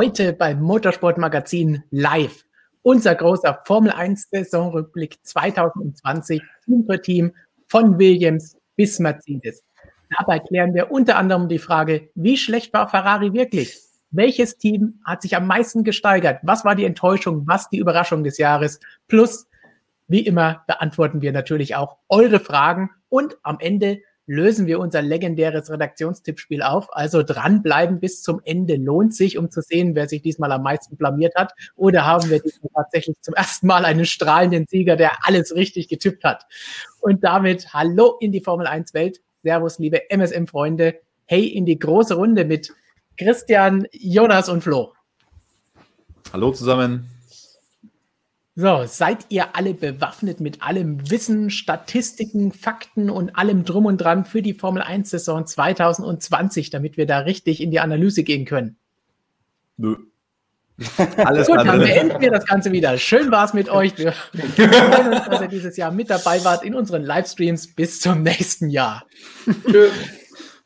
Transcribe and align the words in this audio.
Heute 0.00 0.32
beim 0.32 0.62
Motorsportmagazin 0.62 1.82
live. 1.90 2.44
Unser 2.82 3.16
großer 3.16 3.62
Formel 3.64 3.90
1 3.90 4.28
Saisonrückblick 4.30 5.18
2020 5.24 6.40
Team 6.64 6.84
für 6.88 7.02
Team 7.02 7.32
von 7.66 7.98
Williams 7.98 8.56
bis 8.76 9.00
Mercedes. 9.00 9.64
Dabei 10.16 10.38
klären 10.38 10.72
wir 10.72 10.92
unter 10.92 11.16
anderem 11.16 11.48
die 11.48 11.58
Frage, 11.58 12.10
wie 12.14 12.36
schlecht 12.36 12.72
war 12.74 12.88
Ferrari 12.88 13.32
wirklich? 13.32 13.76
Welches 14.12 14.56
Team 14.56 15.00
hat 15.04 15.22
sich 15.22 15.34
am 15.34 15.48
meisten 15.48 15.82
gesteigert? 15.82 16.38
Was 16.44 16.64
war 16.64 16.76
die 16.76 16.84
Enttäuschung? 16.84 17.42
Was 17.48 17.68
die 17.68 17.78
Überraschung 17.78 18.22
des 18.22 18.38
Jahres? 18.38 18.78
Plus, 19.08 19.48
wie 20.06 20.24
immer, 20.24 20.62
beantworten 20.68 21.22
wir 21.22 21.32
natürlich 21.32 21.74
auch 21.74 21.96
eure 22.08 22.38
Fragen 22.38 22.90
und 23.08 23.36
am 23.42 23.58
Ende 23.58 23.98
lösen 24.28 24.66
wir 24.66 24.78
unser 24.78 25.02
legendäres 25.02 25.70
Redaktionstippspiel 25.70 26.62
auf. 26.62 26.94
Also 26.94 27.22
dranbleiben 27.22 27.98
bis 27.98 28.22
zum 28.22 28.40
Ende 28.44 28.76
lohnt 28.76 29.14
sich, 29.14 29.38
um 29.38 29.50
zu 29.50 29.62
sehen, 29.62 29.94
wer 29.94 30.06
sich 30.06 30.22
diesmal 30.22 30.52
am 30.52 30.62
meisten 30.62 30.96
blamiert 30.96 31.34
hat. 31.34 31.54
Oder 31.74 32.06
haben 32.06 32.28
wir 32.30 32.40
diesmal 32.40 32.70
tatsächlich 32.74 33.16
zum 33.22 33.34
ersten 33.34 33.66
Mal 33.66 33.84
einen 33.84 34.04
strahlenden 34.04 34.66
Sieger, 34.68 34.96
der 34.96 35.26
alles 35.26 35.54
richtig 35.54 35.88
getippt 35.88 36.22
hat. 36.24 36.44
Und 37.00 37.24
damit 37.24 37.72
hallo 37.72 38.16
in 38.20 38.30
die 38.30 38.42
Formel 38.42 38.66
1 38.66 38.94
Welt. 38.94 39.20
Servus, 39.42 39.78
liebe 39.78 40.10
MSM-Freunde. 40.10 41.00
Hey 41.24 41.46
in 41.46 41.64
die 41.64 41.78
große 41.78 42.14
Runde 42.14 42.44
mit 42.44 42.70
Christian, 43.16 43.86
Jonas 43.92 44.48
und 44.48 44.62
Flo. 44.62 44.92
Hallo 46.32 46.52
zusammen. 46.52 47.17
So, 48.60 48.86
seid 48.86 49.26
ihr 49.28 49.54
alle 49.54 49.72
bewaffnet 49.72 50.40
mit 50.40 50.62
allem 50.64 51.12
Wissen, 51.12 51.48
Statistiken, 51.48 52.50
Fakten 52.50 53.08
und 53.08 53.36
allem 53.36 53.64
drum 53.64 53.86
und 53.86 53.98
dran 53.98 54.24
für 54.24 54.42
die 54.42 54.52
Formel 54.52 54.82
1 54.82 55.10
Saison 55.10 55.46
2020, 55.46 56.68
damit 56.70 56.96
wir 56.96 57.06
da 57.06 57.20
richtig 57.20 57.60
in 57.60 57.70
die 57.70 57.78
Analyse 57.78 58.24
gehen 58.24 58.46
können? 58.46 58.76
Nö. 59.76 59.94
Alles 61.18 61.46
Gut, 61.46 61.58
dann 61.58 61.78
beenden 61.78 62.20
wir 62.20 62.32
das 62.32 62.46
Ganze 62.46 62.72
wieder. 62.72 62.98
Schön 62.98 63.30
war 63.30 63.44
es 63.44 63.54
mit 63.54 63.68
euch. 63.68 63.96
Wir 63.96 64.10
freuen 64.32 65.12
uns, 65.12 65.24
dass 65.26 65.40
ihr 65.40 65.46
dieses 65.46 65.76
Jahr 65.76 65.92
mit 65.92 66.10
dabei 66.10 66.42
wart 66.42 66.64
in 66.64 66.74
unseren 66.74 67.04
Livestreams. 67.04 67.76
Bis 67.76 68.00
zum 68.00 68.24
nächsten 68.24 68.70
Jahr. 68.70 69.04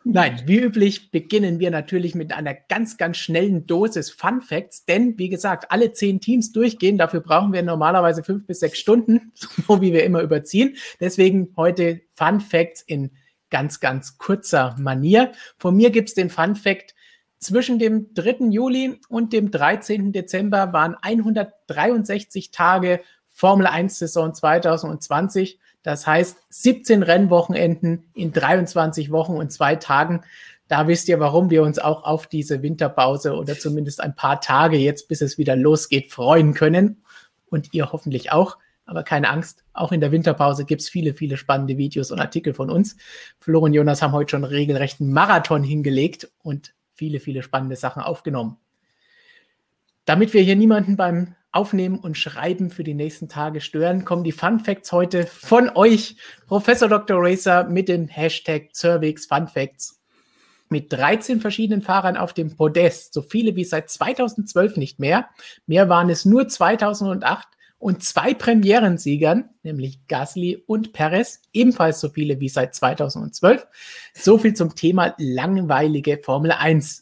Nein, 0.04 0.42
wie 0.46 0.58
üblich 0.58 1.12
beginnen 1.12 1.60
wir 1.60 1.70
natürlich 1.70 2.16
mit 2.16 2.32
einer 2.32 2.54
ganz, 2.54 2.96
ganz 2.96 3.18
schnellen 3.18 3.66
Dosis 3.66 4.10
Fun 4.10 4.40
Facts, 4.40 4.84
denn 4.84 5.16
wie 5.16 5.28
gesagt, 5.28 5.70
alle 5.70 5.92
zehn 5.92 6.20
Teams 6.20 6.50
durchgehen. 6.50 6.98
Dafür 6.98 7.20
brauchen 7.20 7.52
wir 7.52 7.62
normalerweise 7.62 8.24
fünf 8.24 8.44
bis 8.46 8.60
sechs 8.60 8.80
Stunden, 8.80 9.32
so 9.66 9.80
wie 9.80 9.92
wir 9.92 10.04
immer 10.04 10.22
überziehen. 10.22 10.76
Deswegen 10.98 11.52
heute 11.56 12.00
Fun 12.14 12.40
Facts 12.40 12.82
in 12.82 13.12
ganz, 13.50 13.78
ganz 13.78 14.18
kurzer 14.18 14.74
Manier. 14.78 15.32
Von 15.56 15.76
mir 15.76 15.90
gibt 15.90 16.08
es 16.08 16.14
den 16.14 16.30
Fun 16.30 16.56
Fact. 16.56 16.94
Zwischen 17.38 17.78
dem 17.78 18.14
3. 18.14 18.50
Juli 18.50 19.00
und 19.08 19.32
dem 19.32 19.50
13. 19.50 20.12
Dezember 20.12 20.72
waren 20.72 20.96
163 21.00 22.50
Tage 22.50 23.00
Formel 23.26 23.66
1 23.66 23.98
Saison 23.98 24.34
2020. 24.34 25.58
Das 25.82 26.06
heißt 26.06 26.36
17 26.50 27.02
Rennwochenenden 27.02 28.04
in 28.14 28.32
23 28.32 29.10
Wochen 29.10 29.34
und 29.34 29.52
zwei 29.52 29.76
Tagen. 29.76 30.22
Da 30.68 30.88
wisst 30.88 31.08
ihr, 31.08 31.20
warum 31.20 31.50
wir 31.50 31.62
uns 31.62 31.78
auch 31.78 32.04
auf 32.04 32.26
diese 32.26 32.62
Winterpause 32.62 33.34
oder 33.34 33.58
zumindest 33.58 34.00
ein 34.00 34.14
paar 34.14 34.40
Tage 34.40 34.76
jetzt, 34.76 35.08
bis 35.08 35.20
es 35.20 35.38
wieder 35.38 35.56
losgeht, 35.56 36.12
freuen 36.12 36.54
können. 36.54 37.02
Und 37.50 37.74
ihr 37.74 37.92
hoffentlich 37.92 38.32
auch. 38.32 38.56
Aber 38.84 39.02
keine 39.02 39.30
Angst, 39.30 39.64
auch 39.72 39.92
in 39.92 40.00
der 40.00 40.12
Winterpause 40.12 40.64
gibt 40.64 40.82
es 40.82 40.88
viele, 40.88 41.14
viele 41.14 41.36
spannende 41.36 41.76
Videos 41.76 42.10
und 42.10 42.20
Artikel 42.20 42.54
von 42.54 42.70
uns. 42.70 42.96
Flo 43.38 43.60
und 43.60 43.74
Jonas 43.74 44.02
haben 44.02 44.12
heute 44.12 44.30
schon 44.30 44.44
regelrechten 44.44 45.12
Marathon 45.12 45.62
hingelegt 45.62 46.30
und 46.42 46.74
viele, 46.94 47.20
viele 47.20 47.42
spannende 47.42 47.76
Sachen 47.76 48.02
aufgenommen. 48.02 48.56
Damit 50.04 50.34
wir 50.34 50.42
hier 50.42 50.56
niemanden 50.56 50.96
beim 50.96 51.36
Aufnehmen 51.52 51.98
und 51.98 52.18
Schreiben 52.18 52.70
für 52.70 52.82
die 52.82 52.94
nächsten 52.94 53.28
Tage 53.28 53.60
stören, 53.60 54.04
kommen 54.04 54.24
die 54.24 54.32
Fun 54.32 54.58
Facts 54.58 54.90
heute 54.90 55.26
von 55.26 55.70
euch, 55.74 56.16
Professor 56.48 56.88
Dr. 56.88 57.18
Racer, 57.20 57.64
mit 57.64 57.88
dem 57.88 58.08
Hashtag 58.08 58.74
Cervix 58.74 59.26
Fun 59.26 59.46
Facts. 59.46 60.00
Mit 60.70 60.92
13 60.92 61.40
verschiedenen 61.40 61.82
Fahrern 61.82 62.16
auf 62.16 62.32
dem 62.32 62.56
Podest, 62.56 63.12
so 63.14 63.22
viele 63.22 63.54
wie 63.54 63.64
seit 63.64 63.90
2012 63.90 64.76
nicht 64.76 64.98
mehr. 64.98 65.28
Mehr 65.66 65.88
waren 65.88 66.10
es 66.10 66.24
nur 66.24 66.48
2008 66.48 67.46
und 67.78 68.02
zwei 68.02 68.32
Premierensiegern, 68.32 69.50
nämlich 69.62 70.06
Gasly 70.08 70.64
und 70.66 70.92
Perez, 70.92 71.42
ebenfalls 71.52 72.00
so 72.00 72.08
viele 72.08 72.40
wie 72.40 72.48
seit 72.48 72.74
2012. 72.74 73.66
So 74.14 74.38
viel 74.38 74.54
zum 74.54 74.74
Thema 74.74 75.14
langweilige 75.18 76.18
Formel 76.24 76.52
1. 76.52 77.01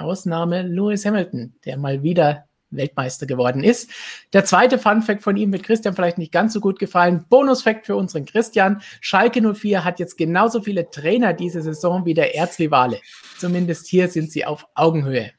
Ausnahme 0.00 0.62
Lewis 0.62 1.04
Hamilton, 1.04 1.54
der 1.64 1.76
mal 1.76 2.02
wieder 2.02 2.46
Weltmeister 2.70 3.26
geworden 3.26 3.62
ist. 3.64 3.90
Der 4.32 4.44
zweite 4.44 4.78
Fun 4.78 5.02
Fact 5.02 5.22
von 5.22 5.36
ihm 5.36 5.52
wird 5.52 5.64
Christian 5.64 5.94
vielleicht 5.94 6.18
nicht 6.18 6.32
ganz 6.32 6.52
so 6.52 6.60
gut 6.60 6.78
gefallen. 6.78 7.24
Bonus 7.28 7.62
Fact 7.62 7.86
für 7.86 7.96
unseren 7.96 8.24
Christian. 8.24 8.80
Schalke 9.00 9.42
04 9.54 9.84
hat 9.84 9.98
jetzt 9.98 10.16
genauso 10.16 10.62
viele 10.62 10.88
Trainer 10.90 11.32
diese 11.32 11.62
Saison 11.62 12.04
wie 12.04 12.14
der 12.14 12.34
Erzrivale. 12.34 13.00
Zumindest 13.38 13.88
hier 13.88 14.08
sind 14.08 14.30
sie 14.30 14.44
auf 14.44 14.66
Augenhöhe. 14.74 15.32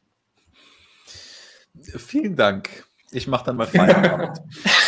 Vielen 1.98 2.36
Dank. 2.36 2.86
Ich 3.12 3.28
mache 3.28 3.46
dann 3.46 3.58
mal 3.58 3.68
Feierabend. 3.68 4.38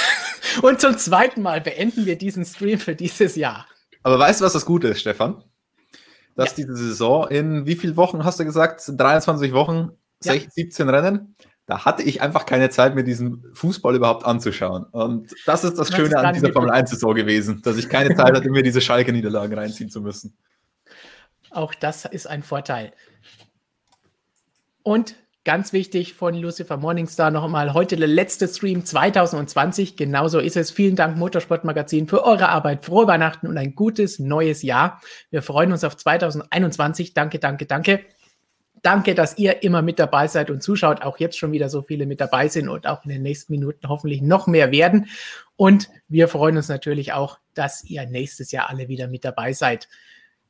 Und 0.61 0.79
zum 0.79 0.97
zweiten 0.97 1.41
Mal 1.41 1.61
beenden 1.61 2.05
wir 2.05 2.17
diesen 2.17 2.45
Stream 2.45 2.77
für 2.77 2.95
dieses 2.95 3.35
Jahr. 3.35 3.67
Aber 4.03 4.19
weißt 4.19 4.41
du, 4.41 4.45
was 4.45 4.53
das 4.53 4.65
Gute 4.65 4.89
ist, 4.89 4.99
Stefan? 4.99 5.43
Dass 6.35 6.49
ja. 6.51 6.55
diese 6.57 6.75
Saison 6.75 7.27
in 7.29 7.65
wie 7.65 7.75
viele 7.75 7.95
Wochen 7.95 8.23
hast 8.23 8.39
du 8.39 8.45
gesagt? 8.45 8.83
23 8.87 9.53
Wochen, 9.53 9.91
ja. 10.23 10.33
17 10.33 10.89
Rennen 10.89 11.35
da 11.65 11.85
hatte 11.85 12.03
ich 12.03 12.21
einfach 12.21 12.45
keine 12.45 12.69
Zeit, 12.69 12.93
mir 12.93 13.03
diesen 13.03 13.43
Fußball 13.53 13.95
überhaupt 13.95 14.25
anzuschauen. 14.25 14.83
Und 14.85 15.33
das 15.45 15.63
ist 15.63 15.77
das, 15.77 15.89
das 15.89 15.97
Schöne 15.97 16.17
an 16.17 16.33
dieser 16.33 16.51
Formel 16.51 16.71
1-Saison 16.71 17.15
gewesen, 17.15 17.61
dass 17.61 17.77
ich 17.77 17.87
keine 17.87 18.13
Zeit 18.15 18.35
hatte, 18.35 18.49
mir 18.49 18.63
diese 18.63 18.81
Schalke-Niederlagen 18.81 19.57
reinziehen 19.57 19.89
zu 19.89 20.01
müssen. 20.01 20.35
Auch 21.51 21.73
das 21.73 22.05
ist 22.05 22.27
ein 22.27 22.43
Vorteil. 22.43 22.91
Und 24.81 25.15
ganz 25.45 25.73
wichtig 25.73 26.13
von 26.13 26.35
Lucifer 26.35 26.77
Morningstar 26.77 27.29
noch 27.29 27.43
einmal 27.43 27.73
heute 27.73 27.97
der 27.97 28.07
letzte 28.07 28.47
Stream 28.47 28.85
2020. 28.85 29.97
Genauso 29.97 30.39
ist 30.39 30.55
es. 30.55 30.71
Vielen 30.71 30.95
Dank, 30.95 31.17
Motorsportmagazin, 31.17 32.07
für 32.07 32.23
eure 32.23 32.49
Arbeit. 32.49 32.85
Frohe 32.85 33.07
Weihnachten 33.07 33.47
und 33.47 33.57
ein 33.57 33.75
gutes 33.75 34.19
neues 34.19 34.61
Jahr. 34.61 35.01
Wir 35.31 35.41
freuen 35.41 35.71
uns 35.71 35.83
auf 35.83 35.97
2021. 35.97 37.13
Danke, 37.13 37.39
danke, 37.39 37.65
danke. 37.65 38.05
Danke, 38.81 39.15
dass 39.15 39.37
ihr 39.37 39.63
immer 39.63 39.81
mit 39.81 39.99
dabei 39.99 40.27
seid 40.27 40.49
und 40.49 40.61
zuschaut. 40.61 41.01
Auch 41.01 41.17
jetzt 41.17 41.37
schon 41.37 41.51
wieder 41.51 41.69
so 41.69 41.81
viele 41.81 42.05
mit 42.05 42.21
dabei 42.21 42.47
sind 42.47 42.69
und 42.69 42.87
auch 42.87 43.03
in 43.03 43.09
den 43.09 43.21
nächsten 43.21 43.51
Minuten 43.53 43.87
hoffentlich 43.89 44.21
noch 44.21 44.47
mehr 44.47 44.71
werden. 44.71 45.07
Und 45.55 45.89
wir 46.07 46.27
freuen 46.27 46.57
uns 46.57 46.69
natürlich 46.69 47.13
auch, 47.13 47.39
dass 47.53 47.83
ihr 47.83 48.05
nächstes 48.05 48.51
Jahr 48.51 48.69
alle 48.69 48.87
wieder 48.87 49.07
mit 49.07 49.23
dabei 49.25 49.53
seid. 49.53 49.87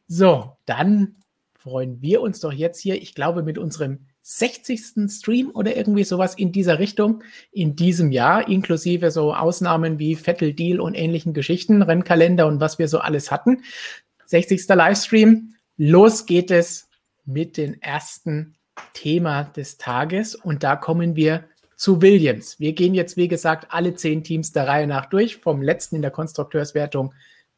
So, 0.08 0.58
dann 0.66 1.16
freuen 1.58 2.02
wir 2.02 2.22
uns 2.22 2.40
doch 2.40 2.52
jetzt 2.52 2.80
hier, 2.80 3.02
ich 3.02 3.16
glaube, 3.16 3.44
mit 3.44 3.58
unserem 3.58 4.08
60. 4.26 5.10
Stream 5.10 5.52
oder 5.54 5.76
irgendwie 5.76 6.06
sowas 6.06 6.34
in 6.36 6.54
dieser 6.54 6.80
Richtung 6.80 7.24
in 7.52 7.76
diesem 7.76 8.12
Jahr, 8.12 8.48
inklusive 8.48 9.12
so 9.12 9.34
Ausnahmen 9.34 10.00
wie 10.00 10.16
Vettel 10.16 10.54
Deal 10.54 10.80
und 10.80 10.96
ähnlichen 10.96 11.34
Geschichten, 11.34 11.82
Rennkalender 11.82 12.48
und 12.48 12.62
was 12.62 12.80
wir 12.80 12.88
so 12.88 13.00
alles 13.00 13.32
hatten. 13.32 13.64
60. 14.26 14.68
Livestream. 14.70 15.56
Los 15.76 16.26
geht 16.26 16.52
es 16.52 16.88
mit 17.26 17.58
dem 17.58 17.80
ersten 17.82 18.56
Thema 18.94 19.44
des 19.44 19.78
Tages 19.78 20.36
und 20.36 20.64
da 20.64 20.78
kommen 20.78 21.16
wir 21.16 21.44
zu 21.76 22.02
Williams. 22.02 22.60
Wir 22.60 22.74
gehen 22.74 22.94
jetzt, 22.94 23.18
wie 23.18 23.28
gesagt, 23.28 23.68
alle 23.72 23.94
zehn 23.96 24.24
Teams 24.24 24.54
der 24.54 24.68
Reihe 24.68 24.88
nach 24.88 25.08
durch, 25.08 25.38
vom 25.38 25.62
letzten 25.62 25.98
in 25.98 26.02
der 26.02 26.12
Konstrukteurswertung 26.12 27.14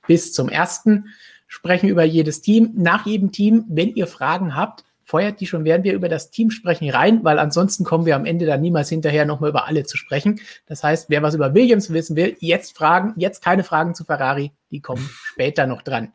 bis 0.07 0.33
zum 0.33 0.49
ersten, 0.49 1.09
sprechen 1.47 1.89
über 1.89 2.03
jedes 2.03 2.41
Team. 2.41 2.71
Nach 2.75 3.05
jedem 3.05 3.31
Team, 3.31 3.65
wenn 3.67 3.93
ihr 3.93 4.07
Fragen 4.07 4.55
habt, 4.55 4.83
feuert 5.05 5.39
die 5.39 5.45
schon, 5.45 5.63
während 5.63 5.85
wir 5.85 5.93
über 5.93 6.09
das 6.09 6.31
Team 6.31 6.49
sprechen, 6.49 6.89
rein, 6.89 7.23
weil 7.23 7.39
ansonsten 7.39 7.85
kommen 7.85 8.05
wir 8.05 8.15
am 8.15 8.25
Ende 8.25 8.45
dann 8.45 8.61
niemals 8.61 8.89
hinterher 8.89 9.25
nochmal 9.25 9.51
über 9.51 9.67
alle 9.67 9.85
zu 9.85 9.97
sprechen. 9.97 10.41
Das 10.65 10.83
heißt, 10.83 11.09
wer 11.09 11.21
was 11.21 11.35
über 11.35 11.53
Williams 11.53 11.93
wissen 11.93 12.15
will, 12.15 12.35
jetzt 12.39 12.75
Fragen, 12.75 13.13
jetzt 13.15 13.43
keine 13.43 13.63
Fragen 13.63 13.93
zu 13.93 14.03
Ferrari, 14.03 14.51
die 14.71 14.81
kommen 14.81 15.07
später 15.23 15.67
noch 15.67 15.83
dran. 15.83 16.11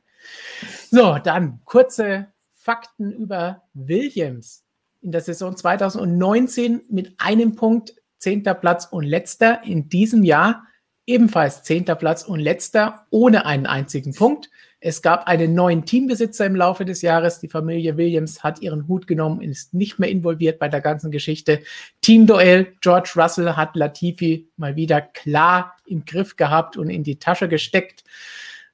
So, 0.91 1.19
dann 1.23 1.61
kurze 1.65 2.27
Fakten 2.53 3.13
über 3.13 3.63
Williams 3.73 4.65
in 5.01 5.13
der 5.13 5.21
Saison 5.23 5.57
2019 5.57 6.83
mit 6.91 7.15
einem 7.19 7.55
Punkt 7.55 7.95
zehnter 8.19 8.55
Platz 8.55 8.87
und 8.91 9.05
letzter. 9.05 9.63
In 9.65 9.89
diesem 9.89 10.25
Jahr 10.25 10.65
ebenfalls 11.07 11.63
zehnter 11.63 11.95
Platz 11.95 12.23
und 12.23 12.41
letzter 12.41 13.07
ohne 13.11 13.47
einen 13.47 13.67
einzigen 13.67 14.15
Punkt. 14.15 14.51
Es 14.82 15.03
gab 15.03 15.27
einen 15.27 15.55
neuen 15.55 15.85
Teambesitzer 15.85 16.47
im 16.47 16.56
Laufe 16.56 16.87
des 16.87 17.03
Jahres. 17.03 17.38
Die 17.38 17.49
Familie 17.49 17.99
Williams 17.99 18.43
hat 18.43 18.62
ihren 18.62 18.88
Hut 18.88 19.06
genommen 19.06 19.41
und 19.41 19.44
ist 19.44 19.75
nicht 19.75 19.99
mehr 19.99 20.09
involviert 20.09 20.59
bei 20.59 20.69
der 20.69 20.81
ganzen 20.81 21.11
Geschichte. 21.11 21.61
Teamduell. 22.00 22.73
George 22.81 23.12
Russell 23.17 23.56
hat 23.56 23.77
Latifi 23.77 24.49
mal 24.56 24.77
wieder 24.77 25.03
klar 25.03 25.77
im 25.85 26.06
Griff 26.06 26.37
gehabt 26.37 26.79
und 26.79 26.88
in 26.88 27.05
die 27.05 27.19
Tasche 27.19 27.49
gesteckt 27.49 28.05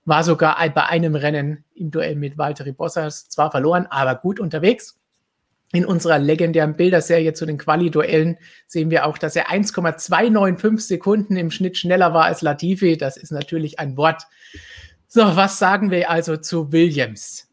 war 0.06 0.22
sogar 0.22 0.56
bei 0.70 0.84
einem 0.84 1.16
Rennen 1.16 1.64
im 1.74 1.90
Duell 1.90 2.14
mit 2.14 2.38
Valtteri 2.38 2.72
Bottas 2.72 3.28
zwar 3.28 3.50
verloren, 3.50 3.86
aber 3.90 4.14
gut 4.14 4.38
unterwegs. 4.38 4.98
In 5.72 5.84
unserer 5.84 6.20
legendären 6.20 6.76
Bilderserie 6.76 7.32
zu 7.32 7.44
den 7.44 7.58
Quali-Duellen 7.58 8.38
sehen 8.68 8.90
wir 8.90 9.04
auch, 9.04 9.18
dass 9.18 9.34
er 9.34 9.50
1,295 9.50 10.86
Sekunden 10.86 11.36
im 11.36 11.50
Schnitt 11.50 11.76
schneller 11.76 12.14
war 12.14 12.26
als 12.26 12.40
Latifi. 12.40 12.96
Das 12.96 13.16
ist 13.16 13.32
natürlich 13.32 13.80
ein 13.80 13.96
Wort. 13.96 14.22
So, 15.08 15.22
was 15.22 15.58
sagen 15.58 15.90
wir 15.90 16.10
also 16.10 16.36
zu 16.36 16.72
Williams? 16.72 17.46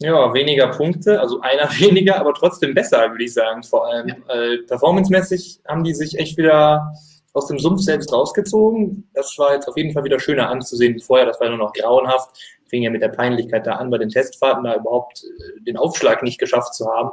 Ja, 0.00 0.32
weniger 0.32 0.68
Punkte, 0.68 1.20
also 1.20 1.40
einer 1.40 1.68
weniger, 1.78 2.20
aber 2.20 2.34
trotzdem 2.34 2.74
besser, 2.74 3.10
würde 3.10 3.24
ich 3.24 3.34
sagen. 3.34 3.62
Vor 3.62 3.86
allem 3.86 4.08
ja. 4.08 4.34
äh, 4.34 4.58
performancemäßig 4.58 5.60
haben 5.66 5.84
die 5.84 5.94
sich 5.94 6.18
echt 6.18 6.36
wieder 6.36 6.92
aus 7.32 7.46
dem 7.46 7.58
Sumpf 7.58 7.82
selbst 7.82 8.12
rausgezogen. 8.12 9.08
Das 9.14 9.36
war 9.38 9.54
jetzt 9.54 9.68
auf 9.68 9.76
jeden 9.76 9.92
Fall 9.92 10.04
wieder 10.04 10.20
schöner 10.20 10.48
anzusehen 10.48 11.00
vorher. 11.00 11.26
Das 11.26 11.40
war 11.40 11.48
nur 11.48 11.58
noch 11.58 11.72
grauenhaft. 11.72 12.30
Fing 12.68 12.82
ja 12.82 12.90
mit 12.90 13.02
der 13.02 13.08
Peinlichkeit 13.08 13.66
da 13.66 13.72
an, 13.76 13.90
bei 13.90 13.98
den 13.98 14.08
Testfahrten 14.08 14.64
da 14.64 14.76
überhaupt 14.76 15.24
äh, 15.24 15.62
den 15.62 15.76
Aufschlag 15.76 16.22
nicht 16.22 16.38
geschafft 16.38 16.74
zu 16.74 16.86
haben. 16.86 17.10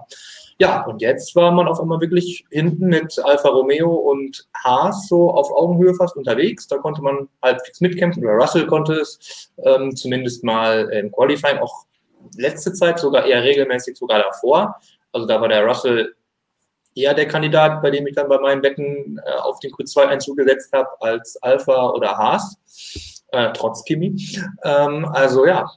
Ja, 0.58 0.86
und 0.86 1.02
jetzt 1.02 1.36
war 1.36 1.52
man 1.52 1.68
auf 1.68 1.82
einmal 1.82 2.00
wirklich 2.00 2.46
hinten 2.50 2.86
mit 2.88 3.20
Alfa 3.20 3.50
Romeo 3.50 3.94
und 3.94 4.48
Haas 4.64 5.08
so 5.10 5.32
auf 5.32 5.52
Augenhöhe 5.52 5.94
fast 5.96 6.16
unterwegs. 6.16 6.66
Da 6.68 6.78
konnte 6.78 7.02
man 7.02 7.28
halbwegs 7.44 7.82
mitkämpfen, 7.82 8.24
oder 8.24 8.36
Russell 8.36 8.66
konnte 8.66 8.94
es 8.94 9.52
ähm, 9.66 9.94
zumindest 9.96 10.46
mal 10.46 10.90
im 10.92 11.12
Qualifying, 11.12 11.58
auch 11.58 11.86
letzte 12.38 12.72
Zeit 12.74 13.00
sogar 13.00 13.26
eher 13.26 13.44
regelmäßig 13.44 13.98
sogar 13.98 14.24
davor. 14.24 14.76
Also 15.12 15.28
da 15.28 15.42
war 15.42 15.50
der 15.50 15.66
Russell 15.66 16.16
eher 16.96 17.14
der 17.14 17.28
Kandidat, 17.28 17.82
bei 17.82 17.92
dem 17.92 18.08
ich 18.08 18.16
dann 18.16 18.30
bei 18.30 18.40
meinen 18.40 18.64
Wetten 18.64 19.20
äh, 19.26 19.32
auf 19.40 19.60
den 19.60 19.72
Q2-Einzug 19.72 20.38
gesetzt 20.38 20.72
habe, 20.72 20.90
als 21.02 21.36
Alpha 21.44 21.90
oder 21.90 22.18
Haas, 22.18 22.56
äh, 23.34 23.52
trotz 23.54 23.84
Kimi. 23.84 24.16
Ähm, 24.64 25.06
also 25.06 25.46
ja, 25.46 25.70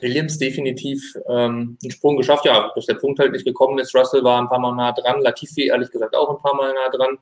Williams 0.00 0.38
definitiv 0.38 1.02
ähm, 1.28 1.78
einen 1.82 1.90
Sprung 1.90 2.16
geschafft. 2.16 2.44
Ja, 2.44 2.72
dass 2.74 2.86
der 2.86 2.94
Punkt 2.94 3.18
halt 3.18 3.32
nicht 3.32 3.44
gekommen 3.44 3.78
ist. 3.78 3.94
Russell 3.94 4.24
war 4.24 4.40
ein 4.40 4.48
paar 4.48 4.58
Mal 4.58 4.74
nah 4.74 4.92
dran, 4.92 5.20
Latifi 5.20 5.68
ehrlich 5.68 5.90
gesagt 5.90 6.14
auch 6.14 6.30
ein 6.30 6.42
paar 6.42 6.54
Mal 6.54 6.72
nah 6.72 6.88
dran. 6.90 7.18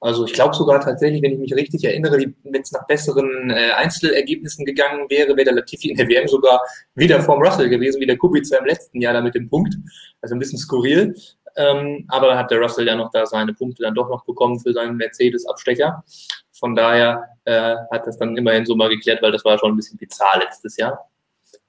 Also 0.00 0.24
ich 0.24 0.32
glaube 0.32 0.54
sogar 0.54 0.80
tatsächlich, 0.80 1.22
wenn 1.22 1.32
ich 1.32 1.38
mich 1.38 1.54
richtig 1.54 1.82
erinnere, 1.82 2.18
wenn 2.44 2.62
es 2.62 2.70
nach 2.70 2.86
besseren 2.86 3.50
äh, 3.50 3.72
Einzelergebnissen 3.72 4.64
gegangen 4.64 5.10
wäre, 5.10 5.36
wäre 5.36 5.44
der 5.44 5.54
Latifi 5.54 5.90
in 5.90 5.96
der 5.96 6.08
WM 6.08 6.28
sogar 6.28 6.60
wieder 6.94 7.20
vorm 7.20 7.42
Russell 7.42 7.68
gewesen, 7.68 8.00
wie 8.00 8.06
der 8.06 8.16
Kubica 8.16 8.58
im 8.58 8.66
letzten 8.66 9.00
Jahr 9.00 9.14
da 9.14 9.20
mit 9.20 9.34
dem 9.34 9.48
Punkt. 9.48 9.74
Also 10.20 10.36
ein 10.36 10.38
bisschen 10.38 10.58
skurril. 10.58 11.14
Ähm, 11.56 12.04
aber 12.08 12.28
dann 12.28 12.38
hat 12.38 12.50
der 12.52 12.60
Russell 12.60 12.86
ja 12.86 12.94
noch 12.94 13.10
da 13.10 13.26
seine 13.26 13.52
Punkte 13.52 13.82
dann 13.82 13.94
doch 13.94 14.08
noch 14.08 14.24
bekommen 14.24 14.60
für 14.60 14.72
seinen 14.72 14.96
Mercedes-Abstecher. 14.96 16.04
Von 16.52 16.76
daher 16.76 17.24
äh, 17.44 17.74
hat 17.90 18.06
das 18.06 18.18
dann 18.18 18.36
immerhin 18.36 18.66
so 18.66 18.76
mal 18.76 18.88
geklärt, 18.88 19.20
weil 19.22 19.32
das 19.32 19.44
war 19.44 19.58
schon 19.58 19.72
ein 19.72 19.76
bisschen 19.76 19.98
bizarr 19.98 20.38
letztes 20.38 20.76
Jahr. 20.76 21.10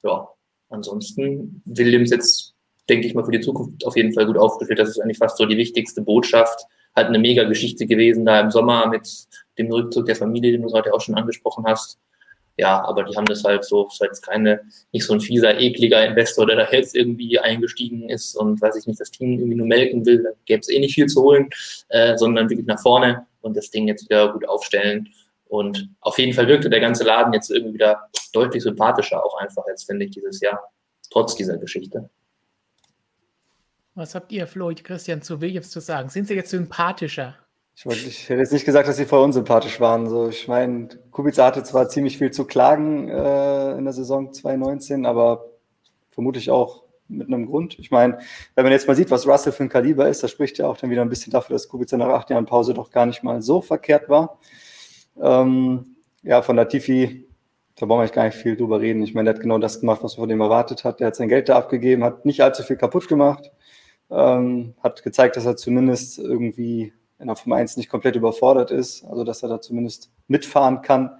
Ja, 0.03 0.27
ansonsten 0.69 1.61
Williams 1.65 2.11
jetzt, 2.11 2.55
denke 2.89 3.07
ich 3.07 3.13
mal, 3.13 3.25
für 3.25 3.31
die 3.31 3.41
Zukunft 3.41 3.85
auf 3.85 3.95
jeden 3.95 4.13
Fall 4.13 4.25
gut 4.25 4.37
aufgestellt. 4.37 4.79
Das 4.79 4.89
ist 4.89 4.99
eigentlich 4.99 5.17
fast 5.17 5.37
so 5.37 5.45
die 5.45 5.57
wichtigste 5.57 6.01
Botschaft. 6.01 6.65
Halt 6.95 7.07
eine 7.07 7.19
mega 7.19 7.43
Geschichte 7.43 7.85
gewesen 7.85 8.25
da 8.25 8.39
im 8.39 8.51
Sommer 8.51 8.87
mit 8.87 9.07
dem 9.57 9.71
Rückzug 9.71 10.05
der 10.05 10.15
Familie, 10.15 10.51
den 10.51 10.63
du 10.63 10.69
gerade 10.69 10.93
auch 10.93 11.01
schon 11.01 11.15
angesprochen 11.15 11.65
hast 11.65 11.99
ja, 12.59 12.83
aber 12.83 13.03
die 13.03 13.15
haben 13.15 13.25
das 13.25 13.45
halt 13.45 13.63
so, 13.63 13.87
ist 13.87 14.01
jetzt 14.01 14.21
keine, 14.21 14.59
nicht 14.91 15.05
so 15.05 15.13
ein 15.13 15.21
fieser, 15.21 15.57
ekliger 15.57 16.05
Investor, 16.05 16.45
der 16.45 16.57
da 16.57 16.69
jetzt 16.69 16.93
irgendwie 16.93 17.39
eingestiegen 17.39 18.09
ist 18.09 18.35
und 18.35 18.61
weiß 18.61 18.75
ich 18.75 18.85
nicht, 18.85 18.99
das 18.99 19.11
Team 19.11 19.39
irgendwie 19.39 19.55
nur 19.55 19.65
melken 19.65 20.05
will, 20.05 20.23
da 20.23 20.31
gäbe 20.45 20.59
es 20.59 20.69
eh 20.69 20.79
nicht 20.79 20.93
viel 20.93 21.07
zu 21.07 21.21
holen, 21.21 21.49
äh, 21.87 22.17
sondern 22.17 22.49
wirklich 22.49 22.67
nach 22.67 22.81
vorne 22.81 23.25
und 23.39 23.55
das 23.55 23.71
Ding 23.71 23.87
jetzt 23.87 24.09
wieder 24.09 24.33
gut 24.33 24.47
aufstellen. 24.47 25.07
Und 25.49 25.89
auf 25.99 26.17
jeden 26.19 26.33
Fall 26.33 26.47
wirkte 26.47 26.69
der 26.69 26.79
ganze 26.79 27.03
Laden 27.03 27.33
jetzt 27.33 27.49
irgendwie 27.49 27.73
wieder 27.73 28.07
deutlich 28.33 28.63
sympathischer, 28.63 29.25
auch 29.25 29.35
einfach 29.39 29.63
jetzt, 29.67 29.85
finde 29.85 30.05
ich, 30.05 30.11
dieses 30.11 30.39
Jahr, 30.39 30.71
trotz 31.09 31.35
dieser 31.35 31.57
Geschichte. 31.57 32.09
Was 33.95 34.13
habt 34.15 34.31
ihr, 34.31 34.45
Flo, 34.47 34.71
Christian, 34.81 35.23
zu 35.23 35.41
Williams 35.41 35.71
zu 35.71 35.81
sagen? 35.81 36.09
Sind 36.09 36.27
sie 36.27 36.35
jetzt 36.35 36.51
sympathischer? 36.51 37.35
Ich, 37.75 37.85
wollte, 37.85 38.07
ich 38.07 38.29
hätte 38.29 38.41
jetzt 38.41 38.53
nicht 38.53 38.65
gesagt, 38.65 38.87
dass 38.87 38.97
sie 38.97 39.05
voll 39.05 39.23
unsympathisch 39.23 39.79
waren. 39.79 40.07
So, 40.07 40.29
ich 40.29 40.47
meine, 40.47 40.89
Kubica 41.11 41.45
hatte 41.45 41.63
zwar 41.63 41.89
ziemlich 41.89 42.17
viel 42.19 42.29
zu 42.29 42.45
klagen 42.45 43.09
äh, 43.09 43.71
in 43.77 43.85
der 43.85 43.93
Saison 43.93 44.31
2019, 44.31 45.05
aber 45.05 45.45
vermutlich 46.11 46.51
auch 46.51 46.83
mit 47.07 47.27
einem 47.27 47.47
Grund. 47.47 47.79
Ich 47.79 47.89
meine, 47.89 48.19
wenn 48.53 48.65
man 48.65 48.71
jetzt 48.71 48.87
mal 48.87 48.95
sieht, 48.95 49.09
was 49.09 49.25
Russell 49.25 49.51
für 49.51 49.63
ein 49.63 49.69
Kaliber 49.69 50.07
ist, 50.07 50.21
das 50.21 50.29
spricht 50.29 50.59
ja 50.59 50.67
auch 50.67 50.77
dann 50.77 50.91
wieder 50.91 51.01
ein 51.01 51.09
bisschen 51.09 51.31
dafür, 51.31 51.55
dass 51.55 51.67
Kubica 51.67 51.97
nach 51.97 52.09
acht 52.09 52.29
Jahren 52.29 52.45
Pause 52.45 52.75
doch 52.75 52.91
gar 52.91 53.07
nicht 53.07 53.23
mal 53.23 53.41
so 53.41 53.61
verkehrt 53.61 54.09
war. 54.09 54.39
Ähm, 55.21 55.95
ja, 56.23 56.41
von 56.41 56.55
Latifi, 56.55 57.27
da 57.75 57.85
brauchen 57.85 57.99
wir 57.99 58.01
eigentlich 58.01 58.13
gar 58.13 58.25
nicht 58.25 58.37
viel 58.37 58.55
drüber 58.57 58.81
reden. 58.81 59.01
Ich 59.03 59.13
meine, 59.13 59.25
der 59.25 59.35
hat 59.35 59.41
genau 59.41 59.57
das 59.57 59.79
gemacht, 59.79 60.03
was 60.03 60.17
man 60.17 60.23
von 60.23 60.29
dem 60.29 60.41
erwartet 60.41 60.83
hat. 60.83 60.99
Der 60.99 61.07
hat 61.07 61.15
sein 61.15 61.29
Geld 61.29 61.49
da 61.49 61.57
abgegeben, 61.57 62.03
hat 62.03 62.25
nicht 62.25 62.41
allzu 62.41 62.63
viel 62.63 62.75
kaputt 62.75 63.07
gemacht, 63.07 63.51
ähm, 64.09 64.75
hat 64.83 65.03
gezeigt, 65.03 65.37
dass 65.37 65.45
er 65.45 65.55
zumindest 65.55 66.19
irgendwie 66.19 66.93
in 67.19 67.27
der 67.27 67.35
Formel 67.35 67.59
1 67.59 67.77
nicht 67.77 67.89
komplett 67.89 68.15
überfordert 68.15 68.71
ist, 68.71 69.03
also 69.05 69.23
dass 69.23 69.43
er 69.43 69.49
da 69.49 69.61
zumindest 69.61 70.11
mitfahren 70.27 70.81
kann. 70.81 71.11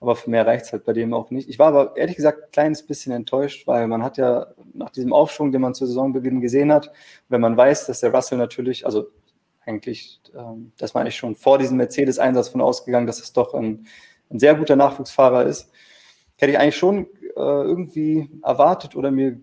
Aber 0.00 0.14
für 0.14 0.30
mehr 0.30 0.46
reicht 0.46 0.66
es 0.66 0.72
halt 0.72 0.84
bei 0.84 0.92
dem 0.92 1.12
auch 1.12 1.30
nicht. 1.30 1.48
Ich 1.48 1.58
war 1.58 1.68
aber 1.68 1.96
ehrlich 1.96 2.14
gesagt 2.14 2.44
ein 2.44 2.50
kleines 2.52 2.86
bisschen 2.86 3.12
enttäuscht, 3.12 3.66
weil 3.66 3.88
man 3.88 4.04
hat 4.04 4.16
ja 4.16 4.46
nach 4.72 4.90
diesem 4.90 5.12
Aufschwung, 5.12 5.50
den 5.50 5.60
man 5.60 5.74
zu 5.74 5.86
Saisonbeginn 5.86 6.40
gesehen 6.40 6.72
hat, 6.72 6.92
wenn 7.28 7.40
man 7.40 7.56
weiß, 7.56 7.86
dass 7.86 8.00
der 8.00 8.14
Russell 8.14 8.38
natürlich, 8.38 8.86
also 8.86 9.08
eigentlich, 9.68 10.20
ähm, 10.34 10.72
dass 10.78 10.94
man 10.94 11.02
eigentlich 11.02 11.16
schon 11.16 11.34
vor 11.34 11.58
diesem 11.58 11.76
Mercedes-Einsatz 11.76 12.48
von 12.48 12.60
ausgegangen, 12.60 13.06
dass 13.06 13.20
es 13.20 13.32
doch 13.32 13.54
ein, 13.54 13.86
ein, 14.30 14.38
sehr 14.38 14.54
guter 14.54 14.76
Nachwuchsfahrer 14.76 15.44
ist, 15.44 15.70
hätte 16.36 16.52
ich 16.52 16.58
eigentlich 16.58 16.76
schon 16.76 17.06
äh, 17.36 17.40
irgendwie 17.40 18.30
erwartet 18.42 18.96
oder 18.96 19.10
mir 19.10 19.38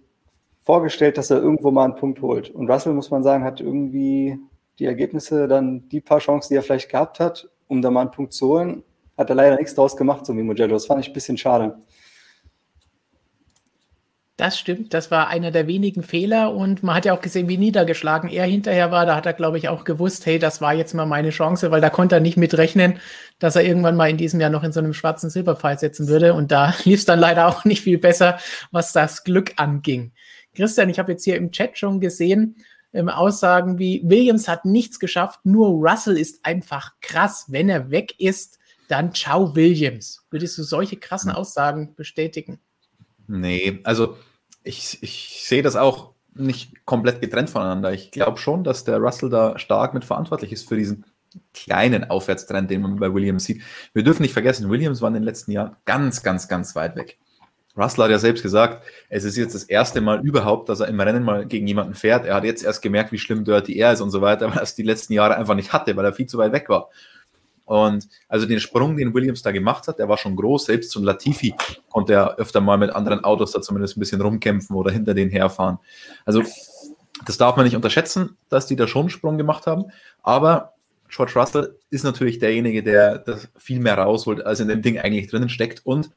vorgestellt, 0.63 1.17
dass 1.17 1.29
er 1.29 1.41
irgendwo 1.41 1.71
mal 1.71 1.85
einen 1.85 1.95
Punkt 1.95 2.21
holt. 2.21 2.49
Und 2.49 2.69
Russell, 2.69 2.93
muss 2.93 3.11
man 3.11 3.23
sagen, 3.23 3.43
hat 3.43 3.61
irgendwie 3.61 4.39
die 4.79 4.85
Ergebnisse, 4.85 5.47
dann 5.47 5.87
die 5.89 6.01
paar 6.01 6.19
Chancen, 6.19 6.49
die 6.49 6.57
er 6.57 6.63
vielleicht 6.63 6.89
gehabt 6.89 7.19
hat, 7.19 7.49
um 7.67 7.81
da 7.81 7.91
mal 7.91 8.01
einen 8.01 8.11
Punkt 8.11 8.33
zu 8.33 8.47
holen, 8.47 8.83
hat 9.17 9.29
er 9.29 9.35
leider 9.35 9.55
nichts 9.55 9.75
draus 9.75 9.95
gemacht, 9.95 10.25
so 10.25 10.35
wie 10.35 10.41
Mugello. 10.41 10.73
Das 10.73 10.87
fand 10.87 11.01
ich 11.01 11.09
ein 11.09 11.13
bisschen 11.13 11.37
schade. 11.37 11.77
Das 14.37 14.59
stimmt, 14.59 14.93
das 14.93 15.11
war 15.11 15.29
einer 15.29 15.49
der 15.49 15.65
wenigen 15.65 16.03
Fehler 16.03 16.53
und 16.53 16.83
man 16.83 16.95
hat 16.95 17.05
ja 17.05 17.13
auch 17.13 17.21
gesehen, 17.21 17.47
wie 17.47 17.57
niedergeschlagen 17.57 18.29
er 18.29 18.43
hinterher 18.45 18.91
war. 18.91 19.05
Da 19.05 19.15
hat 19.15 19.25
er, 19.25 19.31
glaube 19.31 19.57
ich, 19.57 19.69
auch 19.69 19.85
gewusst, 19.85 20.25
hey, 20.25 20.39
das 20.39 20.59
war 20.59 20.73
jetzt 20.73 20.93
mal 20.93 21.05
meine 21.05 21.29
Chance, 21.29 21.71
weil 21.71 21.79
da 21.79 21.89
konnte 21.89 22.15
er 22.15 22.21
nicht 22.21 22.35
mitrechnen, 22.35 22.99
dass 23.39 23.55
er 23.55 23.63
irgendwann 23.63 23.95
mal 23.95 24.09
in 24.09 24.17
diesem 24.17 24.41
Jahr 24.41 24.49
noch 24.49 24.63
in 24.63 24.73
so 24.73 24.81
einem 24.81 24.93
schwarzen 24.93 25.29
Silberpfeil 25.29 25.79
setzen 25.79 26.09
würde. 26.09 26.33
Und 26.33 26.51
da 26.51 26.73
lief 26.83 26.99
es 26.99 27.05
dann 27.05 27.19
leider 27.19 27.47
auch 27.47 27.63
nicht 27.63 27.81
viel 27.81 27.97
besser, 27.97 28.37
was 28.71 28.91
das 28.91 29.23
Glück 29.23 29.53
anging. 29.55 30.11
Christian, 30.53 30.89
ich 30.89 30.99
habe 30.99 31.13
jetzt 31.13 31.23
hier 31.23 31.37
im 31.37 31.51
Chat 31.51 31.77
schon 31.77 32.01
gesehen, 32.01 32.57
ähm, 32.91 33.07
Aussagen 33.07 33.79
wie 33.79 34.01
Williams 34.03 34.49
hat 34.49 34.65
nichts 34.65 34.99
geschafft, 34.99 35.41
nur 35.45 35.69
Russell 35.69 36.17
ist 36.17 36.45
einfach 36.45 36.91
krass. 36.99 37.45
Wenn 37.47 37.69
er 37.69 37.89
weg 37.89 38.19
ist, 38.19 38.59
dann 38.89 39.13
ciao 39.13 39.55
Williams. 39.55 40.25
Würdest 40.29 40.57
du 40.57 40.63
solche 40.63 40.97
krassen. 40.97 41.31
Aussagen 41.31 41.95
bestätigen? 41.95 42.59
Nee, 43.27 43.79
also 43.83 44.17
ich, 44.63 45.01
ich 45.01 45.43
sehe 45.45 45.63
das 45.63 45.75
auch 45.75 46.13
nicht 46.33 46.85
komplett 46.85 47.21
getrennt 47.21 47.49
voneinander. 47.49 47.93
Ich 47.93 48.11
glaube 48.11 48.37
schon, 48.37 48.63
dass 48.63 48.83
der 48.83 48.97
Russell 48.97 49.29
da 49.29 49.57
stark 49.57 49.93
mit 49.93 50.05
verantwortlich 50.05 50.51
ist 50.51 50.67
für 50.67 50.75
diesen 50.75 51.05
kleinen 51.53 52.09
Aufwärtstrend, 52.09 52.69
den 52.69 52.81
man 52.81 52.97
bei 52.97 53.13
Williams 53.13 53.45
sieht. 53.45 53.61
Wir 53.93 54.03
dürfen 54.03 54.21
nicht 54.21 54.33
vergessen, 54.33 54.69
Williams 54.69 55.01
war 55.01 55.07
in 55.09 55.15
den 55.15 55.23
letzten 55.23 55.51
Jahren 55.51 55.75
ganz, 55.85 56.23
ganz, 56.23 56.47
ganz 56.47 56.75
weit 56.75 56.95
weg. 56.95 57.17
Russell 57.77 58.05
hat 58.05 58.11
ja 58.11 58.19
selbst 58.19 58.41
gesagt, 58.41 58.85
es 59.09 59.25
ist 59.25 59.35
jetzt 59.35 59.53
das 59.53 59.63
erste 59.63 59.99
Mal 59.99 60.25
überhaupt, 60.25 60.69
dass 60.69 60.79
er 60.79 60.87
im 60.87 60.99
Rennen 60.99 61.23
mal 61.23 61.45
gegen 61.45 61.67
jemanden 61.67 61.93
fährt. 61.93 62.25
Er 62.25 62.35
hat 62.35 62.45
jetzt 62.45 62.63
erst 62.63 62.81
gemerkt, 62.81 63.11
wie 63.11 63.17
schlimm 63.17 63.43
Dirty 63.43 63.77
er 63.77 63.93
ist 63.93 64.01
und 64.01 64.11
so 64.11 64.21
weiter, 64.21 64.47
weil 64.49 64.57
er 64.57 64.63
es 64.63 64.75
die 64.75 64.83
letzten 64.83 65.13
Jahre 65.13 65.35
einfach 65.35 65.55
nicht 65.55 65.73
hatte, 65.73 65.95
weil 65.95 66.05
er 66.05 66.13
viel 66.13 66.27
zu 66.27 66.37
weit 66.37 66.53
weg 66.53 66.69
war. 66.69 66.89
Und 67.65 68.07
also 68.29 68.45
den 68.45 68.59
Sprung, 68.59 68.95
den 68.95 69.13
Williams 69.13 69.41
da 69.41 69.51
gemacht 69.51 69.87
hat, 69.87 69.99
der 69.99 70.07
war 70.07 70.17
schon 70.17 70.35
groß. 70.35 70.65
Selbst 70.65 70.91
zum 70.91 71.03
Latifi 71.03 71.55
konnte 71.89 72.13
er 72.13 72.35
öfter 72.37 72.61
mal 72.61 72.77
mit 72.77 72.95
anderen 72.95 73.23
Autos 73.23 73.51
da 73.51 73.61
zumindest 73.61 73.97
ein 73.97 73.99
bisschen 73.99 74.21
rumkämpfen 74.21 74.75
oder 74.75 74.91
hinter 74.91 75.13
denen 75.13 75.31
herfahren. 75.31 75.79
Also 76.25 76.43
das 77.25 77.37
darf 77.37 77.55
man 77.55 77.65
nicht 77.65 77.75
unterschätzen, 77.75 78.37
dass 78.49 78.67
die 78.67 78.75
da 78.75 78.87
schon 78.87 79.03
einen 79.03 79.09
Sprung 79.09 79.37
gemacht 79.37 79.67
haben. 79.67 79.85
Aber 80.21 80.73
George 81.09 81.33
Russell 81.35 81.79
ist 81.89 82.03
natürlich 82.03 82.39
derjenige, 82.39 82.83
der 82.83 83.19
das 83.19 83.47
viel 83.57 83.79
mehr 83.79 83.97
rausholt, 83.97 84.45
als 84.45 84.59
in 84.59 84.67
dem 84.67 84.81
Ding 84.81 84.99
eigentlich 84.99 85.27
drinnen 85.27 85.49
steckt. 85.49 85.85
Und 85.85 86.11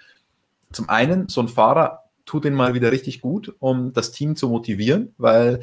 zum 0.73 0.89
einen, 0.89 1.29
so 1.29 1.41
ein 1.41 1.49
Fahrer 1.49 2.05
tut 2.27 2.45
ihn 2.45 2.55
mal 2.55 2.75
wieder 2.75 2.93
richtig 2.93 3.21
gut, 3.21 3.55
um 3.59 3.93
das 3.93 4.13
Team 4.13 4.37
zu 4.37 4.49
motivieren, 4.49 5.15
weil 5.17 5.61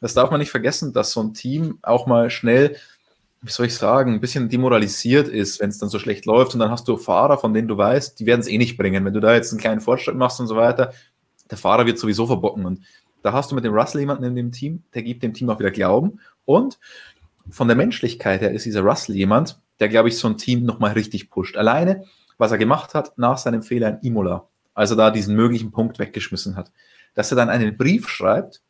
das 0.00 0.14
darf 0.14 0.30
man 0.30 0.40
nicht 0.40 0.50
vergessen, 0.50 0.92
dass 0.92 1.10
so 1.10 1.20
ein 1.20 1.34
Team 1.34 1.78
auch 1.82 2.06
mal 2.06 2.30
schnell, 2.30 2.76
wie 3.40 3.50
soll 3.50 3.66
ich 3.66 3.74
sagen, 3.74 4.14
ein 4.14 4.20
bisschen 4.20 4.48
demoralisiert 4.48 5.28
ist, 5.28 5.60
wenn 5.60 5.70
es 5.70 5.78
dann 5.78 5.88
so 5.88 5.98
schlecht 5.98 6.26
läuft 6.26 6.54
und 6.54 6.60
dann 6.60 6.70
hast 6.70 6.88
du 6.88 6.96
Fahrer, 6.96 7.38
von 7.38 7.54
denen 7.54 7.68
du 7.68 7.76
weißt, 7.76 8.18
die 8.18 8.26
werden 8.26 8.40
es 8.40 8.48
eh 8.48 8.58
nicht 8.58 8.76
bringen. 8.76 9.04
Wenn 9.04 9.14
du 9.14 9.20
da 9.20 9.34
jetzt 9.34 9.52
einen 9.52 9.60
kleinen 9.60 9.80
Fortschritt 9.80 10.16
machst 10.16 10.40
und 10.40 10.48
so 10.48 10.56
weiter, 10.56 10.92
der 11.50 11.58
Fahrer 11.58 11.86
wird 11.86 11.98
sowieso 11.98 12.26
verbocken 12.26 12.66
und 12.66 12.80
da 13.22 13.32
hast 13.32 13.50
du 13.50 13.54
mit 13.54 13.64
dem 13.64 13.74
Russell 13.74 14.00
jemanden 14.00 14.24
in 14.24 14.34
dem 14.34 14.52
Team, 14.52 14.82
der 14.94 15.02
gibt 15.02 15.22
dem 15.22 15.34
Team 15.34 15.50
auch 15.50 15.58
wieder 15.58 15.70
Glauben 15.70 16.20
und 16.44 16.78
von 17.50 17.68
der 17.68 17.76
Menschlichkeit 17.76 18.40
her 18.40 18.50
ist 18.50 18.66
dieser 18.66 18.82
Russell 18.82 19.16
jemand, 19.16 19.60
der, 19.80 19.88
glaube 19.88 20.08
ich, 20.08 20.18
so 20.18 20.28
ein 20.28 20.36
Team 20.36 20.64
nochmal 20.64 20.92
richtig 20.92 21.30
pusht. 21.30 21.56
Alleine, 21.56 22.04
was 22.36 22.50
er 22.50 22.58
gemacht 22.58 22.94
hat 22.94 23.16
nach 23.16 23.38
seinem 23.38 23.62
Fehler 23.62 23.88
in 23.88 24.08
Imola, 24.08 24.48
als 24.74 24.90
er 24.90 24.96
da 24.96 25.10
diesen 25.10 25.34
möglichen 25.34 25.70
Punkt 25.70 25.98
weggeschmissen 25.98 26.56
hat, 26.56 26.72
dass 27.14 27.30
er 27.32 27.36
dann 27.36 27.48
einen 27.48 27.76
Brief 27.76 28.08
schreibt 28.08 28.62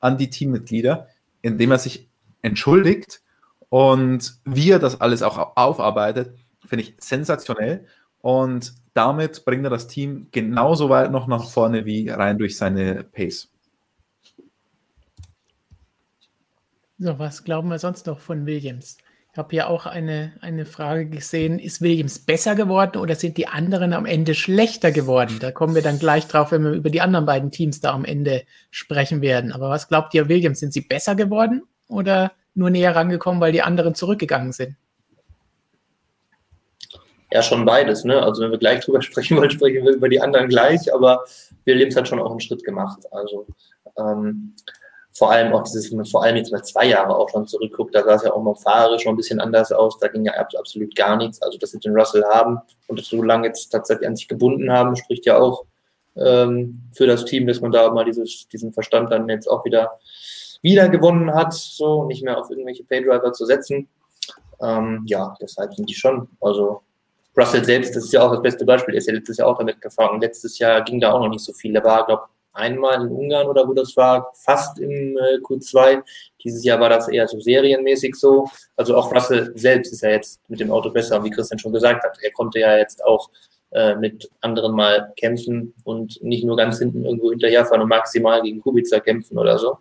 an 0.00 0.18
die 0.18 0.30
Teammitglieder, 0.30 1.08
indem 1.42 1.70
er 1.70 1.78
sich 1.78 2.08
entschuldigt 2.42 3.22
und 3.68 4.38
wie 4.44 4.70
er 4.70 4.78
das 4.78 5.00
alles 5.00 5.22
auch 5.22 5.56
aufarbeitet, 5.56 6.34
finde 6.64 6.84
ich 6.84 6.94
sensationell. 6.98 7.86
Und 8.20 8.74
damit 8.94 9.44
bringt 9.44 9.64
er 9.64 9.70
das 9.70 9.88
Team 9.88 10.28
genauso 10.32 10.88
weit 10.88 11.10
noch 11.10 11.26
nach 11.26 11.48
vorne 11.48 11.84
wie 11.84 12.08
rein 12.08 12.38
durch 12.38 12.56
seine 12.56 13.04
Pace. 13.04 13.48
So, 16.98 17.18
was 17.18 17.44
glauben 17.44 17.68
wir 17.68 17.78
sonst 17.78 18.06
noch 18.06 18.20
von 18.20 18.46
Williams? 18.46 18.96
Ich 19.36 19.38
habe 19.38 19.50
hier 19.50 19.68
auch 19.68 19.84
eine, 19.84 20.32
eine 20.40 20.64
Frage 20.64 21.10
gesehen. 21.10 21.58
Ist 21.58 21.82
Williams 21.82 22.18
besser 22.18 22.54
geworden 22.54 22.96
oder 22.96 23.14
sind 23.16 23.36
die 23.36 23.48
anderen 23.48 23.92
am 23.92 24.06
Ende 24.06 24.34
schlechter 24.34 24.92
geworden? 24.92 25.36
Da 25.40 25.52
kommen 25.52 25.74
wir 25.74 25.82
dann 25.82 25.98
gleich 25.98 26.26
drauf, 26.26 26.52
wenn 26.52 26.64
wir 26.64 26.72
über 26.72 26.88
die 26.88 27.02
anderen 27.02 27.26
beiden 27.26 27.50
Teams 27.50 27.80
da 27.80 27.92
am 27.92 28.06
Ende 28.06 28.44
sprechen 28.70 29.20
werden. 29.20 29.52
Aber 29.52 29.68
was 29.68 29.88
glaubt 29.88 30.14
ihr, 30.14 30.30
Williams? 30.30 30.60
Sind 30.60 30.72
sie 30.72 30.80
besser 30.80 31.14
geworden 31.14 31.64
oder 31.86 32.32
nur 32.56 32.70
näher 32.70 32.96
rangekommen, 32.96 33.40
weil 33.40 33.52
die 33.52 33.62
anderen 33.62 33.94
zurückgegangen 33.94 34.52
sind? 34.52 34.76
Ja, 37.32 37.42
schon 37.42 37.64
beides. 37.64 38.04
Ne? 38.04 38.22
Also 38.22 38.42
wenn 38.42 38.50
wir 38.50 38.58
gleich 38.58 38.84
drüber 38.84 39.02
sprechen 39.02 39.36
wollen, 39.36 39.50
sprechen 39.50 39.84
wir 39.84 39.94
über 39.94 40.08
die 40.08 40.20
anderen 40.20 40.48
gleich. 40.48 40.92
Aber 40.92 41.24
Williams 41.64 41.96
hat 41.96 42.08
schon 42.08 42.20
auch 42.20 42.30
einen 42.30 42.40
Schritt 42.40 42.64
gemacht. 42.64 43.00
Also 43.10 43.46
ähm, 43.98 44.54
vor 45.12 45.30
allem 45.30 45.54
auch 45.54 45.62
dieses, 45.62 45.90
wenn 45.90 45.96
man 45.96 46.06
vor 46.06 46.22
allem 46.22 46.36
jetzt 46.36 46.52
mal 46.52 46.62
zwei 46.62 46.86
Jahre 46.86 47.16
auch 47.16 47.30
schon 47.30 47.46
zurückguckt, 47.46 47.94
da 47.94 48.04
sah 48.04 48.16
es 48.16 48.22
ja 48.22 48.32
auch 48.32 48.42
mal 48.42 48.54
fahrerisch 48.54 49.02
schon 49.02 49.14
ein 49.14 49.16
bisschen 49.16 49.40
anders 49.40 49.72
aus, 49.72 49.98
da 49.98 50.08
ging 50.08 50.26
ja 50.26 50.32
absolut 50.34 50.94
gar 50.94 51.16
nichts. 51.16 51.40
Also, 51.40 51.56
dass 51.56 51.70
sie 51.70 51.78
den 51.78 51.96
Russell 51.96 52.22
haben 52.24 52.58
und 52.86 52.98
das 52.98 53.06
so 53.06 53.22
lange 53.22 53.46
jetzt 53.46 53.70
tatsächlich 53.70 54.06
an 54.06 54.16
sich 54.16 54.28
gebunden 54.28 54.70
haben, 54.70 54.94
spricht 54.94 55.24
ja 55.24 55.38
auch 55.38 55.64
ähm, 56.16 56.82
für 56.92 57.06
das 57.06 57.24
Team, 57.24 57.46
dass 57.46 57.62
man 57.62 57.72
da 57.72 57.90
mal 57.90 58.04
dieses, 58.04 58.46
diesen 58.48 58.74
Verstand 58.74 59.10
dann 59.10 59.28
jetzt 59.30 59.46
auch 59.46 59.64
wieder, 59.64 59.98
wieder 60.62 60.88
gewonnen 60.88 61.32
hat, 61.32 61.52
so 61.52 62.04
nicht 62.04 62.22
mehr 62.22 62.38
auf 62.38 62.50
irgendwelche 62.50 62.84
Paydriver 62.84 63.32
zu 63.32 63.46
setzen. 63.46 63.88
Ähm, 64.60 65.02
ja, 65.06 65.34
deshalb 65.40 65.74
sind 65.74 65.88
die 65.88 65.94
schon, 65.94 66.28
also 66.40 66.82
Russell 67.36 67.64
selbst, 67.64 67.94
das 67.94 68.04
ist 68.04 68.12
ja 68.12 68.22
auch 68.22 68.32
das 68.32 68.42
beste 68.42 68.64
Beispiel, 68.64 68.94
er 68.94 68.98
ist 68.98 69.08
ja 69.08 69.14
letztes 69.14 69.36
Jahr 69.36 69.48
auch 69.48 69.58
damit 69.58 69.80
gefahren. 69.80 70.20
Letztes 70.20 70.58
Jahr 70.58 70.82
ging 70.82 71.00
da 71.00 71.12
auch 71.12 71.20
noch 71.20 71.28
nicht 71.28 71.44
so 71.44 71.52
viel. 71.52 71.72
Da 71.72 71.84
war, 71.84 72.06
glaube 72.06 72.24
einmal 72.56 73.02
in 73.02 73.12
Ungarn 73.12 73.46
oder 73.46 73.68
wo 73.68 73.74
das 73.74 73.96
war, 73.96 74.32
fast 74.34 74.78
im 74.78 75.16
äh, 75.16 75.36
Q2. 75.42 76.02
Dieses 76.42 76.64
Jahr 76.64 76.80
war 76.80 76.88
das 76.88 77.08
eher 77.08 77.28
so 77.28 77.38
serienmäßig 77.38 78.14
so. 78.14 78.48
Also 78.76 78.96
auch 78.96 79.14
Russell 79.14 79.52
selbst 79.54 79.92
ist 79.92 80.02
ja 80.02 80.10
jetzt 80.10 80.40
mit 80.48 80.60
dem 80.60 80.70
Auto 80.70 80.90
besser, 80.90 81.22
wie 81.22 81.30
Christian 81.30 81.58
schon 81.58 81.72
gesagt 81.72 82.02
hat. 82.02 82.18
Er 82.22 82.32
konnte 82.32 82.58
ja 82.58 82.76
jetzt 82.76 83.04
auch 83.04 83.30
äh, 83.72 83.94
mit 83.96 84.30
anderen 84.40 84.74
mal 84.74 85.12
kämpfen 85.16 85.74
und 85.84 86.22
nicht 86.22 86.44
nur 86.44 86.56
ganz 86.56 86.78
hinten 86.78 87.04
irgendwo 87.04 87.30
hinterherfahren 87.30 87.82
und 87.82 87.88
maximal 87.88 88.42
gegen 88.42 88.60
Kubica 88.60 89.00
kämpfen 89.00 89.38
oder 89.38 89.58
so. 89.58 89.78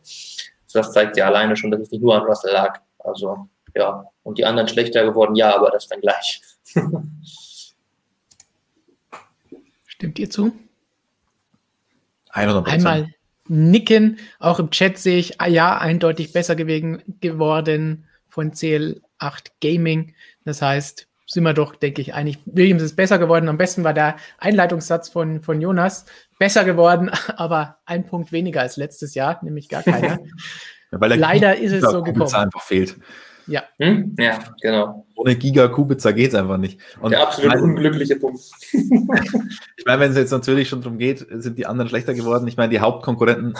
Das 0.75 0.91
zeigt 0.91 1.17
ja 1.17 1.25
alleine 1.25 1.55
schon, 1.55 1.71
dass 1.71 1.81
es 1.81 1.91
nicht 1.91 2.03
nur 2.03 2.15
an 2.15 2.23
Russell 2.23 2.53
lag. 2.53 2.81
Also 2.99 3.47
ja, 3.75 4.05
und 4.23 4.37
die 4.37 4.45
anderen 4.45 4.67
schlechter 4.67 5.03
geworden, 5.03 5.35
ja, 5.35 5.55
aber 5.55 5.69
das 5.71 5.87
dann 5.87 6.01
gleich. 6.01 6.41
Stimmt 9.85 10.19
ihr 10.19 10.29
zu? 10.29 10.53
100%. 12.33 12.65
Einmal 12.65 13.09
nicken. 13.47 14.19
Auch 14.39 14.59
im 14.59 14.71
Chat 14.71 14.97
sehe 14.97 15.17
ich, 15.17 15.39
ah 15.39 15.47
ja, 15.47 15.77
eindeutig 15.77 16.33
besser 16.33 16.55
gewesen, 16.55 17.01
geworden 17.21 18.05
von 18.27 18.51
CL8 18.51 19.51
Gaming. 19.61 20.13
Das 20.43 20.61
heißt, 20.61 21.07
sind 21.35 21.43
wir 21.43 21.53
doch, 21.53 21.75
denke 21.75 22.01
ich, 22.01 22.13
eigentlich, 22.13 22.39
Williams 22.45 22.81
ist 22.81 22.95
besser 22.95 23.19
geworden. 23.19 23.49
Am 23.49 23.57
besten 23.57 23.83
war 23.83 23.93
der 23.93 24.15
Einleitungssatz 24.39 25.09
von, 25.09 25.41
von 25.41 25.59
Jonas 25.59 26.05
besser 26.39 26.63
geworden, 26.63 27.11
aber 27.35 27.77
ein 27.85 28.05
Punkt 28.05 28.31
weniger 28.31 28.61
als 28.61 28.77
letztes 28.77 29.13
Jahr, 29.13 29.39
nämlich 29.43 29.69
gar 29.69 29.83
keiner. 29.83 30.19
ja, 30.91 30.97
Leider 30.97 31.57
ist 31.57 31.73
es 31.73 31.83
so 31.83 32.01
gekommen. 32.01 32.33
einfach 32.33 32.61
fehlt. 32.61 32.95
Ja. 33.47 33.63
Hm? 33.77 34.15
Ja, 34.17 34.39
genau. 34.61 35.05
Ohne 35.15 35.35
Giga 35.35 35.67
Kubica 35.67 36.11
geht 36.11 36.29
es 36.29 36.35
einfach 36.35 36.57
nicht. 36.57 36.79
Und 36.99 37.11
Der 37.11 37.21
absolut 37.21 37.53
mein, 37.53 37.63
unglückliche 37.63 38.15
Punkt. 38.17 38.41
ich 38.71 39.85
meine, 39.85 40.01
wenn 40.01 40.11
es 40.11 40.17
jetzt 40.17 40.31
natürlich 40.31 40.67
schon 40.67 40.81
darum 40.81 40.97
geht, 40.97 41.25
sind 41.29 41.57
die 41.57 41.65
anderen 41.65 41.89
schlechter 41.89 42.13
geworden. 42.13 42.47
Ich 42.47 42.57
meine, 42.57 42.69
die 42.69 42.79
Hauptkonkurrenten 42.79 43.55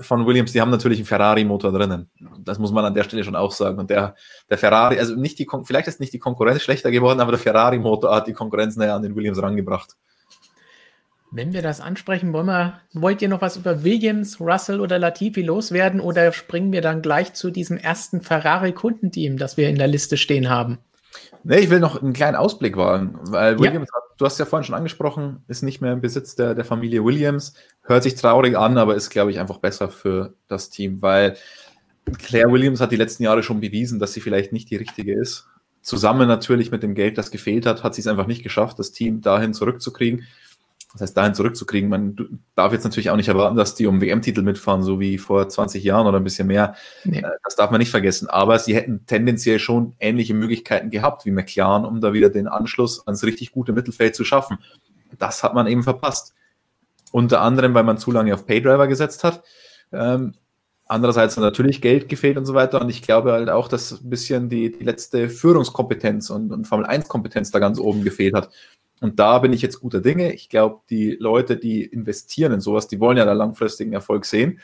von 0.00 0.26
Williams, 0.26 0.52
die 0.52 0.60
haben 0.60 0.70
natürlich 0.70 0.98
einen 0.98 1.06
Ferrari-Motor 1.06 1.72
drinnen. 1.72 2.10
Das 2.40 2.58
muss 2.58 2.72
man 2.72 2.84
an 2.84 2.94
der 2.94 3.04
Stelle 3.04 3.24
schon 3.24 3.36
auch 3.36 3.52
sagen. 3.52 3.78
Und 3.78 3.90
der, 3.90 4.14
der 4.50 4.58
Ferrari, 4.58 4.98
also 4.98 5.14
nicht 5.14 5.38
die, 5.38 5.46
vielleicht 5.64 5.88
ist 5.88 6.00
nicht 6.00 6.12
die 6.12 6.18
Konkurrenz 6.18 6.62
schlechter 6.62 6.90
geworden, 6.90 7.20
aber 7.20 7.32
der 7.32 7.40
Ferrari-Motor 7.40 8.14
hat 8.14 8.26
die 8.26 8.32
Konkurrenz 8.32 8.76
näher 8.76 8.94
an 8.94 9.02
den 9.02 9.14
Williams 9.14 9.40
rangebracht. 9.40 9.96
Wenn 11.32 11.52
wir 11.52 11.62
das 11.62 11.80
ansprechen, 11.80 12.32
wollen 12.32 12.46
wir, 12.46 12.80
wollt 12.94 13.20
ihr 13.20 13.28
noch 13.28 13.40
was 13.40 13.56
über 13.56 13.82
Williams, 13.82 14.40
Russell 14.40 14.80
oder 14.80 14.98
Latifi 14.98 15.42
loswerden 15.42 16.00
oder 16.00 16.32
springen 16.32 16.72
wir 16.72 16.82
dann 16.82 17.02
gleich 17.02 17.34
zu 17.34 17.50
diesem 17.50 17.76
ersten 17.76 18.20
Ferrari-Kundenteam, 18.20 19.36
das 19.36 19.56
wir 19.56 19.68
in 19.68 19.76
der 19.76 19.88
Liste 19.88 20.16
stehen 20.16 20.48
haben? 20.48 20.78
Nee, 21.42 21.58
ich 21.58 21.70
will 21.70 21.80
noch 21.80 22.00
einen 22.00 22.12
kleinen 22.12 22.36
Ausblick 22.36 22.76
wagen, 22.76 23.18
weil 23.22 23.58
Williams, 23.58 23.88
ja. 23.92 24.00
du 24.18 24.24
hast 24.24 24.38
ja 24.38 24.44
vorhin 24.44 24.64
schon 24.64 24.74
angesprochen, 24.74 25.44
ist 25.48 25.62
nicht 25.62 25.80
mehr 25.80 25.92
im 25.92 26.00
Besitz 26.00 26.34
der, 26.34 26.54
der 26.54 26.64
Familie 26.64 27.04
Williams. 27.04 27.54
Hört 27.82 28.02
sich 28.02 28.14
traurig 28.14 28.56
an, 28.56 28.78
aber 28.78 28.94
ist, 28.94 29.10
glaube 29.10 29.30
ich, 29.30 29.38
einfach 29.38 29.58
besser 29.58 29.88
für 29.88 30.34
das 30.48 30.70
Team, 30.70 31.02
weil 31.02 31.36
Claire 32.18 32.52
Williams 32.52 32.80
hat 32.80 32.92
die 32.92 32.96
letzten 32.96 33.24
Jahre 33.24 33.42
schon 33.42 33.60
bewiesen, 33.60 33.98
dass 33.98 34.12
sie 34.12 34.20
vielleicht 34.20 34.52
nicht 34.52 34.70
die 34.70 34.76
richtige 34.76 35.18
ist. 35.18 35.48
Zusammen 35.82 36.28
natürlich 36.28 36.70
mit 36.70 36.82
dem 36.82 36.94
Geld, 36.94 37.16
das 37.18 37.30
gefehlt 37.30 37.66
hat, 37.66 37.84
hat 37.84 37.94
sie 37.94 38.00
es 38.00 38.06
einfach 38.06 38.26
nicht 38.26 38.42
geschafft, 38.42 38.78
das 38.78 38.92
Team 38.92 39.20
dahin 39.20 39.54
zurückzukriegen 39.54 40.24
das 40.92 41.02
heißt, 41.02 41.16
dahin 41.16 41.34
zurückzukriegen. 41.34 41.90
Man 41.90 42.40
darf 42.54 42.72
jetzt 42.72 42.84
natürlich 42.84 43.10
auch 43.10 43.16
nicht 43.16 43.28
erwarten, 43.28 43.56
dass 43.56 43.74
die 43.74 43.86
um 43.86 44.00
WM-Titel 44.00 44.42
mitfahren, 44.42 44.82
so 44.82 45.00
wie 45.00 45.18
vor 45.18 45.48
20 45.48 45.82
Jahren 45.84 46.06
oder 46.06 46.18
ein 46.18 46.24
bisschen 46.24 46.46
mehr. 46.46 46.74
Nee. 47.04 47.18
Äh, 47.18 47.30
das 47.44 47.56
darf 47.56 47.70
man 47.70 47.80
nicht 47.80 47.90
vergessen. 47.90 48.28
Aber 48.28 48.58
sie 48.58 48.74
hätten 48.74 49.04
tendenziell 49.06 49.58
schon 49.58 49.94
ähnliche 49.98 50.34
Möglichkeiten 50.34 50.90
gehabt 50.90 51.26
wie 51.26 51.32
McLaren, 51.32 51.84
um 51.84 52.00
da 52.00 52.12
wieder 52.12 52.30
den 52.30 52.48
Anschluss 52.48 53.06
ans 53.06 53.24
richtig 53.24 53.52
gute 53.52 53.72
Mittelfeld 53.72 54.14
zu 54.14 54.24
schaffen. 54.24 54.58
Das 55.18 55.42
hat 55.42 55.54
man 55.54 55.66
eben 55.66 55.82
verpasst. 55.82 56.34
Unter 57.12 57.40
anderem, 57.40 57.74
weil 57.74 57.84
man 57.84 57.98
zu 57.98 58.10
lange 58.10 58.32
auf 58.32 58.46
Paydriver 58.46 58.86
gesetzt 58.86 59.24
hat. 59.24 59.42
Ähm, 59.92 60.34
andererseits 60.86 61.36
hat 61.36 61.42
natürlich 61.42 61.82
Geld 61.82 62.08
gefehlt 62.08 62.38
und 62.38 62.46
so 62.46 62.54
weiter. 62.54 62.80
Und 62.80 62.88
ich 62.88 63.02
glaube 63.02 63.32
halt 63.32 63.50
auch, 63.50 63.68
dass 63.68 63.92
ein 63.92 64.08
bisschen 64.08 64.48
die, 64.48 64.72
die 64.72 64.84
letzte 64.84 65.28
Führungskompetenz 65.28 66.30
und, 66.30 66.52
und 66.52 66.66
Formel-1-Kompetenz 66.66 67.50
da 67.50 67.58
ganz 67.58 67.78
oben 67.78 68.02
gefehlt 68.02 68.34
hat. 68.34 68.50
Und 69.00 69.18
da 69.18 69.38
bin 69.38 69.52
ich 69.52 69.62
jetzt 69.62 69.80
guter 69.80 70.00
Dinge. 70.00 70.32
Ich 70.32 70.48
glaube, 70.48 70.80
die 70.88 71.16
Leute, 71.20 71.56
die 71.56 71.84
investieren 71.84 72.52
in 72.52 72.60
sowas, 72.60 72.88
die 72.88 73.00
wollen 73.00 73.18
ja 73.18 73.24
da 73.24 73.32
langfristigen 73.32 73.92
Erfolg 73.92 74.24
sehen. 74.24 74.60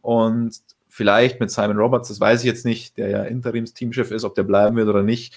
Und 0.00 0.60
vielleicht 0.88 1.40
mit 1.40 1.50
Simon 1.50 1.78
Roberts, 1.78 2.08
das 2.08 2.20
weiß 2.20 2.40
ich 2.40 2.46
jetzt 2.46 2.64
nicht, 2.64 2.96
der 2.96 3.10
ja 3.10 3.22
Interims-Teamchef 3.24 4.10
ist, 4.10 4.24
ob 4.24 4.34
der 4.34 4.44
bleiben 4.44 4.76
wird 4.76 4.88
oder 4.88 5.02
nicht. 5.02 5.34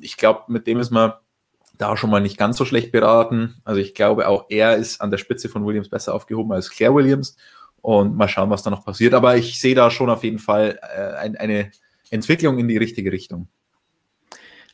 Ich 0.00 0.16
glaube, 0.16 0.44
mit 0.48 0.66
dem 0.66 0.78
ist 0.78 0.90
man 0.90 1.12
da 1.76 1.96
schon 1.96 2.10
mal 2.10 2.20
nicht 2.20 2.38
ganz 2.38 2.56
so 2.56 2.64
schlecht 2.64 2.90
beraten. 2.90 3.56
Also 3.64 3.80
ich 3.80 3.94
glaube, 3.94 4.28
auch 4.28 4.46
er 4.48 4.76
ist 4.76 5.00
an 5.00 5.10
der 5.10 5.18
Spitze 5.18 5.48
von 5.48 5.64
Williams 5.64 5.88
besser 5.88 6.14
aufgehoben 6.14 6.52
als 6.52 6.70
Claire 6.70 6.94
Williams. 6.94 7.36
Und 7.80 8.16
mal 8.16 8.28
schauen, 8.28 8.50
was 8.50 8.62
da 8.62 8.70
noch 8.70 8.84
passiert. 8.84 9.14
Aber 9.14 9.36
ich 9.36 9.60
sehe 9.60 9.74
da 9.74 9.90
schon 9.90 10.10
auf 10.10 10.24
jeden 10.24 10.40
Fall 10.40 10.78
äh, 10.82 11.16
ein, 11.16 11.36
eine 11.36 11.70
Entwicklung 12.10 12.58
in 12.58 12.68
die 12.68 12.76
richtige 12.76 13.12
Richtung. 13.12 13.48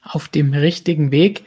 Auf 0.03 0.29
dem 0.29 0.53
richtigen 0.55 1.13
Weg. 1.13 1.45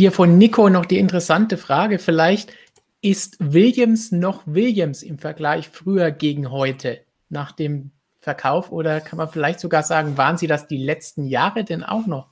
Hier 0.00 0.12
von 0.12 0.38
Nico 0.38 0.70
noch 0.70 0.86
die 0.86 0.98
interessante 0.98 1.58
Frage 1.58 1.98
vielleicht. 1.98 2.54
Ist 3.02 3.36
Williams 3.38 4.12
noch 4.12 4.44
Williams 4.46 5.02
im 5.02 5.18
Vergleich 5.18 5.68
früher 5.68 6.10
gegen 6.10 6.50
heute 6.50 7.02
nach 7.28 7.52
dem 7.52 7.90
Verkauf 8.18 8.72
oder 8.72 9.02
kann 9.02 9.18
man 9.18 9.28
vielleicht 9.28 9.60
sogar 9.60 9.82
sagen, 9.82 10.16
waren 10.16 10.38
sie 10.38 10.46
das 10.46 10.66
die 10.66 10.78
letzten 10.78 11.26
Jahre 11.26 11.64
denn 11.64 11.84
auch 11.84 12.06
noch? 12.06 12.30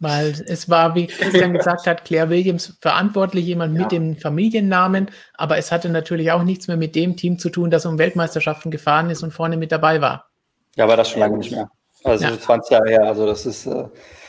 Weil 0.00 0.30
es 0.46 0.70
war, 0.70 0.94
wie 0.94 1.08
Christian 1.08 1.52
gesagt 1.58 1.86
hat, 1.86 2.06
Claire 2.06 2.30
Williams 2.30 2.78
verantwortlich, 2.80 3.44
jemand 3.44 3.74
ja. 3.74 3.82
mit 3.82 3.92
dem 3.92 4.16
Familiennamen, 4.16 5.10
aber 5.34 5.58
es 5.58 5.70
hatte 5.70 5.90
natürlich 5.90 6.32
auch 6.32 6.44
nichts 6.44 6.66
mehr 6.66 6.78
mit 6.78 6.94
dem 6.94 7.18
Team 7.18 7.38
zu 7.38 7.50
tun, 7.50 7.70
das 7.70 7.84
um 7.84 7.98
Weltmeisterschaften 7.98 8.70
gefahren 8.70 9.10
ist 9.10 9.22
und 9.22 9.32
vorne 9.32 9.58
mit 9.58 9.70
dabei 9.70 10.00
war. 10.00 10.30
Ja, 10.76 10.84
aber 10.84 10.96
das 10.96 11.10
schon 11.10 11.20
lange 11.20 11.36
nicht 11.36 11.50
mehr. 11.50 11.68
Also 12.04 12.24
ja. 12.24 12.38
20 12.38 12.70
Jahre 12.70 12.88
her. 12.88 13.02
Also 13.04 13.26
das 13.26 13.46
ist, 13.46 13.66
äh, 13.66 13.88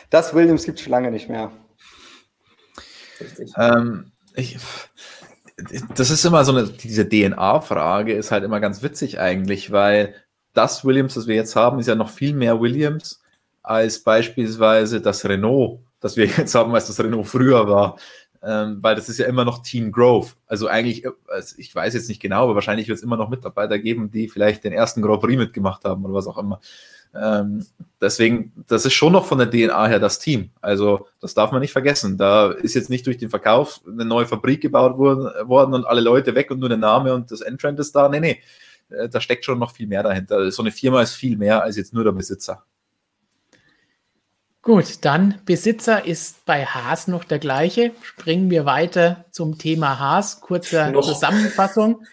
das 0.10 0.34
Williams 0.34 0.64
gibt 0.64 0.80
es 0.80 0.84
schon 0.84 0.92
lange 0.92 1.12
nicht 1.12 1.30
mehr. 1.30 1.52
Ähm, 3.58 4.12
ich, 4.36 4.58
das 5.96 6.10
ist 6.10 6.26
immer 6.26 6.44
so 6.44 6.54
eine, 6.54 6.68
diese 6.68 7.08
DNA-Frage 7.08 8.14
ist 8.14 8.32
halt 8.32 8.44
immer 8.44 8.60
ganz 8.60 8.82
witzig 8.82 9.20
eigentlich, 9.20 9.72
weil 9.72 10.16
das 10.54 10.86
Williams, 10.86 11.14
das 11.14 11.28
wir 11.28 11.36
jetzt 11.36 11.56
haben, 11.56 11.80
ist 11.80 11.88
ja 11.88 11.96
noch 11.96 12.10
viel 12.10 12.34
mehr 12.34 12.60
Williams 12.60 13.22
als 13.62 14.00
beispielsweise 14.00 15.02
das 15.02 15.26
Renault, 15.26 15.80
das 16.00 16.18
wir 16.18 16.26
jetzt 16.38 16.56
haben, 16.56 16.74
als 16.74 16.88
das 16.88 17.00
Renault 17.00 17.28
früher 17.28 17.68
war. 17.68 17.98
Ähm, 18.44 18.78
weil 18.82 18.96
das 18.96 19.10
ist 19.10 19.18
ja 19.18 19.26
immer 19.26 19.44
noch 19.44 19.64
Team 19.64 19.92
Grove. 19.92 20.34
Also 20.46 20.68
eigentlich, 20.68 21.08
also 21.28 21.56
ich 21.58 21.74
weiß 21.74 21.96
jetzt 21.96 22.10
nicht 22.10 22.22
genau, 22.22 22.44
aber 22.44 22.54
wahrscheinlich 22.54 22.88
wird 22.88 22.98
es 22.98 23.04
immer 23.04 23.18
noch 23.18 23.30
Mitarbeiter 23.30 23.80
geben, 23.80 24.12
die 24.12 24.28
vielleicht 24.30 24.64
den 24.64 24.72
ersten 24.72 25.02
Grand 25.02 25.22
Prix 25.22 25.36
mitgemacht 25.36 25.84
haben 25.84 26.06
oder 26.06 26.14
was 26.14 26.28
auch 26.28 26.38
immer. 26.38 26.62
Ähm, 27.16 27.66
deswegen, 28.02 28.52
das 28.68 28.86
ist 28.86 28.94
schon 28.94 29.14
noch 29.14 29.26
von 29.26 29.38
der 29.38 29.50
DNA 29.50 29.88
her 29.88 30.00
das 30.00 30.20
Team. 30.20 30.52
Also 30.62 31.08
das 31.22 31.34
darf 31.34 31.52
man 31.52 31.62
nicht 31.62 31.72
vergessen. 31.72 32.18
Da 32.18 32.52
ist 32.52 32.74
jetzt 32.74 32.90
nicht 32.90 33.06
durch 33.08 33.18
den 33.18 33.30
Verkauf 33.30 33.82
eine 33.88 34.06
neue 34.06 34.26
Fabrik 34.26 34.62
gebaut 34.62 34.98
worden, 34.98 35.26
worden 35.48 35.74
und 35.74 35.86
alle 35.86 36.02
Leute 36.02 36.36
weg 36.36 36.52
und 36.52 36.60
nur 36.60 36.70
der 36.70 36.78
Name 36.78 37.14
und 37.14 37.32
das 37.32 37.42
Entrant 37.42 37.80
ist 37.80 37.96
da. 37.96 38.10
Nee, 38.10 38.20
nee, 38.20 38.42
äh, 38.90 39.10
da 39.10 39.22
steckt 39.22 39.46
schon 39.46 39.60
noch 39.60 39.72
viel 39.72 39.88
mehr 39.88 40.04
dahinter. 40.04 40.52
So 40.52 40.62
eine 40.62 40.72
Firma 40.72 41.02
ist 41.02 41.14
viel 41.14 41.38
mehr 41.38 41.64
als 41.64 41.78
jetzt 41.78 41.94
nur 41.94 42.04
der 42.04 42.12
Besitzer. 42.12 42.66
Gut, 44.62 45.06
dann 45.06 45.42
Besitzer 45.46 46.06
ist 46.06 46.44
bei 46.46 46.66
Haas 46.66 47.08
noch 47.08 47.24
der 47.24 47.38
gleiche. 47.38 47.92
Springen 48.02 48.50
wir 48.50 48.66
weiter 48.66 49.26
zum 49.30 49.60
Thema 49.60 50.00
Haas. 50.00 50.42
Kurze. 50.42 50.92
Zusammenfassung. 51.02 52.04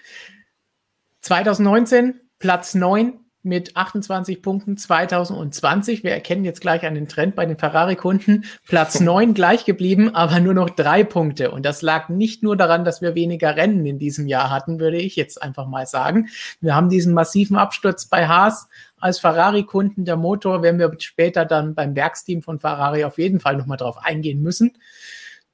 2019 1.21 2.21
Platz 2.39 2.75
9 2.75 3.22
mit 3.43 3.77
28 3.77 4.43
Punkten 4.43 4.77
2020. 4.77 6.05
Wir 6.05 6.13
erkennen 6.13 6.45
jetzt 6.45 6.61
gleich 6.61 6.83
einen 6.83 7.09
Trend 7.09 7.35
bei 7.35 7.47
den 7.47 7.59
Ferrari-Kunden. 7.59 8.45
Platz 8.67 9.01
9 9.01 9.35
gleich 9.35 9.65
geblieben, 9.65 10.15
aber 10.15 10.41
nur 10.41 10.55
noch 10.55 10.71
drei 10.71 11.05
Punkte. 11.05 11.51
Und 11.51 11.65
das 11.65 11.83
lag 11.83 12.09
nicht 12.09 12.43
nur 12.43 12.57
daran, 12.57 12.85
dass 12.85 13.03
wir 13.03 13.15
weniger 13.15 13.57
Rennen 13.57 13.85
in 13.87 13.99
diesem 13.99 14.27
Jahr 14.27 14.51
hatten, 14.51 14.79
würde 14.79 14.99
ich 14.99 15.17
jetzt 15.17 15.43
einfach 15.43 15.67
mal 15.67 15.87
sagen. 15.87 16.29
Wir 16.61 16.75
haben 16.75 16.89
diesen 16.89 17.15
massiven 17.15 17.57
Absturz 17.57 18.07
bei 18.07 18.29
Haas 18.29 18.69
als 18.99 19.19
Ferrari-Kunden. 19.19 20.05
Der 20.05 20.17
Motor 20.17 20.63
werden 20.63 20.79
wir 20.79 20.93
später 20.99 21.45
dann 21.45 21.75
beim 21.75 21.97
Werksteam 21.97 22.43
von 22.43 22.59
Ferrari 22.59 23.05
auf 23.05 23.19
jeden 23.19 23.41
Fall 23.41 23.57
nochmal 23.57 23.79
drauf 23.79 23.99
eingehen 23.99 24.43
müssen. 24.43 24.79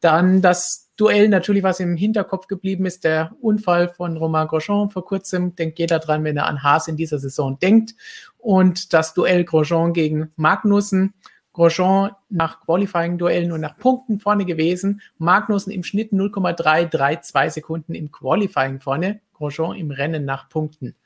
Dann 0.00 0.42
das 0.42 0.87
Duell 0.98 1.28
natürlich, 1.28 1.62
was 1.62 1.78
im 1.78 1.96
Hinterkopf 1.96 2.48
geblieben 2.48 2.84
ist, 2.84 3.04
der 3.04 3.30
Unfall 3.40 3.88
von 3.88 4.16
Romain 4.16 4.48
Grosjean 4.48 4.90
vor 4.90 5.04
kurzem. 5.04 5.54
Denkt 5.54 5.78
jeder 5.78 6.00
dran, 6.00 6.24
wenn 6.24 6.36
er 6.36 6.46
an 6.46 6.64
Haas 6.64 6.88
in 6.88 6.96
dieser 6.96 7.20
Saison 7.20 7.56
denkt. 7.60 7.94
Und 8.36 8.92
das 8.92 9.14
Duell 9.14 9.44
Grosjean 9.44 9.92
gegen 9.92 10.32
Magnussen. 10.34 11.14
Grosjean 11.52 12.10
nach 12.30 12.60
Qualifying-Duellen 12.62 13.52
und 13.52 13.60
nach 13.60 13.78
Punkten 13.78 14.18
vorne 14.18 14.44
gewesen. 14.44 15.00
Magnussen 15.18 15.72
im 15.72 15.84
Schnitt 15.84 16.12
0,332 16.12 17.54
Sekunden 17.54 17.94
im 17.94 18.10
Qualifying 18.10 18.80
vorne. 18.80 19.20
Grosjean 19.34 19.76
im 19.76 19.92
Rennen 19.92 20.24
nach 20.24 20.48
Punkten. 20.48 20.96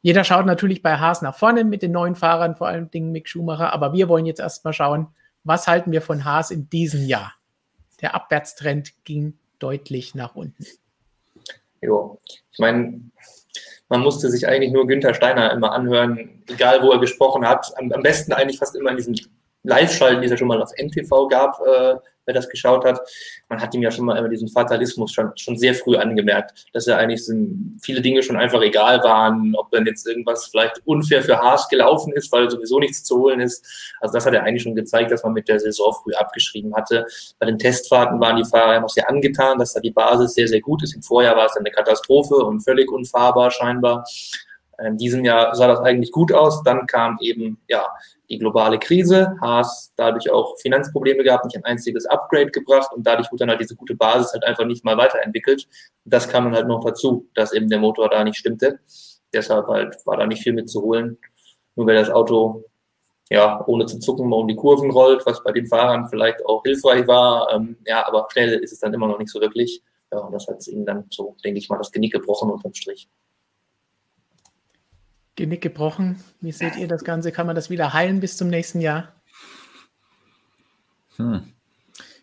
Jeder 0.00 0.24
schaut 0.24 0.46
natürlich 0.46 0.82
bei 0.82 0.98
Haas 0.98 1.22
nach 1.22 1.36
vorne 1.36 1.62
mit 1.62 1.82
den 1.82 1.92
neuen 1.92 2.16
Fahrern, 2.16 2.56
vor 2.56 2.66
allem 2.66 2.90
Dingen 2.90 3.12
Mick 3.12 3.28
Schumacher. 3.28 3.72
Aber 3.72 3.92
wir 3.92 4.08
wollen 4.08 4.26
jetzt 4.26 4.40
erstmal 4.40 4.72
schauen, 4.72 5.06
was 5.44 5.68
halten 5.68 5.92
wir 5.92 6.02
von 6.02 6.24
Haas 6.24 6.50
in 6.50 6.68
diesem 6.70 7.06
Jahr? 7.06 7.34
Der 8.02 8.14
Abwärtstrend 8.14 8.92
ging 9.04 9.38
deutlich 9.58 10.14
nach 10.14 10.34
unten. 10.34 10.66
Jo, 11.80 12.18
ich 12.52 12.58
meine, 12.58 13.00
man 13.88 14.00
musste 14.00 14.30
sich 14.30 14.46
eigentlich 14.46 14.72
nur 14.72 14.86
Günther 14.86 15.14
Steiner 15.14 15.52
immer 15.52 15.72
anhören, 15.72 16.42
egal 16.48 16.82
wo 16.82 16.90
er 16.90 17.00
gesprochen 17.00 17.46
hat. 17.46 17.72
Am, 17.78 17.90
am 17.92 18.02
besten 18.02 18.32
eigentlich 18.32 18.58
fast 18.58 18.76
immer 18.76 18.90
in 18.90 18.96
diesen 18.96 19.20
Live-Schalten, 19.64 20.20
die 20.20 20.26
es 20.26 20.30
ja 20.30 20.36
schon 20.36 20.48
mal 20.48 20.62
auf 20.62 20.72
NTV 20.76 21.28
gab, 21.28 21.60
äh, 21.60 21.96
wer 22.24 22.34
das 22.34 22.48
geschaut 22.48 22.84
hat, 22.84 23.00
man 23.48 23.60
hat 23.60 23.74
ihm 23.74 23.82
ja 23.82 23.90
schon 23.90 24.04
mal 24.04 24.16
immer 24.16 24.28
diesen 24.28 24.48
Fatalismus 24.48 25.12
schon, 25.12 25.32
schon 25.36 25.56
sehr 25.56 25.74
früh 25.74 25.96
angemerkt, 25.96 26.66
dass 26.72 26.86
er 26.86 26.98
eigentlich 26.98 27.24
sind, 27.24 27.78
viele 27.82 28.00
Dinge 28.00 28.22
schon 28.22 28.36
einfach 28.36 28.62
egal 28.62 29.02
waren, 29.02 29.54
ob 29.56 29.70
dann 29.70 29.86
jetzt 29.86 30.06
irgendwas 30.06 30.46
vielleicht 30.46 30.80
unfair 30.84 31.22
für 31.22 31.38
Haas 31.38 31.68
gelaufen 31.68 32.12
ist, 32.12 32.30
weil 32.32 32.50
sowieso 32.50 32.78
nichts 32.78 33.04
zu 33.04 33.18
holen 33.18 33.40
ist. 33.40 33.94
Also 34.00 34.14
das 34.14 34.26
hat 34.26 34.34
er 34.34 34.44
eigentlich 34.44 34.62
schon 34.62 34.74
gezeigt, 34.74 35.10
dass 35.10 35.22
man 35.22 35.32
mit 35.32 35.48
der 35.48 35.60
Saison 35.60 35.94
früh 36.02 36.14
abgeschrieben 36.14 36.74
hatte. 36.74 37.06
Bei 37.38 37.46
den 37.46 37.58
Testfahrten 37.58 38.20
waren 38.20 38.36
die 38.36 38.44
Fahrer 38.44 38.74
ja 38.74 38.80
noch 38.80 38.88
sehr 38.88 39.08
angetan, 39.08 39.58
dass 39.58 39.72
da 39.72 39.80
die 39.80 39.90
Basis 39.90 40.34
sehr, 40.34 40.48
sehr 40.48 40.60
gut 40.60 40.82
ist. 40.82 40.94
Im 40.94 41.02
Vorjahr 41.02 41.36
war 41.36 41.46
es 41.46 41.54
dann 41.54 41.64
eine 41.64 41.72
Katastrophe 41.72 42.36
und 42.36 42.60
völlig 42.60 42.90
unfahrbar 42.90 43.50
scheinbar. 43.50 44.04
In 44.86 44.96
diesem 44.98 45.24
Jahr 45.24 45.54
sah 45.54 45.66
das 45.66 45.80
eigentlich 45.80 46.12
gut 46.12 46.32
aus. 46.32 46.62
Dann 46.62 46.86
kam 46.86 47.18
eben 47.20 47.58
ja 47.68 47.86
die 48.28 48.38
globale 48.38 48.78
Krise, 48.78 49.36
Haas 49.40 49.92
dadurch 49.96 50.30
auch 50.30 50.58
Finanzprobleme 50.60 51.22
gehabt, 51.22 51.44
nicht 51.44 51.56
ein 51.56 51.64
einziges 51.64 52.06
Upgrade 52.06 52.50
gebracht 52.50 52.92
und 52.92 53.06
dadurch 53.06 53.30
wurde 53.30 53.40
dann 53.40 53.50
halt 53.50 53.60
diese 53.60 53.76
gute 53.76 53.94
Basis 53.94 54.32
halt 54.32 54.44
einfach 54.44 54.64
nicht 54.64 54.84
mal 54.84 54.96
weiterentwickelt. 54.96 55.68
Das 56.04 56.28
kam 56.28 56.44
dann 56.44 56.54
halt 56.54 56.66
noch 56.66 56.84
dazu, 56.84 57.28
dass 57.34 57.52
eben 57.52 57.68
der 57.68 57.78
Motor 57.78 58.08
da 58.08 58.24
nicht 58.24 58.36
stimmte. 58.36 58.80
Deshalb 59.32 59.66
halt 59.66 59.96
war 60.06 60.16
da 60.16 60.26
nicht 60.26 60.42
viel 60.42 60.52
mitzuholen. 60.52 61.18
Nur 61.76 61.86
wer 61.86 61.94
das 61.94 62.10
Auto 62.10 62.64
ja, 63.32 63.64
ohne 63.66 63.86
zu 63.86 63.98
zucken 63.98 64.28
mal 64.28 64.36
um 64.36 64.48
die 64.48 64.56
Kurven 64.56 64.90
rollt, 64.90 65.24
was 65.24 65.42
bei 65.42 65.52
den 65.52 65.66
Fahrern 65.66 66.06
vielleicht 66.08 66.44
auch 66.44 66.62
hilfreich 66.64 67.06
war. 67.06 67.50
Ähm, 67.54 67.76
ja, 67.86 68.06
aber 68.06 68.28
schnell 68.30 68.58
ist 68.58 68.72
es 68.72 68.80
dann 68.80 68.92
immer 68.92 69.08
noch 69.08 69.18
nicht 69.18 69.30
so 69.30 69.40
wirklich. 69.40 69.82
Ja, 70.12 70.18
und 70.18 70.32
das 70.32 70.46
hat 70.46 70.58
es 70.58 70.68
ihnen 70.68 70.84
dann 70.84 71.06
so, 71.10 71.34
denke 71.42 71.58
ich 71.58 71.70
mal, 71.70 71.78
das 71.78 71.90
Genick 71.90 72.12
gebrochen 72.12 72.50
unterm 72.50 72.74
Strich. 72.74 73.08
Genick 75.36 75.62
gebrochen. 75.62 76.22
Wie 76.40 76.52
seht 76.52 76.76
ihr 76.76 76.88
das 76.88 77.04
Ganze? 77.04 77.32
Kann 77.32 77.46
man 77.46 77.56
das 77.56 77.70
wieder 77.70 77.92
heilen 77.92 78.20
bis 78.20 78.36
zum 78.36 78.48
nächsten 78.48 78.80
Jahr? 78.80 79.14
Hm. 81.16 81.52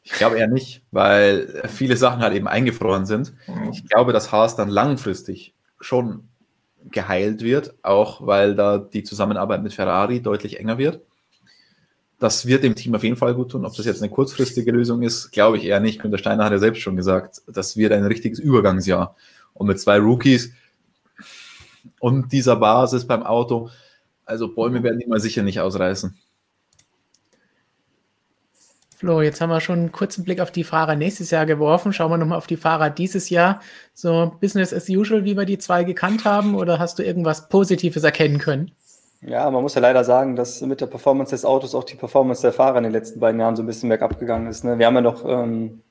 Ich 0.03 0.11
glaube 0.11 0.39
eher 0.39 0.47
nicht, 0.47 0.81
weil 0.91 1.63
viele 1.67 1.95
Sachen 1.95 2.21
halt 2.21 2.33
eben 2.33 2.47
eingefroren 2.47 3.05
sind. 3.05 3.33
Ich 3.71 3.87
glaube, 3.87 4.11
dass 4.11 4.31
Haas 4.31 4.55
dann 4.55 4.69
langfristig 4.69 5.53
schon 5.79 6.27
geheilt 6.89 7.43
wird, 7.43 7.75
auch 7.83 8.25
weil 8.25 8.55
da 8.55 8.77
die 8.77 9.03
Zusammenarbeit 9.03 9.61
mit 9.61 9.73
Ferrari 9.73 10.21
deutlich 10.21 10.59
enger 10.59 10.77
wird. 10.77 11.01
Das 12.17 12.47
wird 12.47 12.63
dem 12.63 12.75
Team 12.75 12.95
auf 12.95 13.03
jeden 13.03 13.15
Fall 13.15 13.33
gut 13.35 13.51
tun. 13.51 13.65
Ob 13.65 13.75
das 13.75 13.85
jetzt 13.85 14.01
eine 14.01 14.11
kurzfristige 14.11 14.71
Lösung 14.71 15.03
ist, 15.03 15.31
glaube 15.31 15.57
ich 15.57 15.65
eher 15.65 15.79
nicht. 15.79 16.01
Günter 16.01 16.17
Steiner 16.17 16.45
hat 16.45 16.51
ja 16.51 16.57
selbst 16.57 16.81
schon 16.81 16.95
gesagt, 16.95 17.41
das 17.47 17.77
wird 17.77 17.93
ein 17.93 18.03
richtiges 18.03 18.39
Übergangsjahr. 18.39 19.15
Und 19.53 19.67
mit 19.67 19.79
zwei 19.79 19.99
Rookies 19.99 20.53
und 21.99 22.31
dieser 22.31 22.55
Basis 22.55 23.05
beim 23.07 23.23
Auto. 23.23 23.69
Also 24.25 24.53
Bäume 24.53 24.83
werden 24.83 24.99
die 24.99 25.07
mal 25.07 25.19
sicher 25.19 25.41
nicht 25.41 25.59
ausreißen. 25.59 26.17
Flo, 28.99 29.21
jetzt 29.21 29.39
haben 29.39 29.49
wir 29.49 29.61
schon 29.61 29.79
einen 29.79 29.91
kurzen 29.93 30.25
Blick 30.25 30.41
auf 30.41 30.51
die 30.51 30.65
Fahrer 30.65 30.97
nächstes 30.97 31.31
Jahr 31.31 31.45
geworfen. 31.45 31.93
Schauen 31.93 32.11
wir 32.11 32.17
nochmal 32.17 32.37
auf 32.37 32.47
die 32.47 32.57
Fahrer 32.57 32.89
dieses 32.89 33.29
Jahr. 33.29 33.61
So 33.93 34.33
Business 34.41 34.73
as 34.73 34.89
usual, 34.89 35.23
wie 35.23 35.37
wir 35.37 35.45
die 35.45 35.57
zwei 35.57 35.85
gekannt 35.85 36.25
haben, 36.25 36.53
oder 36.53 36.79
hast 36.79 36.99
du 36.99 37.03
irgendwas 37.03 37.47
Positives 37.47 38.03
erkennen 38.03 38.39
können? 38.39 38.71
Ja, 39.21 39.49
man 39.51 39.63
muss 39.63 39.75
ja 39.75 39.81
leider 39.81 40.03
sagen, 40.03 40.35
dass 40.35 40.59
mit 40.61 40.81
der 40.81 40.87
Performance 40.87 41.31
des 41.31 41.45
Autos 41.45 41.75
auch 41.75 41.85
die 41.85 41.95
Performance 41.95 42.41
der 42.41 42.51
Fahrer 42.51 42.77
in 42.79 42.83
den 42.83 42.91
letzten 42.91 43.21
beiden 43.21 43.39
Jahren 43.39 43.55
so 43.55 43.63
ein 43.63 43.67
bisschen 43.67 43.87
bergab 43.87 44.19
gegangen 44.19 44.47
ist. 44.47 44.65
Ne? 44.65 44.79
Wir 44.79 44.85
haben 44.85 44.95
ja 44.95 45.01
noch, 45.01 45.23
ähm, 45.25 45.81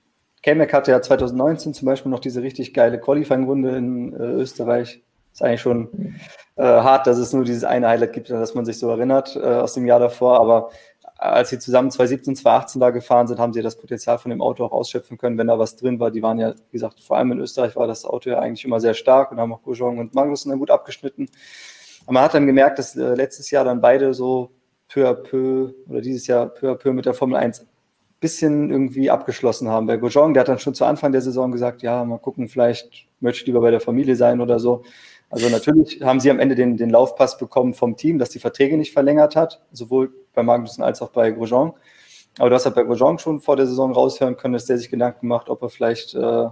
Kamek 0.43 0.75
hatte 0.75 0.91
ja 0.91 1.01
2019 1.01 1.73
zum 1.73 1.87
Beispiel 1.87 2.11
noch 2.11 2.21
diese 2.21 2.43
richtig 2.43 2.75
geile 2.75 2.99
Qualifying-Runde 3.01 3.71
in 3.77 4.13
äh, 4.13 4.17
Österreich. 4.17 5.03
Ist 5.39 5.43
eigentlich 5.43 5.61
schon 5.61 6.17
äh, 6.57 6.65
hart, 6.65 7.07
dass 7.07 7.17
es 7.17 7.33
nur 7.33 7.45
dieses 7.45 7.63
eine 7.63 7.87
Highlight 7.87 8.13
gibt, 8.13 8.29
dass 8.29 8.57
man 8.57 8.65
sich 8.65 8.77
so 8.77 8.91
erinnert 8.91 9.37
äh, 9.37 9.39
aus 9.39 9.75
dem 9.75 9.87
Jahr 9.87 10.01
davor. 10.01 10.41
Aber 10.41 10.71
als 11.17 11.51
sie 11.51 11.61
zusammen 11.61 11.93
2017, 11.93 12.35
2018 12.35 12.81
da 12.81 12.91
gefahren 12.91 13.29
sind, 13.29 13.39
haben 13.39 13.53
sie 13.53 13.63
das 13.63 13.77
Potenzial 13.77 14.19
von 14.19 14.31
dem 14.31 14.43
Auto 14.43 14.65
auch 14.65 14.73
ausschöpfen 14.73 15.17
können, 15.17 15.39
wenn 15.39 15.47
da 15.47 15.57
was 15.57 15.77
drin 15.77 16.01
war. 16.01 16.11
Die 16.11 16.25
waren 16.25 16.41
ja, 16.41 16.55
wie 16.57 16.73
gesagt, 16.73 16.99
vor 16.99 17.19
allem 17.19 17.31
in 17.31 17.39
Österreich 17.39 17.77
war 17.77 17.87
das 17.87 18.05
Auto 18.05 18.31
ja 18.31 18.41
eigentlich 18.41 18.65
immer 18.65 18.81
sehr 18.81 18.95
stark 18.95 19.31
und 19.31 19.39
haben 19.39 19.53
auch 19.53 19.63
Goujon 19.63 20.01
und 20.01 20.13
Magnussen 20.13 20.59
gut 20.59 20.73
abgeschnitten. 20.73 21.29
Aber 22.03 22.15
man 22.15 22.25
hat 22.25 22.35
dann 22.35 22.49
gemerkt, 22.49 22.81
dass 22.81 22.97
äh, 22.97 23.15
letztes 23.15 23.53
Jahr 23.53 23.65
dann 23.65 23.81
beide 23.81 24.15
so 24.15 24.51
peu 24.89 25.09
à 25.09 25.15
peu 25.15 25.73
oder 25.89 26.01
dieses 26.01 26.27
Jahr 26.27 26.49
peu 26.49 26.73
à 26.73 26.75
peu 26.75 26.93
mit 26.93 27.07
der 27.07 27.15
Formel 27.15 27.37
1 27.37 27.65
bisschen 28.21 28.71
irgendwie 28.71 29.11
abgeschlossen 29.11 29.69
haben. 29.69 29.87
Bei 29.87 29.97
Goujon, 29.97 30.35
der 30.35 30.41
hat 30.41 30.49
dann 30.49 30.59
schon 30.59 30.75
zu 30.75 30.85
Anfang 30.85 31.13
der 31.13 31.21
Saison 31.21 31.53
gesagt, 31.53 31.83
ja, 31.83 32.05
mal 32.05 32.19
gucken, 32.19 32.49
vielleicht 32.49 33.07
möchte 33.21 33.43
ich 33.43 33.47
lieber 33.47 33.61
bei 33.61 33.71
der 33.71 33.81
Familie 33.81 34.17
sein 34.17 34.41
oder 34.41 34.59
so. 34.59 34.83
Also 35.31 35.49
natürlich 35.51 36.01
haben 36.03 36.21
sie 36.21 36.31
am 36.31 36.41
Ende 36.41 36.55
den, 36.55 36.77
den 36.77 36.91
Laufpass 36.91 37.37
bekommen 37.37 37.75
vom 37.75 37.97
Team, 37.97 38.19
dass 38.19 38.31
die 38.31 38.39
Verträge 38.39 38.79
nicht 38.79 38.93
verlängert 38.93 39.37
hat, 39.37 39.61
sowohl 39.73 40.11
bei 40.35 40.43
Magnussen 40.43 40.83
als 40.83 41.03
auch 41.03 41.11
bei 41.11 41.31
Grosjean. 41.31 41.75
Aber 42.39 42.49
du 42.49 42.55
hast 42.55 42.65
halt 42.65 42.77
bei 42.77 42.85
Grosjean 42.85 43.19
schon 43.19 43.41
vor 43.41 43.57
der 43.57 43.67
Saison 43.67 43.93
raushören 43.93 44.37
können, 44.37 44.55
dass 44.55 44.65
der 44.65 44.79
sich 44.79 44.91
Gedanken 44.91 45.29
macht, 45.29 45.51
ob 45.51 45.63
er 45.63 45.69
vielleicht 45.69 46.15
äh, 46.15 46.49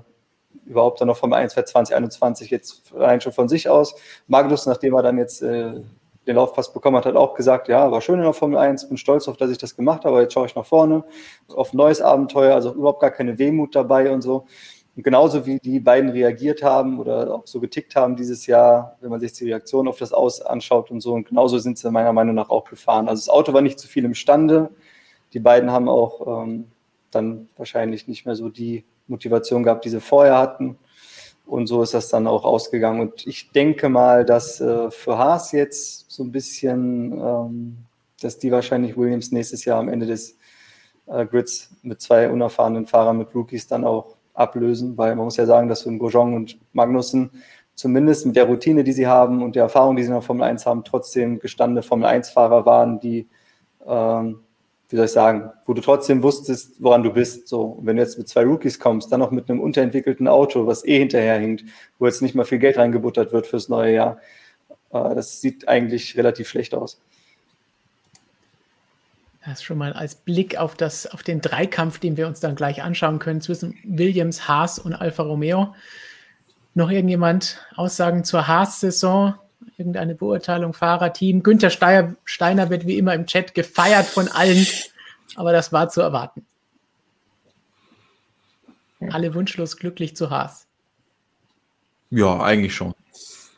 überhaupt 0.66 1.00
dann 1.00 1.08
noch 1.08 1.16
vom 1.16 1.32
1 1.32 1.54
2021 1.54 2.50
jetzt 2.50 2.92
rein 2.94 3.20
schon 3.20 3.32
von 3.32 3.48
sich 3.48 3.68
aus. 3.68 3.94
Magnus, 4.26 4.66
nachdem 4.66 4.94
er 4.94 5.02
dann 5.02 5.18
jetzt 5.18 5.42
äh, 5.42 5.80
den 6.26 6.36
Laufpass 6.36 6.72
bekommen 6.72 6.96
hat, 6.96 7.06
hat 7.06 7.16
auch 7.16 7.34
gesagt, 7.34 7.68
ja, 7.68 7.90
war 7.90 8.00
schön 8.00 8.16
in 8.16 8.24
der 8.24 8.32
Formel 8.32 8.58
1, 8.58 8.88
bin 8.88 8.96
stolz 8.96 9.28
auf, 9.28 9.36
dass 9.36 9.50
ich 9.50 9.58
das 9.58 9.76
gemacht 9.76 10.00
habe, 10.00 10.10
aber 10.10 10.22
jetzt 10.22 10.34
schaue 10.34 10.46
ich 10.46 10.56
nach 10.56 10.66
vorne 10.66 11.04
auf 11.54 11.72
ein 11.72 11.76
neues 11.76 12.00
Abenteuer, 12.00 12.54
also 12.54 12.74
überhaupt 12.74 13.00
gar 13.00 13.12
keine 13.12 13.38
Wehmut 13.38 13.74
dabei 13.74 14.10
und 14.10 14.22
so. 14.22 14.46
Und 14.96 15.02
genauso 15.02 15.44
wie 15.44 15.59
die 15.59 15.78
beiden 15.78 16.09
reagiert 16.09 16.62
haben 16.62 16.98
oder 16.98 17.35
auch 17.35 17.46
so 17.46 17.61
getickt 17.61 17.94
haben 17.94 18.16
dieses 18.16 18.46
Jahr, 18.46 18.96
wenn 19.02 19.11
man 19.11 19.20
sich 19.20 19.32
die 19.35 19.44
Reaktion 19.44 19.88
auf 19.88 19.98
das 19.98 20.14
Aus 20.14 20.40
anschaut 20.40 20.90
und 20.90 21.02
so, 21.02 21.12
und 21.12 21.28
genauso 21.28 21.59
sind 21.59 21.76
sie 21.76 21.90
meiner 21.90 22.14
Meinung 22.14 22.35
nach 22.35 22.48
auch 22.48 22.64
gefahren. 22.64 23.06
Also 23.06 23.20
das 23.20 23.28
Auto 23.28 23.52
war 23.52 23.61
nicht 23.61 23.78
zu 23.78 23.88
viel 23.88 24.06
imstande. 24.06 24.70
Die 25.35 25.38
beiden 25.38 25.70
haben 25.70 25.90
auch 25.90 26.44
ähm, 26.44 26.68
dann 27.11 27.50
wahrscheinlich 27.56 28.09
nicht 28.09 28.24
mehr 28.24 28.37
so 28.37 28.48
die 28.48 28.85
Motivation 29.06 29.62
gehabt, 29.62 29.85
die 29.85 29.90
sie 29.90 30.00
vorher 30.00 30.38
hatten. 30.38 30.78
Und 31.44 31.66
so 31.66 31.82
ist 31.82 31.92
das 31.92 32.09
dann 32.09 32.26
auch 32.26 32.44
ausgegangen. 32.44 33.00
Und 33.00 33.26
ich 33.26 33.50
denke 33.52 33.90
mal, 33.90 34.24
dass 34.24 34.62
äh, 34.62 34.90
für 34.90 35.18
Haas 35.18 35.52
jetzt 35.52 36.11
so 36.11 36.24
ein 36.24 36.32
bisschen, 36.32 37.12
ähm, 37.12 37.76
dass 38.22 38.38
die 38.38 38.50
wahrscheinlich 38.50 38.96
Williams 38.96 39.30
nächstes 39.30 39.66
Jahr 39.66 39.78
am 39.78 39.90
Ende 39.90 40.06
des 40.06 40.38
äh, 41.06 41.26
Grids 41.26 41.70
mit 41.82 42.00
zwei 42.00 42.30
unerfahrenen 42.30 42.87
Fahrern, 42.87 43.18
mit 43.18 43.35
Rookies 43.35 43.68
dann 43.68 43.85
auch 43.85 44.15
ablösen, 44.37 44.96
weil 44.96 45.16
man 45.16 45.25
muss 45.25 45.37
ja 45.37 45.46
sagen, 45.46 45.68
dass 45.68 45.81
so 45.81 45.90
ein 45.90 45.99
Gojong 45.99 46.35
und 46.35 46.59
Magnussen 46.72 47.31
zumindest 47.75 48.27
mit 48.27 48.37
der 48.37 48.44
Routine, 48.44 48.85
die 48.85 48.92
sie 48.92 49.07
haben 49.07 49.42
und 49.42 49.55
der 49.55 49.64
Erfahrung, 49.64 49.96
die 49.96 50.03
sie 50.03 50.09
in 50.09 50.14
der 50.14 50.22
Formel 50.22 50.44
1 50.44 50.66
haben, 50.66 50.83
trotzdem 50.83 51.38
gestandene 51.38 51.83
Formel 51.83 52.09
1-Fahrer 52.09 52.64
waren, 52.66 53.01
die, 53.01 53.29
ähm, 53.87 54.40
wie 54.88 54.96
soll 54.96 55.05
ich 55.05 55.12
sagen, 55.12 55.51
wo 55.66 55.75
du 55.75 55.83
trotzdem 55.83 56.22
wusstest, 56.22 56.83
woran 56.83 57.03
du 57.03 57.12
bist. 57.12 57.49
So, 57.49 57.62
und 57.62 57.87
wenn 57.87 57.96
du 57.96 58.03
jetzt 58.03 58.18
mit 58.18 58.29
zwei 58.29 58.44
Rookies 58.44 58.81
kommst, 58.81 59.12
dann 59.12 59.20
noch 59.20 59.31
mit 59.31 59.51
einem 59.51 59.61
unterentwickelten 59.61 60.27
Auto, 60.27 60.66
was 60.66 60.85
eh 60.87 60.99
hinterherhinkt, 60.99 61.64
wo 61.99 62.07
jetzt 62.07 62.22
nicht 62.22 62.35
mal 62.35 62.44
viel 62.44 62.59
Geld 62.59 62.79
reingebuttert 62.79 63.33
wird 63.33 63.46
fürs 63.46 63.68
neue 63.68 63.94
Jahr, 63.94 64.18
äh, 64.92 65.14
das 65.14 65.40
sieht 65.40 65.68
eigentlich 65.68 66.16
relativ 66.16 66.49
schlecht 66.49 66.75
aus. 66.75 67.01
Das 69.46 69.61
ist 69.61 69.62
schon 69.62 69.78
mal 69.78 69.92
als 69.92 70.16
Blick 70.16 70.59
auf, 70.59 70.74
das, 70.74 71.06
auf 71.06 71.22
den 71.22 71.40
Dreikampf, 71.40 72.00
den 72.00 72.16
wir 72.16 72.26
uns 72.26 72.40
dann 72.40 72.56
gleich 72.56 72.82
anschauen 72.82 73.20
können 73.20 73.40
zwischen 73.40 73.78
Williams, 73.85 74.48
Haas 74.48 74.80
und 74.80 74.92
Alfa 74.92 75.22
Romeo. 75.22 75.72
Noch 76.74 76.90
irgendjemand 76.90 77.64
Aussagen 77.76 78.24
zur 78.24 78.48
Haas-Saison? 78.48 79.35
Irgendeine 79.78 80.16
Beurteilung, 80.16 80.72
Fahrerteam? 80.72 81.44
Günther 81.44 81.70
Steiner, 81.70 82.16
Steiner 82.24 82.70
wird 82.70 82.88
wie 82.88 82.98
immer 82.98 83.14
im 83.14 83.26
Chat 83.26 83.54
gefeiert 83.54 84.06
von 84.06 84.26
allen, 84.26 84.66
aber 85.37 85.52
das 85.52 85.72
war 85.72 85.88
zu 85.90 86.00
erwarten. 86.00 86.44
Alle 89.11 89.32
wunschlos 89.32 89.76
glücklich 89.76 90.16
zu 90.16 90.30
Haas. 90.30 90.66
Ja, 92.11 92.40
eigentlich 92.40 92.74
schon. 92.74 92.94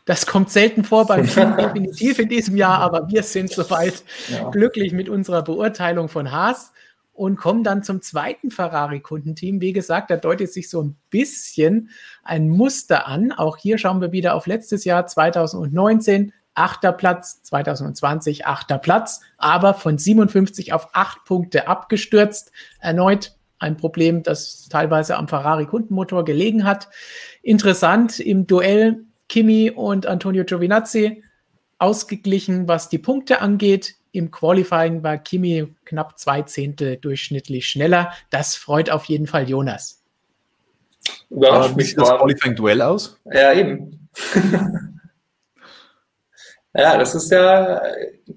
Das 0.08 0.26
kommt 0.26 0.48
selten 0.48 0.84
vor 0.84 1.06
beim 1.06 1.26
Team, 1.26 1.54
definitiv 1.58 2.18
in 2.18 2.30
diesem 2.30 2.56
Jahr, 2.56 2.80
aber 2.80 3.10
wir 3.10 3.22
sind 3.22 3.50
soweit 3.50 4.02
ja. 4.28 4.48
glücklich 4.48 4.94
mit 4.94 5.10
unserer 5.10 5.42
Beurteilung 5.42 6.08
von 6.08 6.32
Haas 6.32 6.72
und 7.12 7.36
kommen 7.36 7.62
dann 7.62 7.82
zum 7.82 8.00
zweiten 8.00 8.50
Ferrari-Kundenteam. 8.50 9.60
Wie 9.60 9.74
gesagt, 9.74 10.10
da 10.10 10.16
deutet 10.16 10.50
sich 10.50 10.70
so 10.70 10.82
ein 10.82 10.96
bisschen 11.10 11.90
ein 12.24 12.48
Muster 12.48 13.06
an. 13.06 13.32
Auch 13.32 13.58
hier 13.58 13.76
schauen 13.76 14.00
wir 14.00 14.10
wieder 14.10 14.34
auf 14.34 14.46
letztes 14.46 14.86
Jahr 14.86 15.06
2019. 15.06 16.32
Achter 16.54 16.92
Platz, 16.92 17.42
2020 17.42 18.46
achter 18.46 18.78
Platz, 18.78 19.20
aber 19.36 19.74
von 19.74 19.98
57 19.98 20.72
auf 20.72 20.88
8 20.94 21.26
Punkte 21.26 21.68
abgestürzt. 21.68 22.50
Erneut 22.80 23.34
ein 23.58 23.76
Problem, 23.76 24.22
das 24.22 24.68
teilweise 24.70 25.16
am 25.18 25.28
Ferrari-Kundenmotor 25.28 26.24
gelegen 26.24 26.64
hat. 26.64 26.88
Interessant 27.42 28.20
im 28.20 28.46
Duell 28.46 29.04
Kimi 29.28 29.70
und 29.70 30.06
Antonio 30.06 30.44
Giovinazzi 30.44 31.22
ausgeglichen, 31.78 32.66
was 32.68 32.88
die 32.88 32.98
Punkte 32.98 33.40
angeht. 33.40 33.94
Im 34.10 34.30
Qualifying 34.30 35.02
war 35.02 35.18
Kimi 35.18 35.74
knapp 35.84 36.18
zwei 36.18 36.42
Zehntel 36.42 36.96
durchschnittlich 36.96 37.68
schneller. 37.68 38.12
Das 38.30 38.56
freut 38.56 38.90
auf 38.90 39.04
jeden 39.04 39.26
Fall 39.26 39.48
Jonas. 39.48 40.02
Überrascht 41.30 41.76
mich 41.76 41.94
das 41.94 42.08
Qualifying-Duell 42.08 42.82
aus? 42.82 43.20
Ja, 43.32 43.52
eben. 43.52 44.08
ja, 46.74 46.98
das 46.98 47.14
ist 47.14 47.30
ja, 47.30 47.80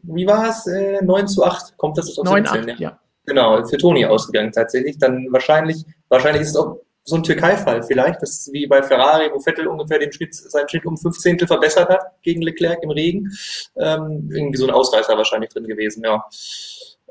wie 0.03 0.27
war 0.27 0.49
es? 0.49 0.67
Äh, 0.67 1.03
9 1.03 1.27
zu 1.27 1.43
8 1.43 1.77
kommt 1.77 1.97
das 1.97 2.17
aus 2.17 2.25
9 2.25 2.45
17, 2.45 2.61
8, 2.61 2.67
ja. 2.67 2.75
ja. 2.89 2.99
Genau, 3.25 3.65
für 3.65 3.77
Toni 3.77 4.05
ausgegangen 4.05 4.51
tatsächlich. 4.51 4.97
Dann 4.97 5.27
wahrscheinlich, 5.31 5.85
wahrscheinlich 6.09 6.43
ist 6.43 6.49
es 6.49 6.55
auch 6.57 6.79
so 7.03 7.15
ein 7.15 7.23
Türkei-Fall 7.23 7.83
vielleicht. 7.83 8.21
Das 8.21 8.31
ist 8.31 8.53
wie 8.53 8.67
bei 8.67 8.83
Ferrari, 8.83 9.29
wo 9.33 9.39
Vettel 9.39 9.67
ungefähr 9.67 9.99
den 9.99 10.11
Schnitt, 10.11 10.35
seinen 10.35 10.69
Schnitt 10.69 10.85
um 10.85 10.97
15 10.97 11.39
verbessert 11.39 11.89
hat 11.89 12.01
gegen 12.21 12.41
Leclerc 12.41 12.83
im 12.83 12.91
Regen. 12.91 13.29
Ähm, 13.75 14.29
irgendwie 14.31 14.57
so 14.57 14.67
ein 14.67 14.73
Ausreißer 14.73 15.17
wahrscheinlich 15.17 15.49
drin 15.49 15.67
gewesen, 15.67 16.03
ja. 16.03 16.23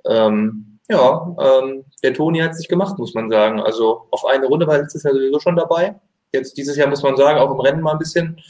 Ähm, 0.06 0.78
ja, 0.88 1.36
ähm, 1.40 1.84
der 2.02 2.14
Toni 2.14 2.40
hat 2.40 2.56
sich 2.56 2.68
gemacht, 2.68 2.98
muss 2.98 3.14
man 3.14 3.30
sagen. 3.30 3.60
Also 3.60 4.06
auf 4.10 4.24
eine 4.24 4.46
Runde 4.46 4.66
war 4.66 4.78
letztes 4.78 5.02
Jahr 5.02 5.14
sowieso 5.14 5.38
schon 5.38 5.56
dabei. 5.56 5.94
Jetzt 6.32 6.56
dieses 6.56 6.76
Jahr 6.76 6.88
muss 6.88 7.02
man 7.02 7.16
sagen, 7.16 7.38
auch 7.38 7.50
im 7.50 7.60
Rennen 7.60 7.82
mal 7.82 7.92
ein 7.92 7.98
bisschen 7.98 8.40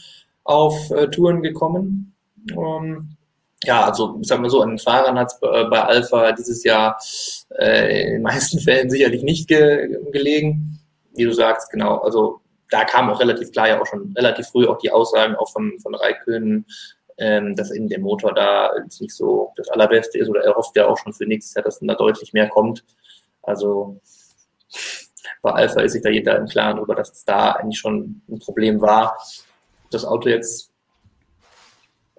auf 0.44 0.90
äh, 0.90 1.08
Touren 1.08 1.42
gekommen. 1.42 2.14
Ähm, 2.50 3.16
ja, 3.64 3.84
also 3.84 4.18
ich 4.20 4.28
sag 4.28 4.40
mal 4.40 4.48
so, 4.48 4.62
an 4.62 4.70
den 4.70 4.78
Fahrern 4.78 5.18
hat 5.18 5.32
es 5.32 5.40
bei, 5.40 5.64
bei 5.64 5.82
Alpha 5.82 6.32
dieses 6.32 6.64
Jahr 6.64 6.98
äh, 7.58 8.06
in 8.06 8.12
den 8.14 8.22
meisten 8.22 8.58
Fällen 8.58 8.88
sicherlich 8.88 9.22
nicht 9.22 9.48
ge 9.48 9.98
gelegen 10.12 10.79
wie 11.14 11.24
du 11.24 11.32
sagst, 11.32 11.70
genau, 11.70 11.98
also 11.98 12.40
da 12.70 12.84
kam 12.84 13.10
auch 13.10 13.20
relativ 13.20 13.50
klar 13.52 13.68
ja 13.68 13.80
auch 13.80 13.86
schon 13.86 14.12
relativ 14.16 14.46
früh 14.46 14.66
auch 14.66 14.78
die 14.78 14.90
Aussagen 14.90 15.34
auch 15.36 15.50
von, 15.50 15.78
von 15.80 15.94
Raikön, 15.94 16.64
ähm, 17.18 17.56
dass 17.56 17.70
eben 17.70 17.88
der 17.88 18.00
Motor 18.00 18.32
da 18.34 18.72
nicht 19.00 19.14
so 19.14 19.52
das 19.56 19.68
Allerbeste 19.68 20.18
ist 20.18 20.28
oder 20.28 20.42
er 20.42 20.54
hofft 20.54 20.76
ja 20.76 20.86
auch 20.86 20.96
schon 20.96 21.12
für 21.12 21.26
nächstes 21.26 21.54
Jahr, 21.54 21.64
dass 21.64 21.80
da 21.80 21.94
deutlich 21.94 22.32
mehr 22.32 22.48
kommt. 22.48 22.84
Also 23.42 24.00
bei 25.42 25.50
Alpha 25.50 25.80
ist 25.80 25.92
sich 25.92 26.02
da 26.02 26.10
jeder 26.10 26.36
im 26.36 26.46
Klaren 26.46 26.76
darüber, 26.76 26.94
dass 26.94 27.12
es 27.12 27.24
da 27.24 27.52
eigentlich 27.52 27.78
schon 27.78 28.22
ein 28.28 28.38
Problem 28.38 28.80
war. 28.80 29.18
Das 29.90 30.04
Auto 30.04 30.28
jetzt 30.28 30.69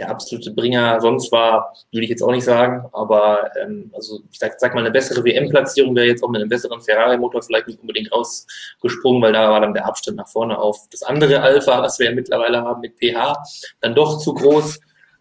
der 0.02 0.10
absolute 0.10 0.52
Bringer 0.52 1.00
sonst 1.00 1.32
war, 1.32 1.74
würde 1.92 2.04
ich 2.04 2.10
jetzt 2.10 2.24
auch 2.24 2.32
nicht 2.32 2.44
sagen, 2.44 2.84
aber 2.92 3.52
ähm, 3.62 3.92
also 3.94 4.22
ich 4.32 4.40
sag, 4.40 4.60
sag 4.60 4.74
mal, 4.74 4.80
eine 4.82 4.90
bessere 4.90 5.24
WM-Platzierung 5.24 5.96
wäre 5.96 6.08
jetzt 6.08 6.24
auch 6.24 6.30
mit 6.30 6.42
einem 6.42 6.50
besseren 6.50 6.82
Ferrari-Motor 6.82 7.44
vielleicht 7.44 7.68
nicht 7.68 7.80
unbedingt 7.80 8.12
rausgesprungen, 8.12 9.22
weil 9.22 9.34
da 9.34 9.52
war 9.52 9.62
dann 9.62 9.76
der 9.76 9.86
Abstand 9.86 10.18
nach 10.18 10.28
vorne 10.28 10.58
auf 10.58 10.90
das 10.90 11.04
andere 11.04 11.40
Alpha, 11.42 11.84
was 11.84 12.00
wir 12.00 12.08
ja 12.08 12.16
mittlerweile 12.16 12.64
haben 12.64 12.82
mit 12.82 12.98
PH, 12.98 13.38
dann 13.80 13.94
doch 13.94 14.18
zu 14.18 14.34
groß. 14.34 14.80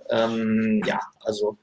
Ähm, 0.08 0.82
ja, 0.86 0.98
also 1.20 1.58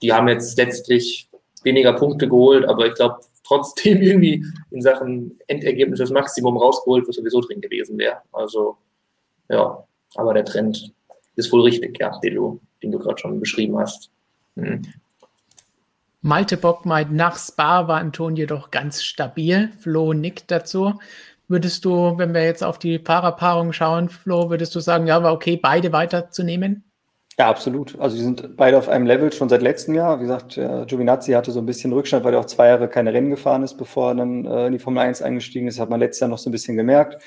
die 0.00 0.14
haben 0.14 0.28
jetzt 0.28 0.56
letztlich 0.56 1.28
weniger 1.62 1.92
Punkte 1.92 2.26
geholt, 2.26 2.66
aber 2.66 2.86
ich 2.86 2.94
glaube 2.94 3.18
trotzdem 3.46 4.00
irgendwie 4.00 4.42
in 4.70 4.80
Sachen 4.80 5.38
Endergebnis 5.46 5.98
das 5.98 6.10
Maximum 6.10 6.56
rausgeholt, 6.56 7.06
was 7.06 7.16
sowieso 7.16 7.42
drin 7.42 7.60
gewesen 7.60 7.98
wäre. 7.98 8.22
Also 8.32 8.78
ja, 9.50 9.86
aber 10.14 10.32
der 10.32 10.46
Trend 10.46 10.95
ist 11.36 11.52
wohl 11.52 11.62
richtig, 11.62 11.98
ja, 12.00 12.18
den 12.20 12.34
du, 12.34 12.60
den 12.82 12.92
du 12.92 12.98
gerade 12.98 13.18
schon 13.18 13.38
beschrieben 13.40 13.78
hast. 13.78 14.10
Mhm. 14.56 14.82
Malte 16.22 16.56
Bock 16.56 16.84
meint, 16.86 17.12
nach 17.12 17.38
Spa 17.38 17.86
war 17.86 18.00
Anton 18.00 18.34
jedoch 18.34 18.72
ganz 18.72 19.04
stabil. 19.04 19.70
Flo 19.78 20.12
nickt 20.12 20.50
dazu. 20.50 20.94
Würdest 21.46 21.84
du, 21.84 22.18
wenn 22.18 22.34
wir 22.34 22.42
jetzt 22.42 22.64
auf 22.64 22.78
die 22.78 22.98
Paarerpaarung 22.98 23.72
schauen, 23.72 24.08
Flo, 24.08 24.50
würdest 24.50 24.74
du 24.74 24.80
sagen, 24.80 25.06
ja, 25.06 25.22
war 25.22 25.32
okay, 25.32 25.56
beide 25.56 25.92
weiterzunehmen? 25.92 26.82
Ja, 27.38 27.48
absolut. 27.48 28.00
Also 28.00 28.16
die 28.16 28.22
sind 28.22 28.56
beide 28.56 28.78
auf 28.78 28.88
einem 28.88 29.06
Level 29.06 29.30
schon 29.30 29.50
seit 29.50 29.60
letztem 29.60 29.94
Jahr. 29.94 30.18
Wie 30.18 30.22
gesagt, 30.22 30.56
äh, 30.56 30.86
Giovinazzi 30.86 31.32
hatte 31.32 31.52
so 31.52 31.60
ein 31.60 31.66
bisschen 31.66 31.92
Rückstand, 31.92 32.24
weil 32.24 32.32
er 32.32 32.40
auch 32.40 32.46
zwei 32.46 32.68
Jahre 32.68 32.88
keine 32.88 33.12
Rennen 33.12 33.30
gefahren 33.30 33.62
ist, 33.62 33.74
bevor 33.74 34.08
er 34.10 34.14
dann 34.14 34.46
äh, 34.46 34.66
in 34.66 34.72
die 34.72 34.78
Formel 34.78 35.02
1 35.02 35.20
eingestiegen 35.20 35.68
ist. 35.68 35.76
Das 35.76 35.82
hat 35.82 35.90
man 35.90 36.00
letztes 36.00 36.20
Jahr 36.20 36.30
noch 36.30 36.38
so 36.38 36.48
ein 36.48 36.52
bisschen 36.52 36.76
gemerkt. 36.76 37.22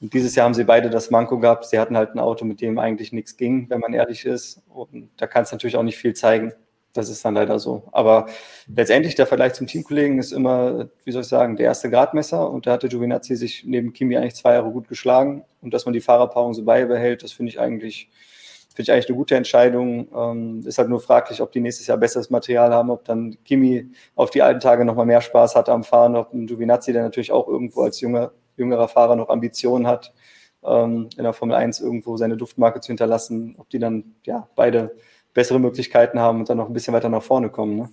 Und 0.00 0.12
dieses 0.12 0.34
Jahr 0.34 0.44
haben 0.44 0.54
sie 0.54 0.64
beide 0.64 0.90
das 0.90 1.10
Manko 1.10 1.38
gehabt. 1.38 1.64
Sie 1.66 1.78
hatten 1.78 1.96
halt 1.96 2.14
ein 2.14 2.18
Auto, 2.18 2.44
mit 2.44 2.60
dem 2.60 2.78
eigentlich 2.78 3.12
nichts 3.12 3.36
ging, 3.36 3.70
wenn 3.70 3.80
man 3.80 3.94
ehrlich 3.94 4.26
ist. 4.26 4.62
Und 4.68 5.10
da 5.16 5.26
kann 5.26 5.44
es 5.44 5.52
natürlich 5.52 5.76
auch 5.76 5.82
nicht 5.82 5.96
viel 5.96 6.14
zeigen. 6.14 6.52
Das 6.92 7.08
ist 7.08 7.24
dann 7.24 7.34
leider 7.34 7.58
so. 7.58 7.84
Aber 7.92 8.26
letztendlich 8.74 9.14
der 9.14 9.26
Vergleich 9.26 9.54
zum 9.54 9.66
Teamkollegen 9.66 10.18
ist 10.18 10.32
immer, 10.32 10.88
wie 11.04 11.12
soll 11.12 11.22
ich 11.22 11.28
sagen, 11.28 11.56
der 11.56 11.66
erste 11.66 11.90
Gradmesser. 11.90 12.50
Und 12.50 12.66
da 12.66 12.72
hatte 12.72 12.88
Giovinazzi 12.88 13.36
sich 13.36 13.64
neben 13.66 13.92
Kimi 13.92 14.16
eigentlich 14.16 14.34
zwei 14.34 14.54
Jahre 14.54 14.70
gut 14.70 14.88
geschlagen. 14.88 15.44
Und 15.62 15.72
dass 15.72 15.86
man 15.86 15.94
die 15.94 16.00
Fahrerpaarung 16.00 16.54
so 16.54 16.64
beibehält, 16.64 17.22
das 17.22 17.32
finde 17.32 17.50
ich 17.50 17.60
eigentlich, 17.60 18.10
finde 18.68 18.82
ich 18.82 18.92
eigentlich 18.92 19.08
eine 19.08 19.16
gute 19.16 19.36
Entscheidung. 19.36 20.08
Ähm, 20.14 20.62
ist 20.66 20.78
halt 20.78 20.88
nur 20.90 21.00
fraglich, 21.00 21.40
ob 21.40 21.52
die 21.52 21.60
nächstes 21.60 21.86
Jahr 21.86 21.98
besseres 21.98 22.28
Material 22.30 22.72
haben, 22.72 22.90
ob 22.90 23.04
dann 23.04 23.36
Kimi 23.44 23.90
auf 24.14 24.30
die 24.30 24.42
alten 24.42 24.60
Tage 24.60 24.84
nochmal 24.84 25.06
mehr 25.06 25.22
Spaß 25.22 25.54
hatte 25.54 25.72
am 25.72 25.84
Fahren, 25.84 26.16
ob 26.16 26.32
ein 26.34 26.46
Giovinazzi, 26.46 26.92
der 26.92 27.02
natürlich 27.02 27.32
auch 27.32 27.48
irgendwo 27.48 27.82
als 27.82 28.00
junger 28.00 28.32
jüngerer 28.56 28.88
Fahrer 28.88 29.16
noch 29.16 29.28
Ambitionen 29.28 29.86
hat, 29.86 30.12
ähm, 30.64 31.08
in 31.16 31.24
der 31.24 31.32
Formel 31.32 31.56
1 31.56 31.80
irgendwo 31.80 32.16
seine 32.16 32.36
Duftmarke 32.36 32.80
zu 32.80 32.88
hinterlassen, 32.88 33.54
ob 33.58 33.70
die 33.70 33.78
dann 33.78 34.16
ja 34.24 34.48
beide 34.56 34.96
bessere 35.34 35.60
Möglichkeiten 35.60 36.18
haben 36.18 36.40
und 36.40 36.48
dann 36.48 36.56
noch 36.56 36.66
ein 36.66 36.72
bisschen 36.72 36.94
weiter 36.94 37.08
nach 37.08 37.22
vorne 37.22 37.50
kommen. 37.50 37.76
Ne? 37.76 37.88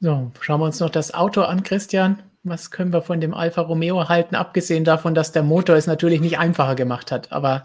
So, 0.00 0.30
schauen 0.40 0.60
wir 0.60 0.66
uns 0.66 0.80
noch 0.80 0.90
das 0.90 1.14
Auto 1.14 1.42
an, 1.42 1.62
Christian. 1.62 2.22
Was 2.44 2.70
können 2.70 2.92
wir 2.92 3.02
von 3.02 3.20
dem 3.20 3.34
Alfa 3.34 3.62
Romeo 3.62 4.08
halten, 4.08 4.36
abgesehen 4.36 4.84
davon, 4.84 5.14
dass 5.14 5.32
der 5.32 5.42
Motor 5.42 5.74
es 5.74 5.88
natürlich 5.88 6.20
nicht 6.20 6.38
einfacher 6.38 6.76
gemacht 6.76 7.10
hat. 7.10 7.32
Aber 7.32 7.64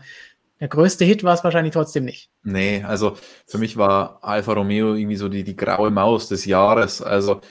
der 0.60 0.70
größte 0.70 1.06
Hit 1.06 1.24
war 1.24 1.34
es 1.34 1.44
wahrscheinlich 1.44 1.74
trotzdem 1.74 2.06
nicht. 2.06 2.30
Nee, 2.44 2.84
also 2.84 3.18
für 3.46 3.58
mich 3.58 3.78
war 3.78 4.20
Alfa 4.24 4.54
Romeo 4.54 4.96
irgendwie 4.96 5.18
so 5.18 5.30
die, 5.30 5.44
die 5.44 5.56
graue 5.56 5.92
Maus 5.92 6.30
des 6.30 6.46
Jahres. 6.46 7.02
Also 7.02 7.42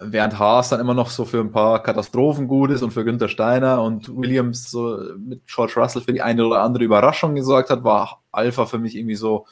während 0.00 0.38
Haas 0.38 0.70
dann 0.70 0.80
immer 0.80 0.94
noch 0.94 1.10
so 1.10 1.24
für 1.24 1.40
ein 1.40 1.52
paar 1.52 1.82
Katastrophen 1.82 2.48
gut 2.48 2.70
ist 2.70 2.82
und 2.82 2.90
für 2.90 3.04
Günther 3.04 3.28
Steiner 3.28 3.82
und 3.82 4.14
Williams 4.16 4.70
so 4.70 4.98
mit 5.18 5.46
George 5.46 5.74
Russell 5.76 6.02
für 6.02 6.12
die 6.12 6.22
eine 6.22 6.44
oder 6.44 6.62
andere 6.62 6.84
Überraschung 6.84 7.34
gesorgt 7.34 7.70
hat, 7.70 7.84
war 7.84 8.22
Alpha 8.32 8.66
für 8.66 8.78
mich 8.78 8.96
irgendwie 8.96 9.14
so, 9.14 9.46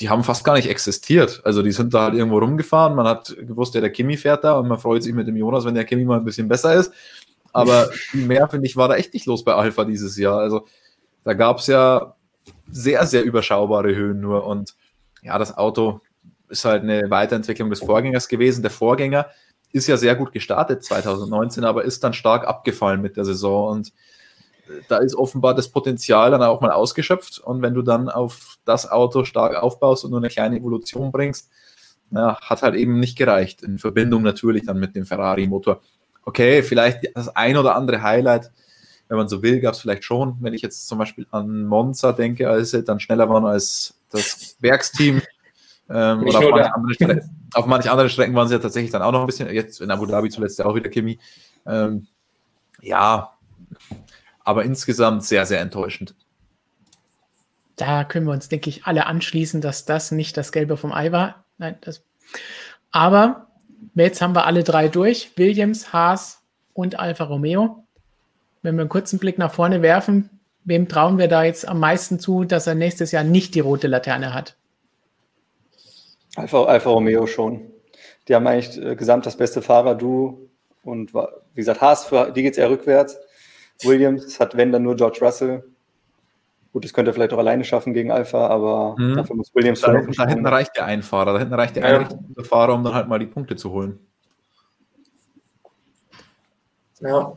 die 0.00 0.10
haben 0.10 0.24
fast 0.24 0.44
gar 0.44 0.54
nicht 0.54 0.68
existiert. 0.68 1.40
Also 1.44 1.62
die 1.62 1.70
sind 1.70 1.94
da 1.94 2.02
halt 2.02 2.14
irgendwo 2.14 2.38
rumgefahren, 2.38 2.96
man 2.96 3.06
hat 3.06 3.36
gewusst, 3.38 3.74
ja, 3.74 3.80
der 3.80 3.92
Kimi 3.92 4.16
fährt 4.16 4.42
da 4.42 4.58
und 4.58 4.66
man 4.66 4.78
freut 4.78 5.04
sich 5.04 5.14
mit 5.14 5.28
dem 5.28 5.36
Jonas, 5.36 5.64
wenn 5.64 5.74
der 5.74 5.84
Kimi 5.84 6.04
mal 6.04 6.18
ein 6.18 6.24
bisschen 6.24 6.48
besser 6.48 6.74
ist. 6.74 6.92
Aber 7.52 7.90
mehr, 8.12 8.48
finde 8.48 8.66
ich, 8.66 8.76
war 8.76 8.88
da 8.88 8.96
echt 8.96 9.14
nicht 9.14 9.26
los 9.26 9.44
bei 9.44 9.54
Alpha 9.54 9.84
dieses 9.84 10.16
Jahr. 10.16 10.38
Also 10.38 10.66
da 11.22 11.34
gab 11.34 11.58
es 11.58 11.68
ja 11.68 12.16
sehr, 12.68 13.06
sehr 13.06 13.22
überschaubare 13.22 13.94
Höhen 13.94 14.20
nur 14.20 14.46
und 14.46 14.74
ja, 15.22 15.38
das 15.38 15.56
Auto 15.56 16.00
ist 16.52 16.64
halt 16.64 16.82
eine 16.82 17.10
Weiterentwicklung 17.10 17.70
des 17.70 17.80
Vorgängers 17.80 18.28
gewesen. 18.28 18.62
Der 18.62 18.70
Vorgänger 18.70 19.26
ist 19.72 19.88
ja 19.88 19.96
sehr 19.96 20.14
gut 20.14 20.32
gestartet 20.32 20.84
2019, 20.84 21.64
aber 21.64 21.84
ist 21.84 22.04
dann 22.04 22.12
stark 22.12 22.46
abgefallen 22.46 23.00
mit 23.00 23.16
der 23.16 23.24
Saison 23.24 23.70
und 23.70 23.92
da 24.88 24.98
ist 24.98 25.14
offenbar 25.14 25.54
das 25.54 25.68
Potenzial 25.68 26.30
dann 26.30 26.42
auch 26.42 26.60
mal 26.60 26.70
ausgeschöpft. 26.70 27.40
Und 27.40 27.62
wenn 27.62 27.74
du 27.74 27.82
dann 27.82 28.08
auf 28.08 28.58
das 28.64 28.90
Auto 28.90 29.24
stark 29.24 29.56
aufbaust 29.56 30.04
und 30.04 30.10
nur 30.10 30.20
eine 30.20 30.28
kleine 30.28 30.56
Evolution 30.56 31.10
bringst, 31.10 31.50
na, 32.10 32.38
hat 32.40 32.62
halt 32.62 32.74
eben 32.74 33.00
nicht 33.00 33.16
gereicht. 33.16 33.62
In 33.62 33.78
Verbindung 33.78 34.22
natürlich 34.22 34.66
dann 34.66 34.78
mit 34.78 34.94
dem 34.94 35.06
Ferrari-Motor. 35.06 35.80
Okay, 36.24 36.62
vielleicht 36.62 37.16
das 37.16 37.34
ein 37.34 37.56
oder 37.56 37.74
andere 37.74 38.02
Highlight, 38.02 38.52
wenn 39.08 39.16
man 39.16 39.28
so 39.28 39.42
will, 39.42 39.60
gab 39.60 39.74
es 39.74 39.80
vielleicht 39.80 40.04
schon. 40.04 40.36
Wenn 40.40 40.54
ich 40.54 40.62
jetzt 40.62 40.86
zum 40.86 40.98
Beispiel 40.98 41.26
an 41.30 41.64
Monza 41.64 42.12
denke, 42.12 42.48
als 42.48 42.70
sie 42.70 42.84
dann 42.84 43.00
schneller 43.00 43.28
waren 43.28 43.46
als 43.46 43.94
das 44.10 44.56
Werksteam. 44.60 45.22
Ähm, 45.90 46.22
oder 46.22 46.38
auf 46.38 46.50
manche, 46.50 46.74
andere 46.74 47.20
auf 47.54 47.66
manche 47.66 47.90
andere 47.90 48.08
Strecken 48.08 48.34
waren 48.34 48.48
sie 48.48 48.54
ja 48.54 48.60
tatsächlich 48.60 48.92
dann 48.92 49.02
auch 49.02 49.12
noch 49.12 49.20
ein 49.20 49.26
bisschen, 49.26 49.52
jetzt 49.52 49.80
in 49.80 49.90
Abu 49.90 50.06
Dhabi 50.06 50.30
zuletzt 50.30 50.58
ja 50.58 50.64
auch 50.64 50.74
wieder 50.74 50.88
Kimi. 50.88 51.18
Ähm, 51.66 52.06
ja, 52.80 53.32
aber 54.44 54.64
insgesamt 54.64 55.24
sehr, 55.24 55.46
sehr 55.46 55.60
enttäuschend. 55.60 56.14
Da 57.76 58.04
können 58.04 58.26
wir 58.26 58.32
uns, 58.32 58.48
denke 58.48 58.70
ich, 58.70 58.84
alle 58.84 59.06
anschließen, 59.06 59.60
dass 59.60 59.84
das 59.84 60.12
nicht 60.12 60.36
das 60.36 60.52
Gelbe 60.52 60.76
vom 60.76 60.92
Ei 60.92 61.10
war. 61.10 61.44
Nein, 61.58 61.76
das. 61.80 62.04
Aber 62.90 63.48
jetzt 63.94 64.20
haben 64.20 64.34
wir 64.34 64.46
alle 64.46 64.62
drei 64.62 64.88
durch: 64.88 65.32
Williams, 65.36 65.92
Haas 65.92 66.42
und 66.74 66.98
Alfa 66.98 67.24
Romeo. 67.24 67.84
Wenn 68.62 68.76
wir 68.76 68.82
einen 68.82 68.88
kurzen 68.88 69.18
Blick 69.18 69.38
nach 69.38 69.52
vorne 69.52 69.82
werfen, 69.82 70.30
wem 70.64 70.88
trauen 70.88 71.18
wir 71.18 71.28
da 71.28 71.42
jetzt 71.42 71.66
am 71.66 71.80
meisten 71.80 72.20
zu, 72.20 72.44
dass 72.44 72.66
er 72.66 72.74
nächstes 72.74 73.10
Jahr 73.10 73.24
nicht 73.24 73.54
die 73.54 73.60
rote 73.60 73.88
Laterne 73.88 74.32
hat? 74.32 74.56
Alfa, 76.36 76.64
Alfa 76.64 76.90
Romeo 76.90 77.26
schon. 77.26 77.70
Die 78.28 78.34
haben 78.34 78.46
eigentlich 78.46 78.82
äh, 78.82 78.96
gesamt 78.96 79.26
das 79.26 79.36
beste 79.36 79.62
Fahrer, 79.62 79.94
du 79.94 80.48
und 80.84 81.14
wie 81.14 81.60
gesagt, 81.60 81.80
Haas, 81.80 82.06
für 82.06 82.32
die 82.32 82.42
geht 82.42 82.52
es 82.52 82.58
eher 82.58 82.70
rückwärts. 82.70 83.18
Williams 83.84 84.38
hat, 84.40 84.56
wenn, 84.56 84.72
dann 84.72 84.82
nur 84.82 84.96
George 84.96 85.18
Russell. 85.20 85.64
Gut, 86.72 86.84
das 86.84 86.94
könnte 86.94 87.10
er 87.10 87.14
vielleicht 87.14 87.32
auch 87.34 87.38
alleine 87.38 87.64
schaffen 87.64 87.92
gegen 87.92 88.10
Alpha, 88.10 88.46
aber 88.46 88.96
mhm. 88.98 89.16
dafür 89.16 89.36
muss 89.36 89.54
Williams 89.54 89.80
da, 89.80 89.92
hinten, 89.92 90.12
da 90.12 90.26
hinten 90.26 90.46
reicht 90.46 90.74
der 90.76 90.86
ein 90.86 91.02
Fahrer, 91.02 91.34
da 91.34 91.38
hinten 91.38 91.54
reicht 91.54 91.76
der 91.76 91.88
ja. 91.88 91.98
ein 91.98 92.44
Fahrer, 92.44 92.74
um 92.74 92.82
dann 92.82 92.94
halt 92.94 93.08
mal 93.08 93.18
die 93.18 93.26
Punkte 93.26 93.56
zu 93.56 93.72
holen. 93.72 93.98
Ja. 97.00 97.36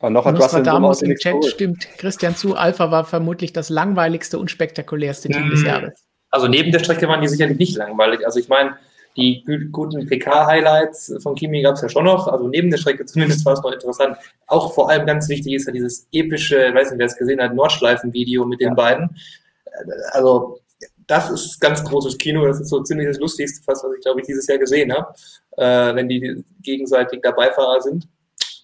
Aber 0.00 0.10
noch 0.10 0.24
hat 0.26 0.38
Russell 0.38 0.62
Damos 0.62 1.02
im 1.02 1.14
Chat 1.16 1.44
stimmt 1.44 1.86
Christian 1.98 2.34
zu. 2.34 2.56
Alpha 2.56 2.90
war 2.90 3.04
vermutlich 3.04 3.52
das 3.52 3.68
langweiligste 3.68 4.38
und 4.38 4.50
spektakulärste 4.50 5.28
Team 5.28 5.46
mhm. 5.46 5.50
des 5.50 5.62
Jahres. 5.62 6.09
Also 6.30 6.46
neben 6.46 6.72
der 6.72 6.78
Strecke 6.78 7.08
waren 7.08 7.20
die 7.20 7.28
sicherlich 7.28 7.58
nicht 7.58 7.76
langweilig. 7.76 8.24
Also 8.24 8.38
ich 8.38 8.48
meine, 8.48 8.76
die 9.16 9.44
guten 9.72 10.06
PK-Highlights 10.06 11.14
von 11.22 11.34
Kimi 11.34 11.62
gab 11.62 11.74
es 11.74 11.82
ja 11.82 11.88
schon 11.88 12.04
noch, 12.04 12.28
also 12.28 12.48
neben 12.48 12.70
der 12.70 12.78
Strecke 12.78 13.04
zumindest 13.06 13.44
war 13.44 13.54
es 13.54 13.62
noch 13.62 13.72
interessant. 13.72 14.16
Auch 14.46 14.72
vor 14.72 14.90
allem 14.90 15.06
ganz 15.06 15.28
wichtig 15.28 15.54
ist 15.54 15.66
ja 15.66 15.72
dieses 15.72 16.06
epische, 16.12 16.68
ich 16.68 16.74
weiß 16.74 16.90
nicht, 16.90 16.98
wer 16.98 17.06
es 17.06 17.16
gesehen 17.16 17.40
hat, 17.40 17.54
Nordschleifen-Video 17.54 18.44
mit 18.44 18.60
den 18.60 18.68
ja. 18.68 18.74
beiden. 18.74 19.16
Also 20.12 20.60
das 21.06 21.30
ist 21.30 21.60
ganz 21.60 21.82
großes 21.82 22.18
Kino, 22.18 22.46
das 22.46 22.60
ist 22.60 22.68
so 22.68 22.82
ziemlich 22.82 23.08
das 23.08 23.18
Lustigste 23.18 23.62
fast, 23.64 23.84
was 23.84 23.92
ich 23.96 24.02
glaube 24.02 24.20
ich 24.20 24.26
dieses 24.26 24.46
Jahr 24.46 24.58
gesehen 24.58 24.92
habe, 24.92 25.12
äh, 25.56 25.94
wenn 25.94 26.08
die 26.08 26.44
gegenseitig 26.62 27.20
der 27.22 27.32
Beifahrer 27.32 27.80
sind. 27.80 28.06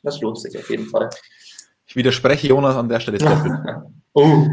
Das 0.05 0.21
lohnt 0.21 0.41
sich 0.41 0.57
auf 0.57 0.71
jeden 0.71 0.87
Fall. 0.87 1.11
Ich 1.87 1.97
widerspreche 1.97 2.47
Jonas 2.47 2.77
an 2.77 2.89
der 2.89 3.01
Stelle. 3.01 3.19
Oh. 4.17 4.49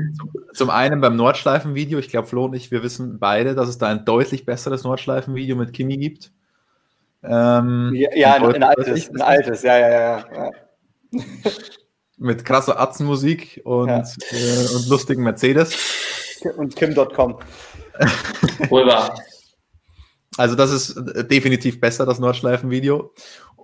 Zum 0.53 0.69
einen 0.69 0.99
beim 0.99 1.15
Nordschleifen-Video, 1.15 1.97
ich 1.97 2.09
glaube, 2.09 2.27
Flo 2.27 2.45
und 2.45 2.53
ich, 2.53 2.69
wir 2.69 2.83
wissen 2.83 3.17
beide, 3.17 3.55
dass 3.55 3.69
es 3.69 3.77
da 3.77 3.87
ein 3.87 4.03
deutlich 4.03 4.45
besseres 4.45 4.83
Nordschleifen-Video 4.83 5.55
mit 5.55 5.71
Kimi 5.71 5.95
gibt. 5.97 6.33
Ähm, 7.23 7.93
ja, 7.95 8.09
ja 8.13 8.33
ein, 8.33 8.43
ein, 8.55 8.63
altes, 8.63 9.09
ein 9.09 9.21
altes, 9.21 9.63
ja, 9.63 9.77
ja, 9.79 9.89
ja. 9.89 10.25
ja. 10.35 10.51
mit 12.17 12.43
krasser 12.43 12.77
Atzenmusik 12.77 13.61
und, 13.63 13.87
ja. 13.87 14.03
äh, 14.31 14.75
und 14.75 14.89
lustigen 14.89 15.23
Mercedes. 15.23 15.77
Und 16.57 16.75
Kim.com. 16.75 17.39
Wohl 18.67 18.85
wahr. 18.85 19.17
Also 20.35 20.55
das 20.55 20.73
ist 20.73 21.01
definitiv 21.31 21.79
besser, 21.79 22.05
das 22.05 22.19
Nordschleifen-Video. 22.19 23.13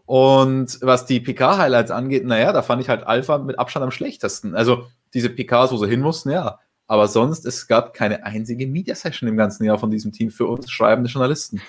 Und 0.09 0.79
was 0.81 1.05
die 1.05 1.19
PK-Highlights 1.19 1.91
angeht, 1.91 2.25
naja, 2.25 2.51
da 2.51 2.63
fand 2.63 2.81
ich 2.81 2.89
halt 2.89 3.05
Alpha 3.05 3.37
mit 3.37 3.59
Abstand 3.59 3.83
am 3.83 3.91
schlechtesten. 3.91 4.55
Also 4.55 4.87
diese 5.13 5.29
PKs, 5.29 5.71
wo 5.71 5.77
sie 5.77 5.87
hin 5.87 6.01
mussten, 6.01 6.31
ja. 6.31 6.57
Aber 6.87 7.07
sonst, 7.07 7.45
es 7.45 7.67
gab 7.67 7.93
keine 7.93 8.25
einzige 8.25 8.65
Media-Session 8.65 9.29
im 9.29 9.37
ganzen 9.37 9.65
Jahr 9.65 9.77
von 9.77 9.91
diesem 9.91 10.11
Team 10.11 10.31
für 10.31 10.47
uns 10.47 10.71
schreibende 10.71 11.11
Journalisten. 11.11 11.61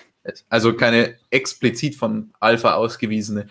Also 0.49 0.73
keine 0.75 1.17
explizit 1.29 1.97
von 1.97 2.33
Alpha 2.41 2.77
ausgewiesene. 2.77 3.47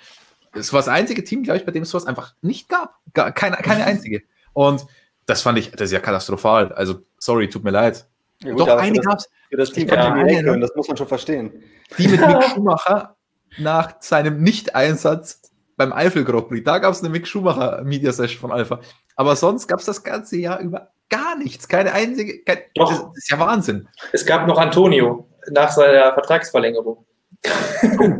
Es 0.53 0.73
war 0.73 0.79
das 0.79 0.87
einzige 0.87 1.23
Team, 1.23 1.43
glaube 1.43 1.59
ich, 1.59 1.67
bei 1.67 1.71
dem 1.71 1.83
es 1.83 1.91
sowas 1.91 2.07
einfach 2.07 2.33
nicht 2.41 2.67
gab. 2.67 2.95
Gar, 3.13 3.31
keine, 3.31 3.57
keine 3.57 3.83
einzige. 3.85 4.23
Und 4.53 4.87
das 5.27 5.43
fand 5.43 5.59
ich, 5.59 5.69
das 5.69 5.81
ist 5.81 5.91
ja 5.91 5.99
katastrophal. 5.99 6.73
Also, 6.73 7.03
sorry, 7.19 7.47
tut 7.47 7.63
mir 7.63 7.69
leid. 7.69 8.07
Ja, 8.41 8.53
gut, 8.53 8.61
Doch, 8.61 8.69
eine 8.69 8.99
gab 9.01 9.19
es. 9.19 9.29
Für 9.49 9.57
das 9.57 9.71
Team 9.71 9.87
ja, 9.87 10.13
eine, 10.13 10.59
das 10.59 10.71
muss 10.75 10.87
man 10.87 10.97
schon 10.97 11.07
verstehen. 11.07 11.61
Die 11.99 12.07
mit 12.07 12.19
Mick 12.19 12.43
Schumacher 12.55 13.15
nach 13.57 13.95
seinem 14.01 14.41
Nicht-Einsatz 14.41 15.41
beim 15.77 15.93
Eifel 15.93 16.23
Grand 16.25 16.49
Prix. 16.49 16.63
Da 16.65 16.79
gab 16.79 16.93
es 16.93 16.99
eine 16.99 17.09
Mick 17.09 17.27
Schumacher 17.27 17.81
Media 17.83 18.11
Session 18.11 18.39
von 18.39 18.51
Alpha. 18.51 18.79
Aber 19.15 19.35
sonst 19.35 19.67
gab 19.67 19.79
es 19.79 19.85
das 19.85 20.03
ganze 20.03 20.37
Jahr 20.37 20.59
über 20.59 20.91
gar 21.09 21.37
nichts. 21.37 21.67
Keine 21.67 21.93
einzige. 21.93 22.43
Kein, 22.43 22.59
Doch. 22.75 22.89
Das 22.89 23.17
ist 23.17 23.29
ja 23.29 23.39
Wahnsinn. 23.39 23.87
Es 24.13 24.25
gab 24.25 24.47
noch 24.47 24.57
Antonio 24.57 25.27
nach 25.51 25.71
seiner 25.71 26.13
Vertragsverlängerung. 26.13 27.05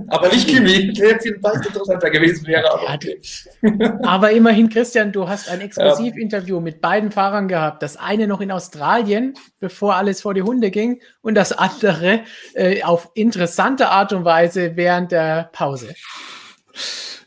Aber 0.07 0.29
nicht 0.29 0.47
Kimi, 0.47 0.93
der 0.93 1.09
jetzt 1.09 1.23
vielleicht 1.27 1.65
interessanter 1.65 2.09
gewesen 2.09 2.47
wäre. 2.47 2.71
Aber, 2.71 2.93
okay. 2.93 3.21
aber, 4.03 4.31
immerhin, 4.31 4.69
Christian, 4.69 5.11
du 5.11 5.27
hast 5.27 5.49
ein 5.49 5.59
Exklusivinterview 5.61 6.55
ja. 6.55 6.61
mit 6.61 6.81
beiden 6.81 7.11
Fahrern 7.11 7.47
gehabt. 7.47 7.83
Das 7.83 7.97
eine 7.97 8.27
noch 8.27 8.39
in 8.39 8.51
Australien, 8.51 9.33
bevor 9.59 9.95
alles 9.95 10.21
vor 10.21 10.33
die 10.33 10.41
Hunde 10.41 10.71
ging, 10.71 11.01
und 11.21 11.35
das 11.35 11.51
andere 11.51 12.21
äh, 12.53 12.81
auf 12.83 13.09
interessante 13.13 13.89
Art 13.89 14.13
und 14.13 14.23
Weise 14.23 14.75
während 14.75 15.11
der 15.11 15.49
Pause. 15.51 15.93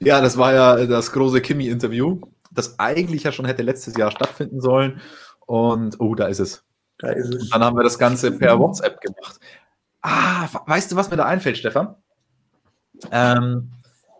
Ja, 0.00 0.20
das 0.20 0.38
war 0.38 0.54
ja 0.54 0.86
das 0.86 1.12
große 1.12 1.40
Kimi-Interview, 1.40 2.20
das 2.50 2.78
eigentlich 2.78 3.24
ja 3.24 3.32
schon 3.32 3.44
hätte 3.44 3.62
letztes 3.62 3.96
Jahr 3.96 4.10
stattfinden 4.10 4.60
sollen. 4.60 5.00
Und, 5.46 6.00
oh, 6.00 6.14
da 6.14 6.26
ist 6.26 6.40
es. 6.40 6.64
Da 6.98 7.10
ist 7.10 7.34
es. 7.34 7.42
Und 7.42 7.54
dann 7.54 7.64
haben 7.64 7.76
wir 7.76 7.82
das 7.84 7.98
Ganze 7.98 8.32
per 8.32 8.58
WhatsApp 8.58 9.00
gemacht. 9.00 9.38
Ah, 10.02 10.48
weißt 10.66 10.92
du, 10.92 10.96
was 10.96 11.10
mir 11.10 11.16
da 11.16 11.24
einfällt, 11.24 11.58
Stefan? 11.58 11.94
Ähm, 13.10 13.70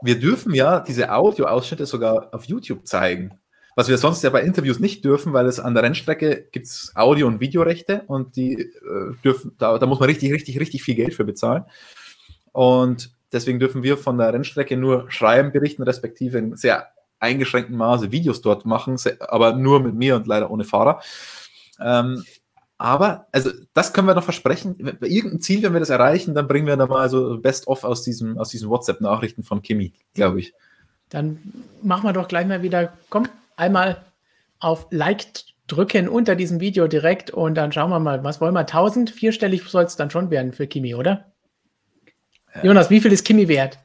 wir 0.01 0.19
dürfen 0.19 0.55
ja 0.55 0.81
diese 0.81 1.13
Audioausschnitte 1.13 1.87
sogar 1.87 2.33
auf 2.33 2.45
YouTube 2.45 2.87
zeigen. 2.87 3.39
Was 3.75 3.89
wir 3.89 3.99
sonst 3.99 4.23
ja 4.23 4.31
bei 4.31 4.43
Interviews 4.43 4.81
nicht 4.81 5.05
dürfen, 5.05 5.33
weil 5.33 5.47
es 5.47 5.59
an 5.59 5.75
der 5.75 5.83
Rennstrecke 5.83 6.49
gibt 6.53 6.67
es 6.67 6.93
Audio- 6.95 7.27
und 7.27 7.41
Videorechte 7.41 8.03
und 8.07 8.37
die 8.37 8.61
äh, 8.61 9.15
dürfen, 9.25 9.55
da, 9.59 9.79
da 9.79 9.87
muss 9.87 9.99
man 9.99 10.09
richtig, 10.09 10.33
richtig, 10.33 10.61
richtig 10.61 10.83
viel 10.83 10.95
Geld 10.95 11.15
für 11.15 11.25
bezahlen. 11.25 11.65
Und 12.53 13.11
Deswegen 13.33 13.59
dürfen 13.59 13.83
wir 13.83 13.97
von 13.97 14.19
der 14.19 14.33
Rennstrecke 14.33 14.77
nur 14.77 15.11
schreiben, 15.11 15.53
berichten, 15.53 15.83
respektive 15.83 16.39
in 16.39 16.57
sehr 16.57 16.89
eingeschränkten 17.19 17.77
Maße 17.77 18.13
Videos 18.13 18.43
dort 18.43 18.67
machen, 18.67 18.97
aber 19.21 19.55
nur 19.55 19.81
mit 19.81 19.95
mir 19.95 20.17
und 20.17 20.27
leider 20.27 20.51
ohne 20.51 20.65
Fahrer. 20.65 21.01
Ähm, 21.81 22.25
aber, 22.79 23.29
also, 23.33 23.51
das 23.75 23.93
können 23.93 24.09
wir 24.09 24.15
noch 24.15 24.25
versprechen. 24.25 24.77
Bei 25.01 25.07
irgendeinem 25.07 25.41
Ziel, 25.41 25.63
wenn 25.63 25.73
wir 25.73 25.81
das 25.81 25.91
erreichen, 25.91 26.35
dann 26.35 26.49
bringen 26.49 26.67
wir 26.67 26.77
da 26.77 26.87
mal 26.87 27.09
so 27.09 27.39
Best-of 27.39 27.85
aus, 27.85 28.03
diesem, 28.03 28.39
aus 28.39 28.49
diesen 28.49 28.69
WhatsApp-Nachrichten 28.69 29.43
von 29.43 29.63
Kimi, 29.63 29.93
glaube 30.15 30.41
ich. 30.41 30.53
Dann 31.09 31.39
machen 31.83 32.05
wir 32.05 32.13
doch 32.13 32.29
gleich 32.29 32.47
mal 32.47 32.63
wieder, 32.63 32.93
komm, 33.09 33.29
einmal 33.57 34.03
auf 34.59 34.87
Like 34.91 35.27
drücken 35.67 36.09
unter 36.09 36.35
diesem 36.35 36.61
Video 36.61 36.87
direkt 36.89 37.31
und 37.31 37.55
dann 37.55 37.73
schauen 37.73 37.91
wir 37.91 38.01
mal, 38.01 38.25
was 38.25 38.41
wollen 38.41 38.55
wir? 38.55 38.61
1000? 38.61 39.11
Vierstellig 39.11 39.63
soll 39.65 39.85
es 39.85 39.97
dann 39.97 40.11
schon 40.11 40.31
werden 40.31 40.53
für 40.53 40.67
Kimi, 40.67 40.95
oder? 40.95 41.33
Jonas, 42.63 42.91
wie 42.91 43.01
viel 43.01 43.13
ist 43.13 43.25
Kimi 43.25 43.49
wert? 43.49 43.79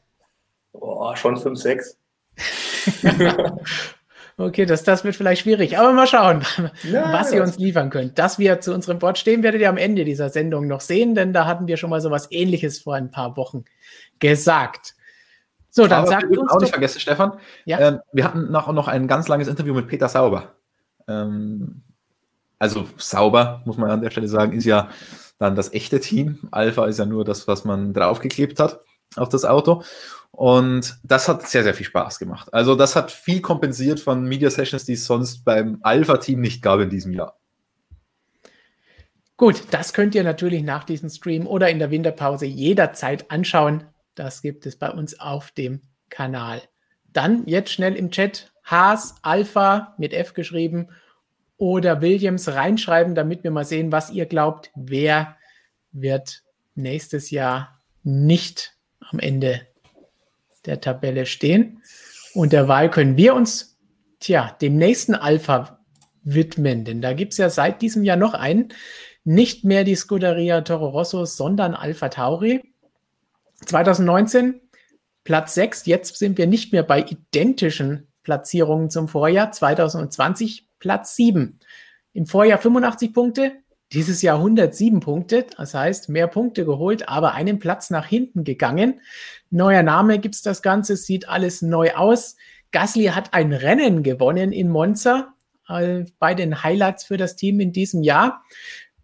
Boah, 0.74 1.16
schon 1.16 1.38
5, 1.38 1.58
6. 1.60 1.98
okay, 4.38 4.66
das, 4.66 4.84
das 4.84 5.04
wird 5.04 5.16
vielleicht 5.16 5.42
schwierig, 5.42 5.78
aber 5.78 5.92
mal 5.92 6.08
schauen, 6.08 6.44
ja, 6.84 7.12
was 7.12 7.32
ihr 7.32 7.44
uns 7.44 7.58
liefern 7.58 7.90
könnt. 7.90 8.18
Dass 8.18 8.40
wir 8.40 8.62
zu 8.62 8.74
unserem 8.74 9.00
Board 9.00 9.18
stehen, 9.18 9.44
werdet 9.44 9.62
ihr 9.62 9.70
am 9.70 9.78
Ende 9.78 10.06
dieser 10.06 10.30
Sendung 10.30 10.68
noch 10.68 10.82
sehen, 10.82 11.16
denn 11.16 11.34
da 11.34 11.46
hatten 11.46 11.68
wir 11.68 11.78
schon 11.78 11.90
mal 11.90 12.02
so 12.02 12.12
was 12.12 12.32
ähnliches 12.32 12.80
vor 12.80 12.96
ein 12.96 13.12
paar 13.12 13.36
Wochen 13.36 13.66
gesagt. 14.20 14.96
So, 15.70 15.88
dann 15.88 16.00
aber 16.00 16.08
sagt 16.08 16.38
uns. 16.38 16.52
Auch 16.52 16.60
nicht 16.60 16.72
vergessen, 16.72 17.00
Stefan. 17.00 17.34
Ja? 17.66 17.80
Ähm, 17.80 18.00
wir 18.12 18.24
hatten 18.24 18.52
noch, 18.52 18.72
noch 18.72 18.88
ein 18.88 19.08
ganz 19.08 19.28
langes 19.28 19.48
Interview 19.48 19.74
mit 19.74 19.88
Peter 19.88 20.10
Sauber. 20.10 20.56
Ähm, 21.08 21.84
also 22.60 22.88
sauber, 22.98 23.62
muss 23.66 23.78
man 23.78 23.92
an 23.92 24.02
der 24.02 24.10
Stelle 24.10 24.28
sagen, 24.28 24.54
ist 24.54 24.66
ja 24.66 24.90
dann 25.38 25.56
das 25.56 25.74
echte 25.74 26.00
Team. 26.00 26.40
Alpha 26.52 26.86
ist 26.86 26.98
ja 26.98 27.06
nur 27.06 27.26
das, 27.26 27.48
was 27.48 27.66
man 27.66 27.94
draufgeklebt 27.94 28.60
hat 28.60 28.80
auf 29.16 29.30
das 29.30 29.46
Auto. 29.46 29.84
Und 30.32 31.00
das 31.04 31.28
hat 31.28 31.48
sehr, 31.48 31.64
sehr 31.64 31.74
viel 31.74 31.86
Spaß 31.86 32.20
gemacht. 32.20 32.54
Also 32.54 32.76
das 32.76 32.96
hat 32.96 33.12
viel 33.12 33.42
kompensiert 33.42 34.00
von 34.00 34.24
Media 34.24 34.50
Sessions, 34.50 34.86
die 34.86 34.94
es 34.94 35.06
sonst 35.06 35.44
beim 35.44 35.80
Alpha-Team 35.82 36.40
nicht 36.40 36.62
gab 36.62 36.80
in 36.80 36.90
diesem 36.90 37.14
Jahr. 37.14 37.40
Gut, 39.36 39.64
das 39.72 39.94
könnt 39.94 40.16
ihr 40.16 40.24
natürlich 40.24 40.64
nach 40.64 40.84
diesem 40.84 41.10
Stream 41.10 41.46
oder 41.46 41.70
in 41.70 41.80
der 41.80 41.92
Winterpause 41.92 42.46
jederzeit 42.46 43.30
anschauen. 43.30 43.84
Das 44.16 44.42
gibt 44.42 44.66
es 44.66 44.76
bei 44.76 44.90
uns 44.90 45.20
auf 45.20 45.52
dem 45.52 45.82
Kanal. 46.10 46.62
Dann 47.14 47.46
jetzt 47.46 47.72
schnell 47.72 47.96
im 47.96 48.10
Chat 48.10 48.52
Haas, 48.64 49.16
Alpha 49.22 49.96
mit 49.98 50.14
F 50.14 50.34
geschrieben 50.34 50.90
oder 51.58 52.02
Williams 52.02 52.48
reinschreiben, 52.50 53.16
damit 53.16 53.44
wir 53.44 53.52
mal 53.52 53.64
sehen, 53.66 53.92
was 53.92 54.10
ihr 54.10 54.26
glaubt, 54.26 54.72
wer 54.76 55.38
wird 55.92 56.44
nächstes 56.76 57.32
Jahr 57.32 57.80
nicht 58.04 58.76
am 59.00 59.20
Ende 59.20 59.67
der 60.68 60.82
Tabelle 60.82 61.26
stehen. 61.26 61.82
Und 62.34 62.54
derweil 62.54 62.92
können 62.92 63.18
wir 63.18 63.34
uns 63.34 63.78
tja, 64.20 64.56
dem 64.62 64.76
nächsten 64.76 65.16
Alpha 65.16 65.80
widmen, 66.24 66.84
denn 66.84 67.02
da 67.02 67.14
gibt 67.14 67.32
es 67.32 67.38
ja 67.38 67.50
seit 67.50 67.82
diesem 67.82 68.04
Jahr 68.04 68.18
noch 68.18 68.34
einen, 68.34 68.70
nicht 69.24 69.66
mehr 69.66 69.84
die 69.84 69.96
Scuderia 69.96 70.62
Toro 70.62 70.90
Rosso, 70.90 71.26
sondern 71.26 71.74
Alpha 71.74 72.10
Tauri. 72.10 72.62
2019 73.66 74.62
Platz 75.24 75.56
6, 75.56 75.86
jetzt 75.86 76.18
sind 76.18 76.38
wir 76.38 76.48
nicht 76.48 76.72
mehr 76.72 76.84
bei 76.84 77.02
identischen 77.02 78.08
Platzierungen 78.24 78.90
zum 78.90 79.08
Vorjahr. 79.08 79.52
2020 79.52 80.70
Platz 80.80 81.16
7. 81.16 81.60
Im 82.14 82.26
Vorjahr 82.26 82.60
85 82.60 83.14
Punkte, 83.14 83.54
dieses 83.94 84.22
Jahr 84.22 84.38
107 84.38 85.00
Punkte, 85.00 85.46
das 85.56 85.74
heißt 85.74 86.10
mehr 86.10 86.28
Punkte 86.28 86.66
geholt, 86.66 87.08
aber 87.08 87.34
einen 87.34 87.60
Platz 87.60 87.90
nach 87.90 88.06
hinten 88.06 88.44
gegangen. 88.44 89.02
Neuer 89.50 89.84
Name 89.84 90.20
gibt 90.20 90.36
es 90.36 90.42
das 90.42 90.62
Ganze, 90.62 90.98
sieht 90.98 91.30
alles 91.30 91.62
neu 91.62 91.94
aus. 91.94 92.36
Gasly 92.72 93.06
hat 93.06 93.34
ein 93.34 93.54
Rennen 93.54 94.04
gewonnen 94.04 94.52
in 94.52 94.70
Monza 94.70 95.34
äh, 95.70 96.04
bei 96.20 96.34
den 96.34 96.64
Highlights 96.64 97.06
für 97.06 97.18
das 97.18 97.36
Team 97.36 97.60
in 97.60 97.72
diesem 97.72 98.04
Jahr. 98.04 98.44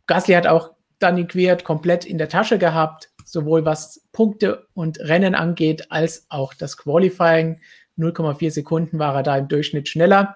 Gasly 0.06 0.34
hat 0.34 0.48
auch 0.48 0.74
Danny 1.00 1.26
Quert 1.26 1.64
komplett 1.64 2.06
in 2.06 2.18
der 2.18 2.30
Tasche 2.30 2.58
gehabt, 2.58 3.10
sowohl 3.26 3.66
was 3.66 4.06
Punkte 4.12 4.68
und 4.74 5.00
Rennen 5.00 5.34
angeht, 5.34 5.92
als 5.92 6.26
auch 6.30 6.54
das 6.54 6.78
Qualifying. 6.78 7.62
0,4 7.98 8.52
Sekunden 8.52 9.00
war 9.00 9.16
er 9.16 9.24
da 9.24 9.38
im 9.38 9.48
Durchschnitt 9.48 9.88
schneller. 9.88 10.36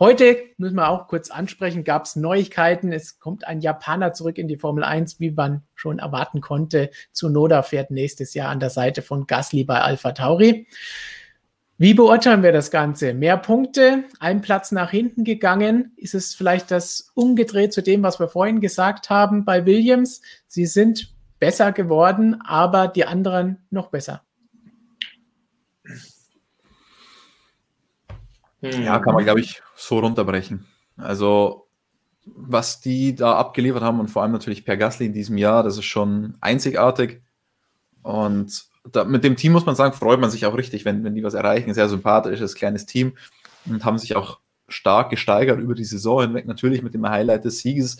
Heute 0.00 0.36
müssen 0.56 0.74
wir 0.74 0.88
auch 0.88 1.06
kurz 1.06 1.30
ansprechen, 1.30 1.84
gab 1.84 2.06
es 2.06 2.16
Neuigkeiten. 2.16 2.92
Es 2.92 3.20
kommt 3.20 3.46
ein 3.46 3.60
Japaner 3.60 4.12
zurück 4.12 4.38
in 4.38 4.48
die 4.48 4.56
Formel 4.56 4.82
1, 4.82 5.20
wie 5.20 5.30
man 5.30 5.62
schon 5.76 6.00
erwarten 6.00 6.40
konnte. 6.40 6.90
Tsunoda 7.12 7.62
fährt 7.62 7.92
nächstes 7.92 8.34
Jahr 8.34 8.50
an 8.50 8.58
der 8.58 8.70
Seite 8.70 9.02
von 9.02 9.28
Gasly 9.28 9.62
bei 9.62 9.80
Alpha 9.80 10.10
Tauri. 10.10 10.66
Wie 11.78 11.94
beurteilen 11.94 12.42
wir 12.42 12.50
das 12.50 12.72
Ganze? 12.72 13.14
Mehr 13.14 13.36
Punkte, 13.36 14.04
ein 14.18 14.40
Platz 14.40 14.72
nach 14.72 14.90
hinten 14.90 15.22
gegangen. 15.22 15.92
Ist 15.96 16.14
es 16.14 16.34
vielleicht 16.34 16.72
das 16.72 17.12
umgedreht 17.14 17.72
zu 17.72 17.80
dem, 17.80 18.02
was 18.02 18.18
wir 18.18 18.26
vorhin 18.26 18.60
gesagt 18.60 19.10
haben 19.10 19.44
bei 19.44 19.64
Williams? 19.64 20.22
Sie 20.48 20.66
sind 20.66 21.14
besser 21.38 21.70
geworden, 21.70 22.40
aber 22.44 22.88
die 22.88 23.04
anderen 23.04 23.66
noch 23.70 23.90
besser. 23.90 24.23
Ja, 28.64 28.98
kann 28.98 29.14
man, 29.14 29.24
glaube 29.24 29.40
ich, 29.40 29.62
so 29.76 29.98
runterbrechen. 29.98 30.66
Also, 30.96 31.66
was 32.24 32.80
die 32.80 33.14
da 33.14 33.34
abgeliefert 33.36 33.82
haben 33.82 34.00
und 34.00 34.08
vor 34.08 34.22
allem 34.22 34.32
natürlich 34.32 34.64
Per 34.64 34.76
Gasly 34.76 35.06
in 35.06 35.12
diesem 35.12 35.36
Jahr, 35.36 35.62
das 35.62 35.76
ist 35.76 35.84
schon 35.84 36.36
einzigartig. 36.40 37.22
Und 38.02 38.64
da, 38.90 39.04
mit 39.04 39.24
dem 39.24 39.36
Team 39.36 39.52
muss 39.52 39.66
man 39.66 39.74
sagen, 39.74 39.94
freut 39.94 40.20
man 40.20 40.30
sich 40.30 40.46
auch 40.46 40.56
richtig, 40.56 40.84
wenn, 40.84 41.04
wenn 41.04 41.14
die 41.14 41.22
was 41.22 41.34
erreichen. 41.34 41.74
Sehr 41.74 41.88
sympathisches, 41.88 42.54
kleines 42.54 42.86
Team 42.86 43.16
und 43.66 43.84
haben 43.84 43.98
sich 43.98 44.16
auch 44.16 44.40
stark 44.68 45.10
gesteigert 45.10 45.60
über 45.60 45.74
die 45.74 45.84
Saison 45.84 46.22
hinweg, 46.22 46.46
natürlich 46.46 46.82
mit 46.82 46.94
dem 46.94 47.08
Highlight 47.08 47.44
des 47.44 47.60
Sieges. 47.60 47.98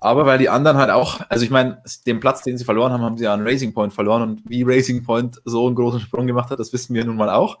Aber 0.00 0.26
weil 0.26 0.38
die 0.38 0.48
anderen 0.48 0.78
halt 0.78 0.90
auch, 0.90 1.20
also 1.28 1.44
ich 1.44 1.50
meine, 1.50 1.82
den 2.06 2.20
Platz, 2.20 2.42
den 2.42 2.56
sie 2.56 2.64
verloren 2.64 2.92
haben, 2.92 3.02
haben 3.02 3.18
sie 3.18 3.24
ja 3.24 3.34
an 3.34 3.46
Racing 3.46 3.74
Point 3.74 3.92
verloren. 3.92 4.22
Und 4.22 4.42
wie 4.48 4.62
Racing 4.62 5.02
Point 5.02 5.40
so 5.44 5.66
einen 5.66 5.76
großen 5.76 6.00
Sprung 6.00 6.26
gemacht 6.26 6.50
hat, 6.50 6.58
das 6.58 6.72
wissen 6.72 6.94
wir 6.94 7.04
nun 7.04 7.16
mal 7.16 7.30
auch. 7.30 7.58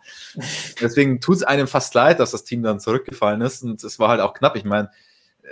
Deswegen 0.80 1.20
tut 1.20 1.36
es 1.36 1.42
einem 1.42 1.66
fast 1.66 1.94
leid, 1.94 2.20
dass 2.20 2.30
das 2.30 2.44
Team 2.44 2.62
dann 2.62 2.80
zurückgefallen 2.80 3.40
ist. 3.42 3.62
Und 3.62 3.82
es 3.84 3.98
war 3.98 4.08
halt 4.08 4.20
auch 4.20 4.34
knapp. 4.34 4.56
Ich 4.56 4.64
meine, 4.64 4.90
äh, 5.42 5.48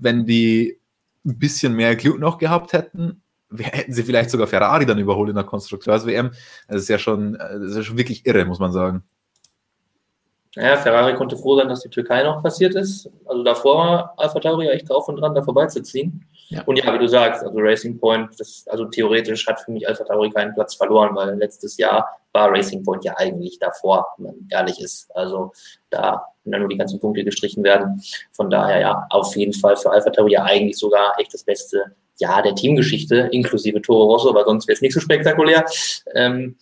wenn 0.00 0.26
die 0.26 0.80
ein 1.24 1.38
bisschen 1.38 1.74
mehr 1.74 1.96
Glück 1.96 2.18
noch 2.18 2.38
gehabt 2.38 2.72
hätten, 2.72 3.22
hätten 3.58 3.92
sie 3.92 4.02
vielleicht 4.02 4.30
sogar 4.30 4.46
Ferrari 4.46 4.86
dann 4.86 4.98
überholt 4.98 5.28
in 5.28 5.36
der 5.36 5.44
Konstrukteurs-WM. 5.44 6.32
Das 6.68 6.82
ist 6.82 6.88
ja 6.88 6.98
schon, 6.98 7.34
das 7.34 7.70
ist 7.70 7.76
ja 7.76 7.82
schon 7.82 7.98
wirklich 7.98 8.26
irre, 8.26 8.44
muss 8.44 8.58
man 8.58 8.72
sagen. 8.72 9.04
Naja, 10.56 10.76
Ferrari 10.76 11.14
konnte 11.14 11.36
froh 11.36 11.56
sein, 11.56 11.68
dass 11.68 11.80
die 11.80 11.88
Türkei 11.88 12.22
noch 12.22 12.42
passiert 12.42 12.74
ist. 12.74 13.10
Also 13.24 13.42
davor 13.42 13.76
war 13.76 14.14
Alpha 14.16 14.38
Tauri 14.38 14.68
echt 14.68 14.88
drauf 14.88 15.08
und 15.08 15.16
dran, 15.16 15.34
da 15.34 15.42
vorbeizuziehen. 15.42 16.24
Ja. 16.48 16.62
Und 16.64 16.76
ja, 16.76 16.94
wie 16.94 16.98
du 16.98 17.08
sagst, 17.08 17.42
also 17.42 17.58
Racing 17.58 17.98
Point, 17.98 18.28
das, 18.38 18.64
also 18.68 18.84
theoretisch 18.84 19.46
hat 19.46 19.60
für 19.60 19.72
mich 19.72 19.88
Alpha 19.88 20.04
Tauri 20.04 20.30
keinen 20.30 20.54
Platz 20.54 20.74
verloren, 20.74 21.14
weil 21.14 21.36
letztes 21.36 21.76
Jahr 21.76 22.08
war 22.32 22.50
Racing 22.50 22.84
Point 22.84 23.04
ja 23.04 23.14
eigentlich 23.16 23.58
davor, 23.58 24.06
wenn 24.18 24.26
man 24.26 24.48
ehrlich 24.50 24.80
ist. 24.80 25.10
Also 25.14 25.52
da 25.90 26.24
wenn 26.44 26.52
dann 26.52 26.60
nur 26.60 26.68
die 26.68 26.76
ganzen 26.76 27.00
Punkte 27.00 27.24
gestrichen 27.24 27.64
werden. 27.64 28.02
Von 28.32 28.50
daher 28.50 28.80
ja, 28.80 29.06
auf 29.10 29.34
jeden 29.36 29.54
Fall 29.54 29.76
für 29.76 29.90
Alpha 29.90 30.10
Tauri 30.10 30.32
ja 30.32 30.44
eigentlich 30.44 30.78
sogar 30.78 31.18
echt 31.18 31.32
das 31.32 31.44
beste 31.44 31.96
Jahr 32.18 32.42
der 32.42 32.54
Teamgeschichte, 32.54 33.28
inklusive 33.32 33.82
Toro 33.82 34.04
Rosso, 34.12 34.34
weil 34.34 34.44
sonst 34.44 34.68
wäre 34.68 34.74
es 34.74 34.82
nicht 34.82 34.94
so 34.94 35.00
spektakulär. 35.00 35.64
Ähm, 36.14 36.56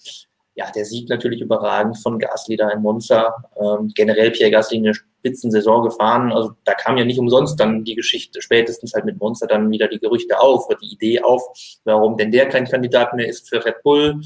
ja, 0.54 0.70
der 0.70 0.84
Sieg 0.84 1.08
natürlich 1.08 1.40
überragend 1.40 1.98
von 1.98 2.18
Gasly 2.18 2.56
da 2.56 2.68
in 2.70 2.82
Monza. 2.82 3.34
Ähm, 3.56 3.90
generell 3.94 4.30
Pierre 4.30 4.50
Gasly 4.50 4.78
eine 4.78 4.94
Spitzensaison 4.94 5.84
gefahren. 5.84 6.32
Also 6.32 6.52
da 6.64 6.74
kam 6.74 6.98
ja 6.98 7.04
nicht 7.04 7.18
umsonst 7.18 7.58
dann 7.58 7.84
die 7.84 7.94
Geschichte, 7.94 8.42
spätestens 8.42 8.92
halt 8.92 9.04
mit 9.04 9.18
Monza 9.18 9.46
dann 9.46 9.70
wieder 9.70 9.88
die 9.88 9.98
Gerüchte 9.98 10.38
auf 10.38 10.68
oder 10.68 10.78
die 10.78 10.92
Idee 10.92 11.22
auf, 11.22 11.42
warum 11.84 12.16
denn 12.16 12.32
der 12.32 12.48
kein 12.48 12.66
Kandidat 12.66 13.14
mehr 13.14 13.28
ist 13.28 13.48
für 13.48 13.64
Red 13.64 13.82
Bull. 13.82 14.20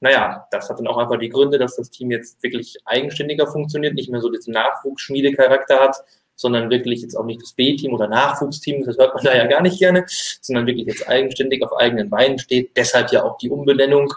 Naja, 0.00 0.46
das 0.50 0.70
hat 0.70 0.78
dann 0.78 0.86
auch 0.86 0.96
einfach 0.96 1.18
die 1.18 1.28
Gründe, 1.28 1.58
dass 1.58 1.76
das 1.76 1.90
Team 1.90 2.10
jetzt 2.10 2.42
wirklich 2.42 2.78
eigenständiger 2.86 3.46
funktioniert, 3.46 3.94
nicht 3.94 4.10
mehr 4.10 4.22
so 4.22 4.30
diesen 4.30 4.54
Nachwuchsschmiedecharakter 4.54 5.78
hat, 5.78 5.96
sondern 6.34 6.70
wirklich 6.70 7.02
jetzt 7.02 7.14
auch 7.14 7.26
nicht 7.26 7.42
das 7.42 7.52
B-Team 7.52 7.92
oder 7.92 8.08
Nachwuchsteam, 8.08 8.82
das 8.86 8.96
hört 8.96 9.14
man 9.14 9.24
da 9.24 9.36
ja 9.36 9.46
gar 9.46 9.60
nicht 9.60 9.78
gerne, 9.78 10.06
sondern 10.40 10.66
wirklich 10.66 10.86
jetzt 10.86 11.06
eigenständig 11.06 11.62
auf 11.62 11.76
eigenen 11.76 12.08
Beinen 12.08 12.38
steht. 12.38 12.74
Deshalb 12.78 13.12
ja 13.12 13.24
auch 13.24 13.36
die 13.36 13.50
Umbenennung 13.50 14.10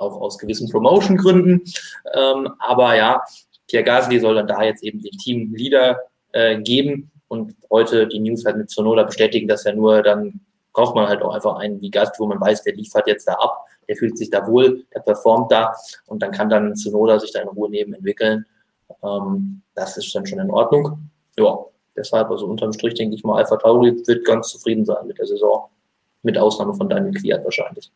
auch 0.00 0.20
aus 0.20 0.38
gewissen 0.38 0.68
Promotion-Gründen. 0.68 1.62
Ähm, 2.14 2.48
aber 2.58 2.96
ja, 2.96 3.22
Pierre 3.68 3.84
Gasly 3.84 4.18
soll 4.18 4.34
dann 4.34 4.48
da 4.48 4.62
jetzt 4.62 4.82
eben 4.82 5.00
den 5.00 5.12
Teamleader 5.12 5.98
äh, 6.32 6.60
geben 6.60 7.10
und 7.28 7.54
heute 7.70 8.08
die 8.08 8.18
News 8.18 8.44
halt 8.44 8.56
mit 8.56 8.70
Sonoda 8.70 9.04
bestätigen, 9.04 9.46
dass 9.46 9.64
er 9.66 9.74
nur 9.74 10.02
dann 10.02 10.40
braucht 10.72 10.94
man 10.94 11.08
halt 11.08 11.22
auch 11.22 11.34
einfach 11.34 11.56
einen 11.56 11.80
wie 11.80 11.90
Gast, 11.90 12.18
wo 12.18 12.26
man 12.26 12.40
weiß, 12.40 12.62
der 12.62 12.74
liefert 12.74 13.06
jetzt 13.06 13.26
da 13.26 13.34
ab, 13.34 13.66
der 13.88 13.96
fühlt 13.96 14.16
sich 14.16 14.30
da 14.30 14.46
wohl, 14.46 14.84
der 14.94 15.00
performt 15.00 15.50
da 15.50 15.74
und 16.06 16.22
dann 16.22 16.30
kann 16.30 16.48
dann 16.48 16.76
Sonoda 16.76 17.18
sich 17.18 17.32
da 17.32 17.40
in 17.40 17.48
Ruhe 17.48 17.68
neben 17.68 17.92
entwickeln. 17.92 18.46
Ähm, 19.02 19.62
das 19.74 19.96
ist 19.96 20.14
dann 20.14 20.26
schon 20.26 20.38
in 20.38 20.50
Ordnung. 20.50 21.10
Ja, 21.36 21.58
deshalb, 21.96 22.30
also 22.30 22.46
unterm 22.46 22.72
Strich 22.72 22.94
denke 22.94 23.16
ich 23.16 23.24
mal, 23.24 23.38
Alpha 23.38 23.56
Tauri 23.56 23.96
wird 24.06 24.24
ganz 24.24 24.48
zufrieden 24.48 24.84
sein 24.84 25.06
mit 25.06 25.18
der 25.18 25.26
Saison. 25.26 25.68
Mit 26.22 26.36
Ausnahme 26.36 26.74
von 26.74 26.88
Daniel 26.88 27.14
Kwiat 27.14 27.44
wahrscheinlich. 27.44 27.90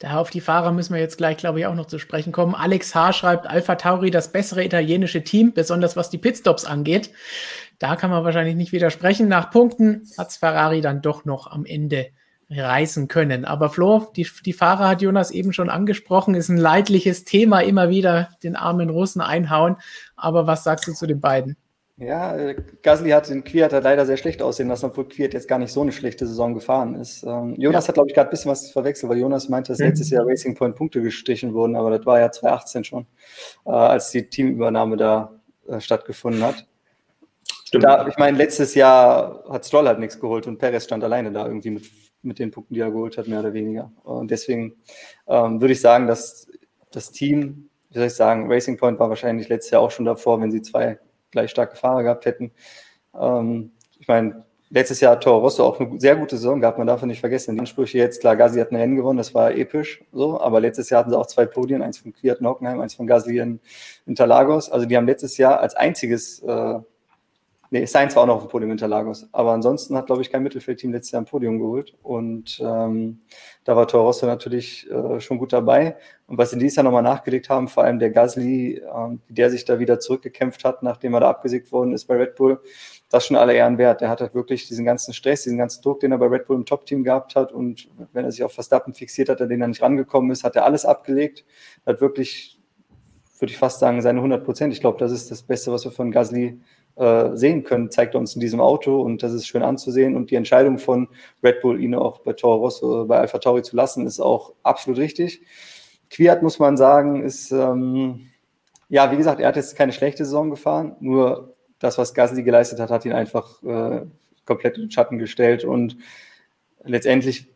Da 0.00 0.16
auf 0.16 0.30
die 0.30 0.40
Fahrer 0.40 0.72
müssen 0.72 0.94
wir 0.94 1.00
jetzt 1.00 1.18
gleich, 1.18 1.36
glaube 1.36 1.60
ich, 1.60 1.66
auch 1.66 1.74
noch 1.74 1.84
zu 1.84 1.98
sprechen 1.98 2.32
kommen. 2.32 2.54
Alex 2.54 2.94
H. 2.94 3.12
schreibt, 3.12 3.46
Alpha 3.46 3.74
Tauri 3.74 4.10
das 4.10 4.32
bessere 4.32 4.64
italienische 4.64 5.22
Team, 5.22 5.52
besonders 5.52 5.94
was 5.94 6.08
die 6.08 6.16
Pitstops 6.16 6.64
angeht. 6.64 7.10
Da 7.78 7.96
kann 7.96 8.08
man 8.08 8.24
wahrscheinlich 8.24 8.56
nicht 8.56 8.72
widersprechen. 8.72 9.28
Nach 9.28 9.50
Punkten 9.50 10.08
hat 10.16 10.32
Ferrari 10.32 10.80
dann 10.80 11.02
doch 11.02 11.26
noch 11.26 11.50
am 11.50 11.66
Ende 11.66 12.12
reißen 12.48 13.08
können. 13.08 13.44
Aber 13.44 13.68
Flo, 13.68 14.10
die, 14.16 14.26
die 14.46 14.54
Fahrer 14.54 14.88
hat 14.88 15.02
Jonas 15.02 15.30
eben 15.32 15.52
schon 15.52 15.68
angesprochen, 15.68 16.34
ist 16.34 16.48
ein 16.48 16.56
leidliches 16.56 17.24
Thema, 17.24 17.60
immer 17.60 17.90
wieder 17.90 18.30
den 18.42 18.56
armen 18.56 18.88
Russen 18.88 19.20
einhauen. 19.20 19.76
Aber 20.16 20.46
was 20.46 20.64
sagst 20.64 20.88
du 20.88 20.94
zu 20.94 21.06
den 21.06 21.20
beiden? 21.20 21.58
Ja, 22.00 22.34
äh, 22.34 22.56
Gasly 22.82 23.10
hat 23.10 23.28
den 23.28 23.44
Quiert 23.44 23.72
leider 23.72 24.06
sehr 24.06 24.16
schlecht 24.16 24.40
aussehen 24.40 24.68
lassen, 24.68 24.86
obwohl 24.86 25.06
Quiert 25.06 25.34
jetzt 25.34 25.46
gar 25.46 25.58
nicht 25.58 25.70
so 25.70 25.82
eine 25.82 25.92
schlechte 25.92 26.26
Saison 26.26 26.54
gefahren 26.54 26.94
ist. 26.94 27.22
Ähm, 27.24 27.54
Jonas 27.58 27.84
ja. 27.84 27.88
hat, 27.88 27.94
glaube 27.94 28.08
ich, 28.08 28.14
gerade 28.14 28.28
ein 28.28 28.30
bisschen 28.30 28.50
was 28.50 28.70
verwechselt, 28.70 29.10
weil 29.10 29.18
Jonas 29.18 29.50
meinte, 29.50 29.72
dass 29.72 29.80
mhm. 29.80 29.86
letztes 29.88 30.08
Jahr 30.08 30.26
Racing 30.26 30.54
Point 30.54 30.76
Punkte 30.76 31.02
gestrichen 31.02 31.52
wurden, 31.52 31.76
aber 31.76 31.90
das 31.90 32.06
war 32.06 32.18
ja 32.18 32.32
2018 32.32 32.84
schon, 32.84 33.06
äh, 33.66 33.70
als 33.70 34.10
die 34.10 34.26
Teamübernahme 34.26 34.96
da 34.96 35.40
äh, 35.68 35.78
stattgefunden 35.78 36.42
hat. 36.42 36.66
Stimmt. 37.66 37.84
Da, 37.84 38.08
ich 38.08 38.16
meine, 38.16 38.38
letztes 38.38 38.74
Jahr 38.74 39.44
hat 39.50 39.66
Stroll 39.66 39.86
halt 39.86 39.98
nichts 39.98 40.18
geholt 40.18 40.46
und 40.46 40.56
Perez 40.56 40.84
stand 40.84 41.04
alleine 41.04 41.30
da 41.30 41.46
irgendwie 41.46 41.70
mit, 41.70 41.84
mit 42.22 42.38
den 42.38 42.50
Punkten, 42.50 42.72
die 42.72 42.80
er 42.80 42.90
geholt 42.90 43.18
hat, 43.18 43.28
mehr 43.28 43.40
oder 43.40 43.52
weniger. 43.52 43.92
Und 44.04 44.30
deswegen 44.30 44.72
ähm, 45.28 45.60
würde 45.60 45.74
ich 45.74 45.82
sagen, 45.82 46.06
dass 46.06 46.48
das 46.92 47.12
Team, 47.12 47.68
wie 47.90 47.98
soll 47.98 48.06
ich 48.06 48.14
sagen, 48.14 48.50
Racing 48.50 48.78
Point 48.78 48.98
war 48.98 49.10
wahrscheinlich 49.10 49.50
letztes 49.50 49.72
Jahr 49.72 49.82
auch 49.82 49.90
schon 49.90 50.06
davor, 50.06 50.40
wenn 50.40 50.50
sie 50.50 50.62
zwei 50.62 50.98
gleich 51.30 51.50
starke 51.50 51.76
Fahrer 51.76 52.02
gehabt 52.02 52.26
hätten. 52.26 52.52
Ähm, 53.18 53.72
ich 53.98 54.08
meine, 54.08 54.44
letztes 54.70 55.00
Jahr 55.00 55.12
hat 55.12 55.22
Toro 55.22 55.38
Rosso 55.38 55.64
auch 55.64 55.78
eine 55.78 56.00
sehr 56.00 56.16
gute 56.16 56.36
Saison 56.36 56.60
gehabt, 56.60 56.78
man 56.78 56.86
darf 56.86 57.02
nicht 57.02 57.20
vergessen. 57.20 57.54
Die 57.54 57.60
Ansprüche 57.60 57.98
jetzt, 57.98 58.20
klar, 58.20 58.36
Gasly 58.36 58.60
hat 58.60 58.70
ein 58.70 58.76
Rennen 58.76 58.96
gewonnen, 58.96 59.18
das 59.18 59.34
war 59.34 59.52
episch, 59.52 60.02
so, 60.12 60.40
aber 60.40 60.60
letztes 60.60 60.90
Jahr 60.90 61.00
hatten 61.00 61.10
sie 61.10 61.18
auch 61.18 61.26
zwei 61.26 61.46
Podien, 61.46 61.82
eins 61.82 61.98
von 61.98 62.12
Kwiat 62.12 62.40
in 62.40 62.46
Hockenheim, 62.46 62.80
eins 62.80 62.94
von 62.94 63.06
Gasly 63.06 63.38
in 63.38 63.60
Interlagos. 64.06 64.70
Also 64.70 64.86
die 64.86 64.96
haben 64.96 65.06
letztes 65.06 65.36
Jahr 65.36 65.60
als 65.60 65.74
einziges 65.74 66.40
äh, 66.40 66.78
Nee, 67.72 67.84
Sainz 67.86 68.16
war 68.16 68.24
auch 68.24 68.26
noch 68.26 68.34
auf 68.36 68.42
dem 68.42 68.48
Podium 68.48 68.70
hinter 68.70 68.88
Lagos. 68.88 69.28
Aber 69.30 69.52
ansonsten 69.52 69.96
hat, 69.96 70.06
glaube 70.06 70.22
ich, 70.22 70.30
kein 70.32 70.42
Mittelfeldteam 70.42 70.90
letztes 70.90 71.12
Jahr 71.12 71.22
ein 71.22 71.26
Podium 71.26 71.60
geholt. 71.60 71.96
Und 72.02 72.60
ähm, 72.60 73.20
da 73.62 73.76
war 73.76 73.86
Toro 73.86 74.06
Rosso 74.06 74.26
natürlich 74.26 74.90
äh, 74.90 75.20
schon 75.20 75.38
gut 75.38 75.52
dabei. 75.52 75.96
Und 76.26 76.36
was 76.36 76.50
sie 76.50 76.58
dieses 76.58 76.74
Jahr 76.74 76.82
nochmal 76.82 77.04
nachgelegt 77.04 77.48
haben, 77.48 77.68
vor 77.68 77.84
allem 77.84 78.00
der 78.00 78.10
Gasly, 78.10 78.78
äh, 78.78 79.18
der 79.28 79.50
sich 79.50 79.64
da 79.64 79.78
wieder 79.78 80.00
zurückgekämpft 80.00 80.64
hat, 80.64 80.82
nachdem 80.82 81.14
er 81.14 81.20
da 81.20 81.30
abgesägt 81.30 81.70
worden 81.70 81.92
ist 81.92 82.06
bei 82.06 82.16
Red 82.16 82.34
Bull, 82.34 82.60
das 83.08 83.22
ist 83.22 83.28
schon 83.28 83.36
alle 83.36 83.54
Ehren 83.54 83.78
wert. 83.78 84.00
Der 84.00 84.08
hat 84.08 84.20
halt 84.20 84.34
wirklich 84.34 84.66
diesen 84.66 84.84
ganzen 84.84 85.14
Stress, 85.14 85.44
diesen 85.44 85.58
ganzen 85.58 85.80
Druck, 85.80 86.00
den 86.00 86.10
er 86.10 86.18
bei 86.18 86.26
Red 86.26 86.46
Bull 86.46 86.56
im 86.56 86.66
Top-Team 86.66 87.04
gehabt 87.04 87.36
hat. 87.36 87.52
Und 87.52 87.88
wenn 88.12 88.24
er 88.24 88.32
sich 88.32 88.42
auf 88.42 88.52
Verstappen 88.52 88.94
fixiert 88.94 89.28
hat, 89.28 89.40
an 89.40 89.48
den 89.48 89.60
er 89.60 89.68
nicht 89.68 89.80
rangekommen 89.82 90.32
ist, 90.32 90.42
hat 90.42 90.56
er 90.56 90.64
alles 90.64 90.84
abgelegt. 90.84 91.44
Hat 91.86 92.00
wirklich, 92.00 92.60
würde 93.38 93.52
ich 93.52 93.58
fast 93.58 93.78
sagen, 93.78 94.02
seine 94.02 94.18
100 94.18 94.44
Prozent. 94.44 94.72
Ich 94.72 94.80
glaube, 94.80 94.98
das 94.98 95.12
ist 95.12 95.30
das 95.30 95.44
Beste, 95.44 95.70
was 95.70 95.84
wir 95.84 95.92
von 95.92 96.10
Gasly 96.10 96.60
äh, 96.96 97.36
sehen 97.36 97.64
können, 97.64 97.90
zeigt 97.90 98.14
er 98.14 98.20
uns 98.20 98.34
in 98.34 98.40
diesem 98.40 98.60
Auto 98.60 99.00
und 99.00 99.22
das 99.22 99.32
ist 99.32 99.46
schön 99.46 99.62
anzusehen. 99.62 100.16
Und 100.16 100.30
die 100.30 100.34
Entscheidung 100.34 100.78
von 100.78 101.08
Red 101.42 101.60
Bull, 101.62 101.80
ihn 101.80 101.94
auch 101.94 102.18
bei 102.20 102.32
Toro 102.32 102.56
Rosso, 102.56 103.06
bei 103.06 103.18
Alpha 103.18 103.38
Tauri 103.38 103.62
zu 103.62 103.76
lassen, 103.76 104.06
ist 104.06 104.20
auch 104.20 104.54
absolut 104.62 104.98
richtig. 104.98 105.42
Quiert, 106.10 106.42
muss 106.42 106.58
man 106.58 106.76
sagen, 106.76 107.22
ist, 107.22 107.52
ähm, 107.52 108.26
ja, 108.88 109.12
wie 109.12 109.16
gesagt, 109.16 109.40
er 109.40 109.48
hat 109.48 109.56
jetzt 109.56 109.76
keine 109.76 109.92
schlechte 109.92 110.24
Saison 110.24 110.50
gefahren, 110.50 110.96
nur 111.00 111.54
das, 111.78 111.96
was 111.96 112.14
Gasly 112.14 112.42
geleistet 112.42 112.80
hat, 112.80 112.90
hat 112.90 113.04
ihn 113.04 113.12
einfach 113.12 113.62
äh, 113.62 114.02
komplett 114.44 114.76
in 114.76 114.84
den 114.84 114.90
Schatten 114.90 115.18
gestellt 115.18 115.64
und 115.64 115.96
letztendlich 116.84 117.46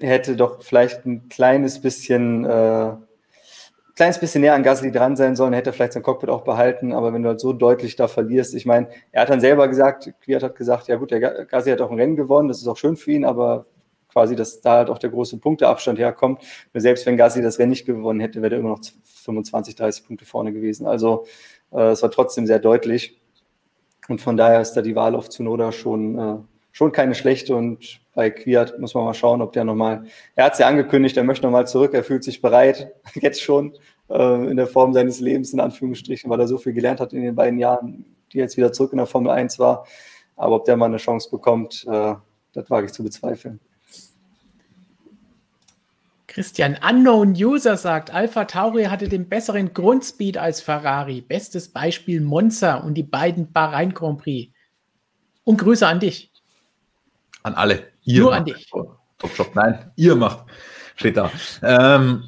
hätte 0.00 0.36
doch 0.36 0.62
vielleicht 0.62 1.06
ein 1.06 1.28
kleines 1.28 1.80
bisschen 1.80 2.44
äh, 2.44 2.92
kleines 4.00 4.18
bisschen 4.18 4.40
näher 4.40 4.54
an 4.54 4.62
Gasly 4.62 4.90
dran 4.90 5.14
sein 5.14 5.36
sollen, 5.36 5.52
hätte 5.52 5.74
vielleicht 5.74 5.92
sein 5.92 6.02
Cockpit 6.02 6.30
auch 6.30 6.40
behalten, 6.40 6.94
aber 6.94 7.12
wenn 7.12 7.22
du 7.22 7.28
halt 7.28 7.38
so 7.38 7.52
deutlich 7.52 7.96
da 7.96 8.08
verlierst, 8.08 8.54
ich 8.54 8.64
meine, 8.64 8.88
er 9.12 9.20
hat 9.20 9.28
dann 9.28 9.42
selber 9.42 9.68
gesagt, 9.68 10.10
Kwiat 10.22 10.42
hat 10.42 10.56
gesagt, 10.56 10.88
ja 10.88 10.96
gut, 10.96 11.10
der 11.10 11.20
Gasly 11.44 11.70
hat 11.70 11.82
auch 11.82 11.90
ein 11.90 11.98
Rennen 11.98 12.16
gewonnen, 12.16 12.48
das 12.48 12.62
ist 12.62 12.66
auch 12.66 12.78
schön 12.78 12.96
für 12.96 13.12
ihn, 13.12 13.26
aber 13.26 13.66
quasi, 14.08 14.36
dass 14.36 14.62
da 14.62 14.78
halt 14.78 14.88
auch 14.88 14.96
der 14.96 15.10
große 15.10 15.36
Punkteabstand 15.36 15.98
herkommt. 15.98 16.42
Nur 16.72 16.80
selbst 16.80 17.04
wenn 17.04 17.18
Gasly 17.18 17.42
das 17.42 17.58
Rennen 17.58 17.68
nicht 17.68 17.84
gewonnen 17.84 18.20
hätte, 18.20 18.40
wäre 18.40 18.54
er 18.54 18.60
immer 18.60 18.70
noch 18.70 18.80
25, 19.04 19.74
30 19.74 20.06
Punkte 20.06 20.24
vorne 20.24 20.54
gewesen. 20.54 20.86
Also 20.86 21.26
äh, 21.70 21.90
es 21.90 22.02
war 22.02 22.10
trotzdem 22.10 22.46
sehr 22.46 22.58
deutlich. 22.58 23.20
Und 24.08 24.22
von 24.22 24.38
daher 24.38 24.62
ist 24.62 24.72
da 24.72 24.80
die 24.80 24.96
Wahl 24.96 25.14
auf 25.14 25.28
Zunoda 25.28 25.72
schon, 25.72 26.18
äh, 26.18 26.36
schon 26.72 26.92
keine 26.92 27.14
schlechte 27.14 27.54
und 27.54 28.00
bei 28.14 28.30
Quiert 28.30 28.78
muss 28.78 28.94
man 28.94 29.04
mal 29.04 29.14
schauen, 29.14 29.42
ob 29.42 29.52
der 29.52 29.64
nochmal, 29.64 30.04
er 30.34 30.44
hat 30.44 30.54
es 30.54 30.58
ja 30.58 30.66
angekündigt, 30.66 31.16
er 31.16 31.24
möchte 31.24 31.46
nochmal 31.46 31.66
zurück, 31.66 31.94
er 31.94 32.04
fühlt 32.04 32.24
sich 32.24 32.42
bereit, 32.42 32.92
jetzt 33.14 33.42
schon 33.42 33.74
äh, 34.08 34.50
in 34.50 34.56
der 34.56 34.66
Form 34.66 34.92
seines 34.92 35.20
Lebens, 35.20 35.52
in 35.52 35.60
Anführungsstrichen, 35.60 36.30
weil 36.30 36.40
er 36.40 36.48
so 36.48 36.58
viel 36.58 36.72
gelernt 36.72 37.00
hat 37.00 37.12
in 37.12 37.22
den 37.22 37.34
beiden 37.34 37.58
Jahren, 37.58 38.04
die 38.32 38.38
jetzt 38.38 38.56
wieder 38.56 38.72
zurück 38.72 38.92
in 38.92 38.98
der 38.98 39.06
Formel 39.06 39.30
1 39.30 39.58
war. 39.58 39.86
Aber 40.36 40.56
ob 40.56 40.64
der 40.64 40.76
mal 40.76 40.86
eine 40.86 40.96
Chance 40.96 41.30
bekommt, 41.30 41.86
äh, 41.88 42.14
das 42.52 42.70
wage 42.70 42.86
ich 42.86 42.92
zu 42.92 43.02
bezweifeln. 43.02 43.60
Christian, 46.26 46.78
Unknown 46.88 47.32
User 47.32 47.76
sagt, 47.76 48.14
Alpha 48.14 48.44
Tauri 48.44 48.84
hatte 48.84 49.08
den 49.08 49.28
besseren 49.28 49.74
Grundspeed 49.74 50.38
als 50.38 50.60
Ferrari. 50.60 51.22
Bestes 51.22 51.68
Beispiel 51.68 52.20
Monza 52.20 52.76
und 52.76 52.94
die 52.94 53.02
beiden 53.02 53.52
Bahrain 53.52 53.92
Grand 53.92 54.20
Prix. 54.20 54.52
Und 55.42 55.58
Grüße 55.58 55.84
an 55.84 55.98
dich. 55.98 56.29
An 57.42 57.54
alle. 57.54 57.88
Ihr 58.04 58.22
Nur 58.22 58.34
an 58.34 58.44
dich. 58.44 58.68
Top 58.70 59.30
Job. 59.36 59.50
Nein, 59.54 59.90
ihr 59.96 60.16
macht. 60.16 60.46
Steht 60.96 61.16
da. 61.16 61.30
Ähm, 61.62 62.24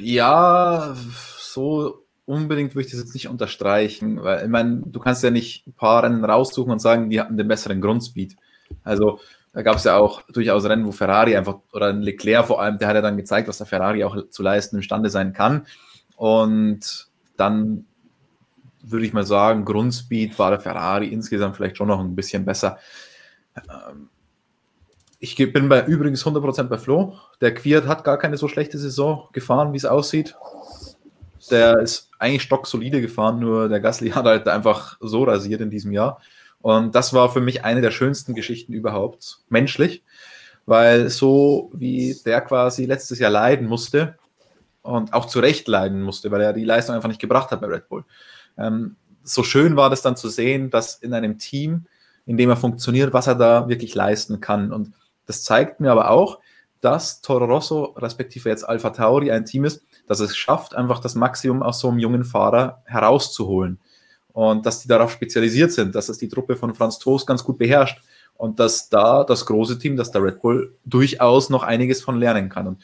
ja, 0.00 0.94
so 1.38 2.04
unbedingt 2.26 2.74
würde 2.74 2.86
ich 2.86 2.92
das 2.92 3.00
jetzt 3.00 3.14
nicht 3.14 3.28
unterstreichen, 3.28 4.22
weil 4.22 4.44
ich 4.44 4.48
meine, 4.48 4.82
du 4.86 4.98
kannst 4.98 5.22
ja 5.22 5.30
nicht 5.30 5.66
ein 5.66 5.74
paar 5.74 6.02
Rennen 6.02 6.24
raussuchen 6.24 6.72
und 6.72 6.80
sagen, 6.80 7.10
die 7.10 7.20
hatten 7.20 7.36
den 7.36 7.48
besseren 7.48 7.80
Grundspeed. 7.80 8.36
Also 8.82 9.20
da 9.52 9.62
gab 9.62 9.76
es 9.76 9.84
ja 9.84 9.96
auch 9.96 10.22
durchaus 10.22 10.64
Rennen, 10.64 10.86
wo 10.86 10.92
Ferrari 10.92 11.36
einfach, 11.36 11.58
oder 11.72 11.92
Leclerc 11.92 12.46
vor 12.46 12.60
allem, 12.60 12.78
der 12.78 12.88
hat 12.88 12.96
ja 12.96 13.02
dann 13.02 13.16
gezeigt, 13.16 13.46
was 13.46 13.58
der 13.58 13.66
Ferrari 13.66 14.04
auch 14.04 14.28
zu 14.30 14.42
leisten 14.42 14.76
imstande 14.76 15.10
sein 15.10 15.32
kann. 15.32 15.66
Und 16.16 17.08
dann 17.36 17.86
würde 18.82 19.06
ich 19.06 19.12
mal 19.12 19.24
sagen, 19.24 19.64
Grundspeed 19.64 20.38
war 20.38 20.50
der 20.50 20.60
Ferrari 20.60 21.08
insgesamt 21.08 21.56
vielleicht 21.56 21.76
schon 21.76 21.88
noch 21.88 22.00
ein 22.00 22.16
bisschen 22.16 22.44
besser. 22.44 22.78
Ähm, 23.56 24.08
ich 25.18 25.36
bin 25.36 25.68
bei 25.68 25.84
übrigens 25.86 26.24
100% 26.24 26.64
bei 26.64 26.78
Flo. 26.78 27.14
Der 27.40 27.54
Quiert 27.54 27.86
hat 27.86 28.04
gar 28.04 28.18
keine 28.18 28.36
so 28.36 28.48
schlechte 28.48 28.78
Saison 28.78 29.28
gefahren, 29.32 29.72
wie 29.72 29.78
es 29.78 29.84
aussieht. 29.84 30.36
Der 31.50 31.78
ist 31.78 32.10
eigentlich 32.18 32.42
stocksolide 32.42 33.00
gefahren, 33.00 33.38
nur 33.38 33.68
der 33.68 33.80
Gasly 33.80 34.10
hat 34.14 34.26
halt 34.26 34.48
einfach 34.48 34.96
so 35.00 35.24
rasiert 35.24 35.60
in 35.60 35.70
diesem 35.70 35.92
Jahr. 35.92 36.20
Und 36.60 36.94
das 36.94 37.12
war 37.12 37.30
für 37.30 37.40
mich 37.40 37.64
eine 37.64 37.82
der 37.82 37.90
schönsten 37.90 38.34
Geschichten 38.34 38.72
überhaupt, 38.72 39.40
menschlich, 39.50 40.02
weil 40.64 41.10
so 41.10 41.70
wie 41.74 42.16
der 42.24 42.40
quasi 42.40 42.86
letztes 42.86 43.18
Jahr 43.18 43.30
leiden 43.30 43.66
musste 43.66 44.16
und 44.80 45.12
auch 45.12 45.26
zu 45.26 45.40
Recht 45.40 45.68
leiden 45.68 46.00
musste, 46.00 46.30
weil 46.30 46.40
er 46.40 46.54
die 46.54 46.64
Leistung 46.64 46.94
einfach 46.94 47.08
nicht 47.08 47.20
gebracht 47.20 47.50
hat 47.50 47.60
bei 47.60 47.66
Red 47.66 47.88
Bull. 47.88 48.04
Ähm, 48.56 48.96
so 49.22 49.42
schön 49.42 49.76
war 49.76 49.90
das 49.90 50.02
dann 50.02 50.16
zu 50.16 50.28
sehen, 50.28 50.70
dass 50.70 50.96
in 50.96 51.12
einem 51.12 51.38
Team, 51.38 51.86
in 52.26 52.36
dem 52.36 52.50
er 52.50 52.56
funktioniert, 52.56 53.12
was 53.12 53.26
er 53.26 53.34
da 53.34 53.68
wirklich 53.68 53.94
leisten 53.94 54.40
kann. 54.40 54.72
Und 54.72 54.92
das 55.26 55.42
zeigt 55.42 55.80
mir 55.80 55.92
aber 55.92 56.10
auch, 56.10 56.38
dass 56.80 57.22
Toro 57.22 57.46
Rosso, 57.46 57.94
respektive 57.96 58.48
jetzt 58.48 58.68
Alpha 58.68 58.90
Tauri, 58.90 59.30
ein 59.30 59.46
Team 59.46 59.64
ist, 59.64 59.82
das 60.06 60.20
es 60.20 60.36
schafft, 60.36 60.74
einfach 60.74 61.00
das 61.00 61.14
Maximum 61.14 61.62
aus 61.62 61.80
so 61.80 61.88
einem 61.88 61.98
jungen 61.98 62.24
Fahrer 62.24 62.82
herauszuholen. 62.84 63.78
Und 64.32 64.66
dass 64.66 64.80
die 64.80 64.88
darauf 64.88 65.10
spezialisiert 65.12 65.72
sind, 65.72 65.94
dass 65.94 66.08
es 66.08 66.18
die 66.18 66.28
Truppe 66.28 66.56
von 66.56 66.74
Franz 66.74 66.98
Toast 66.98 67.26
ganz 67.26 67.44
gut 67.44 67.56
beherrscht 67.56 68.02
und 68.36 68.58
dass 68.58 68.88
da 68.88 69.24
das 69.24 69.46
große 69.46 69.78
Team, 69.78 69.96
dass 69.96 70.10
der 70.10 70.22
Red 70.22 70.42
Bull 70.42 70.74
durchaus 70.84 71.50
noch 71.50 71.62
einiges 71.62 72.02
von 72.02 72.18
lernen 72.18 72.48
kann. 72.48 72.66
Und 72.66 72.82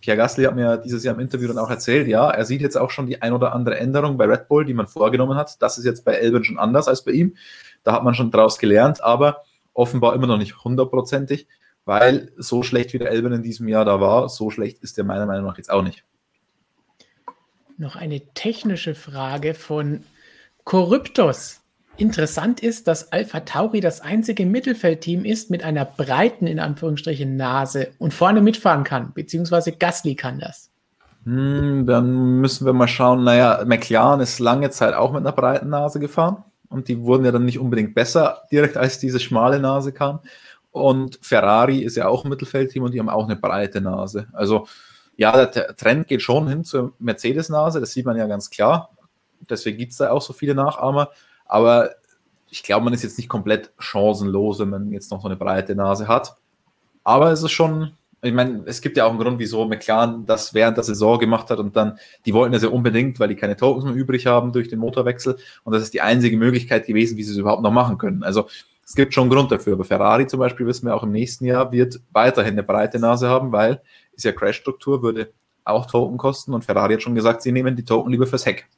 Pierre 0.00 0.16
Gasly 0.16 0.44
hat 0.44 0.54
mir 0.54 0.78
dieses 0.78 1.04
Jahr 1.04 1.14
im 1.14 1.20
Interview 1.20 1.48
dann 1.48 1.58
auch 1.58 1.70
erzählt, 1.70 2.08
ja, 2.08 2.30
er 2.30 2.44
sieht 2.44 2.60
jetzt 2.60 2.76
auch 2.76 2.90
schon 2.90 3.06
die 3.06 3.20
ein 3.22 3.32
oder 3.32 3.52
andere 3.52 3.78
Änderung 3.78 4.16
bei 4.16 4.24
Red 4.24 4.48
Bull, 4.48 4.64
die 4.64 4.74
man 4.74 4.86
vorgenommen 4.86 5.36
hat. 5.36 5.60
Das 5.62 5.78
ist 5.78 5.84
jetzt 5.84 6.04
bei 6.04 6.14
Elben 6.14 6.42
schon 6.44 6.58
anders 6.58 6.88
als 6.88 7.04
bei 7.04 7.12
ihm. 7.12 7.34
Da 7.82 7.92
hat 7.92 8.04
man 8.04 8.14
schon 8.14 8.30
draus 8.30 8.58
gelernt, 8.58 9.02
aber 9.02 9.42
offenbar 9.72 10.14
immer 10.14 10.26
noch 10.26 10.38
nicht 10.38 10.64
hundertprozentig 10.64 11.46
weil 11.84 12.32
so 12.36 12.62
schlecht 12.62 12.92
wie 12.92 12.98
der 12.98 13.10
Elben 13.10 13.32
in 13.32 13.42
diesem 13.42 13.68
Jahr 13.68 13.84
da 13.84 14.00
war, 14.00 14.28
so 14.28 14.50
schlecht 14.50 14.78
ist 14.82 14.96
der 14.96 15.04
meiner 15.04 15.26
Meinung 15.26 15.46
nach 15.46 15.56
jetzt 15.56 15.70
auch 15.70 15.82
nicht. 15.82 16.04
Noch 17.76 17.96
eine 17.96 18.20
technische 18.34 18.94
Frage 18.94 19.54
von 19.54 20.04
Corruptos. 20.64 21.60
Interessant 21.96 22.60
ist, 22.60 22.86
dass 22.86 23.12
Alpha 23.12 23.40
Tauri 23.40 23.80
das 23.80 24.00
einzige 24.00 24.46
Mittelfeldteam 24.46 25.24
ist 25.24 25.50
mit 25.50 25.62
einer 25.62 25.84
breiten, 25.84 26.46
in 26.46 26.60
Anführungsstrichen, 26.60 27.36
Nase 27.36 27.92
und 27.98 28.14
vorne 28.14 28.40
mitfahren 28.40 28.84
kann, 28.84 29.12
beziehungsweise 29.12 29.72
Gasly 29.72 30.14
kann 30.14 30.38
das. 30.38 30.70
Hm, 31.24 31.86
dann 31.86 32.40
müssen 32.40 32.64
wir 32.64 32.72
mal 32.72 32.88
schauen. 32.88 33.24
Naja, 33.24 33.62
McLaren 33.66 34.20
ist 34.20 34.38
lange 34.38 34.70
Zeit 34.70 34.94
auch 34.94 35.12
mit 35.12 35.20
einer 35.20 35.32
breiten 35.32 35.68
Nase 35.68 36.00
gefahren 36.00 36.44
und 36.72 36.88
die 36.88 37.00
wurden 37.00 37.24
ja 37.24 37.32
dann 37.32 37.44
nicht 37.44 37.58
unbedingt 37.58 37.94
besser, 37.94 38.42
direkt 38.50 38.76
als 38.76 38.98
diese 38.98 39.20
schmale 39.20 39.60
Nase 39.60 39.92
kam. 39.92 40.20
Und 40.70 41.18
Ferrari 41.22 41.80
ist 41.80 41.96
ja 41.96 42.08
auch 42.08 42.24
ein 42.24 42.30
Mittelfeldteam 42.30 42.82
und 42.82 42.94
die 42.94 42.98
haben 42.98 43.10
auch 43.10 43.24
eine 43.24 43.36
breite 43.36 43.80
Nase. 43.80 44.26
Also 44.32 44.66
ja, 45.16 45.46
der 45.46 45.76
Trend 45.76 46.08
geht 46.08 46.22
schon 46.22 46.48
hin 46.48 46.64
zur 46.64 46.94
Mercedes-Nase, 46.98 47.80
das 47.80 47.92
sieht 47.92 48.06
man 48.06 48.16
ja 48.16 48.26
ganz 48.26 48.50
klar. 48.50 48.90
Deswegen 49.48 49.78
gibt 49.78 49.92
es 49.92 49.98
da 49.98 50.10
auch 50.10 50.22
so 50.22 50.32
viele 50.32 50.54
Nachahmer. 50.54 51.10
Aber 51.44 51.90
ich 52.48 52.62
glaube, 52.62 52.84
man 52.84 52.94
ist 52.94 53.02
jetzt 53.02 53.18
nicht 53.18 53.28
komplett 53.28 53.72
chancenlos, 53.78 54.58
wenn 54.58 54.70
man 54.70 54.90
jetzt 54.92 55.10
noch 55.10 55.20
so 55.20 55.28
eine 55.28 55.36
breite 55.36 55.74
Nase 55.74 56.08
hat. 56.08 56.36
Aber 57.04 57.32
es 57.32 57.42
ist 57.42 57.50
schon, 57.50 57.92
ich 58.24 58.32
meine, 58.32 58.62
es 58.66 58.80
gibt 58.80 58.96
ja 58.96 59.04
auch 59.04 59.10
einen 59.10 59.18
Grund, 59.18 59.38
wieso 59.40 59.64
McLaren 59.64 60.24
das 60.24 60.54
während 60.54 60.76
der 60.76 60.84
Saison 60.84 61.18
gemacht 61.18 61.50
hat 61.50 61.58
und 61.58 61.74
dann, 61.74 61.98
die 62.24 62.32
wollten 62.32 62.52
das 62.52 62.62
ja 62.62 62.68
unbedingt, 62.68 63.18
weil 63.18 63.28
die 63.28 63.34
keine 63.34 63.56
Tokens 63.56 63.84
mehr 63.84 63.94
übrig 63.94 64.26
haben 64.26 64.52
durch 64.52 64.68
den 64.68 64.78
Motorwechsel 64.78 65.36
und 65.64 65.72
das 65.72 65.82
ist 65.82 65.92
die 65.92 66.02
einzige 66.02 66.36
Möglichkeit 66.36 66.86
gewesen, 66.86 67.16
wie 67.16 67.24
sie 67.24 67.32
es 67.32 67.38
überhaupt 67.38 67.62
noch 67.62 67.72
machen 67.72 67.98
können. 67.98 68.22
Also 68.22 68.46
es 68.84 68.94
gibt 68.94 69.14
schon 69.14 69.22
einen 69.24 69.32
Grund 69.32 69.50
dafür. 69.50 69.74
Aber 69.74 69.84
Ferrari 69.84 70.26
zum 70.26 70.40
Beispiel, 70.40 70.66
wissen 70.66 70.86
wir 70.86 70.94
auch 70.94 71.02
im 71.02 71.12
nächsten 71.12 71.46
Jahr, 71.46 71.72
wird 71.72 72.00
weiterhin 72.12 72.52
eine 72.52 72.62
breite 72.62 72.98
Nase 72.98 73.28
haben, 73.28 73.50
weil 73.52 73.80
ist 74.14 74.24
ja 74.24 74.32
Crash-Struktur, 74.32 75.02
würde 75.02 75.32
auch 75.64 75.86
Token 75.86 76.18
kosten 76.18 76.54
und 76.54 76.64
Ferrari 76.64 76.94
hat 76.94 77.02
schon 77.02 77.14
gesagt, 77.14 77.42
sie 77.42 77.52
nehmen 77.52 77.76
die 77.76 77.84
Token 77.84 78.12
lieber 78.12 78.26
fürs 78.26 78.46
Heck. 78.46 78.68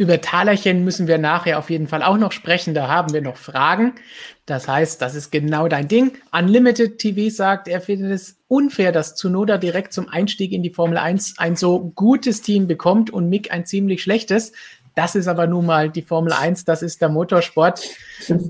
Über 0.00 0.22
Talerchen 0.22 0.82
müssen 0.82 1.08
wir 1.08 1.18
nachher 1.18 1.58
auf 1.58 1.68
jeden 1.68 1.86
Fall 1.86 2.02
auch 2.02 2.16
noch 2.16 2.32
sprechen. 2.32 2.72
Da 2.72 2.88
haben 2.88 3.12
wir 3.12 3.20
noch 3.20 3.36
Fragen. 3.36 3.96
Das 4.46 4.66
heißt, 4.66 5.02
das 5.02 5.14
ist 5.14 5.30
genau 5.30 5.68
dein 5.68 5.88
Ding. 5.88 6.12
Unlimited 6.32 6.96
TV 6.96 7.28
sagt, 7.28 7.68
er 7.68 7.82
findet 7.82 8.10
es 8.10 8.38
unfair, 8.48 8.92
dass 8.92 9.14
Tsunoda 9.14 9.58
direkt 9.58 9.92
zum 9.92 10.08
Einstieg 10.08 10.52
in 10.52 10.62
die 10.62 10.70
Formel 10.70 10.96
1 10.96 11.34
ein 11.36 11.54
so 11.54 11.92
gutes 11.94 12.40
Team 12.40 12.66
bekommt 12.66 13.10
und 13.10 13.28
Mick 13.28 13.52
ein 13.52 13.66
ziemlich 13.66 14.02
schlechtes. 14.02 14.52
Das 14.94 15.16
ist 15.16 15.28
aber 15.28 15.46
nun 15.46 15.66
mal 15.66 15.90
die 15.90 16.00
Formel 16.00 16.32
1, 16.32 16.64
das 16.64 16.80
ist 16.80 17.02
der 17.02 17.10
Motorsport. 17.10 17.86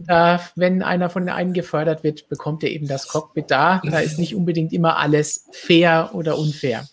Äh, 0.06 0.38
wenn 0.54 0.84
einer 0.84 1.10
von 1.10 1.28
einen 1.28 1.52
gefördert 1.52 2.04
wird, 2.04 2.28
bekommt 2.28 2.62
er 2.62 2.70
eben 2.70 2.86
das 2.86 3.08
Cockpit 3.08 3.50
da. 3.50 3.82
Da 3.84 3.98
ist 3.98 4.20
nicht 4.20 4.36
unbedingt 4.36 4.72
immer 4.72 4.98
alles 4.98 5.46
fair 5.50 6.10
oder 6.12 6.38
unfair. 6.38 6.86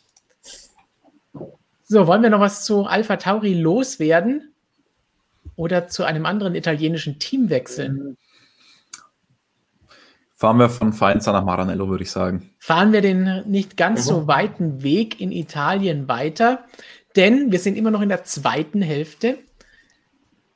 So, 1.88 2.06
wollen 2.06 2.22
wir 2.22 2.30
noch 2.30 2.40
was 2.40 2.66
zu 2.66 2.86
Alpha 2.86 3.16
Tauri 3.16 3.54
loswerden? 3.54 4.54
oder 5.58 5.88
zu 5.88 6.06
einem 6.06 6.26
anderen 6.26 6.56
italienischen 6.56 7.20
Team 7.20 7.50
wechseln? 7.50 8.16
Fahren 10.36 10.60
wir 10.60 10.70
von 10.70 10.94
Faenza 10.94 11.34
nach 11.34 11.44
Maranello, 11.44 11.90
würde 11.90 12.04
ich 12.04 12.12
sagen. 12.12 12.52
Fahren 12.60 12.94
wir 12.94 13.02
den 13.02 13.44
nicht 13.48 13.76
ganz 13.76 14.06
mhm. 14.06 14.10
so 14.10 14.28
weiten 14.28 14.84
Weg 14.84 15.20
in 15.20 15.32
Italien 15.32 16.08
weiter, 16.08 16.64
denn 17.16 17.52
wir 17.52 17.60
sind 17.60 17.76
immer 17.76 17.92
noch 17.92 18.02
in 18.02 18.10
der 18.10 18.24
zweiten 18.24 18.84
Hälfte 18.84 19.40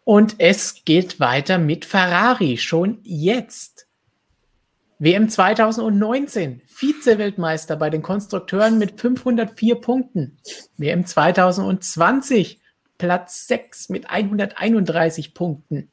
und 0.04 0.36
es 0.38 0.86
geht 0.86 1.20
weiter 1.20 1.58
mit 1.58 1.84
Ferrari, 1.86 2.58
schon 2.58 3.00
jetzt. 3.04 3.88
WM 5.00 5.30
2019, 5.30 6.62
Vize-Weltmeister 6.82 7.76
bei 7.76 7.92
den 7.92 8.02
Konstrukteuren 8.02 8.80
mit 8.80 9.00
504 9.00 9.76
Punkten. 9.76 10.38
WM 10.78 11.06
2020, 11.06 12.60
Platz 12.98 13.46
6 13.46 13.90
mit 13.90 14.10
131 14.10 15.36
Punkten. 15.36 15.90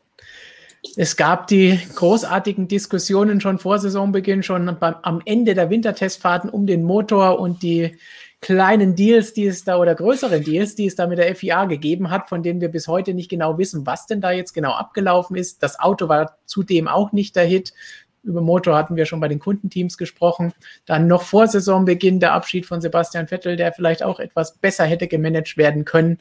Es 0.97 1.17
gab 1.17 1.47
die 1.49 1.79
großartigen 1.95 2.69
Diskussionen 2.69 3.43
schon 3.43 3.59
vor 3.59 3.79
Saisonbeginn, 3.79 4.43
schon 4.43 4.79
beim, 4.81 4.95
am 5.03 5.21
Ende 5.27 5.53
der 5.53 5.69
Wintertestfahrten 5.69 6.49
um 6.49 6.67
den 6.67 6.85
Motor 6.85 7.39
und 7.39 7.63
die 7.63 7.99
kleinen 8.41 8.95
Deals, 8.95 9.35
die 9.35 9.47
es 9.47 9.65
da 9.65 9.77
oder 9.77 9.95
größeren 9.95 10.43
Deals, 10.43 10.75
die 10.75 10.87
es 10.87 10.95
da 10.95 11.07
mit 11.07 11.19
der 11.19 11.35
FIA 11.35 11.67
gegeben 11.67 12.09
hat, 12.09 12.31
von 12.31 12.43
denen 12.43 12.63
wir 12.63 12.69
bis 12.69 12.89
heute 12.89 13.13
nicht 13.13 13.29
genau 13.29 13.59
wissen, 13.59 13.85
was 13.85 14.07
denn 14.07 14.23
da 14.23 14.31
jetzt 14.31 14.55
genau 14.55 14.73
abgelaufen 14.73 15.37
ist. 15.37 15.63
Das 15.63 15.79
Auto 15.79 16.09
war 16.09 16.39
zudem 16.47 16.89
auch 16.89 17.13
nicht 17.13 17.37
der 17.37 17.45
Hit. 17.45 17.75
Über 18.23 18.41
Motor 18.41 18.77
hatten 18.77 18.97
wir 18.97 19.07
schon 19.07 19.21
bei 19.21 19.29
den 19.29 19.39
Kundenteams 19.39 19.97
gesprochen. 19.97 20.53
Dann 20.87 21.07
noch 21.07 21.23
vor 21.23 21.47
Saisonbeginn 21.47 22.21
der 22.21 22.33
Abschied 22.33 22.67
von 22.67 22.81
Sebastian 22.81 23.29
Vettel, 23.29 23.57
der 23.57 23.73
vielleicht 23.73 24.03
auch 24.03 24.21
etwas 24.21 24.57
besser 24.57 24.85
hätte 24.85 25.09
gemanagt 25.09 25.57
werden 25.57 25.85
können. 25.85 26.19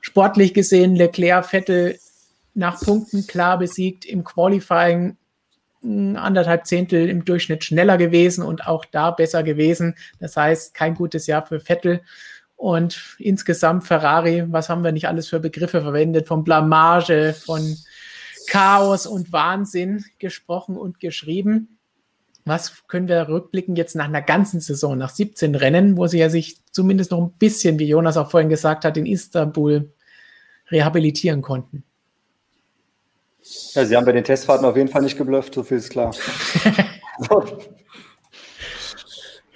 Sportlich 0.00 0.54
gesehen, 0.54 0.94
Leclerc, 0.94 1.46
Vettel 1.46 1.98
nach 2.54 2.80
Punkten 2.80 3.26
klar 3.26 3.58
besiegt, 3.58 4.04
im 4.04 4.24
Qualifying 4.24 5.16
anderthalb 5.82 6.66
Zehntel 6.66 7.08
im 7.08 7.24
Durchschnitt 7.24 7.64
schneller 7.64 7.96
gewesen 7.96 8.42
und 8.42 8.66
auch 8.66 8.84
da 8.84 9.10
besser 9.10 9.42
gewesen. 9.42 9.94
Das 10.18 10.36
heißt, 10.36 10.74
kein 10.74 10.94
gutes 10.94 11.26
Jahr 11.26 11.46
für 11.46 11.60
Vettel. 11.60 12.00
Und 12.56 13.16
insgesamt 13.18 13.84
Ferrari, 13.84 14.44
was 14.48 14.68
haben 14.68 14.82
wir 14.82 14.92
nicht 14.92 15.06
alles 15.08 15.28
für 15.28 15.40
Begriffe 15.40 15.82
verwendet? 15.82 16.26
Von 16.26 16.42
Blamage, 16.42 17.34
von 17.34 17.76
Chaos 18.46 19.06
und 19.06 19.32
Wahnsinn 19.32 20.04
gesprochen 20.18 20.76
und 20.76 21.00
geschrieben. 21.00 21.78
Was 22.44 22.86
können 22.86 23.08
wir 23.08 23.28
rückblicken 23.28 23.74
jetzt 23.74 23.96
nach 23.96 24.04
einer 24.04 24.22
ganzen 24.22 24.60
Saison, 24.60 24.96
nach 24.96 25.10
17 25.10 25.56
Rennen, 25.56 25.96
wo 25.96 26.06
sie 26.06 26.18
ja 26.18 26.30
sich 26.30 26.58
zumindest 26.70 27.10
noch 27.10 27.20
ein 27.20 27.32
bisschen, 27.32 27.78
wie 27.80 27.88
Jonas 27.88 28.16
auch 28.16 28.30
vorhin 28.30 28.48
gesagt 28.48 28.84
hat, 28.84 28.96
in 28.96 29.04
Istanbul 29.04 29.92
rehabilitieren 30.70 31.42
konnten? 31.42 31.82
Ja, 33.74 33.84
Sie 33.84 33.96
haben 33.96 34.04
bei 34.04 34.12
den 34.12 34.24
Testfahrten 34.24 34.64
auf 34.64 34.76
jeden 34.76 34.88
Fall 34.88 35.02
nicht 35.02 35.18
geblufft, 35.18 35.54
so 35.54 35.62
viel 35.62 35.78
ist 35.78 35.90
klar. 35.90 36.14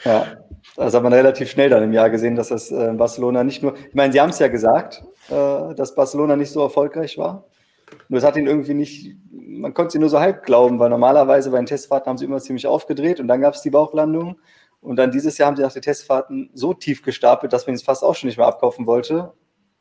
ja, 0.04 0.36
das 0.76 0.94
hat 0.94 1.02
man 1.02 1.12
relativ 1.12 1.50
schnell 1.50 1.70
dann 1.70 1.82
im 1.82 1.92
Jahr 1.92 2.10
gesehen, 2.10 2.36
dass 2.36 2.48
das 2.48 2.70
äh, 2.70 2.92
Barcelona 2.92 3.44
nicht 3.44 3.62
nur, 3.62 3.76
ich 3.76 3.94
meine, 3.94 4.12
Sie 4.12 4.20
haben 4.20 4.30
es 4.30 4.38
ja 4.38 4.48
gesagt, 4.48 5.02
äh, 5.28 5.74
dass 5.74 5.94
Barcelona 5.94 6.36
nicht 6.36 6.50
so 6.50 6.62
erfolgreich 6.62 7.18
war. 7.18 7.44
Nur 8.10 8.18
es 8.18 8.24
hat 8.24 8.36
ihn 8.36 8.48
irgendwie 8.48 8.74
nicht, 8.74 9.16
man 9.30 9.72
konnte 9.72 9.92
sie 9.92 10.00
nur 10.00 10.08
so 10.08 10.18
halb 10.18 10.44
glauben, 10.44 10.80
weil 10.80 10.90
normalerweise 10.90 11.52
bei 11.52 11.58
den 11.58 11.66
Testfahrten 11.66 12.10
haben 12.10 12.18
sie 12.18 12.24
immer 12.24 12.40
ziemlich 12.40 12.66
aufgedreht 12.66 13.20
und 13.20 13.28
dann 13.28 13.40
gab 13.40 13.54
es 13.54 13.62
die 13.62 13.70
Bauchlandung. 13.70 14.40
Und 14.80 14.96
dann 14.96 15.12
dieses 15.12 15.38
Jahr 15.38 15.46
haben 15.46 15.54
sie 15.54 15.62
nach 15.62 15.72
den 15.72 15.82
Testfahrten 15.82 16.50
so 16.52 16.74
tief 16.74 17.02
gestapelt, 17.02 17.52
dass 17.52 17.68
man 17.68 17.76
es 17.76 17.84
fast 17.84 18.02
auch 18.02 18.16
schon 18.16 18.26
nicht 18.26 18.36
mehr 18.36 18.48
abkaufen 18.48 18.86
wollte. 18.86 19.32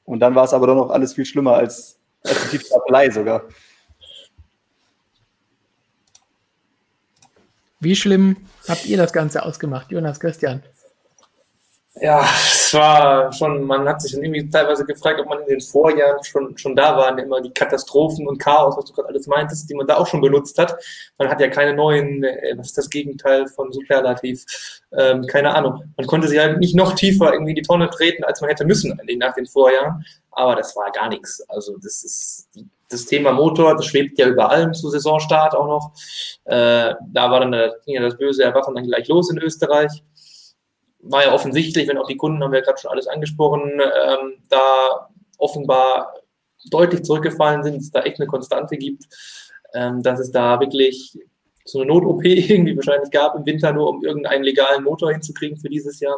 Und 0.04 0.20
dann 0.20 0.36
war 0.36 0.44
es 0.44 0.54
aber 0.54 0.68
doch 0.68 0.76
noch 0.76 0.92
alles 0.92 1.14
viel 1.14 1.26
schlimmer 1.26 1.56
als, 1.56 2.00
als 2.24 2.44
die 2.44 2.58
Tiefstapelei 2.58 3.10
sogar. 3.10 3.46
Wie 7.80 7.96
schlimm 7.96 8.38
habt 8.68 8.86
ihr 8.86 8.98
das 8.98 9.12
Ganze 9.12 9.42
ausgemacht, 9.44 9.92
Jonas 9.92 10.20
Christian? 10.20 10.62
Ja, 11.96 12.30
es 12.70 12.74
war 12.76 13.34
schon, 13.34 13.64
man 13.64 13.88
hat 13.90 14.00
sich 14.00 14.12
dann 14.12 14.24
irgendwie 14.24 14.48
teilweise 14.48 14.86
gefragt, 14.86 15.20
ob 15.20 15.28
man 15.28 15.40
in 15.42 15.48
den 15.48 15.62
Vorjahren 15.62 16.24
schon, 16.24 16.56
schon 16.56 16.76
da 16.76 16.96
war, 16.96 17.18
immer 17.18 17.42
die 17.42 17.50
Katastrophen 17.50 18.28
und 18.28 18.38
Chaos, 18.38 18.78
was 18.78 18.86
du 18.86 18.94
gerade 18.94 19.10
alles 19.10 19.26
meintest, 19.26 19.68
die 19.70 19.74
man 19.74 19.88
da 19.88 19.98
auch 19.98 20.06
schon 20.06 20.22
benutzt 20.22 20.56
hat. 20.60 20.78
Man 21.18 21.30
hat 21.30 21.40
ja 21.42 21.48
keine 21.48 21.74
neuen, 21.74 22.24
äh, 22.24 22.54
was 22.58 22.68
ist 22.68 22.78
das 22.78 22.90
Gegenteil 22.92 23.48
von 23.48 23.72
Superlativ? 23.72 24.46
Ähm, 24.96 25.26
keine 25.26 25.56
Ahnung. 25.56 25.84
Man 25.98 26.06
konnte 26.06 26.28
sich 26.28 26.38
halt 26.38 26.60
nicht 26.60 26.76
noch 26.76 26.94
tiefer 26.94 27.34
irgendwie 27.34 27.52
in 27.52 27.56
die 27.56 27.64
Tonne 27.64 27.90
treten, 27.90 28.24
als 28.24 28.40
man 28.40 28.52
hätte 28.52 28.66
müssen 28.66 29.00
nach 29.18 29.34
den 29.34 29.48
Vorjahren. 29.48 30.06
Aber 30.32 30.56
das 30.56 30.76
war 30.76 30.92
gar 30.92 31.10
nichts. 31.10 31.42
Also 31.50 31.76
das 31.78 32.04
ist, 32.04 32.50
das 32.88 33.06
Thema 33.06 33.32
Motor, 33.32 33.76
das 33.76 33.88
schwebt 33.88 34.20
ja 34.20 34.28
über 34.28 34.52
allem 34.52 34.76
zu 34.76 34.90
Saisonstart 34.90 35.56
auch 35.56 35.68
noch. 35.68 35.92
Äh, 36.46 36.94
da 37.14 37.32
war 37.32 37.40
dann 37.40 37.52
der, 37.52 37.78
ging 37.84 37.96
ja 37.96 38.02
das 38.02 38.16
böse 38.16 38.44
Erwachen 38.44 38.76
dann 38.76 38.86
gleich 38.86 39.08
los 39.08 39.32
in 39.32 39.40
Österreich. 39.40 40.04
War 41.02 41.24
ja 41.24 41.34
offensichtlich, 41.34 41.88
wenn 41.88 41.98
auch 41.98 42.08
die 42.08 42.18
Kunden, 42.18 42.44
haben 42.44 42.52
wir 42.52 42.62
gerade 42.62 42.80
schon 42.80 42.92
alles 42.92 43.08
angesprochen, 43.08 43.80
ähm, 43.80 44.44
da 44.50 45.10
offenbar 45.38 46.14
deutlich 46.70 47.04
zurückgefallen 47.04 47.64
sind, 47.64 47.78
es 47.78 47.92
da 47.92 48.02
echt 48.02 48.20
eine 48.20 48.28
Konstante 48.28 48.78
gibt, 48.78 49.06
ähm, 49.74 50.04
dass 50.04 50.20
es 50.20 50.32
da 50.32 50.60
wirklich 50.60 51.18
so 51.64 51.80
eine 51.80 51.88
Not-OP 51.88 52.24
irgendwie 52.26 52.76
wahrscheinlich 52.76 53.12
gab 53.12 53.36
im 53.36 53.46
Winter, 53.46 53.72
nur 53.72 53.90
um 53.90 54.04
irgendeinen 54.04 54.44
legalen 54.44 54.84
Motor 54.84 55.12
hinzukriegen 55.12 55.58
für 55.58 55.70
dieses 55.70 56.00
Jahr 56.00 56.18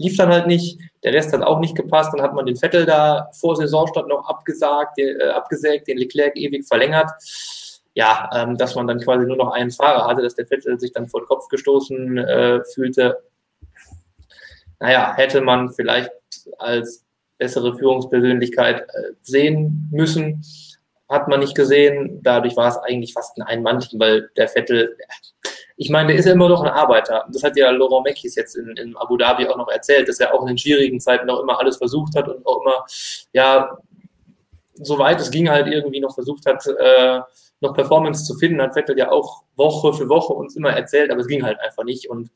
lief 0.00 0.16
dann 0.16 0.30
halt 0.30 0.46
nicht. 0.46 0.80
Der 1.04 1.12
Rest 1.12 1.32
hat 1.32 1.42
auch 1.42 1.60
nicht 1.60 1.76
gepasst. 1.76 2.12
Dann 2.12 2.22
hat 2.22 2.34
man 2.34 2.46
den 2.46 2.56
Vettel 2.56 2.86
da 2.86 3.30
vor 3.38 3.54
Saisonstart 3.54 4.08
noch 4.08 4.26
abgesagt, 4.26 4.96
den, 4.96 5.20
äh, 5.20 5.24
abgesägt, 5.24 5.88
den 5.88 5.98
Leclerc 5.98 6.36
ewig 6.36 6.66
verlängert. 6.66 7.10
Ja, 7.94 8.30
ähm, 8.34 8.56
dass 8.56 8.74
man 8.74 8.86
dann 8.86 9.00
quasi 9.00 9.26
nur 9.26 9.36
noch 9.36 9.52
einen 9.52 9.70
Fahrer 9.70 10.06
hatte, 10.06 10.22
dass 10.22 10.34
der 10.34 10.46
Vettel 10.46 10.80
sich 10.80 10.92
dann 10.92 11.08
vor 11.08 11.20
den 11.20 11.26
Kopf 11.26 11.48
gestoßen 11.48 12.16
äh, 12.16 12.60
fühlte. 12.72 13.18
Naja, 14.80 15.12
hätte 15.14 15.42
man 15.42 15.70
vielleicht 15.70 16.10
als 16.58 17.04
bessere 17.38 17.76
Führungspersönlichkeit 17.76 18.82
äh, 18.82 19.12
sehen 19.22 19.88
müssen, 19.92 20.42
hat 21.08 21.28
man 21.28 21.40
nicht 21.40 21.54
gesehen. 21.54 22.20
Dadurch 22.22 22.56
war 22.56 22.68
es 22.68 22.76
eigentlich 22.76 23.12
fast 23.12 23.36
ein 23.36 23.42
Einmannchen, 23.42 23.98
weil 24.00 24.30
der 24.36 24.48
Vettel, 24.48 24.96
ich 25.76 25.90
meine, 25.90 26.08
der 26.08 26.16
ist 26.18 26.26
ja 26.26 26.32
immer 26.32 26.48
noch 26.48 26.62
ein 26.62 26.70
Arbeiter. 26.70 27.26
Das 27.32 27.42
hat 27.42 27.56
ja 27.56 27.70
Laurent 27.70 28.04
Mekis 28.04 28.36
jetzt 28.36 28.56
in, 28.56 28.76
in 28.76 28.96
Abu 28.96 29.16
Dhabi 29.16 29.46
auch 29.46 29.56
noch 29.56 29.68
erzählt, 29.68 30.08
dass 30.08 30.20
er 30.20 30.34
auch 30.34 30.42
in 30.42 30.48
den 30.48 30.58
schwierigen 30.58 31.00
Zeiten 31.00 31.26
noch 31.26 31.40
immer 31.40 31.58
alles 31.58 31.76
versucht 31.76 32.14
hat 32.16 32.28
und 32.28 32.46
auch 32.46 32.60
immer, 32.62 32.84
ja, 33.32 33.78
soweit 34.74 35.20
es 35.20 35.30
ging, 35.30 35.50
halt 35.50 35.66
irgendwie 35.66 36.00
noch 36.00 36.14
versucht 36.14 36.46
hat, 36.46 36.66
äh, 36.66 37.20
noch 37.60 37.74
Performance 37.74 38.24
zu 38.24 38.34
finden, 38.36 38.62
hat 38.62 38.74
Vettel 38.74 38.96
ja 38.96 39.10
auch 39.10 39.42
Woche 39.56 39.92
für 39.92 40.08
Woche 40.08 40.32
uns 40.32 40.56
immer 40.56 40.70
erzählt, 40.70 41.10
aber 41.10 41.20
es 41.20 41.26
ging 41.26 41.42
halt 41.42 41.60
einfach 41.60 41.84
nicht. 41.84 42.08
Und 42.08 42.30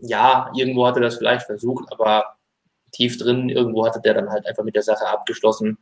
ja, 0.00 0.50
irgendwo 0.54 0.86
hatte 0.86 1.00
das 1.00 1.16
vielleicht 1.16 1.46
versucht, 1.46 1.90
aber 1.92 2.36
tief 2.92 3.18
drin, 3.18 3.48
irgendwo 3.48 3.86
hatte 3.86 4.00
der 4.00 4.14
dann 4.14 4.30
halt 4.30 4.46
einfach 4.46 4.64
mit 4.64 4.74
der 4.74 4.82
Sache 4.82 5.06
abgeschlossen, 5.06 5.78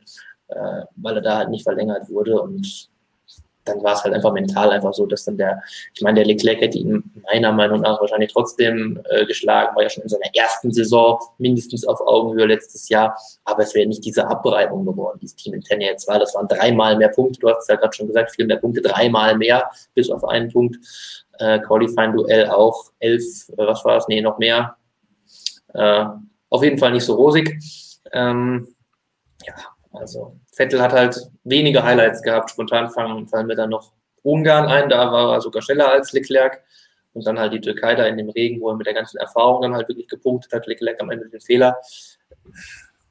äh, 0.47 0.81
weil 0.95 1.15
er 1.15 1.21
da 1.21 1.37
halt 1.37 1.49
nicht 1.49 1.63
verlängert 1.63 2.09
wurde. 2.09 2.41
Und 2.41 2.89
dann 3.65 3.81
war 3.83 3.93
es 3.93 4.03
halt 4.03 4.13
einfach 4.13 4.33
mental 4.33 4.71
einfach 4.71 4.93
so, 4.93 5.05
dass 5.05 5.23
dann 5.23 5.37
der, 5.37 5.61
ich 5.93 6.01
meine, 6.01 6.15
der 6.15 6.25
Leclerc 6.25 6.59
hätte 6.59 6.77
ihn 6.77 7.03
meiner 7.31 7.51
Meinung 7.51 7.81
nach 7.81 7.99
wahrscheinlich 8.01 8.31
trotzdem 8.31 9.01
äh, 9.09 9.25
geschlagen, 9.25 9.75
war 9.75 9.83
ja 9.83 9.89
schon 9.89 10.03
in 10.03 10.09
seiner 10.09 10.33
ersten 10.33 10.71
Saison 10.71 11.19
mindestens 11.37 11.85
auf 11.85 12.01
Augenhöhe 12.01 12.45
letztes 12.45 12.89
Jahr, 12.89 13.17
aber 13.45 13.63
es 13.63 13.73
wäre 13.73 13.87
nicht 13.87 14.03
diese 14.03 14.27
Abreibung 14.27 14.85
geworden, 14.85 15.19
die 15.21 15.27
das 15.27 15.35
Team 15.35 15.53
in 15.53 15.61
Tennis 15.61 15.87
jetzt 15.87 16.07
war. 16.07 16.19
Das 16.19 16.35
waren 16.35 16.47
dreimal 16.47 16.97
mehr 16.97 17.09
Punkte, 17.09 17.39
du 17.39 17.49
hast 17.49 17.61
es 17.61 17.67
ja 17.67 17.75
gerade 17.75 17.95
schon 17.95 18.07
gesagt, 18.07 18.31
viel 18.35 18.45
mehr 18.45 18.57
Punkte, 18.57 18.81
dreimal 18.81 19.37
mehr, 19.37 19.69
bis 19.93 20.09
auf 20.09 20.25
einen 20.25 20.51
Punkt. 20.51 20.77
Äh, 21.39 21.59
Qualifying-Duell 21.59 22.49
auch, 22.49 22.91
elf, 22.99 23.23
äh, 23.49 23.67
was 23.67 23.83
war 23.85 23.97
es? 23.97 24.07
Nee, 24.07 24.21
noch 24.21 24.37
mehr. 24.37 24.77
Äh, 25.73 26.05
auf 26.49 26.63
jeden 26.63 26.77
Fall 26.77 26.91
nicht 26.91 27.05
so 27.05 27.15
rosig. 27.15 27.59
Ähm, 28.11 28.67
ja, 29.43 29.53
also 29.91 30.37
Vettel 30.51 30.81
hat 30.81 30.93
halt 30.93 31.19
wenige 31.43 31.83
Highlights 31.83 32.21
gehabt. 32.21 32.51
Spontan 32.51 32.89
fallen, 32.89 33.27
fallen 33.27 33.47
mir 33.47 33.55
dann 33.55 33.71
noch 33.71 33.93
Ungarn 34.21 34.67
ein, 34.67 34.89
da 34.89 35.11
war 35.11 35.33
er 35.33 35.41
sogar 35.41 35.61
schneller 35.61 35.91
als 35.91 36.13
Leclerc. 36.13 36.61
Und 37.13 37.27
dann 37.27 37.37
halt 37.37 37.53
die 37.53 37.61
Türkei 37.61 37.93
da 37.93 38.05
in 38.05 38.17
dem 38.17 38.29
Regen, 38.29 38.59
wo 38.59 38.69
er 38.69 38.75
mit 38.75 38.87
der 38.87 38.95
ganzen 38.95 39.17
Erfahrung 39.17 39.61
dann 39.61 39.75
halt 39.75 39.87
wirklich 39.87 40.07
gepunktet 40.07 40.51
hat. 40.51 40.65
Leclerc 40.65 40.99
am 40.99 41.11
Ende 41.11 41.29
den 41.29 41.41
Fehler. 41.41 41.77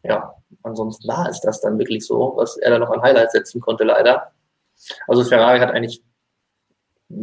Ja, 0.03 0.35
ansonsten 0.65 1.07
war 1.07 1.29
es 1.29 1.41
das 1.41 1.61
dann 1.61 1.79
wirklich 1.79 2.05
so, 2.05 2.33
was 2.35 2.57
er 2.57 2.71
da 2.71 2.79
noch 2.81 2.91
an 2.91 3.03
Highlights 3.03 3.33
setzen 3.33 3.61
konnte, 3.61 3.85
leider. 3.85 4.33
Also 5.07 5.23
Ferrari 5.23 5.61
hat 5.61 5.71
eigentlich, 5.71 6.03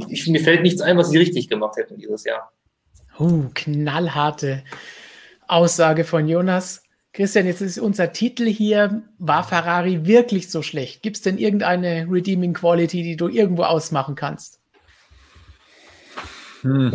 ich, 0.07 0.27
mir 0.27 0.41
fällt 0.41 0.61
nichts 0.61 0.81
ein, 0.81 0.97
was 0.97 1.09
sie 1.09 1.17
richtig 1.17 1.49
gemacht 1.49 1.77
hätten 1.77 1.97
dieses 1.97 2.23
Jahr. 2.23 2.51
Uh, 3.19 3.49
knallharte 3.53 4.63
Aussage 5.47 6.03
von 6.03 6.27
Jonas. 6.27 6.83
Christian, 7.11 7.47
jetzt 7.47 7.61
ist 7.61 7.79
unser 7.79 8.13
Titel 8.13 8.45
hier, 8.45 9.03
war 9.17 9.43
Ferrari 9.43 10.05
wirklich 10.05 10.49
so 10.49 10.61
schlecht? 10.61 11.01
Gibt 11.01 11.17
es 11.17 11.23
denn 11.23 11.37
irgendeine 11.37 12.07
Redeeming 12.09 12.53
Quality, 12.53 13.03
die 13.03 13.17
du 13.17 13.27
irgendwo 13.27 13.63
ausmachen 13.63 14.15
kannst? 14.15 14.59
Hm. 16.61 16.93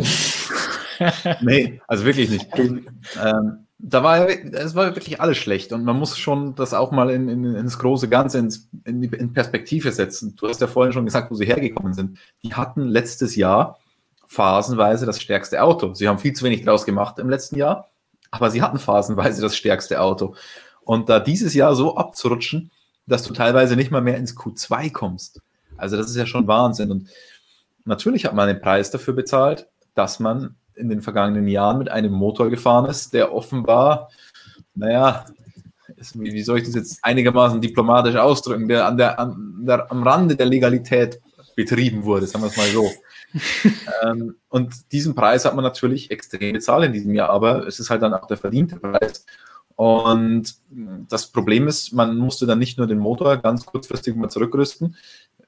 nee, 1.41 1.81
also 1.87 2.05
wirklich 2.05 2.29
nicht. 2.29 2.47
Ähm, 2.57 3.64
da 3.77 4.03
war 4.03 4.27
es 4.29 4.75
war 4.75 4.95
wirklich 4.95 5.19
alles 5.19 5.37
schlecht 5.37 5.73
und 5.73 5.83
man 5.83 5.97
muss 5.97 6.17
schon 6.17 6.55
das 6.55 6.73
auch 6.73 6.91
mal 6.91 7.09
in, 7.09 7.27
in, 7.27 7.55
ins 7.55 7.77
große 7.77 8.07
Ganze, 8.07 8.39
ins, 8.39 8.69
in, 8.85 9.03
in 9.03 9.33
Perspektive 9.33 9.91
setzen. 9.91 10.35
Du 10.35 10.47
hast 10.47 10.61
ja 10.61 10.67
vorhin 10.67 10.93
schon 10.93 11.05
gesagt, 11.05 11.29
wo 11.29 11.35
sie 11.35 11.45
hergekommen 11.45 11.93
sind. 11.93 12.17
Die 12.43 12.53
hatten 12.53 12.83
letztes 12.83 13.35
Jahr 13.35 13.79
phasenweise 14.27 15.05
das 15.05 15.21
stärkste 15.21 15.61
Auto. 15.61 15.93
Sie 15.93 16.07
haben 16.07 16.19
viel 16.19 16.33
zu 16.33 16.45
wenig 16.45 16.63
draus 16.63 16.85
gemacht 16.85 17.19
im 17.19 17.29
letzten 17.29 17.57
Jahr, 17.57 17.89
aber 18.31 18.49
sie 18.49 18.61
hatten 18.61 18.79
phasenweise 18.79 19.41
das 19.41 19.55
stärkste 19.57 20.01
Auto. 20.01 20.35
Und 20.81 21.09
da 21.09 21.19
dieses 21.19 21.53
Jahr 21.53 21.75
so 21.75 21.97
abzurutschen, 21.97 22.71
dass 23.07 23.23
du 23.23 23.33
teilweise 23.33 23.75
nicht 23.75 23.91
mal 23.91 24.01
mehr 24.01 24.17
ins 24.17 24.37
Q2 24.37 24.91
kommst. 24.91 25.41
Also 25.77 25.97
das 25.97 26.09
ist 26.09 26.15
ja 26.15 26.25
schon 26.25 26.47
Wahnsinn. 26.47 26.91
Und 26.91 27.09
natürlich 27.83 28.25
hat 28.25 28.33
man 28.33 28.47
den 28.47 28.61
Preis 28.61 28.89
dafür 28.89 29.13
bezahlt, 29.13 29.67
dass 29.93 30.19
man 30.19 30.55
in 30.75 30.89
den 30.89 31.01
vergangenen 31.01 31.47
Jahren 31.47 31.77
mit 31.77 31.89
einem 31.89 32.13
Motor 32.13 32.49
gefahren 32.49 32.85
ist, 32.85 33.13
der 33.13 33.33
offenbar, 33.33 34.09
naja, 34.75 35.25
wie 36.13 36.43
soll 36.43 36.59
ich 36.59 36.65
das 36.65 36.75
jetzt 36.75 36.99
einigermaßen 37.03 37.61
diplomatisch 37.61 38.15
ausdrücken, 38.15 38.67
der, 38.67 38.85
an 38.85 38.97
der, 38.97 39.19
an 39.19 39.65
der 39.65 39.91
am 39.91 40.03
Rande 40.03 40.35
der 40.35 40.47
Legalität 40.47 41.21
betrieben 41.55 42.03
wurde, 42.03 42.27
sagen 42.27 42.43
wir 42.43 42.49
es 42.49 42.57
mal 42.57 42.67
so. 42.67 42.91
ähm, 44.03 44.35
und 44.49 44.91
diesen 44.91 45.15
Preis 45.15 45.45
hat 45.45 45.55
man 45.55 45.63
natürlich 45.63 46.11
extrem 46.11 46.53
bezahlt 46.53 46.85
in 46.85 46.93
diesem 46.93 47.13
Jahr, 47.13 47.29
aber 47.29 47.67
es 47.67 47.79
ist 47.79 47.89
halt 47.89 48.01
dann 48.01 48.13
auch 48.13 48.27
der 48.27 48.37
verdiente 48.37 48.77
Preis. 48.77 49.25
Und 49.75 50.55
das 51.09 51.27
Problem 51.27 51.67
ist, 51.67 51.91
man 51.91 52.17
musste 52.17 52.45
dann 52.45 52.59
nicht 52.59 52.77
nur 52.77 52.87
den 52.87 52.99
Motor 52.99 53.37
ganz 53.37 53.65
kurzfristig 53.65 54.15
mal 54.15 54.29
zurückrüsten 54.29 54.95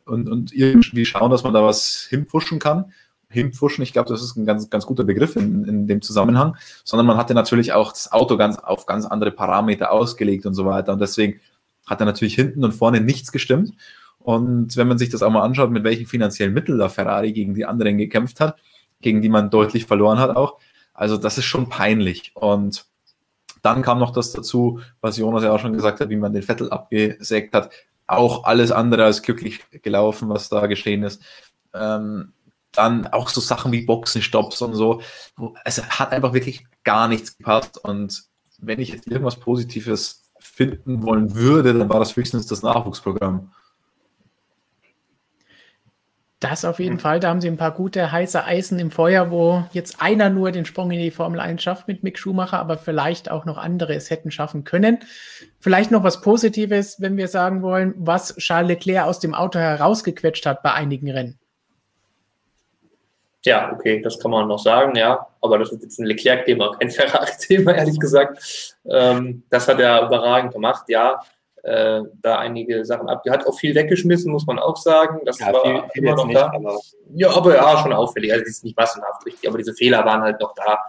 und, 0.06 0.30
und 0.30 0.54
irgendwie 0.54 1.06
schauen, 1.06 1.32
dass 1.32 1.44
man 1.44 1.54
da 1.54 1.64
was 1.64 2.08
hinpushen 2.10 2.60
kann, 2.60 2.92
hinpfuschen. 3.30 3.84
Ich 3.84 3.94
glaube, 3.94 4.10
das 4.10 4.22
ist 4.22 4.36
ein 4.36 4.46
ganz, 4.46 4.70
ganz 4.70 4.86
guter 4.86 5.04
Begriff 5.04 5.36
in, 5.36 5.66
in 5.66 5.88
dem 5.88 6.02
Zusammenhang, 6.02 6.56
sondern 6.84 7.06
man 7.06 7.18
hatte 7.18 7.34
natürlich 7.34 7.74
auch 7.74 7.92
das 7.92 8.12
Auto 8.12 8.38
ganz 8.38 8.58
auf 8.58 8.86
ganz 8.86 9.06
andere 9.06 9.32
Parameter 9.32 9.92
ausgelegt 9.92 10.46
und 10.46 10.54
so 10.54 10.66
weiter. 10.66 10.94
Und 10.94 11.00
deswegen 11.00 11.40
hat 11.86 12.00
er 12.00 12.06
natürlich 12.06 12.36
hinten 12.36 12.64
und 12.64 12.74
vorne 12.74 13.02
nichts 13.02 13.32
gestimmt. 13.32 13.74
Und 14.20 14.76
wenn 14.76 14.88
man 14.88 14.98
sich 14.98 15.10
das 15.10 15.24
auch 15.24 15.30
mal 15.30 15.44
anschaut, 15.44 15.72
mit 15.72 15.84
welchen 15.84 16.06
finanziellen 16.06 16.54
Mitteln 16.54 16.80
da 16.80 16.90
Ferrari 16.90 17.32
gegen 17.32 17.54
die 17.54 17.66
anderen 17.66 17.98
gekämpft 17.98 18.40
hat, 18.40 18.58
gegen 19.02 19.22
die 19.22 19.30
man 19.30 19.50
deutlich 19.50 19.86
verloren 19.86 20.20
hat 20.20 20.36
auch, 20.36 20.58
also 20.94 21.16
das 21.18 21.38
ist 21.38 21.46
schon 21.46 21.70
peinlich. 21.70 22.32
Und 22.36 22.86
dann 23.62 23.82
kam 23.84 24.00
noch 24.00 24.12
das 24.12 24.32
dazu, 24.32 24.80
was 25.00 25.18
Jonas 25.18 25.44
ja 25.44 25.52
auch 25.52 25.60
schon 25.60 25.74
gesagt 25.74 26.00
hat, 26.00 26.10
wie 26.10 26.16
man 26.16 26.34
den 26.34 26.44
Vettel 26.44 26.70
abgesägt 26.70 27.54
hat. 27.54 27.70
Auch 28.08 28.46
alles 28.46 28.72
andere 28.72 29.04
als 29.04 29.22
glücklich 29.22 29.60
gelaufen, 29.84 30.30
was 30.30 30.50
da 30.50 30.68
geschehen 30.68 31.04
ist. 31.04 31.22
Ähm, 31.74 32.34
dann 32.78 33.08
auch 33.08 33.30
so 33.30 33.42
Sachen 33.42 33.72
wie 33.72 33.86
Boxenstopps 33.86 34.62
und 34.62 34.74
so. 34.74 35.02
Es 35.66 35.82
hat 35.82 36.12
einfach 36.12 36.34
wirklich 36.34 36.66
gar 36.84 37.08
nichts 37.08 37.38
gepasst. 37.38 37.78
Und 37.84 38.24
wenn 38.60 38.80
ich 38.80 38.90
jetzt 38.90 39.08
irgendwas 39.08 39.38
Positives 39.38 40.32
finden 40.40 41.04
wollen 41.04 41.36
würde, 41.36 41.74
dann 41.74 41.90
war 41.90 42.00
das 42.00 42.16
höchstens 42.16 42.48
das 42.48 42.64
Nachwuchsprogramm. 42.64 43.52
Das 46.40 46.66
auf 46.66 46.80
jeden 46.80 47.00
Fall. 47.00 47.20
Da 47.20 47.30
haben 47.30 47.42
sie 47.42 47.48
ein 47.48 47.58
paar 47.58 47.72
gute 47.72 48.12
heiße 48.12 48.44
Eisen 48.44 48.78
im 48.78 48.92
Feuer, 48.92 49.32
wo 49.32 49.64
jetzt 49.72 50.02
einer 50.02 50.30
nur 50.30 50.52
den 50.52 50.66
Sprung 50.66 50.92
in 50.92 51.00
die 51.00 51.10
Formel 51.10 51.40
1 51.40 51.64
schafft 51.64 51.88
mit 51.88 52.04
Mick 52.04 52.20
Schumacher, 52.20 52.60
aber 52.60 52.78
vielleicht 52.78 53.32
auch 53.32 53.46
noch 53.46 53.58
andere 53.58 53.96
es 53.96 54.12
hätten 54.12 54.30
schaffen 54.30 54.64
können. 54.64 55.00
Vielleicht 55.60 55.90
noch 55.90 56.04
was 56.04 56.22
Positives, 56.22 57.02
wenn 57.02 57.18
wir 57.18 57.28
sagen 57.28 57.64
wollen, 57.64 57.96
was 57.98 58.36
Charles 58.36 58.68
Leclerc 58.68 59.08
aus 59.08 59.20
dem 59.20 59.34
Auto 59.34 59.58
herausgequetscht 59.58 60.46
hat 60.46 60.62
bei 60.62 60.74
einigen 60.74 61.10
Rennen. 61.10 61.40
Ja, 63.46 63.72
okay, 63.72 64.02
das 64.02 64.20
kann 64.20 64.32
man 64.32 64.48
noch 64.48 64.60
sagen, 64.60 64.96
ja. 64.96 65.28
Aber 65.42 65.58
das 65.58 65.72
ist 65.72 65.84
jetzt 65.84 66.00
ein 66.00 66.06
Leclerc-Thema, 66.06 66.76
kein 66.78 66.90
Ferrari-Thema, 66.90 67.76
ehrlich 67.76 68.00
gesagt. 68.00 68.80
Ähm, 68.90 69.44
das 69.50 69.68
hat 69.68 69.80
er 69.80 70.06
überragend 70.06 70.54
gemacht, 70.54 70.86
ja. 70.88 71.22
Äh, 71.64 72.04
da 72.22 72.40
einige 72.40 72.86
Sachen 72.86 73.10
ab. 73.10 73.24
Er 73.26 73.34
hat 73.34 73.46
auch 73.46 73.58
viel 73.58 73.76
weggeschmissen, 73.76 74.32
muss 74.32 74.46
man 74.46 74.60
auch 74.60 74.78
sagen. 74.78 75.22
Das 75.26 75.40
ja, 75.40 75.52
war 75.52 75.64
viel, 75.64 75.84
viel 75.92 76.04
immer 76.04 76.16
noch 76.16 76.26
nicht, 76.26 76.40
da. 76.40 76.52
Aber 76.54 76.80
ja, 77.14 77.30
aber 77.30 77.56
ja, 77.56 77.78
schon 77.82 77.94
auffällig. 77.94 78.32
Also, 78.32 78.44
das 78.44 78.54
ist 78.54 78.64
nicht 78.64 78.78
massenhaft 78.78 79.26
richtig, 79.26 79.50
aber 79.50 79.58
diese 79.58 79.74
Fehler 79.74 80.06
waren 80.06 80.22
halt 80.22 80.40
noch 80.40 80.54
da. 80.56 80.80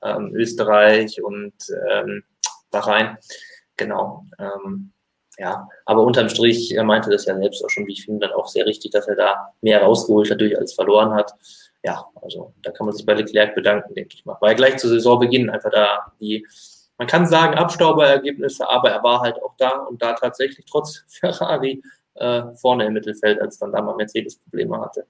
Ähm, 0.00 0.32
Österreich 0.34 1.20
und 1.22 1.54
ähm, 1.90 2.22
Bahrain. 2.70 3.18
Genau. 3.76 4.24
Ähm, 4.38 4.92
ja, 5.38 5.68
aber 5.86 6.02
unterm 6.02 6.28
Strich, 6.28 6.72
er 6.72 6.84
meinte 6.84 7.10
das 7.10 7.26
ja 7.26 7.36
selbst 7.36 7.64
auch 7.64 7.70
schon, 7.70 7.86
wie 7.86 7.92
ich 7.92 8.04
finde, 8.04 8.28
dann 8.28 8.36
auch 8.36 8.46
sehr 8.46 8.66
richtig, 8.66 8.92
dass 8.92 9.08
er 9.08 9.16
da 9.16 9.52
mehr 9.60 9.82
rausgeholt 9.82 10.30
hat, 10.30 10.40
als 10.56 10.74
verloren 10.74 11.14
hat 11.14 11.34
ja, 11.82 12.04
also 12.20 12.54
da 12.62 12.70
kann 12.70 12.86
man 12.86 12.94
sich 12.94 13.06
bei 13.06 13.14
Leclerc 13.14 13.54
bedanken, 13.54 13.94
denke 13.94 14.14
ich 14.14 14.24
mal. 14.24 14.36
Weil 14.40 14.54
gleich 14.54 14.76
zu 14.78 14.88
Saisonbeginn 14.88 15.50
einfach 15.50 15.70
da 15.70 16.12
die, 16.20 16.46
man 16.96 17.06
kann 17.06 17.26
sagen, 17.26 17.56
Abstauberergebnisse, 17.56 18.68
aber 18.68 18.90
er 18.90 19.02
war 19.02 19.20
halt 19.20 19.40
auch 19.42 19.54
da 19.58 19.70
und 19.70 20.02
da 20.02 20.14
tatsächlich 20.14 20.66
trotz 20.66 21.04
Ferrari 21.08 21.82
äh, 22.14 22.42
vorne 22.54 22.86
im 22.86 22.94
Mittelfeld, 22.94 23.40
als 23.40 23.58
dann 23.58 23.72
da 23.72 23.80
mal 23.80 23.94
Mercedes 23.94 24.36
Probleme 24.36 24.80
hatte. 24.80 25.06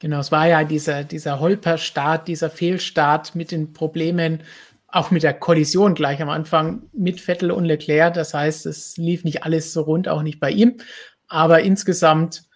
Genau, 0.00 0.18
es 0.18 0.32
war 0.32 0.48
ja 0.48 0.64
dieser, 0.64 1.04
dieser 1.04 1.40
Holperstart, 1.40 2.26
dieser 2.26 2.48
Fehlstart 2.48 3.34
mit 3.34 3.52
den 3.52 3.74
Problemen, 3.74 4.42
auch 4.88 5.10
mit 5.10 5.22
der 5.22 5.34
Kollision 5.34 5.94
gleich 5.94 6.20
am 6.20 6.30
Anfang 6.30 6.88
mit 6.92 7.20
Vettel 7.20 7.52
und 7.52 7.64
Leclerc. 7.64 8.14
Das 8.14 8.34
heißt, 8.34 8.66
es 8.66 8.96
lief 8.96 9.24
nicht 9.24 9.44
alles 9.44 9.72
so 9.72 9.82
rund, 9.82 10.08
auch 10.08 10.22
nicht 10.22 10.40
bei 10.40 10.50
ihm. 10.50 10.78
Aber 11.28 11.60
insgesamt 11.60 12.49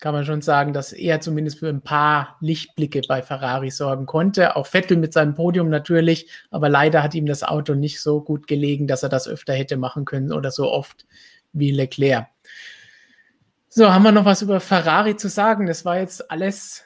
kann 0.00 0.14
man 0.14 0.24
schon 0.24 0.42
sagen, 0.42 0.72
dass 0.72 0.92
er 0.92 1.20
zumindest 1.20 1.58
für 1.58 1.68
ein 1.68 1.82
paar 1.82 2.36
Lichtblicke 2.40 3.02
bei 3.06 3.22
Ferrari 3.22 3.70
sorgen 3.70 4.06
konnte. 4.06 4.56
Auch 4.56 4.66
Vettel 4.66 4.96
mit 4.96 5.12
seinem 5.12 5.34
Podium 5.34 5.68
natürlich, 5.68 6.30
aber 6.50 6.68
leider 6.68 7.02
hat 7.02 7.14
ihm 7.14 7.26
das 7.26 7.42
Auto 7.42 7.74
nicht 7.74 8.00
so 8.00 8.22
gut 8.22 8.46
gelegen, 8.46 8.86
dass 8.86 9.02
er 9.02 9.08
das 9.08 9.28
öfter 9.28 9.52
hätte 9.52 9.76
machen 9.76 10.04
können 10.04 10.32
oder 10.32 10.50
so 10.50 10.70
oft 10.70 11.06
wie 11.52 11.70
Leclerc. 11.70 12.26
So, 13.68 13.92
haben 13.92 14.02
wir 14.02 14.12
noch 14.12 14.24
was 14.24 14.42
über 14.42 14.58
Ferrari 14.58 15.16
zu 15.16 15.28
sagen? 15.28 15.66
Das 15.66 15.84
war 15.84 15.98
jetzt 15.98 16.30
alles 16.30 16.84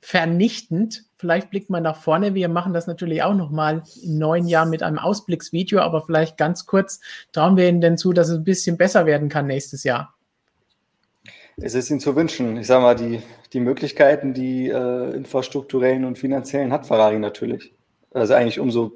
vernichtend. 0.00 1.04
Vielleicht 1.16 1.50
blickt 1.50 1.70
man 1.70 1.82
nach 1.82 1.96
vorne. 1.96 2.34
Wir 2.34 2.48
machen 2.48 2.72
das 2.72 2.86
natürlich 2.86 3.22
auch 3.22 3.34
nochmal 3.34 3.82
im 4.02 4.18
neuen 4.18 4.46
Jahr 4.46 4.66
mit 4.66 4.82
einem 4.82 4.98
Ausblicksvideo, 4.98 5.80
aber 5.80 6.02
vielleicht 6.02 6.36
ganz 6.36 6.66
kurz 6.66 7.00
trauen 7.32 7.56
wir 7.56 7.68
Ihnen 7.68 7.80
denn 7.80 7.98
zu, 7.98 8.12
dass 8.12 8.28
es 8.28 8.36
ein 8.36 8.44
bisschen 8.44 8.76
besser 8.76 9.06
werden 9.06 9.28
kann 9.28 9.46
nächstes 9.46 9.82
Jahr. 9.82 10.14
Es 11.60 11.74
ist 11.74 11.90
Ihnen 11.90 12.00
zu 12.00 12.14
wünschen. 12.14 12.56
Ich 12.56 12.68
sage 12.68 12.82
mal, 12.82 12.94
die, 12.94 13.20
die 13.52 13.60
Möglichkeiten, 13.60 14.32
die 14.32 14.68
äh, 14.68 15.14
infrastrukturellen 15.14 16.04
und 16.04 16.18
finanziellen 16.18 16.72
hat 16.72 16.86
Ferrari 16.86 17.18
natürlich. 17.18 17.74
Also 18.12 18.34
eigentlich 18.34 18.60
umso 18.60 18.92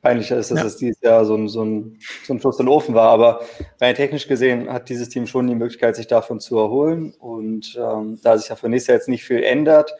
peinlicher 0.00 0.38
ist, 0.38 0.50
dass 0.50 0.60
ja. 0.60 0.66
es 0.66 0.76
dieses 0.76 1.00
Jahr 1.02 1.24
so 1.24 1.34
ein, 1.34 1.48
so, 1.48 1.62
ein, 1.62 1.98
so 2.24 2.32
ein 2.32 2.40
Schuss 2.40 2.58
in 2.58 2.66
den 2.66 2.72
Ofen 2.72 2.94
war. 2.94 3.10
Aber 3.10 3.40
rein 3.80 3.94
technisch 3.94 4.28
gesehen 4.28 4.72
hat 4.72 4.88
dieses 4.88 5.10
Team 5.10 5.26
schon 5.26 5.46
die 5.46 5.54
Möglichkeit, 5.54 5.96
sich 5.96 6.06
davon 6.06 6.40
zu 6.40 6.56
erholen. 6.58 7.12
Und 7.18 7.78
ähm, 7.78 8.18
da 8.22 8.38
sich 8.38 8.48
ja 8.48 8.56
für 8.56 8.68
nächstes 8.68 8.88
Jahr 8.88 8.96
jetzt 8.96 9.08
nicht 9.08 9.24
viel 9.24 9.42
ändert, 9.42 9.94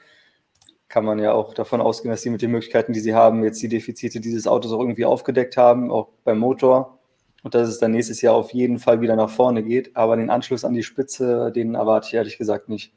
kann 0.88 1.04
man 1.04 1.18
ja 1.18 1.32
auch 1.32 1.52
davon 1.52 1.80
ausgehen, 1.80 2.12
dass 2.12 2.22
sie 2.22 2.30
mit 2.30 2.40
den 2.40 2.52
Möglichkeiten, 2.52 2.92
die 2.92 3.00
sie 3.00 3.14
haben, 3.14 3.44
jetzt 3.44 3.60
die 3.60 3.68
Defizite 3.68 4.20
dieses 4.20 4.46
Autos 4.46 4.72
auch 4.72 4.80
irgendwie 4.80 5.04
aufgedeckt 5.04 5.56
haben, 5.56 5.90
auch 5.90 6.08
beim 6.24 6.38
Motor 6.38 6.95
und 7.46 7.54
dass 7.54 7.68
es 7.68 7.78
dann 7.78 7.92
nächstes 7.92 8.22
Jahr 8.22 8.34
auf 8.34 8.52
jeden 8.52 8.80
Fall 8.80 9.00
wieder 9.00 9.14
nach 9.14 9.30
vorne 9.30 9.62
geht. 9.62 9.94
Aber 9.96 10.16
den 10.16 10.30
Anschluss 10.30 10.64
an 10.64 10.74
die 10.74 10.82
Spitze, 10.82 11.52
den 11.54 11.76
erwarte 11.76 12.08
ich 12.08 12.14
ehrlich 12.14 12.38
gesagt 12.38 12.68
nicht. 12.68 12.92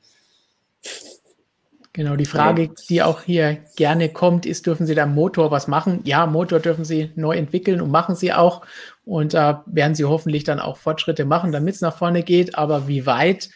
Genau, 1.94 2.16
die 2.16 2.26
Frage, 2.26 2.72
die 2.90 3.04
auch 3.04 3.22
hier 3.22 3.60
gerne 3.76 4.10
kommt, 4.10 4.48
ist, 4.48 4.66
dürfen 4.66 4.88
Sie 4.88 4.96
da 4.96 5.06
Motor 5.06 5.52
was 5.52 5.68
machen? 5.68 6.02
Ja, 6.04 6.26
Motor 6.26 6.60
dürfen 6.60 6.84
Sie 6.84 7.12
neu 7.14 7.36
entwickeln 7.36 7.80
und 7.80 7.92
machen 7.92 8.16
Sie 8.16 8.34
auch. 8.34 8.66
Und 9.06 9.36
da 9.36 9.64
äh, 9.68 9.76
werden 9.76 9.94
Sie 9.94 10.06
hoffentlich 10.06 10.46
dann 10.46 10.60
auch 10.60 10.78
Fortschritte 10.78 11.26
machen, 11.26 11.52
damit 11.52 11.76
es 11.76 11.82
nach 11.82 11.96
vorne 11.96 12.24
geht. 12.24 12.58
Aber 12.58 12.88
wie 12.88 13.06
weit 13.06 13.52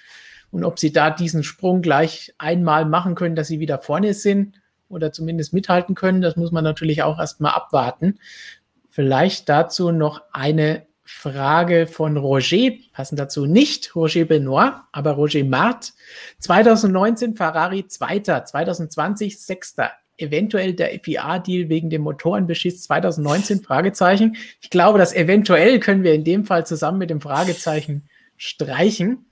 und 0.51 0.63
ob 0.63 0.77
Sie 0.77 0.93
da 0.93 1.09
diesen 1.09 1.41
Sprung 1.41 1.81
gleich 1.81 2.35
einmal 2.37 2.85
machen 2.85 3.15
können, 3.15 3.35
dass 3.35 3.47
Sie 3.47 3.59
wieder 3.59 3.79
vorne 3.79 4.13
sind 4.13 4.61
oder 4.89 5.11
zumindest 5.11 5.53
mithalten 5.53 5.95
können, 5.95 6.21
das 6.21 6.35
muss 6.35 6.51
man 6.51 6.63
natürlich 6.63 7.01
auch 7.01 7.17
erstmal 7.17 7.53
abwarten. 7.53 8.19
Vielleicht 8.93 9.49
dazu 9.49 9.91
noch 9.91 10.21
eine 10.33 10.85
Frage 11.03 11.87
von 11.87 12.15
Roger, 12.15 12.73
passend 12.91 13.19
dazu 13.19 13.47
nicht 13.47 13.95
Roger 13.95 14.25
Benoit, 14.25 14.73
aber 14.91 15.13
Roger 15.13 15.43
Mart. 15.43 15.93
2019 16.37 17.33
Ferrari 17.33 17.87
Zweiter, 17.87 18.45
2020 18.45 19.39
Sechster. 19.39 19.93
Eventuell 20.17 20.73
der 20.73 20.91
FIA-Deal 20.99 21.69
wegen 21.69 21.89
dem 21.89 22.03
Motorenbeschiss 22.03 22.83
2019? 22.83 23.63
Fragezeichen. 23.63 24.35
Ich 24.61 24.69
glaube, 24.69 24.99
das 24.99 25.11
eventuell 25.15 25.79
können 25.79 26.03
wir 26.03 26.13
in 26.13 26.23
dem 26.23 26.45
Fall 26.45 26.67
zusammen 26.67 26.99
mit 26.99 27.09
dem 27.09 27.19
Fragezeichen 27.19 28.07
streichen. 28.37 29.25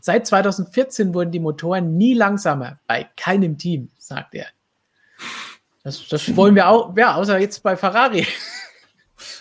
Seit 0.00 0.26
2014 0.26 1.14
wurden 1.14 1.30
die 1.30 1.38
Motoren 1.38 1.96
nie 1.96 2.14
langsamer, 2.14 2.80
bei 2.88 3.06
keinem 3.16 3.58
Team, 3.58 3.90
sagt 3.96 4.34
er. 4.34 4.46
Das, 5.84 6.04
das 6.08 6.34
wollen 6.34 6.56
wir 6.56 6.68
auch, 6.68 6.96
ja, 6.96 7.14
außer 7.14 7.38
jetzt 7.38 7.62
bei 7.62 7.76
Ferrari. 7.76 8.26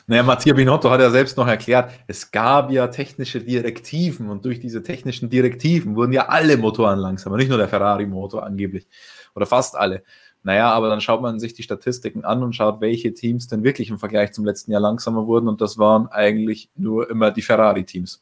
Naja, 0.05 0.23
Mattia 0.23 0.53
Binotto 0.53 0.89
hat 0.89 0.99
ja 0.99 1.09
selbst 1.09 1.37
noch 1.37 1.47
erklärt, 1.47 1.91
es 2.07 2.31
gab 2.31 2.71
ja 2.71 2.87
technische 2.87 3.39
Direktiven 3.39 4.29
und 4.29 4.43
durch 4.43 4.59
diese 4.59 4.83
technischen 4.83 5.29
Direktiven 5.29 5.95
wurden 5.95 6.11
ja 6.11 6.27
alle 6.27 6.57
Motoren 6.57 6.99
langsamer, 6.99 7.37
nicht 7.37 7.49
nur 7.49 7.57
der 7.57 7.69
Ferrari-Motor 7.69 8.43
angeblich 8.43 8.87
oder 9.33 9.45
fast 9.45 9.75
alle. 9.75 10.03
Naja, 10.43 10.71
aber 10.73 10.89
dann 10.89 10.99
schaut 10.99 11.21
man 11.21 11.39
sich 11.39 11.53
die 11.53 11.63
Statistiken 11.63 12.25
an 12.25 12.43
und 12.43 12.53
schaut, 12.53 12.81
welche 12.81 13.13
Teams 13.13 13.47
denn 13.47 13.63
wirklich 13.63 13.89
im 13.89 13.97
Vergleich 13.97 14.33
zum 14.33 14.43
letzten 14.43 14.73
Jahr 14.73 14.81
langsamer 14.81 15.25
wurden. 15.25 15.47
Und 15.47 15.61
das 15.61 15.77
waren 15.77 16.07
eigentlich 16.07 16.69
nur 16.75 17.09
immer 17.09 17.31
die 17.31 17.41
Ferrari-Teams. 17.41 18.21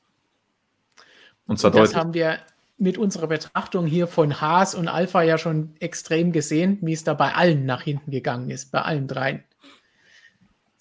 Und 1.47 1.57
zwar 1.57 1.71
und 1.71 1.79
das 1.79 1.89
deutlich. 1.89 1.95
haben 1.99 2.13
wir 2.13 2.37
mit 2.77 2.99
unserer 2.99 3.27
Betrachtung 3.27 3.87
hier 3.87 4.05
von 4.05 4.39
Haas 4.39 4.75
und 4.75 4.87
Alpha 4.87 5.23
ja 5.23 5.39
schon 5.39 5.73
extrem 5.79 6.31
gesehen, 6.31 6.77
wie 6.81 6.93
es 6.93 7.03
da 7.03 7.15
bei 7.15 7.33
allen 7.33 7.65
nach 7.65 7.81
hinten 7.81 8.11
gegangen 8.11 8.51
ist, 8.51 8.71
bei 8.71 8.81
allen 8.81 9.07
dreien. 9.07 9.43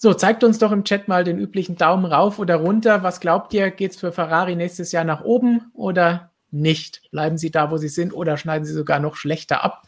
So, 0.02 0.14
zeigt 0.14 0.42
uns 0.44 0.58
doch 0.58 0.72
im 0.72 0.84
Chat 0.84 1.08
mal 1.08 1.24
den 1.24 1.38
üblichen 1.38 1.76
Daumen 1.76 2.06
rauf 2.06 2.38
oder 2.38 2.56
runter. 2.56 3.02
Was 3.02 3.20
glaubt 3.20 3.52
ihr, 3.52 3.70
geht 3.70 3.90
es 3.90 3.98
für 3.98 4.12
Ferrari 4.12 4.56
nächstes 4.56 4.92
Jahr 4.92 5.04
nach 5.04 5.20
oben 5.24 5.70
oder 5.74 6.30
nicht? 6.50 7.02
Bleiben 7.10 7.36
sie 7.36 7.50
da, 7.50 7.70
wo 7.70 7.76
sie 7.76 7.90
sind 7.90 8.14
oder 8.14 8.38
schneiden 8.38 8.64
sie 8.64 8.72
sogar 8.72 8.98
noch 8.98 9.14
schlechter 9.16 9.62
ab? 9.62 9.82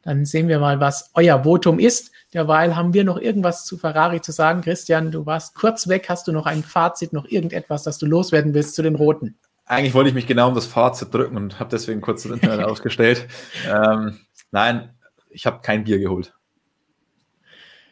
Dann 0.00 0.24
sehen 0.24 0.48
wir 0.48 0.58
mal, 0.58 0.80
was 0.80 1.10
euer 1.12 1.44
Votum 1.44 1.78
ist. 1.78 2.12
Derweil 2.32 2.76
haben 2.76 2.94
wir 2.94 3.04
noch 3.04 3.18
irgendwas 3.18 3.66
zu 3.66 3.76
Ferrari 3.76 4.22
zu 4.22 4.32
sagen. 4.32 4.62
Christian, 4.62 5.10
du 5.10 5.26
warst 5.26 5.54
kurz 5.54 5.86
weg. 5.86 6.06
Hast 6.08 6.26
du 6.26 6.32
noch 6.32 6.46
ein 6.46 6.62
Fazit, 6.62 7.12
noch 7.12 7.26
irgendetwas, 7.26 7.82
das 7.82 7.98
du 7.98 8.06
loswerden 8.06 8.54
willst 8.54 8.74
zu 8.74 8.80
den 8.80 8.94
Roten? 8.94 9.36
Eigentlich 9.66 9.92
wollte 9.92 10.08
ich 10.08 10.14
mich 10.14 10.26
genau 10.26 10.48
um 10.48 10.54
das 10.54 10.64
Fazit 10.64 11.12
drücken 11.12 11.36
und 11.36 11.60
habe 11.60 11.68
deswegen 11.68 12.00
kurz 12.00 12.22
das 12.22 12.32
Internet 12.32 12.64
ausgestellt. 12.64 13.28
Ähm, 13.66 14.18
nein, 14.50 14.94
ich 15.28 15.44
habe 15.44 15.60
kein 15.60 15.84
Bier 15.84 15.98
geholt. 15.98 16.32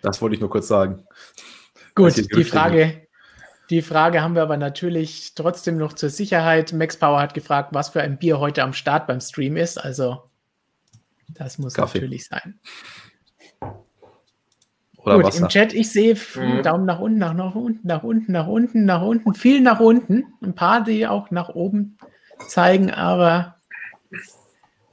Das 0.00 0.22
wollte 0.22 0.36
ich 0.36 0.40
nur 0.40 0.48
kurz 0.48 0.68
sagen. 0.68 1.04
Gut, 1.96 2.36
die 2.36 2.44
Frage, 2.44 3.06
die 3.70 3.82
Frage 3.82 4.22
haben 4.22 4.34
wir 4.34 4.42
aber 4.42 4.58
natürlich 4.58 5.34
trotzdem 5.34 5.78
noch 5.78 5.94
zur 5.94 6.10
Sicherheit. 6.10 6.72
Max 6.72 6.98
Power 6.98 7.20
hat 7.20 7.34
gefragt, 7.34 7.70
was 7.72 7.88
für 7.88 8.02
ein 8.02 8.18
Bier 8.18 8.38
heute 8.38 8.62
am 8.62 8.74
Start 8.74 9.06
beim 9.06 9.20
Stream 9.20 9.56
ist. 9.56 9.82
Also 9.82 10.22
das 11.30 11.58
muss 11.58 11.74
Kaffee. 11.74 11.98
natürlich 11.98 12.26
sein. 12.26 12.60
Oder 14.98 15.16
Gut, 15.16 15.24
Wasser. 15.24 15.42
im 15.42 15.48
Chat, 15.48 15.72
ich 15.72 15.90
sehe 15.90 16.14
mhm. 16.14 16.62
Daumen 16.62 16.84
nach 16.84 16.98
unten, 17.00 17.18
nach, 17.18 17.32
nach 17.32 17.54
unten, 17.54 17.86
nach 17.86 18.02
unten, 18.02 18.32
nach 18.32 18.46
unten, 18.46 18.84
nach 18.84 19.02
unten, 19.02 19.34
viel 19.34 19.60
nach 19.62 19.80
unten. 19.80 20.24
Ein 20.42 20.54
paar, 20.54 20.84
die 20.84 21.06
auch 21.06 21.30
nach 21.30 21.48
oben 21.48 21.96
zeigen, 22.48 22.90
aber 22.90 23.56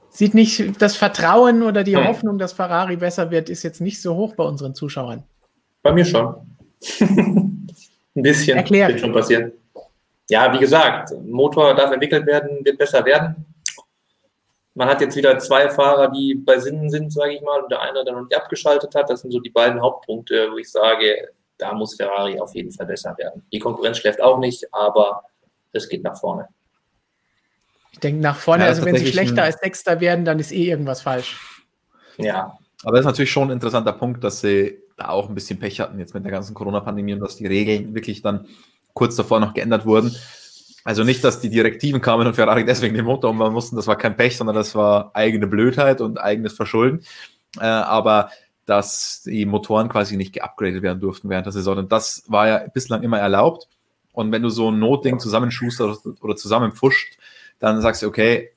sieht 0.10 0.36
nicht, 0.36 0.82
das 0.82 0.96
Vertrauen 0.96 1.64
oder 1.64 1.84
die 1.84 1.98
mhm. 1.98 2.08
Hoffnung, 2.08 2.38
dass 2.38 2.54
Ferrari 2.54 2.96
besser 2.96 3.30
wird, 3.30 3.50
ist 3.50 3.64
jetzt 3.64 3.82
nicht 3.82 4.02
so 4.02 4.16
hoch 4.16 4.36
bei 4.36 4.44
unseren 4.44 4.74
Zuschauern. 4.74 5.24
Bei 5.82 5.92
mir 5.92 6.06
schon. 6.06 6.53
Ein 7.00 8.22
bisschen. 8.22 8.58
Erklärt. 8.58 8.90
Wird 8.90 9.00
schon 9.00 9.14
passieren. 9.14 9.52
Ja, 10.30 10.54
wie 10.54 10.60
gesagt, 10.60 11.12
Motor 11.26 11.76
darf 11.76 11.92
entwickelt 11.92 12.26
werden, 12.26 12.64
wird 12.64 12.78
besser 12.78 13.04
werden 13.06 13.46
man 14.76 14.88
hat 14.88 15.02
jetzt 15.02 15.16
wieder 15.16 15.38
zwei 15.40 15.70
Fahrer, 15.70 16.10
die 16.10 16.36
bei 16.36 16.60
Sinnen 16.60 16.90
sind, 16.90 17.14
sage 17.14 17.34
ich 17.34 17.42
mal, 17.42 17.62
und 17.62 17.72
der 17.72 17.82
eine, 17.82 18.04
der 18.04 18.14
noch 18.14 18.24
nicht 18.24 18.36
abgeschaltet 18.36 18.96
hat. 18.96 19.10
Das 19.10 19.22
sind 19.22 19.32
so 19.32 19.40
die 19.40 19.50
beiden 19.50 19.82
Hauptpunkte, 19.82 20.50
wo 20.52 20.58
ich 20.58 20.72
sage, 20.72 21.30
da 21.58 21.74
muss 21.74 21.96
Ferrari 21.96 22.40
auf 22.40 22.54
jeden 22.56 22.72
Fall 22.72 22.88
besser 22.88 23.16
werden. 23.18 23.44
Die 23.52 23.60
Konkurrenz 23.60 23.98
schläft 23.98 24.22
auch 24.22 24.40
nicht, 24.40 24.66
aber 24.74 25.24
es 25.72 25.88
geht 25.88 26.04
nach 26.04 26.20
vorne. 26.20 26.48
Ich 27.92 28.00
denke 28.00 28.22
nach 28.22 28.36
vorne, 28.36 28.64
ja, 28.64 28.70
also 28.70 28.84
wenn 28.86 28.98
sie 28.98 29.08
schlechter 29.08 29.44
als 29.44 29.60
Sechster 29.60 30.00
werden, 30.00 30.26
dann 30.26 30.40
ist 30.40 30.52
eh 30.52 30.70
irgendwas 30.70 31.02
falsch. 31.02 31.64
Ja. 32.18 32.58
Aber 32.84 32.94
das 32.94 33.02
ist 33.02 33.06
natürlich 33.06 33.32
schon 33.32 33.50
ein 33.50 33.54
interessanter 33.54 33.94
Punkt, 33.94 34.24
dass 34.24 34.42
sie 34.42 34.80
da 35.04 35.10
auch 35.10 35.30
ein 35.30 35.36
bisschen 35.36 35.60
Pech 35.60 35.80
hatten 35.80 36.00
jetzt 36.00 36.14
mit 36.14 36.24
der 36.24 36.32
ganzen 36.32 36.54
Corona-Pandemie 36.54 37.14
und 37.14 37.20
dass 37.20 37.36
die 37.36 37.48
Regeln 37.48 37.94
wirklich 37.94 38.22
dann 38.22 38.48
kurz 38.94 39.16
davor 39.16 39.40
noch 39.40 39.54
geändert 39.54 39.86
wurden. 39.86 40.16
Also 40.84 41.04
nicht, 41.04 41.24
dass 41.24 41.40
die 41.40 41.50
Direktiven 41.50 42.02
kamen 42.02 42.28
und 42.28 42.34
Ferrari 42.34 42.66
deswegen 42.66 42.96
den 42.96 43.06
Motor 43.06 43.30
umbauen 43.30 43.54
mussten, 43.54 43.76
das 43.76 43.88
war 43.88 43.98
kein 43.98 44.18
Pech, 44.18 44.38
sondern 44.38 44.56
das 44.56 44.76
war 44.76 45.12
eigene 45.14 45.48
Blödheit 45.48 46.02
und 46.02 46.20
eigenes 46.20 46.54
Verschulden. 46.54 47.02
Äh, 47.60 47.66
aber 47.66 48.30
dass 48.66 49.24
die 49.26 49.46
Motoren 49.46 49.90
quasi 49.90 50.18
nicht 50.18 50.34
geupgradet 50.34 50.82
werden 50.82 51.00
durften 51.00 51.30
während 51.30 51.46
der 51.46 51.54
Saison. 51.54 51.78
Und 51.78 51.92
das 51.92 52.24
war 52.28 52.48
ja 52.48 52.68
bislang 52.74 53.04
immer 53.04 53.20
erlaubt. 53.20 53.68
Und 54.14 54.32
wenn 54.32 54.42
du 54.42 54.50
so 54.50 54.72
ein 54.72 54.80
Notding 54.80 55.20
zusammenschusterst 55.20 56.06
oder 56.22 56.36
zusammenpfuscht, 56.36 57.18
dann 57.60 57.82
sagst 57.82 58.04
du, 58.04 58.08
okay, 58.08 58.52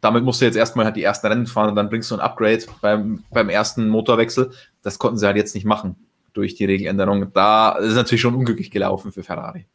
damit 0.00 0.24
musst 0.24 0.40
du 0.40 0.44
jetzt 0.44 0.56
erstmal 0.56 0.84
halt 0.84 0.96
die 0.96 1.02
ersten 1.02 1.26
Rennen 1.26 1.46
fahren 1.46 1.70
und 1.70 1.76
dann 1.76 1.88
bringst 1.88 2.10
du 2.10 2.14
ein 2.14 2.20
Upgrade 2.20 2.64
beim, 2.80 3.24
beim 3.30 3.48
ersten 3.48 3.88
Motorwechsel. 3.88 4.52
Das 4.82 4.98
konnten 4.98 5.18
sie 5.18 5.26
halt 5.26 5.36
jetzt 5.36 5.54
nicht 5.54 5.64
machen 5.64 5.96
durch 6.32 6.54
die 6.54 6.64
Regeländerung. 6.64 7.32
Da 7.32 7.72
ist 7.72 7.94
natürlich 7.94 8.20
schon 8.20 8.34
unglücklich 8.34 8.70
gelaufen 8.70 9.12
für 9.12 9.22
Ferrari. 9.22 9.66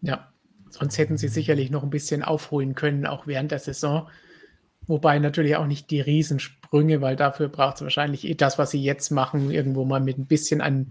Ja, 0.00 0.28
Sonst 0.78 0.98
hätten 0.98 1.16
sie 1.16 1.28
sicherlich 1.28 1.70
noch 1.70 1.84
ein 1.84 1.90
bisschen 1.90 2.24
aufholen 2.24 2.74
können, 2.74 3.06
auch 3.06 3.28
während 3.28 3.52
der 3.52 3.60
Saison. 3.60 4.08
Wobei 4.88 5.20
natürlich 5.20 5.54
auch 5.54 5.68
nicht 5.68 5.88
die 5.90 6.00
Riesensprünge, 6.00 7.00
weil 7.00 7.14
dafür 7.14 7.48
braucht 7.48 7.76
es 7.76 7.82
wahrscheinlich 7.82 8.26
eh 8.26 8.34
das, 8.34 8.58
was 8.58 8.72
sie 8.72 8.82
jetzt 8.82 9.10
machen, 9.12 9.52
irgendwo 9.52 9.84
mal 9.84 10.00
mit 10.00 10.18
ein 10.18 10.26
bisschen 10.26 10.60
einem 10.60 10.88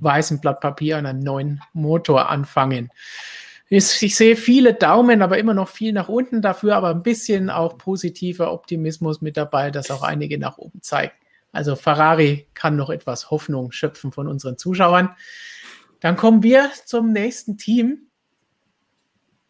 weißen 0.00 0.40
Blatt 0.42 0.60
Papier 0.60 0.98
an 0.98 1.06
einem 1.06 1.20
neuen 1.20 1.62
Motor 1.72 2.28
anfangen. 2.28 2.90
Ich, 3.70 3.86
sehe 3.86 4.36
viele 4.36 4.74
Daumen, 4.74 5.22
aber 5.22 5.38
immer 5.38 5.54
noch 5.54 5.70
viel 5.70 5.94
nach 5.94 6.10
unten, 6.10 6.42
dafür 6.42 6.76
aber 6.76 6.90
ein 6.90 7.02
bisschen 7.02 7.48
auch 7.48 7.78
positiver 7.78 8.52
Optimismus 8.52 9.22
mit 9.22 9.38
dabei, 9.38 9.70
dass 9.70 9.90
auch 9.90 10.02
einige 10.02 10.38
nach 10.38 10.58
oben 10.58 10.82
zeigen. 10.82 11.14
Also 11.56 11.74
Ferrari 11.74 12.46
kann 12.54 12.76
noch 12.76 12.90
etwas 12.90 13.30
Hoffnung 13.30 13.72
schöpfen 13.72 14.12
von 14.12 14.28
unseren 14.28 14.58
Zuschauern. 14.58 15.10
Dann 16.00 16.16
kommen 16.16 16.42
wir 16.42 16.70
zum 16.84 17.12
nächsten 17.12 17.56
Team, 17.58 18.06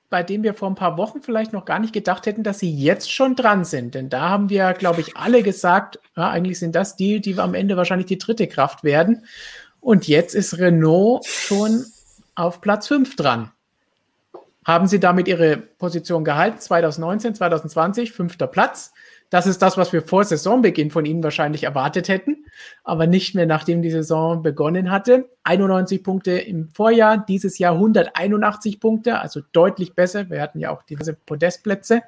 bei 0.09 0.23
dem 0.23 0.43
wir 0.43 0.55
vor 0.55 0.71
ein 0.71 0.77
paar 0.77 0.97
Wochen 0.97 1.21
vielleicht 1.21 1.53
noch 1.53 1.65
gar 1.65 1.81
nicht 1.81 1.93
gedacht 1.93 2.27
hätten, 2.27 2.45
dass 2.45 2.61
sie 2.61 2.73
jetzt 2.73 3.13
schon 3.13 3.35
dran 3.35 3.65
sind. 3.65 3.95
Denn 3.95 4.09
da 4.09 4.29
haben 4.29 4.49
wir, 4.49 4.73
glaube 4.73 5.01
ich, 5.01 5.17
alle 5.17 5.43
gesagt, 5.43 5.99
ja, 6.17 6.31
eigentlich 6.31 6.59
sind 6.59 6.77
das 6.77 6.97
die, 6.97 7.21
die 7.21 7.39
am 7.39 7.55
Ende 7.55 7.77
wahrscheinlich 7.77 8.07
die 8.07 8.19
dritte 8.19 8.47
Kraft 8.47 8.85
werden. 8.85 9.25
Und 9.81 10.07
jetzt 10.07 10.35
ist 10.35 10.59
Renault 10.59 11.27
schon 11.27 11.85
auf 12.35 12.61
Platz 12.61 12.87
5 12.87 13.17
dran. 13.17 13.51
Haben 14.65 14.87
sie 14.87 15.01
damit 15.01 15.29
ihre 15.29 15.57
Position 15.57 16.25
gehalten? 16.25 16.61
2019, 16.61 17.35
2020, 17.35 18.13
fünfter 18.13 18.47
Platz. 18.47 18.93
Das 19.31 19.47
ist 19.47 19.61
das, 19.61 19.77
was 19.77 19.93
wir 19.93 20.03
vor 20.03 20.25
Saisonbeginn 20.25 20.91
von 20.91 21.05
ihnen 21.05 21.23
wahrscheinlich 21.23 21.65
erwartet 21.65 22.09
hätten, 22.09 22.45
aber 22.85 23.07
nicht 23.07 23.35
mehr 23.35 23.47
nachdem 23.47 23.83
die 23.83 23.91
Saison 23.91 24.43
begonnen 24.43 24.91
hatte. 24.91 25.29
91 25.43 26.05
Punkte 26.05 26.33
im 26.33 26.69
Vorjahr, 26.69 27.25
dieses 27.27 27.59
Jahr 27.59 27.75
181 27.75 28.79
Punkte, 28.79 29.21
also 29.21 29.41
deutlich 29.53 29.95
besser. 29.95 30.31
Wir 30.31 30.41
hatten 30.41 30.61
ja 30.61 30.71
auch 30.71 30.83
diverse 30.85 31.15
Podestplätze. 31.15 32.03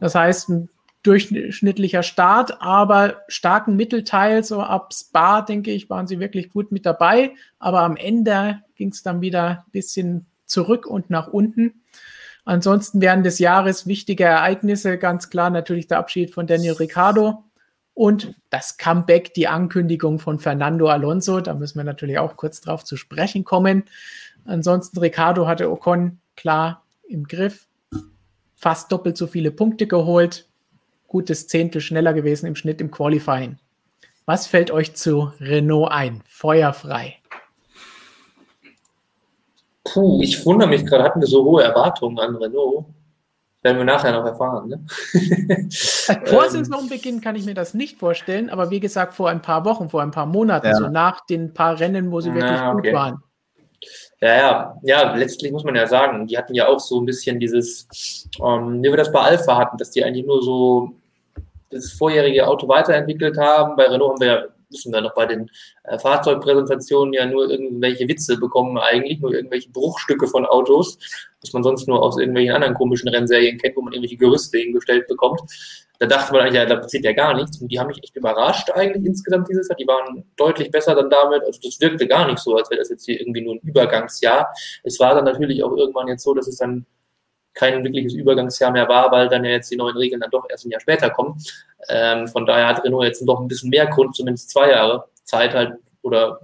Das 0.00 0.14
heißt, 0.14 0.48
ein 0.50 0.68
durchschnittlicher 1.02 2.02
Start, 2.02 2.60
aber 2.60 3.22
starken 3.28 3.76
Mittelteil, 3.76 4.42
so 4.42 4.60
ab 4.60 4.92
Spa, 4.92 5.42
denke 5.42 5.70
ich, 5.70 5.88
waren 5.90 6.06
sie 6.06 6.18
wirklich 6.18 6.50
gut 6.50 6.72
mit 6.72 6.84
dabei. 6.86 7.32
Aber 7.58 7.82
am 7.82 7.96
Ende 7.96 8.62
ging 8.74 8.88
es 8.88 9.02
dann 9.02 9.20
wieder 9.20 9.64
ein 9.66 9.70
bisschen 9.70 10.26
zurück 10.46 10.86
und 10.86 11.10
nach 11.10 11.28
unten. 11.28 11.83
Ansonsten 12.44 13.00
während 13.00 13.24
des 13.24 13.38
Jahres 13.38 13.86
wichtige 13.86 14.24
Ereignisse, 14.24 14.98
ganz 14.98 15.30
klar 15.30 15.50
natürlich 15.50 15.86
der 15.86 15.98
Abschied 15.98 16.30
von 16.30 16.46
Daniel 16.46 16.74
Ricciardo 16.74 17.44
und 17.94 18.34
das 18.50 18.76
Comeback, 18.76 19.32
die 19.34 19.48
Ankündigung 19.48 20.18
von 20.18 20.38
Fernando 20.38 20.88
Alonso. 20.88 21.40
Da 21.40 21.54
müssen 21.54 21.78
wir 21.78 21.84
natürlich 21.84 22.18
auch 22.18 22.36
kurz 22.36 22.60
drauf 22.60 22.84
zu 22.84 22.96
sprechen 22.96 23.44
kommen. 23.44 23.84
Ansonsten 24.44 24.98
Ricciardo 24.98 25.46
hatte 25.46 25.70
Ocon 25.70 26.18
klar 26.36 26.84
im 27.08 27.24
Griff, 27.24 27.66
fast 28.54 28.92
doppelt 28.92 29.16
so 29.16 29.26
viele 29.26 29.50
Punkte 29.50 29.86
geholt, 29.86 30.48
gutes 31.06 31.48
Zehntel 31.48 31.80
schneller 31.80 32.12
gewesen 32.12 32.46
im 32.46 32.56
Schnitt 32.56 32.80
im 32.80 32.90
Qualifying. 32.90 33.58
Was 34.26 34.46
fällt 34.46 34.70
euch 34.70 34.94
zu 34.94 35.32
Renault 35.38 35.92
ein? 35.92 36.22
Feuerfrei. 36.26 37.16
Puh, 39.94 40.20
ich 40.20 40.44
wundere 40.44 40.68
mich 40.68 40.84
gerade, 40.84 41.04
hatten 41.04 41.20
wir 41.20 41.28
so 41.28 41.44
hohe 41.44 41.62
Erwartungen 41.62 42.18
an 42.18 42.34
Renault? 42.34 42.86
Werden 43.62 43.78
wir 43.78 43.84
nachher 43.84 44.12
noch 44.12 44.26
erfahren. 44.26 44.68
Ne? 44.68 44.84
Vor 46.24 46.44
ähm. 46.44 46.50
Saisonbeginn 46.50 47.20
kann 47.20 47.36
ich 47.36 47.46
mir 47.46 47.54
das 47.54 47.74
nicht 47.74 47.96
vorstellen, 47.98 48.50
aber 48.50 48.70
wie 48.70 48.80
gesagt, 48.80 49.14
vor 49.14 49.30
ein 49.30 49.40
paar 49.40 49.64
Wochen, 49.64 49.88
vor 49.88 50.02
ein 50.02 50.10
paar 50.10 50.26
Monaten, 50.26 50.66
ja. 50.66 50.74
so 50.74 50.88
nach 50.88 51.24
den 51.24 51.54
paar 51.54 51.78
Rennen, 51.78 52.10
wo 52.10 52.20
sie 52.20 52.34
wirklich 52.34 52.60
okay. 52.60 52.72
gut 52.72 52.92
waren. 52.92 53.22
Ja, 54.20 54.34
ja, 54.34 54.80
ja, 54.82 55.14
letztlich 55.14 55.52
muss 55.52 55.64
man 55.64 55.76
ja 55.76 55.86
sagen, 55.86 56.26
die 56.26 56.36
hatten 56.36 56.54
ja 56.54 56.66
auch 56.66 56.80
so 56.80 57.00
ein 57.00 57.06
bisschen 57.06 57.38
dieses, 57.38 57.86
ähm, 58.44 58.82
wie 58.82 58.90
wir 58.90 58.96
das 58.96 59.12
bei 59.12 59.20
Alpha 59.20 59.56
hatten, 59.56 59.78
dass 59.78 59.92
die 59.92 60.04
eigentlich 60.04 60.26
nur 60.26 60.42
so 60.42 60.90
das 61.70 61.92
vorjährige 61.92 62.46
Auto 62.46 62.66
weiterentwickelt 62.66 63.38
haben. 63.38 63.76
Bei 63.76 63.84
Renault 63.84 64.12
haben 64.12 64.20
wir 64.20 64.26
ja 64.26 64.42
müssen 64.74 64.92
wir 64.92 65.00
noch 65.00 65.14
bei 65.14 65.26
den 65.26 65.50
äh, 65.84 65.98
Fahrzeugpräsentationen 65.98 67.14
ja 67.14 67.24
nur 67.26 67.48
irgendwelche 67.48 68.06
Witze 68.08 68.36
bekommen, 68.36 68.76
eigentlich 68.76 69.20
nur 69.20 69.32
irgendwelche 69.32 69.70
Bruchstücke 69.70 70.26
von 70.26 70.44
Autos, 70.44 70.98
was 71.40 71.52
man 71.52 71.62
sonst 71.62 71.88
nur 71.88 72.02
aus 72.02 72.18
irgendwelchen 72.18 72.54
anderen 72.54 72.74
komischen 72.74 73.08
Rennserien 73.08 73.58
kennt, 73.58 73.76
wo 73.76 73.82
man 73.82 73.92
irgendwelche 73.92 74.16
Gerüste 74.16 74.58
hingestellt 74.58 75.06
bekommt. 75.06 75.40
Da 76.00 76.06
dachte 76.06 76.32
man 76.32 76.42
eigentlich, 76.42 76.56
ja, 76.56 76.66
da 76.66 76.76
passiert 76.76 77.04
ja 77.04 77.12
gar 77.12 77.34
nichts. 77.34 77.60
Und 77.60 77.68
die 77.68 77.78
haben 77.78 77.86
mich 77.86 78.02
echt 78.02 78.16
überrascht 78.16 78.68
eigentlich 78.70 79.06
insgesamt 79.06 79.48
dieses 79.48 79.68
Jahr. 79.68 79.76
Die 79.76 79.86
waren 79.86 80.24
deutlich 80.36 80.70
besser 80.70 80.94
dann 80.94 81.08
damit. 81.08 81.42
Also 81.44 81.60
das 81.62 81.80
wirkte 81.80 82.08
gar 82.08 82.26
nicht 82.26 82.40
so, 82.40 82.56
als 82.56 82.68
wäre 82.68 82.80
das 82.80 82.90
jetzt 82.90 83.04
hier 83.04 83.20
irgendwie 83.20 83.42
nur 83.42 83.54
ein 83.54 83.60
Übergangsjahr. 83.60 84.52
Es 84.82 84.98
war 84.98 85.14
dann 85.14 85.24
natürlich 85.24 85.62
auch 85.62 85.76
irgendwann 85.76 86.08
jetzt 86.08 86.24
so, 86.24 86.34
dass 86.34 86.48
es 86.48 86.56
dann 86.56 86.84
kein 87.54 87.84
wirkliches 87.84 88.14
Übergangsjahr 88.14 88.70
mehr 88.70 88.88
war, 88.88 89.10
weil 89.12 89.28
dann 89.28 89.44
ja 89.44 89.52
jetzt 89.52 89.70
die 89.70 89.76
neuen 89.76 89.96
Regeln 89.96 90.20
dann 90.20 90.30
doch 90.30 90.46
erst 90.50 90.66
ein 90.66 90.70
Jahr 90.70 90.80
später 90.80 91.10
kommen. 91.10 91.40
Ähm, 91.88 92.28
von 92.28 92.46
daher 92.46 92.68
hat 92.68 92.84
Renault 92.84 93.04
jetzt 93.04 93.26
doch 93.26 93.40
ein 93.40 93.48
bisschen 93.48 93.70
mehr 93.70 93.86
Grund, 93.86 94.16
zumindest 94.16 94.50
zwei 94.50 94.70
Jahre 94.70 95.04
Zeit 95.24 95.54
halt 95.54 95.74
oder 96.02 96.40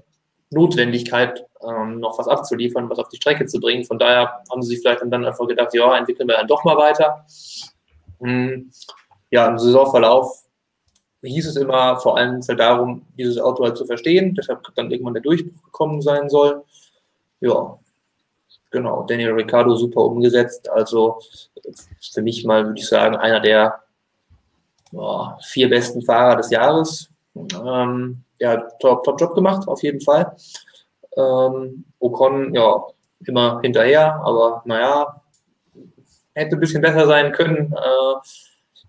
Notwendigkeit, 0.51 1.45
ähm, 1.63 2.01
noch 2.01 2.19
was 2.19 2.29
abzuliefern, 2.29 2.89
was 2.91 2.99
auf 2.99 3.09
die 3.09 3.17
Strecke 3.17 3.47
zu 3.47 3.61
bringen. 3.61 3.85
Von 3.85 3.99
daher 3.99 4.43
haben 4.51 4.63
sie 4.63 4.71
sich 4.71 4.81
vielleicht 4.81 5.03
dann 5.03 5.25
einfach 5.25 5.47
gedacht, 5.47 5.75
ja, 5.75 5.97
entwickeln 5.97 6.29
wir 6.29 6.37
dann 6.37 6.49
doch 6.49 6.65
mal 6.65 6.77
weiter. 6.77 7.25
Hm, 8.21 8.71
ja, 9.31 9.47
im 9.47 9.59
Saisonverlauf 9.59 10.45
hieß 11.23 11.49
es 11.49 11.57
immer, 11.57 11.99
vor 11.99 12.17
allem 12.17 12.41
halt 12.47 12.61
darum, 12.61 13.07
dieses 13.19 13.39
Auto 13.39 13.65
halt 13.65 13.77
zu 13.77 13.85
verstehen, 13.85 14.35
deshalb 14.35 14.63
dann 14.75 14.91
irgendwann 14.91 15.15
der 15.15 15.23
Durchbruch 15.23 15.63
gekommen 15.65 16.01
sein 16.01 16.29
soll. 16.29 16.65
Ja, 17.41 17.79
genau, 18.71 19.05
Daniel 19.05 19.33
Ricciardo 19.33 19.75
super 19.77 20.03
umgesetzt, 20.03 20.71
also 20.71 21.21
für 22.13 22.23
mich 22.23 22.45
mal, 22.45 22.67
würde 22.67 22.81
ich 22.81 22.89
sagen, 22.89 23.17
einer 23.17 23.41
der 23.41 23.83
oh, 24.93 25.27
vier 25.43 25.69
besten 25.69 26.03
Fahrer 26.03 26.37
des 26.37 26.51
Jahres. 26.51 27.11
Ähm, 27.35 28.23
ja, 28.39 28.57
top, 28.81 29.05
top 29.05 29.21
Job 29.21 29.35
gemacht, 29.35 29.69
auf 29.69 29.83
jeden 29.83 30.01
Fall. 30.01 30.37
Ähm, 31.17 31.85
Ocon, 31.99 32.55
ja, 32.55 32.85
immer 33.27 33.61
hinterher, 33.61 34.15
aber 34.25 34.63
naja, 34.65 35.21
hätte 36.35 36.57
ein 36.57 36.61
bisschen 36.61 36.83
besser 36.83 37.07
sein 37.07 37.33
können. 37.33 37.73
Äh, 37.73 38.15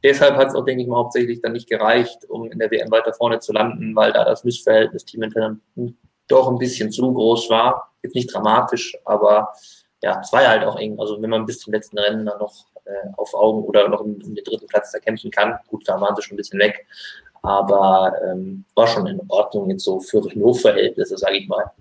deshalb 0.03 0.36
hat 0.36 0.49
es 0.49 0.55
auch, 0.55 0.65
denke 0.65 0.84
ich 0.84 0.88
mal, 0.88 0.97
hauptsächlich 0.97 1.41
dann 1.41 1.51
nicht 1.53 1.69
gereicht, 1.69 2.25
um 2.29 2.51
in 2.51 2.59
der 2.59 2.71
WM 2.71 2.91
weiter 2.91 3.13
vorne 3.13 3.39
zu 3.39 3.51
landen, 3.51 3.95
weil 3.95 4.13
da 4.13 4.23
das 4.23 4.43
Missverhältnis 4.43 5.05
Team 5.05 5.23
doch 6.32 6.47
ein 6.49 6.57
bisschen 6.57 6.91
zu 6.91 7.13
groß 7.13 7.49
war. 7.49 7.91
Jetzt 8.03 8.15
nicht 8.15 8.34
dramatisch, 8.34 8.97
aber 9.05 9.53
ja, 10.01 10.19
es 10.21 10.34
war 10.34 10.41
ja 10.41 10.49
halt 10.49 10.63
auch 10.63 10.77
eng. 10.77 10.99
Also 10.99 11.21
wenn 11.21 11.29
man 11.29 11.45
bis 11.45 11.59
zum 11.59 11.73
letzten 11.73 11.99
Rennen 11.99 12.25
dann 12.25 12.39
noch 12.39 12.65
äh, 12.86 13.09
auf 13.17 13.34
Augen 13.34 13.63
oder 13.63 13.88
noch 13.88 14.01
um, 14.01 14.13
um 14.13 14.36
den 14.36 14.43
dritten 14.43 14.67
Platz 14.67 14.91
da 14.91 14.99
kämpfen 14.99 15.29
kann, 15.32 15.59
gut, 15.67 15.88
da 15.88 15.99
waren 16.01 16.15
sie 16.15 16.23
schon 16.23 16.36
ein 16.36 16.38
bisschen 16.38 16.59
weg. 16.59 16.86
Aber 17.43 18.13
ähm, 18.23 18.65
war 18.75 18.88
schon 18.88 19.07
in 19.07 19.19
Ordnung 19.27 19.69
jetzt 19.69 19.84
so 19.84 19.99
für 19.99 20.23
Renault-Verhältnisse, 20.23 21.17
sage 21.17 21.38
ich 21.38 21.47
mal. 21.47 21.71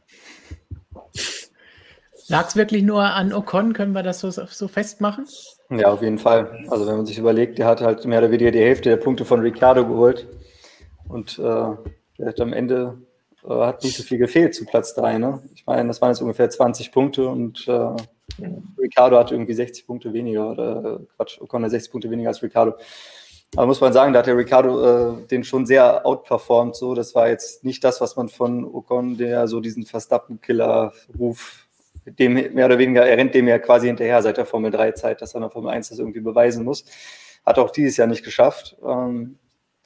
Lag 2.28 2.46
es 2.46 2.56
wirklich 2.56 2.82
nur 2.82 3.02
an 3.02 3.32
Ocon? 3.32 3.72
Können 3.72 3.92
wir 3.92 4.02
das 4.02 4.20
so, 4.20 4.30
so 4.30 4.68
festmachen? 4.68 5.26
Ja, 5.68 5.88
auf 5.88 6.00
jeden 6.00 6.18
Fall. 6.18 6.64
Also 6.68 6.86
wenn 6.86 6.96
man 6.96 7.06
sich 7.06 7.18
überlegt, 7.18 7.58
der 7.58 7.66
hat 7.66 7.80
halt 7.80 8.04
mehr 8.04 8.20
oder 8.20 8.30
weniger 8.30 8.52
die 8.52 8.60
Hälfte 8.60 8.88
der 8.88 8.96
Punkte 8.96 9.24
von 9.24 9.40
Ricardo 9.40 9.86
geholt. 9.86 10.28
Und 11.08 11.38
äh, 11.38 11.42
der 11.42 12.26
hat 12.26 12.40
am 12.40 12.52
Ende 12.52 12.98
äh, 13.44 13.48
hat 13.48 13.82
nicht 13.82 13.96
so 13.96 14.02
viel 14.02 14.18
gefehlt 14.18 14.54
zu 14.54 14.64
Platz 14.64 14.94
3. 14.94 15.18
Ne? 15.18 15.42
Ich 15.54 15.66
meine, 15.66 15.88
das 15.88 16.00
waren 16.00 16.10
jetzt 16.10 16.20
ungefähr 16.20 16.50
20 16.50 16.92
Punkte 16.92 17.28
und 17.28 17.66
äh, 17.68 17.96
Ricardo 18.78 19.18
hat 19.18 19.32
irgendwie 19.32 19.54
60 19.54 19.86
Punkte 19.86 20.12
weniger 20.12 20.50
oder 20.50 21.00
Quatsch, 21.16 21.40
Ocon 21.40 21.64
hat 21.64 21.70
60 21.70 21.92
Punkte 21.92 22.10
weniger 22.10 22.28
als 22.28 22.42
Ricardo. 22.42 22.74
Aber 23.56 23.66
muss 23.66 23.80
man 23.80 23.92
sagen, 23.92 24.12
da 24.12 24.20
hat 24.20 24.26
der 24.26 24.36
Ricardo 24.36 25.18
äh, 25.20 25.26
den 25.26 25.42
schon 25.42 25.66
sehr 25.66 26.06
outperformed. 26.06 26.76
So, 26.76 26.94
das 26.94 27.14
war 27.16 27.28
jetzt 27.28 27.64
nicht 27.64 27.82
das, 27.82 28.00
was 28.00 28.14
man 28.14 28.28
von 28.28 28.64
Ocon, 28.64 29.16
der 29.16 29.48
so 29.48 29.60
diesen 29.60 29.84
Verstappen-Killer-Ruf, 29.84 31.66
dem 32.06 32.34
mehr 32.34 32.66
oder 32.66 32.78
weniger, 32.78 33.04
er 33.04 33.16
rennt 33.16 33.34
dem 33.34 33.48
ja 33.48 33.58
quasi 33.58 33.88
hinterher 33.88 34.22
seit 34.22 34.36
der 34.36 34.46
Formel 34.46 34.72
3-Zeit, 34.72 35.20
dass 35.20 35.34
er 35.34 35.38
in 35.38 35.42
der 35.42 35.50
Formel 35.50 35.70
1 35.70 35.88
das 35.88 35.98
irgendwie 35.98 36.20
beweisen 36.20 36.64
muss. 36.64 36.84
Hat 37.44 37.58
auch 37.58 37.70
dieses 37.70 37.96
Jahr 37.96 38.06
nicht 38.06 38.24
geschafft. 38.24 38.76
Ähm, 38.86 39.38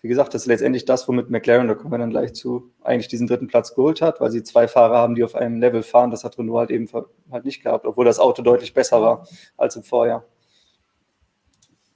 wie 0.05 0.09
gesagt, 0.09 0.35
das 0.35 0.43
ist 0.43 0.49
letztendlich 0.49 0.85
das, 0.85 1.09
womit 1.09 1.31
McLaren, 1.31 1.67
da 1.67 1.75
kommen 1.75 1.93
wir 1.93 1.97
dann 1.97 2.11
gleich 2.11 2.35
zu, 2.35 2.71
eigentlich 2.83 3.09
diesen 3.09 3.27
dritten 3.27 3.47
Platz 3.47 3.75
geholt 3.75 4.03
hat, 4.03 4.21
weil 4.21 4.31
sie 4.31 4.43
zwei 4.43 4.69
Fahrer 4.69 4.99
haben, 4.99 5.15
die 5.15 5.25
auf 5.25 5.35
einem 5.35 5.59
Level 5.59 5.83
fahren. 5.83 6.11
Das 6.11 6.25
hat 6.25 6.39
Renault 6.39 6.59
halt 6.59 6.71
eben 6.71 6.87
halt 7.33 7.47
nicht 7.47 7.63
gehabt, 7.63 7.87
obwohl 7.87 8.05
das 8.05 8.19
Auto 8.19 8.43
deutlich 8.43 8.75
besser 8.75 9.01
war 9.01 9.27
als 9.57 9.77
im 9.77 9.83
Vorjahr. 9.83 10.27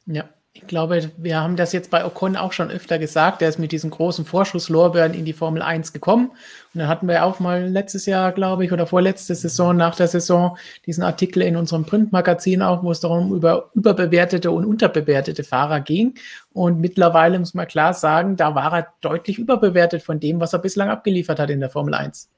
Ja, 0.06 0.30
ich 0.54 0.66
glaube, 0.66 1.12
wir 1.16 1.40
haben 1.40 1.56
das 1.56 1.72
jetzt 1.72 1.90
bei 1.90 2.04
Ocon 2.04 2.36
auch 2.36 2.52
schon 2.52 2.70
öfter 2.70 2.98
gesagt. 2.98 3.40
Der 3.40 3.48
ist 3.48 3.58
mit 3.58 3.70
diesen 3.70 3.90
großen 3.90 4.24
Vorschusslorbeeren 4.24 5.14
in 5.14 5.24
die 5.24 5.32
Formel 5.32 5.62
1 5.62 5.92
gekommen. 5.92 6.30
Und 6.74 6.80
dann 6.80 6.88
hatten 6.88 7.06
wir 7.06 7.24
auch 7.24 7.38
mal 7.38 7.68
letztes 7.68 8.06
Jahr, 8.06 8.32
glaube 8.32 8.64
ich, 8.64 8.72
oder 8.72 8.86
vorletzte 8.86 9.34
Saison, 9.34 9.76
nach 9.76 9.94
der 9.94 10.08
Saison, 10.08 10.58
diesen 10.84 11.04
Artikel 11.04 11.42
in 11.42 11.56
unserem 11.56 11.84
Printmagazin 11.84 12.62
auch, 12.62 12.82
wo 12.82 12.90
es 12.90 13.00
darum 13.00 13.32
über 13.32 13.70
überbewertete 13.74 14.50
und 14.50 14.64
unterbewertete 14.64 15.44
Fahrer 15.44 15.80
ging. 15.80 16.14
Und 16.52 16.80
mittlerweile 16.80 17.38
muss 17.38 17.54
man 17.54 17.68
klar 17.68 17.94
sagen, 17.94 18.36
da 18.36 18.54
war 18.54 18.72
er 18.72 18.88
deutlich 19.00 19.38
überbewertet 19.38 20.02
von 20.02 20.18
dem, 20.18 20.40
was 20.40 20.54
er 20.54 20.58
bislang 20.58 20.88
abgeliefert 20.88 21.38
hat 21.38 21.50
in 21.50 21.60
der 21.60 21.70
Formel 21.70 21.94
1. 21.94 22.30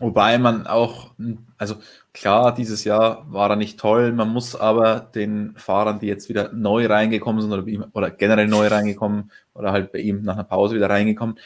Wobei 0.00 0.38
man 0.38 0.66
auch, 0.66 1.12
also 1.58 1.76
klar, 2.14 2.54
dieses 2.54 2.84
Jahr 2.84 3.30
war 3.30 3.50
er 3.50 3.56
nicht 3.56 3.78
toll. 3.78 4.12
Man 4.12 4.30
muss 4.30 4.56
aber 4.56 5.00
den 5.14 5.54
Fahrern, 5.56 5.98
die 5.98 6.06
jetzt 6.06 6.30
wieder 6.30 6.54
neu 6.54 6.86
reingekommen 6.86 7.42
sind 7.42 7.52
oder, 7.52 7.66
ihm, 7.66 7.84
oder 7.92 8.10
generell 8.10 8.48
neu 8.48 8.66
reingekommen 8.68 9.30
oder 9.52 9.72
halt 9.72 9.92
bei 9.92 9.98
ihm 9.98 10.22
nach 10.22 10.34
einer 10.34 10.44
Pause 10.44 10.74
wieder 10.74 10.88
reingekommen, 10.88 11.38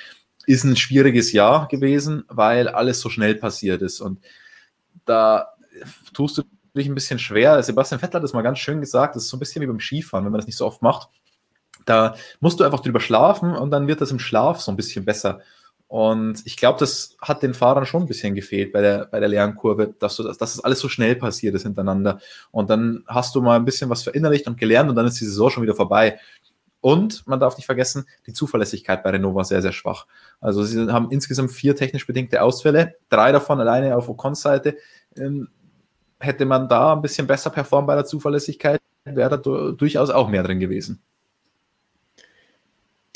ist 0.47 0.63
ein 0.63 0.77
schwieriges 0.77 1.33
Jahr 1.33 1.67
gewesen, 1.67 2.23
weil 2.29 2.69
alles 2.69 3.01
so 3.01 3.11
schnell 3.11 3.35
passiert 3.35 3.83
ist. 3.83 4.01
Und 4.01 4.21
da 5.05 5.49
tust 6.13 6.39
du 6.39 6.45
dich 6.77 6.87
ein 6.87 6.95
bisschen 6.95 7.19
schwer. 7.19 7.61
Sebastian 7.61 7.99
Vettel 7.99 8.19
hat 8.19 8.23
das 8.23 8.35
mal 8.35 8.43
ganz 8.43 8.61
schön 8.61 8.81
gesagt. 8.81 9.17
Das 9.17 9.25
ist 9.25 9.31
so 9.31 9.37
ein 9.37 9.41
bisschen 9.41 9.63
wie 9.63 9.67
beim 9.67 9.81
Skifahren, 9.81 10.25
wenn 10.25 10.33
man 10.33 10.39
das 10.39 10.47
nicht 10.47 10.59
so 10.59 10.67
oft 10.67 10.81
macht. 10.81 11.09
Da 11.87 12.15
musst 12.39 12.61
du 12.61 12.65
einfach 12.65 12.81
drüber 12.81 13.01
schlafen 13.01 13.57
und 13.57 13.73
dann 13.73 13.89
wird 13.89 14.01
das 14.01 14.13
im 14.13 14.21
Schlaf 14.21 14.61
so 14.61 14.71
ein 14.71 14.77
bisschen 14.77 15.05
besser. 15.05 15.41
Und 15.87 16.43
ich 16.45 16.57
glaube, 16.57 16.79
das 16.79 17.17
hat 17.21 17.43
den 17.43 17.55
Fahrern 17.55 17.87
schon 17.87 18.03
ein 18.03 18.09
bisschen 18.09 18.35
gefehlt 18.35 18.73
bei 18.73 18.81
der, 18.81 19.07
bei 19.07 19.21
der 19.21 19.29
Lernkurve, 19.29 19.95
dass, 19.99 20.17
du, 20.17 20.23
dass 20.25 20.39
das 20.39 20.61
alles 20.61 20.81
so 20.81 20.89
schnell 20.89 21.15
passiert 21.15 21.55
ist 21.55 21.63
hintereinander. 21.63 22.21
Und 22.51 22.71
dann 22.71 23.05
hast 23.07 23.35
du 23.35 23.43
mal 23.43 23.57
ein 23.57 23.65
bisschen 23.65 23.91
was 23.91 24.03
verinnerlicht 24.03 24.47
und 24.47 24.59
gelernt 24.59 24.91
und 24.91 24.97
dann 24.97 25.07
ist 25.07 25.21
die 25.21 25.27
Saison 25.27 25.51
schon 25.51 25.63
wieder 25.63 25.75
vorbei. 25.75 26.19
Und 26.81 27.27
man 27.27 27.41
darf 27.41 27.57
nicht 27.57 27.67
vergessen, 27.67 28.07
die 28.27 28.33
Zuverlässigkeit 28.33 29.03
bei 29.03 29.11
Renault 29.11 29.35
war 29.35 29.45
sehr, 29.45 29.63
sehr 29.63 29.73
schwach. 29.73 30.07
Also 30.41 30.65
sie 30.65 30.91
haben 30.91 31.11
insgesamt 31.11 31.53
vier 31.53 31.75
technisch 31.75 32.07
bedingte 32.07 32.43
Ausfälle, 32.43 32.97
drei 33.09 33.33
davon 33.33 33.61
alleine 33.61 33.97
auf 33.97 34.09
Ocons 34.09 34.43
Seite. 34.43 34.77
Ähm, 35.17 35.49
hätte 36.21 36.45
man 36.45 36.69
da 36.69 36.93
ein 36.93 37.03
bisschen 37.03 37.27
besser 37.27 37.51
performt 37.51 37.87
bei 37.87 37.95
der 37.95 38.05
Zuverlässigkeit, 38.05 38.81
wäre 39.05 39.31
da 39.31 39.71
durchaus 39.73 40.11
auch 40.11 40.29
mehr 40.29 40.43
drin 40.43 40.61
gewesen. 40.61 41.03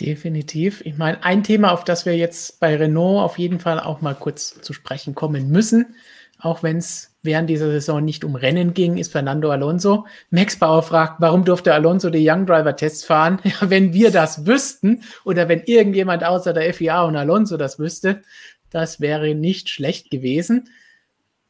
Definitiv. 0.01 0.81
Ich 0.85 0.97
meine, 0.97 1.25
ein 1.25 1.43
Thema, 1.43 1.73
auf 1.73 1.85
das 1.85 2.07
wir 2.07 2.17
jetzt 2.17 2.61
bei 2.61 2.77
Renault 2.77 3.25
auf 3.25 3.39
jeden 3.39 3.59
Fall 3.59 3.81
auch 3.81 4.01
mal 4.01 4.15
kurz 4.15 4.61
zu 4.61 4.73
sprechen 4.73 5.15
kommen 5.15 5.51
müssen, 5.51 5.97
auch 6.39 6.63
wenn 6.63 6.77
es 6.77 7.17
während 7.23 7.51
dieser 7.51 7.69
Saison 7.69 8.05
nicht 8.05 8.23
um 8.25 8.37
Rennen 8.37 8.75
ging, 8.75 8.97
ist 8.97 9.11
Fernando 9.11 9.51
Alonso. 9.51 10.07
Max 10.31 10.57
Bauer 10.57 10.85
fragt, 10.85 11.21
warum 11.21 11.45
durfte 11.45 11.75
Alonso 11.75 12.11
die 12.11 12.25
Young 12.29 12.47
Driver 12.47 12.77
Tests 12.77 13.05
fahren? 13.05 13.41
Ja, 13.45 13.71
wenn 13.71 13.93
wir 13.93 14.13
das 14.13 14.47
wüssten 14.47 15.03
oder 15.25 15.49
wenn 15.49 15.63
irgendjemand 15.65 16.23
außer 16.23 16.53
der 16.53 16.73
FIA 16.73 17.03
und 17.03 17.17
Alonso 17.17 17.57
das 17.57 17.81
wüsste, 17.81 18.23
das 18.71 19.01
wäre 19.01 19.35
nicht 19.35 19.69
schlecht 19.69 20.11
gewesen. 20.11 20.69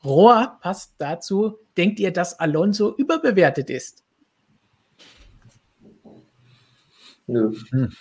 Rohr 0.02 0.58
passt 0.62 0.94
dazu. 0.98 1.58
Denkt 1.76 2.00
ihr, 2.00 2.12
dass 2.12 2.38
Alonso 2.38 2.94
überbewertet 2.96 3.68
ist? 3.68 4.04
Nö. 7.26 7.52
Hm. 7.70 7.92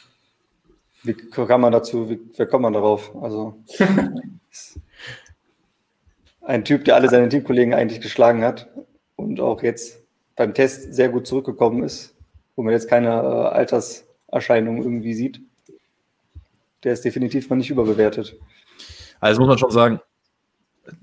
Wie 1.07 1.13
kann 1.13 1.61
man 1.61 1.71
dazu, 1.71 2.09
wie, 2.09 2.19
wie 2.37 2.45
kommt 2.45 2.63
man 2.63 2.73
darauf? 2.73 3.15
Also 3.21 3.63
ein 6.41 6.65
Typ, 6.65 6.85
der 6.85 6.95
alle 6.95 7.09
seine 7.09 7.29
Teamkollegen 7.29 7.73
eigentlich 7.73 8.01
geschlagen 8.01 8.43
hat 8.43 8.69
und 9.15 9.39
auch 9.39 9.63
jetzt 9.63 10.03
beim 10.35 10.53
Test 10.53 10.93
sehr 10.93 11.09
gut 11.09 11.27
zurückgekommen 11.27 11.83
ist, 11.83 12.15
wo 12.55 12.63
man 12.63 12.73
jetzt 12.73 12.89
keine 12.89 13.09
äh, 13.09 13.47
Alterserscheinung 13.55 14.81
irgendwie 14.81 15.13
sieht. 15.13 15.41
Der 16.83 16.93
ist 16.93 17.03
definitiv 17.03 17.49
mal 17.49 17.55
nicht 17.55 17.69
überbewertet. 17.69 18.37
Also 19.19 19.41
muss 19.41 19.49
man 19.49 19.57
schon 19.57 19.71
sagen, 19.71 19.99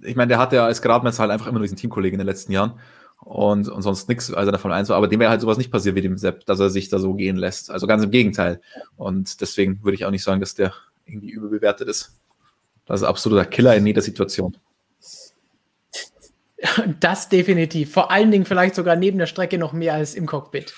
ich 0.03 0.17
meine, 0.17 0.29
der 0.29 0.39
hatte 0.39 0.57
ja 0.57 0.67
als 0.67 0.81
Gradmesser 0.81 1.23
halt 1.23 1.33
einfach 1.33 1.47
immer 1.47 1.59
nur 1.59 1.65
diesen 1.65 1.77
Teamkollegen 1.77 2.15
in 2.15 2.25
den 2.25 2.33
letzten 2.33 2.53
Jahren 2.53 2.79
und, 3.25 3.69
und 3.69 3.83
sonst 3.83 4.09
nichts, 4.09 4.33
also 4.33 4.53
davon 4.53 4.73
eins 4.73 4.89
war. 4.89 4.97
Aber 4.97 5.09
dem 5.09 5.21
wäre 5.21 5.31
halt 5.31 5.41
sowas 5.41 5.59
nicht 5.59 5.71
passiert 5.71 5.97
wie 5.97 6.03
dem 6.03 6.19
Sepp, 6.19 6.45
dass 6.47 6.61
er 6.61 6.71
sich 6.71 6.89
da 6.89 6.99
so 6.99 7.15
gehen 7.15 7.37
lässt. 7.37 7.71
Also 7.71 7.87
ganz 7.87 8.05
im 8.05 8.11
Gegenteil. 8.11 8.61
Und 8.97 9.41
deswegen 9.41 9.83
würde 9.83 9.97
ich 9.97 10.05
auch 10.05 10.11
nicht 10.11 10.23
sagen, 10.23 10.41
dass 10.41 10.55
der 10.55 10.73
irgendwie 11.07 11.31
überbewertet 11.31 11.89
ist. 11.89 12.19
Das 12.87 13.01
ist 13.01 13.07
absoluter 13.07 13.47
Killer 13.47 13.75
in 13.77 13.87
jeder 13.87 14.03
Situation. 14.03 14.57
Das 16.99 17.29
definitiv. 17.29 17.93
Vor 17.93 18.11
allen 18.11 18.31
Dingen 18.31 18.47
vielleicht 18.47 18.75
sogar 18.75 18.97
neben 18.97 19.19
der 19.19 19.27
Strecke 19.27 19.59
noch 19.59 19.75
mehr 19.75 19.93
als 19.93 20.15
im 20.15 20.25
Cockpit. 20.25 20.73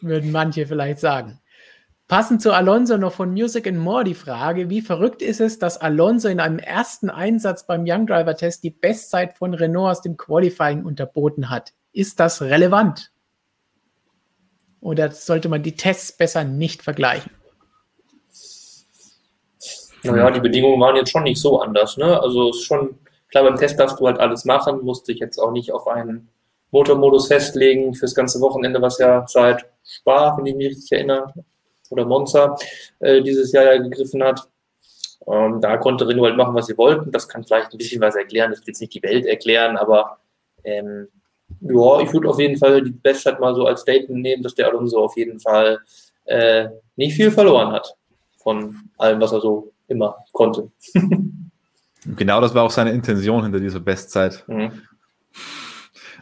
Würden 0.00 0.32
manche 0.32 0.66
vielleicht 0.66 0.98
sagen. 0.98 1.38
Passend 2.08 2.40
zu 2.40 2.54
Alonso 2.54 2.96
noch 2.96 3.12
von 3.12 3.34
Music 3.34 3.66
and 3.66 3.76
More 3.76 4.02
die 4.02 4.14
Frage, 4.14 4.70
wie 4.70 4.80
verrückt 4.80 5.20
ist 5.20 5.42
es, 5.42 5.58
dass 5.58 5.78
Alonso 5.78 6.28
in 6.28 6.40
einem 6.40 6.58
ersten 6.58 7.10
Einsatz 7.10 7.66
beim 7.66 7.84
Young 7.86 8.06
Driver 8.06 8.34
Test 8.34 8.64
die 8.64 8.70
Bestzeit 8.70 9.36
von 9.36 9.52
Renault 9.52 9.90
aus 9.90 10.00
dem 10.00 10.16
Qualifying 10.16 10.86
unterboten 10.86 11.50
hat? 11.50 11.74
Ist 11.92 12.18
das 12.18 12.40
relevant? 12.40 13.12
Oder 14.80 15.10
sollte 15.10 15.50
man 15.50 15.62
die 15.62 15.76
Tests 15.76 16.12
besser 16.12 16.44
nicht 16.44 16.82
vergleichen? 16.82 17.30
Naja, 20.02 20.30
die 20.30 20.40
Bedingungen 20.40 20.80
waren 20.80 20.96
jetzt 20.96 21.10
schon 21.10 21.24
nicht 21.24 21.40
so 21.40 21.60
anders. 21.60 21.98
Ne? 21.98 22.18
Also 22.22 22.50
ist 22.50 22.62
schon, 22.62 22.98
klar, 23.28 23.44
beim 23.44 23.56
Test 23.56 23.78
darfst 23.78 24.00
du 24.00 24.06
halt 24.06 24.18
alles 24.18 24.46
machen, 24.46 24.82
musst 24.82 25.08
dich 25.08 25.18
jetzt 25.18 25.38
auch 25.38 25.50
nicht 25.50 25.72
auf 25.72 25.86
einen 25.86 26.30
Motormodus 26.70 27.28
festlegen 27.28 27.92
fürs 27.92 28.14
ganze 28.14 28.40
Wochenende, 28.40 28.80
was 28.80 28.98
ja 28.98 29.26
seit 29.26 29.66
Spa, 29.84 30.38
wenn 30.38 30.46
ich 30.46 30.54
mich 30.54 30.68
richtig 30.68 30.92
erinnere, 30.92 31.34
oder 31.90 32.04
Monza 32.04 32.56
äh, 33.00 33.22
dieses 33.22 33.52
Jahr 33.52 33.64
ja 33.64 33.82
gegriffen 33.82 34.22
hat. 34.22 34.48
Ähm, 35.26 35.60
da 35.60 35.76
konnte 35.76 36.06
Renault 36.06 36.28
halt 36.28 36.36
machen, 36.36 36.54
was 36.54 36.66
sie 36.66 36.78
wollten. 36.78 37.10
Das 37.12 37.28
kann 37.28 37.44
vielleicht 37.44 37.72
ein 37.72 37.78
bisschen 37.78 38.00
was 38.00 38.14
erklären. 38.14 38.50
Das 38.50 38.60
will 38.60 38.68
jetzt 38.68 38.80
nicht 38.80 38.94
die 38.94 39.02
Welt 39.02 39.26
erklären, 39.26 39.76
aber 39.76 40.18
ähm, 40.64 41.08
ja, 41.60 42.00
ich 42.00 42.12
würde 42.12 42.28
auf 42.28 42.38
jeden 42.38 42.56
Fall 42.56 42.82
die 42.82 42.90
Bestzeit 42.90 43.40
mal 43.40 43.54
so 43.54 43.66
als 43.66 43.80
Statement 43.80 44.22
nehmen, 44.22 44.42
dass 44.42 44.54
der 44.54 44.68
Alonso 44.68 45.02
auf 45.02 45.16
jeden 45.16 45.40
Fall 45.40 45.80
äh, 46.24 46.68
nicht 46.96 47.14
viel 47.14 47.30
verloren 47.30 47.72
hat 47.72 47.94
von 48.36 48.76
allem, 48.96 49.20
was 49.20 49.32
er 49.32 49.40
so 49.40 49.72
immer 49.88 50.16
konnte. 50.32 50.70
genau 52.16 52.40
das 52.40 52.54
war 52.54 52.64
auch 52.64 52.70
seine 52.70 52.92
Intention 52.92 53.42
hinter 53.42 53.60
dieser 53.60 53.80
Bestzeit. 53.80 54.44
Mhm. 54.46 54.82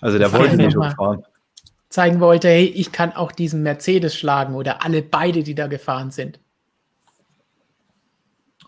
Also 0.01 0.19
der 0.19 0.33
wollte 0.33 0.57
nicht 0.57 0.73
schon 0.73 0.91
fahren. 0.91 1.25
Zeigen 1.97 2.21
wollte, 2.21 2.49
hey, 2.49 2.67
ich 2.67 2.93
kann 2.93 3.13
auch 3.13 3.33
diesen 3.33 3.63
Mercedes 3.63 4.15
schlagen 4.15 4.55
oder 4.55 4.85
alle 4.85 5.01
beide, 5.01 5.43
die 5.43 5.55
da 5.55 5.67
gefahren 5.67 6.11
sind. 6.11 6.39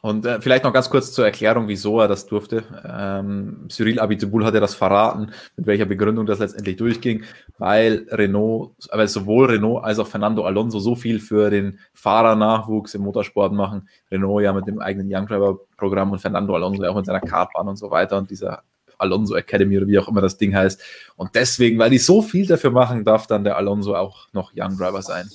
Und 0.00 0.24
äh, 0.24 0.40
vielleicht 0.40 0.64
noch 0.64 0.72
ganz 0.72 0.88
kurz 0.88 1.12
zur 1.12 1.26
Erklärung, 1.26 1.68
wieso 1.68 2.00
er 2.00 2.08
das 2.08 2.24
durfte. 2.24 2.64
Ähm, 2.88 3.66
Cyril 3.68 4.00
Abiteboul 4.00 4.46
hat 4.46 4.54
ja 4.54 4.60
das 4.60 4.74
verraten, 4.74 5.32
mit 5.56 5.66
welcher 5.66 5.84
Begründung 5.84 6.24
das 6.24 6.38
letztendlich 6.38 6.76
durchging, 6.76 7.24
weil 7.58 8.06
Renault, 8.10 8.72
aber 8.88 9.06
sowohl 9.06 9.50
Renault 9.50 9.84
als 9.84 9.98
auch 9.98 10.06
Fernando 10.06 10.44
Alonso 10.44 10.78
so 10.78 10.94
viel 10.94 11.20
für 11.20 11.50
den 11.50 11.80
Fahrernachwuchs 11.92 12.94
im 12.94 13.02
Motorsport 13.02 13.52
machen. 13.52 13.90
Renault 14.10 14.42
ja 14.42 14.54
mit 14.54 14.66
dem 14.66 14.80
eigenen 14.80 15.14
Young 15.14 15.26
Driver 15.26 15.58
Programm 15.76 16.12
und 16.12 16.20
Fernando 16.20 16.54
Alonso 16.54 16.82
ja 16.82 16.88
auch 16.88 16.96
mit 16.96 17.04
seiner 17.04 17.20
Kartbahn 17.20 17.68
und 17.68 17.76
so 17.76 17.90
weiter 17.90 18.16
und 18.16 18.30
dieser 18.30 18.62
Alonso 18.98 19.34
Academy 19.34 19.76
oder 19.78 19.86
wie 19.86 19.98
auch 19.98 20.08
immer 20.08 20.20
das 20.20 20.36
Ding 20.36 20.54
heißt. 20.54 20.80
Und 21.16 21.34
deswegen, 21.34 21.78
weil 21.78 21.90
die 21.90 21.98
so 21.98 22.22
viel 22.22 22.46
dafür 22.46 22.70
machen, 22.70 23.04
darf 23.04 23.26
dann 23.26 23.44
der 23.44 23.56
Alonso 23.56 23.94
auch 23.94 24.28
noch 24.32 24.52
Young 24.56 24.76
Driver 24.76 25.02
sein. 25.02 25.30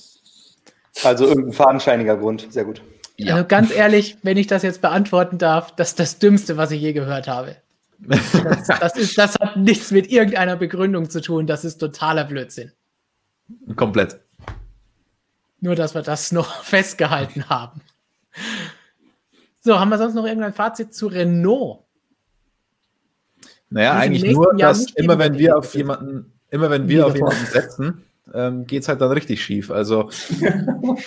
Also 1.03 1.25
irgendein 1.27 1.53
fadenscheiniger 1.53 2.17
Grund, 2.17 2.47
sehr 2.51 2.65
gut. 2.65 2.81
Ja. 3.17 3.35
Also 3.35 3.47
ganz 3.47 3.73
ehrlich, 3.73 4.17
wenn 4.23 4.37
ich 4.37 4.47
das 4.47 4.63
jetzt 4.63 4.81
beantworten 4.81 5.37
darf, 5.37 5.75
das 5.75 5.89
ist 5.89 5.99
das 5.99 6.19
Dümmste, 6.19 6.57
was 6.57 6.71
ich 6.71 6.81
je 6.81 6.93
gehört 6.93 7.27
habe. 7.27 7.57
Das, 7.99 8.31
das, 8.79 8.97
ist, 8.97 9.17
das 9.17 9.35
hat 9.35 9.55
nichts 9.55 9.91
mit 9.91 10.11
irgendeiner 10.11 10.55
Begründung 10.55 11.09
zu 11.09 11.21
tun. 11.21 11.47
Das 11.47 11.63
ist 11.63 11.77
totaler 11.77 12.25
Blödsinn. 12.25 12.71
Komplett. 13.75 14.19
Nur, 15.61 15.75
dass 15.75 15.95
wir 15.95 16.01
das 16.01 16.31
noch 16.31 16.53
festgehalten 16.63 17.49
haben. 17.49 17.81
So, 19.61 19.79
haben 19.79 19.89
wir 19.89 19.97
sonst 19.97 20.15
noch 20.15 20.25
irgendein 20.25 20.53
Fazit 20.53 20.93
zu 20.93 21.07
Renault? 21.07 21.85
Naja, 23.73 23.93
eigentlich 23.93 24.23
nur, 24.31 24.53
dass 24.55 24.91
immer 24.91 25.17
wenn 25.17 25.39
wir 25.39 25.57
auf 25.57 25.73
jemanden, 25.73 26.31
immer 26.51 26.69
wenn 26.69 26.87
wir 26.87 27.07
auf 27.07 27.15
jemanden 27.15 27.47
setzen, 27.47 28.03
ähm, 28.31 28.67
geht 28.67 28.83
es 28.83 28.87
halt 28.87 29.01
dann 29.01 29.11
richtig 29.11 29.43
schief. 29.43 29.71
Also 29.71 30.11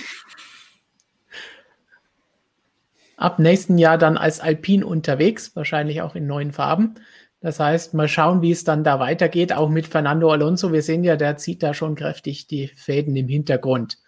ab 3.16 3.38
nächsten 3.38 3.78
Jahr 3.78 3.98
dann 3.98 4.16
als 4.16 4.40
Alpin 4.40 4.82
unterwegs, 4.82 5.54
wahrscheinlich 5.54 6.02
auch 6.02 6.16
in 6.16 6.26
neuen 6.26 6.50
Farben. 6.50 6.94
Das 7.40 7.60
heißt, 7.60 7.94
mal 7.94 8.08
schauen, 8.08 8.42
wie 8.42 8.50
es 8.50 8.64
dann 8.64 8.82
da 8.82 8.98
weitergeht, 8.98 9.52
auch 9.52 9.68
mit 9.68 9.86
Fernando 9.86 10.32
Alonso. 10.32 10.72
Wir 10.72 10.82
sehen 10.82 11.04
ja, 11.04 11.14
der 11.14 11.36
zieht 11.36 11.62
da 11.62 11.72
schon 11.72 11.94
kräftig 11.94 12.48
die 12.48 12.66
Fäden 12.66 13.14
im 13.14 13.28
Hintergrund. 13.28 13.98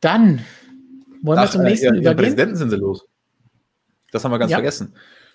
Dann 0.00 0.44
wollen 1.22 1.38
Ach, 1.38 1.44
wir 1.44 1.50
zum 1.52 1.62
nächsten 1.62 1.94
äh, 1.94 1.98
übergehen. 2.00 2.16
Präsidenten 2.18 2.56
sind 2.56 2.68
sie 2.68 2.76
los. 2.76 3.06
Das 4.10 4.22
haben 4.24 4.32
wir 4.32 4.38
ganz 4.38 4.50
ja. 4.50 4.58
vergessen. 4.58 4.92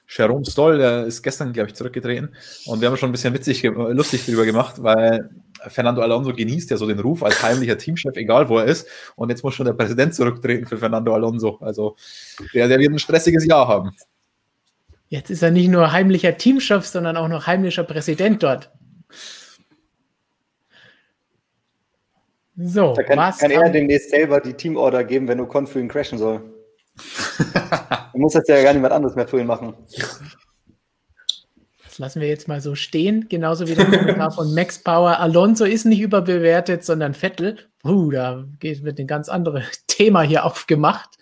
Jerome 0.10 0.46
Stoll, 0.46 0.78
der 0.78 1.06
ist 1.06 1.22
gestern, 1.22 1.52
glaube 1.52 1.70
ich, 1.70 1.76
zurückgetreten. 1.76 2.30
Und 2.66 2.80
wir 2.80 2.90
haben 2.90 2.98
schon 2.98 3.10
ein 3.10 3.12
bisschen 3.12 3.34
witzig, 3.34 3.64
lustig 3.64 4.26
darüber 4.26 4.46
gemacht, 4.46 4.82
weil 4.82 5.30
Fernando 5.68 6.02
Alonso 6.02 6.34
genießt 6.34 6.70
ja 6.70 6.78
so 6.78 6.88
den 6.88 7.00
Ruf 7.00 7.24
als 7.24 7.42
heimlicher 7.44 7.78
Teamchef, 7.78 8.16
egal 8.16 8.48
wo 8.48 8.58
er 8.60 8.66
ist. 8.66 8.88
Und 9.16 9.30
jetzt 9.30 9.44
muss 9.44 9.56
schon 9.56 9.66
der 9.66 9.74
Präsident 9.74 10.16
zurücktreten 10.16 10.66
für 10.66 10.78
Fernando 10.78 11.14
Alonso. 11.14 11.58
Also 11.60 11.98
der, 12.54 12.70
der 12.70 12.80
wird 12.80 12.92
ein 12.92 13.00
stressiges 13.00 13.46
Jahr 13.46 13.68
haben. 13.68 13.92
Jetzt 15.10 15.30
ist 15.30 15.42
er 15.42 15.52
nicht 15.52 15.70
nur 15.70 15.92
heimlicher 15.92 16.38
Teamchef, 16.38 16.86
sondern 16.86 17.18
auch 17.18 17.28
noch 17.28 17.48
heimlicher 17.48 17.84
Präsident 17.84 18.44
dort. 18.44 18.72
So, 22.56 22.94
da 22.94 23.04
kann, 23.04 23.18
was 23.18 23.38
kann 23.38 23.52
er 23.52 23.70
demnächst 23.70 24.10
selber 24.10 24.42
die 24.42 24.54
Teamorder 24.54 25.04
geben, 25.04 25.28
wenn 25.28 25.40
Ocon 25.40 25.68
für 25.68 25.80
ihn 25.80 25.88
crashen 25.88 26.18
soll. 26.18 26.42
Man 28.14 28.22
muss 28.22 28.34
jetzt 28.34 28.50
ja 28.50 28.62
gar 28.64 28.74
niemand 28.74 28.94
anderes 28.94 29.16
mehr 29.16 29.28
für 29.28 29.40
ihn 29.40 29.48
machen. 29.48 29.74
Das 31.84 32.00
lassen 32.00 32.22
wir 32.22 32.28
jetzt 32.28 32.48
mal 32.48 32.62
so 32.62 32.76
stehen. 32.76 33.28
Genauso 33.30 33.68
wie 33.68 33.76
der 33.76 33.86
Kommentar 33.86 34.32
von 34.32 34.54
Max 34.54 34.84
Power. 34.84 35.20
Alonso 35.20 35.66
ist 35.66 35.86
nicht 35.86 36.02
überbewertet, 36.02 36.84
sondern 36.84 37.14
Vettel. 37.14 37.58
Uh, 37.84 38.12
da 38.12 38.46
wird 38.62 39.00
ein 39.00 39.08
ganz 39.08 39.30
anderes 39.30 39.84
Thema 39.88 40.22
hier 40.22 40.46
aufgemacht. 40.46 41.18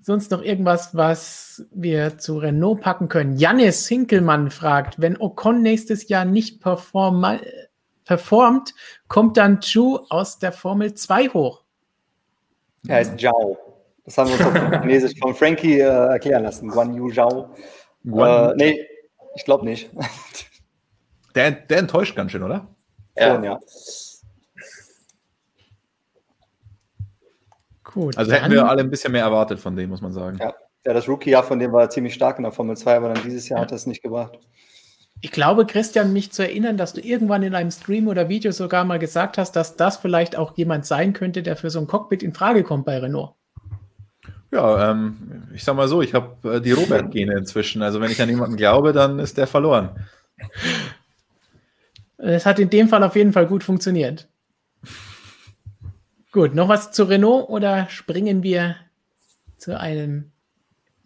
Sonst 0.00 0.30
noch 0.30 0.42
irgendwas, 0.42 0.96
was 0.96 1.64
wir 1.70 2.18
zu 2.18 2.38
Renault 2.38 2.80
packen 2.80 3.08
können? 3.08 3.36
Jannis 3.36 3.86
Hinkelmann 3.86 4.50
fragt, 4.50 5.00
wenn 5.00 5.20
Ocon 5.20 5.62
nächstes 5.62 6.08
Jahr 6.08 6.24
nicht 6.24 6.60
perform 6.60 7.38
performt, 8.04 8.74
kommt 9.06 9.36
dann 9.36 9.60
Chu 9.60 10.00
aus 10.08 10.38
der 10.38 10.52
Formel 10.52 10.94
2 10.94 11.28
hoch? 11.28 11.62
Er 12.88 12.96
heißt 12.96 13.20
Zhao. 13.20 13.58
Das 14.04 14.18
haben 14.18 14.30
wir 14.30 14.46
uns 14.46 14.46
auf 14.46 14.80
Chinesisch 14.82 15.18
von 15.20 15.34
Frankie 15.34 15.80
äh, 15.80 15.84
erklären 15.84 16.42
lassen. 16.42 16.68
Guan 16.68 16.94
Yu 16.94 17.10
Zhao. 17.12 17.54
Guan 18.04 18.50
äh, 18.50 18.54
nee, 18.56 18.86
ich 19.34 19.44
glaube 19.44 19.64
nicht. 19.64 19.90
Der, 21.34 21.50
der 21.50 21.78
enttäuscht 21.78 22.14
ganz 22.14 22.30
schön, 22.30 22.42
oder? 22.42 22.68
Ja. 23.16 23.34
Schon, 23.34 23.44
ja. 23.44 23.58
Gut. 27.84 28.18
Also 28.18 28.32
hätten 28.32 28.50
wir 28.50 28.68
alle 28.68 28.82
ein 28.82 28.90
bisschen 28.90 29.12
mehr 29.12 29.24
erwartet 29.24 29.58
von 29.58 29.74
dem, 29.74 29.88
muss 29.88 30.02
man 30.02 30.12
sagen. 30.12 30.36
Ja, 30.38 30.52
ja 30.84 30.92
das 30.92 31.08
Rookie-Jahr 31.08 31.42
von 31.42 31.58
dem 31.58 31.72
war 31.72 31.88
ziemlich 31.88 32.12
stark 32.12 32.38
in 32.38 32.42
der 32.42 32.52
Formel 32.52 32.76
2, 32.76 32.96
aber 32.96 33.14
dann 33.14 33.22
dieses 33.22 33.48
Jahr 33.48 33.60
ja. 33.60 33.62
hat 33.64 33.72
das 33.72 33.86
nicht 33.86 34.02
gebracht. 34.02 34.38
Ich 35.20 35.30
glaube, 35.30 35.66
Christian, 35.66 36.12
mich 36.12 36.32
zu 36.32 36.42
erinnern, 36.42 36.76
dass 36.76 36.94
du 36.94 37.00
irgendwann 37.00 37.42
in 37.44 37.54
einem 37.54 37.70
Stream 37.70 38.08
oder 38.08 38.28
Video 38.28 38.50
sogar 38.50 38.84
mal 38.84 38.98
gesagt 38.98 39.38
hast, 39.38 39.52
dass 39.52 39.76
das 39.76 39.96
vielleicht 39.96 40.36
auch 40.36 40.56
jemand 40.56 40.84
sein 40.84 41.12
könnte, 41.12 41.42
der 41.42 41.56
für 41.56 41.70
so 41.70 41.78
ein 41.78 41.86
Cockpit 41.86 42.22
in 42.22 42.34
Frage 42.34 42.64
kommt 42.64 42.84
bei 42.84 42.98
Renault. 42.98 43.34
Ja, 44.52 44.90
ähm, 44.90 45.48
ich 45.54 45.64
sag 45.64 45.74
mal 45.76 45.88
so, 45.88 46.02
ich 46.02 46.12
habe 46.12 46.56
äh, 46.56 46.60
die 46.60 46.72
Robert-Gene 46.72 47.38
inzwischen. 47.38 47.82
Also 47.82 48.00
wenn 48.02 48.10
ich 48.10 48.20
an 48.20 48.28
jemanden 48.28 48.56
glaube, 48.56 48.92
dann 48.92 49.18
ist 49.18 49.38
der 49.38 49.46
verloren. 49.46 50.06
Es 52.18 52.44
hat 52.44 52.58
in 52.58 52.68
dem 52.68 52.88
Fall 52.88 53.02
auf 53.02 53.16
jeden 53.16 53.32
Fall 53.32 53.46
gut 53.46 53.64
funktioniert. 53.64 54.28
Gut, 56.32 56.54
noch 56.54 56.68
was 56.68 56.92
zu 56.92 57.04
Renault 57.04 57.48
oder 57.48 57.88
springen 57.88 58.42
wir 58.42 58.76
zu 59.56 59.78
einem 59.78 60.32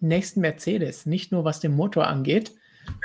nächsten 0.00 0.40
Mercedes? 0.40 1.06
Nicht 1.06 1.30
nur 1.30 1.44
was 1.44 1.60
den 1.60 1.74
Motor 1.74 2.08
angeht, 2.08 2.52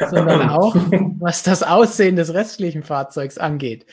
sondern 0.09 0.49
auch 0.49 0.75
was 1.19 1.43
das 1.43 1.61
Aussehen 1.61 2.15
des 2.15 2.33
restlichen 2.33 2.83
Fahrzeugs 2.83 3.37
angeht. 3.37 3.85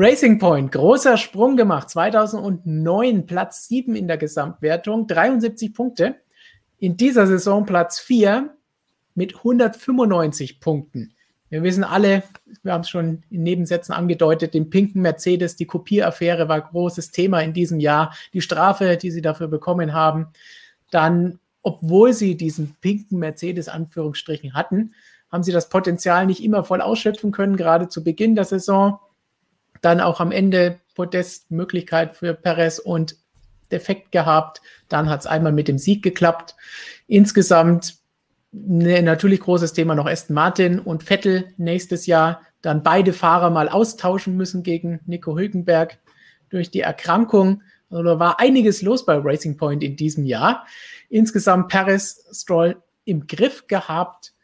Racing 0.00 0.38
Point, 0.38 0.70
großer 0.70 1.16
Sprung 1.16 1.56
gemacht, 1.56 1.90
2009 1.90 3.26
Platz 3.26 3.66
7 3.66 3.96
in 3.96 4.06
der 4.06 4.16
Gesamtwertung, 4.16 5.08
73 5.08 5.74
Punkte. 5.74 6.14
In 6.78 6.96
dieser 6.96 7.26
Saison 7.26 7.66
Platz 7.66 7.98
4 7.98 8.54
mit 9.16 9.38
195 9.38 10.60
Punkten. 10.60 11.14
Wir 11.48 11.64
wissen 11.64 11.82
alle, 11.82 12.22
wir 12.62 12.74
haben 12.74 12.82
es 12.82 12.88
schon 12.88 13.24
in 13.28 13.42
Nebensätzen 13.42 13.92
angedeutet, 13.92 14.54
den 14.54 14.70
pinken 14.70 15.02
Mercedes, 15.02 15.56
die 15.56 15.66
Kopieraffäre 15.66 16.48
war 16.48 16.60
großes 16.60 17.10
Thema 17.10 17.40
in 17.40 17.52
diesem 17.52 17.80
Jahr. 17.80 18.14
Die 18.32 18.40
Strafe, 18.40 18.98
die 18.98 19.10
sie 19.10 19.20
dafür 19.20 19.48
bekommen 19.48 19.94
haben. 19.94 20.28
Dann, 20.92 21.40
obwohl 21.62 22.12
sie 22.12 22.36
diesen 22.36 22.76
pinken 22.80 23.18
Mercedes 23.18 23.66
Anführungsstrichen 23.66 24.54
hatten, 24.54 24.94
haben 25.32 25.42
sie 25.42 25.50
das 25.50 25.68
Potenzial 25.68 26.24
nicht 26.26 26.44
immer 26.44 26.62
voll 26.62 26.82
ausschöpfen 26.82 27.32
können, 27.32 27.56
gerade 27.56 27.88
zu 27.88 28.04
Beginn 28.04 28.36
der 28.36 28.44
Saison. 28.44 29.00
Dann 29.80 30.00
auch 30.00 30.20
am 30.20 30.32
Ende 30.32 30.80
Podestmöglichkeit 30.94 32.16
für 32.16 32.34
Perez 32.34 32.78
und 32.78 33.16
defekt 33.70 34.12
gehabt. 34.12 34.60
Dann 34.88 35.08
hat 35.08 35.20
es 35.20 35.26
einmal 35.26 35.52
mit 35.52 35.68
dem 35.68 35.78
Sieg 35.78 36.02
geklappt. 36.02 36.56
Insgesamt 37.06 37.98
ne, 38.52 39.02
natürlich 39.02 39.40
großes 39.40 39.72
Thema 39.72 39.94
noch 39.94 40.06
Aston 40.06 40.34
Martin 40.34 40.78
und 40.78 41.02
Vettel 41.02 41.52
nächstes 41.56 42.06
Jahr. 42.06 42.42
Dann 42.62 42.82
beide 42.82 43.12
Fahrer 43.12 43.50
mal 43.50 43.68
austauschen 43.68 44.36
müssen 44.36 44.62
gegen 44.62 45.00
Nico 45.06 45.36
Hülkenberg 45.36 45.98
durch 46.50 46.70
die 46.70 46.80
Erkrankung. 46.80 47.62
Also 47.90 48.02
da 48.02 48.18
war 48.18 48.40
einiges 48.40 48.82
los 48.82 49.06
bei 49.06 49.16
Racing 49.16 49.56
Point 49.56 49.82
in 49.82 49.96
diesem 49.96 50.24
Jahr. 50.24 50.66
Insgesamt 51.08 51.68
Perez 51.68 52.24
Stroll 52.32 52.82
im 53.04 53.26
Griff 53.26 53.66
gehabt 53.66 54.34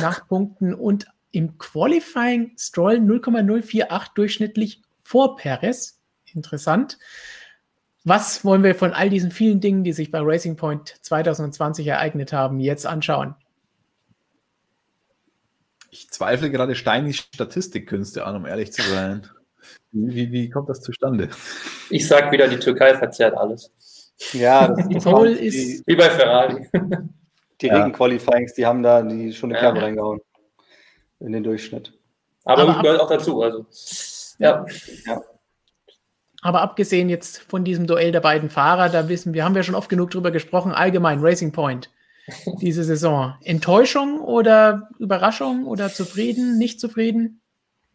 nach 0.00 0.26
Punkten 0.26 0.74
und 0.74 1.06
im 1.36 1.58
Qualifying 1.58 2.52
Stroll 2.58 2.98
0,048 2.98 4.14
durchschnittlich 4.14 4.80
vor 5.02 5.36
Perez. 5.36 6.00
Interessant. 6.32 6.98
Was 8.04 8.42
wollen 8.44 8.62
wir 8.62 8.74
von 8.74 8.92
all 8.92 9.10
diesen 9.10 9.30
vielen 9.30 9.60
Dingen, 9.60 9.84
die 9.84 9.92
sich 9.92 10.10
bei 10.10 10.20
Racing 10.22 10.56
Point 10.56 10.94
2020 11.02 11.86
ereignet 11.86 12.32
haben, 12.32 12.58
jetzt 12.58 12.86
anschauen? 12.86 13.34
Ich 15.90 16.08
zweifle 16.10 16.50
gerade 16.50 16.74
Steinis 16.74 17.16
Statistikkünste 17.18 18.24
an, 18.24 18.36
um 18.36 18.46
ehrlich 18.46 18.72
zu 18.72 18.82
sein. 18.82 19.26
Wie, 19.92 20.30
wie, 20.32 20.48
kommt 20.50 20.68
das 20.70 20.80
zustande? 20.80 21.28
Ich 21.90 22.06
sag 22.08 22.32
wieder, 22.32 22.48
die 22.48 22.58
Türkei 22.58 22.94
verzerrt 22.94 23.36
alles. 23.36 23.70
Ja, 24.32 24.68
das, 24.68 24.88
das 24.88 25.04
Pole 25.04 25.34
die, 25.36 25.46
ist- 25.46 25.86
Wie 25.86 25.96
bei 25.96 26.08
Ferrari. 26.08 26.66
die 27.60 27.66
Ja. 27.66 27.76
Regenqualifyings, 27.76 28.54
die 28.54 28.64
haben 28.64 28.82
da 28.82 29.02
die 29.02 29.32
schon 29.32 29.50
eine 29.50 29.58
Ja. 29.58 29.60
Kerbe 29.64 29.82
reingehauen. 29.82 30.20
In 31.20 31.32
den 31.32 31.42
Durchschnitt. 31.42 31.92
Aber, 32.44 32.62
Aber 32.62 32.72
gut, 32.74 32.82
gehört 32.82 33.00
auch 33.00 33.08
dazu. 33.08 33.42
Also, 33.42 33.66
ja. 34.38 34.64
Aber 36.42 36.60
abgesehen 36.60 37.08
jetzt 37.08 37.38
von 37.38 37.64
diesem 37.64 37.86
Duell 37.86 38.12
der 38.12 38.20
beiden 38.20 38.50
Fahrer, 38.50 38.88
da 38.88 39.08
wissen 39.08 39.34
wir, 39.34 39.44
haben 39.44 39.54
wir 39.54 39.62
schon 39.62 39.74
oft 39.74 39.88
genug 39.88 40.10
drüber 40.10 40.30
gesprochen, 40.30 40.72
allgemein 40.72 41.20
Racing 41.20 41.52
Point 41.52 41.90
diese 42.60 42.84
Saison. 42.84 43.34
Enttäuschung 43.42 44.20
oder 44.20 44.88
Überraschung 44.98 45.66
oder 45.66 45.92
zufrieden, 45.92 46.58
nicht 46.58 46.80
zufrieden? 46.80 47.40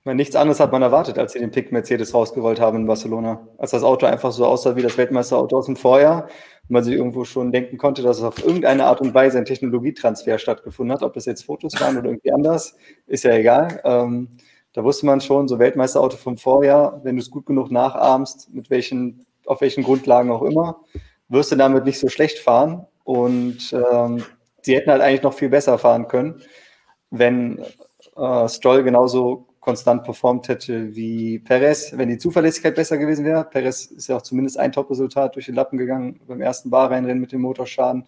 Meine, 0.04 0.18
nichts 0.18 0.36
anderes 0.36 0.60
hat 0.60 0.72
man 0.72 0.82
erwartet, 0.82 1.20
als 1.20 1.34
sie 1.34 1.40
den 1.40 1.52
Pick 1.52 1.72
Mercedes 1.72 2.16
rausgerollt 2.16 2.60
haben 2.60 2.78
in 2.78 2.88
Barcelona. 2.88 3.48
Als 3.60 3.70
das 3.70 3.84
Auto 3.84 4.08
einfach 4.08 4.32
so 4.32 4.48
aussah 4.48 4.76
wie 4.76 4.82
das 4.82 4.98
Weltmeisterauto 4.98 5.56
aus 5.56 5.68
dem 5.68 5.76
Vorjahr 5.76 6.24
und 6.24 6.72
man 6.72 6.84
sich 6.84 6.96
irgendwo 6.96 7.24
schon 7.24 7.52
denken 7.52 7.78
konnte, 7.78 8.02
dass 8.02 8.18
es 8.18 8.24
auf 8.24 8.44
irgendeine 8.44 8.86
Art 8.86 9.00
und 9.00 9.14
Weise 9.14 9.38
ein 9.38 9.46
Technologietransfer 9.46 10.40
stattgefunden 10.40 10.92
hat. 10.92 11.04
Ob 11.04 11.14
das 11.14 11.26
jetzt 11.26 11.46
Fotos 11.46 11.80
waren 11.80 12.00
oder 12.00 12.10
irgendwie 12.10 12.32
anders, 12.34 12.76
ist 13.06 13.26
ja 13.26 13.34
egal. 13.34 13.80
Ähm, 13.84 14.30
da 14.74 14.84
wusste 14.84 15.06
man 15.06 15.22
schon, 15.22 15.48
so 15.48 15.60
Weltmeisterauto 15.60 16.18
vom 16.18 16.36
Vorjahr, 16.36 17.02
wenn 17.04 17.18
du 17.18 17.22
es 17.22 17.30
gut 17.30 17.46
genug 17.46 17.70
nachahmst, 17.70 18.52
mit 18.52 18.72
welchen, 18.72 19.28
auf 19.46 19.62
welchen 19.62 19.84
Grundlagen 19.84 20.32
auch 20.32 20.42
immer, 20.42 20.80
wirst 21.30 21.52
du 21.52 21.56
damit 21.56 21.86
nicht 21.86 22.00
so 22.00 22.10
schlecht 22.10 22.40
fahren. 22.40 22.88
Und 23.04 23.72
ähm, 23.72 24.24
sie 24.64 24.76
hätten 24.76 24.90
halt 24.90 25.04
eigentlich 25.04 25.22
noch 25.22 25.34
viel 25.36 25.50
besser 25.50 25.78
fahren 25.78 26.08
können, 26.08 26.42
wenn 27.12 27.64
äh, 28.16 28.50
Stroll 28.50 28.82
genauso 28.82 29.51
konstant 29.62 30.04
performt 30.04 30.48
hätte 30.48 30.96
wie 30.96 31.40
Perez, 31.40 31.96
wenn 31.96 32.10
die 32.10 32.18
Zuverlässigkeit 32.18 32.76
besser 32.76 32.98
gewesen 32.98 33.24
wäre. 33.24 33.46
Perez 33.46 33.86
ist 33.86 34.08
ja 34.08 34.18
auch 34.18 34.24
zumindest 34.24 34.60
ein 34.60 34.72
Top-Resultat 34.72 35.36
durch 35.36 35.46
den 35.46 35.56
Lappen 35.56 35.78
gegangen 35.78 36.20
beim 36.28 36.42
ersten 36.42 36.72
Bahreinrennen 36.72 37.22
mit 37.22 37.32
dem 37.32 37.42
Motorschaden. 37.42 38.06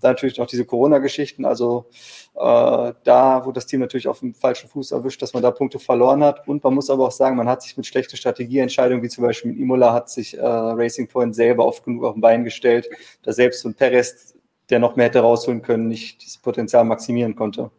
Da 0.00 0.08
natürlich 0.08 0.38
noch 0.38 0.46
diese 0.46 0.64
Corona-Geschichten. 0.64 1.44
Also 1.44 1.86
äh, 2.34 2.92
da 3.04 3.44
wurde 3.44 3.54
das 3.54 3.66
Team 3.66 3.80
natürlich 3.80 4.08
auf 4.08 4.20
dem 4.20 4.34
falschen 4.34 4.68
Fuß 4.68 4.92
erwischt, 4.92 5.20
dass 5.20 5.34
man 5.34 5.42
da 5.42 5.50
Punkte 5.50 5.78
verloren 5.78 6.24
hat. 6.24 6.48
Und 6.48 6.64
man 6.64 6.74
muss 6.74 6.88
aber 6.88 7.06
auch 7.06 7.12
sagen, 7.12 7.36
man 7.36 7.48
hat 7.48 7.62
sich 7.62 7.76
mit 7.76 7.86
schlechten 7.86 8.16
Strategieentscheidungen, 8.16 9.02
wie 9.02 9.08
zum 9.08 9.24
Beispiel 9.24 9.52
mit 9.52 9.60
Imola, 9.60 9.92
hat 9.92 10.08
sich 10.08 10.36
äh, 10.36 10.42
Racing 10.42 11.08
Point 11.08 11.34
selber 11.34 11.66
oft 11.66 11.84
genug 11.84 12.04
auf 12.04 12.14
den 12.14 12.22
Bein 12.22 12.44
gestellt, 12.44 12.88
dass 13.22 13.36
selbst 13.36 13.60
so 13.60 13.68
ein 13.68 13.74
Perez, 13.74 14.34
der 14.70 14.78
noch 14.78 14.96
mehr 14.96 15.06
hätte 15.06 15.20
rausholen 15.20 15.60
können, 15.60 15.88
nicht 15.88 16.22
dieses 16.22 16.38
Potenzial 16.38 16.84
maximieren 16.84 17.36
konnte. 17.36 17.70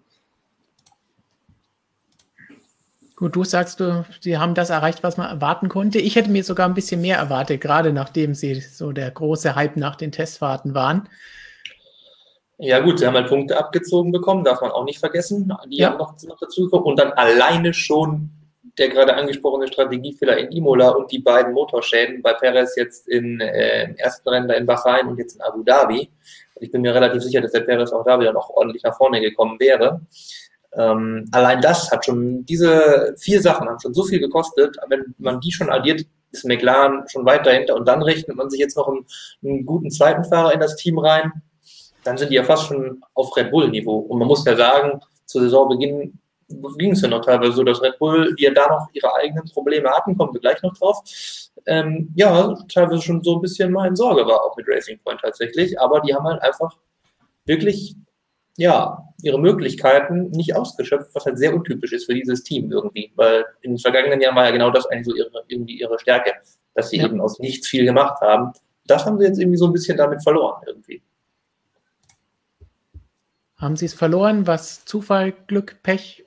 Gut, 3.18 3.36
du 3.36 3.44
sagst, 3.44 3.80
du, 3.80 4.06
sie 4.22 4.38
haben 4.38 4.54
das 4.54 4.70
erreicht, 4.70 5.02
was 5.02 5.18
man 5.18 5.28
erwarten 5.28 5.70
konnte. 5.70 5.98
Ich 5.98 6.16
hätte 6.16 6.30
mir 6.30 6.44
sogar 6.44 6.70
ein 6.70 6.76
bisschen 6.76 7.02
mehr 7.02 7.18
erwartet, 7.18 7.62
gerade 7.62 7.92
nachdem 7.92 8.36
sie 8.36 8.62
so 8.62 8.92
der 8.92 9.10
große 9.10 9.56
Hype 9.56 9.76
nach 9.76 9.96
den 9.96 10.12
Testfahrten 10.12 10.76
waren. 10.76 11.10
Ja, 12.60 12.80
gut, 12.80 13.00
sie 13.00 13.08
haben 13.08 13.16
halt 13.16 13.28
Punkte 13.28 13.58
abgezogen 13.58 14.12
bekommen, 14.12 14.44
darf 14.44 14.62
man 14.62 14.70
auch 14.70 14.84
nicht 14.86 15.00
vergessen. 15.00 15.52
Die 15.68 15.78
Ja. 15.78 15.90
haben 15.90 15.98
noch, 15.98 16.14
noch 16.28 16.38
dazu 16.40 16.66
gekommen. 16.66 16.86
Und 16.86 17.00
dann 17.00 17.12
alleine 17.14 17.74
schon 17.74 18.30
der 18.78 18.90
gerade 18.90 19.16
angesprochene 19.16 19.68
Strategiefehler 19.68 20.38
in 20.38 20.52
Imola 20.52 20.90
und 20.90 21.12
die 21.12 21.18
beiden 21.18 21.54
Motorschäden 21.54 22.22
bei 22.22 22.34
Perez 22.34 22.76
jetzt 22.76 23.08
in, 23.08 23.40
äh, 23.40 23.86
im 23.86 23.96
ersten 23.96 24.30
Rennen 24.30 24.50
in 24.52 24.68
Bahrain 24.68 25.08
und 25.08 25.18
jetzt 25.18 25.36
in 25.38 25.42
Abu 25.42 25.64
Dhabi. 25.64 26.12
Ich 26.60 26.70
bin 26.72 26.82
mir 26.82 26.94
relativ 26.94 27.24
sicher, 27.24 27.42
dass 27.42 27.52
der 27.52 27.62
Perez 27.62 27.92
auch 27.92 28.06
da 28.06 28.20
wieder 28.20 28.34
noch 28.34 28.52
ordentlich 28.52 28.84
nach 28.84 28.96
vorne 28.96 29.20
gekommen 29.22 29.60
wäre. 29.60 30.02
Ähm, 30.74 31.26
allein 31.32 31.62
das 31.62 31.92
hat 31.92 32.06
schon, 32.06 32.46
diese 32.46 33.16
vier 33.18 33.42
Sachen 33.42 33.68
haben 33.68 33.80
schon 33.80 33.94
so 33.94 34.04
viel 34.04 34.20
gekostet. 34.20 34.78
Wenn 34.90 35.16
man 35.18 35.40
die 35.40 35.52
schon 35.52 35.70
addiert, 35.70 36.06
ist 36.32 36.46
McLaren 36.46 37.08
schon 37.08 37.26
weit 37.26 37.46
dahinter 37.46 37.76
und 37.76 37.88
dann 37.88 38.04
rechnet 38.04 38.36
man 38.36 38.50
sich 38.50 38.60
jetzt 38.60 38.78
noch 38.78 38.88
einen, 38.88 39.06
einen 39.44 39.66
guten 39.66 39.90
zweiten 39.90 40.24
Fahrer 40.26 40.54
in 40.54 40.60
das 40.60 40.76
Team 40.76 41.00
rein 41.00 41.32
dann 42.08 42.18
sind 42.18 42.32
die 42.32 42.36
ja 42.36 42.44
fast 42.46 42.68
schon 42.68 43.02
auf 43.16 43.36
Red 43.36 43.52
Bull-Niveau. 43.52 43.98
Und 43.98 44.20
man 44.20 44.30
muss 44.30 44.46
ja 44.46 44.56
sagen, 44.56 45.02
zu 45.26 45.42
Saisonbeginn 45.42 46.18
ging 46.78 46.92
es 46.94 47.02
ja 47.02 47.10
noch 47.10 47.20
teilweise 47.20 47.52
so, 47.52 47.64
dass 47.64 47.82
Red 47.82 48.00
Bull, 48.00 48.34
die 48.36 48.46
ja 48.46 48.52
da 48.52 48.70
noch 48.70 48.88
ihre 48.94 49.14
eigenen 49.14 49.44
Probleme 49.50 49.90
hatten, 49.90 50.18
kommen 50.18 50.34
wir 50.34 50.40
gleich 50.40 50.62
noch 50.62 50.74
drauf, 50.78 51.00
ähm, 51.66 52.14
ja, 52.16 52.56
teilweise 52.74 53.02
schon 53.02 53.22
so 53.22 53.36
ein 53.36 53.42
bisschen 53.42 53.74
mal 53.74 53.90
in 53.90 53.96
Sorge 53.98 54.26
war, 54.26 54.42
auch 54.42 54.56
mit 54.56 54.66
Racing 54.70 55.00
Point 55.04 55.20
tatsächlich. 55.20 55.78
Aber 55.82 56.00
die 56.00 56.16
haben 56.16 56.26
halt 56.26 56.42
einfach 56.42 56.78
wirklich, 57.46 57.98
ja, 58.58 59.04
ihre 59.22 59.40
Möglichkeiten 59.40 60.30
nicht 60.32 60.56
ausgeschöpft, 60.56 61.14
was 61.14 61.26
halt 61.26 61.38
sehr 61.38 61.54
untypisch 61.56 61.94
ist 61.94 62.06
für 62.06 62.14
dieses 62.14 62.44
Team 62.44 62.72
irgendwie. 62.72 63.12
Weil 63.16 63.46
in 63.62 63.72
den 63.72 63.78
vergangenen 63.80 64.20
Jahren 64.20 64.36
war 64.36 64.46
ja 64.46 64.52
genau 64.52 64.72
das 64.72 64.86
eigentlich 64.88 65.06
so 65.08 65.16
ihre, 65.16 65.32
irgendwie 65.48 65.80
ihre 65.80 65.98
Stärke, 66.00 66.34
dass 66.74 66.90
sie 66.90 66.98
Ja. 66.98 67.06
eben 67.06 67.22
aus 67.22 67.40
nichts 67.40 67.68
viel 67.68 67.86
gemacht 67.86 68.20
haben. 68.22 68.52
Das 68.86 69.06
haben 69.06 69.18
sie 69.20 69.26
jetzt 69.26 69.40
irgendwie 69.40 69.58
so 69.58 69.66
ein 69.68 69.74
bisschen 69.74 69.98
damit 69.98 70.22
verloren 70.24 70.62
irgendwie. 70.68 71.02
Haben 73.58 73.76
sie 73.76 73.86
es 73.86 73.94
verloren? 73.94 74.46
Was 74.48 74.86
Zufall, 74.86 75.34
Glück, 75.48 75.82
Pech? 75.84 76.26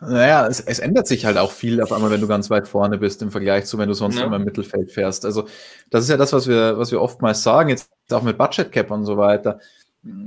Naja, 0.00 0.46
es, 0.46 0.60
es 0.60 0.78
ändert 0.78 1.06
sich 1.06 1.24
halt 1.26 1.36
auch 1.38 1.52
viel 1.52 1.80
auf 1.80 1.92
einmal, 1.92 2.10
wenn 2.10 2.20
du 2.20 2.26
ganz 2.26 2.50
weit 2.50 2.66
vorne 2.66 2.98
bist 2.98 3.22
im 3.22 3.30
Vergleich 3.30 3.66
zu, 3.66 3.78
wenn 3.78 3.88
du 3.88 3.94
sonst 3.94 4.18
Ja. 4.18 4.24
immer 4.24 4.36
im 4.36 4.44
Mittelfeld 4.44 4.90
fährst. 4.90 5.24
Also, 5.24 5.46
das 5.90 6.04
ist 6.04 6.10
ja 6.10 6.16
das, 6.16 6.32
was 6.32 6.48
wir, 6.48 6.76
was 6.78 6.90
wir 6.90 7.00
oftmals 7.00 7.42
sagen, 7.42 7.68
jetzt 7.70 7.88
auch 8.10 8.22
mit 8.22 8.36
Budget 8.36 8.72
Cap 8.72 8.90
und 8.90 9.04
so 9.04 9.16
weiter. 9.16 9.60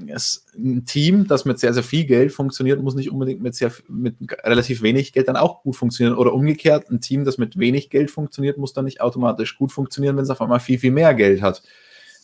Es, 0.08 0.46
ein 0.56 0.86
Team, 0.86 1.28
das 1.28 1.46
mit 1.46 1.60
sehr, 1.60 1.74
sehr 1.74 1.84
viel 1.84 2.06
Geld 2.06 2.32
funktioniert, 2.32 2.82
muss 2.82 2.96
nicht 2.96 3.12
unbedingt 3.12 3.42
mit, 3.42 3.56
sehr, 3.56 3.72
mit 3.88 4.16
relativ 4.44 4.82
wenig 4.82 5.14
Geld 5.14 5.28
dann 5.28 5.36
auch 5.36 5.62
gut 5.62 5.76
funktionieren. 5.76 6.18
Oder 6.18 6.34
umgekehrt, 6.34 6.90
ein 6.90 7.00
Team, 7.00 7.26
das 7.26 7.38
mit 7.38 7.60
wenig 7.60 7.90
Geld 7.90 8.10
funktioniert, 8.10 8.58
muss 8.58 8.74
dann 8.74 8.86
nicht 8.86 9.02
automatisch 9.02 9.58
gut 9.58 9.72
funktionieren, 9.72 10.18
wenn 10.18 10.24
es 10.24 10.30
auf 10.30 10.42
einmal 10.42 10.60
viel, 10.60 10.80
viel 10.80 10.92
mehr 10.92 11.14
Geld 11.14 11.42
hat. 11.42 11.62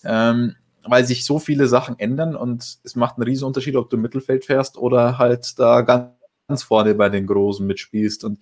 Ähm, 0.03 0.55
weil 0.85 1.05
sich 1.05 1.23
so 1.23 1.39
viele 1.39 1.67
Sachen 1.67 1.97
ändern 1.99 2.35
und 2.35 2.77
es 2.83 2.95
macht 2.95 3.17
einen 3.17 3.23
riesen 3.23 3.45
Unterschied, 3.45 3.75
ob 3.75 3.89
du 3.89 3.95
im 3.95 4.01
Mittelfeld 4.01 4.43
fährst 4.45 4.77
oder 4.77 5.17
halt 5.17 5.57
da 5.57 5.81
ganz 5.81 6.09
ganz 6.47 6.63
vorne 6.63 6.95
bei 6.95 7.09
den 7.09 7.27
Großen 7.27 7.65
mitspielst. 7.65 8.23
Und 8.23 8.39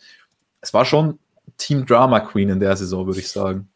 es 0.62 0.74
war 0.74 0.86
schon 0.86 1.20
Team 1.58 1.86
Drama 1.86 2.20
Queen 2.20 2.50
in 2.50 2.60
der 2.60 2.76
Saison, 2.76 3.06
würde 3.06 3.20
ich 3.20 3.30
sagen. 3.30 3.70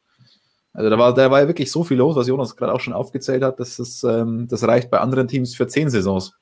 Also 0.75 0.89
da 0.89 0.97
war, 0.99 1.13
da 1.13 1.31
war 1.31 1.41
ja 1.41 1.47
wirklich 1.47 1.71
so 1.71 1.83
viel 1.83 1.97
los, 1.97 2.15
was 2.15 2.27
Jonas 2.27 2.55
gerade 2.55 2.73
auch 2.73 2.81
schon 2.81 2.93
aufgezählt 2.93 3.43
hat, 3.43 3.59
dass 3.59 3.77
das, 3.77 4.03
ähm, 4.03 4.47
das 4.49 4.67
reicht 4.67 4.89
bei 4.91 4.99
anderen 4.99 5.27
Teams 5.27 5.55
für 5.55 5.67
zehn 5.67 5.89
Saisons. 5.89 6.33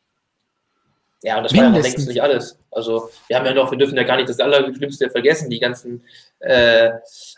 Ja, 1.21 1.37
und 1.37 1.43
das 1.43 1.53
war 1.53 1.59
ja 1.59 1.63
noch 1.69 1.71
Mindestens. 1.73 1.97
längst 1.97 2.07
nicht 2.09 2.21
alles. 2.21 2.59
Also 2.71 3.09
wir 3.27 3.37
haben 3.37 3.45
ja 3.45 3.53
noch, 3.53 3.71
wir 3.71 3.77
dürfen 3.77 3.95
ja 3.95 4.03
gar 4.03 4.17
nicht 4.17 4.27
das 4.27 4.39
Allerschlimmste 4.39 5.09
vergessen, 5.09 5.49
die 5.49 5.59
ganzen 5.59 6.03
äh, 6.39 6.91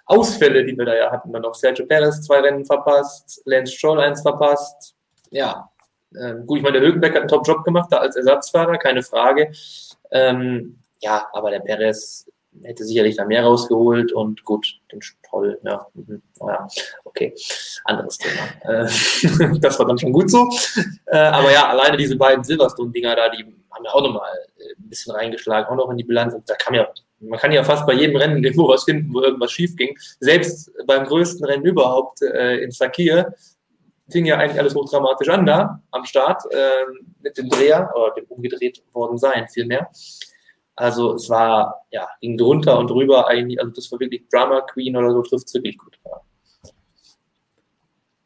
Ausfälle, 0.06 0.66
die 0.66 0.76
wir 0.76 0.86
da 0.86 0.96
ja 0.96 1.12
hatten. 1.12 1.32
Dann 1.32 1.44
noch 1.44 1.54
Sergio 1.54 1.86
Perez 1.86 2.22
zwei 2.22 2.40
Rennen 2.40 2.66
verpasst, 2.66 3.42
Lance 3.46 3.74
Stroll 3.74 4.00
eins 4.00 4.22
verpasst. 4.22 4.96
Ja, 5.30 5.70
ähm, 6.20 6.48
gut, 6.48 6.58
ich 6.58 6.64
meine, 6.64 6.80
der 6.80 6.88
Hülkenberg 6.88 7.14
hat 7.14 7.22
einen 7.22 7.30
Top-Job 7.30 7.64
gemacht, 7.64 7.90
da 7.92 7.98
als 7.98 8.16
Ersatzfahrer, 8.16 8.78
keine 8.78 9.04
Frage. 9.04 9.52
Ähm, 10.12 10.80
ja, 11.02 11.28
aber 11.34 11.52
der 11.52 11.60
Perez 11.60 12.26
hätte 12.64 12.84
sicherlich 12.84 13.16
da 13.16 13.26
mehr 13.26 13.44
rausgeholt 13.44 14.14
und 14.14 14.44
gut, 14.44 14.80
den 14.92 15.02
Stroll, 15.02 15.60
ja, 15.64 15.86
mhm, 15.94 16.22
ja, 16.40 16.68
okay, 17.04 17.34
anderes 17.84 18.18
Thema. 18.18 18.44
Äh, 18.62 18.90
das 19.60 19.80
war 19.80 19.88
dann 19.88 19.98
schon 19.98 20.12
gut 20.14 20.30
so. 20.30 20.50
Äh, 21.08 21.18
aber 21.18 21.52
ja, 21.52 21.68
alleine 21.68 21.98
diese 21.98 22.16
beiden 22.16 22.44
Silverstone-Dinger 22.44 23.16
da, 23.16 23.30
die 23.30 23.44
haben 23.72 23.84
ja 23.84 23.92
auch 23.92 24.02
nochmal 24.02 24.30
äh, 24.58 24.72
ein 24.78 24.90
bisschen 24.90 25.14
reingeschlagen, 25.14 25.70
auch 25.70 25.76
noch 25.76 25.90
in 25.92 25.98
die 25.98 26.04
Bilanz. 26.04 26.34
Und 26.34 26.50
da 26.50 26.56
kann 26.56 26.74
ja, 26.74 26.88
man 27.20 27.40
kann 27.40 27.52
ja 27.52 27.64
fast 27.64 27.86
bei 27.86 27.94
jedem 27.94 28.16
Rennen 28.16 28.44
irgendwo 28.44 28.68
was 28.68 28.84
finden, 28.84 29.14
wo 29.14 29.22
irgendwas 29.22 29.52
schief 29.52 29.76
ging. 29.76 29.98
Selbst 30.20 30.72
beim 30.86 31.06
größten 31.06 31.46
Rennen 31.46 31.66
überhaupt 31.66 32.22
in 32.22 32.72
Sakir 32.72 33.34
fing 34.10 34.26
ja 34.26 34.38
eigentlich 34.38 34.60
alles 34.60 34.76
hochdramatisch 34.76 35.30
an 35.30 35.46
da 35.46 35.82
am 35.92 36.06
Start 36.06 36.44
äh, 36.52 36.86
mit 37.22 37.38
dem 37.38 37.50
Dreher 37.50 37.92
oder 37.96 38.14
dem 38.14 38.26
umgedreht 38.26 38.84
worden 38.94 39.18
sein 39.18 39.48
vielmehr. 39.48 39.90
Also 40.76 41.16
es 41.16 41.30
war, 41.30 41.86
ja, 41.92 42.08
ging 42.20 42.38
drunter 42.38 42.78
und 42.78 42.90
drüber 42.90 43.28
eigentlich, 43.28 43.60
also 43.60 43.72
das 43.72 43.92
war 43.92 44.00
wirklich 44.00 44.28
Drama 44.30 44.62
Queen 44.62 44.96
oder 44.96 45.12
so, 45.12 45.22
trifft 45.22 45.48
es 45.48 45.54
wirklich 45.54 45.78
gut. 45.78 45.98
Ja. 46.06 46.22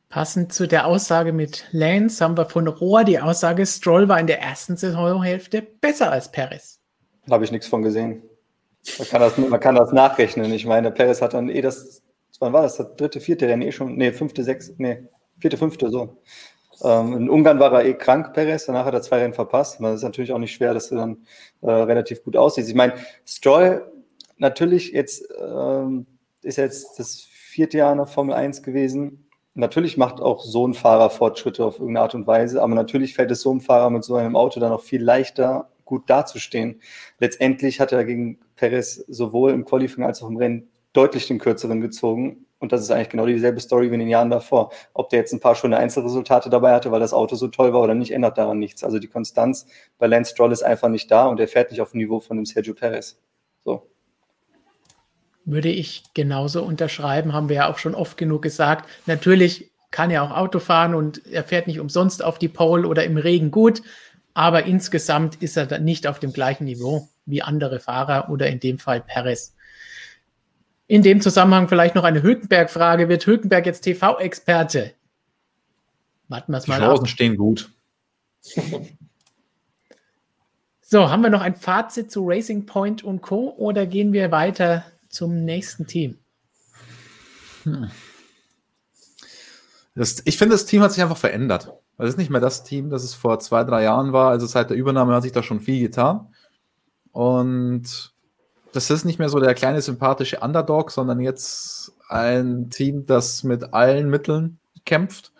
Passend 0.09 0.51
zu 0.51 0.67
der 0.67 0.87
Aussage 0.87 1.31
mit 1.33 1.67
Lance 1.71 2.23
haben 2.23 2.35
wir 2.35 2.45
von 2.45 2.67
Rohr 2.67 3.03
die 3.03 3.19
Aussage, 3.19 3.67
Stroll 3.67 4.09
war 4.09 4.19
in 4.19 4.25
der 4.25 4.41
ersten 4.41 4.75
Saisonhälfte 4.75 5.61
besser 5.61 6.11
als 6.11 6.31
Perez. 6.31 6.79
Da 7.27 7.35
habe 7.35 7.45
ich 7.45 7.51
nichts 7.51 7.67
von 7.67 7.83
gesehen. 7.83 8.23
Man 8.97 9.07
kann, 9.07 9.21
das, 9.21 9.37
man 9.37 9.59
kann 9.59 9.75
das 9.75 9.91
nachrechnen. 9.91 10.51
Ich 10.51 10.65
meine, 10.65 10.89
Perez 10.89 11.21
hat 11.21 11.35
dann 11.35 11.49
eh 11.49 11.61
das, 11.61 12.01
wann 12.39 12.53
war 12.53 12.63
das? 12.63 12.77
Das 12.77 12.95
dritte, 12.95 13.19
vierte 13.19 13.47
Rennen 13.47 13.61
eh 13.61 13.71
schon, 13.71 13.97
nee, 13.97 14.11
fünfte, 14.11 14.43
sechste, 14.43 14.73
nee, 14.79 15.07
vierte, 15.37 15.57
fünfte, 15.57 15.91
so. 15.91 16.17
Ähm, 16.83 17.13
in 17.13 17.29
Ungarn 17.29 17.59
war 17.59 17.73
er 17.73 17.85
eh 17.85 17.93
krank, 17.93 18.33
Perez, 18.33 18.65
danach 18.65 18.85
hat 18.85 18.93
er 18.93 19.01
zwei 19.01 19.19
Rennen 19.19 19.33
verpasst. 19.33 19.79
Das 19.79 19.95
ist 19.95 20.03
natürlich 20.03 20.31
auch 20.31 20.39
nicht 20.39 20.53
schwer, 20.53 20.73
dass 20.73 20.89
du 20.89 20.95
dann 20.95 21.17
äh, 21.61 21.69
relativ 21.69 22.23
gut 22.23 22.37
aussiehst. 22.37 22.69
Ich 22.69 22.75
meine, 22.75 22.93
Stroll, 23.25 23.91
natürlich 24.37 24.91
jetzt 24.91 25.27
ähm, 25.39 26.05
ist 26.41 26.57
jetzt 26.57 26.99
das 26.99 27.21
vierte 27.29 27.77
Jahr 27.77 27.91
in 27.91 27.97
der 27.97 28.07
Formel 28.07 28.33
1 28.33 28.63
gewesen. 28.63 29.25
Natürlich 29.55 29.97
macht 29.97 30.21
auch 30.21 30.43
so 30.43 30.65
ein 30.65 30.73
Fahrer 30.73 31.09
Fortschritte 31.09 31.65
auf 31.65 31.79
irgendeine 31.79 32.01
Art 32.01 32.15
und 32.15 32.27
Weise, 32.27 32.61
aber 32.61 32.75
natürlich 32.75 33.15
fällt 33.15 33.31
es 33.31 33.41
so 33.41 33.51
einem 33.51 33.61
Fahrer 33.61 33.89
mit 33.89 34.03
so 34.03 34.15
einem 34.15 34.35
Auto 34.35 34.59
dann 34.59 34.71
auch 34.71 34.81
viel 34.81 35.03
leichter, 35.03 35.69
gut 35.85 36.09
dazustehen. 36.09 36.81
Letztendlich 37.19 37.79
hat 37.79 37.91
er 37.91 38.05
gegen 38.05 38.39
Perez 38.55 39.03
sowohl 39.07 39.51
im 39.51 39.65
Qualifying 39.65 40.05
als 40.05 40.21
auch 40.21 40.29
im 40.29 40.37
Rennen 40.37 40.69
deutlich 40.93 41.27
den 41.27 41.39
kürzeren 41.39 41.81
gezogen. 41.81 42.45
Und 42.59 42.73
das 42.73 42.81
ist 42.81 42.91
eigentlich 42.91 43.09
genau 43.09 43.25
dieselbe 43.25 43.59
Story 43.61 43.89
wie 43.89 43.93
in 43.93 44.01
den 44.01 44.09
Jahren 44.09 44.29
davor. 44.29 44.71
Ob 44.93 45.09
der 45.09 45.19
jetzt 45.19 45.31
ein 45.33 45.39
paar 45.39 45.55
schöne 45.55 45.77
Einzelresultate 45.77 46.49
dabei 46.49 46.73
hatte, 46.73 46.91
weil 46.91 46.99
das 46.99 47.13
Auto 47.13 47.35
so 47.35 47.47
toll 47.47 47.73
war 47.73 47.81
oder 47.81 47.95
nicht, 47.95 48.11
ändert 48.11 48.37
daran 48.37 48.59
nichts. 48.59 48.83
Also 48.83 48.99
die 48.99 49.07
Konstanz 49.07 49.65
bei 49.97 50.07
Lance 50.07 50.31
Stroll 50.31 50.51
ist 50.51 50.63
einfach 50.63 50.89
nicht 50.89 51.09
da 51.09 51.27
und 51.27 51.39
er 51.39 51.47
fährt 51.47 51.71
nicht 51.71 51.81
auf 51.81 51.91
dem 51.91 51.99
Niveau 51.99 52.19
von 52.19 52.35
dem 52.35 52.45
Sergio 52.45 52.73
Perez. 52.73 53.17
So. 53.63 53.89
Würde 55.45 55.69
ich 55.69 56.03
genauso 56.13 56.63
unterschreiben, 56.63 57.33
haben 57.33 57.49
wir 57.49 57.55
ja 57.55 57.69
auch 57.71 57.77
schon 57.77 57.95
oft 57.95 58.17
genug 58.17 58.41
gesagt. 58.41 58.89
Natürlich 59.05 59.71
kann 59.89 60.11
er 60.11 60.23
auch 60.23 60.31
Auto 60.31 60.59
fahren 60.59 60.93
und 60.93 61.25
er 61.25 61.43
fährt 61.43 61.65
nicht 61.65 61.79
umsonst 61.79 62.23
auf 62.23 62.37
die 62.37 62.49
Pole 62.49 62.87
oder 62.87 63.05
im 63.05 63.17
Regen 63.17 63.51
gut, 63.51 63.81
aber 64.33 64.65
insgesamt 64.65 65.41
ist 65.41 65.57
er 65.57 65.79
nicht 65.79 66.07
auf 66.07 66.19
dem 66.19 66.33
gleichen 66.33 66.65
Niveau 66.65 67.07
wie 67.25 67.41
andere 67.41 67.79
Fahrer 67.79 68.29
oder 68.29 68.47
in 68.47 68.59
dem 68.59 68.79
Fall 68.79 69.01
Perez. 69.01 69.55
In 70.89 71.03
dem 71.03 71.21
Zusammenhang 71.21 71.67
vielleicht 71.67 71.93
noch 71.93 72.03
eine 72.03 72.23
Hülkenberg-Frage. 72.23 73.09
Wird 73.09 73.27
Hülkenberg 73.27 73.67
jetzt 73.67 73.81
TV-Experte? 73.81 74.95
Warten 76.29 76.51
wir 76.51 76.57
es 76.57 76.65
mal 76.65 76.79
Die 76.79 76.85
Chancen 76.85 77.05
stehen 77.05 77.37
gut. 77.37 77.71
So, 80.91 81.11
haben 81.11 81.21
wir 81.21 81.29
noch 81.29 81.41
ein 81.41 81.53
Fazit 81.53 82.09
zu 82.09 82.27
Racing 82.27 82.65
Point 82.65 83.03
und 83.03 83.21
Co. 83.21 83.53
oder 83.57 83.85
gehen 83.85 84.11
wir 84.11 84.31
weiter 84.31 84.83
zum 85.07 85.45
nächsten 85.45 85.85
Team? 85.85 86.17
Hm. 87.61 87.91
Das, 89.93 90.23
ich 90.25 90.39
finde, 90.39 90.55
das 90.55 90.65
Team 90.65 90.81
hat 90.81 90.91
sich 90.91 91.03
einfach 91.03 91.15
verändert. 91.15 91.71
Es 91.99 92.09
ist 92.09 92.17
nicht 92.17 92.31
mehr 92.31 92.41
das 92.41 92.63
Team, 92.63 92.89
das 92.89 93.03
es 93.03 93.13
vor 93.13 93.39
zwei, 93.39 93.63
drei 93.65 93.83
Jahren 93.83 94.13
war. 94.13 94.31
Also 94.31 94.47
seit 94.47 94.71
der 94.71 94.77
Übernahme 94.77 95.13
hat 95.13 95.21
sich 95.21 95.31
da 95.31 95.43
schon 95.43 95.59
viel 95.61 95.79
getan. 95.79 96.33
Und 97.11 98.11
das 98.73 98.89
ist 98.89 99.05
nicht 99.05 99.19
mehr 99.19 99.29
so 99.29 99.39
der 99.39 99.53
kleine 99.53 99.81
sympathische 99.81 100.39
Underdog, 100.39 100.91
sondern 100.91 101.19
jetzt 101.19 101.93
ein 102.07 102.69
Team, 102.69 103.05
das 103.05 103.43
mit 103.43 103.73
allen 103.73 104.09
Mitteln 104.09 104.59
kämpft. 104.85 105.31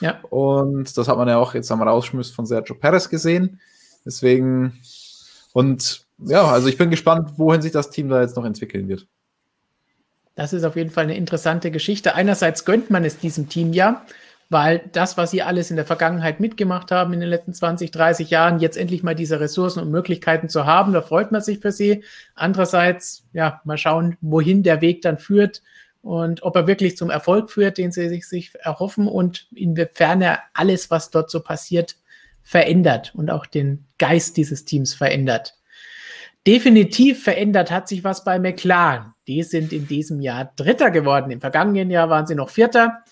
Ja. 0.00 0.20
Und 0.30 0.96
das 0.96 1.08
hat 1.08 1.16
man 1.16 1.28
ja 1.28 1.38
auch 1.38 1.54
jetzt 1.54 1.70
am 1.70 1.82
Rausschmiss 1.82 2.30
von 2.30 2.46
Sergio 2.46 2.74
Perez 2.74 3.08
gesehen. 3.08 3.60
Deswegen, 4.04 4.78
und 5.52 6.04
ja, 6.18 6.44
also 6.46 6.68
ich 6.68 6.76
bin 6.76 6.90
gespannt, 6.90 7.32
wohin 7.36 7.62
sich 7.62 7.72
das 7.72 7.90
Team 7.90 8.08
da 8.08 8.20
jetzt 8.20 8.36
noch 8.36 8.44
entwickeln 8.44 8.88
wird. 8.88 9.06
Das 10.34 10.52
ist 10.52 10.64
auf 10.64 10.76
jeden 10.76 10.90
Fall 10.90 11.04
eine 11.04 11.16
interessante 11.16 11.70
Geschichte. 11.70 12.14
Einerseits 12.14 12.64
gönnt 12.64 12.90
man 12.90 13.04
es 13.04 13.18
diesem 13.18 13.48
Team 13.48 13.72
ja, 13.72 14.04
weil 14.54 14.88
das, 14.92 15.16
was 15.16 15.32
sie 15.32 15.42
alles 15.42 15.70
in 15.70 15.76
der 15.76 15.84
Vergangenheit 15.84 16.38
mitgemacht 16.38 16.92
haben 16.92 17.12
in 17.12 17.18
den 17.18 17.28
letzten 17.28 17.52
20, 17.52 17.90
30 17.90 18.30
Jahren, 18.30 18.60
jetzt 18.60 18.76
endlich 18.76 19.02
mal 19.02 19.16
diese 19.16 19.40
Ressourcen 19.40 19.80
und 19.80 19.90
Möglichkeiten 19.90 20.48
zu 20.48 20.64
haben, 20.64 20.92
da 20.92 21.02
freut 21.02 21.32
man 21.32 21.42
sich 21.42 21.58
für 21.58 21.72
sie. 21.72 22.04
Andererseits, 22.36 23.26
ja, 23.32 23.60
mal 23.64 23.78
schauen, 23.78 24.16
wohin 24.20 24.62
der 24.62 24.80
Weg 24.80 25.02
dann 25.02 25.18
führt 25.18 25.60
und 26.02 26.44
ob 26.44 26.54
er 26.54 26.68
wirklich 26.68 26.96
zum 26.96 27.10
Erfolg 27.10 27.50
führt, 27.50 27.78
den 27.78 27.90
sie 27.90 28.08
sich, 28.08 28.28
sich 28.28 28.52
erhoffen 28.60 29.08
und 29.08 29.48
inwiefern 29.52 30.22
er 30.22 30.38
alles, 30.52 30.88
was 30.88 31.10
dort 31.10 31.32
so 31.32 31.40
passiert, 31.40 31.96
verändert 32.44 33.12
und 33.16 33.32
auch 33.32 33.46
den 33.46 33.86
Geist 33.98 34.36
dieses 34.36 34.64
Teams 34.64 34.94
verändert. 34.94 35.56
Definitiv 36.46 37.24
verändert 37.24 37.72
hat 37.72 37.88
sich 37.88 38.04
was 38.04 38.22
bei 38.22 38.38
McLaren. 38.38 39.14
Die 39.26 39.42
sind 39.42 39.72
in 39.72 39.88
diesem 39.88 40.20
Jahr 40.20 40.52
Dritter 40.54 40.92
geworden. 40.92 41.32
Im 41.32 41.40
vergangenen 41.40 41.90
Jahr 41.90 42.08
waren 42.08 42.28
sie 42.28 42.34
noch 42.36 42.50
Vierter. 42.50 43.02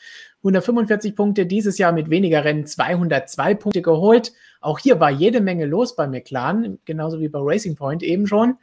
145 0.42 1.14
Punkte, 1.14 1.46
dieses 1.46 1.78
Jahr 1.78 1.92
mit 1.92 2.10
weniger 2.10 2.44
Rennen 2.44 2.66
202 2.66 3.54
Punkte 3.54 3.82
geholt. 3.82 4.32
Auch 4.60 4.78
hier 4.78 4.98
war 4.98 5.10
jede 5.10 5.40
Menge 5.40 5.66
los 5.66 5.94
bei 5.94 6.06
McLaren, 6.08 6.78
genauso 6.84 7.20
wie 7.20 7.28
bei 7.28 7.38
Racing 7.40 7.76
Point 7.76 8.02
eben 8.02 8.26
schon. 8.26 8.56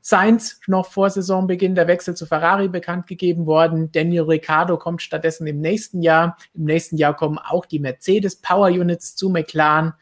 Sainz 0.00 0.60
noch 0.68 0.86
vor 0.86 1.10
Saisonbeginn 1.10 1.74
der 1.74 1.88
Wechsel 1.88 2.14
zu 2.14 2.26
Ferrari 2.26 2.68
bekannt 2.68 3.08
gegeben 3.08 3.44
worden. 3.46 3.90
Daniel 3.90 4.22
Ricciardo 4.22 4.78
kommt 4.78 5.02
stattdessen 5.02 5.48
im 5.48 5.60
nächsten 5.60 6.00
Jahr. 6.00 6.36
Im 6.54 6.62
nächsten 6.62 6.96
Jahr 6.96 7.16
kommen 7.16 7.38
auch 7.38 7.66
die 7.66 7.80
Mercedes 7.80 8.36
Power 8.36 8.68
Units 8.68 9.16
zu 9.16 9.30
McLaren 9.30 9.94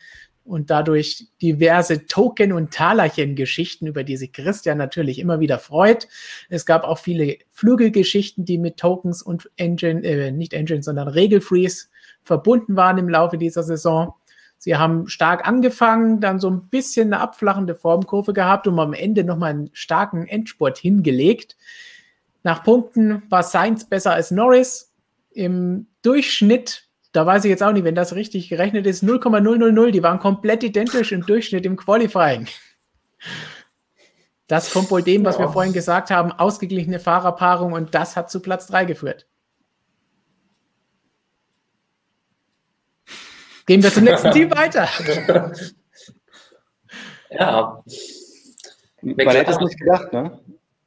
und 0.45 0.71
dadurch 0.71 1.27
diverse 1.41 2.07
Token- 2.07 2.53
und 2.53 2.73
Talerchen-Geschichten, 2.73 3.87
über 3.87 4.05
die 4.05 4.17
sich 4.17 4.33
Christian 4.33 4.79
natürlich 4.79 5.19
immer 5.19 5.41
wieder 5.41 5.59
freut. 5.59 6.07
Es 6.51 6.67
gab 6.67 6.85
auch 6.85 6.99
viele 6.99 7.39
Flügelgeschichten, 7.51 8.45
die 8.45 8.59
mit 8.59 8.77
Tokens 8.77 9.23
und 9.23 9.51
Engine, 9.57 10.03
äh, 10.05 10.31
nicht 10.31 10.53
Engine, 10.53 10.83
sondern 10.83 11.09
Regelfreeze 11.09 11.87
verbunden 12.23 12.77
waren 12.77 12.99
im 12.99 13.09
Laufe 13.09 13.39
dieser 13.39 13.63
Saison. 13.63 14.15
Sie 14.59 14.77
haben 14.77 15.09
stark 15.09 15.47
angefangen, 15.47 16.21
dann 16.21 16.39
so 16.39 16.49
ein 16.51 16.69
bisschen 16.69 17.13
eine 17.13 17.21
abflachende 17.21 17.75
Formkurve 17.75 18.33
gehabt 18.33 18.67
und 18.67 18.79
am 18.79 18.95
Ende 18.95 19.25
nochmal 19.25 19.51
einen 19.51 19.71
starken 19.73 20.27
Endspurt 20.27 20.79
hingelegt. 20.79 21.57
Nach 22.43 22.63
Punkten 22.63 23.23
war 23.31 23.43
Sainz 23.43 23.89
besser 23.89 24.13
als 24.13 24.31
Norris. 24.31 24.93
Im 25.33 25.87
Durchschnitt 26.03 26.84
da 27.15 27.25
weiß 27.25 27.45
ich 27.45 27.49
jetzt 27.49 27.63
auch 27.63 27.73
nicht, 27.73 27.85
wenn 27.85 27.95
das 27.95 28.17
richtig 28.17 28.49
gerechnet 28.49 28.87
ist, 28.87 29.05
0,000, 29.05 29.95
die 29.95 30.03
waren 30.03 30.19
komplett 30.19 30.65
identisch 30.65 31.13
im 31.13 31.25
Durchschnitt 31.25 31.65
im 31.65 31.77
Qualifying. 31.77 32.49
Das 34.49 34.73
kommt 34.73 34.91
wohl 34.91 35.01
dem, 35.01 35.25
was 35.25 35.37
ja. 35.37 35.43
wir 35.43 35.49
vorhin 35.53 35.73
gesagt 35.73 36.11
haben, 36.11 36.33
ausgeglichene 36.33 36.99
Fahrerpaarung 36.99 37.73
und 37.73 37.95
das 37.95 38.17
hat 38.17 38.33
zu 38.33 38.41
Platz 38.41 38.67
3 38.67 38.87
geführt. 38.87 39.29
Gehen 43.67 43.83
wir 43.83 43.93
zum 43.93 44.05
nächsten 44.05 44.33
Team 44.33 44.51
weiter. 44.57 44.89
ja. 47.31 47.83
Man 49.03 49.29
hätte 49.29 49.53
es 49.53 49.61
nicht 49.61 49.79
gedacht, 49.79 50.13
ne? 50.13 50.41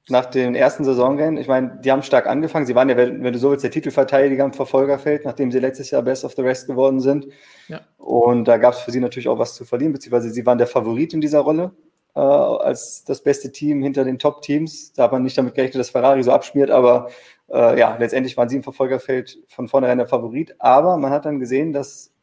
Nach 0.09 0.25
den 0.25 0.55
ersten 0.55 0.83
Saisonrennen. 0.83 1.37
Ich 1.37 1.47
meine, 1.47 1.79
die 1.83 1.91
haben 1.91 2.01
stark 2.01 2.27
angefangen. 2.27 2.65
Sie 2.65 2.75
waren 2.75 2.89
ja, 2.89 2.97
wenn, 2.97 3.21
du 3.21 3.37
so 3.37 3.51
willst, 3.51 3.63
der 3.63 3.71
Titelverteidiger 3.71 4.45
im 4.45 4.53
Verfolgerfeld, 4.53 5.25
nachdem 5.25 5.51
sie 5.51 5.59
letztes 5.59 5.91
Jahr 5.91 6.01
Best 6.01 6.23
of 6.23 6.33
the 6.35 6.41
Rest 6.41 6.67
geworden 6.67 6.99
sind. 6.99 7.27
Ja. 7.67 7.81
Und 7.97 8.45
da 8.47 8.57
gab 8.57 8.73
es 8.73 8.79
für 8.79 8.91
sie 8.91 8.99
natürlich 8.99 9.27
auch 9.27 9.39
was 9.39 9.55
zu 9.55 9.65
verlieren, 9.65 9.93
beziehungsweise 9.93 10.29
sie 10.29 10.45
waren 10.45 10.57
der 10.57 10.67
Favorit 10.67 11.13
in 11.13 11.21
dieser 11.21 11.39
Rolle 11.39 11.71
äh, 12.15 12.19
als 12.19 13.03
das 13.03 13.21
beste 13.21 13.51
Team 13.51 13.83
hinter 13.83 14.05
den 14.05 14.17
Top-Teams. 14.17 14.93
Da 14.93 15.03
hat 15.03 15.11
man 15.11 15.23
nicht 15.23 15.37
damit 15.37 15.55
gerechnet, 15.55 15.81
dass 15.81 15.89
Ferrari 15.89 16.23
so 16.23 16.31
abschmiert, 16.31 16.71
aber 16.71 17.09
äh, 17.49 17.77
ja, 17.77 17.97
letztendlich 17.97 18.37
waren 18.37 18.47
sie 18.47 18.55
im 18.55 18.63
Verfolgerfeld 18.63 19.37
von 19.47 19.67
vornherein 19.67 19.97
der 19.97 20.07
Favorit. 20.07 20.55
Aber 20.59 20.97
man 20.97 21.11
hat 21.11 21.25
dann 21.25 21.39
gesehen, 21.39 21.73
dass 21.73 22.13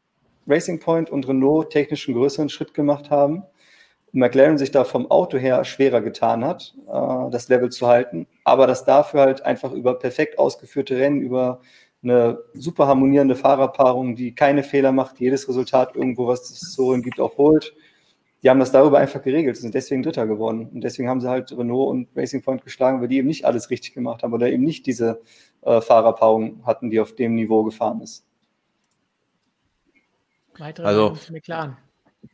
Racing 0.46 0.80
Point 0.80 1.10
und 1.10 1.28
Renault 1.28 1.70
technisch 1.70 2.08
einen 2.08 2.16
größeren 2.16 2.48
Schritt 2.48 2.74
gemacht 2.74 3.10
haben 3.10 3.44
McLaren 4.14 4.58
sich 4.58 4.70
da 4.70 4.84
vom 4.84 5.10
Auto 5.10 5.38
her 5.38 5.64
schwerer 5.64 6.00
getan 6.00 6.44
hat, 6.44 6.74
äh, 6.86 7.30
das 7.30 7.48
Level 7.48 7.70
zu 7.70 7.88
halten, 7.88 8.26
aber 8.44 8.66
dass 8.66 8.84
dafür 8.84 9.22
halt 9.22 9.44
einfach 9.44 9.72
über 9.72 9.98
perfekt 9.98 10.38
ausgeführte 10.38 10.96
Rennen, 10.96 11.20
über 11.20 11.60
eine 12.02 12.38
super 12.52 12.86
harmonierende 12.86 13.34
Fahrerpaarung, 13.34 14.14
die 14.14 14.34
keine 14.34 14.62
Fehler 14.62 14.92
macht, 14.92 15.18
jedes 15.18 15.48
Resultat 15.48 15.96
irgendwo, 15.96 16.28
was 16.28 16.50
es 16.50 16.74
so 16.74 16.90
gibt, 17.00 17.18
auch 17.18 17.38
holt. 17.38 17.74
Die 18.42 18.50
haben 18.50 18.60
das 18.60 18.72
darüber 18.72 18.98
einfach 18.98 19.22
geregelt, 19.22 19.56
sind 19.56 19.74
deswegen 19.74 20.02
Dritter 20.02 20.26
geworden. 20.26 20.68
Und 20.72 20.82
deswegen 20.82 21.08
haben 21.08 21.22
sie 21.22 21.30
halt 21.30 21.50
Renault 21.50 21.90
und 21.90 22.08
Racing 22.14 22.42
Point 22.42 22.62
geschlagen, 22.62 23.00
weil 23.00 23.08
die 23.08 23.16
eben 23.16 23.26
nicht 23.26 23.46
alles 23.46 23.70
richtig 23.70 23.94
gemacht 23.94 24.22
haben 24.22 24.34
oder 24.34 24.50
eben 24.50 24.62
nicht 24.62 24.86
diese 24.86 25.22
äh, 25.62 25.80
Fahrerpaarung 25.80 26.64
hatten, 26.66 26.90
die 26.90 27.00
auf 27.00 27.14
dem 27.14 27.34
Niveau 27.34 27.64
gefahren 27.64 28.02
ist. 28.02 28.26
Weitere 30.58 30.86
also, 30.86 31.16
McLaren 31.32 31.78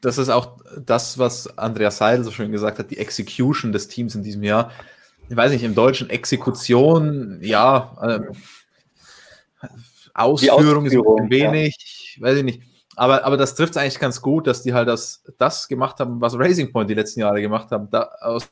das 0.01 0.19
ist 0.19 0.29
auch 0.29 0.59
das, 0.79 1.19
was 1.19 1.59
Andreas 1.59 1.99
Seidel 1.99 2.25
so 2.25 2.31
schön 2.31 2.53
gesagt 2.53 2.79
hat, 2.79 2.91
die 2.91 2.99
Execution 2.99 3.73
des 3.73 3.89
Teams 3.89 4.15
in 4.15 4.23
diesem 4.23 4.43
Jahr. 4.43 4.71
Ich 5.29 5.37
weiß 5.37 5.53
nicht, 5.53 5.63
im 5.63 5.75
Deutschen 5.75 6.11
Exekution, 6.11 7.39
ja, 7.43 7.97
äh, 8.03 8.21
Ausführung 10.15 10.87
ist 10.87 10.95
ein 10.95 11.31
wenig, 11.31 12.17
ja. 12.17 12.27
weiß 12.27 12.39
ich 12.39 12.45
nicht. 12.45 12.63
Aber, 12.97 13.25
aber 13.25 13.37
das 13.37 13.55
trifft 13.55 13.73
es 13.73 13.77
eigentlich 13.77 13.99
ganz 13.99 14.21
gut, 14.21 14.47
dass 14.47 14.63
die 14.63 14.75
halt 14.75 14.89
das, 14.89 15.23
das 15.39 15.69
gemacht 15.69 16.01
haben, 16.01 16.21
was 16.21 16.39
Racing 16.39 16.73
Point 16.73 16.91
die 16.91 16.95
letzten 16.95 17.21
Jahre 17.21 17.41
gemacht 17.41 17.71
haben. 17.71 17.89
Da, 17.91 18.11
aus 18.21 18.51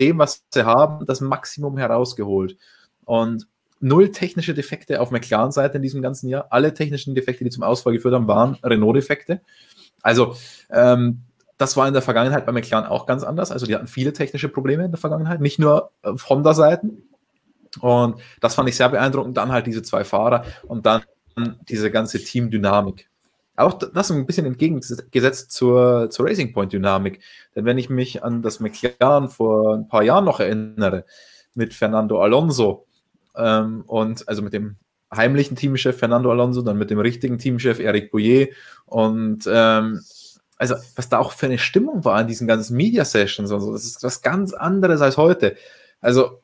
dem, 0.00 0.18
was 0.18 0.42
sie 0.50 0.66
haben, 0.66 1.06
das 1.06 1.20
Maximum 1.20 1.78
herausgeholt. 1.78 2.58
Und 3.04 3.46
null 3.80 4.10
technische 4.10 4.52
Defekte 4.52 5.00
auf 5.00 5.10
McLaren-Seite 5.10 5.76
in 5.76 5.82
diesem 5.82 6.02
ganzen 6.02 6.28
Jahr. 6.28 6.48
Alle 6.50 6.74
technischen 6.74 7.14
Defekte, 7.14 7.44
die 7.44 7.50
zum 7.50 7.62
Ausfall 7.62 7.94
geführt 7.94 8.14
haben, 8.14 8.28
waren 8.28 8.58
Renault-Defekte. 8.62 9.40
Also, 10.06 10.36
ähm, 10.70 11.22
das 11.58 11.76
war 11.76 11.88
in 11.88 11.92
der 11.92 12.02
Vergangenheit 12.02 12.46
bei 12.46 12.52
McLaren 12.52 12.86
auch 12.86 13.06
ganz 13.06 13.24
anders. 13.24 13.50
Also, 13.50 13.66
die 13.66 13.74
hatten 13.74 13.88
viele 13.88 14.12
technische 14.12 14.48
Probleme 14.48 14.84
in 14.84 14.92
der 14.92 15.00
Vergangenheit, 15.00 15.40
nicht 15.40 15.58
nur 15.58 15.90
auf 16.02 16.28
Honda-Seiten. 16.28 17.02
Und 17.80 18.20
das 18.40 18.54
fand 18.54 18.68
ich 18.68 18.76
sehr 18.76 18.88
beeindruckend. 18.88 19.36
Dann 19.36 19.50
halt 19.50 19.66
diese 19.66 19.82
zwei 19.82 20.04
Fahrer 20.04 20.44
und 20.62 20.86
dann 20.86 21.02
diese 21.68 21.90
ganze 21.90 22.22
Teamdynamik. 22.22 23.10
Auch 23.56 23.72
das 23.74 24.10
ein 24.10 24.26
bisschen 24.26 24.46
entgegengesetzt 24.46 25.50
zur, 25.50 26.08
zur 26.10 26.26
Racing 26.26 26.52
Point-Dynamik. 26.52 27.20
Denn 27.56 27.64
wenn 27.64 27.78
ich 27.78 27.90
mich 27.90 28.22
an 28.22 28.42
das 28.42 28.60
McLaren 28.60 29.28
vor 29.28 29.74
ein 29.74 29.88
paar 29.88 30.04
Jahren 30.04 30.24
noch 30.24 30.38
erinnere, 30.38 31.04
mit 31.54 31.74
Fernando 31.74 32.22
Alonso 32.22 32.86
ähm, 33.34 33.82
und 33.86 34.28
also 34.28 34.42
mit 34.42 34.52
dem 34.52 34.76
heimlichen 35.16 35.56
Teamchef 35.56 35.98
Fernando 35.98 36.30
Alonso, 36.30 36.62
dann 36.62 36.78
mit 36.78 36.90
dem 36.90 36.98
richtigen 36.98 37.38
Teamchef 37.38 37.78
Eric 37.78 38.10
Bouillet 38.10 38.52
und 38.86 39.48
ähm, 39.50 40.00
also 40.58 40.74
was 40.94 41.08
da 41.08 41.18
auch 41.18 41.32
für 41.32 41.46
eine 41.46 41.58
Stimmung 41.58 42.04
war 42.04 42.20
in 42.20 42.28
diesen 42.28 42.46
ganzen 42.46 42.76
Media-Sessions 42.76 43.50
und 43.50 43.60
so, 43.60 43.72
das 43.72 43.84
ist 43.84 44.02
was 44.02 44.22
ganz 44.22 44.52
anderes 44.54 45.00
als 45.00 45.16
heute. 45.16 45.56
Also 46.00 46.40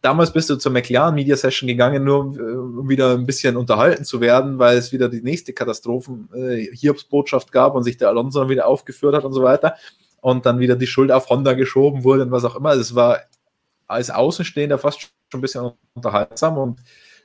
damals 0.00 0.32
bist 0.32 0.50
du 0.50 0.56
zur 0.56 0.72
McLaren 0.72 1.14
Media 1.14 1.36
Session 1.36 1.66
gegangen, 1.66 2.04
nur 2.04 2.20
um 2.20 2.88
wieder 2.88 3.12
ein 3.12 3.26
bisschen 3.26 3.56
unterhalten 3.56 4.04
zu 4.04 4.20
werden, 4.20 4.58
weil 4.58 4.76
es 4.76 4.92
wieder 4.92 5.08
die 5.08 5.22
nächste 5.22 5.52
Katastrophen 5.52 6.28
äh, 6.34 6.66
Hiobsbotschaft 6.74 7.52
gab 7.52 7.74
und 7.74 7.82
sich 7.84 7.96
der 7.96 8.08
Alonso 8.08 8.40
dann 8.40 8.48
wieder 8.48 8.66
aufgeführt 8.66 9.14
hat 9.14 9.24
und 9.24 9.32
so 9.32 9.42
weiter 9.42 9.76
und 10.20 10.46
dann 10.46 10.60
wieder 10.60 10.76
die 10.76 10.86
Schuld 10.86 11.10
auf 11.10 11.28
Honda 11.30 11.54
geschoben 11.54 12.04
wurde 12.04 12.22
und 12.22 12.30
was 12.30 12.44
auch 12.44 12.56
immer. 12.56 12.72
Es 12.72 12.94
war 12.94 13.20
als 13.86 14.10
Außenstehender 14.10 14.78
fast 14.78 15.00
schon 15.00 15.10
ein 15.34 15.40
bisschen 15.40 15.72
unterhaltsam 15.94 16.58
und 16.58 16.80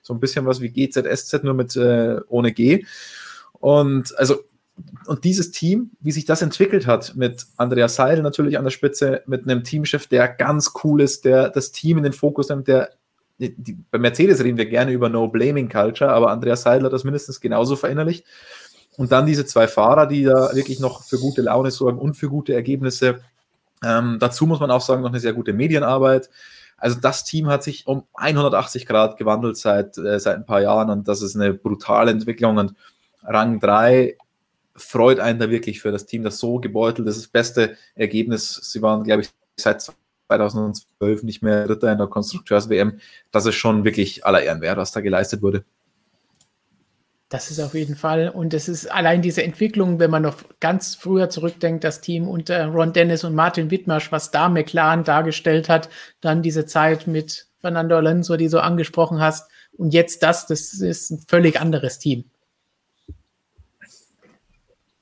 so 0.08 0.14
ein 0.14 0.20
bisschen 0.20 0.46
was 0.46 0.62
wie 0.62 0.70
GZSZ, 0.70 1.44
nur 1.44 1.54
mit 1.54 1.76
äh, 1.76 2.20
ohne 2.30 2.54
G. 2.54 2.86
Und 3.52 4.18
also 4.18 4.38
und 5.06 5.24
dieses 5.24 5.52
Team, 5.52 5.92
wie 6.00 6.12
sich 6.12 6.26
das 6.26 6.42
entwickelt 6.42 6.86
hat, 6.86 7.16
mit 7.16 7.46
Andreas 7.58 7.96
Seidel 7.96 8.24
natürlich 8.24 8.58
an 8.58 8.64
der 8.64 8.72
Spitze, 8.72 9.24
mit 9.26 9.44
einem 9.44 9.64
Teamchef, 9.64 10.08
der 10.08 10.28
ganz 10.28 10.74
cool 10.84 11.02
ist, 11.02 11.26
der 11.26 11.50
das 11.50 11.72
Team 11.72 11.98
in 11.98 12.04
den 12.04 12.14
Fokus 12.14 12.50
nimmt, 12.50 12.68
der 12.68 12.92
die, 13.40 13.56
die, 13.56 13.78
bei 13.92 14.00
Mercedes 14.00 14.44
reden 14.44 14.58
wir 14.58 14.66
gerne 14.66 14.92
über 14.92 15.10
No 15.10 15.28
Blaming 15.28 15.70
Culture, 15.70 16.12
aber 16.12 16.32
Andreas 16.32 16.64
Seidel 16.64 16.86
hat 16.86 16.94
das 16.94 17.04
mindestens 17.04 17.40
genauso 17.40 17.76
verinnerlicht. 17.76 18.26
Und 18.98 19.12
dann 19.12 19.28
diese 19.28 19.46
zwei 19.46 19.68
Fahrer, 19.68 20.08
die 20.08 20.24
da 20.24 20.56
wirklich 20.56 20.80
noch 20.80 21.04
für 21.04 21.20
gute 21.20 21.44
Laune 21.44 21.70
sorgen 21.70 22.00
und 22.00 22.16
für 22.16 22.30
gute 22.30 22.54
Ergebnisse. 22.54 23.20
Ähm, 23.84 24.18
dazu 24.20 24.48
muss 24.48 24.60
man 24.60 24.72
auch 24.72 24.82
sagen, 24.82 25.04
noch 25.04 25.10
eine 25.10 25.20
sehr 25.20 25.34
gute 25.34 25.54
Medienarbeit. 25.54 26.32
Also 26.78 27.00
das 27.00 27.24
Team 27.24 27.48
hat 27.48 27.64
sich 27.64 27.88
um 27.88 28.04
180 28.14 28.86
Grad 28.86 29.18
gewandelt 29.18 29.58
seit, 29.58 29.98
äh, 29.98 30.20
seit 30.20 30.38
ein 30.38 30.46
paar 30.46 30.62
Jahren 30.62 30.90
und 30.90 31.08
das 31.08 31.22
ist 31.22 31.36
eine 31.36 31.54
brutale 31.54 32.12
Entwicklung. 32.12 32.58
Und 32.58 32.76
Rang 33.24 33.60
3 33.60 34.16
freut 34.76 35.20
einen 35.20 35.40
da 35.40 35.50
wirklich 35.50 35.82
für 35.82 35.92
das 35.92 36.06
Team, 36.06 36.24
das 36.24 36.38
so 36.38 36.60
gebeutelt 36.60 37.08
ist. 37.08 37.18
Das 37.18 37.28
beste 37.28 37.78
Ergebnis, 37.96 38.60
sie 38.64 38.82
waren, 38.82 39.04
glaube 39.04 39.24
ich, 39.24 39.30
seit 39.60 39.92
2012 40.28 41.24
nicht 41.24 41.42
mehr 41.42 41.68
Ritter 41.68 41.92
in 41.92 41.98
der 41.98 42.08
Konstrukteurs-WM. 42.08 43.00
Das 43.32 43.46
ist 43.46 43.56
schon 43.56 43.84
wirklich 43.84 44.26
aller 44.26 44.44
Ehren 44.44 44.62
wert, 44.62 44.78
was 44.78 44.92
da 44.92 45.02
geleistet 45.02 45.42
wurde. 45.42 45.66
Das 47.30 47.52
ist 47.52 47.60
auf 47.60 47.74
jeden 47.74 47.98
Fall. 47.98 48.30
Und 48.30 48.54
es 48.54 48.70
ist 48.70 48.90
allein 48.90 49.22
diese 49.22 49.44
Entwicklung, 49.44 50.00
wenn 50.00 50.12
man 50.12 50.24
noch 50.24 50.44
ganz 50.62 50.96
früher 50.96 51.30
zurückdenkt, 51.30 51.84
das 51.84 52.00
Team 52.00 52.28
unter 52.28 52.68
Ron 52.68 52.94
Dennis 52.94 53.26
und 53.26 53.36
Martin 53.36 53.70
Wittmarsch, 53.70 54.12
was 54.14 54.32
da 54.32 54.48
McLaren 54.48 55.04
dargestellt 55.04 55.68
hat, 55.68 55.90
dann 56.22 56.42
diese 56.42 56.66
Zeit 56.66 57.06
mit 57.06 57.48
Fernando 57.60 57.98
Alonso, 57.98 58.38
die 58.38 58.48
du 58.48 58.62
angesprochen 58.62 59.20
hast, 59.20 59.50
und 59.78 59.94
jetzt 59.94 60.24
das, 60.24 60.48
das 60.48 60.74
ist 60.74 61.12
ein 61.12 61.24
völlig 61.28 61.60
anderes 61.62 62.00
Team. 62.00 62.26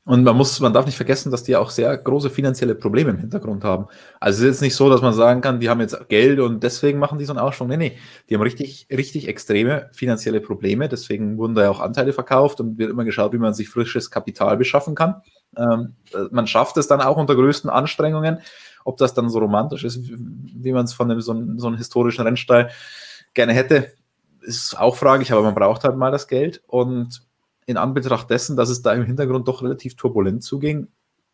Und 0.07 0.23
man 0.23 0.37
muss, 0.37 0.59
man 0.59 0.71
darf 0.71 0.85
nicht 0.85 0.97
vergessen, 0.97 1.31
dass 1.31 1.41
die 1.41 1.55
auch 1.55 1.71
sehr 1.71 1.97
große 1.97 2.29
finanzielle 2.29 2.75
Probleme 2.75 3.09
im 3.09 3.17
Hintergrund 3.17 3.63
haben. 3.63 3.87
Also 4.19 4.37
es 4.37 4.41
ist 4.41 4.47
jetzt 4.47 4.61
nicht 4.61 4.75
so, 4.75 4.87
dass 4.87 5.01
man 5.01 5.13
sagen 5.13 5.41
kann, 5.41 5.59
die 5.59 5.67
haben 5.67 5.79
jetzt 5.79 6.09
Geld 6.09 6.39
und 6.39 6.61
deswegen 6.61 6.99
machen 6.99 7.17
die 7.17 7.25
so 7.25 7.33
einen 7.33 7.39
Ausschwung. 7.39 7.69
Nee, 7.69 7.77
nee. 7.77 7.97
Die 8.29 8.35
haben 8.35 8.43
richtig, 8.43 8.87
richtig 8.91 9.27
extreme 9.27 9.89
finanzielle 9.93 10.41
Probleme. 10.41 10.89
Deswegen 10.89 11.39
wurden 11.39 11.55
da 11.55 11.63
ja 11.63 11.71
auch 11.71 11.79
Anteile 11.79 12.13
verkauft 12.13 12.59
und 12.59 12.77
wird 12.77 12.91
immer 12.91 13.03
geschaut, 13.03 13.33
wie 13.33 13.39
man 13.39 13.55
sich 13.55 13.67
frisches 13.67 14.11
Kapital 14.11 14.57
beschaffen 14.57 14.93
kann. 14.93 15.23
Ähm, 15.57 15.95
man 16.29 16.45
schafft 16.45 16.77
es 16.77 16.87
dann 16.87 17.01
auch 17.01 17.17
unter 17.17 17.33
größten 17.33 17.71
Anstrengungen. 17.71 18.41
Ob 18.83 18.97
das 18.97 19.15
dann 19.15 19.31
so 19.31 19.39
romantisch 19.39 19.83
ist, 19.85 19.99
wie 20.03 20.71
man 20.71 20.85
es 20.85 20.93
von 20.93 21.09
einem, 21.09 21.19
so, 21.21 21.33
so 21.57 21.65
einem 21.65 21.77
historischen 21.77 22.21
Rennstall 22.21 22.69
gerne 23.33 23.53
hätte, 23.53 23.91
ist 24.41 24.77
auch 24.77 24.95
fraglich, 24.97 25.31
aber 25.31 25.41
man 25.41 25.55
braucht 25.55 25.83
halt 25.83 25.97
mal 25.97 26.11
das 26.11 26.27
Geld 26.27 26.61
und 26.67 27.25
in 27.65 27.77
Anbetracht 27.77 28.29
dessen, 28.29 28.55
dass 28.55 28.69
es 28.69 28.81
da 28.81 28.93
im 28.93 29.03
Hintergrund 29.03 29.47
doch 29.47 29.63
relativ 29.63 29.95
turbulent 29.95 30.43
zuging, 30.43 30.87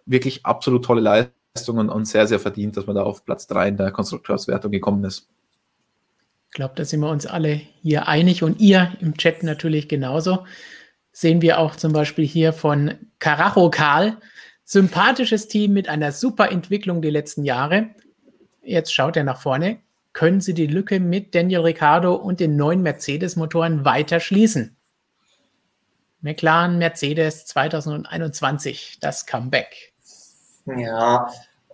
wirklich 0.06 0.46
absolut 0.46 0.86
tolle 0.86 1.02
Leistungen 1.02 1.90
und 1.90 2.06
sehr, 2.06 2.28
sehr 2.28 2.40
verdient, 2.40 2.78
dass 2.78 2.88
man 2.88 2.96
da 2.96 3.04
auf 3.04 3.26
Platz 3.26 3.48
3 3.48 3.70
in 3.70 3.78
der 3.78 3.92
Konstrukteurswertung 3.92 4.72
gekommen 4.72 5.04
ist. 5.04 5.28
Ich 6.50 6.56
glaube, 6.56 6.74
da 6.76 6.84
sind 6.84 7.00
wir 7.00 7.10
uns 7.10 7.26
alle 7.26 7.62
hier 7.82 8.08
einig 8.08 8.44
und 8.44 8.60
ihr 8.60 8.92
im 9.00 9.16
Chat 9.16 9.44
natürlich 9.44 9.88
genauso. 9.88 10.46
Sehen 11.14 11.42
wir 11.42 11.60
auch 11.60 11.76
zum 11.76 11.94
Beispiel 11.94 12.26
hier 12.26 12.54
von 12.54 12.96
Carajo 13.20 13.70
Karl. 13.70 14.18
Sympathisches 14.64 15.48
Team 15.48 15.74
mit 15.74 15.90
einer 15.90 16.12
super 16.12 16.52
Entwicklung 16.52 17.02
die 17.02 17.10
letzten 17.10 17.44
Jahre. 17.44 17.90
Jetzt 18.64 18.94
schaut 18.94 19.18
er 19.18 19.24
nach 19.24 19.42
vorne. 19.42 19.80
Können 20.14 20.42
Sie 20.42 20.54
die 20.54 20.68
Lücke 20.68 21.00
mit 21.00 21.36
Daniel 21.36 21.62
Ricciardo 21.62 22.16
und 22.16 22.40
den 22.40 22.58
neuen 22.58 22.82
Mercedes-Motoren 22.82 23.86
weiter 23.86 24.20
schließen? 24.20 24.76
McLaren 26.22 26.78
Mercedes 26.78 27.46
2021, 27.46 28.98
das 29.02 29.26
Comeback. 29.26 29.94
Ja, 30.66 31.28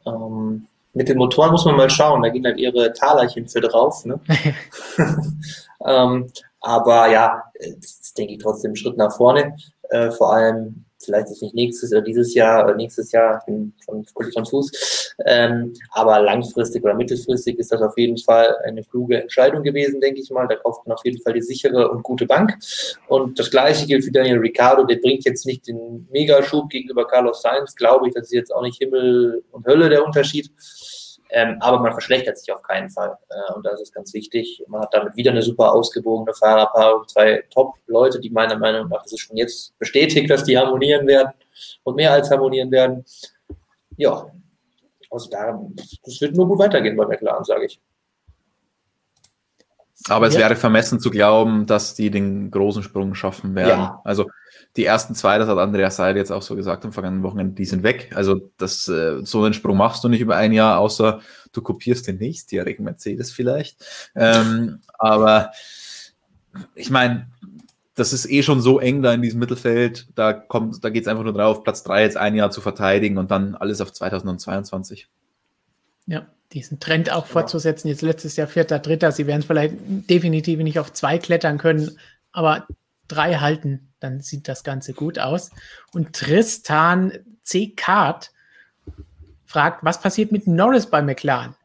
ähm, 0.05 0.67
mit 0.93 1.09
den 1.09 1.17
Motoren 1.17 1.51
muss 1.51 1.65
man 1.65 1.75
mal 1.75 1.89
schauen, 1.89 2.23
da 2.23 2.29
gehen 2.29 2.45
halt 2.45 2.57
ihre 2.57 2.93
Talerchen 2.93 3.47
für 3.47 3.61
drauf. 3.61 4.03
Ne? 4.05 4.19
ähm, 5.85 6.31
aber 6.61 7.09
ja, 7.09 7.43
das 7.79 8.13
denke 8.13 8.33
ich 8.33 8.39
trotzdem 8.39 8.71
ein 8.71 8.75
Schritt 8.75 8.97
nach 8.97 9.15
vorne. 9.15 9.55
Äh, 9.89 10.11
vor 10.11 10.33
allem 10.33 10.85
vielleicht 10.99 11.29
ist 11.29 11.41
nicht 11.41 11.55
nächstes 11.55 11.91
oder 11.91 12.01
dieses 12.01 12.33
Jahr 12.33 12.65
oder 12.65 12.75
nächstes 12.75 13.11
Jahr, 13.11 13.39
ich 13.39 13.45
bin 13.45 13.73
schon 13.83 14.05
völlig 14.05 14.35
konfus. 14.35 15.13
Ähm, 15.25 15.73
aber 15.91 16.19
langfristig 16.21 16.83
oder 16.83 16.93
mittelfristig 16.93 17.57
ist 17.57 17.71
das 17.71 17.81
auf 17.81 17.97
jeden 17.97 18.17
Fall 18.17 18.55
eine 18.65 18.83
kluge 18.83 19.21
Entscheidung 19.21 19.63
gewesen, 19.63 19.99
denke 19.99 20.21
ich 20.21 20.29
mal. 20.29 20.47
Da 20.47 20.55
kauft 20.55 20.85
man 20.85 20.95
auf 20.95 21.03
jeden 21.05 21.21
Fall 21.21 21.33
die 21.33 21.41
sichere 21.41 21.89
und 21.89 22.03
gute 22.03 22.25
Bank. 22.25 22.57
Und 23.07 23.39
das 23.39 23.49
gleiche 23.49 23.87
gilt 23.87 24.05
für 24.05 24.11
Daniel 24.11 24.39
Ricciardo. 24.39 24.83
Der 24.83 24.97
bringt 24.97 25.25
jetzt 25.25 25.45
nicht 25.45 25.67
den 25.67 26.07
Megaschub 26.11 26.69
gegenüber 26.69 27.07
Carlos 27.07 27.41
Sainz, 27.41 27.75
glaube 27.75 28.07
ich. 28.07 28.13
Das 28.13 28.25
ist 28.25 28.33
jetzt 28.33 28.53
auch 28.53 28.61
nicht 28.61 28.77
Himmel 28.77 29.43
und 29.51 29.65
Hölle 29.65 29.89
der 29.89 30.05
Unterschied. 30.05 30.51
Ähm, 31.29 31.57
aber 31.59 31.79
man 31.79 31.91
verschlechtert 31.91 32.37
sich 32.37 32.51
auf 32.51 32.61
keinen 32.61 32.89
Fall. 32.89 33.17
Äh, 33.29 33.53
und 33.53 33.65
das 33.65 33.81
ist 33.81 33.93
ganz 33.93 34.13
wichtig. 34.13 34.63
Man 34.67 34.81
hat 34.81 34.93
damit 34.93 35.15
wieder 35.15 35.31
eine 35.31 35.41
super 35.41 35.73
ausgewogene 35.73 36.33
Fahrerpaarung, 36.33 37.07
zwei 37.07 37.43
Top-Leute, 37.49 38.19
die 38.19 38.29
meiner 38.29 38.57
Meinung 38.57 38.87
nach, 38.89 39.03
das 39.03 39.13
ist 39.13 39.21
schon 39.21 39.37
jetzt 39.37 39.77
bestätigt, 39.79 40.29
dass 40.29 40.43
die 40.43 40.57
harmonieren 40.57 41.05
werden 41.07 41.33
und 41.83 41.95
mehr 41.95 42.11
als 42.11 42.31
harmonieren 42.31 42.71
werden. 42.71 43.05
Ja, 43.97 44.31
also 45.09 45.29
da, 45.29 45.59
das 46.03 46.21
wird 46.21 46.35
nur 46.35 46.47
gut 46.47 46.59
weitergehen 46.59 46.95
bei 46.95 47.05
McLaren, 47.05 47.43
sage 47.43 47.65
ich. 47.65 47.79
Aber 50.09 50.27
es 50.27 50.33
ja. 50.33 50.41
wäre 50.41 50.55
vermessen 50.55 50.99
zu 50.99 51.09
glauben, 51.09 51.65
dass 51.65 51.95
die 51.95 52.09
den 52.09 52.51
großen 52.51 52.83
Sprung 52.83 53.15
schaffen 53.15 53.55
werden. 53.55 53.79
Ja. 53.79 54.01
Also 54.03 54.27
die 54.75 54.85
ersten 54.85 55.15
zwei, 55.15 55.37
das 55.37 55.47
hat 55.47 55.57
Andreas 55.57 55.95
Seid 55.95 56.15
jetzt 56.15 56.31
auch 56.31 56.41
so 56.41 56.55
gesagt 56.55 56.85
am 56.85 56.93
vergangenen 56.93 57.23
Wochenende, 57.23 57.55
die 57.55 57.65
sind 57.65 57.83
weg. 57.83 58.11
Also 58.13 58.51
das, 58.57 58.87
äh, 58.87 59.23
so 59.23 59.43
einen 59.43 59.53
Sprung 59.53 59.77
machst 59.77 60.03
du 60.03 60.09
nicht 60.09 60.21
über 60.21 60.35
ein 60.35 60.53
Jahr, 60.53 60.79
außer 60.79 61.19
du 61.51 61.61
kopierst 61.61 62.07
den 62.07 62.17
nächstjährigen 62.17 62.85
Mercedes 62.85 63.31
vielleicht. 63.31 63.83
Ähm, 64.15 64.79
aber 64.99 65.51
ich 66.75 66.89
meine, 66.89 67.27
das 67.95 68.13
ist 68.13 68.29
eh 68.29 68.43
schon 68.43 68.61
so 68.61 68.79
eng 68.79 69.01
da 69.01 69.13
in 69.13 69.23
diesem 69.23 69.39
Mittelfeld. 69.39 70.07
Da 70.13 70.33
kommt, 70.33 70.83
da 70.83 70.89
geht 70.89 71.01
es 71.03 71.07
einfach 71.07 71.23
nur 71.23 71.33
drauf, 71.33 71.63
Platz 71.63 71.83
drei 71.83 72.03
jetzt 72.03 72.17
ein 72.17 72.35
Jahr 72.35 72.51
zu 72.51 72.61
verteidigen 72.61 73.17
und 73.17 73.31
dann 73.31 73.55
alles 73.55 73.81
auf 73.81 73.91
2022. 73.91 75.07
Ja, 76.05 76.27
diesen 76.53 76.79
Trend 76.79 77.11
auch 77.11 77.25
fortzusetzen. 77.25 77.87
Jetzt 77.87 78.01
letztes 78.01 78.35
Jahr 78.35 78.47
Vierter, 78.47 78.79
Dritter. 78.79 79.11
Sie 79.11 79.27
werden 79.27 79.41
es 79.41 79.45
vielleicht 79.45 79.75
definitiv 80.09 80.59
nicht 80.59 80.79
auf 80.79 80.93
zwei 80.93 81.17
klettern 81.17 81.57
können, 81.57 81.97
aber 82.31 82.67
drei 83.07 83.35
halten, 83.35 83.93
dann 83.99 84.21
sieht 84.21 84.47
das 84.47 84.63
Ganze 84.63 84.93
gut 84.93 85.19
aus. 85.19 85.51
Und 85.93 86.13
Tristan 86.13 87.13
C. 87.43 87.69
Kart 87.69 88.31
fragt, 89.45 89.83
was 89.83 90.01
passiert 90.01 90.31
mit 90.31 90.47
Norris 90.47 90.87
bei 90.87 91.01
McLaren? 91.01 91.55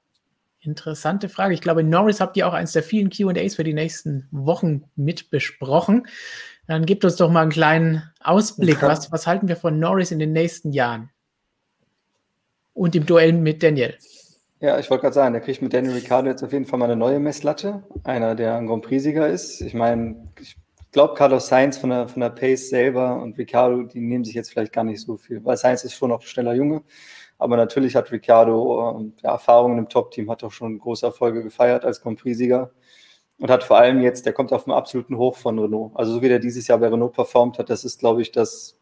Interessante 0.60 1.28
Frage. 1.28 1.54
Ich 1.54 1.60
glaube, 1.60 1.82
Norris 1.82 2.20
habt 2.20 2.36
ihr 2.36 2.46
auch 2.46 2.52
eins 2.52 2.72
der 2.72 2.84
vielen 2.84 3.10
QAs 3.10 3.56
für 3.56 3.64
die 3.64 3.74
nächsten 3.74 4.28
Wochen 4.30 4.84
mit 4.94 5.30
besprochen. 5.30 6.06
Dann 6.68 6.86
gibt 6.86 7.04
uns 7.04 7.16
doch 7.16 7.30
mal 7.30 7.42
einen 7.42 7.50
kleinen 7.50 8.04
Ausblick. 8.20 8.80
Was, 8.80 9.10
was 9.10 9.26
halten 9.26 9.48
wir 9.48 9.56
von 9.56 9.80
Norris 9.80 10.12
in 10.12 10.20
den 10.20 10.32
nächsten 10.32 10.70
Jahren? 10.70 11.10
Und 12.74 12.94
im 12.94 13.04
Duell 13.04 13.32
mit 13.32 13.62
Daniel. 13.62 13.98
Ja, 14.62 14.78
ich 14.78 14.88
wollte 14.90 15.02
gerade 15.02 15.14
sagen, 15.14 15.32
der 15.32 15.42
kriegt 15.42 15.60
mit 15.60 15.74
Daniel 15.74 15.94
Ricciardo 15.94 16.28
jetzt 16.28 16.44
auf 16.44 16.52
jeden 16.52 16.66
Fall 16.66 16.78
mal 16.78 16.84
eine 16.84 16.94
neue 16.94 17.18
Messlatte. 17.18 17.82
Einer, 18.04 18.36
der 18.36 18.54
ein 18.54 18.68
Grand 18.68 18.84
Prix-Sieger 18.84 19.26
ist. 19.26 19.60
Ich 19.60 19.74
meine, 19.74 20.28
ich 20.40 20.54
glaube, 20.92 21.14
Carlos 21.14 21.48
Sainz 21.48 21.78
von 21.78 21.90
der, 21.90 22.06
von 22.06 22.20
der 22.20 22.30
Pace 22.30 22.70
selber 22.70 23.20
und 23.20 23.36
Ricciardo, 23.36 23.82
die 23.82 24.00
nehmen 24.00 24.22
sich 24.22 24.36
jetzt 24.36 24.52
vielleicht 24.52 24.72
gar 24.72 24.84
nicht 24.84 25.00
so 25.00 25.16
viel, 25.16 25.44
weil 25.44 25.56
Sainz 25.56 25.82
ist 25.82 25.94
schon 25.94 26.10
noch 26.10 26.20
ein 26.20 26.26
schneller 26.28 26.54
Junge. 26.54 26.84
Aber 27.38 27.56
natürlich 27.56 27.96
hat 27.96 28.12
Ricciardo 28.12 29.10
ja, 29.24 29.32
Erfahrungen 29.32 29.78
im 29.78 29.88
Top-Team, 29.88 30.30
hat 30.30 30.44
auch 30.44 30.52
schon 30.52 30.78
große 30.78 31.06
Erfolge 31.06 31.42
gefeiert 31.42 31.84
als 31.84 32.00
Grand 32.00 32.20
Prix-Sieger 32.20 32.70
und 33.40 33.50
hat 33.50 33.64
vor 33.64 33.78
allem 33.78 34.00
jetzt, 34.00 34.26
der 34.26 34.32
kommt 34.32 34.52
auf 34.52 34.62
dem 34.62 34.74
absoluten 34.74 35.18
Hoch 35.18 35.34
von 35.38 35.58
Renault. 35.58 35.90
Also 35.96 36.12
so 36.12 36.22
wie 36.22 36.28
der 36.28 36.38
dieses 36.38 36.68
Jahr 36.68 36.78
bei 36.78 36.86
Renault 36.86 37.14
performt 37.14 37.58
hat, 37.58 37.68
das 37.68 37.84
ist, 37.84 37.98
glaube 37.98 38.22
ich, 38.22 38.30
das, 38.30 38.78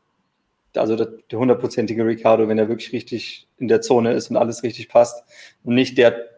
also 0.74 0.97
der 0.97 1.38
hundertprozentige 1.38 2.05
Ricciardo, 2.05 2.48
wenn 2.48 2.59
er 2.59 2.68
wirklich 2.68 2.92
richtig 2.92 3.48
in 3.59 3.68
der 3.68 3.80
Zone 3.80 4.12
ist 4.12 4.30
und 4.30 4.36
alles 4.36 4.62
richtig 4.62 4.88
passt 4.88 5.24
und 5.64 5.74
nicht 5.74 5.98
der 5.98 6.28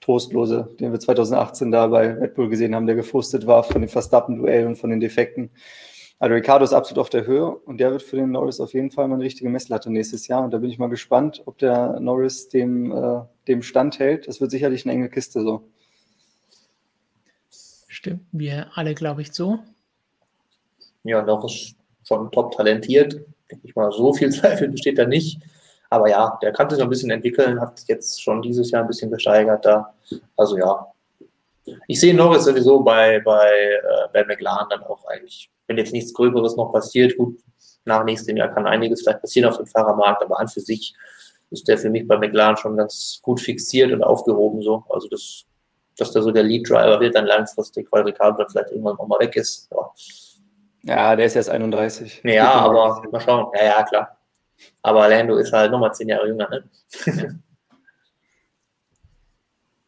Trostlose, 0.00 0.74
den 0.80 0.92
wir 0.92 1.00
2018 1.00 1.70
da 1.70 1.86
bei 1.86 2.12
Red 2.12 2.34
Bull 2.34 2.48
gesehen 2.48 2.74
haben, 2.74 2.86
der 2.86 2.96
gefrustet 2.96 3.46
war 3.46 3.62
von 3.62 3.82
dem 3.82 3.88
Verstappen-Duell 3.88 4.66
und 4.66 4.76
von 4.76 4.90
den 4.90 5.00
Defekten. 5.00 5.50
Also 6.18 6.34
Ricardo 6.34 6.64
ist 6.64 6.72
absolut 6.74 7.00
auf 7.00 7.10
der 7.10 7.26
Höhe 7.26 7.50
und 7.50 7.78
der 7.78 7.92
wird 7.92 8.02
für 8.02 8.16
den 8.16 8.30
Norris 8.30 8.60
auf 8.60 8.74
jeden 8.74 8.90
Fall 8.90 9.08
mal 9.08 9.14
eine 9.14 9.24
richtige 9.24 9.48
Messlatte 9.48 9.90
nächstes 9.90 10.26
Jahr. 10.26 10.44
Und 10.44 10.50
da 10.50 10.58
bin 10.58 10.70
ich 10.70 10.78
mal 10.78 10.88
gespannt, 10.88 11.42
ob 11.46 11.58
der 11.58 11.98
Norris 11.98 12.48
dem, 12.50 12.92
äh, 12.92 13.22
dem 13.48 13.62
Stand 13.62 13.98
hält. 13.98 14.28
Das 14.28 14.40
wird 14.40 14.50
sicherlich 14.50 14.84
eine 14.84 14.92
enge 14.92 15.08
Kiste 15.08 15.40
so. 15.40 15.70
Stimmt, 17.48 18.22
wir 18.32 18.70
alle, 18.74 18.94
glaube 18.94 19.22
ich, 19.22 19.32
so. 19.32 19.60
Ja, 21.04 21.22
Norris 21.22 21.74
schon 22.04 22.30
top 22.30 22.52
talentiert. 22.52 23.24
Denke 23.50 23.66
ich 23.66 23.74
mal, 23.74 23.90
so 23.92 24.12
viel 24.12 24.30
Zweifel 24.32 24.68
besteht 24.68 24.98
da 24.98 25.06
nicht. 25.06 25.40
Aber 25.88 26.08
ja, 26.08 26.38
der 26.40 26.52
kann 26.52 26.70
sich 26.70 26.78
noch 26.78 26.86
ein 26.86 26.90
bisschen 26.90 27.10
entwickeln, 27.10 27.60
hat 27.60 27.82
jetzt 27.88 28.22
schon 28.22 28.42
dieses 28.42 28.70
Jahr 28.70 28.82
ein 28.82 28.88
bisschen 28.88 29.10
gesteigert 29.10 29.64
da. 29.64 29.92
Also 30.36 30.56
ja, 30.56 30.86
ich 31.88 31.98
sehe 31.98 32.14
Norris 32.14 32.44
sowieso 32.44 32.80
bei, 32.80 33.20
bei, 33.20 33.50
äh, 33.50 34.08
bei 34.12 34.24
McLaren 34.24 34.68
dann 34.70 34.82
auch 34.84 35.04
eigentlich 35.06 35.50
wenn 35.70 35.78
jetzt 35.78 35.92
nichts 35.92 36.12
Gröberes 36.12 36.56
noch 36.56 36.72
passiert, 36.72 37.16
gut, 37.16 37.38
nach 37.84 38.02
nächstem 38.02 38.36
Jahr 38.36 38.52
kann 38.52 38.66
einiges 38.66 39.02
vielleicht 39.02 39.20
passieren 39.20 39.48
auf 39.48 39.56
dem 39.56 39.66
Fahrermarkt, 39.66 40.20
aber 40.20 40.40
an 40.40 40.48
für 40.48 40.60
sich 40.60 40.92
ist 41.50 41.68
der 41.68 41.78
für 41.78 41.90
mich 41.90 42.08
bei 42.08 42.18
McLaren 42.18 42.56
schon 42.56 42.76
ganz 42.76 43.20
gut 43.22 43.40
fixiert 43.40 43.92
und 43.92 44.02
aufgehoben 44.02 44.62
so. 44.62 44.82
Also 44.88 45.06
das, 45.08 45.44
dass 45.96 46.10
der 46.10 46.22
so 46.22 46.32
der 46.32 46.42
Lead 46.42 46.68
Driver 46.68 46.98
wird 46.98 47.14
dann 47.14 47.26
langfristig, 47.26 47.86
weil 47.92 48.02
Ricardo 48.02 48.38
dann 48.38 48.50
vielleicht 48.50 48.72
irgendwann 48.72 48.98
auch 48.98 49.06
mal 49.06 49.20
weg 49.20 49.36
ist. 49.36 49.68
Ja, 49.70 49.92
ja 50.82 51.16
der 51.16 51.26
ist 51.26 51.36
erst 51.36 51.50
31. 51.50 52.22
Ja, 52.24 52.52
aber 52.52 53.00
mal 53.10 53.20
schauen. 53.20 53.52
Ja, 53.56 53.64
ja, 53.64 53.82
klar. 53.82 54.16
Aber 54.82 55.08
Lando 55.08 55.36
ist 55.36 55.52
halt 55.52 55.70
nochmal 55.70 55.94
zehn 55.94 56.08
Jahre 56.08 56.28
jünger, 56.28 56.48
ne? 56.48 56.64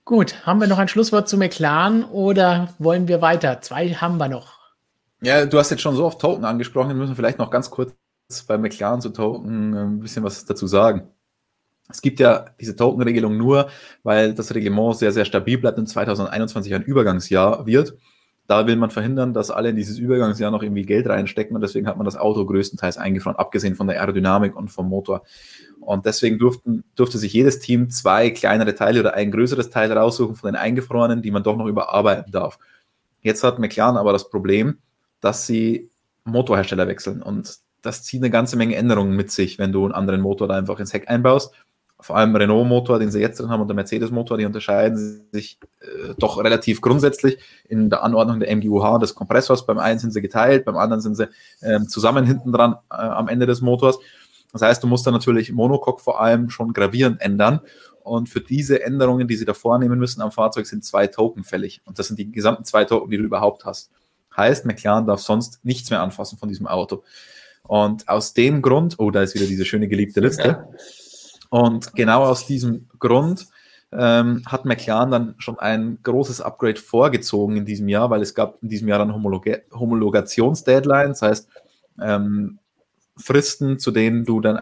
Gut, 0.05 0.45
haben 0.47 0.61
wir 0.61 0.67
noch 0.67 0.79
ein 0.79 0.89
Schlusswort 0.89 1.29
zu 1.29 1.39
McLaren 1.39 2.05
oder 2.05 2.75
wollen 2.79 3.07
wir 3.07 3.23
weiter? 3.23 3.61
Zwei 3.61 3.91
haben 3.91 4.19
wir 4.19 4.29
noch. 4.29 4.59
Ja, 5.21 5.47
du 5.47 5.59
hast 5.59 5.71
jetzt 5.71 5.83
schon 5.83 5.95
so 5.95 6.05
oft 6.05 6.21
Token 6.21 6.45
angesprochen, 6.45 6.89
wir 6.89 6.97
müssen 6.97 7.15
vielleicht 7.15 7.39
noch 7.39 7.51
ganz 7.51 7.71
kurz 7.71 7.95
bei 8.49 8.59
McLaren 8.59 9.01
zu 9.01 9.11
Token 9.11 9.75
äh, 9.75 9.81
ein 9.81 10.01
bisschen 10.01 10.25
was 10.25 10.45
dazu 10.45 10.67
sagen. 10.67 11.09
Es 11.89 12.03
gibt 12.03 12.21
ja 12.21 12.47
diese 12.61 12.75
Token-Regelung 12.75 13.37
nur, 13.37 13.69
weil 14.03 14.35
das 14.35 14.55
Reglement 14.55 14.97
sehr, 14.97 15.13
sehr 15.13 15.25
stabil 15.25 15.59
bleibt 15.59 15.79
und 15.79 15.87
2021 15.87 16.75
ein 16.75 16.83
Übergangsjahr 16.83 17.67
wird. 17.67 17.97
Da 18.53 18.67
will 18.67 18.77
man 18.77 18.91
verhindern, 18.91 19.33
dass 19.33 19.51
alle 19.51 19.71
in 19.71 19.77
dieses 19.77 19.97
Übergangsjahr 19.97 20.51
noch 20.51 20.63
irgendwie 20.63 20.83
Geld 20.83 21.09
reinstecken 21.09 21.57
und 21.57 21.63
deswegen 21.63 21.87
hat 21.87 21.97
man 21.97 22.05
das 22.05 22.19
Auto 22.19 22.45
größtenteils 22.45 22.99
eingefroren, 22.99 23.39
abgesehen 23.39 23.77
von 23.77 23.87
der 23.87 23.99
Aerodynamik 23.99 24.55
und 24.55 24.69
vom 24.69 24.91
Motor. 24.91 25.23
Und 25.81 26.05
deswegen 26.05 26.39
durften, 26.39 26.85
durfte 26.95 27.17
sich 27.17 27.33
jedes 27.33 27.61
Team 27.61 27.89
zwei 27.89 28.29
kleinere 28.29 28.75
Teile 28.75 29.01
oder 29.01 29.15
ein 29.15 29.31
größeres 29.31 29.71
Teil 29.71 29.91
raussuchen 29.91 30.37
von 30.37 30.49
den 30.49 30.57
eingefrorenen, 30.57 31.23
die 31.23 31.31
man 31.31 31.43
doch 31.43 31.57
noch 31.57 31.65
überarbeiten 31.65 32.31
darf. 32.31 32.59
Jetzt 33.23 33.43
hat 33.43 33.59
McLaren 33.59 33.97
aber 33.97 34.13
das 34.13 34.29
Problem, 34.29 34.81
dass 35.23 35.47
sie 35.47 35.89
Motorhersteller 36.25 36.87
wechseln. 36.89 37.23
Und 37.23 37.57
das 37.81 38.03
zieht 38.03 38.21
eine 38.21 38.29
ganze 38.29 38.59
Menge 38.59 38.77
Änderungen 38.77 39.17
mit 39.17 39.31
sich, 39.31 39.59
wenn 39.59 39.73
du 39.73 39.85
einen 39.85 39.95
anderen 39.95 40.21
Motor 40.21 40.47
da 40.47 40.59
einfach 40.59 40.79
ins 40.79 40.93
Heck 40.93 41.09
einbaust. 41.09 41.55
Vor 42.03 42.17
allem 42.17 42.35
Renault-Motor, 42.35 42.99
den 42.99 43.11
sie 43.11 43.21
jetzt 43.21 43.41
drin 43.41 43.49
haben, 43.49 43.61
und 43.61 43.69
der 43.69 43.77
Mercedes-Motor, 43.77 44.39
die 44.39 44.45
unterscheiden 44.45 45.27
sich 45.33 45.59
äh, 45.81 46.15
doch 46.19 46.39
relativ 46.39 46.81
grundsätzlich 46.81 47.39
in 47.69 47.91
der 47.91 48.03
Anordnung 48.03 48.41
der 48.41 48.55
MGUH 48.55 48.99
des 48.99 49.15
Kompressors. 49.15 49.67
Beim 49.67 49.79
einen 49.79 49.99
sind 49.99 50.13
sie 50.13 50.21
geteilt, 50.21 50.65
beim 50.65 50.77
anderen 50.77 51.01
sind 51.01 51.17
sie 51.17 51.29
äh, 51.61 51.81
zusammen 51.87 52.27
hinten 52.27 52.53
dran 52.53 52.75
äh, 52.91 52.97
am 52.97 53.29
Ende 53.29 53.47
des 53.47 53.61
Motors. 53.61 53.99
Das 54.53 54.63
heißt, 54.63 54.83
du 54.83 54.87
musst 54.87 55.07
dann 55.07 55.15
natürlich 55.15 55.53
Monocoque 55.53 56.03
vor 56.03 56.21
allem 56.21 56.51
schon 56.51 56.73
gravierend 56.73 57.21
ändern. 57.21 57.61
Und 58.03 58.29
für 58.29 58.41
diese 58.41 58.83
Änderungen, 58.83 59.29
die 59.29 59.37
sie 59.37 59.45
da 59.45 59.55
vornehmen 59.55 59.99
müssen 59.99 60.23
am 60.23 60.33
Fahrzeug, 60.33 60.67
sind 60.67 60.85
zwei 60.85 61.07
Token 61.07 61.45
fällig. 61.45 61.81
Und 61.85 61.99
das 61.99 62.09
sind 62.09 62.19
die 62.19 62.31
gesamten 62.31 62.65
zwei 62.65 62.85
Token, 62.85 63.11
die 63.11 63.17
du 63.17 63.25
überhaupt 63.25 63.65
hast. 63.65 63.91
Heißt, 64.37 64.67
McLaren 64.67 65.07
darf 65.07 65.21
sonst 65.21 65.65
nichts 65.65 65.91
mehr 65.91 66.01
anfassen 66.01 66.39
von 66.39 66.49
diesem 66.49 66.67
Auto. 66.67 67.05
Und 67.63 68.09
aus 68.09 68.35
dem 68.35 68.61
Grund, 68.61 68.97
oh, 68.99 69.11
da 69.11 69.23
ist 69.23 69.35
wieder 69.35 69.47
diese 69.47 69.65
schöne 69.65 69.89
geliebte 69.89 70.21
Liste. 70.21 70.49
Ja. 70.49 70.69
Und 71.53 71.95
genau 71.95 72.25
aus 72.25 72.47
diesem 72.47 72.89
Grund 72.99 73.47
ähm, 73.93 74.43
hat 74.47 74.65
McLaren 74.65 75.11
dann 75.11 75.35
schon 75.37 75.59
ein 75.59 75.99
großes 76.03 76.41
Upgrade 76.41 76.81
vorgezogen 76.81 77.59
in 77.59 77.67
diesem 77.67 77.91
Jahr, 77.91 78.09
weil 78.09 78.23
es 78.23 78.35
gab 78.35 78.63
in 78.63 78.71
diesem 78.71 78.89
Jahr 78.89 79.01
dann 79.01 79.13
Homologa 79.13 79.59
Homologationsdeadlines, 79.71 81.19
das 81.19 81.29
heißt 81.29 81.49
ähm, 82.01 82.59
Fristen, 83.19 83.79
zu 83.79 83.91
denen 83.91 84.25
du 84.25 84.41
dein 84.41 84.61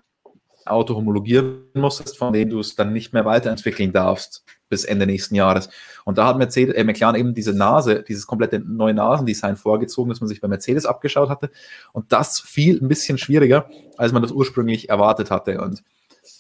Auto 0.67 0.97
homologieren 0.97 1.61
musstest, 1.75 2.19
von 2.19 2.33
denen 2.33 2.51
du 2.51 2.59
es 2.59 2.75
dann 2.75 2.93
nicht 2.93 3.13
mehr 3.13 3.25
weiterentwickeln 3.25 3.93
darfst 3.93 4.45
bis 4.69 4.85
Ende 4.85 5.07
nächsten 5.07 5.37
Jahres. 5.37 5.69
Und 6.05 6.19
da 6.19 6.27
hat 6.27 6.39
Mercedes, 6.39 6.75
äh, 6.75 6.83
McLaren 6.83 7.15
eben 7.15 7.35
diese 7.35 7.55
Nase, 7.55 8.03
dieses 8.03 8.27
komplette 8.27 8.59
neue 8.59 8.95
Nasendesign 8.95 9.55
vorgezogen, 9.55 10.11
das 10.11 10.21
man 10.21 10.27
sich 10.27 10.41
bei 10.41 10.49
Mercedes 10.49 10.87
abgeschaut 10.87 11.29
hatte. 11.29 11.53
Und 11.93 12.11
das 12.11 12.41
fiel 12.41 12.83
ein 12.83 12.89
bisschen 12.89 13.17
schwieriger, 13.17 13.71
als 13.97 14.11
man 14.13 14.23
das 14.23 14.33
ursprünglich 14.33 14.89
erwartet 14.89 15.31
hatte. 15.31 15.61
Und 15.61 15.85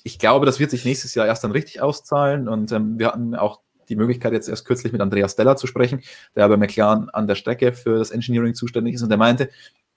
ich 0.04 0.18
glaube, 0.18 0.46
das 0.46 0.60
wird 0.60 0.70
sich 0.70 0.84
nächstes 0.84 1.14
Jahr 1.14 1.26
erst 1.26 1.44
dann 1.44 1.50
richtig 1.50 1.80
auszahlen. 1.80 2.48
Und 2.48 2.72
ähm, 2.72 2.98
wir 2.98 3.08
hatten 3.08 3.34
auch 3.34 3.60
die 3.88 3.96
Möglichkeit, 3.96 4.32
jetzt 4.32 4.48
erst 4.48 4.64
kürzlich 4.64 4.92
mit 4.92 5.00
Andreas 5.00 5.32
Stella 5.32 5.56
zu 5.56 5.66
sprechen, 5.66 6.02
der 6.36 6.48
bei 6.48 6.56
McLaren 6.56 7.10
an 7.10 7.26
der 7.26 7.34
Strecke 7.34 7.72
für 7.72 7.98
das 7.98 8.10
Engineering 8.10 8.54
zuständig 8.54 8.94
ist. 8.94 9.02
Und 9.02 9.08
der 9.08 9.18
meinte, 9.18 9.50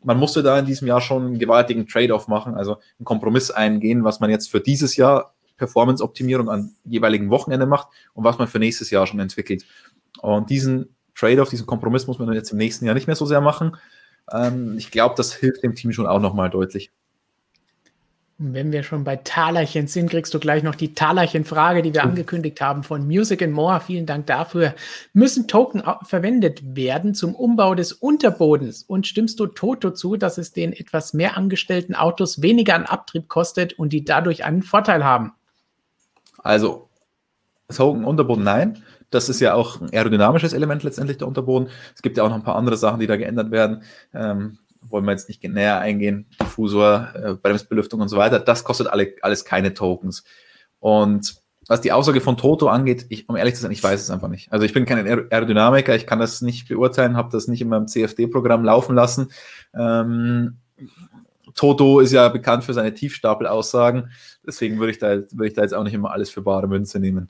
man 0.03 0.17
musste 0.17 0.43
da 0.43 0.59
in 0.59 0.65
diesem 0.65 0.88
Jahr 0.88 1.01
schon 1.01 1.25
einen 1.25 1.39
gewaltigen 1.39 1.88
Trade-off 1.88 2.27
machen, 2.27 2.55
also 2.55 2.77
einen 2.99 3.05
Kompromiss 3.05 3.51
eingehen, 3.51 4.03
was 4.03 4.19
man 4.19 4.30
jetzt 4.30 4.49
für 4.49 4.59
dieses 4.59 4.95
Jahr 4.95 5.34
Performance-Optimierung 5.57 6.49
an 6.49 6.75
jeweiligen 6.84 7.30
Wochenende 7.30 7.65
macht 7.65 7.88
und 8.13 8.23
was 8.23 8.38
man 8.38 8.47
für 8.47 8.59
nächstes 8.59 8.89
Jahr 8.89 9.07
schon 9.07 9.19
entwickelt. 9.19 9.65
Und 10.19 10.49
diesen 10.49 10.95
Trade-off, 11.15 11.49
diesen 11.49 11.67
Kompromiss 11.67 12.07
muss 12.07 12.19
man 12.19 12.34
jetzt 12.34 12.51
im 12.51 12.57
nächsten 12.57 12.85
Jahr 12.85 12.95
nicht 12.95 13.07
mehr 13.07 13.15
so 13.15 13.25
sehr 13.25 13.41
machen. 13.41 13.77
Ähm, 14.31 14.75
ich 14.77 14.91
glaube, 14.91 15.15
das 15.15 15.34
hilft 15.34 15.63
dem 15.63 15.75
Team 15.75 15.91
schon 15.91 16.07
auch 16.07 16.19
nochmal 16.19 16.49
deutlich. 16.49 16.91
Und 18.39 18.53
wenn 18.53 18.72
wir 18.72 18.84
schon 18.84 19.03
bei 19.03 19.18
Talerchen 19.18 19.88
sind, 19.88 20.10
kriegst 20.10 20.34
du 20.34 20.39
gleich 20.39 20.64
noch 20.64 20.73
die 20.73 20.95
Talerchen-Frage, 20.95 21.84
die 21.84 21.93
wir 21.93 22.03
angekündigt 22.03 22.60
haben 22.61 22.84
von 22.84 23.05
Music 23.05 23.43
and 23.43 23.53
More. 23.53 23.80
Vielen 23.80 24.07
Dank 24.07 24.26
dafür. 24.26 24.73
Müssen 25.14 25.47
Token 25.47 25.84
verwendet 26.03 26.76
werden 26.76 27.14
zum 27.14 27.35
Umbau 27.35 27.76
des 27.76 27.93
Unterbodens? 27.93 28.84
Und 28.84 29.05
stimmst 29.05 29.39
du 29.39 29.45
Toto 29.45 29.91
zu, 29.91 30.15
dass 30.15 30.39
es 30.39 30.51
den 30.51 30.73
etwas 30.73 31.14
mehr 31.14 31.38
angestellten 31.38 31.93
Autos 31.93 32.41
weniger 32.41 32.76
an 32.76 32.85
Abtrieb 32.85 33.30
kostet 33.30 33.73
und 33.73 33.93
die 33.93 34.03
dadurch 34.03 34.43
einen 34.43 34.64
Vorteil 34.64 35.05
haben? 35.05 35.34
Also, 36.39 36.89
Token 37.69 38.03
Unterboden, 38.03 38.43
nein. 38.43 38.84
Das 39.11 39.30
ist 39.30 39.39
ja 39.41 39.53
auch 39.53 39.80
ein 39.80 39.93
aerodynamisches 39.93 40.53
Element 40.53 40.81
letztendlich, 40.81 41.19
der 41.19 41.27
Unterboden. 41.27 41.69
Es 41.95 42.01
gibt 42.01 42.18
ja 42.18 42.23
auch 42.23 42.30
noch 42.30 42.35
ein 42.35 42.43
paar 42.43 42.55
andere 42.55 42.77
Sachen, 42.77 42.99
die 42.99 43.05
da 43.05 43.15
geändert 43.15 43.51
werden. 43.51 43.84
Ähm, 44.11 44.57
wollen 44.89 45.05
wir 45.05 45.11
jetzt 45.11 45.27
nicht 45.27 45.43
näher 45.43 45.80
eingehen. 45.80 46.27
Diffusor, 46.41 47.10
äh, 47.15 47.34
Bremsbelüftung 47.35 48.01
und 48.01 48.10
so 48.10 48.18
weiter. 48.18 48.39
Das 48.39 48.64
kostet 48.64 48.88
alle, 48.88 49.15
alles 49.22 49.45
keine 49.45 49.73
Tokens. 49.73 50.23
Und 50.80 51.43
was 51.68 51.81
die 51.81 51.91
Aussage 51.91 52.22
von 52.22 52.38
Toto 52.38 52.68
angeht, 52.68 53.05
ich, 53.10 53.30
um 53.30 53.35
ehrlich 53.35 53.55
zu 53.55 53.61
sein, 53.61 53.72
ich 53.72 53.84
weiß 53.84 54.01
es 54.01 54.10
einfach 54.10 54.27
nicht. 54.27 54.51
Also 54.51 54.65
ich 54.65 54.73
bin 54.73 54.85
kein 54.85 55.07
Aerodynamiker, 55.07 55.95
ich 55.95 56.05
kann 56.05 56.19
das 56.19 56.41
nicht 56.41 56.68
beurteilen, 56.68 57.15
habe 57.15 57.30
das 57.31 57.47
nicht 57.47 57.61
in 57.61 57.69
meinem 57.69 57.88
CFD-Programm 57.88 58.65
laufen 58.65 58.95
lassen. 58.95 59.31
Ähm, 59.73 60.57
Toto 61.55 61.99
ist 61.99 62.11
ja 62.11 62.30
bekannt 62.30 62.64
für 62.64 62.73
seine 62.73 62.93
Tiefstapelaussagen, 62.93 64.11
deswegen 64.45 64.80
würde 64.80 64.91
ich, 64.91 64.97
da, 64.97 65.07
würde 65.31 65.47
ich 65.47 65.53
da 65.53 65.61
jetzt 65.61 65.73
auch 65.73 65.84
nicht 65.84 65.93
immer 65.93 66.11
alles 66.11 66.30
für 66.30 66.41
bare 66.41 66.68
Münze 66.68 66.99
nehmen. 66.99 67.30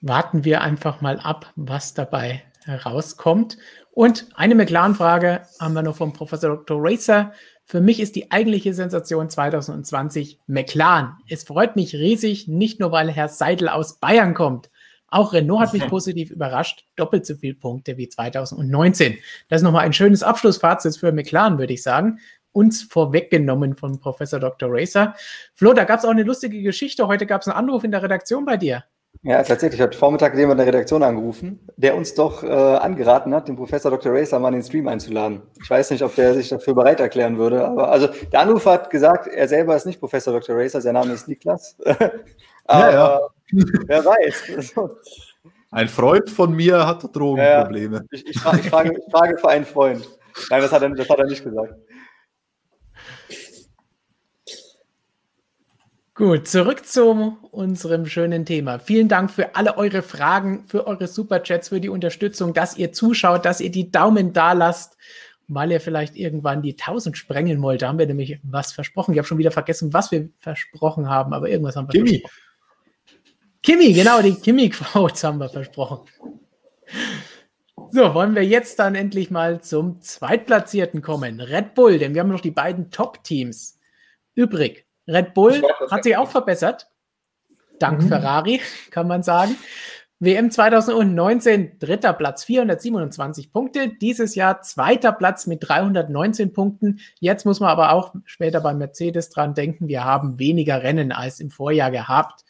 Warten 0.00 0.44
wir 0.44 0.60
einfach 0.60 1.00
mal 1.00 1.18
ab, 1.18 1.52
was 1.56 1.94
dabei 1.94 2.42
herauskommt. 2.64 3.56
Und 3.94 4.26
eine 4.34 4.54
McLaren-Frage 4.54 5.42
haben 5.60 5.74
wir 5.74 5.82
noch 5.82 5.96
vom 5.96 6.14
Professor 6.14 6.56
Dr. 6.56 6.78
Racer. 6.80 7.32
Für 7.66 7.82
mich 7.82 8.00
ist 8.00 8.16
die 8.16 8.30
eigentliche 8.30 8.72
Sensation 8.72 9.28
2020 9.28 10.40
McLaren. 10.46 11.18
Es 11.28 11.44
freut 11.44 11.76
mich 11.76 11.94
riesig, 11.94 12.48
nicht 12.48 12.80
nur 12.80 12.90
weil 12.90 13.10
Herr 13.10 13.28
Seidel 13.28 13.68
aus 13.68 14.00
Bayern 14.00 14.32
kommt. 14.32 14.70
Auch 15.08 15.34
Renault 15.34 15.60
hat 15.60 15.72
mich 15.74 15.86
positiv 15.88 16.30
überrascht. 16.30 16.86
Doppelt 16.96 17.26
so 17.26 17.34
viele 17.36 17.54
Punkte 17.54 17.98
wie 17.98 18.08
2019. 18.08 19.18
Das 19.48 19.60
ist 19.60 19.64
nochmal 19.64 19.84
ein 19.84 19.92
schönes 19.92 20.22
Abschlussfazit 20.22 20.96
für 20.96 21.12
McLaren, 21.12 21.58
würde 21.58 21.74
ich 21.74 21.82
sagen 21.82 22.18
uns 22.52 22.82
vorweggenommen 22.82 23.74
von 23.74 23.98
Professor 23.98 24.38
Dr. 24.38 24.68
Racer. 24.70 25.14
Flo, 25.54 25.72
da 25.72 25.84
gab 25.84 25.98
es 25.98 26.04
auch 26.04 26.10
eine 26.10 26.22
lustige 26.22 26.62
Geschichte. 26.62 27.06
Heute 27.06 27.26
gab 27.26 27.40
es 27.40 27.48
einen 27.48 27.56
Anruf 27.56 27.82
in 27.82 27.90
der 27.90 28.02
Redaktion 28.02 28.44
bei 28.44 28.56
dir. 28.56 28.84
Ja, 29.24 29.40
tatsächlich 29.44 29.80
hat 29.80 29.94
Vormittag 29.94 30.34
jemand 30.36 30.58
in 30.58 30.66
der 30.66 30.74
Redaktion 30.74 31.02
angerufen, 31.04 31.60
der 31.76 31.94
uns 31.94 32.14
doch 32.14 32.42
äh, 32.42 32.48
angeraten 32.48 33.32
hat, 33.32 33.46
den 33.46 33.54
Professor 33.54 33.90
Dr. 33.90 34.12
Racer 34.12 34.40
mal 34.40 34.48
in 34.48 34.54
den 34.54 34.62
Stream 34.64 34.88
einzuladen. 34.88 35.42
Ich 35.62 35.70
weiß 35.70 35.92
nicht, 35.92 36.02
ob 36.02 36.14
der 36.16 36.34
sich 36.34 36.48
dafür 36.48 36.74
bereit 36.74 36.98
erklären 36.98 37.38
würde, 37.38 37.64
aber 37.64 37.92
also 37.92 38.08
der 38.32 38.40
Anrufer 38.40 38.72
hat 38.72 38.90
gesagt, 38.90 39.28
er 39.28 39.46
selber 39.46 39.76
ist 39.76 39.86
nicht 39.86 40.00
Professor 40.00 40.32
Dr. 40.32 40.56
Racer, 40.56 40.80
sein 40.80 40.94
Name 40.94 41.12
ist 41.12 41.28
Niklas. 41.28 41.76
aber 42.64 42.92
ja, 42.92 42.92
ja. 42.92 43.20
wer 43.86 44.04
weiß. 44.04 44.74
Ein 45.70 45.88
Freund 45.88 46.28
von 46.28 46.52
mir 46.52 46.84
hat 46.84 47.04
Drogenprobleme. 47.14 47.96
Ja, 47.96 48.02
ich, 48.10 48.26
ich, 48.26 48.38
frage, 48.40 48.58
ich, 48.60 48.70
frage, 48.70 48.98
ich 48.98 49.10
frage 49.12 49.38
für 49.38 49.48
einen 49.48 49.64
Freund. 49.64 50.08
Nein, 50.50 50.62
das 50.62 50.72
hat 50.72 50.82
er, 50.82 50.90
das 50.90 51.08
hat 51.08 51.18
er 51.18 51.26
nicht 51.26 51.44
gesagt. 51.44 51.74
Gut, 56.14 56.46
zurück 56.46 56.84
zu 56.84 57.38
unserem 57.52 58.04
schönen 58.04 58.44
Thema. 58.44 58.78
Vielen 58.78 59.08
Dank 59.08 59.30
für 59.30 59.56
alle 59.56 59.78
eure 59.78 60.02
Fragen, 60.02 60.64
für 60.64 60.86
eure 60.86 61.06
Superchats, 61.08 61.70
für 61.70 61.80
die 61.80 61.88
Unterstützung, 61.88 62.52
dass 62.52 62.76
ihr 62.76 62.92
zuschaut, 62.92 63.46
dass 63.46 63.60
ihr 63.62 63.70
die 63.70 63.90
Daumen 63.90 64.32
da 64.34 64.52
lasst. 64.52 64.96
weil 65.48 65.70
er 65.72 65.80
vielleicht 65.80 66.16
irgendwann 66.16 66.62
die 66.62 66.76
1000 66.78 67.16
sprengen 67.16 67.60
wollte. 67.62 67.86
Haben 67.88 67.98
wir 67.98 68.06
nämlich 68.06 68.38
was 68.42 68.72
versprochen. 68.72 69.12
Ich 69.12 69.18
habe 69.18 69.28
schon 69.28 69.38
wieder 69.38 69.50
vergessen, 69.50 69.92
was 69.92 70.10
wir 70.10 70.28
versprochen 70.38 71.08
haben, 71.08 71.32
aber 71.32 71.48
irgendwas 71.48 71.76
haben 71.76 71.88
wir 71.88 71.92
Kimi. 71.92 72.20
versprochen. 72.20 72.36
Kimi, 73.62 73.92
genau, 73.92 74.22
die 74.22 74.34
Kimi-Quotes 74.34 75.24
haben 75.24 75.38
wir 75.38 75.48
versprochen. 75.48 76.08
So, 77.90 78.14
wollen 78.14 78.34
wir 78.34 78.44
jetzt 78.44 78.78
dann 78.78 78.94
endlich 78.94 79.30
mal 79.30 79.60
zum 79.60 80.00
Zweitplatzierten 80.00 81.02
kommen. 81.02 81.40
Red 81.40 81.74
Bull, 81.74 81.98
denn 81.98 82.14
wir 82.14 82.22
haben 82.22 82.30
noch 82.30 82.40
die 82.40 82.50
beiden 82.50 82.90
Top-Teams 82.90 83.78
übrig. 84.34 84.86
Red 85.08 85.34
Bull 85.34 85.62
hat 85.90 86.04
sich 86.04 86.16
auch 86.16 86.30
verbessert. 86.30 86.88
Dank 87.78 88.02
mhm. 88.02 88.08
Ferrari, 88.08 88.60
kann 88.90 89.08
man 89.08 89.22
sagen. 89.22 89.56
WM 90.20 90.52
2019, 90.52 91.80
dritter 91.80 92.12
Platz, 92.12 92.44
427 92.44 93.52
Punkte. 93.52 93.88
Dieses 93.88 94.36
Jahr 94.36 94.62
zweiter 94.62 95.10
Platz 95.10 95.48
mit 95.48 95.68
319 95.68 96.52
Punkten. 96.52 97.00
Jetzt 97.18 97.44
muss 97.44 97.58
man 97.58 97.70
aber 97.70 97.92
auch 97.92 98.14
später 98.24 98.60
bei 98.60 98.72
Mercedes 98.72 99.30
dran 99.30 99.54
denken, 99.54 99.88
wir 99.88 100.04
haben 100.04 100.38
weniger 100.38 100.84
Rennen 100.84 101.10
als 101.10 101.40
im 101.40 101.50
Vorjahr 101.50 101.90
gehabt. 101.90 102.44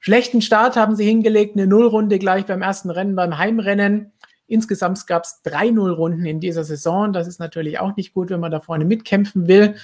Schlechten 0.00 0.42
Start 0.42 0.76
haben 0.76 0.94
sie 0.94 1.06
hingelegt, 1.06 1.56
eine 1.56 1.66
Nullrunde 1.66 2.18
gleich 2.18 2.44
beim 2.44 2.60
ersten 2.60 2.90
Rennen, 2.90 3.16
beim 3.16 3.38
Heimrennen. 3.38 4.12
Insgesamt 4.46 5.06
gab 5.06 5.24
es 5.24 5.40
drei 5.42 5.70
Nullrunden 5.70 6.26
in 6.26 6.40
dieser 6.40 6.64
Saison. 6.64 7.14
Das 7.14 7.26
ist 7.26 7.40
natürlich 7.40 7.80
auch 7.80 7.96
nicht 7.96 8.12
gut, 8.12 8.28
wenn 8.28 8.40
man 8.40 8.50
da 8.50 8.60
vorne 8.60 8.84
mitkämpfen 8.84 9.48
will. 9.48 9.76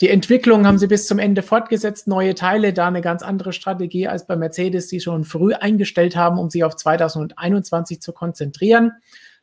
Die 0.00 0.10
Entwicklung 0.10 0.66
haben 0.66 0.78
sie 0.78 0.88
bis 0.88 1.06
zum 1.06 1.18
Ende 1.18 1.42
fortgesetzt, 1.42 2.08
neue 2.08 2.34
Teile, 2.34 2.72
da 2.72 2.88
eine 2.88 3.00
ganz 3.00 3.22
andere 3.22 3.52
Strategie 3.52 4.08
als 4.08 4.26
bei 4.26 4.34
Mercedes, 4.34 4.88
die 4.88 5.00
schon 5.00 5.24
früh 5.24 5.54
eingestellt 5.54 6.16
haben, 6.16 6.38
um 6.38 6.50
sich 6.50 6.64
auf 6.64 6.74
2021 6.74 8.00
zu 8.00 8.12
konzentrieren. 8.12 8.92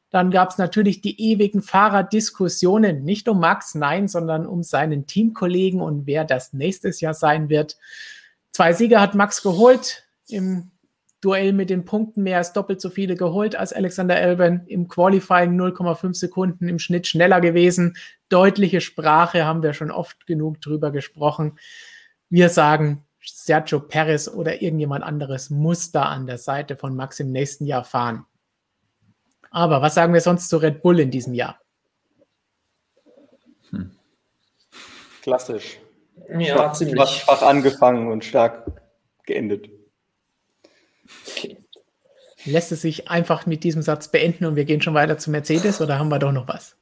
Dann 0.10 0.30
gab 0.30 0.50
es 0.50 0.58
natürlich 0.58 1.00
die 1.00 1.32
ewigen 1.32 1.62
Fahrerdiskussionen, 1.62 3.04
nicht 3.06 3.30
um 3.30 3.40
Max, 3.40 3.76
nein, 3.76 4.10
sondern 4.10 4.46
um 4.46 4.62
seinen 4.62 5.08
Teamkollegen 5.08 5.80
und 5.80 6.06
wer 6.06 6.26
das 6.26 6.52
nächstes 6.52 7.00
Jahr 7.00 7.14
sein 7.14 7.48
wird. 7.48 7.78
Zwei 8.52 8.74
Sieger 8.74 9.00
hat 9.00 9.16
Max 9.16 9.42
geholt, 9.42 10.04
im 10.28 10.72
Duell 11.22 11.54
mit 11.54 11.70
den 11.70 11.86
Punkten 11.86 12.24
mehr 12.24 12.38
als 12.38 12.52
doppelt 12.52 12.82
so 12.82 12.90
viele 12.90 13.16
geholt 13.16 13.56
als 13.56 13.74
Alexander 13.74 14.18
Elben. 14.18 14.66
Im 14.66 14.88
Qualifying 14.88 15.60
0,5 15.60 16.16
Sekunden 16.16 16.68
im 16.68 16.80
Schnitt 16.80 17.06
schneller 17.08 17.40
gewesen. 17.42 17.96
Deutliche 18.30 18.82
Sprache 18.82 19.46
haben 19.46 19.62
wir 19.62 19.74
schon 19.74 19.92
oft 19.92 20.26
genug 20.26 20.60
drüber 20.62 20.92
gesprochen. 20.92 21.60
Wir 22.30 22.50
sagen, 22.50 23.06
Sergio 23.24 23.80
Perez 23.80 24.28
oder 24.28 24.62
irgendjemand 24.62 25.04
anderes 25.04 25.52
muss 25.52 25.92
da 25.92 26.04
an 26.04 26.26
der 26.26 26.40
Seite 26.40 26.76
von 26.76 26.96
Max 26.96 27.20
im 27.20 27.32
nächsten 27.32 27.66
Jahr 27.66 27.84
fahren. 27.84 28.26
Aber 29.52 29.82
was 29.82 29.94
sagen 29.94 30.14
wir 30.14 30.22
sonst 30.22 30.50
zu 30.50 30.58
Red 30.58 30.82
Bull 30.82 31.00
in 31.00 31.12
diesem 31.12 31.34
Jahr? 31.34 31.60
Hm. 33.70 33.92
Klassisch. 35.22 35.80
Ja, 36.30 36.56
schwach, 36.56 36.74
ziemlich. 36.74 37.10
Schwach 37.10 37.42
angefangen 37.42 38.12
und 38.12 38.24
stark 38.24 38.82
geendet. 39.26 39.70
Lässt 42.46 42.72
es 42.72 42.82
sich 42.82 43.10
einfach 43.10 43.46
mit 43.46 43.64
diesem 43.64 43.82
Satz 43.82 44.08
beenden 44.08 44.46
und 44.46 44.56
wir 44.56 44.66
gehen 44.66 44.82
schon 44.82 44.96
weiter 44.96 45.18
zu 45.18 45.30
Mercedes 45.30 45.80
oder 45.80 46.00
haben 46.00 46.10
wir 46.10 46.20
doch 46.20 46.32
noch 46.32 46.48
was? 46.48 46.76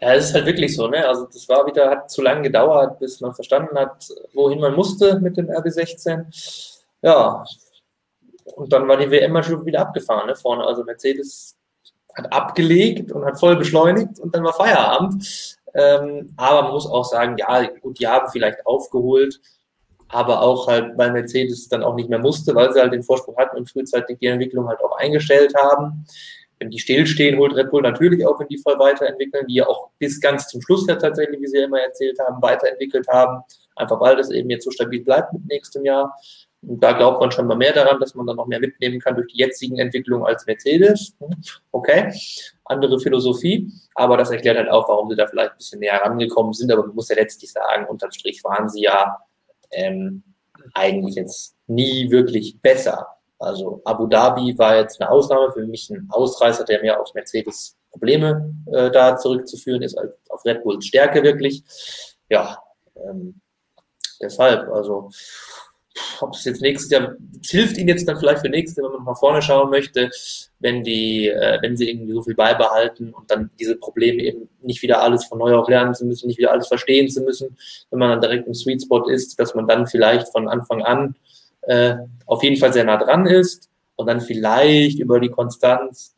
Ja, 0.00 0.14
es 0.14 0.28
ist 0.28 0.34
halt 0.34 0.46
wirklich 0.46 0.74
so, 0.74 0.88
ne? 0.88 1.06
Also 1.06 1.26
das 1.26 1.48
war 1.48 1.66
wieder, 1.66 1.90
hat 1.90 2.10
zu 2.10 2.22
lange 2.22 2.42
gedauert, 2.42 2.98
bis 2.98 3.20
man 3.20 3.34
verstanden 3.34 3.78
hat, 3.78 4.08
wohin 4.34 4.60
man 4.60 4.74
musste 4.74 5.18
mit 5.20 5.36
dem 5.36 5.48
RB16. 5.48 6.82
Ja. 7.02 7.44
Und 8.56 8.72
dann 8.72 8.86
war 8.88 8.96
die 8.96 9.10
WM 9.10 9.42
schon 9.42 9.64
wieder 9.64 9.80
abgefahren, 9.80 10.26
ne? 10.26 10.36
Vorne. 10.36 10.64
Also 10.64 10.84
Mercedes 10.84 11.56
hat 12.14 12.32
abgelegt 12.32 13.12
und 13.12 13.24
hat 13.24 13.38
voll 13.38 13.56
beschleunigt 13.56 14.18
und 14.18 14.34
dann 14.34 14.44
war 14.44 14.54
Feierabend. 14.54 15.56
Ähm, 15.72 16.32
aber 16.36 16.62
man 16.62 16.72
muss 16.72 16.86
auch 16.86 17.04
sagen, 17.04 17.36
ja, 17.38 17.64
gut, 17.80 17.98
die 17.98 18.06
haben 18.06 18.28
vielleicht 18.30 18.66
aufgeholt 18.66 19.40
aber 20.08 20.42
auch 20.42 20.68
halt, 20.68 20.96
weil 20.96 21.12
Mercedes 21.12 21.68
dann 21.68 21.82
auch 21.82 21.94
nicht 21.94 22.08
mehr 22.08 22.18
musste, 22.18 22.54
weil 22.54 22.72
sie 22.72 22.80
halt 22.80 22.92
den 22.92 23.02
Vorsprung 23.02 23.36
hatten 23.36 23.56
und 23.56 23.70
frühzeitig 23.70 24.18
die 24.18 24.26
Entwicklung 24.26 24.68
halt 24.68 24.80
auch 24.80 24.96
eingestellt 24.96 25.54
haben. 25.56 26.06
Wenn 26.58 26.70
die 26.70 26.78
stillstehen, 26.78 27.38
holt 27.38 27.54
Red 27.54 27.70
Bull 27.70 27.82
natürlich 27.82 28.24
auch, 28.26 28.40
wenn 28.40 28.48
die 28.48 28.58
voll 28.58 28.78
weiterentwickeln, 28.78 29.46
die 29.46 29.56
ja 29.56 29.66
auch 29.66 29.90
bis 29.98 30.20
ganz 30.20 30.48
zum 30.48 30.62
Schluss 30.62 30.86
ja 30.86 30.96
tatsächlich, 30.96 31.40
wie 31.40 31.46
sie 31.46 31.58
ja 31.58 31.64
immer 31.66 31.80
erzählt 31.80 32.18
haben, 32.18 32.40
weiterentwickelt 32.40 33.06
haben, 33.08 33.42
einfach 33.74 34.00
weil 34.00 34.16
das 34.16 34.30
eben 34.30 34.48
jetzt 34.48 34.64
so 34.64 34.70
stabil 34.70 35.02
bleibt 35.02 35.32
mit 35.34 35.46
nächstem 35.46 35.84
Jahr. 35.84 36.16
Und 36.62 36.82
da 36.82 36.92
glaubt 36.92 37.20
man 37.20 37.30
schon 37.30 37.46
mal 37.46 37.56
mehr 37.56 37.74
daran, 37.74 38.00
dass 38.00 38.14
man 38.14 38.26
dann 38.26 38.36
noch 38.36 38.46
mehr 38.46 38.58
mitnehmen 38.58 39.00
kann 39.00 39.14
durch 39.14 39.26
die 39.28 39.38
jetzigen 39.38 39.78
Entwicklungen 39.78 40.24
als 40.24 40.46
Mercedes. 40.46 41.14
Okay, 41.72 42.12
andere 42.64 42.98
Philosophie, 42.98 43.70
aber 43.94 44.16
das 44.16 44.30
erklärt 44.30 44.56
halt 44.56 44.70
auch, 44.70 44.88
warum 44.88 45.10
sie 45.10 45.16
da 45.16 45.26
vielleicht 45.26 45.52
ein 45.52 45.58
bisschen 45.58 45.80
näher 45.80 46.00
rangekommen 46.02 46.54
sind. 46.54 46.72
Aber 46.72 46.86
man 46.86 46.94
muss 46.94 47.10
ja 47.10 47.16
letztlich 47.16 47.52
sagen, 47.52 47.86
unterm 47.86 48.10
Strich 48.12 48.42
waren 48.42 48.70
sie 48.70 48.82
ja 48.82 49.18
ähm, 49.72 50.22
eigentlich 50.74 51.14
jetzt 51.16 51.54
nie 51.66 52.10
wirklich 52.10 52.60
besser. 52.60 53.06
Also 53.38 53.82
Abu 53.84 54.06
Dhabi 54.06 54.56
war 54.58 54.76
jetzt 54.76 55.00
eine 55.00 55.10
Ausnahme, 55.10 55.52
für 55.52 55.66
mich 55.66 55.90
ein 55.90 56.08
Ausreißer, 56.10 56.64
der 56.64 56.80
mehr 56.80 57.00
auf 57.00 57.12
Mercedes 57.14 57.76
Probleme 57.90 58.54
äh, 58.72 58.90
da 58.90 59.16
zurückzuführen 59.16 59.82
ist, 59.82 59.96
als 59.96 60.18
auf 60.30 60.44
Red 60.44 60.62
Bulls 60.62 60.86
Stärke 60.86 61.22
wirklich. 61.22 61.62
Ja, 62.28 62.58
ähm, 62.96 63.40
deshalb, 64.20 64.70
also 64.72 65.10
ob 66.20 66.34
es 66.34 66.44
jetzt 66.44 66.62
nächstes 66.62 66.90
Jahr, 66.90 67.14
es 67.42 67.50
hilft 67.50 67.76
ihnen 67.78 67.88
jetzt 67.88 68.06
dann 68.06 68.18
vielleicht 68.18 68.40
für 68.40 68.48
nächstes 68.48 68.76
Jahr, 68.76 68.90
wenn 68.90 68.98
man 68.98 69.12
nach 69.12 69.18
vorne 69.18 69.42
schauen 69.42 69.70
möchte, 69.70 70.10
wenn 70.58 70.82
die, 70.82 71.28
äh, 71.28 71.58
wenn 71.62 71.76
sie 71.76 71.90
irgendwie 71.90 72.12
so 72.12 72.22
viel 72.22 72.34
beibehalten 72.34 73.12
und 73.12 73.30
dann 73.30 73.50
diese 73.58 73.76
Probleme 73.76 74.22
eben 74.22 74.48
nicht 74.62 74.82
wieder 74.82 75.02
alles 75.02 75.24
von 75.24 75.38
neu 75.38 75.54
auf 75.54 75.68
lernen 75.68 75.94
zu 75.94 76.04
müssen, 76.06 76.26
nicht 76.26 76.38
wieder 76.38 76.52
alles 76.52 76.68
verstehen 76.68 77.08
zu 77.08 77.22
müssen, 77.22 77.56
wenn 77.90 77.98
man 77.98 78.10
dann 78.10 78.20
direkt 78.20 78.46
im 78.46 78.54
Sweet 78.54 78.82
Spot 78.82 79.08
ist, 79.08 79.38
dass 79.38 79.54
man 79.54 79.66
dann 79.66 79.86
vielleicht 79.86 80.28
von 80.28 80.48
Anfang 80.48 80.82
an 80.82 81.14
äh, 81.62 81.96
auf 82.26 82.42
jeden 82.42 82.56
Fall 82.56 82.72
sehr 82.72 82.84
nah 82.84 82.96
dran 82.96 83.26
ist 83.26 83.68
und 83.96 84.06
dann 84.06 84.20
vielleicht 84.20 84.98
über 84.98 85.20
die 85.20 85.30
Konstanz, 85.30 86.14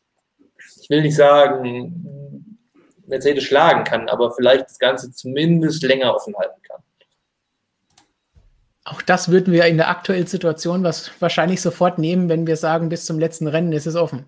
ich 0.80 0.90
will 0.90 1.02
nicht 1.02 1.16
sagen, 1.16 2.58
Mercedes 3.06 3.44
schlagen 3.44 3.84
kann, 3.84 4.08
aber 4.08 4.32
vielleicht 4.32 4.66
das 4.66 4.78
Ganze 4.78 5.10
zumindest 5.12 5.82
länger 5.82 6.14
offen 6.14 6.36
halten 6.36 6.60
kann. 6.62 6.82
Auch 8.90 9.02
das 9.02 9.30
würden 9.30 9.52
wir 9.52 9.66
in 9.66 9.76
der 9.76 9.90
aktuellen 9.90 10.26
Situation 10.26 10.82
was 10.82 11.10
wahrscheinlich 11.20 11.60
sofort 11.60 11.98
nehmen, 11.98 12.30
wenn 12.30 12.46
wir 12.46 12.56
sagen, 12.56 12.88
bis 12.88 13.04
zum 13.04 13.18
letzten 13.18 13.46
Rennen 13.46 13.72
ist 13.72 13.86
es 13.86 13.96
offen. 13.96 14.24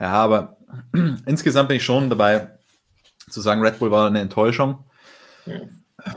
Ja, 0.00 0.12
aber 0.12 0.56
insgesamt 1.26 1.68
bin 1.68 1.76
ich 1.76 1.84
schon 1.84 2.08
dabei 2.08 2.50
zu 3.28 3.42
sagen, 3.42 3.60
Red 3.60 3.78
Bull 3.78 3.90
war 3.90 4.06
eine 4.06 4.20
Enttäuschung, 4.20 4.84
ja. 5.44 5.60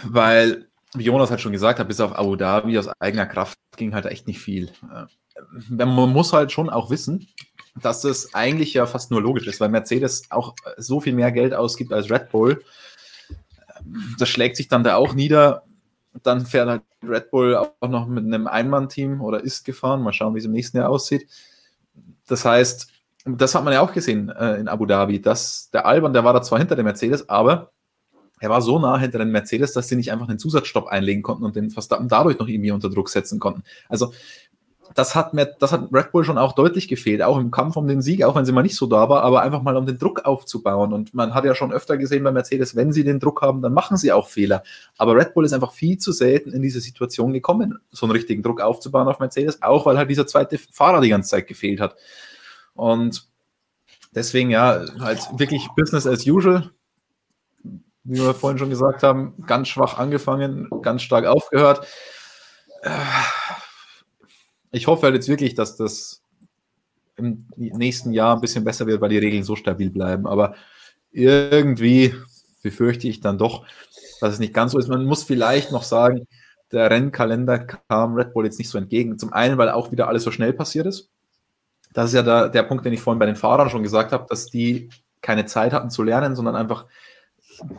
weil, 0.04 0.70
wie 0.94 1.04
Jonas 1.04 1.30
halt 1.30 1.42
schon 1.42 1.52
gesagt 1.52 1.80
hat, 1.80 1.88
bis 1.90 2.00
auf 2.00 2.18
Abu 2.18 2.38
Dhabi 2.38 2.80
aus 2.80 2.88
eigener 3.00 3.26
Kraft 3.26 3.58
ging 3.76 3.94
halt 3.94 4.06
echt 4.06 4.28
nicht 4.28 4.40
viel. 4.40 4.72
Äh, 4.94 5.08
man 5.86 6.14
muss 6.14 6.32
halt 6.32 6.54
schon 6.54 6.70
auch 6.70 6.90
wissen, 6.90 7.28
dass 7.76 8.02
das 8.02 8.34
eigentlich 8.34 8.74
ja 8.74 8.86
fast 8.86 9.12
nur 9.12 9.22
logisch 9.22 9.48
ist, 9.48 9.60
weil 9.60 9.70
Mercedes 9.70 10.24
auch 10.30 10.56
so 10.78 11.02
viel 11.02 11.14
mehr 11.14 11.34
Geld 11.34 11.54
ausgibt 11.54 11.92
als 11.92 12.10
Red 12.10 12.30
Bull 12.30 12.64
das 14.18 14.30
schlägt 14.30 14.58
sich 14.58 14.68
dann 14.68 14.84
da 14.84 14.96
auch 14.96 15.14
nieder. 15.14 15.64
Dann 16.24 16.46
fährt 16.46 16.68
halt 16.68 16.82
Red 17.04 17.32
Bull 17.32 17.56
auch 17.56 17.88
noch 17.88 18.08
mit 18.08 18.26
einem 18.26 18.48
Einmann-Team 18.48 19.22
oder 19.22 19.44
ist 19.44 19.64
gefahren. 19.64 20.02
Mal 20.02 20.14
schauen, 20.14 20.36
wie 20.36 20.40
es 20.40 20.46
im 20.46 20.52
nächsten 20.52 20.78
Jahr 20.78 20.90
aussieht. 20.90 21.28
Das 22.28 22.46
heißt, 22.46 22.92
das 23.26 23.56
hat 23.56 23.64
man 23.64 23.74
ja 23.74 23.82
auch 23.82 23.94
gesehen 23.94 24.30
äh, 24.30 24.56
in 24.56 24.68
Abu 24.68 24.86
Dhabi, 24.86 25.22
dass 25.22 25.70
der 25.72 25.86
Alban, 25.86 26.14
der 26.14 26.24
war 26.24 26.34
da 26.34 26.42
zwar 26.42 26.60
hinter 26.60 26.76
dem 26.76 26.86
Mercedes, 26.86 27.28
aber 27.30 27.72
er 28.40 28.50
war 28.50 28.62
so 28.62 28.80
nah 28.80 28.98
hinter 28.98 29.20
dem 29.20 29.32
Mercedes, 29.32 29.74
dass 29.74 29.90
sie 29.90 29.98
nicht 29.98 30.12
einfach 30.12 30.30
einen 30.30 30.40
Zusatzstopp 30.40 30.88
einlegen 30.88 31.22
konnten 31.22 31.44
und 31.44 31.56
den 31.56 31.70
Verstappen 31.70 32.08
dadurch 32.08 32.40
noch 32.40 32.48
irgendwie 32.48 32.72
unter 32.72 32.90
Druck 32.90 33.10
setzen 33.10 33.40
konnten. 33.40 33.64
Also 33.90 34.14
das 34.96 35.16
hat, 35.16 35.34
mir, 35.34 35.46
das 35.46 35.72
hat 35.72 35.90
Red 35.92 36.12
Bull 36.12 36.24
schon 36.24 36.38
auch 36.38 36.54
deutlich 36.54 36.88
gefehlt, 36.88 37.22
auch 37.22 37.38
im 37.38 37.52
Kampf 37.52 37.78
um 37.78 37.88
den 37.88 38.02
Sieg, 38.02 38.24
auch 38.24 38.36
wenn 38.36 38.46
sie 38.46 38.52
mal 38.52 38.64
nicht 38.64 38.76
so 38.76 38.88
da 38.88 39.08
war, 39.10 39.22
aber 39.24 39.42
einfach 39.42 39.62
mal 39.62 39.78
um 39.78 39.86
den 39.86 39.98
Druck 39.98 40.26
aufzubauen. 40.26 40.94
Und 40.94 41.14
man 41.14 41.34
hat 41.34 41.46
ja 41.46 41.54
schon 41.54 41.72
öfter 41.72 41.98
gesehen 41.98 42.24
bei 42.24 42.32
Mercedes, 42.32 42.76
wenn 42.76 42.92
sie 42.92 43.04
den 43.04 43.20
Druck 43.20 43.42
haben, 43.42 43.62
dann 43.62 43.74
machen 43.74 43.98
sie 43.98 44.12
auch 44.12 44.28
Fehler. 44.28 44.64
Aber 44.98 45.16
Red 45.16 45.34
Bull 45.34 45.46
ist 45.46 45.54
einfach 45.54 45.74
viel 45.74 45.98
zu 45.98 46.12
selten 46.12 46.52
in 46.52 46.62
diese 46.62 46.80
Situation 46.80 47.34
gekommen, 47.34 47.80
so 47.92 48.06
einen 48.06 48.14
richtigen 48.14 48.42
Druck 48.42 48.62
aufzubauen 48.62 49.08
auf 49.08 49.20
Mercedes, 49.20 49.62
auch 49.62 49.86
weil 49.86 49.98
halt 49.98 50.10
dieser 50.10 50.28
zweite 50.28 50.58
Fahrer 50.58 51.02
die 51.02 51.10
ganze 51.10 51.30
Zeit 51.30 51.48
gefehlt 51.48 51.80
hat. 51.80 51.96
Und 52.74 53.28
deswegen 54.16 54.50
ja, 54.50 54.86
halt 55.00 55.22
wirklich 55.38 55.68
Business 55.76 56.08
as 56.08 56.26
usual. 56.26 56.72
Wie 58.06 58.20
wir 58.20 58.34
vorhin 58.34 58.58
schon 58.58 58.72
gesagt 58.72 59.04
haben, 59.04 59.36
ganz 59.46 59.68
schwach 59.68 60.00
angefangen, 60.00 60.68
ganz 60.82 61.04
stark 61.04 61.26
aufgehört 61.26 61.86
ich 64.72 64.88
hoffe 64.88 65.04
halt 65.04 65.16
jetzt 65.16 65.28
wirklich, 65.28 65.56
dass 65.56 65.76
das 65.76 66.22
im 67.16 67.46
nächsten 67.56 68.14
Jahr 68.14 68.36
ein 68.36 68.42
bisschen 68.42 68.64
besser 68.64 68.88
wird, 68.88 69.02
weil 69.02 69.10
die 69.10 69.18
Regeln 69.18 69.44
so 69.44 69.56
stabil 69.56 69.90
bleiben. 69.90 70.26
Aber 70.26 70.56
irgendwie 71.12 72.14
befürchte 72.64 73.08
ich 73.08 73.20
dann 73.20 73.38
doch, 73.38 73.66
dass 74.22 74.34
es 74.34 74.40
nicht 74.40 74.54
ganz 74.54 74.72
so 74.72 74.80
ist. 74.80 74.88
Man 74.88 75.06
muss 75.06 75.24
vielleicht 75.24 75.72
noch 75.72 75.84
sagen, 75.84 76.28
der 76.72 76.90
Rennkalender 76.90 77.60
kam 77.60 78.14
Red 78.14 78.34
Bull 78.34 78.46
jetzt 78.46 78.60
nicht 78.60 78.70
so 78.70 78.78
entgegen. 78.78 79.18
Zum 79.18 79.34
einen, 79.34 79.58
weil 79.58 79.70
auch 79.70 79.92
wieder 79.92 80.08
alles 80.08 80.24
so 80.24 80.32
schnell 80.32 80.54
passiert 80.54 80.86
ist. 80.86 81.10
Das 81.94 82.08
ist 82.08 82.14
ja 82.14 82.22
der, 82.22 82.50
der 82.50 82.64
Punkt, 82.64 82.86
den 82.86 82.94
ich 82.94 83.02
vorhin 83.02 83.20
bei 83.20 83.26
den 83.26 83.36
Fahrern 83.36 83.70
schon 83.70 83.84
gesagt 83.84 84.12
habe, 84.12 84.28
dass 84.30 84.46
die 84.46 84.90
keine 85.22 85.46
Zeit 85.46 85.74
hatten 85.74 85.90
zu 85.90 86.04
lernen, 86.04 86.36
sondern 86.36 86.56
einfach, 86.56 86.86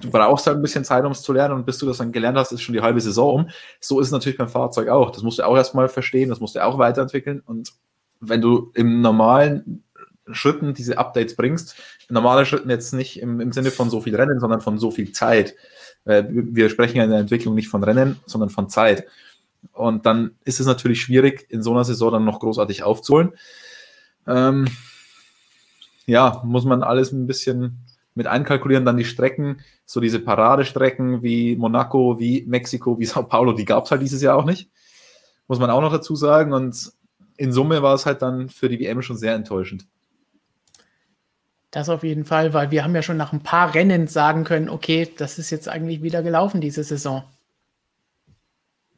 du 0.01 0.11
brauchst 0.11 0.47
halt 0.47 0.57
ein 0.57 0.63
bisschen 0.63 0.85
Zeit, 0.85 1.05
um 1.05 1.13
es 1.13 1.23
zu 1.23 1.33
lernen 1.33 1.55
und 1.55 1.67
bis 1.67 1.79
du 1.79 1.87
das 1.87 1.99
dann 1.99 2.13
gelernt 2.13 2.39
hast, 2.39 2.53
ist 2.53 2.63
schon 2.63 2.75
die 2.75 2.83
halbe 2.83 3.01
Saison 3.01 3.35
um. 3.35 3.51
So 3.81 4.01
ist 4.01 4.09
es 4.09 4.13
natürlich 4.13 4.39
beim 4.39 4.49
Fahrzeug 4.49 4.89
auch. 4.89 5.11
Das 5.11 5.23
musst 5.23 5.39
du 5.39 5.47
auch 5.47 5.57
erstmal 5.57 5.89
verstehen, 5.89 6.29
das 6.29 6.41
musst 6.41 6.57
du 6.57 6.65
auch 6.65 6.79
weiterentwickeln 6.79 7.41
und 7.45 7.73
wenn 8.21 8.41
du 8.41 8.71
im 8.75 9.01
normalen 9.01 9.85
Schritten 10.33 10.75
diese 10.75 10.99
Updates 10.99 11.35
bringst, 11.35 11.75
in 12.09 12.15
normalen 12.15 12.47
Schritten 12.47 12.71
jetzt 12.71 12.93
nicht 12.93 13.21
im, 13.21 13.41
im 13.41 13.53
Sinne 13.53 13.71
von 13.71 13.91
so 13.91 14.01
viel 14.01 14.15
Rennen, 14.15 14.39
sondern 14.41 14.61
von 14.61 14.79
so 14.79 14.91
viel 14.91 15.13
Zeit. 15.13 15.55
Wir 16.05 16.71
sprechen 16.71 16.97
ja 16.97 17.05
in 17.05 17.11
der 17.11 17.21
Entwicklung 17.21 17.55
nicht 17.55 17.69
von 17.69 17.83
Rennen, 17.83 18.21
sondern 18.27 18.51
von 18.51 18.69
Zeit. 18.69 19.07
Und 19.73 20.07
dann 20.07 20.33
ist 20.45 20.61
es 20.61 20.67
natürlich 20.67 21.03
schwierig, 21.03 21.47
in 21.49 21.63
so 21.63 21.73
einer 21.73 21.85
Saison 21.85 22.13
dann 22.13 22.25
noch 22.25 22.41
großartig 22.41 22.83
aufzuholen. 22.83 23.33
Ähm, 24.27 24.67
ja, 26.07 26.43
muss 26.45 26.65
man 26.65 26.83
alles 26.83 27.13
ein 27.13 27.27
bisschen 27.27 27.79
mit 28.15 28.27
einkalkulieren. 28.27 28.85
Dann 28.85 28.97
die 28.97 29.05
Strecken, 29.05 29.61
so 29.85 30.01
diese 30.01 30.21
Paradestrecken 30.21 31.23
wie 31.23 31.57
Monaco, 31.57 32.19
wie 32.19 32.45
Mexiko, 32.47 32.99
wie 32.99 33.05
Sao 33.07 33.23
Paulo, 33.25 33.53
die 33.53 33.65
gab 33.65 33.85
es 33.85 33.91
halt 33.91 34.03
dieses 34.03 34.23
Jahr 34.23 34.37
auch 34.37 34.45
nicht. 34.45 34.71
Muss 35.49 35.59
man 35.59 35.71
auch 35.71 35.81
noch 35.81 35.93
dazu 35.93 36.15
sagen. 36.17 36.53
Und 36.53 36.93
in 37.37 37.53
Summe 37.53 37.83
war 37.83 37.95
es 37.95 38.07
halt 38.07 38.23
dann 38.23 38.49
für 38.49 38.69
die 38.69 38.79
WM 38.79 39.03
schon 39.03 39.17
sehr 39.17 39.35
enttäuschend. 39.35 39.87
Das 41.71 41.89
auf 41.89 42.03
jeden 42.03 42.25
Fall, 42.25 42.53
weil 42.53 42.73
wir 42.73 42.83
haben 42.83 42.95
ja 42.95 43.03
schon 43.03 43.17
nach 43.17 43.33
ein 43.33 43.43
paar 43.43 43.75
Rennen 43.75 44.09
sagen 44.09 44.45
können, 44.45 44.69
okay, 44.69 45.09
das 45.17 45.39
ist 45.39 45.51
jetzt 45.51 45.69
eigentlich 45.69 46.03
wieder 46.03 46.23
gelaufen 46.23 46.61
diese 46.61 46.83
Saison. 46.83 47.23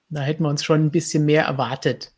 Da 0.09 0.20
hätten 0.20 0.44
wir 0.44 0.48
uns 0.48 0.64
schon 0.64 0.86
ein 0.86 0.90
bisschen 0.90 1.24
mehr 1.24 1.44
erwartet. 1.44 2.12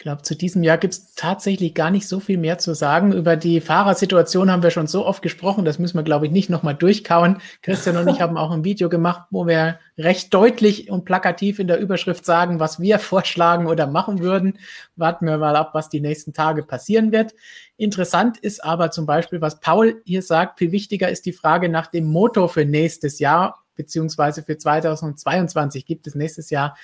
Ich 0.00 0.04
glaube, 0.04 0.22
zu 0.22 0.34
diesem 0.34 0.62
Jahr 0.62 0.78
gibt 0.78 0.94
es 0.94 1.14
tatsächlich 1.14 1.74
gar 1.74 1.90
nicht 1.90 2.08
so 2.08 2.20
viel 2.20 2.38
mehr 2.38 2.56
zu 2.56 2.74
sagen. 2.74 3.12
Über 3.12 3.36
die 3.36 3.60
Fahrersituation 3.60 4.50
haben 4.50 4.62
wir 4.62 4.70
schon 4.70 4.86
so 4.86 5.04
oft 5.04 5.20
gesprochen, 5.20 5.66
das 5.66 5.78
müssen 5.78 5.98
wir, 5.98 6.02
glaube 6.02 6.24
ich, 6.24 6.32
nicht 6.32 6.48
nochmal 6.48 6.74
durchkauen. 6.74 7.36
Christian 7.60 7.98
und 7.98 8.08
ich 8.08 8.18
haben 8.22 8.38
auch 8.38 8.50
ein 8.50 8.64
Video 8.64 8.88
gemacht, 8.88 9.26
wo 9.30 9.46
wir 9.46 9.78
recht 9.98 10.32
deutlich 10.32 10.90
und 10.90 11.04
plakativ 11.04 11.58
in 11.58 11.66
der 11.66 11.78
Überschrift 11.78 12.24
sagen, 12.24 12.60
was 12.60 12.80
wir 12.80 12.98
vorschlagen 12.98 13.66
oder 13.66 13.86
machen 13.86 14.20
würden. 14.20 14.58
Warten 14.96 15.26
wir 15.26 15.36
mal 15.36 15.54
ab, 15.54 15.74
was 15.74 15.90
die 15.90 16.00
nächsten 16.00 16.32
Tage 16.32 16.62
passieren 16.62 17.12
wird. 17.12 17.34
Interessant 17.76 18.38
ist 18.38 18.64
aber 18.64 18.90
zum 18.90 19.04
Beispiel, 19.04 19.42
was 19.42 19.60
Paul 19.60 20.00
hier 20.06 20.22
sagt, 20.22 20.60
viel 20.60 20.72
wichtiger 20.72 21.10
ist 21.10 21.26
die 21.26 21.34
Frage 21.34 21.68
nach 21.68 21.88
dem 21.88 22.06
Motor 22.06 22.48
für 22.48 22.64
nächstes 22.64 23.18
Jahr 23.18 23.62
beziehungsweise 23.76 24.42
für 24.42 24.58
2022 24.58 25.86
gibt 25.86 26.06
es 26.06 26.14
nächstes 26.14 26.50
Jahr 26.50 26.76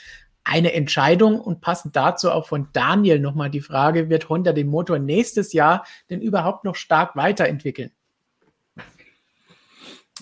eine 0.47 0.73
Entscheidung 0.75 1.41
und 1.41 1.61
passend 1.61 1.97
dazu 1.97 2.31
auch 2.31 2.47
von 2.47 2.69
Daniel 2.73 3.19
nochmal 3.19 3.51
die 3.51 3.61
Frage, 3.61 4.09
wird 4.09 4.29
Honda 4.29 4.53
den 4.53 4.69
Motor 4.69 5.01
nächstes 5.01 5.53
Jahr 5.53 5.85
denn 6.09 6.21
überhaupt 6.21 6.65
noch 6.65 6.77
stark 6.77 7.17
weiterentwickeln? 7.17 7.91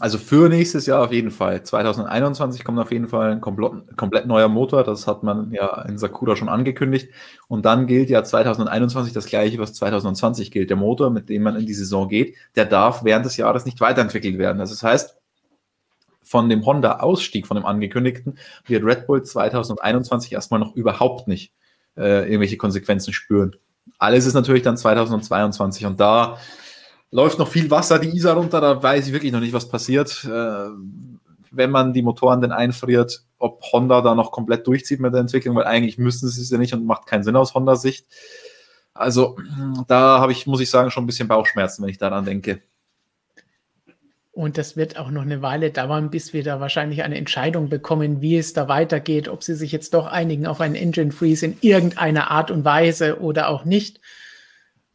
Also 0.00 0.18
für 0.18 0.48
nächstes 0.48 0.86
Jahr 0.86 1.04
auf 1.04 1.12
jeden 1.12 1.30
Fall. 1.30 1.62
2021 1.62 2.64
kommt 2.64 2.80
auf 2.80 2.90
jeden 2.90 3.06
Fall 3.06 3.32
ein 3.32 3.40
komplett, 3.40 3.96
komplett 3.96 4.26
neuer 4.26 4.48
Motor. 4.48 4.82
Das 4.82 5.06
hat 5.06 5.22
man 5.22 5.52
ja 5.52 5.82
in 5.82 5.98
Sakura 5.98 6.34
schon 6.34 6.48
angekündigt. 6.48 7.10
Und 7.46 7.64
dann 7.64 7.86
gilt 7.86 8.10
ja 8.10 8.24
2021 8.24 9.12
das 9.12 9.26
gleiche, 9.26 9.58
was 9.58 9.74
2020 9.74 10.50
gilt. 10.50 10.70
Der 10.70 10.76
Motor, 10.76 11.10
mit 11.10 11.28
dem 11.28 11.42
man 11.42 11.54
in 11.54 11.66
die 11.66 11.74
Saison 11.74 12.08
geht, 12.08 12.34
der 12.56 12.64
darf 12.64 13.04
während 13.04 13.24
des 13.24 13.36
Jahres 13.36 13.66
nicht 13.66 13.80
weiterentwickelt 13.80 14.36
werden. 14.36 14.58
Also 14.58 14.74
das 14.74 14.82
heißt, 14.82 15.16
von 16.34 16.48
dem 16.48 16.66
Honda-Ausstieg, 16.66 17.46
von 17.46 17.56
dem 17.56 17.64
angekündigten, 17.64 18.38
wird 18.66 18.82
Red 18.82 19.06
Bull 19.06 19.22
2021 19.22 20.32
erstmal 20.32 20.58
noch 20.58 20.74
überhaupt 20.74 21.28
nicht 21.28 21.52
äh, 21.96 22.24
irgendwelche 22.24 22.56
Konsequenzen 22.56 23.12
spüren. 23.12 23.54
Alles 24.00 24.26
ist 24.26 24.34
natürlich 24.34 24.64
dann 24.64 24.76
2022 24.76 25.86
und 25.86 26.00
da 26.00 26.38
läuft 27.12 27.38
noch 27.38 27.46
viel 27.46 27.70
Wasser 27.70 28.00
die 28.00 28.08
Isar 28.08 28.34
runter, 28.34 28.60
da 28.60 28.82
weiß 28.82 29.06
ich 29.06 29.12
wirklich 29.12 29.30
noch 29.30 29.38
nicht, 29.38 29.52
was 29.52 29.68
passiert. 29.68 30.24
Äh, 30.24 30.70
wenn 31.52 31.70
man 31.70 31.92
die 31.92 32.02
Motoren 32.02 32.40
denn 32.40 32.50
einfriert, 32.50 33.22
ob 33.38 33.62
Honda 33.70 34.00
da 34.00 34.16
noch 34.16 34.32
komplett 34.32 34.66
durchzieht 34.66 34.98
mit 34.98 35.14
der 35.14 35.20
Entwicklung, 35.20 35.54
weil 35.54 35.66
eigentlich 35.66 35.98
müssten 35.98 36.26
sie 36.26 36.42
es 36.42 36.50
ja 36.50 36.58
nicht 36.58 36.74
und 36.74 36.84
macht 36.84 37.06
keinen 37.06 37.22
Sinn 37.22 37.36
aus 37.36 37.54
Honda-Sicht. 37.54 38.08
Also 38.92 39.36
da 39.86 40.18
habe 40.18 40.32
ich, 40.32 40.48
muss 40.48 40.60
ich 40.60 40.68
sagen, 40.68 40.90
schon 40.90 41.04
ein 41.04 41.06
bisschen 41.06 41.28
Bauchschmerzen, 41.28 41.84
wenn 41.84 41.90
ich 41.90 41.98
daran 41.98 42.24
denke. 42.24 42.60
Und 44.34 44.58
das 44.58 44.76
wird 44.76 44.98
auch 44.98 45.12
noch 45.12 45.22
eine 45.22 45.42
Weile 45.42 45.70
dauern, 45.70 46.10
bis 46.10 46.32
wir 46.32 46.42
da 46.42 46.58
wahrscheinlich 46.58 47.04
eine 47.04 47.16
Entscheidung 47.16 47.68
bekommen, 47.68 48.20
wie 48.20 48.36
es 48.36 48.52
da 48.52 48.66
weitergeht, 48.66 49.28
ob 49.28 49.44
sie 49.44 49.54
sich 49.54 49.70
jetzt 49.70 49.94
doch 49.94 50.08
einigen 50.08 50.48
auf 50.48 50.60
einen 50.60 50.74
Engine 50.74 51.12
Freeze 51.12 51.46
in 51.46 51.56
irgendeiner 51.60 52.32
Art 52.32 52.50
und 52.50 52.64
Weise 52.64 53.20
oder 53.20 53.48
auch 53.48 53.64
nicht. 53.64 54.00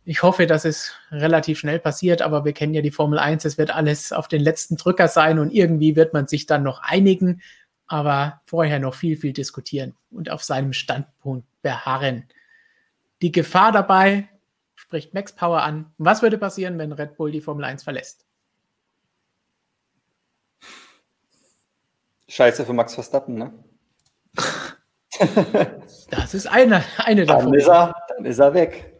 Ich 0.03 0.23
hoffe, 0.23 0.45
dass 0.45 0.65
es 0.65 0.93
relativ 1.09 1.57
schnell 1.57 1.79
passiert, 1.79 2.21
aber 2.21 2.43
wir 2.43 2.51
kennen 2.51 2.73
ja 2.73 2.81
die 2.81 2.91
Formel 2.91 3.17
1, 3.17 3.45
es 3.45 3.57
wird 3.57 3.73
alles 3.73 4.11
auf 4.11 4.27
den 4.27 4.41
letzten 4.41 4.75
Drücker 4.75 5.07
sein 5.07 5.39
und 5.39 5.53
irgendwie 5.53 5.95
wird 5.95 6.13
man 6.13 6.27
sich 6.27 6.45
dann 6.45 6.63
noch 6.63 6.81
einigen, 6.83 7.41
aber 7.87 8.41
vorher 8.45 8.79
noch 8.79 8.93
viel, 8.93 9.15
viel 9.15 9.31
diskutieren 9.31 9.95
und 10.11 10.29
auf 10.29 10.43
seinem 10.43 10.73
Standpunkt 10.73 11.47
beharren. 11.61 12.25
Die 13.21 13.31
Gefahr 13.31 13.71
dabei 13.71 14.27
spricht 14.75 15.13
Max 15.13 15.33
Power 15.33 15.63
an. 15.63 15.93
Was 15.97 16.21
würde 16.21 16.37
passieren, 16.37 16.77
wenn 16.77 16.91
Red 16.91 17.15
Bull 17.15 17.31
die 17.31 17.41
Formel 17.41 17.63
1 17.63 17.83
verlässt? 17.83 18.25
Scheiße 22.29 22.63
für 22.63 22.73
Max 22.73 22.93
Verstappen, 22.93 23.35
ne? 23.35 23.51
das 26.11 26.33
ist 26.35 26.47
eine, 26.47 26.83
eine 26.99 27.25
davon. 27.25 27.51
Dann 27.51 27.59
ist, 27.59 27.67
er, 27.67 27.95
dann 28.07 28.25
ist 28.25 28.39
er 28.39 28.53
weg. 28.53 28.93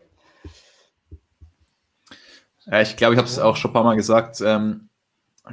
Ja, 2.66 2.82
ich 2.82 2.98
glaube, 2.98 3.14
ich 3.14 3.20
habe 3.20 3.28
es 3.28 3.38
auch 3.38 3.56
schon 3.56 3.70
ein 3.70 3.74
paar 3.74 3.84
Mal 3.84 3.96
gesagt. 3.96 4.42
Ähm, 4.42 4.90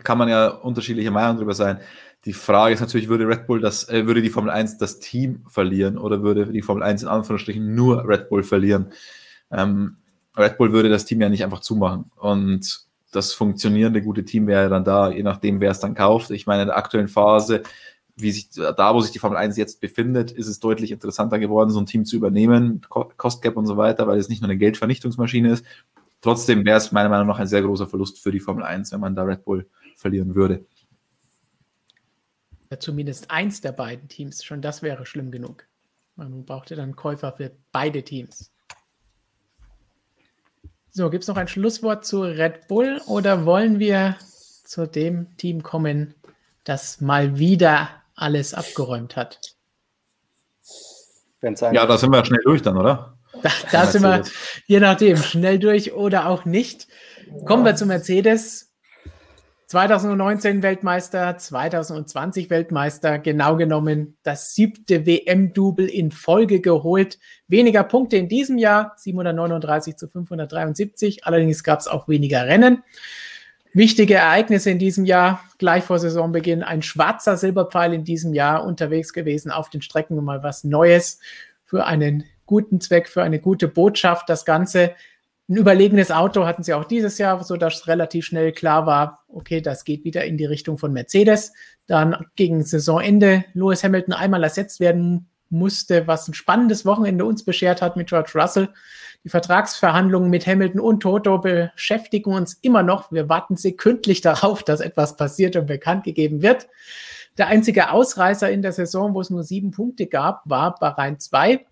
kann 0.03 0.17
man 0.17 0.29
ja 0.29 0.49
unterschiedliche 0.49 1.11
Meinungen 1.11 1.37
darüber 1.37 1.55
sein. 1.55 1.81
Die 2.25 2.33
Frage 2.33 2.75
ist 2.75 2.81
natürlich, 2.81 3.09
würde 3.09 3.29
Red 3.29 3.47
Bull 3.47 3.61
das, 3.61 3.89
äh, 3.91 4.07
würde 4.07 4.23
die 4.23 4.31
Formel 4.31 4.51
1 4.51 4.79
das 4.79 4.99
Team 4.99 5.45
verlieren 5.47 5.99
oder 5.99 6.23
würde 6.23 6.47
die 6.47 6.63
Formel 6.63 6.83
1 6.83 7.03
in 7.03 7.09
Anführungsstrichen 7.09 7.75
nur 7.75 8.09
Red 8.09 8.31
Bull 8.31 8.43
verlieren? 8.43 8.91
Ähm, 9.51 9.99
Red 10.35 10.57
Bull 10.57 10.73
würde 10.73 10.89
das 10.89 11.05
Team 11.05 11.21
ja 11.21 11.29
nicht 11.29 11.45
einfach 11.45 11.61
zumachen. 11.61 12.11
Und 12.17 12.86
das 13.17 13.33
funktionierende 13.33 14.03
gute 14.03 14.25
Team 14.25 14.47
wäre 14.47 14.69
dann 14.69 14.85
da, 14.85 15.11
je 15.11 15.23
nachdem, 15.23 15.61
wer 15.61 15.71
es 15.71 15.81
dann 15.81 15.95
kauft. 15.95 16.31
Ich 16.31 16.47
meine, 16.47 16.63
in 16.63 16.69
der 16.69 16.77
aktuellen 16.77 17.09
Phase, 17.09 17.63
wie 18.15 18.31
sich 18.31 18.51
da, 18.51 18.95
wo 18.95 19.01
sich 19.01 19.11
die 19.11 19.19
Formel 19.19 19.37
1 19.39 19.57
jetzt 19.57 19.81
befindet, 19.81 20.31
ist 20.31 20.47
es 20.47 20.61
deutlich 20.61 20.93
interessanter 20.93 21.39
geworden, 21.39 21.71
so 21.71 21.81
ein 21.81 21.87
Team 21.87 22.05
zu 22.05 22.17
übernehmen, 22.17 22.83
Cost 22.89 23.43
Cap 23.43 23.57
und 23.57 23.67
so 23.67 23.77
weiter, 23.77 24.07
weil 24.07 24.19
es 24.19 24.29
nicht 24.29 24.41
nur 24.41 24.51
eine 24.51 24.59
Geldvernichtungsmaschine 24.59 25.51
ist. 25.51 25.65
Trotzdem 26.21 26.65
wäre 26.65 26.79
es 26.79 26.93
meiner 26.93 27.09
Meinung 27.09 27.27
nach 27.27 27.39
ein 27.39 27.47
sehr 27.47 27.63
großer 27.63 27.87
Verlust 27.87 28.21
für 28.21 28.33
die 28.33 28.41
Formel 28.41 28.65
1, 28.65 28.93
wenn 28.93 29.01
man 29.01 29.15
da 29.15 29.23
Red 29.23 29.45
Bull 29.45 29.69
verlieren 29.97 30.35
würde. 30.35 30.65
Ja, 32.71 32.81
zumindest 32.81 33.31
eins 33.31 33.61
der 33.61 33.73
beiden 33.73 34.09
Teams, 34.09 34.45
schon 34.45 34.63
das 34.63 34.83
wäre 34.83 35.07
schlimm 35.07 35.31
genug. 35.31 35.67
Man 36.17 36.45
brauchte 36.45 36.75
dann 36.75 36.97
Käufer 36.97 37.33
für 37.33 37.53
beide 37.71 38.03
Teams. 38.03 38.51
So, 40.97 41.11
gibt 41.11 41.25
es 41.25 41.29
noch 41.29 41.37
ein 41.37 41.47
Schlusswort 41.47 42.07
zu 42.07 42.23
Red 42.23 42.69
Bull 42.69 43.03
oder 43.07 43.45
wollen 43.45 43.79
wir 43.79 44.17
zu 44.65 44.87
dem 44.87 45.37
Team 45.37 45.63
kommen, 45.63 46.15
das 46.65 47.03
mal 47.03 47.39
wieder 47.39 47.91
alles 48.15 48.55
abgeräumt 48.55 49.15
hat? 49.15 49.39
Ja, 51.43 51.85
da 51.85 51.99
sind 51.99 52.09
wir 52.09 52.25
schnell 52.25 52.41
durch 52.43 52.63
dann, 52.63 52.79
oder? 52.79 53.19
Da, 53.43 53.51
da 53.71 53.87
sind 53.87 54.05
wir, 54.05 54.23
je 54.69 54.81
nachdem, 54.81 55.19
schnell 55.19 55.59
durch 55.59 55.93
oder 55.93 56.31
auch 56.31 56.47
nicht. 56.47 56.89
Kommen 57.45 57.67
wir 57.67 57.77
zu 57.77 57.85
Mercedes. 57.85 58.73
2019 59.67 60.63
Weltmeister, 60.63 61.37
2020 61.37 62.51
Weltmeister, 62.51 63.19
genau 63.19 63.57
genommen 63.57 64.17
das 64.23 64.55
siebte 64.55 65.07
WM-Double 65.07 65.87
in 65.87 66.13
Folge 66.13 66.61
geholt. 66.61 67.19
Weniger 67.49 67.83
Punkte 67.83 68.17
in 68.17 68.29
diesem 68.29 68.59
Jahr, 68.59 68.93
739 68.97 69.97
zu 69.97 70.07
573. 70.07 71.27
Allerdings 71.27 71.65
gab 71.65 71.81
es 71.81 71.89
auch 71.89 72.07
weniger 72.07 72.47
Rennen. 72.47 72.85
Wichtige 73.73 74.15
Ereignisse 74.15 74.71
in 74.71 74.79
diesem 74.79 75.05
Jahr, 75.05 75.43
gleich 75.59 75.83
vor 75.83 75.99
Saisonbeginn, 75.99 76.63
ein 76.63 76.83
schwarzer 76.83 77.37
Silberpfeil 77.37 77.93
in 77.93 78.05
diesem 78.05 78.35
Jahr 78.35 78.65
unterwegs 78.65 79.13
gewesen 79.13 79.51
auf 79.51 79.69
den 79.69 79.83
Strecken, 79.83 80.23
mal 80.23 80.45
was 80.45 80.63
Neues 80.63 81.19
für 81.65 81.87
einen 81.87 82.25
guten 82.47 82.81
Zweck, 82.81 83.09
für 83.09 83.25
eine 83.25 83.41
gute 83.41 83.67
Botschaft. 83.67 84.29
Das 84.29 84.45
Ganze 84.45 84.95
ein 85.49 85.57
überlegenes 85.57 86.11
Auto 86.11 86.45
hatten 86.45 86.65
sie 86.65 86.75
auch 86.75 86.85
dieses 86.85 87.19
Jahr, 87.19 87.43
sodass 87.45 87.87
relativ 87.87 88.27
schnell 88.27 88.53
klar 88.53 88.87
war, 88.87 89.25
okay, 89.29 89.61
das 89.61 89.85
geht 89.85 90.05
wieder 90.05 90.25
in 90.25 90.37
die 90.37 90.45
Richtung 90.45 90.77
von 90.77 90.93
Mercedes. 90.93 91.53
Dann 91.87 92.27
gegen 92.35 92.65
Saisonende 92.65 93.45
Lewis 93.55 93.85
Hamilton 93.85 94.15
einmal 94.15 94.43
ersetzt 94.43 94.81
werden 94.81 95.29
musste, 95.49 96.09
was 96.09 96.27
ein 96.27 96.35
spannendes 96.35 96.85
Wochenende 96.85 97.25
uns 97.25 97.45
beschert 97.45 97.81
hat 97.81 97.97
mit 97.97 98.09
George 98.09 98.33
Russell. 98.35 98.69
Die 99.23 99.29
Vertragsverhandlungen 99.29 100.31
mit 100.31 100.47
Hamilton 100.49 100.81
und 100.81 101.01
Toto 101.01 101.39
beschäftigen 101.39 102.33
uns 102.33 102.55
immer 102.55 102.83
noch. 102.83 103.13
Wir 103.13 103.29
warten 103.29 103.57
sekündlich 103.57 104.21
darauf, 104.21 104.65
dass 104.65 104.81
etwas 104.81 105.17
passiert 105.17 105.55
und 105.55 105.67
bekannt 105.67 106.03
gegeben 106.03 106.43
wird. 106.43 106.67
Der 107.39 107.47
einzige 107.47 107.93
Ausreißer 107.93 108.51
in 108.51 108.63
der 108.63 108.73
Saison, 108.73 109.15
wo 109.15 109.21
es 109.21 109.31
nur 109.31 109.45
sieben 109.45 109.71
Punkte 109.71 110.07
gab, 110.07 110.43
war 110.45 110.75
Bahrain 110.75 111.21
2. 111.21 111.65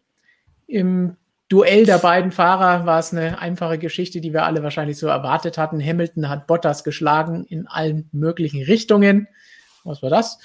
Im 0.66 1.16
Duell 1.48 1.84
der 1.84 1.98
beiden 1.98 2.32
Fahrer 2.32 2.86
war 2.86 2.98
es 2.98 3.12
eine 3.12 3.38
einfache 3.38 3.78
Geschichte, 3.78 4.20
die 4.20 4.32
wir 4.32 4.44
alle 4.44 4.62
wahrscheinlich 4.62 4.98
so 4.98 5.08
erwartet 5.08 5.58
hatten. 5.58 5.80
Hamilton 5.80 6.28
hat 6.28 6.46
Bottas 6.46 6.84
geschlagen 6.84 7.44
in 7.44 7.66
allen 7.66 8.08
möglichen 8.12 8.62
Richtungen. 8.62 9.28
Was 9.84 10.02
war 10.02 10.10
das? 10.10 10.38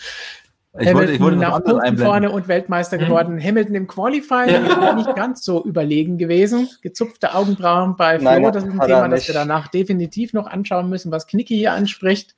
Ich 0.77 0.87
Hamilton 0.87 0.95
wollte, 0.95 1.11
ich 1.13 1.19
wollte 1.19 1.37
nach 1.37 1.63
Punkten 1.63 1.97
vorne 1.97 2.31
und 2.31 2.47
Weltmeister 2.47 2.97
mhm. 2.97 3.01
geworden. 3.01 3.43
Hamilton 3.43 3.75
im 3.75 3.87
Qualifying 3.87 4.65
ja. 4.65 4.93
nicht 4.93 5.15
ganz 5.15 5.43
so 5.43 5.63
überlegen 5.63 6.17
gewesen. 6.17 6.69
Gezupfte 6.81 7.33
Augenbrauen 7.33 7.95
bei 7.95 8.19
Flo, 8.19 8.29
Nein, 8.29 8.43
das 8.43 8.63
ist 8.63 8.69
ein 8.69 8.79
Thema, 8.79 9.07
das 9.07 9.27
wir 9.27 9.33
danach 9.33 9.69
definitiv 9.69 10.33
noch 10.33 10.45
anschauen 10.45 10.89
müssen, 10.89 11.11
was 11.11 11.25
Knicki 11.25 11.55
hier 11.55 11.73
anspricht. 11.73 12.35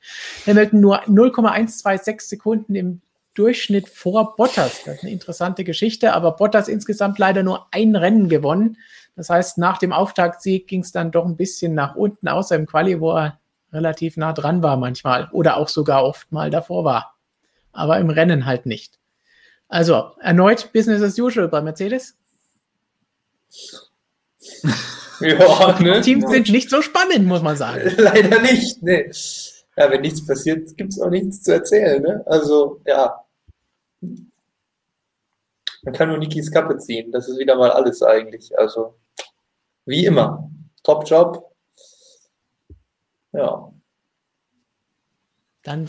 Hamilton 0.47 0.79
nur 0.79 1.01
0,126 1.07 2.21
Sekunden 2.21 2.75
im 2.75 3.01
Durchschnitt 3.33 3.89
vor 3.89 4.35
Bottas. 4.35 4.83
Das 4.85 4.95
ist 4.95 5.03
eine 5.03 5.11
interessante 5.11 5.63
Geschichte, 5.63 6.13
aber 6.13 6.31
Bottas 6.33 6.67
insgesamt 6.67 7.17
leider 7.17 7.43
nur 7.43 7.67
ein 7.71 7.95
Rennen 7.95 8.29
gewonnen. 8.29 8.77
Das 9.15 9.29
heißt, 9.29 9.57
nach 9.57 9.77
dem 9.77 9.93
Auftaktsieg 9.93 10.67
ging 10.67 10.81
es 10.81 10.91
dann 10.91 11.11
doch 11.11 11.25
ein 11.25 11.37
bisschen 11.37 11.73
nach 11.73 11.95
unten, 11.95 12.27
außer 12.27 12.55
im 12.55 12.65
Quali, 12.65 12.99
wo 12.99 13.11
er 13.11 13.39
relativ 13.71 14.17
nah 14.17 14.33
dran 14.33 14.63
war 14.63 14.77
manchmal 14.77 15.29
oder 15.31 15.57
auch 15.57 15.69
sogar 15.69 16.03
oft 16.03 16.31
mal 16.31 16.49
davor 16.49 16.83
war 16.83 17.15
aber 17.73 17.99
im 17.99 18.09
Rennen 18.09 18.45
halt 18.45 18.65
nicht. 18.65 18.99
Also 19.67 20.11
erneut 20.19 20.71
Business 20.73 21.01
as 21.01 21.17
usual 21.17 21.47
bei 21.47 21.61
Mercedes. 21.61 22.15
ja, 25.21 25.79
ne? 25.79 26.01
Teams 26.01 26.29
sind 26.29 26.49
nicht 26.49 26.69
so 26.69 26.81
spannend, 26.81 27.25
muss 27.25 27.41
man 27.41 27.55
sagen. 27.55 27.91
Leider 27.97 28.41
nicht, 28.41 28.83
ne. 28.83 29.09
Ja, 29.77 29.89
wenn 29.89 30.01
nichts 30.01 30.25
passiert, 30.25 30.75
gibt 30.75 30.91
es 30.91 30.99
auch 30.99 31.09
nichts 31.09 31.43
zu 31.43 31.53
erzählen, 31.53 32.01
ne? 32.01 32.23
Also, 32.25 32.81
ja. 32.85 33.20
Man 35.83 35.93
kann 35.93 36.09
nur 36.09 36.17
Nikis 36.17 36.51
Kappe 36.51 36.77
ziehen. 36.77 37.11
Das 37.11 37.27
ist 37.27 37.37
wieder 37.37 37.55
mal 37.55 37.71
alles 37.71 38.03
eigentlich. 38.03 38.57
Also, 38.57 38.99
wie 39.85 40.05
immer. 40.05 40.49
Top 40.83 41.09
Job. 41.09 41.51
Ja. 43.33 43.71
Dann 45.63 45.87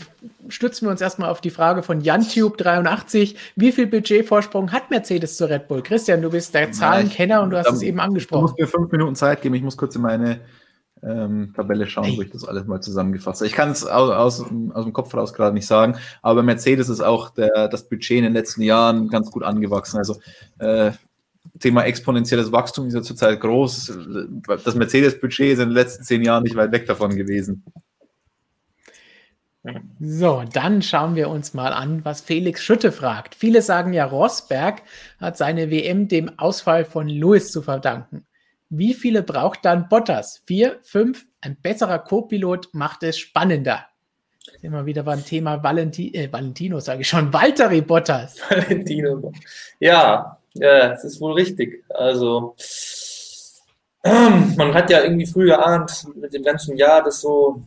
stützen 0.49 0.85
wir 0.85 0.91
uns 0.91 1.01
erstmal 1.01 1.31
auf 1.31 1.41
die 1.41 1.49
Frage 1.49 1.81
von 1.81 2.01
JanTube83. 2.01 3.35
Wie 3.55 3.71
viel 3.71 3.87
Budgetvorsprung 3.87 4.71
hat 4.71 4.91
Mercedes 4.91 5.35
zu 5.35 5.49
Red 5.49 5.67
Bull? 5.67 5.81
Christian, 5.81 6.21
du 6.21 6.29
bist 6.29 6.53
der 6.53 6.71
Zahlenkenner 6.71 7.41
und 7.41 7.49
du 7.49 7.57
hast 7.57 7.71
es 7.71 7.81
eben 7.81 7.99
angesprochen. 7.99 8.41
Du 8.41 8.47
musst 8.47 8.59
mir 8.59 8.67
fünf 8.67 8.91
Minuten 8.91 9.15
Zeit 9.15 9.41
geben. 9.41 9.55
Ich 9.55 9.63
muss 9.63 9.75
kurz 9.75 9.95
in 9.95 10.03
meine 10.03 10.41
ähm, 11.05 11.53
Tabelle 11.55 11.87
schauen, 11.87 12.05
hey. 12.05 12.17
wo 12.17 12.21
ich 12.21 12.31
das 12.31 12.45
alles 12.45 12.65
mal 12.65 12.81
zusammengefasst 12.81 13.41
habe. 13.41 13.47
Ich 13.47 13.53
kann 13.53 13.71
es 13.71 13.85
aus, 13.85 14.09
aus, 14.09 14.45
aus, 14.73 14.83
dem 14.83 14.93
Kopf 14.93 15.13
raus 15.13 15.33
gerade 15.33 15.53
nicht 15.53 15.67
sagen, 15.67 15.97
aber 16.21 16.43
Mercedes 16.43 16.89
ist 16.89 17.01
auch 17.01 17.29
der, 17.29 17.67
das 17.67 17.87
Budget 17.89 18.17
in 18.17 18.23
den 18.23 18.33
letzten 18.33 18.61
Jahren 18.61 19.09
ganz 19.09 19.31
gut 19.31 19.43
angewachsen. 19.43 19.97
Also 19.97 20.19
äh, 20.59 20.91
Thema 21.59 21.83
exponentielles 21.83 22.51
Wachstum 22.51 22.87
ist 22.87 22.93
ja 22.93 23.01
zurzeit 23.01 23.39
groß. 23.39 23.93
Das 24.63 24.75
Mercedes-Budget 24.75 25.53
ist 25.53 25.59
in 25.59 25.69
den 25.69 25.75
letzten 25.75 26.03
zehn 26.03 26.23
Jahren 26.23 26.43
nicht 26.43 26.55
weit 26.55 26.71
weg 26.71 26.85
davon 26.87 27.15
gewesen. 27.15 27.63
So, 29.99 30.43
dann 30.51 30.81
schauen 30.81 31.15
wir 31.15 31.29
uns 31.29 31.53
mal 31.53 31.71
an, 31.71 32.03
was 32.03 32.19
Felix 32.19 32.61
Schütte 32.63 32.91
fragt. 32.91 33.33
Viele 33.35 33.61
sagen 33.61 33.93
ja, 33.93 34.05
Rosberg 34.05 34.81
hat 35.21 35.37
seine 35.37 35.71
WM 35.71 36.09
dem 36.09 36.37
Ausfall 36.37 36.83
von 36.83 37.07
Lewis 37.07 37.51
zu 37.51 37.61
verdanken. 37.61 38.25
Wie 38.75 38.95
viele 38.95 39.21
braucht 39.21 39.65
dann 39.65 39.87
Bottas? 39.87 40.41
Vier, 40.47 40.79
fünf? 40.81 41.27
Ein 41.41 41.57
besserer 41.61 41.99
Co-Pilot 41.99 42.69
macht 42.73 43.03
es 43.03 43.19
spannender. 43.19 43.85
Immer 44.63 44.87
wieder 44.87 45.03
beim 45.03 45.23
Thema 45.23 45.61
Valenti 45.61 46.11
äh, 46.15 46.33
Valentino, 46.33 46.79
sage 46.79 47.01
ich 47.01 47.07
schon, 47.07 47.31
Valtteri 47.31 47.81
Bottas. 47.81 48.39
Valentino. 48.49 49.31
Ja, 49.79 50.39
ja, 50.55 50.89
das 50.89 51.03
ist 51.03 51.21
wohl 51.21 51.33
richtig. 51.33 51.83
Also, 51.89 52.55
man 54.03 54.73
hat 54.73 54.89
ja 54.89 55.03
irgendwie 55.03 55.27
früh 55.27 55.45
geahnt, 55.45 56.07
mit 56.15 56.33
dem 56.33 56.41
ganzen 56.41 56.75
Jahr, 56.75 57.03
dass 57.03 57.21
so 57.21 57.61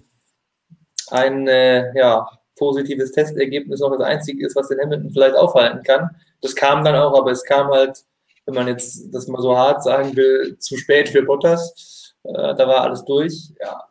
ein 1.12 1.46
äh, 1.46 1.96
ja, 1.96 2.28
positives 2.56 3.12
Testergebnis 3.12 3.78
noch 3.78 3.92
das 3.92 4.00
einzige 4.00 4.44
ist, 4.44 4.56
was 4.56 4.66
den 4.66 4.80
Hamilton 4.80 5.12
vielleicht 5.12 5.36
aufhalten 5.36 5.84
kann. 5.84 6.10
Das 6.40 6.56
kam 6.56 6.84
dann 6.84 6.96
auch, 6.96 7.16
aber 7.16 7.30
es 7.30 7.44
kam 7.44 7.68
halt, 7.68 8.04
wenn 8.46 8.54
man 8.54 8.68
jetzt 8.68 9.12
das 9.12 9.26
mal 9.26 9.42
so 9.42 9.56
hart 9.56 9.82
sagen 9.82 10.16
will, 10.16 10.56
zu 10.58 10.76
spät 10.76 11.08
für 11.08 11.22
Bottas. 11.22 12.14
Äh, 12.24 12.54
da 12.54 12.66
war 12.66 12.82
alles 12.82 13.04
durch. 13.04 13.52
Ja, 13.60 13.84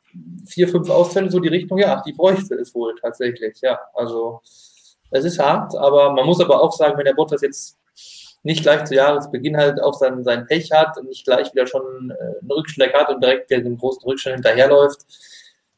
vier, 0.46 0.68
fünf 0.68 0.90
Ausfälle, 0.90 1.30
so 1.30 1.40
die 1.40 1.50
Richtung, 1.50 1.78
ja, 1.78 2.02
die 2.06 2.14
bräuchte 2.14 2.56
es 2.56 2.74
wohl 2.74 2.96
tatsächlich. 3.00 3.60
Ja, 3.62 3.80
also 3.94 4.42
es 5.12 5.26
ist 5.26 5.40
hart, 5.40 5.76
aber 5.78 6.12
man 6.12 6.26
muss 6.26 6.42
aber 6.42 6.62
auch 6.62 6.74
sagen, 6.74 6.98
wenn 6.98 7.06
der 7.06 7.14
Bottas 7.14 7.42
jetzt 7.42 7.78
nicht 8.44 8.62
gleich 8.62 8.86
zu 8.86 8.96
Jahresbeginn 8.96 9.58
halt 9.58 9.82
auch 9.82 9.94
sein, 9.94 10.24
sein 10.24 10.46
Pech 10.46 10.72
hat 10.72 10.98
und 10.98 11.08
nicht 11.10 11.26
gleich 11.26 11.54
wieder 11.54 11.68
schon 11.68 12.12
äh, 12.12 12.40
einen 12.40 12.52
Rückschlag 12.52 12.94
hat 12.94 13.10
und 13.10 13.24
direkt 13.24 13.50
den 13.50 13.78
großen 13.78 14.04
Rückstand 14.04 14.36
hinterherläuft, 14.36 15.06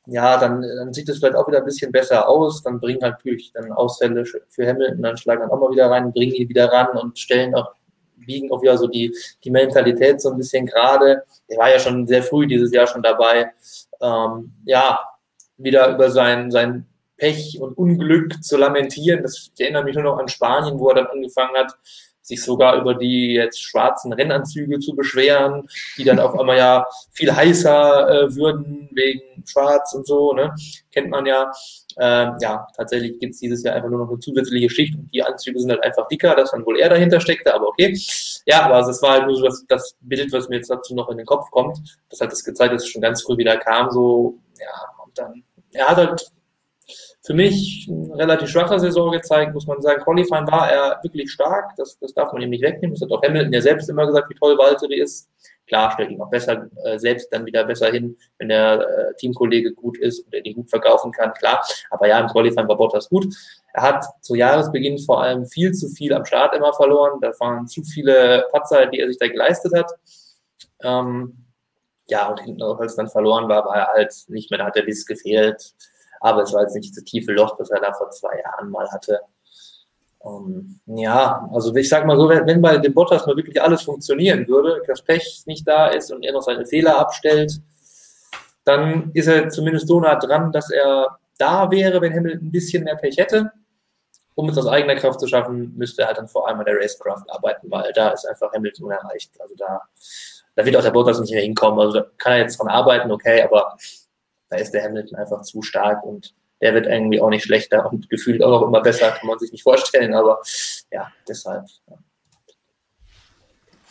ja, 0.08 0.38
dann, 0.38 0.62
dann 0.62 0.94
sieht 0.94 1.10
es 1.10 1.18
vielleicht 1.18 1.36
auch 1.36 1.48
wieder 1.48 1.60
ein 1.60 1.66
bisschen 1.66 1.92
besser 1.92 2.28
aus. 2.28 2.64
Dann 2.64 2.80
bringen 2.80 3.02
halt 3.02 3.16
natürlich 3.16 3.52
dann 3.54 3.72
Ausfälle 3.74 4.24
für 4.26 4.68
Hamilton, 4.68 5.02
dann 5.02 5.18
schlagen 5.18 5.42
dann 5.42 5.52
auch 5.52 5.60
mal 5.60 5.72
wieder 5.72 5.90
rein, 5.90 6.14
bringen 6.14 6.34
ihn 6.34 6.50
wieder 6.50 6.72
ran 6.72 6.98
und 6.98 7.20
stellen 7.20 7.54
auch, 7.56 7.74
biegen 8.26 8.52
auch 8.52 8.62
wieder 8.62 8.78
so 8.78 8.88
die, 8.88 9.16
die 9.44 9.52
Mentalität 9.52 10.22
so 10.22 10.32
ein 10.32 10.38
bisschen 10.38 10.66
gerade. 10.66 11.24
Er 11.48 11.58
war 11.58 11.72
ja 11.72 11.80
schon 11.80 12.08
sehr 12.08 12.24
früh 12.24 12.48
dieses 12.48 12.72
Jahr 12.72 12.88
schon 12.88 13.04
dabei. 13.04 13.52
Ähm, 14.02 14.54
ja, 14.66 15.00
wieder 15.58 15.94
über 15.94 16.12
sein, 16.12 16.52
sein 16.52 16.86
Pech 17.18 17.60
und 17.60 17.78
Unglück 17.78 18.44
zu 18.44 18.58
lamentieren. 18.58 19.24
Das, 19.24 19.50
ich 19.54 19.62
erinnere 19.62 19.84
mich 19.84 19.96
nur 19.96 20.04
noch 20.04 20.20
an 20.20 20.28
Spanien, 20.28 20.80
wo 20.80 20.90
er 20.90 20.96
dann 20.96 21.08
angefangen 21.08 21.56
hat, 21.56 21.74
sich 22.22 22.44
sogar 22.44 22.80
über 22.80 22.94
die 22.94 23.34
jetzt 23.34 23.62
schwarzen 23.62 24.12
Rennanzüge 24.12 24.80
zu 24.80 24.96
beschweren, 24.96 25.68
die 25.98 26.04
dann 26.04 26.20
auf 26.20 26.38
einmal 26.38 26.58
ja 26.58 26.86
viel 27.12 27.34
heißer 27.34 28.10
äh, 28.10 28.36
würden 28.36 28.90
wegen 28.92 29.44
Schwarz 29.46 29.94
und 29.94 30.06
so, 30.06 30.34
ne? 30.34 30.54
Kennt 30.92 31.10
man 31.10 31.26
ja. 31.26 31.52
Ähm, 32.00 32.36
ja, 32.42 32.68
tatsächlich 32.76 33.20
gibt 33.20 33.34
es 33.34 33.40
dieses 33.40 33.64
Jahr 33.64 33.76
einfach 33.76 33.90
nur 33.90 34.00
noch 34.00 34.10
eine 34.10 34.20
zusätzliche 34.20 34.70
Schicht 34.70 34.96
und 34.96 35.10
die 35.12 35.24
Anzüge 35.24 35.60
sind 35.60 35.72
halt 35.72 35.84
einfach 35.84 36.08
dicker, 36.08 36.36
dass 36.36 36.52
dann 36.52 36.66
wohl 36.66 36.80
er 36.80 36.90
dahinter 36.90 37.20
steckte, 37.20 37.54
aber 37.54 37.70
okay. 37.70 37.98
Ja, 38.46 38.64
aber 38.64 38.88
es 38.88 39.02
war 39.02 39.14
halt 39.14 39.26
nur 39.26 39.36
so 39.36 39.46
das, 39.46 39.66
das 39.68 39.96
Bild, 40.02 40.32
was 40.32 40.48
mir 40.48 40.58
jetzt 40.58 40.70
dazu 40.70 40.94
noch 40.94 41.10
in 41.10 41.18
den 41.18 41.26
Kopf 41.26 41.50
kommt. 41.50 41.80
Das 42.10 42.22
hat 42.22 42.32
das 42.32 42.44
gezeigt, 42.44 42.74
dass 42.74 42.84
es 42.84 42.90
schon 42.90 43.02
ganz 43.02 43.24
früh 43.24 43.38
wieder 43.38 43.58
kam, 43.58 43.90
so, 43.90 44.38
ja, 44.60 45.04
und 45.04 45.18
dann, 45.18 45.44
er 45.74 45.88
hat 45.88 45.98
halt 45.98 46.32
für 47.28 47.34
mich 47.34 47.90
eine 47.92 48.16
relativ 48.16 48.50
schwache 48.50 48.80
Saison 48.80 49.12
gezeigt, 49.12 49.54
muss 49.54 49.68
man 49.68 49.82
sagen. 49.82 50.02
Qualifying 50.02 50.48
war 50.48 50.72
er 50.72 51.00
wirklich 51.04 51.30
stark, 51.30 51.76
das, 51.76 52.00
das 52.00 52.14
darf 52.14 52.32
man 52.32 52.42
ihm 52.42 52.52
nicht 52.52 52.64
wegnehmen. 52.64 52.94
Das 52.94 53.02
hat 53.02 53.12
auch 53.12 53.22
Hamilton 53.22 53.52
ja 53.52 53.62
selbst 53.62 53.90
immer 53.90 54.08
gesagt, 54.08 54.30
wie 54.30 54.36
toll 54.36 54.58
Valtteri 54.58 55.02
ist. 55.02 55.30
Klar, 55.68 55.92
stellt 55.92 56.12
ihn 56.12 56.22
auch 56.22 56.30
besser, 56.30 56.70
äh, 56.86 56.98
selbst 56.98 57.32
dann 57.32 57.46
wieder 57.46 57.66
besser 57.66 57.92
hin, 57.92 58.18
wenn 58.38 58.50
der 58.50 58.80
äh, 58.80 59.16
Teamkollege 59.16 59.74
gut 59.74 59.98
ist 59.98 60.26
und 60.26 60.34
er 60.34 60.42
die 60.42 60.54
gut 60.54 60.70
verkaufen 60.70 61.12
kann, 61.12 61.34
klar. 61.34 61.64
Aber 61.90 62.08
ja, 62.08 62.20
im 62.20 62.28
Qualifying 62.28 62.68
war 62.68 62.78
Bottas 62.78 63.10
gut. 63.10 63.36
Er 63.74 63.84
hat 63.84 64.06
zu 64.22 64.36
Jahresbeginn 64.36 64.98
vor 65.00 65.22
allem 65.22 65.46
viel 65.46 65.74
zu 65.74 65.90
viel 65.90 66.14
am 66.14 66.26
Start 66.26 66.56
immer 66.56 66.74
verloren. 66.74 67.20
Da 67.22 67.32
waren 67.40 67.68
zu 67.68 67.84
viele 67.84 68.48
Patzer, 68.52 68.88
die 68.88 69.00
er 69.00 69.08
sich 69.08 69.20
da 69.20 69.28
geleistet 69.28 69.74
hat. 69.76 69.92
Ähm, 70.84 71.46
ja, 72.08 72.30
und 72.30 72.40
hinten 72.40 72.64
als 72.64 72.94
es 72.94 72.96
dann 72.96 73.10
verloren 73.10 73.50
war, 73.50 73.66
war 73.66 73.76
er 73.76 73.88
halt 73.88 74.14
nicht 74.30 74.50
mehr, 74.50 74.60
da 74.60 74.68
hat 74.68 74.78
er 74.78 74.86
dieses 74.86 75.06
gefehlt. 75.06 75.74
Aber 76.22 76.44
es 76.44 76.54
war 76.54 76.62
jetzt 76.62 76.76
nicht 76.76 76.96
das 76.96 77.04
tiefe 77.04 77.34
Loch, 77.34 77.58
das 77.58 77.70
er 77.70 77.82
da 77.82 77.94
vor 77.94 78.10
zwei 78.12 78.40
Jahren 78.40 78.70
mal 78.70 78.90
hatte. 78.92 79.20
Um, 80.28 80.80
ähm, 80.86 80.98
ja, 80.98 81.48
also 81.54 81.74
ich 81.76 81.88
sag 81.88 82.06
mal 82.06 82.18
so, 82.18 82.28
wenn, 82.28 82.46
wenn 82.46 82.62
bei 82.62 82.78
dem 82.78 82.94
Bottas 82.94 83.26
mal 83.26 83.38
wirklich 83.38 83.62
alles 83.62 83.84
funktionieren 83.84 84.48
würde, 84.48 84.82
das 84.86 85.02
Pech 85.02 85.44
nicht 85.46 85.66
da 85.68 85.88
ist 85.88 86.12
und 86.12 86.24
er 86.24 86.34
noch 86.34 86.42
seine 86.42 86.66
Fehler 86.66 87.00
abstellt, 87.00 87.62
dann 88.66 89.12
ist 89.14 89.28
er 89.28 89.50
zumindest 89.50 89.88
so 89.88 90.00
nah 90.00 90.16
dran, 90.16 90.52
dass 90.52 90.70
er 90.70 91.18
da 91.38 91.72
wäre, 91.72 92.02
wenn 92.02 92.14
Hamilton 92.14 92.48
ein 92.48 92.52
bisschen 92.52 92.84
mehr 92.84 92.96
Pech 92.96 93.18
hätte. 93.18 93.52
Um 94.36 94.50
es 94.50 94.58
aus 94.58 94.68
eigener 94.68 94.96
Kraft 94.96 95.20
zu 95.20 95.28
schaffen, 95.28 95.74
müsste 95.78 96.02
er 96.02 96.10
halt 96.10 96.18
dann 96.18 96.28
vor 96.28 96.48
allem 96.48 96.60
an 96.60 96.66
der 96.66 96.76
Racecraft 96.76 97.24
arbeiten, 97.28 97.72
weil 97.72 97.92
da 97.94 98.10
ist 98.10 98.28
einfach 98.28 98.52
Hamilton 98.54 98.86
unerreicht. 98.86 99.32
Also 99.40 99.56
da, 99.56 99.82
da 100.56 100.66
wird 100.66 100.76
auch 100.76 100.84
der 100.84 100.92
Bottas 100.92 101.20
nicht 101.20 101.32
mehr 101.32 101.42
hinkommen. 101.42 101.80
Also 101.80 102.00
da 102.00 102.06
kann 102.18 102.34
er 102.34 102.40
jetzt 102.40 102.60
dran 102.60 102.68
arbeiten, 102.68 103.12
okay, 103.12 103.42
aber 103.42 103.78
da 104.50 104.58
ist 104.58 104.72
der 104.72 104.84
Hamilton 104.84 105.18
einfach 105.18 105.42
zu 105.42 105.62
stark 105.62 106.04
und 106.04 106.34
der 106.62 106.74
wird 106.74 106.88
irgendwie 106.88 107.22
auch 107.22 107.30
nicht 107.30 107.44
schlechter 107.44 107.92
und 107.92 108.10
gefühlt 108.10 108.44
auch 108.44 108.64
immer 108.64 108.82
besser, 108.82 109.12
kann 109.12 109.28
man 109.28 109.40
sich 109.40 109.52
nicht 109.52 109.64
vorstellen, 109.64 110.14
aber 110.14 110.42
ja, 110.92 111.12
deshalb. 111.28 111.66
Ja. 111.88 111.98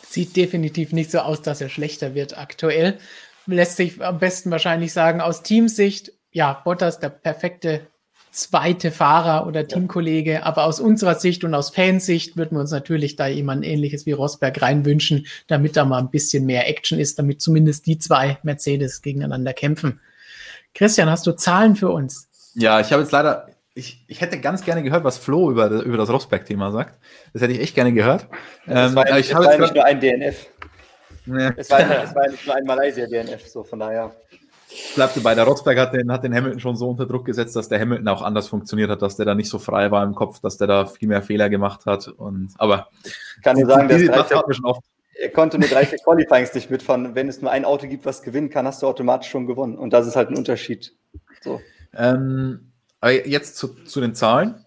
Sieht 0.01 0.35
definitiv 0.35 0.93
nicht 0.93 1.11
so 1.11 1.19
aus, 1.19 1.41
dass 1.41 1.61
er 1.61 1.69
schlechter 1.69 2.15
wird 2.15 2.37
aktuell. 2.37 2.97
Lässt 3.45 3.77
sich 3.77 4.03
am 4.03 4.19
besten 4.19 4.51
wahrscheinlich 4.51 4.93
sagen, 4.93 5.21
aus 5.21 5.43
Teamsicht, 5.43 6.11
ja, 6.31 6.61
Bottas 6.65 6.99
der 6.99 7.09
perfekte 7.09 7.87
zweite 8.31 8.91
Fahrer 8.91 9.47
oder 9.47 9.67
Teamkollege, 9.67 10.33
ja. 10.33 10.43
aber 10.43 10.65
aus 10.65 10.79
unserer 10.79 11.15
Sicht 11.15 11.43
und 11.43 11.53
aus 11.55 11.71
Fansicht 11.71 12.37
würden 12.37 12.55
wir 12.55 12.61
uns 12.61 12.71
natürlich 12.71 13.15
da 13.15 13.27
jemand 13.27 13.65
ähnliches 13.65 14.05
wie 14.05 14.11
Rosberg 14.11 14.61
reinwünschen, 14.61 15.25
damit 15.47 15.75
da 15.75 15.85
mal 15.85 15.99
ein 15.99 16.11
bisschen 16.11 16.45
mehr 16.45 16.69
Action 16.69 16.99
ist, 16.99 17.17
damit 17.17 17.41
zumindest 17.41 17.85
die 17.87 17.97
zwei 17.97 18.37
Mercedes 18.43 19.01
gegeneinander 19.01 19.53
kämpfen. 19.53 19.99
Christian, 20.73 21.09
hast 21.09 21.25
du 21.25 21.31
Zahlen 21.31 21.75
für 21.75 21.89
uns? 21.89 22.26
Ja, 22.59 22.79
ich 22.79 22.91
habe 22.91 23.03
jetzt 23.03 23.11
leider, 23.11 23.49
ich, 23.75 24.03
ich 24.07 24.19
hätte 24.19 24.39
ganz 24.39 24.65
gerne 24.65 24.81
gehört, 24.81 25.03
was 25.03 25.19
Flo 25.19 25.51
über, 25.51 25.69
über 25.69 25.97
das 25.97 26.09
Rosberg-Thema 26.09 26.71
sagt. 26.71 26.99
Das 27.31 27.43
hätte 27.43 27.53
ich 27.53 27.59
echt 27.59 27.75
gerne 27.75 27.93
gehört. 27.93 28.27
Das 28.65 28.89
ähm, 28.89 28.95
war, 28.95 29.19
ich 29.19 29.33
habe 29.33 29.45
jetzt 29.45 29.75
nur 29.75 29.85
ein 29.85 29.99
DNF. 29.99 30.47
Nee. 31.27 31.51
Es, 31.55 31.69
war, 31.69 31.79
es 31.81 32.15
war 32.15 32.27
nicht 32.27 32.45
nur 32.47 32.55
ein 32.55 32.63
Malaysia-DNF, 32.63 33.47
so 33.47 33.63
von 33.63 33.79
daher. 33.79 34.11
Bleibte 34.95 35.21
bei 35.21 35.35
der 35.35 35.43
Rotzberg 35.43 35.77
hat 35.77 35.93
den, 35.93 36.11
hat 36.11 36.23
den 36.23 36.33
Hamilton 36.33 36.59
schon 36.59 36.75
so 36.75 36.89
unter 36.89 37.05
Druck 37.05 37.25
gesetzt, 37.25 37.55
dass 37.55 37.69
der 37.69 37.79
Hamilton 37.79 38.07
auch 38.07 38.23
anders 38.23 38.47
funktioniert 38.47 38.89
hat, 38.89 39.03
dass 39.03 39.17
der 39.17 39.27
da 39.27 39.35
nicht 39.35 39.49
so 39.49 39.59
frei 39.59 39.91
war 39.91 40.03
im 40.03 40.15
Kopf, 40.15 40.39
dass 40.39 40.57
der 40.57 40.65
da 40.65 40.85
viel 40.87 41.07
mehr 41.07 41.21
Fehler 41.21 41.49
gemacht 41.49 41.85
hat. 41.85 42.07
Und, 42.07 42.49
aber 42.57 42.87
ich 43.05 43.43
kann 43.43 43.55
dir 43.55 43.67
sagen, 43.67 43.87
die, 43.87 44.07
das 44.07 44.31
hatten 44.31 44.49
wir 44.49 44.55
schon 44.55 44.65
oft. 44.65 44.81
Er 45.19 45.29
konnte 45.29 45.59
mit 45.59 45.71
drei, 45.71 45.85
vier 45.85 45.99
Qualifyings 45.99 46.53
nicht 46.55 46.71
mitfahren. 46.71 47.13
Wenn 47.13 47.27
es 47.27 47.41
nur 47.41 47.51
ein 47.51 47.65
Auto 47.65 47.87
gibt, 47.87 48.05
was 48.05 48.23
gewinnen 48.23 48.49
kann, 48.49 48.65
hast 48.65 48.81
du 48.81 48.87
automatisch 48.87 49.29
schon 49.29 49.45
gewonnen. 49.45 49.77
Und 49.77 49.93
das 49.93 50.07
ist 50.07 50.15
halt 50.15 50.29
ein 50.29 50.37
Unterschied. 50.37 50.93
So. 51.41 51.61
Ähm, 51.93 52.71
jetzt 53.03 53.57
zu, 53.57 53.69
zu 53.85 54.01
den 54.01 54.15
Zahlen. 54.15 54.65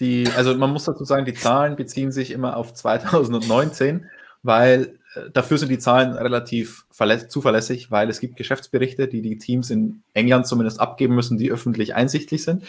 Die, 0.00 0.28
also 0.36 0.54
man 0.54 0.70
muss 0.70 0.84
dazu 0.84 1.04
sagen, 1.04 1.24
die 1.24 1.34
Zahlen 1.34 1.76
beziehen 1.76 2.12
sich 2.12 2.30
immer 2.30 2.56
auf 2.56 2.72
2019, 2.72 4.06
weil 4.42 4.98
äh, 5.14 5.30
dafür 5.32 5.58
sind 5.58 5.70
die 5.70 5.78
Zahlen 5.78 6.12
relativ 6.12 6.86
zuverlässig, 7.28 7.90
weil 7.90 8.08
es 8.08 8.20
gibt 8.20 8.36
Geschäftsberichte, 8.36 9.08
die 9.08 9.22
die 9.22 9.38
Teams 9.38 9.70
in 9.70 10.02
England 10.14 10.46
zumindest 10.46 10.80
abgeben 10.80 11.14
müssen, 11.14 11.36
die 11.36 11.50
öffentlich 11.50 11.94
einsichtlich 11.94 12.44
sind. 12.44 12.64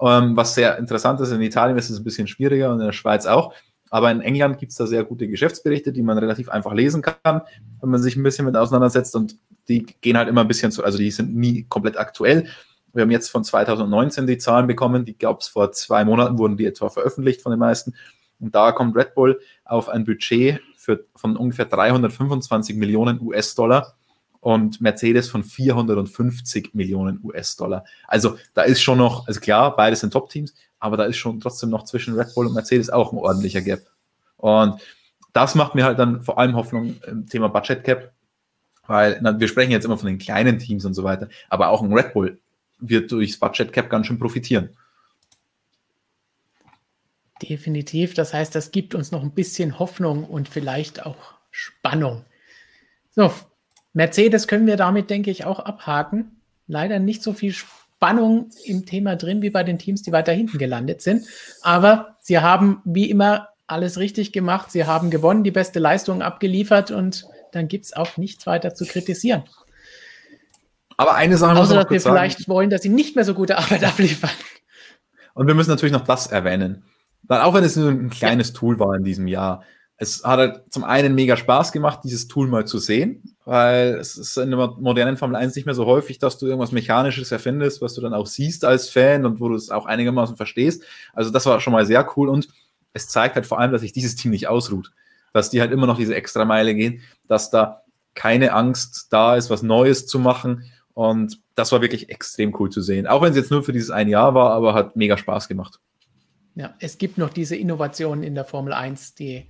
Ähm, 0.00 0.36
was 0.36 0.54
sehr 0.54 0.78
interessant 0.78 1.20
ist, 1.20 1.30
in 1.30 1.40
Italien 1.40 1.78
ist 1.78 1.90
es 1.90 1.98
ein 1.98 2.04
bisschen 2.04 2.26
schwieriger 2.26 2.72
und 2.72 2.80
in 2.80 2.86
der 2.86 2.92
Schweiz 2.92 3.26
auch. 3.26 3.54
Aber 3.90 4.10
in 4.10 4.20
England 4.20 4.58
gibt 4.58 4.72
es 4.72 4.78
da 4.78 4.86
sehr 4.86 5.04
gute 5.04 5.28
Geschäftsberichte, 5.28 5.92
die 5.92 6.02
man 6.02 6.18
relativ 6.18 6.48
einfach 6.48 6.74
lesen 6.74 7.02
kann, 7.02 7.42
wenn 7.80 7.90
man 7.90 8.02
sich 8.02 8.16
ein 8.16 8.22
bisschen 8.22 8.44
mit 8.44 8.56
auseinandersetzt. 8.56 9.14
Und 9.14 9.36
die 9.68 9.86
gehen 10.00 10.18
halt 10.18 10.28
immer 10.28 10.40
ein 10.40 10.48
bisschen 10.48 10.72
zu, 10.72 10.82
also 10.84 10.98
die 10.98 11.10
sind 11.10 11.34
nie 11.36 11.64
komplett 11.68 11.96
aktuell. 11.96 12.48
Wir 12.96 13.02
haben 13.02 13.10
jetzt 13.10 13.30
von 13.30 13.44
2019 13.44 14.26
die 14.26 14.38
Zahlen 14.38 14.66
bekommen, 14.66 15.04
die 15.04 15.16
gab 15.16 15.40
es 15.40 15.48
vor 15.48 15.70
zwei 15.72 16.04
Monaten, 16.04 16.38
wurden 16.38 16.56
die 16.56 16.64
etwa 16.64 16.88
veröffentlicht 16.88 17.42
von 17.42 17.50
den 17.50 17.58
meisten. 17.58 17.94
Und 18.40 18.54
da 18.54 18.72
kommt 18.72 18.96
Red 18.96 19.14
Bull 19.14 19.38
auf 19.64 19.88
ein 19.88 20.04
Budget 20.04 20.60
für, 20.76 21.04
von 21.14 21.36
ungefähr 21.36 21.66
325 21.66 22.76
Millionen 22.76 23.20
US-Dollar 23.20 23.94
und 24.40 24.80
Mercedes 24.80 25.28
von 25.28 25.44
450 25.44 26.74
Millionen 26.74 27.20
US-Dollar. 27.22 27.84
Also 28.06 28.36
da 28.54 28.62
ist 28.62 28.80
schon 28.80 28.98
noch, 28.98 29.26
also 29.26 29.40
klar, 29.40 29.76
beides 29.76 30.00
sind 30.00 30.12
Top-Teams, 30.12 30.54
aber 30.78 30.96
da 30.96 31.04
ist 31.04 31.16
schon 31.16 31.40
trotzdem 31.40 31.70
noch 31.70 31.84
zwischen 31.84 32.14
Red 32.14 32.34
Bull 32.34 32.46
und 32.46 32.54
Mercedes 32.54 32.88
auch 32.88 33.12
ein 33.12 33.18
ordentlicher 33.18 33.60
Gap. 33.60 33.80
Und 34.36 34.80
das 35.32 35.54
macht 35.54 35.74
mir 35.74 35.84
halt 35.84 35.98
dann 35.98 36.22
vor 36.22 36.38
allem 36.38 36.56
Hoffnung 36.56 36.96
im 37.06 37.26
Thema 37.26 37.48
Budget 37.48 37.84
Cap, 37.84 38.12
weil 38.86 39.18
na, 39.20 39.38
wir 39.38 39.48
sprechen 39.48 39.72
jetzt 39.72 39.84
immer 39.84 39.98
von 39.98 40.06
den 40.06 40.18
kleinen 40.18 40.58
Teams 40.58 40.84
und 40.84 40.94
so 40.94 41.04
weiter, 41.04 41.28
aber 41.50 41.68
auch 41.68 41.82
ein 41.82 41.92
Red 41.92 42.14
Bull 42.14 42.38
wird 42.78 43.10
durchs 43.12 43.38
Budget 43.38 43.72
Cap 43.72 43.90
ganz 43.90 44.06
schön 44.06 44.18
profitieren. 44.18 44.70
Definitiv. 47.42 48.14
Das 48.14 48.32
heißt, 48.32 48.54
das 48.54 48.70
gibt 48.70 48.94
uns 48.94 49.12
noch 49.12 49.22
ein 49.22 49.32
bisschen 49.32 49.78
Hoffnung 49.78 50.24
und 50.24 50.48
vielleicht 50.48 51.04
auch 51.04 51.34
Spannung. 51.50 52.24
So, 53.10 53.32
Mercedes 53.92 54.48
können 54.48 54.66
wir 54.66 54.76
damit, 54.76 55.10
denke 55.10 55.30
ich, 55.30 55.44
auch 55.44 55.60
abhaken. 55.60 56.40
Leider 56.66 56.98
nicht 56.98 57.22
so 57.22 57.32
viel 57.32 57.52
Spannung 57.52 58.50
im 58.64 58.86
Thema 58.86 59.16
drin 59.16 59.42
wie 59.42 59.50
bei 59.50 59.64
den 59.64 59.78
Teams, 59.78 60.02
die 60.02 60.12
weiter 60.12 60.32
hinten 60.32 60.58
gelandet 60.58 61.02
sind. 61.02 61.26
Aber 61.62 62.16
sie 62.20 62.38
haben 62.38 62.82
wie 62.84 63.10
immer 63.10 63.48
alles 63.66 63.98
richtig 63.98 64.32
gemacht. 64.32 64.70
Sie 64.70 64.84
haben 64.84 65.10
gewonnen, 65.10 65.44
die 65.44 65.50
beste 65.50 65.78
Leistung 65.78 66.22
abgeliefert 66.22 66.90
und 66.90 67.26
dann 67.52 67.68
gibt 67.68 67.86
es 67.86 67.92
auch 67.94 68.16
nichts 68.16 68.46
weiter 68.46 68.74
zu 68.74 68.84
kritisieren. 68.84 69.44
Aber 70.96 71.14
eine 71.14 71.36
Sache 71.36 71.58
Außer, 71.58 71.74
dass 71.74 71.90
wir 71.90 72.00
sagen. 72.00 72.16
vielleicht 72.16 72.48
wollen, 72.48 72.70
dass 72.70 72.82
sie 72.82 72.88
nicht 72.88 73.16
mehr 73.16 73.24
so 73.24 73.34
gute 73.34 73.58
Arbeit 73.58 73.84
abliefern. 73.84 74.30
Und 75.34 75.46
wir 75.46 75.54
müssen 75.54 75.70
natürlich 75.70 75.92
noch 75.92 76.04
das 76.04 76.26
erwähnen. 76.28 76.84
Weil 77.24 77.40
auch 77.40 77.54
wenn 77.54 77.64
es 77.64 77.76
nur 77.76 77.90
ein 77.90 78.10
kleines 78.10 78.52
Tool 78.52 78.78
war 78.78 78.94
in 78.94 79.04
diesem 79.04 79.26
Jahr, 79.26 79.62
es 79.98 80.22
hat 80.24 80.38
halt 80.38 80.62
zum 80.70 80.84
einen 80.84 81.14
mega 81.14 81.36
Spaß 81.36 81.72
gemacht, 81.72 82.00
dieses 82.04 82.28
Tool 82.28 82.48
mal 82.48 82.66
zu 82.66 82.78
sehen, 82.78 83.34
weil 83.46 83.94
es 83.94 84.16
ist 84.16 84.36
in 84.36 84.50
der 84.50 84.74
modernen 84.78 85.16
Formel 85.16 85.36
1 85.36 85.56
nicht 85.56 85.64
mehr 85.64 85.74
so 85.74 85.86
häufig, 85.86 86.18
dass 86.18 86.36
du 86.38 86.46
irgendwas 86.46 86.72
Mechanisches 86.72 87.32
erfindest, 87.32 87.80
was 87.80 87.94
du 87.94 88.02
dann 88.02 88.12
auch 88.12 88.26
siehst 88.26 88.64
als 88.64 88.90
Fan 88.90 89.24
und 89.24 89.40
wo 89.40 89.48
du 89.48 89.54
es 89.54 89.70
auch 89.70 89.86
einigermaßen 89.86 90.36
verstehst. 90.36 90.82
Also 91.14 91.30
das 91.30 91.46
war 91.46 91.60
schon 91.60 91.72
mal 91.72 91.86
sehr 91.86 92.06
cool 92.16 92.28
und 92.28 92.48
es 92.92 93.08
zeigt 93.08 93.36
halt 93.36 93.46
vor 93.46 93.58
allem, 93.58 93.72
dass 93.72 93.80
sich 93.80 93.92
dieses 93.92 94.16
Team 94.16 94.32
nicht 94.32 94.48
ausruht, 94.48 94.92
dass 95.32 95.48
die 95.48 95.60
halt 95.60 95.72
immer 95.72 95.86
noch 95.86 95.96
diese 95.96 96.14
extra 96.14 96.44
Meile 96.44 96.74
gehen, 96.74 97.00
dass 97.26 97.50
da 97.50 97.82
keine 98.14 98.52
Angst 98.52 99.08
da 99.10 99.36
ist, 99.36 99.48
was 99.48 99.62
Neues 99.62 100.06
zu 100.06 100.18
machen 100.18 100.64
und 100.96 101.42
das 101.54 101.72
war 101.72 101.82
wirklich 101.82 102.08
extrem 102.08 102.56
cool 102.58 102.70
zu 102.70 102.80
sehen. 102.80 103.06
Auch 103.06 103.20
wenn 103.20 103.28
es 103.28 103.36
jetzt 103.36 103.50
nur 103.50 103.62
für 103.62 103.74
dieses 103.74 103.90
ein 103.90 104.08
Jahr 104.08 104.32
war, 104.32 104.52
aber 104.52 104.72
hat 104.72 104.96
mega 104.96 105.18
Spaß 105.18 105.46
gemacht. 105.46 105.78
Ja, 106.54 106.74
es 106.78 106.96
gibt 106.96 107.18
noch 107.18 107.28
diese 107.28 107.54
Innovationen 107.54 108.24
in 108.24 108.34
der 108.34 108.46
Formel 108.46 108.72
1, 108.72 109.14
die 109.14 109.46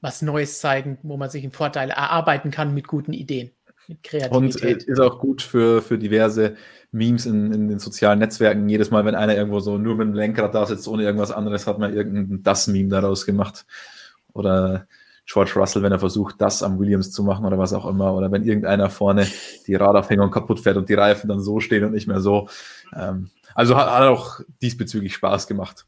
was 0.00 0.22
Neues 0.22 0.58
zeigen, 0.58 0.98
wo 1.04 1.16
man 1.16 1.30
sich 1.30 1.44
einen 1.44 1.52
Vorteil 1.52 1.90
erarbeiten 1.90 2.50
kann 2.50 2.74
mit 2.74 2.88
guten 2.88 3.12
Ideen, 3.12 3.52
mit 3.86 4.02
Kreativität. 4.02 4.78
Und 4.78 4.88
ist 4.88 4.98
auch 4.98 5.20
gut 5.20 5.40
für, 5.40 5.82
für 5.82 5.98
diverse 5.98 6.56
Memes 6.90 7.26
in, 7.26 7.52
in 7.52 7.68
den 7.68 7.78
sozialen 7.78 8.18
Netzwerken. 8.18 8.68
Jedes 8.68 8.90
Mal, 8.90 9.04
wenn 9.04 9.14
einer 9.14 9.36
irgendwo 9.36 9.60
so 9.60 9.78
nur 9.78 9.94
mit 9.94 10.08
dem 10.08 10.14
Lenkrad 10.14 10.52
da 10.52 10.66
sitzt, 10.66 10.88
ohne 10.88 11.04
irgendwas 11.04 11.30
anderes, 11.30 11.68
hat 11.68 11.78
man 11.78 11.94
irgendein 11.94 12.42
Das-Meme 12.42 12.88
daraus 12.88 13.24
gemacht. 13.24 13.66
Oder 14.32 14.88
George 15.32 15.52
Russell, 15.54 15.82
wenn 15.82 15.92
er 15.92 16.00
versucht, 16.00 16.40
das 16.40 16.62
am 16.62 16.78
Williams 16.80 17.12
zu 17.12 17.22
machen 17.22 17.44
oder 17.44 17.56
was 17.56 17.72
auch 17.72 17.86
immer. 17.86 18.14
Oder 18.14 18.32
wenn 18.32 18.42
irgendeiner 18.42 18.90
vorne 18.90 19.28
die 19.66 19.76
Radaufhängung 19.76 20.30
kaputt 20.30 20.58
fährt 20.58 20.76
und 20.76 20.88
die 20.88 20.94
Reifen 20.94 21.28
dann 21.28 21.40
so 21.40 21.60
stehen 21.60 21.84
und 21.84 21.92
nicht 21.92 22.08
mehr 22.08 22.20
so. 22.20 22.48
Ähm, 22.96 23.30
also 23.54 23.76
hat, 23.76 23.90
hat 23.90 24.08
auch 24.08 24.40
diesbezüglich 24.60 25.14
Spaß 25.14 25.46
gemacht. 25.46 25.86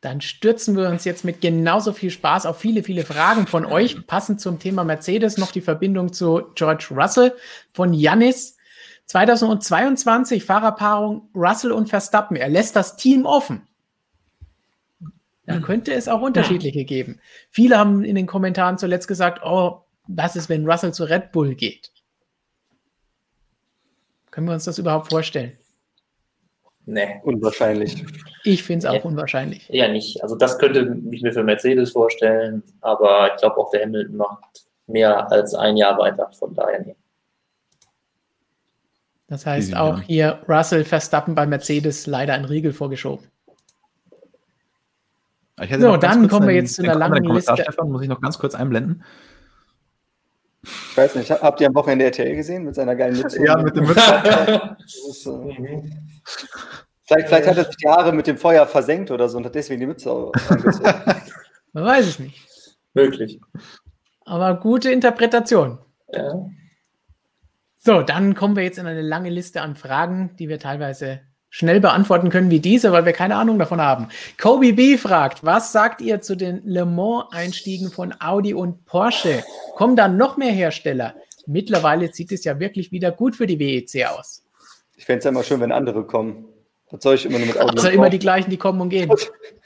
Dann 0.00 0.20
stürzen 0.20 0.76
wir 0.76 0.88
uns 0.90 1.04
jetzt 1.04 1.24
mit 1.24 1.40
genauso 1.40 1.92
viel 1.92 2.10
Spaß 2.10 2.46
auf 2.46 2.58
viele, 2.58 2.82
viele 2.82 3.04
Fragen 3.04 3.46
von 3.46 3.64
euch. 3.64 4.06
Passend 4.06 4.40
zum 4.40 4.58
Thema 4.58 4.84
Mercedes 4.84 5.38
noch 5.38 5.50
die 5.50 5.60
Verbindung 5.60 6.12
zu 6.12 6.42
George 6.54 6.88
Russell 6.90 7.34
von 7.72 7.94
Janis. 7.94 8.56
2022 9.06 10.44
Fahrerpaarung 10.44 11.30
Russell 11.34 11.72
und 11.72 11.88
Verstappen. 11.88 12.36
Er 12.36 12.50
lässt 12.50 12.76
das 12.76 12.96
Team 12.96 13.24
offen. 13.24 13.67
Da 15.48 15.54
hm. 15.54 15.62
könnte 15.62 15.94
es 15.94 16.08
auch 16.08 16.20
unterschiedliche 16.20 16.84
geben. 16.84 17.20
Viele 17.48 17.78
haben 17.78 18.04
in 18.04 18.14
den 18.14 18.26
Kommentaren 18.26 18.76
zuletzt 18.76 19.08
gesagt, 19.08 19.40
oh, 19.42 19.80
was 20.06 20.36
ist, 20.36 20.50
wenn 20.50 20.68
Russell 20.68 20.92
zu 20.92 21.04
Red 21.04 21.32
Bull 21.32 21.54
geht? 21.54 21.90
Können 24.30 24.46
wir 24.46 24.52
uns 24.52 24.64
das 24.64 24.78
überhaupt 24.78 25.08
vorstellen? 25.08 25.56
Nee. 26.84 27.20
Unwahrscheinlich. 27.22 28.04
Ich 28.44 28.62
finde 28.62 28.86
es 28.86 28.92
auch 28.92 29.02
nee. 29.02 29.08
unwahrscheinlich. 29.08 29.66
Ja, 29.70 29.88
nicht. 29.88 30.22
Also 30.22 30.36
das 30.36 30.58
könnte 30.58 30.98
ich 31.10 31.22
mir 31.22 31.32
für 31.32 31.44
Mercedes 31.44 31.92
vorstellen, 31.92 32.62
aber 32.82 33.32
ich 33.34 33.40
glaube 33.40 33.56
auch 33.56 33.70
der 33.70 33.84
Hamilton 33.84 34.16
macht 34.16 34.66
mehr 34.86 35.32
als 35.32 35.54
ein 35.54 35.78
Jahr 35.78 35.98
weiter, 35.98 36.30
von 36.38 36.54
daher 36.54 36.80
nee. 36.84 36.96
Das 39.28 39.46
heißt 39.46 39.76
auch 39.76 40.00
hier 40.02 40.42
Russell 40.46 40.84
Verstappen 40.84 41.34
bei 41.34 41.46
Mercedes 41.46 42.06
leider 42.06 42.34
ein 42.34 42.44
Riegel 42.44 42.72
vorgeschoben 42.72 43.26
so, 45.78 45.96
dann 45.96 46.28
kommen 46.28 46.46
wir 46.46 46.54
jetzt 46.54 46.74
zu 46.74 46.82
einer 46.82 46.94
langen 46.94 47.24
Liste. 47.24 47.54
Stefan, 47.54 47.90
muss 47.90 48.02
ich 48.02 48.08
noch 48.08 48.20
ganz 48.20 48.38
kurz 48.38 48.54
einblenden. 48.54 49.02
Ich 50.62 50.96
weiß 50.96 51.14
nicht, 51.14 51.30
habt 51.30 51.60
ihr 51.60 51.68
am 51.68 51.74
Wochenende 51.74 52.04
RTL 52.06 52.34
gesehen 52.34 52.64
mit 52.64 52.74
seiner 52.74 52.96
geilen 52.96 53.16
Mütze? 53.16 53.44
Ja, 53.44 53.56
mit 53.56 53.76
dem 53.76 53.86
Mütze. 53.86 54.00
ist, 54.84 55.26
äh, 55.26 55.82
vielleicht, 57.06 57.28
vielleicht, 57.28 57.46
hat 57.48 57.56
er 57.56 57.64
sich 57.64 57.76
die 57.76 57.88
Haare 57.88 58.12
mit 58.12 58.26
dem 58.26 58.36
Feuer 58.36 58.66
versenkt 58.66 59.10
oder 59.10 59.28
so 59.28 59.38
und 59.38 59.46
hat 59.46 59.54
deswegen 59.54 59.80
die 59.80 59.86
Mütze 59.86 60.10
angezogen. 60.48 60.94
Man 61.72 61.84
weiß 61.84 62.06
es 62.06 62.18
nicht. 62.18 62.44
Möglich. 62.94 63.40
Aber 64.24 64.58
gute 64.58 64.90
Interpretation. 64.90 65.78
Ja. 66.12 66.48
So, 67.78 68.02
dann 68.02 68.34
kommen 68.34 68.56
wir 68.56 68.64
jetzt 68.64 68.78
in 68.78 68.86
eine 68.86 69.02
lange 69.02 69.30
Liste 69.30 69.62
an 69.62 69.76
Fragen, 69.76 70.34
die 70.38 70.48
wir 70.48 70.58
teilweise 70.58 71.20
schnell 71.50 71.80
beantworten 71.80 72.30
können 72.30 72.50
wie 72.50 72.60
diese, 72.60 72.92
weil 72.92 73.04
wir 73.04 73.12
keine 73.12 73.36
Ahnung 73.36 73.58
davon 73.58 73.80
haben. 73.80 74.08
Kobe 74.40 74.72
B 74.72 74.98
fragt, 74.98 75.44
was 75.44 75.72
sagt 75.72 76.00
ihr 76.00 76.20
zu 76.20 76.36
den 76.36 76.62
Le 76.64 76.84
Mans-Einstiegen 76.84 77.90
von 77.90 78.14
Audi 78.20 78.54
und 78.54 78.84
Porsche? 78.84 79.42
Kommen 79.74 79.96
da 79.96 80.08
noch 80.08 80.36
mehr 80.36 80.52
Hersteller? 80.52 81.14
Mittlerweile 81.46 82.12
sieht 82.12 82.32
es 82.32 82.44
ja 82.44 82.60
wirklich 82.60 82.92
wieder 82.92 83.10
gut 83.10 83.34
für 83.34 83.46
die 83.46 83.58
WEC 83.58 84.06
aus. 84.06 84.44
Ich 84.96 85.06
fände 85.06 85.18
es 85.18 85.24
ja 85.24 85.30
immer 85.30 85.42
schön, 85.42 85.60
wenn 85.60 85.72
andere 85.72 86.04
kommen. 86.04 86.44
Was 86.90 87.02
soll 87.02 87.14
ich 87.14 87.24
immer 87.24 87.38
nur 87.38 87.46
mit 87.46 87.58
Audi? 87.58 87.76
Also 87.76 87.88
immer 87.88 88.10
die 88.10 88.18
gleichen, 88.18 88.50
die 88.50 88.56
kommen 88.56 88.80
und 88.80 88.90
gehen. 88.90 89.10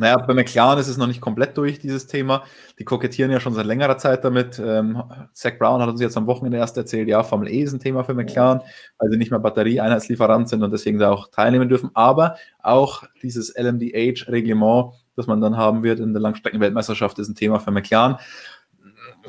Naja, 0.00 0.16
bei 0.16 0.32
McLaren 0.32 0.78
ist 0.78 0.86
es 0.86 0.96
noch 0.96 1.08
nicht 1.08 1.20
komplett 1.20 1.58
durch, 1.58 1.80
dieses 1.80 2.06
Thema. 2.06 2.44
Die 2.78 2.84
kokettieren 2.84 3.32
ja 3.32 3.40
schon 3.40 3.54
seit 3.54 3.66
längerer 3.66 3.98
Zeit 3.98 4.22
damit. 4.22 4.56
Ähm, 4.64 5.02
Zach 5.32 5.58
Brown 5.58 5.82
hat 5.82 5.88
uns 5.88 6.00
jetzt 6.00 6.16
am 6.16 6.28
Wochenende 6.28 6.58
erst 6.58 6.76
erzählt, 6.76 7.08
ja, 7.08 7.24
Formel 7.24 7.48
E 7.48 7.62
ist 7.62 7.72
ein 7.72 7.80
Thema 7.80 8.04
für 8.04 8.14
McLaren, 8.14 8.60
weil 8.98 9.10
sie 9.10 9.16
nicht 9.16 9.32
mehr 9.32 9.40
Batterieeinheitslieferant 9.40 10.48
sind 10.48 10.62
und 10.62 10.70
deswegen 10.70 11.00
da 11.00 11.10
auch 11.10 11.26
teilnehmen 11.32 11.68
dürfen. 11.68 11.90
Aber 11.94 12.36
auch 12.62 13.02
dieses 13.24 13.52
LMDH-Reglement, 13.56 14.94
das 15.16 15.26
man 15.26 15.40
dann 15.40 15.56
haben 15.56 15.82
wird 15.82 15.98
in 15.98 16.12
der 16.12 16.22
Langstreckenweltmeisterschaft, 16.22 17.18
ist 17.18 17.28
ein 17.28 17.34
Thema 17.34 17.58
für 17.58 17.72
McLaren. 17.72 18.18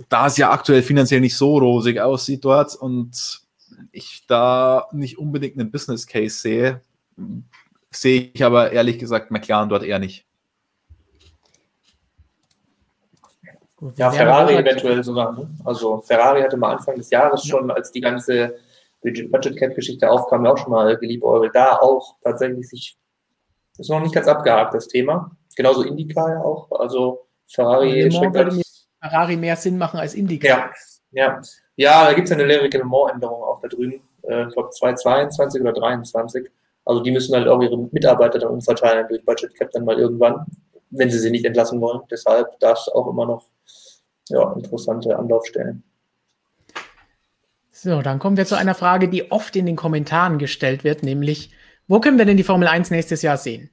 Da 0.08 0.28
es 0.28 0.38
ja 0.38 0.52
aktuell 0.52 0.84
finanziell 0.84 1.22
nicht 1.22 1.36
so 1.36 1.58
rosig 1.58 2.00
aussieht 2.00 2.46
dort 2.46 2.76
und 2.76 3.42
ich 3.92 4.28
da 4.28 4.86
nicht 4.92 5.18
unbedingt 5.18 5.60
einen 5.60 5.72
Business 5.72 6.06
Case 6.06 6.40
sehe, 6.40 6.82
sehe 7.90 8.30
ich 8.32 8.44
aber 8.44 8.72
ehrlich 8.72 9.00
gesagt 9.00 9.32
McLaren 9.32 9.70
dort 9.70 9.82
eher 9.82 9.98
nicht. 9.98 10.29
Ja, 13.96 14.12
Ferrari 14.12 14.56
eventuell 14.56 15.04
sogar. 15.04 15.34
Ne? 15.34 15.50
Also 15.64 16.02
Ferrari 16.02 16.42
hatte 16.42 16.58
mal 16.58 16.74
Anfang 16.74 16.96
des 16.96 17.10
Jahres 17.10 17.46
schon, 17.46 17.72
als 17.72 17.92
die 17.92 18.02
ganze 18.02 18.56
Budget 19.02 19.58
Cap 19.58 19.76
Geschichte 19.76 20.10
aufkam, 20.10 20.46
auch 20.46 20.58
schon 20.58 20.72
mal 20.72 20.98
geliebäugelt. 20.98 21.56
Da 21.56 21.78
auch 21.78 22.16
tatsächlich 22.24 22.68
sich, 22.68 22.98
ist 23.78 23.90
noch 23.90 24.02
nicht 24.02 24.14
ganz 24.14 24.28
abgehakt, 24.28 24.74
das 24.74 24.88
Thema. 24.88 25.32
Genauso 25.56 25.84
Indica 25.84 26.30
ja 26.30 26.42
auch. 26.42 26.70
Also 26.72 27.28
Ferrari 27.48 28.12
würde 28.12 28.62
Ferrari 29.02 29.38
mehr 29.38 29.56
Sinn 29.56 29.78
machen 29.78 30.00
als 30.00 30.14
Indica. 30.14 30.48
Ja, 30.48 30.72
ja. 31.12 31.42
ja 31.78 32.06
da 32.06 32.14
gibt 32.14 32.28
es 32.28 32.34
eine 32.34 32.44
Le 32.44 32.62
Reglement-Änderung 32.62 33.44
auch 33.44 33.62
da 33.62 33.70
drüben. 33.70 34.02
Äh, 34.24 34.48
ich 34.48 34.54
glaube 34.54 34.70
2022 34.72 35.62
oder 35.62 35.74
2023. 35.74 36.50
Also 36.86 37.02
die 37.02 37.12
müssen 37.12 37.36
halt 37.36 37.48
auch 37.48 37.62
ihre 37.62 37.78
Mitarbeiter 37.78 38.40
dann 38.40 38.50
umverteilen 38.50 39.08
durch 39.08 39.24
Budget 39.24 39.56
Cap 39.56 39.72
dann 39.72 39.86
mal 39.86 39.98
irgendwann, 39.98 40.46
wenn 40.90 41.12
sie 41.12 41.20
sie 41.20 41.32
nicht 41.32 41.46
entlassen 41.46 41.82
wollen. 41.82 42.02
Deshalb 42.10 42.60
das 42.60 42.88
auch 42.90 43.08
immer 43.08 43.26
noch 43.26 43.50
ja, 44.30 44.54
interessante 44.54 45.18
Anlaufstellen. 45.18 45.84
So, 47.72 48.02
dann 48.02 48.20
kommen 48.20 48.38
wir 48.38 48.46
zu 48.46 48.58
einer 48.58 48.76
Frage, 48.76 49.08
die 49.08 49.32
oft 49.32 49.56
in 49.56 49.66
den 49.66 49.76
Kommentaren 49.76 50.38
gestellt 50.38 50.84
wird, 50.84 51.02
nämlich, 51.02 51.52
wo 51.88 52.00
können 52.00 52.18
wir 52.18 52.26
denn 52.26 52.38
die 52.38 52.44
Formel 52.44 52.68
1 52.68 52.92
nächstes 52.92 53.22
Jahr 53.22 53.38
sehen? 53.38 53.70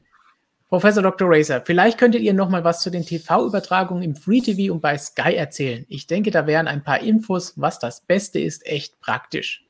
Professor 0.68 1.02
Dr. 1.02 1.28
Racer, 1.30 1.62
vielleicht 1.64 1.98
könntet 1.98 2.22
ihr 2.22 2.34
noch 2.34 2.48
mal 2.48 2.64
was 2.64 2.80
zu 2.80 2.90
den 2.90 3.04
TV-Übertragungen 3.04 4.02
im 4.02 4.16
Free 4.16 4.40
TV 4.40 4.72
und 4.72 4.80
bei 4.80 4.98
Sky 4.98 5.34
erzählen. 5.34 5.86
Ich 5.88 6.06
denke, 6.06 6.30
da 6.30 6.46
wären 6.46 6.66
ein 6.66 6.82
paar 6.82 7.00
Infos, 7.00 7.54
was 7.56 7.78
das 7.78 8.00
Beste 8.00 8.40
ist, 8.40 8.66
echt 8.66 9.00
praktisch. 9.00 9.64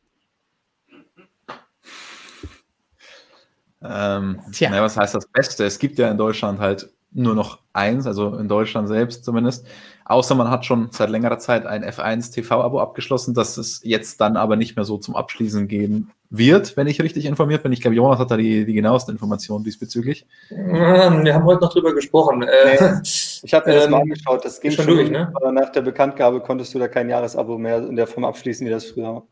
Ähm, 3.82 4.40
Tja. 4.52 4.70
Naja, 4.70 4.82
was 4.82 4.96
heißt 4.96 5.14
das 5.14 5.26
Beste? 5.28 5.64
Es 5.64 5.78
gibt 5.78 5.98
ja 5.98 6.10
in 6.10 6.16
Deutschland 6.16 6.58
halt 6.58 6.90
nur 7.12 7.34
noch 7.34 7.60
eins, 7.72 8.06
also 8.06 8.36
in 8.36 8.48
Deutschland 8.48 8.88
selbst 8.88 9.24
zumindest. 9.24 9.66
Außer 10.04 10.34
man 10.34 10.50
hat 10.50 10.64
schon 10.64 10.88
seit 10.92 11.10
längerer 11.10 11.38
Zeit 11.38 11.66
ein 11.66 11.84
F1 11.84 12.32
TV-Abo 12.32 12.80
abgeschlossen, 12.80 13.34
das 13.34 13.56
es 13.56 13.80
jetzt 13.82 14.20
dann 14.20 14.36
aber 14.36 14.56
nicht 14.56 14.76
mehr 14.76 14.84
so 14.84 14.98
zum 14.98 15.16
Abschließen 15.16 15.66
gehen 15.66 16.12
wird, 16.30 16.76
wenn 16.76 16.86
ich 16.86 17.00
richtig 17.00 17.24
informiert 17.26 17.62
bin. 17.62 17.72
Ich 17.72 17.80
glaube, 17.80 17.96
Jonas 17.96 18.18
hat 18.18 18.30
da 18.30 18.36
die, 18.36 18.64
die 18.64 18.72
genauesten 18.72 19.12
Informationen 19.12 19.64
diesbezüglich. 19.64 20.26
Wir 20.50 21.34
haben 21.34 21.44
heute 21.44 21.60
noch 21.60 21.72
drüber 21.72 21.94
gesprochen. 21.94 22.42
Äh, 22.42 23.00
ich 23.02 23.54
habe 23.54 23.70
mir 23.70 23.76
das 23.76 23.88
mal 23.88 23.98
ähm, 23.98 24.02
angeschaut, 24.02 24.44
das 24.44 24.60
ging 24.60 24.70
schon 24.70 24.86
durch, 24.86 25.10
ne? 25.10 25.32
Nach 25.52 25.70
der 25.70 25.82
Bekanntgabe 25.82 26.40
konntest 26.40 26.74
du 26.74 26.78
da 26.78 26.88
kein 26.88 27.08
Jahresabo 27.08 27.58
mehr 27.58 27.78
in 27.78 27.96
der 27.96 28.06
Form 28.06 28.24
abschließen, 28.24 28.66
wie 28.66 28.70
das 28.70 28.86
früher 28.86 29.14
war. 29.14 29.22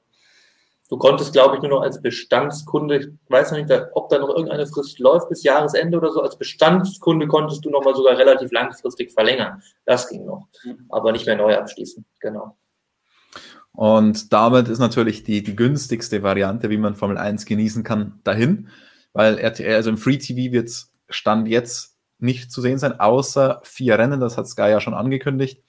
Du 0.95 0.99
konntest, 0.99 1.33
glaube 1.33 1.57
ich, 1.57 1.63
nur 1.63 1.73
noch 1.73 1.81
als 1.81 2.01
Bestandskunde, 2.01 2.99
ich 2.99 3.09
weiß 3.29 3.51
noch 3.51 3.59
nicht, 3.59 3.69
ob 3.95 4.11
da 4.11 4.21
noch 4.21 4.29
irgendeine 4.29 4.65
Frist 4.65 5.01
läuft 5.01 5.29
bis 5.29 5.43
Jahresende 5.43 5.99
oder 5.99 6.13
so, 6.13 6.23
als 6.23 6.39
Bestandskunde 6.39 7.27
konntest 7.27 7.65
du 7.65 7.71
noch 7.71 7.83
mal 7.83 7.97
sogar 7.97 8.17
relativ 8.17 8.53
langfristig 8.53 9.11
verlängern. 9.11 9.61
Das 9.87 10.09
ging 10.09 10.25
noch, 10.25 10.47
aber 10.91 11.11
nicht 11.11 11.27
mehr 11.27 11.35
neu 11.35 11.57
abschließen, 11.57 12.05
genau. 12.21 12.57
Und 13.73 14.33
damit 14.33 14.69
ist 14.69 14.79
natürlich 14.79 15.25
die, 15.25 15.43
die 15.43 15.57
günstigste 15.57 16.23
Variante, 16.23 16.71
wie 16.71 16.79
man 16.79 16.95
Formel 16.95 17.19
1 17.19 17.45
genießen 17.45 17.83
kann, 17.83 18.21
dahin, 18.23 18.69
weil 19.13 19.39
RTL, 19.39 19.75
also 19.75 19.91
im 19.91 19.99
Free 19.99 20.19
TV 20.19 20.53
wird 20.53 20.71
Stand 21.09 21.49
jetzt 21.49 21.97
nicht 22.21 22.53
zu 22.53 22.61
sehen 22.61 22.79
sein, 22.79 23.01
außer 23.01 23.63
vier 23.65 23.99
Rennen, 23.99 24.21
das 24.21 24.39
hat 24.39 24.47
Sky 24.47 24.71
ja 24.71 24.81
schon 24.81 24.95
angekündigt, 24.95 25.61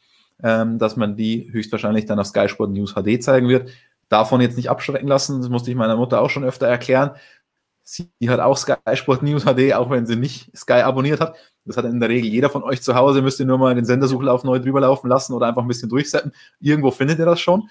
ähm, 0.43 0.77
dass 0.77 0.97
man 0.97 1.15
die 1.15 1.49
höchstwahrscheinlich 1.51 2.05
dann 2.05 2.19
auf 2.19 2.27
Sky 2.27 2.47
Sport 2.47 2.73
News 2.73 2.93
HD 2.93 3.23
zeigen 3.23 3.49
wird 3.49 3.71
davon 4.09 4.41
jetzt 4.41 4.57
nicht 4.57 4.69
abschrecken 4.69 5.07
lassen. 5.07 5.41
Das 5.41 5.49
musste 5.49 5.71
ich 5.71 5.77
meiner 5.77 5.97
Mutter 5.97 6.21
auch 6.21 6.29
schon 6.29 6.43
öfter 6.43 6.67
erklären. 6.67 7.11
Sie 7.83 8.09
hat 8.27 8.39
auch 8.39 8.57
Sky 8.57 8.75
Sport 8.95 9.21
News 9.21 9.43
HD, 9.43 9.73
auch 9.73 9.91
wenn 9.91 10.07
sie 10.07 10.15
nicht 10.15 10.55
Sky 10.57 10.81
abonniert 10.81 11.19
hat. 11.19 11.35
Das 11.65 11.77
hat 11.77 11.85
in 11.85 11.99
der 11.99 12.09
Regel 12.09 12.29
jeder 12.29 12.49
von 12.49 12.63
euch 12.63 12.81
zu 12.81 12.95
Hause. 12.95 13.21
Müsst 13.21 13.39
ihr 13.39 13.45
nur 13.45 13.59
mal 13.59 13.75
den 13.75 13.85
Sendersuchlauf 13.85 14.43
neu 14.43 14.59
drüber 14.59 14.81
laufen 14.81 15.07
lassen 15.07 15.33
oder 15.33 15.47
einfach 15.47 15.61
ein 15.61 15.67
bisschen 15.67 15.89
durchsetzen. 15.89 16.31
Irgendwo 16.59 16.89
findet 16.89 17.19
ihr 17.19 17.25
das 17.25 17.39
schon. 17.39 17.69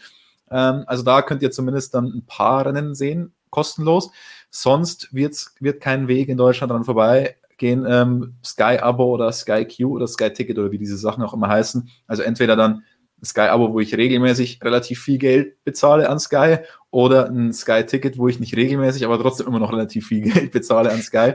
Ähm, 0.51 0.85
also 0.87 1.03
da 1.03 1.23
könnt 1.23 1.43
ihr 1.43 1.51
zumindest 1.51 1.95
dann 1.95 2.07
ein 2.07 2.25
paar 2.27 2.65
Rennen 2.65 2.95
sehen, 2.95 3.33
kostenlos. 3.51 4.11
Sonst 4.51 5.13
wird's, 5.13 5.55
wird 5.59 5.81
kein 5.81 6.07
Weg 6.07 6.29
in 6.29 6.37
Deutschland 6.37 6.71
dran 6.71 6.85
vorbeigehen. 6.85 7.85
Ähm, 7.89 8.35
Sky-Abo 8.45 9.15
oder 9.15 9.33
Sky 9.33 9.67
Q 9.67 9.97
oder 9.97 10.07
Sky 10.07 10.33
Ticket 10.33 10.59
oder 10.59 10.71
wie 10.71 10.79
diese 10.79 10.97
Sachen 10.97 11.25
auch 11.25 11.35
immer 11.35 11.49
heißen. 11.49 11.89
Also 12.07 12.23
entweder 12.23 12.55
dann 12.55 12.85
Sky-Abo, 13.25 13.73
wo 13.73 13.81
ich 13.81 13.97
regelmäßig 13.97 14.61
relativ 14.63 15.01
viel 15.01 15.19
Geld 15.19 15.63
bezahle 15.65 16.09
an 16.09 16.19
Sky 16.19 16.59
oder 16.91 17.29
ein 17.29 17.53
Sky-Ticket, 17.53 18.19
wo 18.19 18.29
ich 18.29 18.41
nicht 18.41 18.57
regelmäßig, 18.57 19.05
aber 19.05 19.19
trotzdem 19.19 19.47
immer 19.47 19.59
noch 19.59 19.73
relativ 19.73 20.09
viel 20.09 20.21
Geld 20.33 20.53
bezahle 20.53 20.91
an 20.91 21.03
Sky, 21.03 21.35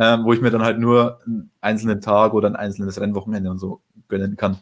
ähm, 0.00 0.24
wo 0.24 0.32
ich 0.32 0.40
mir 0.40 0.50
dann 0.50 0.62
halt 0.62 0.78
nur 0.78 1.20
einen 1.26 1.50
einzelnen 1.60 2.00
Tag 2.00 2.34
oder 2.34 2.48
ein 2.48 2.56
einzelnes 2.56 3.00
Rennwochenende 3.00 3.50
und 3.50 3.58
so 3.58 3.80
gönnen 4.08 4.36
kann. 4.36 4.58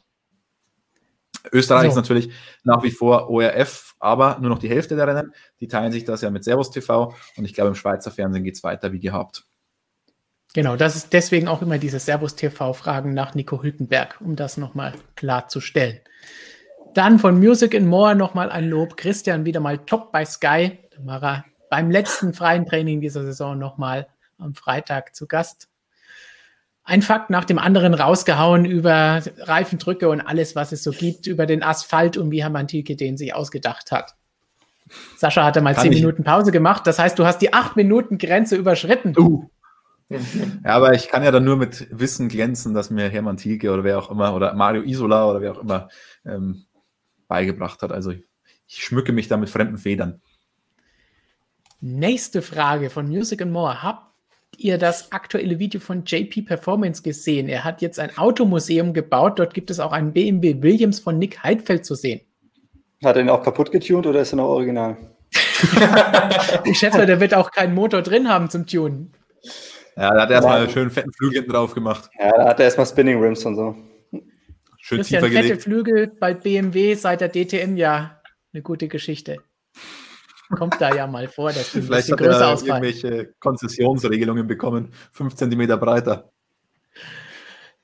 Österreich 1.53 1.85
so. 1.85 1.89
ist 1.91 1.97
natürlich 1.97 2.31
nach 2.65 2.83
wie 2.83 2.91
vor 2.91 3.31
ORF, 3.31 3.95
aber 3.99 4.39
nur 4.41 4.51
noch 4.51 4.59
die 4.59 4.69
Hälfte 4.69 4.97
der 4.97 5.07
Rennen. 5.07 5.33
Die 5.61 5.69
teilen 5.69 5.93
sich 5.93 6.05
das 6.05 6.21
ja 6.21 6.31
mit 6.31 6.45
Servus 6.45 6.71
TV 6.71 7.15
und 7.37 7.45
ich 7.45 7.55
glaube, 7.55 7.69
im 7.69 7.75
Schweizer 7.75 8.11
Fernsehen 8.11 8.45
geht 8.45 8.57
es 8.57 8.63
weiter 8.63 8.93
wie 8.93 9.01
gehabt. 9.01 9.45
Genau, 10.53 10.75
das 10.75 10.97
ist 10.97 11.13
deswegen 11.13 11.47
auch 11.47 11.63
immer 11.63 11.79
diese 11.79 12.01
Servus 12.01 12.35
TV-Fragen 12.35 13.15
nach 13.15 13.35
Nico 13.35 13.63
Hülkenberg, 13.63 14.21
um 14.21 14.35
das 14.35 14.57
nochmal 14.57 14.95
klarzustellen. 15.15 16.01
Dann 16.95 17.19
von 17.19 17.39
Music 17.39 17.75
and 17.75 17.87
More 17.87 18.15
nochmal 18.15 18.51
ein 18.51 18.69
Lob. 18.69 18.97
Christian 18.97 19.45
wieder 19.45 19.61
mal 19.61 19.79
top 19.79 20.11
bei 20.11 20.25
Sky. 20.25 20.79
Da 20.91 21.07
war 21.07 21.23
er 21.23 21.45
beim 21.69 21.91
letzten 21.91 22.35
freien 22.35 22.67
Training 22.67 23.01
dieser 23.01 23.23
Saison 23.23 23.57
nochmal 23.57 24.09
am 24.39 24.55
Freitag 24.55 25.15
zu 25.15 25.27
Gast. 25.27 25.69
Ein 26.83 27.03
Fakt 27.03 27.31
nach 27.31 27.45
dem 27.45 27.59
anderen 27.59 27.95
rausgehauen 27.95 28.65
über 28.65 29.23
Reifendrücke 29.39 30.09
und 30.09 30.21
alles, 30.21 30.57
was 30.57 30.73
es 30.73 30.83
so 30.83 30.91
gibt, 30.91 31.29
über 31.29 31.47
den 31.47 31.63
Asphalt 31.63 32.17
und 32.17 32.33
wie 32.33 32.43
Hermann 32.43 32.67
Thielke 32.67 32.97
den 32.97 33.17
sich 33.17 33.35
ausgedacht 33.35 33.93
hat. 33.93 34.17
Sascha 35.17 35.45
hatte 35.45 35.61
mal 35.61 35.75
Kann 35.75 35.85
zehn 35.85 35.93
ich. 35.93 36.01
Minuten 36.01 36.25
Pause 36.25 36.51
gemacht. 36.51 36.85
Das 36.87 36.99
heißt, 36.99 37.17
du 37.17 37.25
hast 37.25 37.39
die 37.39 37.53
acht 37.53 37.77
Minuten 37.77 38.19
Grenze 38.19 38.57
überschritten. 38.57 39.15
Uh. 39.17 39.49
Ja, 40.09 40.19
aber 40.65 40.95
ich 40.95 41.07
kann 41.07 41.23
ja 41.23 41.31
dann 41.31 41.45
nur 41.45 41.57
mit 41.57 41.87
Wissen 41.93 42.29
glänzen, 42.29 42.75
dass 42.75 42.91
mir 42.91 43.09
Hermann 43.09 43.37
Thielke 43.37 43.71
oder 43.71 43.85
wer 43.85 43.97
auch 43.97 44.11
immer 44.11 44.35
oder 44.35 44.55
Mario 44.55 44.83
Isola 44.83 45.31
oder 45.31 45.41
wer 45.41 45.53
auch 45.53 45.63
immer 45.63 45.89
ähm, 46.25 46.65
beigebracht 47.31 47.81
hat. 47.81 47.93
Also 47.93 48.11
ich, 48.11 48.25
ich 48.67 48.85
schmücke 48.85 49.13
mich 49.13 49.29
da 49.29 49.39
mit 49.39 49.49
fremden 49.49 49.79
Federn. 49.79 50.21
Nächste 51.81 52.43
Frage 52.43 52.91
von 52.91 53.09
Music 53.09 53.41
and 53.41 53.53
More. 53.53 53.83
Habt 53.83 54.03
ihr 54.59 54.77
das 54.77 55.13
aktuelle 55.13 55.59
Video 55.59 55.81
von 55.81 56.05
JP 56.05 56.43
Performance 56.43 57.03
gesehen? 57.03 57.49
Er 57.49 57.65
hat 57.65 57.81
jetzt 57.81 57.99
ein 57.99 58.19
Automuseum 58.19 58.93
gebaut. 58.93 59.39
Dort 59.39 59.55
gibt 59.55 59.71
es 59.71 59.81
auch 59.81 59.93
einen 59.93 60.13
BMW 60.13 60.61
Williams 60.61 61.01
von 61.01 61.19
Nick 61.19 61.43
Heidfeld 61.43 61.87
zu 61.87 61.95
sehen. 61.95 62.21
Hat 63.03 63.17
er 63.17 63.23
ihn 63.23 63.31
auch 63.31 63.43
kaputt 63.43 63.73
getunt 63.73 64.07
oder 64.07 64.21
ist 64.21 64.33
er 64.35 64.37
noch 64.37 64.49
original? 64.49 64.99
ich 66.65 66.79
schätze, 66.79 67.07
der 67.07 67.21
wird 67.21 67.33
auch 67.33 67.51
keinen 67.51 67.75
Motor 67.75 68.03
drin 68.03 68.29
haben 68.29 68.51
zum 68.51 68.67
Tunen. 68.67 69.13
Ja, 69.97 70.11
da 70.15 70.23
hat 70.23 70.31
er 70.31 70.37
erstmal 70.37 70.61
einen 70.61 70.71
schönen 70.71 70.91
fetten 70.91 71.13
Flügel 71.13 71.47
drauf 71.47 71.75
gemacht. 71.75 72.11
Ja, 72.19 72.31
da 72.31 72.49
hat 72.49 72.59
er 72.59 72.65
erstmal 72.65 72.87
Spinning 72.87 73.23
Rims 73.23 73.45
und 73.47 73.57
so. 73.57 73.75
Schön 74.91 74.99
Christian, 74.99 75.23
tiefer 75.23 75.43
fette 75.43 75.61
Flügel 75.61 76.09
bei 76.19 76.35
BMW 76.35 76.95
seit 76.95 77.21
der 77.21 77.29
DTM 77.29 77.77
ja 77.77 78.21
eine 78.53 78.61
gute 78.61 78.89
Geschichte. 78.89 79.37
Kommt 80.57 80.81
da 80.81 80.93
ja 80.93 81.07
mal 81.07 81.29
vor, 81.29 81.53
dass 81.53 81.71
die 81.71 81.79
ein 81.79 81.85
Vielleicht 81.85 82.09
bisschen 82.09 82.19
hat 82.19 82.27
größer 82.27 82.41
er 82.41 82.49
ausfallen. 82.55 82.83
irgendwelche 82.83 83.33
Konzessionsregelungen 83.39 84.49
bekommen, 84.49 84.93
5 85.13 85.37
cm 85.37 85.79
breiter. 85.79 86.33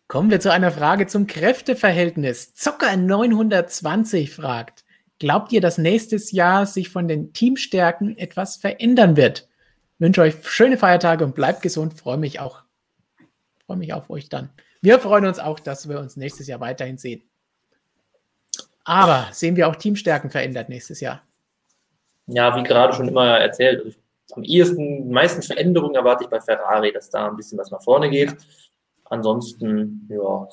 Kommen 0.09 0.33
wir 0.33 0.41
zu 0.41 0.51
einer 0.51 0.73
Frage 0.73 1.07
zum 1.07 1.29
Kräfteverhältnis. 1.29 2.55
Zocker 2.55 2.97
920 2.97 4.33
fragt, 4.33 4.85
glaubt 5.21 5.53
ihr, 5.53 5.61
dass 5.61 5.79
nächstes 5.79 6.33
Jahr 6.33 6.67
sich 6.67 6.89
von 6.89 7.07
den 7.07 7.33
Teamstärken 7.33 8.19
etwas 8.19 8.57
verändern 8.57 9.17
wird? 9.17 9.49
Ich 9.95 10.01
wünsche 10.01 10.23
euch 10.23 10.35
schöne 10.43 10.77
Feiertage 10.77 11.25
und 11.25 11.37
bleibt 11.37 11.63
gesund. 11.63 11.95
Freue 11.95 12.19
mich 12.19 12.41
auch. 12.41 12.65
Freue 13.65 13.77
mich 13.77 13.93
auf 13.93 14.11
euch 14.11 14.29
dann. 14.29 14.51
Wir 14.87 15.01
freuen 15.01 15.27
uns 15.27 15.41
auch, 15.41 15.59
dass 15.59 15.89
wir 15.89 15.99
uns 15.99 16.17
nächstes 16.17 16.47
Jahr 16.47 16.61
weiterhin 16.61 16.97
sehen. 16.97 17.25
Aber 18.85 19.27
sehen 19.33 19.57
wir 19.57 19.67
auch 19.67 19.75
Teamstärken 19.75 20.31
verändert 20.31 20.69
nächstes 20.69 21.01
Jahr? 21.01 21.25
Ja, 22.29 22.57
wie 22.57 22.63
gerade 22.63 22.93
schon 22.93 23.09
immer 23.09 23.37
erzählt, 23.37 23.97
am 24.31 24.45
ehesten, 24.45 25.11
meisten 25.11 25.43
Veränderungen 25.43 25.97
erwarte 25.97 26.23
ich 26.23 26.31
bei 26.31 26.41
Ferrari, 26.41 26.93
dass 26.93 27.11
da 27.11 27.27
ein 27.27 27.35
bisschen 27.35 27.59
was 27.59 27.73
nach 27.73 27.83
vorne 27.83 28.09
geht. 28.11 28.37
Ansonsten, 29.07 30.09
ja, 30.09 30.49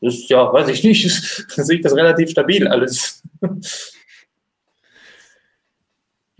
ist 0.00 0.28
ja, 0.28 0.52
weiß 0.52 0.66
ich 0.70 0.82
nicht, 0.82 1.08
sehe 1.54 1.76
ich 1.76 1.82
das 1.82 1.94
relativ 1.94 2.30
stabil 2.30 2.66
alles. 2.66 3.22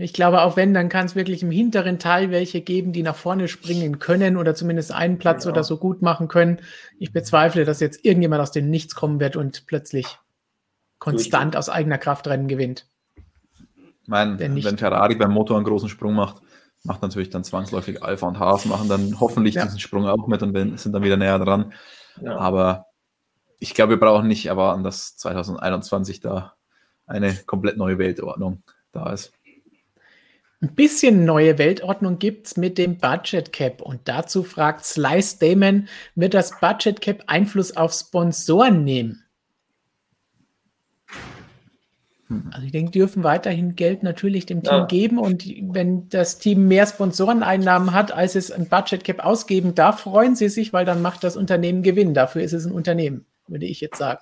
Ich 0.01 0.13
glaube, 0.13 0.43
auch 0.43 0.57
wenn, 0.57 0.75
dann 0.75 0.89
kann 0.89 1.07
es 1.07 1.17
wirklich 1.17 1.43
im 1.43 1.51
hinteren 1.51 1.99
Teil 1.99 2.31
welche 2.31 2.61
geben, 2.61 2.93
die 2.93 3.03
nach 3.03 3.17
vorne 3.17 3.49
springen 3.49 3.99
können 3.99 4.37
oder 4.37 4.55
zumindest 4.55 4.93
einen 4.93 5.19
Platz 5.19 5.43
genau. 5.43 5.55
oder 5.55 5.65
so 5.65 5.77
gut 5.77 6.03
machen 6.03 6.29
können. 6.29 6.61
Ich 7.01 7.13
bezweifle, 7.13 7.65
dass 7.65 7.81
jetzt 7.81 8.05
irgendjemand 8.05 8.41
aus 8.41 8.53
dem 8.53 8.71
Nichts 8.71 8.95
kommen 8.95 9.19
wird 9.19 9.35
und 9.35 9.67
plötzlich 9.67 10.07
konstant 11.01 11.57
aus 11.57 11.69
eigener 11.69 11.99
Kraft 11.99 12.29
Rennen 12.29 12.47
gewinnt. 12.47 12.87
Ich 14.03 14.09
meine, 14.09 14.39
wenn 14.39 14.79
Ferrari 14.79 15.17
beim 15.17 15.33
Motor 15.33 15.57
einen 15.57 15.67
großen 15.67 15.89
Sprung 15.89 16.15
macht, 16.15 16.43
macht 16.85 17.03
natürlich 17.03 17.31
dann 17.31 17.43
zwangsläufig 17.43 18.03
Alpha 18.03 18.29
und 18.29 18.39
Haas 18.39 18.67
machen 18.67 18.89
dann 18.89 19.19
hoffentlich 19.19 19.57
ja. 19.57 19.65
diesen 19.65 19.81
Sprung 19.81 20.07
auch 20.07 20.29
mit 20.29 20.43
und 20.45 20.79
sind 20.79 20.93
dann 20.93 21.03
wieder 21.03 21.17
näher 21.17 21.41
dran. 21.41 21.73
Ja. 22.23 22.37
Aber 22.39 22.87
ich 23.59 23.75
glaube, 23.75 23.95
wir 23.95 24.01
brauchen 24.01 24.29
nicht 24.29 24.47
erwarten, 24.47 24.85
dass 24.85 25.17
2021 25.17 26.21
da 26.21 26.55
eine 27.05 27.35
komplett 27.47 27.77
neue 27.77 27.99
Weltordnung 27.99 28.63
da 28.93 29.13
ist. 29.13 29.33
Ein 30.61 30.75
bisschen 30.75 31.25
neue 31.25 31.57
Weltordnung 31.59 32.19
gibt 32.19 32.49
es 32.49 32.57
mit 32.57 32.79
dem 32.79 32.99
Budget 32.99 33.53
Cap. 33.53 33.81
Und 33.81 34.01
dazu 34.07 34.43
fragt 34.43 34.85
Slice 34.85 35.39
Damon, 35.39 35.89
wird 36.17 36.35
das 36.35 36.59
Budget 36.59 37.01
Cap 37.01 37.23
Einfluss 37.29 37.77
auf 37.77 37.93
Sponsoren 37.93 38.83
nehmen? 38.83 39.23
Hm. 42.27 42.51
Also 42.53 42.67
ich 42.67 42.73
denke, 42.73 42.91
die 42.91 42.99
dürfen 42.99 43.23
weiterhin 43.23 43.77
Geld 43.77 44.03
natürlich 44.03 44.47
dem 44.47 44.65
Team 44.65 44.73
ja. 44.73 44.87
geben 44.87 45.19
und 45.19 45.45
wenn 45.73 46.09
das 46.09 46.39
Team 46.39 46.67
mehr 46.67 46.87
Sponsoreneinnahmen 46.87 47.93
hat, 47.93 48.11
als 48.11 48.35
es 48.35 48.51
ein 48.51 48.69
Budget 48.69 49.05
Cap 49.05 49.25
ausgeben 49.25 49.77
darf, 49.77 50.01
freuen 50.01 50.35
sie 50.35 50.49
sich, 50.49 50.73
weil 50.73 50.85
dann 50.85 51.03
macht 51.03 51.23
das 51.23 51.37
Unternehmen 51.37 51.85
Gewinn. 51.85 52.15
Dafür 52.15 52.43
ist 52.43 52.53
es 52.53 52.67
ein 52.67 52.73
Unternehmen, 52.73 53.27
würde 53.47 53.67
ich 53.67 53.81
jetzt 53.81 53.99
sagen. 53.99 54.21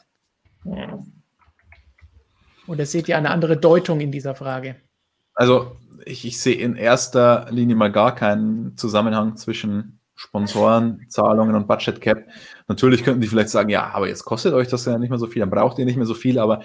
Oder 2.66 2.84
seht 2.84 3.08
ihr 3.08 3.16
eine 3.16 3.30
andere 3.30 3.56
Deutung 3.56 4.00
in 4.00 4.12
dieser 4.12 4.34
Frage? 4.34 4.76
Also 5.34 5.76
ich, 6.05 6.24
ich 6.24 6.40
sehe 6.40 6.56
in 6.56 6.77
erster 6.77 7.47
Linie 7.51 7.77
mal 7.77 7.93
gar 7.93 8.14
keinen 8.14 8.77
Zusammenhang 8.77 9.36
zwischen 9.36 10.01
Sponsoren, 10.14 11.06
Zahlungen 11.09 11.55
und 11.55 11.68
Budget 11.68 12.01
Cap. 12.01 12.24
Natürlich 12.68 13.05
könnten 13.05 13.20
die 13.20 13.28
vielleicht 13.28 13.51
sagen, 13.51 13.68
ja, 13.68 13.90
aber 13.93 14.09
jetzt 14.09 14.24
kostet 14.24 14.55
euch 14.55 14.68
das 14.68 14.85
ja 14.86 14.98
nicht 14.98 15.10
mehr 15.10 15.18
so 15.18 15.27
viel, 15.27 15.40
dann 15.40 15.51
braucht 15.51 15.78
ihr 15.78 15.85
nicht 15.85 15.97
mehr 15.97 16.06
so 16.06 16.14
viel, 16.14 16.39
aber 16.39 16.62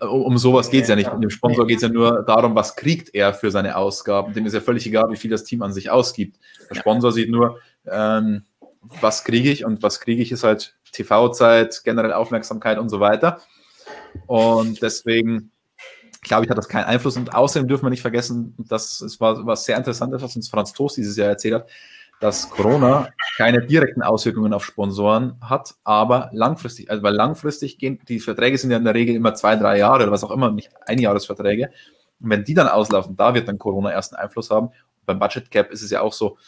um 0.00 0.38
sowas 0.38 0.70
geht 0.70 0.82
es 0.82 0.88
ja 0.88 0.96
nicht. 0.96 1.10
Dem 1.12 1.30
Sponsor 1.30 1.66
geht 1.66 1.76
es 1.76 1.82
ja 1.82 1.88
nur 1.88 2.22
darum, 2.22 2.54
was 2.54 2.76
kriegt 2.76 3.14
er 3.14 3.34
für 3.34 3.50
seine 3.50 3.76
Ausgaben. 3.76 4.32
Dem 4.32 4.46
ist 4.46 4.54
ja 4.54 4.60
völlig 4.60 4.86
egal, 4.86 5.10
wie 5.10 5.16
viel 5.16 5.30
das 5.30 5.44
Team 5.44 5.62
an 5.62 5.72
sich 5.72 5.90
ausgibt. 5.90 6.38
Der 6.70 6.76
Sponsor 6.76 7.12
sieht 7.12 7.30
nur, 7.30 7.58
ähm, 7.86 8.44
was 9.00 9.24
kriege 9.24 9.50
ich 9.50 9.64
und 9.64 9.82
was 9.82 10.00
kriege 10.00 10.22
ich 10.22 10.32
ist 10.32 10.44
halt 10.44 10.76
TV-Zeit, 10.92 11.82
generell 11.84 12.12
Aufmerksamkeit 12.12 12.78
und 12.78 12.88
so 12.88 13.00
weiter. 13.00 13.40
Und 14.26 14.82
deswegen 14.82 15.50
glaube 16.26 16.44
ich, 16.44 16.50
hat 16.50 16.58
das 16.58 16.68
keinen 16.68 16.84
Einfluss. 16.84 17.16
Und 17.16 17.34
außerdem 17.34 17.68
dürfen 17.68 17.86
wir 17.86 17.90
nicht 17.90 18.02
vergessen, 18.02 18.54
dass 18.58 19.00
es 19.00 19.20
war 19.20 19.46
was 19.46 19.64
sehr 19.64 19.76
Interessantes, 19.76 20.22
was 20.22 20.36
uns 20.36 20.48
Franz 20.48 20.72
Toast 20.72 20.96
dieses 20.96 21.16
Jahr 21.16 21.28
erzählt 21.28 21.54
hat, 21.54 21.68
dass 22.20 22.50
Corona 22.50 23.08
keine 23.36 23.64
direkten 23.64 24.02
Auswirkungen 24.02 24.52
auf 24.52 24.64
Sponsoren 24.64 25.36
hat, 25.40 25.74
aber 25.84 26.30
langfristig, 26.32 26.90
also 26.90 27.02
weil 27.02 27.14
langfristig 27.14 27.78
gehen, 27.78 28.00
die 28.08 28.20
Verträge 28.20 28.56
sind 28.56 28.70
ja 28.70 28.78
in 28.78 28.84
der 28.84 28.94
Regel 28.94 29.14
immer 29.14 29.34
zwei, 29.34 29.56
drei 29.56 29.78
Jahre 29.78 30.04
oder 30.04 30.12
was 30.12 30.24
auch 30.24 30.30
immer, 30.30 30.50
nicht 30.50 30.70
Einjahresverträge. 30.86 31.70
Und 32.20 32.30
wenn 32.30 32.44
die 32.44 32.54
dann 32.54 32.68
auslaufen, 32.68 33.16
da 33.16 33.34
wird 33.34 33.48
dann 33.48 33.58
Corona 33.58 33.92
erst 33.92 34.14
einen 34.14 34.24
Einfluss 34.24 34.50
haben. 34.50 34.68
Und 34.68 35.06
beim 35.06 35.18
Budget 35.18 35.50
Cap 35.50 35.70
ist 35.70 35.82
es 35.82 35.90
ja 35.90 36.00
auch 36.00 36.12
so, 36.12 36.38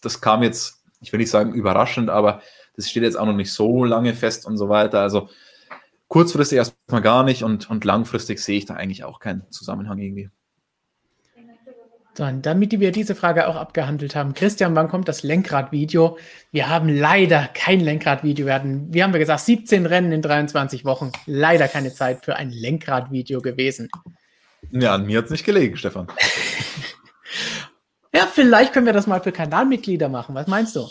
das 0.00 0.20
kam 0.20 0.42
jetzt, 0.42 0.82
ich 1.00 1.12
will 1.12 1.20
nicht 1.20 1.30
sagen 1.30 1.52
überraschend, 1.52 2.10
aber 2.10 2.40
das 2.74 2.88
steht 2.88 3.02
jetzt 3.02 3.18
auch 3.18 3.26
noch 3.26 3.34
nicht 3.34 3.52
so 3.52 3.84
lange 3.84 4.14
fest 4.14 4.46
und 4.46 4.56
so 4.56 4.68
weiter. 4.68 5.00
Also 5.00 5.28
kurzfristig 6.12 6.58
erstmal 6.58 7.00
gar 7.00 7.24
nicht 7.24 7.42
und, 7.42 7.70
und 7.70 7.86
langfristig 7.86 8.38
sehe 8.38 8.58
ich 8.58 8.66
da 8.66 8.74
eigentlich 8.74 9.02
auch 9.02 9.18
keinen 9.18 9.50
Zusammenhang 9.50 9.98
irgendwie. 9.98 10.28
Dann, 12.14 12.42
damit 12.42 12.78
wir 12.78 12.92
diese 12.92 13.14
Frage 13.14 13.48
auch 13.48 13.56
abgehandelt 13.56 14.14
haben, 14.14 14.34
Christian, 14.34 14.76
wann 14.76 14.88
kommt 14.88 15.08
das 15.08 15.22
Lenkradvideo? 15.22 16.18
Wir 16.50 16.68
haben 16.68 16.90
leider 16.90 17.48
kein 17.54 17.80
Lenkradvideo. 17.80 18.44
Wir 18.44 18.52
hatten, 18.52 18.92
wie 18.92 19.02
haben 19.02 19.14
wir 19.14 19.20
gesagt, 19.20 19.40
17 19.40 19.86
Rennen 19.86 20.12
in 20.12 20.20
23 20.20 20.84
Wochen. 20.84 21.12
Leider 21.24 21.66
keine 21.66 21.94
Zeit 21.94 22.26
für 22.26 22.36
ein 22.36 22.50
Lenkradvideo 22.50 23.40
gewesen. 23.40 23.88
Ja, 24.70 24.94
an 24.94 25.06
mir 25.06 25.16
hat 25.16 25.24
es 25.24 25.30
nicht 25.30 25.46
gelegen, 25.46 25.78
Stefan. 25.78 26.08
ja, 28.14 28.26
vielleicht 28.30 28.74
können 28.74 28.84
wir 28.84 28.92
das 28.92 29.06
mal 29.06 29.22
für 29.22 29.32
Kanalmitglieder 29.32 30.10
machen. 30.10 30.34
Was 30.34 30.46
meinst 30.46 30.76
du? 30.76 30.86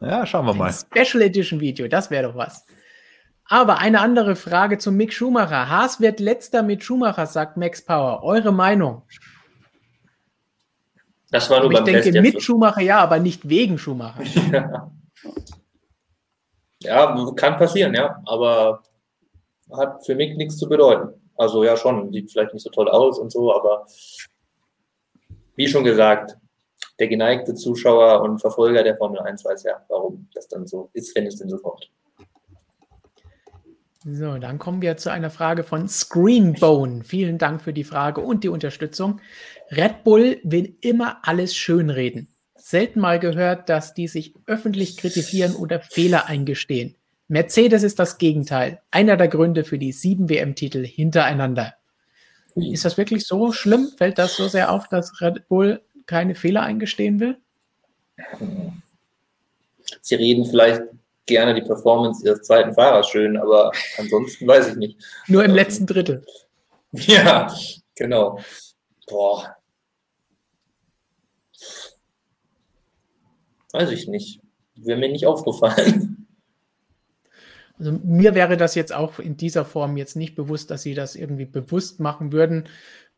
Ja, 0.00 0.26
schauen 0.26 0.46
wir 0.46 0.54
mal. 0.54 0.72
Ein 0.72 1.04
Special 1.04 1.22
Edition 1.22 1.60
Video, 1.60 1.86
das 1.86 2.10
wäre 2.10 2.24
doch 2.24 2.34
was. 2.34 2.66
Aber 3.48 3.78
eine 3.78 4.00
andere 4.00 4.34
Frage 4.34 4.78
zu 4.78 4.90
Mick 4.90 5.12
Schumacher. 5.12 5.70
Haas 5.70 6.00
wird 6.00 6.18
letzter 6.20 6.62
mit 6.62 6.82
Schumacher, 6.82 7.26
sagt 7.26 7.56
Max 7.56 7.84
Power. 7.84 8.22
Eure 8.24 8.52
Meinung? 8.52 9.02
Das 11.30 11.48
war 11.50 11.60
nur 11.60 11.70
aber 11.70 11.84
beim 11.84 11.94
Ich 11.96 12.02
denke 12.02 12.22
mit 12.22 12.42
Schumacher 12.42 12.80
ja, 12.80 12.98
aber 12.98 13.18
nicht 13.18 13.48
wegen 13.48 13.78
Schumacher. 13.78 14.22
Ja. 16.82 17.14
ja, 17.14 17.32
kann 17.34 17.56
passieren, 17.56 17.94
ja. 17.94 18.22
Aber 18.26 18.82
hat 19.72 20.04
für 20.04 20.14
mich 20.14 20.36
nichts 20.36 20.58
zu 20.58 20.68
bedeuten. 20.68 21.20
Also 21.36 21.64
ja 21.64 21.76
schon, 21.76 22.12
sieht 22.12 22.30
vielleicht 22.30 22.52
nicht 22.52 22.62
so 22.62 22.70
toll 22.70 22.88
aus 22.88 23.18
und 23.18 23.32
so, 23.32 23.52
aber 23.52 23.86
wie 25.56 25.66
schon 25.66 25.84
gesagt, 25.84 26.36
der 26.98 27.08
geneigte 27.08 27.54
Zuschauer 27.54 28.22
und 28.22 28.40
Verfolger 28.40 28.82
der 28.82 28.96
Formel 28.96 29.20
1 29.20 29.44
weiß 29.44 29.64
ja, 29.64 29.84
warum 29.88 30.28
das 30.34 30.48
dann 30.48 30.66
so 30.66 30.90
ist, 30.92 31.14
wenn 31.16 31.26
es 31.26 31.36
denn 31.36 31.48
so 31.48 31.58
kommt. 31.58 31.90
So, 34.08 34.38
dann 34.38 34.60
kommen 34.60 34.82
wir 34.82 34.96
zu 34.96 35.10
einer 35.10 35.30
Frage 35.30 35.64
von 35.64 35.88
Screenbone. 35.88 37.02
Vielen 37.02 37.38
Dank 37.38 37.60
für 37.60 37.72
die 37.72 37.82
Frage 37.82 38.20
und 38.20 38.44
die 38.44 38.48
Unterstützung. 38.48 39.20
Red 39.72 40.04
Bull 40.04 40.38
will 40.44 40.76
immer 40.80 41.18
alles 41.22 41.56
schönreden. 41.56 42.28
Selten 42.54 43.00
mal 43.00 43.18
gehört, 43.18 43.68
dass 43.68 43.94
die 43.94 44.06
sich 44.06 44.32
öffentlich 44.46 44.96
kritisieren 44.96 45.56
oder 45.56 45.80
Fehler 45.80 46.26
eingestehen. 46.26 46.94
Mercedes 47.26 47.82
ist 47.82 47.98
das 47.98 48.18
Gegenteil. 48.18 48.80
Einer 48.92 49.16
der 49.16 49.26
Gründe 49.26 49.64
für 49.64 49.78
die 49.78 49.90
sieben 49.90 50.28
WM-Titel 50.28 50.86
hintereinander. 50.86 51.74
Ist 52.54 52.84
das 52.84 52.96
wirklich 52.96 53.26
so 53.26 53.50
schlimm? 53.50 53.88
Fällt 53.96 54.18
das 54.18 54.36
so 54.36 54.46
sehr 54.46 54.70
auf, 54.70 54.88
dass 54.88 55.20
Red 55.20 55.48
Bull 55.48 55.82
keine 56.06 56.36
Fehler 56.36 56.62
eingestehen 56.62 57.18
will? 57.18 57.38
Sie 60.00 60.14
reden 60.14 60.46
vielleicht 60.46 60.82
gerne 61.26 61.54
die 61.54 61.62
Performance 61.62 62.24
ihres 62.24 62.42
zweiten 62.42 62.72
Fahrers 62.74 63.08
schön, 63.08 63.36
aber 63.36 63.72
ansonsten 63.98 64.46
weiß 64.46 64.68
ich 64.68 64.76
nicht. 64.76 65.04
Nur 65.26 65.44
im 65.44 65.54
letzten 65.54 65.86
Drittel. 65.86 66.24
Ja, 66.92 67.52
genau. 67.94 68.40
Boah. 69.06 69.56
Weiß 73.72 73.90
ich 73.90 74.08
nicht. 74.08 74.40
Wäre 74.76 74.98
mir 74.98 75.10
nicht 75.10 75.26
aufgefallen. 75.26 76.26
Also 77.78 77.92
mir 77.92 78.34
wäre 78.34 78.56
das 78.56 78.74
jetzt 78.74 78.94
auch 78.94 79.18
in 79.18 79.36
dieser 79.36 79.64
Form 79.64 79.96
jetzt 79.96 80.16
nicht 80.16 80.34
bewusst, 80.34 80.70
dass 80.70 80.82
sie 80.82 80.94
das 80.94 81.14
irgendwie 81.14 81.44
bewusst 81.44 82.00
machen 82.00 82.32
würden. 82.32 82.68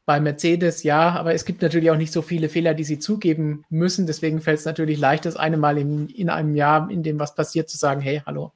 Bei 0.09 0.21
Mercedes 0.21 0.85
ja, 0.85 1.11
aber 1.11 1.35
es 1.35 1.45
gibt 1.45 1.61
natürlich 1.61 1.91
auch 1.91 1.97
nicht 1.99 2.15
so 2.15 2.23
viele 2.23 2.49
Fehler, 2.49 2.73
die 2.73 2.85
sie 2.85 2.99
zugeben 2.99 3.67
müssen. 3.69 4.07
Deswegen 4.07 4.41
fällt 4.41 4.59
es 4.59 4.65
natürlich 4.65 4.99
leicht, 4.99 5.27
das 5.27 5.37
eine 5.37 5.59
Mal 5.59 5.77
in, 5.77 6.09
in 6.09 6.31
einem 6.31 6.55
Jahr, 6.55 6.91
in 6.91 7.03
dem 7.03 7.21
was 7.21 7.35
passiert, 7.35 7.69
zu 7.69 7.77
sagen, 7.77 8.01
hey, 8.01 8.23
hallo, 8.25 8.53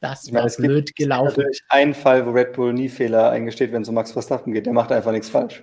das 0.00 0.32
war 0.32 0.48
ja, 0.48 0.56
blöd 0.56 0.86
gibt, 0.86 0.98
gelaufen. 0.98 1.28
Es 1.28 1.34
gibt 1.34 1.46
natürlich 1.46 1.62
einen 1.68 1.94
Fall, 1.94 2.26
wo 2.26 2.32
Red 2.32 2.54
Bull 2.54 2.72
nie 2.72 2.88
Fehler 2.88 3.30
eingesteht, 3.30 3.70
wenn 3.70 3.82
es 3.82 3.88
um 3.88 3.94
Max 3.94 4.10
Verstappen 4.10 4.52
geht. 4.52 4.66
Der 4.66 4.72
macht 4.72 4.90
einfach 4.90 5.12
nichts 5.12 5.28
falsch. 5.28 5.62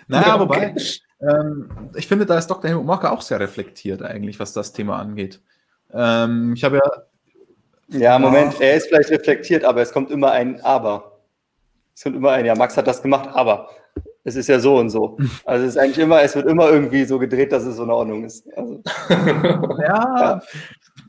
naja, 0.07 0.39
wobei, 0.39 0.73
ähm, 1.21 1.69
ich 1.93 2.07
finde, 2.07 2.25
da 2.25 2.39
ist 2.39 2.47
Dr. 2.47 2.71
Helmut 2.71 2.87
Marker 2.87 3.11
auch 3.11 3.21
sehr 3.21 3.39
reflektiert 3.39 4.01
eigentlich, 4.01 4.39
was 4.39 4.51
das 4.51 4.73
Thema 4.73 4.97
angeht. 4.97 5.41
Ähm, 5.93 6.53
ich 6.55 6.63
habe 6.63 6.77
ja. 6.77 7.99
Ja, 7.99 8.17
Moment, 8.17 8.59
er 8.59 8.77
ist 8.77 8.87
vielleicht 8.87 9.11
reflektiert, 9.11 9.63
aber 9.63 9.83
es 9.83 9.91
kommt 9.91 10.09
immer 10.09 10.31
ein 10.31 10.59
Aber. 10.61 11.10
Es 12.01 12.05
kommt 12.05 12.15
immer 12.15 12.31
ein, 12.31 12.47
ja, 12.47 12.55
Max 12.55 12.75
hat 12.77 12.87
das 12.87 13.03
gemacht, 13.03 13.29
aber 13.31 13.69
es 14.23 14.35
ist 14.35 14.49
ja 14.49 14.59
so 14.59 14.77
und 14.77 14.89
so. 14.89 15.19
Also 15.45 15.65
es 15.65 15.75
ist 15.75 15.77
eigentlich 15.77 15.99
immer, 15.99 16.19
es 16.23 16.35
wird 16.35 16.47
immer 16.47 16.67
irgendwie 16.67 17.05
so 17.05 17.19
gedreht, 17.19 17.51
dass 17.51 17.63
es 17.63 17.75
so 17.75 17.83
in 17.83 17.91
Ordnung 17.91 18.23
ist. 18.23 18.43
Also, 18.57 18.81
ja, 19.79 20.41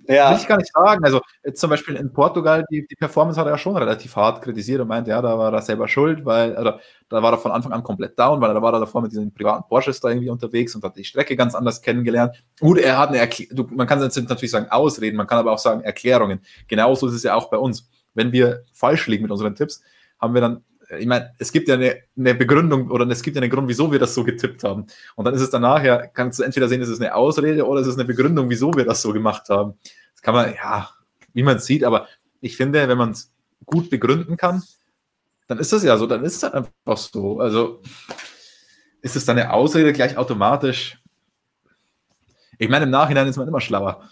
ja, 0.07 0.31
will 0.31 0.37
ich 0.37 0.47
gar 0.47 0.59
nicht 0.59 0.71
sagen. 0.71 1.03
Also 1.03 1.23
zum 1.55 1.71
Beispiel 1.71 1.97
in 1.97 2.13
Portugal, 2.13 2.67
die, 2.71 2.87
die 2.87 2.95
Performance 2.95 3.41
hat 3.41 3.47
er 3.47 3.53
ja 3.53 3.59
schon 3.59 3.75
relativ 3.75 4.15
hart 4.17 4.43
kritisiert 4.43 4.83
und 4.83 4.89
meinte, 4.89 5.13
ja, 5.13 5.23
da 5.23 5.39
war 5.39 5.51
er 5.51 5.63
selber 5.63 5.89
schuld, 5.89 6.27
weil, 6.27 6.59
oder 6.59 6.81
da 7.09 7.23
war 7.23 7.33
er 7.33 7.39
von 7.39 7.53
Anfang 7.53 7.73
an 7.73 7.83
komplett 7.83 8.19
down, 8.19 8.43
weil 8.43 8.53
da 8.53 8.61
war 8.61 8.75
er 8.75 8.81
davor 8.81 9.01
mit 9.01 9.13
diesen 9.13 9.33
privaten 9.33 9.67
Porsches 9.67 9.99
da 9.99 10.11
irgendwie 10.11 10.29
unterwegs 10.29 10.75
und 10.75 10.85
hat 10.85 10.99
die 10.99 11.05
Strecke 11.05 11.37
ganz 11.37 11.55
anders 11.55 11.81
kennengelernt. 11.81 12.37
Gut, 12.61 12.77
er 12.77 12.99
hat 12.99 13.09
eine 13.09 13.19
Erklärung, 13.19 13.75
man 13.75 13.87
kann 13.87 14.03
jetzt 14.03 14.29
natürlich 14.29 14.51
sagen 14.51 14.67
Ausreden, 14.69 15.17
man 15.17 15.27
kann 15.27 15.39
aber 15.39 15.53
auch 15.53 15.59
sagen 15.59 15.81
Erklärungen. 15.81 16.43
Genauso 16.69 17.07
ist 17.07 17.15
es 17.15 17.23
ja 17.23 17.35
auch 17.35 17.49
bei 17.49 17.57
uns. 17.57 17.89
Wenn 18.13 18.31
wir 18.31 18.65
falsch 18.75 19.07
liegen 19.07 19.23
mit 19.23 19.33
unseren 19.33 19.55
Tipps, 19.55 19.81
haben 20.21 20.35
wir 20.35 20.43
dann 20.43 20.63
ich 20.99 21.07
meine, 21.07 21.33
es 21.39 21.53
gibt 21.53 21.69
ja 21.69 21.75
eine, 21.75 21.97
eine, 22.17 22.35
Begründung 22.35 22.91
oder 22.91 23.07
es 23.09 23.23
gibt 23.23 23.37
ja 23.37 23.43
einen 23.43 23.51
Grund, 23.51 23.69
wieso 23.69 23.91
wir 23.91 23.99
das 23.99 24.15
so 24.15 24.25
getippt 24.25 24.65
haben. 24.65 24.87
Und 25.17 25.25
dann 25.25 25.35
ist 25.35 25.41
es 25.41 25.51
danach 25.51 25.83
ja, 25.83 26.07
kannst 26.07 26.39
du 26.39 26.43
entweder 26.43 26.69
sehen, 26.69 26.83
es 26.83 26.89
ist 26.89 27.01
eine 27.01 27.15
Ausrede 27.15 27.67
oder 27.67 27.81
es 27.81 27.87
ist 27.87 27.95
eine 27.95 28.05
Begründung, 28.05 28.51
wieso 28.51 28.73
wir 28.75 28.85
das 28.85 29.03
so 29.03 29.13
gemacht 29.13 29.49
haben. 29.49 29.75
Das 30.15 30.23
kann 30.23 30.35
man, 30.35 30.55
ja, 30.55 30.91
wie 31.33 31.43
man 31.43 31.59
sieht, 31.59 31.85
aber 31.85 32.09
ich 32.41 32.57
finde, 32.57 32.89
wenn 32.89 32.99
man 32.99 33.11
es 33.11 33.33
gut 33.65 33.91
begründen 33.91 34.37
kann, 34.37 34.63
dann 35.49 35.59
ist 35.59 35.73
das 35.73 35.83
ja 35.83 35.97
so, 35.97 36.07
dann 36.07 36.25
ist 36.25 36.37
es 36.37 36.43
halt 36.43 36.55
einfach 36.55 36.97
so. 36.97 37.41
Also 37.41 37.83
ist 39.01 39.17
es 39.17 39.25
dann 39.25 39.39
eine 39.39 39.53
Ausrede 39.53 39.93
gleich 39.93 40.17
automatisch? 40.17 40.99
Ich 42.59 42.69
meine, 42.69 42.85
im 42.85 42.91
Nachhinein 42.91 43.27
ist 43.27 43.37
man 43.37 43.49
immer 43.49 43.61
schlauer. 43.61 44.09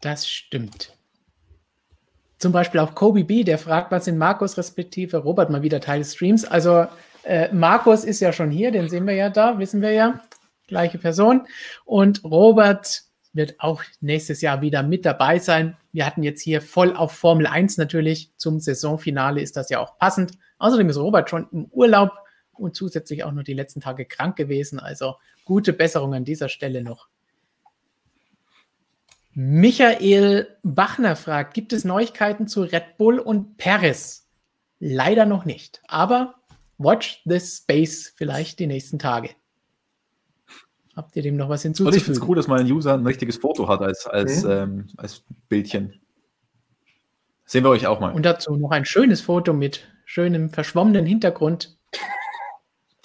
Das 0.00 0.28
stimmt. 0.28 0.93
Zum 2.44 2.52
Beispiel 2.52 2.80
auch 2.80 2.94
Kobe 2.94 3.24
B, 3.24 3.42
der 3.42 3.56
fragt, 3.56 3.90
was 3.90 4.04
sind 4.04 4.18
Markus 4.18 4.58
respektive 4.58 5.16
Robert 5.16 5.48
mal 5.48 5.62
wieder 5.62 5.80
Teil 5.80 6.00
des 6.00 6.12
Streams. 6.12 6.44
Also 6.44 6.86
äh, 7.22 7.50
Markus 7.54 8.04
ist 8.04 8.20
ja 8.20 8.34
schon 8.34 8.50
hier, 8.50 8.70
den 8.70 8.90
sehen 8.90 9.06
wir 9.06 9.14
ja 9.14 9.30
da, 9.30 9.58
wissen 9.58 9.80
wir 9.80 9.92
ja. 9.92 10.20
Gleiche 10.68 10.98
Person. 10.98 11.46
Und 11.86 12.22
Robert 12.22 13.04
wird 13.32 13.54
auch 13.60 13.82
nächstes 14.02 14.42
Jahr 14.42 14.60
wieder 14.60 14.82
mit 14.82 15.06
dabei 15.06 15.38
sein. 15.38 15.78
Wir 15.90 16.04
hatten 16.04 16.22
jetzt 16.22 16.42
hier 16.42 16.60
voll 16.60 16.94
auf 16.94 17.12
Formel 17.12 17.46
1 17.46 17.78
natürlich. 17.78 18.30
Zum 18.36 18.60
Saisonfinale 18.60 19.40
ist 19.40 19.56
das 19.56 19.70
ja 19.70 19.80
auch 19.80 19.96
passend. 19.96 20.32
Außerdem 20.58 20.90
ist 20.90 20.98
Robert 20.98 21.30
schon 21.30 21.48
im 21.50 21.64
Urlaub 21.70 22.10
und 22.52 22.76
zusätzlich 22.76 23.24
auch 23.24 23.32
nur 23.32 23.44
die 23.44 23.54
letzten 23.54 23.80
Tage 23.80 24.04
krank 24.04 24.36
gewesen. 24.36 24.78
Also 24.78 25.14
gute 25.46 25.72
Besserung 25.72 26.12
an 26.12 26.26
dieser 26.26 26.50
Stelle 26.50 26.82
noch. 26.82 27.08
Michael 29.34 30.56
Bachner 30.62 31.16
fragt, 31.16 31.54
gibt 31.54 31.72
es 31.72 31.84
Neuigkeiten 31.84 32.46
zu 32.46 32.62
Red 32.62 32.96
Bull 32.98 33.18
und 33.18 33.56
Paris? 33.58 34.28
Leider 34.78 35.26
noch 35.26 35.44
nicht, 35.44 35.82
aber 35.88 36.34
watch 36.78 37.22
this 37.24 37.58
space 37.58 38.12
vielleicht 38.14 38.58
die 38.58 38.66
nächsten 38.66 38.98
Tage. 38.98 39.30
Habt 40.94 41.16
ihr 41.16 41.22
dem 41.22 41.36
noch 41.36 41.48
was 41.48 41.62
hinzuzufügen? 41.62 41.94
Und 41.94 41.98
ich 41.98 42.04
finde 42.04 42.20
es 42.20 42.28
cool, 42.28 42.36
dass 42.36 42.46
mein 42.46 42.70
User 42.70 42.94
ein 42.94 43.04
richtiges 43.04 43.36
Foto 43.36 43.66
hat 43.66 43.80
als, 43.80 44.06
als, 44.06 44.44
mhm. 44.44 44.50
ähm, 44.50 44.86
als 44.96 45.24
Bildchen. 45.48 46.00
Sehen 47.44 47.64
wir 47.64 47.70
euch 47.70 47.86
auch 47.86 47.98
mal. 47.98 48.14
Und 48.14 48.24
dazu 48.24 48.56
noch 48.56 48.70
ein 48.70 48.84
schönes 48.84 49.20
Foto 49.20 49.52
mit 49.52 49.88
schönem 50.04 50.50
verschwommenen 50.50 51.06
Hintergrund. 51.06 51.76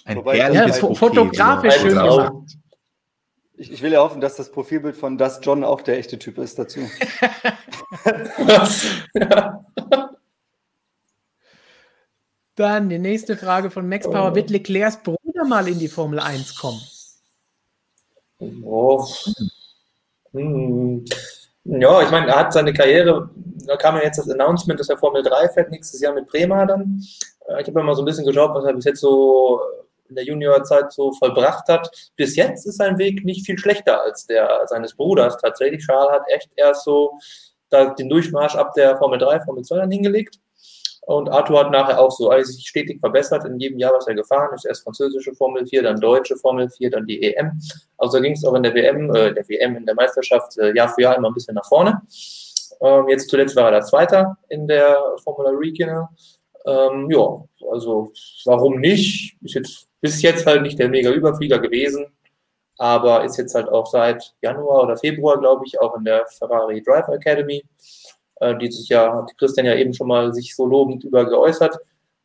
Ein 0.06 0.18
Wobei, 0.18 0.38
herrliches 0.40 0.82
ja, 0.82 0.94
fotografisch 0.94 1.76
schön 1.76 1.96
gemacht. 1.96 2.34
Ich, 3.60 3.72
ich, 3.74 3.82
will 3.82 3.92
ja 3.92 4.00
hoffen, 4.00 4.22
dass 4.22 4.38
das 4.38 4.54
Profilbild 4.54 4.96
von 4.96 5.18
Das 5.18 5.42
John 5.44 5.66
auch 5.66 5.82
der 5.82 5.98
echte 5.98 6.18
Typ 6.18 6.38
ist 6.38 6.58
dazu. 6.58 6.80
Dann 12.56 12.88
die 12.88 13.00
nächste 13.00 13.36
Frage 13.36 13.70
von 13.70 13.90
Max 13.90 14.10
Power. 14.10 14.34
Wird 14.34 14.50
Leclercs 14.50 15.04
Bruder 15.04 15.44
mal 15.46 15.68
in 15.68 15.78
die 15.78 15.90
Formel 15.90 16.22
1 16.22 16.56
kommen? 16.56 16.80
Oh. 18.64 19.06
Hm. 20.32 21.04
Ja, 21.66 22.02
ich 22.02 22.12
meine, 22.12 22.28
er 22.28 22.40
hat 22.40 22.54
seine 22.54 22.72
Karriere, 22.72 23.30
da 23.66 23.76
kam 23.76 23.98
ja 23.98 24.04
jetzt 24.04 24.20
das 24.20 24.30
Announcement, 24.30 24.80
dass 24.80 24.88
er 24.88 24.98
Formel 24.98 25.22
3 25.22 25.50
fährt 25.50 25.70
nächstes 25.70 26.00
Jahr 26.00 26.14
mit 26.14 26.28
Bremer 26.28 26.66
dann. 26.66 27.04
Äh, 27.50 27.62
ich 27.62 27.68
habe 27.68 27.84
mal 27.84 27.94
so 27.94 28.04
ein 28.04 28.06
bisschen 28.06 28.26
geschaut, 28.26 28.56
was 28.56 28.64
er 28.64 28.74
bis 28.74 28.86
jetzt 28.86 29.02
so 29.02 29.60
in 30.10 30.16
der 30.16 30.26
Juniorzeit 30.26 30.92
so 30.92 31.12
vollbracht 31.14 31.68
hat. 31.68 31.90
Bis 32.16 32.36
jetzt 32.36 32.66
ist 32.66 32.78
sein 32.78 32.98
Weg 32.98 33.24
nicht 33.24 33.46
viel 33.46 33.58
schlechter 33.58 34.04
als 34.04 34.26
der 34.26 34.64
seines 34.68 34.96
Bruders. 34.96 35.38
Tatsächlich, 35.38 35.86
Charles 35.86 36.12
hat 36.12 36.24
echt 36.28 36.50
erst 36.56 36.84
so 36.84 37.18
den 37.72 38.10
Durchmarsch 38.10 38.56
ab 38.56 38.74
der 38.74 38.98
Formel 38.98 39.20
3, 39.20 39.42
Formel 39.42 39.64
2 39.64 39.78
dann 39.78 39.92
hingelegt. 39.92 40.40
Und 41.10 41.28
Arthur 41.30 41.62
hat 41.62 41.72
nachher 41.72 42.00
auch 42.00 42.12
so 42.12 42.30
also 42.30 42.52
sich 42.52 42.68
stetig 42.68 43.00
verbessert 43.00 43.44
in 43.46 43.60
jedem 43.60 43.80
Jahr, 43.80 43.94
was 43.94 44.08
er 44.08 44.14
gefahren 44.14 44.54
ist. 44.54 44.66
Erst 44.66 44.84
französische 44.84 45.34
Formel 45.34 45.66
4, 45.66 45.82
dann 45.82 46.00
deutsche 46.00 46.36
Formel 46.38 46.70
4, 46.70 46.92
dann 46.92 47.08
die 47.08 47.24
EM. 47.24 47.60
Also 47.98 48.22
ging 48.22 48.34
es 48.34 48.46
auch 48.46 48.54
in 48.54 48.62
der 48.62 48.76
WM, 48.76 49.14
äh, 49.16 49.34
der 49.34 49.48
WM, 49.50 49.76
in 49.76 49.88
der 49.88 49.96
Meisterschaft 49.96 50.58
äh, 50.60 50.76
Jahr 50.76 50.90
für 50.90 51.02
Jahr 51.02 51.16
immer 51.16 51.30
ein 51.30 51.34
bisschen 51.34 51.56
nach 51.56 51.68
vorne. 51.68 52.02
Ähm, 52.82 53.10
jetzt 53.10 53.30
zuletzt 53.30 53.56
war 53.56 53.66
er 53.66 53.72
der 53.72 53.82
Zweiter 53.82 54.38
in 54.50 54.68
der 54.68 54.98
Formula 55.24 55.50
Regional. 55.50 56.10
Ähm, 56.68 57.10
ja, 57.10 57.44
also 57.72 58.14
warum 58.46 58.80
nicht? 58.80 59.36
Ist 59.42 59.56
jetzt 59.56 59.89
bis 60.02 60.22
jetzt 60.22 60.46
halt 60.46 60.62
nicht 60.62 60.80
der 60.80 60.90
mega 60.90 61.12
Überflieger 61.12 61.60
gewesen, 61.60 62.08
aber 62.78 63.24
ist 63.26 63.38
jetzt 63.38 63.56
halt 63.56 63.70
auch 63.70 63.86
seit 63.86 64.34
Januar 64.42 64.84
oder 64.84 64.98
Februar, 64.98 65.40
glaube 65.40 65.66
ich, 65.66 65.80
auch 65.80 65.96
in 65.98 66.06
der 66.06 66.26
Ferrari 66.28 66.82
Drive 66.82 67.08
Academy 67.10 67.64
äh, 68.40 68.58
die 68.58 68.72
sich 68.72 68.92
hat 68.92 69.38
Christian 69.38 69.66
ja 69.66 69.76
eben 69.76 69.94
schon 69.94 70.08
mal 70.08 70.34
sich 70.34 70.56
so 70.56 70.66
lobend 70.66 71.04
über 71.04 71.26
geäußert. 71.26 71.78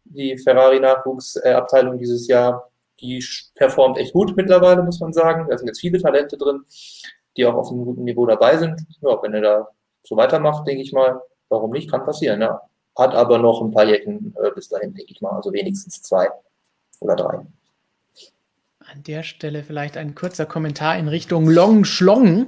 Die 0.05 0.37
Ferrari-Nachwuchsabteilung 0.39 1.99
dieses 1.99 2.27
Jahr, 2.29 2.71
die 3.01 3.25
performt 3.55 3.99
echt 3.99 4.13
gut 4.13 4.37
mittlerweile, 4.37 4.83
muss 4.83 5.01
man 5.01 5.13
sagen. 5.13 5.47
Da 5.49 5.59
sind 5.59 5.67
jetzt 5.67 5.81
viele 5.81 6.01
Talente 6.01 6.37
drin, 6.37 6.65
die 7.37 7.47
auch 7.47 7.55
auf 7.55 7.71
einem 7.71 7.85
guten 7.85 8.05
Niveau 8.05 8.27
dabei 8.27 8.57
sind. 8.59 8.81
Ja, 9.01 9.21
wenn 9.23 9.35
er 9.35 9.41
da 9.41 9.69
so 10.03 10.17
weitermacht, 10.17 10.67
denke 10.67 10.83
ich 10.83 10.93
mal, 10.93 11.21
warum 11.49 11.71
nicht, 11.71 11.91
kann 11.91 12.05
passieren. 12.05 12.41
Ja. 12.41 12.61
Hat 12.97 13.15
aber 13.15 13.39
noch 13.39 13.61
ein 13.61 13.73
paar 13.73 13.87
Jäcken 13.87 14.35
äh, 14.41 14.51
bis 14.55 14.69
dahin, 14.69 14.95
denke 14.95 15.13
ich 15.13 15.21
mal, 15.21 15.33
also 15.33 15.53
wenigstens 15.53 16.01
zwei 16.03 16.29
oder 17.01 17.17
drei. 17.17 17.41
An 18.93 19.03
der 19.03 19.23
Stelle 19.23 19.65
vielleicht 19.65 19.97
ein 19.97 20.15
kurzer 20.15 20.47
Kommentar 20.47 20.99
in 20.99 21.09
Richtung 21.09 21.49
Long 21.49 21.85
Schlong. 21.85 22.47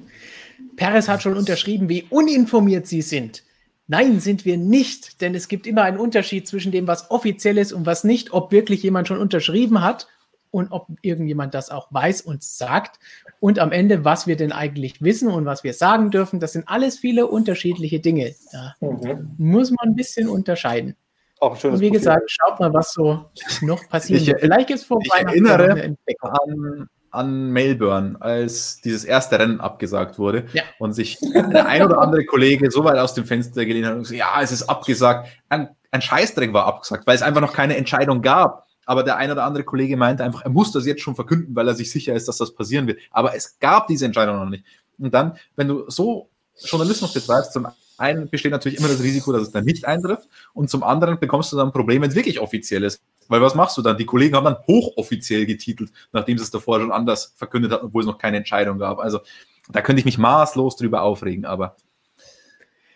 Perez 0.77 1.09
hat 1.09 1.23
schon 1.23 1.37
unterschrieben, 1.37 1.89
wie 1.89 2.05
uninformiert 2.11 2.87
Sie 2.87 3.03
sind. 3.03 3.43
Nein, 3.89 4.21
sind 4.21 4.45
wir 4.45 4.57
nicht, 4.57 5.21
denn 5.21 5.35
es 5.35 5.49
gibt 5.49 5.67
immer 5.67 5.83
einen 5.83 5.99
Unterschied 5.99 6.47
zwischen 6.49 6.73
dem, 6.73 6.87
was 6.87 7.11
offiziell 7.11 7.57
ist 7.57 7.73
und 7.73 7.87
was 7.87 8.05
nicht, 8.05 8.33
ob 8.33 8.51
wirklich 8.51 8.83
jemand 8.83 9.09
schon 9.09 9.19
unterschrieben 9.19 9.83
hat 9.83 10.09
und 10.51 10.73
ob 10.73 10.89
irgendjemand 11.03 11.55
das 11.55 11.71
auch 11.71 11.93
weiß 11.93 12.23
und 12.23 12.43
sagt. 12.43 12.99
Und 13.41 13.59
am 13.59 13.73
Ende, 13.73 14.05
was 14.05 14.27
wir 14.27 14.37
denn 14.37 14.53
eigentlich 14.53 15.03
wissen 15.03 15.29
und 15.29 15.45
was 15.45 15.65
wir 15.65 15.73
sagen 15.73 16.11
dürfen, 16.11 16.41
das 16.41 16.53
sind 16.53 16.69
alles 16.69 16.99
viele 16.99 17.29
unterschiedliche 17.29 18.01
Dinge. 18.01 18.35
Da 18.53 18.75
mhm. 18.81 19.35
muss 19.39 19.71
man 19.71 19.91
ein 19.91 19.95
bisschen 19.95 20.29
unterscheiden. 20.29 20.97
Auch 21.39 21.53
ein 21.53 21.61
schönes 21.61 21.75
und 21.77 21.81
wie 21.81 21.89
Profil. 21.89 21.99
gesagt, 21.99 22.31
schaut 22.31 22.61
mal, 22.61 22.73
was 22.73 22.93
so 22.93 23.25
noch 23.61 23.89
passiert. 23.89 24.23
Ich, 24.23 24.35
Vielleicht 24.39 24.71
ist 24.71 24.85
vor 24.85 25.01
ich 25.03 25.13
erinnere 25.13 25.95
an, 26.21 26.89
an 27.11 27.51
Melbourne, 27.51 28.17
als 28.21 28.81
dieses 28.81 29.05
erste 29.05 29.39
Rennen 29.39 29.61
abgesagt 29.61 30.19
wurde 30.19 30.47
ja. 30.53 30.63
und 30.79 30.93
sich 30.93 31.19
der 31.21 31.67
ein 31.67 31.83
oder 31.83 32.01
andere 32.01 32.25
Kollege 32.25 32.71
so 32.71 32.85
weit 32.85 32.99
aus 32.99 33.15
dem 33.15 33.25
Fenster 33.25 33.65
gelehnt 33.65 33.87
hat 33.87 33.95
und 33.95 34.01
gesagt, 34.01 34.19
ja, 34.19 34.41
es 34.41 34.53
ist 34.53 34.65
abgesagt. 34.65 35.29
Ein, 35.49 35.69
ein 35.91 36.03
Scheißdreck 36.03 36.53
war 36.53 36.67
abgesagt, 36.67 37.07
weil 37.07 37.17
es 37.17 37.23
einfach 37.23 37.41
noch 37.41 37.53
keine 37.53 37.77
Entscheidung 37.77 38.23
gab. 38.23 38.67
Aber 38.87 39.03
der 39.03 39.17
ein 39.17 39.33
oder 39.33 39.45
andere 39.45 39.65
Kollege 39.65 39.97
meinte 39.97 40.23
einfach, 40.23 40.43
er 40.43 40.51
muss 40.51 40.71
das 40.71 40.87
jetzt 40.87 41.03
schon 41.03 41.17
verkünden, 41.17 41.57
weil 41.57 41.67
er 41.67 41.75
sich 41.75 41.91
sicher 41.91 42.15
ist, 42.15 42.29
dass 42.29 42.39
das 42.39 42.55
passieren 42.55 42.87
wird. 42.87 43.01
Aber 43.11 43.35
es 43.35 43.59
gab 43.59 43.89
diese 43.89 44.07
Entscheidung 44.07 44.37
noch 44.37 44.49
nicht. 44.49 44.65
Und 44.99 45.13
dann, 45.13 45.37
wenn 45.57 45.69
du 45.69 45.85
so 45.89 46.31
Journalismus 46.65 47.13
betreibst, 47.13 47.53
zum 47.53 47.67
einen 47.99 48.29
besteht 48.29 48.53
natürlich 48.53 48.79
immer 48.79 48.89
das 48.89 49.03
Risiko, 49.03 49.33
dass 49.33 49.43
es 49.43 49.51
dann 49.51 49.65
nicht 49.65 49.87
eintrifft 49.87 50.29
und 50.55 50.71
zum 50.71 50.83
anderen 50.83 51.19
bekommst 51.19 51.53
du 51.53 51.57
dann 51.57 51.69
ein 51.69 51.73
Problem, 51.73 52.03
wenn 52.03 52.11
es 52.11 52.17
wirklich 52.17 52.41
offiziell 52.41 52.85
ist. 52.85 53.03
Weil 53.29 53.41
was 53.41 53.55
machst 53.55 53.77
du 53.77 53.83
dann? 53.83 53.97
Die 53.97 54.07
Kollegen 54.07 54.37
haben 54.37 54.45
dann 54.45 54.59
hochoffiziell 54.67 55.47
getitelt, 55.47 55.91
nachdem 56.13 56.39
sie 56.39 56.45
es 56.45 56.51
davor 56.51 56.81
schon 56.81 56.93
anders 56.93 57.35
verkündet 57.37 57.73
hatten, 57.73 57.87
obwohl 57.87 58.03
es 58.03 58.07
noch 58.07 58.19
keine 58.19 58.37
Entscheidung 58.37 58.79
gab. 58.79 58.99
Also 58.99 59.21
da 59.69 59.81
könnte 59.81 60.01
ich 60.01 60.05
mich 60.05 60.19
maßlos 60.19 60.77
drüber 60.77 61.03
aufregen, 61.03 61.45
aber. 61.45 61.77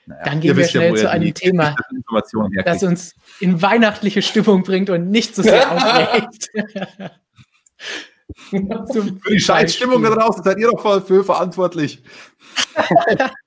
Naja, 0.07 0.25
dann 0.25 0.41
gehen 0.41 0.57
wir 0.57 0.67
schnell 0.67 0.91
ja, 0.91 0.97
zu 0.97 1.11
einem 1.11 1.35
Thema, 1.35 1.77
das 2.65 2.83
uns 2.83 3.15
in 3.39 3.61
weihnachtliche 3.63 4.23
Stimmung 4.23 4.63
bringt 4.63 4.91
und 4.91 5.11
nicht 5.11 5.37
so 5.37 5.43
sehr 5.43 5.71
aufregt. 5.71 6.49
für 8.51 9.31
die 9.31 9.41
Scheißstimmung 9.41 10.03
da 10.03 10.11
draußen 10.11 10.43
seid 10.43 10.59
ihr 10.59 10.71
doch 10.71 10.81
voll 10.81 11.01
für 11.01 11.25
verantwortlich. 11.25 12.03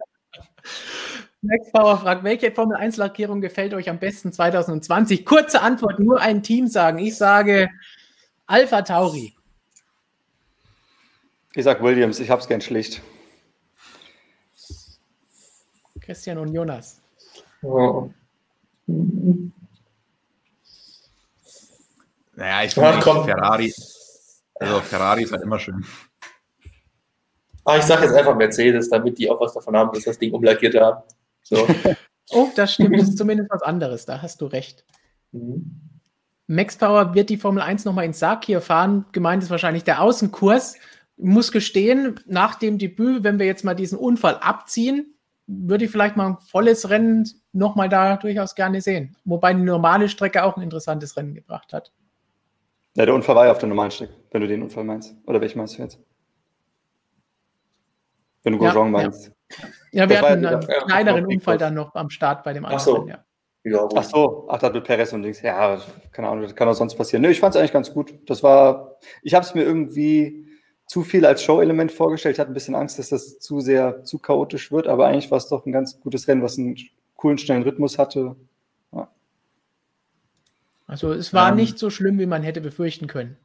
Max 1.44 1.72
Power 1.74 2.00
fragt, 2.00 2.24
welche 2.24 2.52
Formel 2.54 2.78
1 2.78 2.96
Lackierung 2.96 3.42
gefällt 3.42 3.74
euch 3.74 3.90
am 3.90 4.00
besten 4.00 4.32
2020? 4.32 5.26
Kurze 5.26 5.62
Antwort, 5.62 6.00
nur 6.00 6.22
ein 6.22 6.42
Team 6.42 6.68
sagen. 6.68 7.00
Ich 7.00 7.18
sage 7.18 7.70
Alpha 8.48 8.82
Tauri. 8.82 9.36
Ich 11.54 11.66
sage 11.66 11.84
Williams, 11.84 12.20
ich 12.22 12.30
habe 12.30 12.42
es 12.42 12.48
gern 12.48 12.62
schlicht. 12.62 13.02
Christian 16.00 16.38
und 16.38 16.54
Jonas. 16.54 17.02
Oh. 17.62 18.10
Naja, 22.36 22.64
ich 22.64 22.74
finde 22.74 23.02
Ferrari. 23.02 23.74
Also 24.56 24.80
Ferrari 24.80 25.24
ist 25.24 25.34
halt 25.34 25.44
immer 25.44 25.60
schön. 25.60 25.86
Ah, 27.66 27.78
ich 27.78 27.84
sage 27.84 28.04
jetzt 28.06 28.16
einfach 28.16 28.36
Mercedes, 28.36 28.90
damit 28.90 29.18
die 29.18 29.30
auch 29.30 29.40
was 29.42 29.54
davon 29.54 29.76
haben, 29.76 29.92
dass 29.94 30.04
das 30.04 30.18
Ding 30.18 30.34
umlackiert 30.34 30.76
haben. 30.76 31.04
So. 31.44 31.68
oh, 32.32 32.50
das 32.56 32.74
stimmt, 32.74 32.98
das 32.98 33.10
ist 33.10 33.18
zumindest 33.18 33.50
was 33.52 33.62
anderes, 33.62 34.06
da 34.06 34.22
hast 34.22 34.42
du 34.42 34.48
recht. 34.48 34.86
Mhm. 35.32 35.80
Max 36.48 36.76
Power 36.78 37.14
wird 37.14 37.30
die 37.30 37.38
Formel 37.38 37.62
1 37.64 37.86
nochmal 37.86 38.06
ins 38.06 38.20
Sakir 38.20 38.62
fahren. 38.62 39.06
Gemeint 39.12 39.44
ist 39.44 39.50
wahrscheinlich 39.50 39.84
der 39.84 40.02
Außenkurs. 40.02 40.78
Muss 41.16 41.52
gestehen, 41.52 42.20
nach 42.26 42.56
dem 42.56 42.78
Debüt, 42.78 43.24
wenn 43.24 43.40
wir 43.40 43.46
jetzt 43.46 43.64
mal 43.64 43.76
diesen 43.76 43.98
Unfall 43.98 44.38
abziehen, 44.38 45.14
würde 45.48 45.86
ich 45.86 45.92
vielleicht 45.92 46.18
mal 46.18 46.28
ein 46.28 46.38
volles 46.40 46.90
Rennen 46.90 47.30
nochmal 47.54 47.88
da 47.88 48.18
durchaus 48.18 48.56
gerne 48.56 48.82
sehen. 48.82 49.16
Wobei 49.24 49.54
die 49.54 49.62
normale 49.62 50.10
Strecke 50.10 50.44
auch 50.44 50.58
ein 50.58 50.64
interessantes 50.64 51.16
Rennen 51.16 51.34
gebracht 51.34 51.72
hat. 51.72 51.92
Ja, 52.96 53.06
der 53.06 53.16
Unfall 53.16 53.36
war 53.36 53.46
ja 53.46 53.52
auf 53.52 53.60
der 53.60 53.70
normalen 53.70 53.92
Strecke, 53.92 54.14
wenn 54.32 54.42
du 54.42 54.48
den 54.48 54.62
Unfall 54.64 54.84
meinst. 54.84 55.16
Oder 55.26 55.42
welchen 55.42 55.60
meinst 55.60 55.78
du 55.78 55.82
jetzt? 55.82 56.00
Wenn 58.44 58.54
du 58.54 58.60
Grosjean 58.60 58.86
ja, 58.86 58.92
meinst. 58.92 59.32
Ja. 59.52 59.68
Ja, 59.94 60.10
wir 60.10 60.18
das 60.18 60.26
hatten 60.26 60.46
einen 60.46 60.62
ja, 60.62 60.82
kleineren 60.86 61.26
Unfall 61.26 61.58
dann 61.58 61.76
noch 61.76 61.94
am 61.96 62.10
Start 62.10 62.44
bei 62.44 62.54
dem 62.54 62.66
anderen. 62.66 62.80
Ach 62.80 62.86
so. 62.86 63.08
Ja. 63.08 63.24
Ja, 63.66 63.88
Ach 63.96 64.04
so, 64.04 64.46
ach, 64.50 64.60
da 64.60 64.70
mit 64.70 64.84
Perez 64.84 65.14
und 65.14 65.24
links. 65.24 65.42
Ja, 65.42 65.82
keine 66.12 66.28
Ahnung, 66.28 66.44
das 66.44 66.54
kann 66.54 66.68
auch 66.68 66.74
sonst 66.74 66.96
passieren. 66.96 67.22
Nö, 67.22 67.30
ich 67.30 67.40
fand 67.40 67.56
es 67.56 67.60
eigentlich 67.60 67.72
ganz 67.72 67.94
gut. 67.94 68.14
Das 68.26 68.44
war, 68.44 68.98
ich 69.22 69.34
habe 69.34 69.46
es 69.46 69.56
mir 69.56 69.64
irgendwie 69.64 70.46
zu 70.86 71.04
viel 71.04 71.26
als 71.26 71.42
Show-Element 71.44 71.92
vorgestellt. 71.94 72.36
Ich 72.36 72.40
hatte 72.42 72.52
ein 72.52 72.56
bisschen 72.56 72.76
Angst, 72.76 73.00
dass 73.00 73.08
das 73.08 73.40
zu 73.40 73.62
sehr, 73.62 74.04
zu 74.04 74.20
chaotisch 74.20 74.70
wird, 74.72 74.88
aber 74.88 75.08
eigentlich 75.08 75.32
war 75.32 75.38
es 75.38 75.48
doch 75.48 75.66
ein 75.66 75.72
ganz 75.72 75.98
gutes 76.02 76.28
Rennen, 76.28 76.44
was 76.44 76.58
einen 76.58 76.76
coolen, 77.16 77.38
schnellen 77.38 77.64
Rhythmus 77.64 77.98
hatte. 77.98 78.36
Ja. 78.92 79.08
Also 80.86 81.14
es 81.14 81.34
war 81.34 81.52
ähm, 81.52 81.56
nicht 81.56 81.80
so 81.80 81.90
schlimm, 81.90 82.20
wie 82.20 82.26
man 82.26 82.44
hätte 82.44 82.60
befürchten 82.60 83.08
können. 83.08 83.38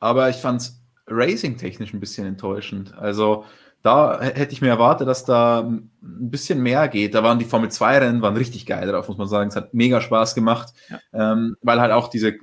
Aber 0.00 0.30
ich 0.30 0.36
fand 0.36 0.62
es 0.62 0.80
racing-technisch 1.06 1.92
ein 1.92 2.00
bisschen 2.00 2.26
enttäuschend. 2.26 2.94
Also 2.96 3.44
da 3.82 4.20
hätte 4.20 4.52
ich 4.52 4.60
mir 4.60 4.68
erwartet, 4.68 5.08
dass 5.08 5.24
da 5.24 5.60
ein 5.60 5.90
bisschen 6.00 6.62
mehr 6.62 6.86
geht. 6.88 7.14
Da 7.14 7.24
waren 7.24 7.40
die 7.40 7.44
Formel 7.44 7.68
2-Rennen 7.68 8.22
waren 8.22 8.36
richtig 8.36 8.64
geil 8.64 8.86
drauf, 8.86 9.08
muss 9.08 9.18
man 9.18 9.28
sagen. 9.28 9.48
Es 9.48 9.56
hat 9.56 9.74
mega 9.74 10.00
Spaß 10.00 10.34
gemacht, 10.36 10.72
ja. 10.88 11.00
ähm, 11.32 11.56
weil 11.62 11.80
halt 11.80 11.90
auch 11.90 12.08
diese 12.08 12.34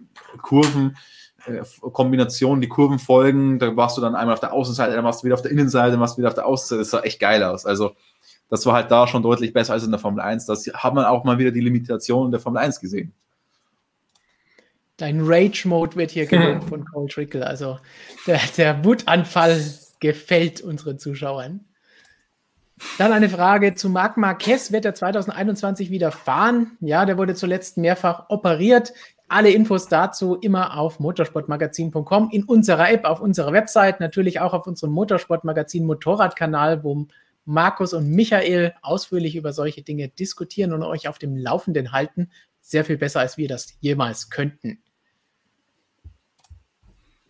Kurven, 0.41 0.97
äh, 1.45 1.61
Kombinationen, 1.93 2.59
die 2.61 2.67
Kurven 2.67 2.99
folgen, 2.99 3.57
da 3.57 3.75
warst 3.77 3.97
du 3.97 4.01
dann 4.01 4.15
einmal 4.15 4.33
auf 4.33 4.41
der 4.41 4.51
Außenseite, 4.51 4.93
dann 4.93 5.05
warst 5.05 5.21
du 5.21 5.25
wieder 5.25 5.35
auf 5.35 5.41
der 5.41 5.51
Innenseite, 5.51 5.91
dann 5.91 6.01
warst 6.01 6.17
du 6.17 6.19
wieder 6.19 6.27
auf 6.27 6.35
der 6.35 6.45
Außenseite. 6.45 6.79
Das 6.79 6.89
sah 6.89 6.99
echt 7.01 7.21
geil 7.21 7.41
aus. 7.41 7.65
Also 7.65 7.95
das 8.49 8.65
war 8.65 8.73
halt 8.73 8.91
da 8.91 9.07
schon 9.07 9.23
deutlich 9.23 9.53
besser 9.53 9.73
als 9.73 9.85
in 9.85 9.91
der 9.91 9.99
Formel 9.99 10.21
1. 10.21 10.45
Das 10.45 10.67
hat 10.73 10.93
man 10.93 11.05
auch 11.05 11.23
mal 11.23 11.37
wieder 11.37 11.51
die 11.51 11.61
Limitationen 11.61 12.31
der 12.31 12.41
Formel 12.41 12.61
1 12.61 12.81
gesehen. 12.81 13.13
Dein 14.97 15.21
Rage-Mode 15.21 15.95
wird 15.95 16.11
hier 16.11 16.25
gelobt 16.25 16.67
von 16.67 16.83
Cole 16.83 17.07
Trickle. 17.07 17.47
Also 17.47 17.79
der, 18.27 18.41
der 18.57 18.83
Wutanfall 18.83 19.63
gefällt 19.99 20.61
unseren 20.61 20.99
Zuschauern. 20.99 21.65
Dann 22.97 23.11
eine 23.11 23.29
Frage 23.29 23.75
zu 23.75 23.89
Marc 23.89 24.17
Marquez. 24.17 24.71
Wird 24.71 24.85
er 24.85 24.95
2021 24.95 25.89
wieder 25.89 26.11
fahren? 26.11 26.77
Ja, 26.79 27.05
der 27.05 27.17
wurde 27.17 27.35
zuletzt 27.35 27.77
mehrfach 27.77 28.29
operiert. 28.29 28.93
Alle 29.27 29.51
Infos 29.51 29.87
dazu 29.87 30.35
immer 30.35 30.77
auf 30.77 30.99
motorsportmagazin.com, 30.99 32.29
in 32.31 32.43
unserer 32.45 32.89
App, 32.89 33.05
auf 33.05 33.21
unserer 33.21 33.53
Website, 33.53 33.99
natürlich 33.99 34.39
auch 34.39 34.53
auf 34.53 34.65
unserem 34.65 34.91
Motorsportmagazin 34.93 35.85
Motorradkanal, 35.85 36.83
wo 36.83 37.05
Markus 37.45 37.93
und 37.93 38.09
Michael 38.09 38.73
ausführlich 38.81 39.35
über 39.35 39.53
solche 39.53 39.83
Dinge 39.83 40.07
diskutieren 40.07 40.73
und 40.73 40.81
euch 40.81 41.07
auf 41.07 41.19
dem 41.19 41.37
Laufenden 41.37 41.91
halten. 41.91 42.31
Sehr 42.61 42.85
viel 42.85 42.97
besser, 42.97 43.19
als 43.19 43.37
wir 43.37 43.47
das 43.47 43.75
jemals 43.81 44.31
könnten. 44.31 44.81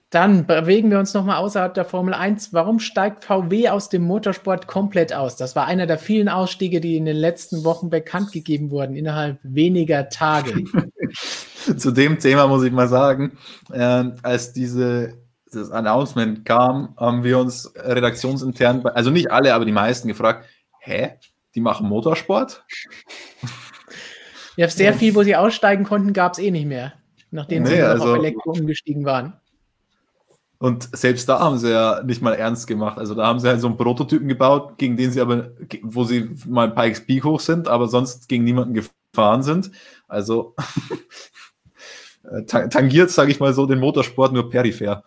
Dann 0.09 0.47
bewegen 0.47 0.89
wir 0.89 0.97
uns 0.97 1.13
nochmal 1.13 1.37
außerhalb 1.37 1.73
der 1.75 1.85
Formel 1.85 2.15
1. 2.15 2.51
Warum 2.51 2.79
steigt 2.79 3.23
VW 3.23 3.69
aus 3.69 3.89
dem 3.89 4.01
Motorsport 4.01 4.65
komplett 4.65 5.13
aus? 5.13 5.35
Das 5.35 5.55
war 5.55 5.67
einer 5.67 5.85
der 5.85 5.99
vielen 5.99 6.29
Ausstiege, 6.29 6.81
die 6.81 6.97
in 6.97 7.05
den 7.05 7.15
letzten 7.15 7.63
Wochen 7.63 7.91
bekannt 7.91 8.31
gegeben 8.31 8.71
wurden, 8.71 8.95
innerhalb 8.95 9.37
weniger 9.43 10.09
Tage. 10.09 10.63
Zu 11.77 11.91
dem 11.91 12.17
Thema 12.17 12.47
muss 12.47 12.63
ich 12.63 12.71
mal 12.71 12.87
sagen, 12.87 13.37
äh, 13.71 14.05
als 14.23 14.51
diese, 14.51 15.13
das 15.51 15.69
Announcement 15.69 16.43
kam, 16.43 16.95
haben 16.97 17.23
wir 17.23 17.37
uns 17.37 17.71
redaktionsintern, 17.75 18.87
also 18.87 19.11
nicht 19.11 19.29
alle, 19.29 19.53
aber 19.53 19.65
die 19.65 19.71
meisten 19.71 20.07
gefragt, 20.07 20.47
hä, 20.79 21.11
die 21.53 21.61
machen 21.61 21.87
Motorsport? 21.87 22.65
Ja, 24.55 24.67
sehr 24.67 24.93
viel, 24.93 25.13
wo 25.13 25.21
sie 25.21 25.35
aussteigen 25.35 25.83
konnten, 25.83 26.13
gab 26.13 26.33
es 26.33 26.39
eh 26.39 26.49
nicht 26.49 26.65
mehr, 26.65 26.93
nachdem 27.29 27.63
nee, 27.63 27.75
sie 27.75 27.81
also, 27.83 28.05
auf 28.05 28.17
Elektro 28.17 28.51
umgestiegen 28.53 29.05
waren. 29.05 29.39
Und 30.61 30.89
selbst 30.95 31.29
da 31.29 31.39
haben 31.39 31.57
sie 31.57 31.71
ja 31.71 32.03
nicht 32.03 32.21
mal 32.21 32.33
ernst 32.33 32.67
gemacht. 32.67 32.97
Also 32.97 33.15
da 33.15 33.25
haben 33.25 33.39
sie 33.39 33.47
halt 33.47 33.61
so 33.61 33.67
einen 33.67 33.77
Prototypen 33.77 34.27
gebaut, 34.27 34.77
gegen 34.77 34.97
den 34.97 35.11
sie 35.11 35.21
aber, 35.21 35.51
wo 35.83 36.03
sie 36.03 36.29
mal 36.45 36.67
ein 36.67 36.75
paar 36.75 36.89
XP 36.89 37.23
hoch 37.23 37.39
sind, 37.39 37.69
aber 37.69 37.87
sonst 37.87 38.27
gegen 38.27 38.43
niemanden 38.43 38.73
gefahren 38.73 39.41
sind. 39.41 39.71
Also 40.09 40.55
tangiert, 42.47 43.09
sage 43.09 43.31
ich 43.31 43.39
mal 43.39 43.53
so, 43.53 43.65
den 43.65 43.79
Motorsport 43.79 44.33
nur 44.33 44.49
peripher. 44.49 45.05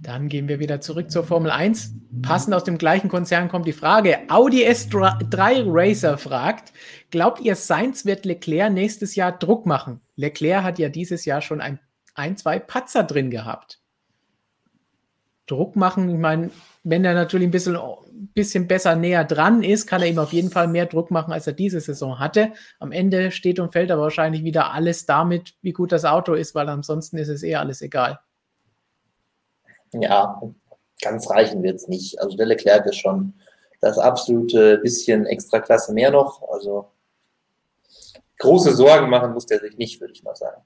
Dann 0.00 0.28
gehen 0.28 0.48
wir 0.48 0.58
wieder 0.58 0.80
zurück 0.80 1.10
zur 1.10 1.22
Formel 1.22 1.50
1. 1.50 1.94
Passend 2.22 2.54
aus 2.54 2.64
dem 2.64 2.78
gleichen 2.78 3.10
Konzern 3.10 3.48
kommt 3.48 3.66
die 3.66 3.72
Frage. 3.74 4.20
Audi 4.28 4.66
S3 4.66 5.64
Racer 5.66 6.16
fragt, 6.16 6.72
glaubt 7.10 7.40
ihr, 7.40 7.56
Sainz 7.56 8.06
wird 8.06 8.24
Leclerc 8.24 8.72
nächstes 8.72 9.16
Jahr 9.16 9.32
Druck 9.32 9.66
machen? 9.66 10.00
Leclerc 10.16 10.64
hat 10.64 10.78
ja 10.78 10.88
dieses 10.88 11.26
Jahr 11.26 11.42
schon 11.42 11.60
ein, 11.60 11.78
ein 12.14 12.38
zwei 12.38 12.58
Patzer 12.58 13.04
drin 13.04 13.30
gehabt. 13.30 13.81
Druck 15.46 15.76
machen. 15.76 16.08
Ich 16.08 16.18
meine, 16.18 16.50
wenn 16.84 17.04
er 17.04 17.14
natürlich 17.14 17.48
ein 17.48 17.52
bisschen, 17.52 17.78
bisschen 18.34 18.68
besser 18.68 18.96
näher 18.96 19.24
dran 19.24 19.62
ist, 19.62 19.86
kann 19.86 20.02
er 20.02 20.08
ihm 20.08 20.18
auf 20.18 20.32
jeden 20.32 20.50
Fall 20.50 20.68
mehr 20.68 20.86
Druck 20.86 21.10
machen, 21.10 21.32
als 21.32 21.46
er 21.46 21.52
diese 21.52 21.80
Saison 21.80 22.18
hatte. 22.18 22.52
Am 22.78 22.92
Ende 22.92 23.30
steht 23.30 23.58
und 23.60 23.72
fällt 23.72 23.90
aber 23.90 24.02
wahrscheinlich 24.02 24.44
wieder 24.44 24.72
alles 24.72 25.06
damit, 25.06 25.54
wie 25.62 25.72
gut 25.72 25.92
das 25.92 26.04
Auto 26.04 26.34
ist, 26.34 26.54
weil 26.54 26.68
ansonsten 26.68 27.18
ist 27.18 27.28
es 27.28 27.42
eher 27.42 27.60
alles 27.60 27.82
egal. 27.82 28.20
Ja, 29.92 30.40
ganz 31.00 31.28
reichen 31.28 31.62
wird 31.62 31.76
es 31.76 31.88
nicht. 31.88 32.20
Also 32.20 32.36
der 32.36 32.46
Leclerc 32.46 32.86
ist 32.86 32.96
schon 32.96 33.34
das 33.80 33.98
absolute 33.98 34.78
bisschen 34.78 35.26
extra 35.26 35.60
Klasse 35.60 35.92
mehr 35.92 36.10
noch. 36.10 36.40
Also 36.50 36.90
große 38.38 38.74
Sorgen 38.74 39.10
machen 39.10 39.32
muss 39.32 39.46
der 39.46 39.60
sich 39.60 39.76
nicht, 39.76 40.00
würde 40.00 40.14
ich 40.14 40.22
mal 40.22 40.36
sagen. 40.36 40.62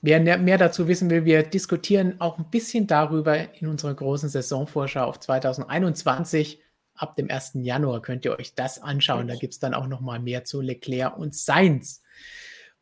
Wer 0.00 0.38
mehr 0.38 0.58
dazu 0.58 0.86
wissen 0.86 1.10
will, 1.10 1.24
wir 1.24 1.42
diskutieren 1.42 2.20
auch 2.20 2.38
ein 2.38 2.48
bisschen 2.50 2.86
darüber 2.86 3.54
in 3.60 3.66
unserer 3.66 3.94
großen 3.94 4.28
Saisonvorschau 4.28 5.04
auf 5.04 5.18
2021. 5.18 6.62
Ab 6.94 7.16
dem 7.16 7.30
1. 7.30 7.52
Januar 7.54 8.00
könnt 8.00 8.24
ihr 8.24 8.38
euch 8.38 8.54
das 8.54 8.80
anschauen. 8.80 9.26
Da 9.26 9.34
gibt 9.34 9.54
es 9.54 9.58
dann 9.58 9.74
auch 9.74 9.88
noch 9.88 10.00
mal 10.00 10.20
mehr 10.20 10.44
zu 10.44 10.60
Leclerc 10.60 11.16
und 11.18 11.34
Sainz. 11.34 12.02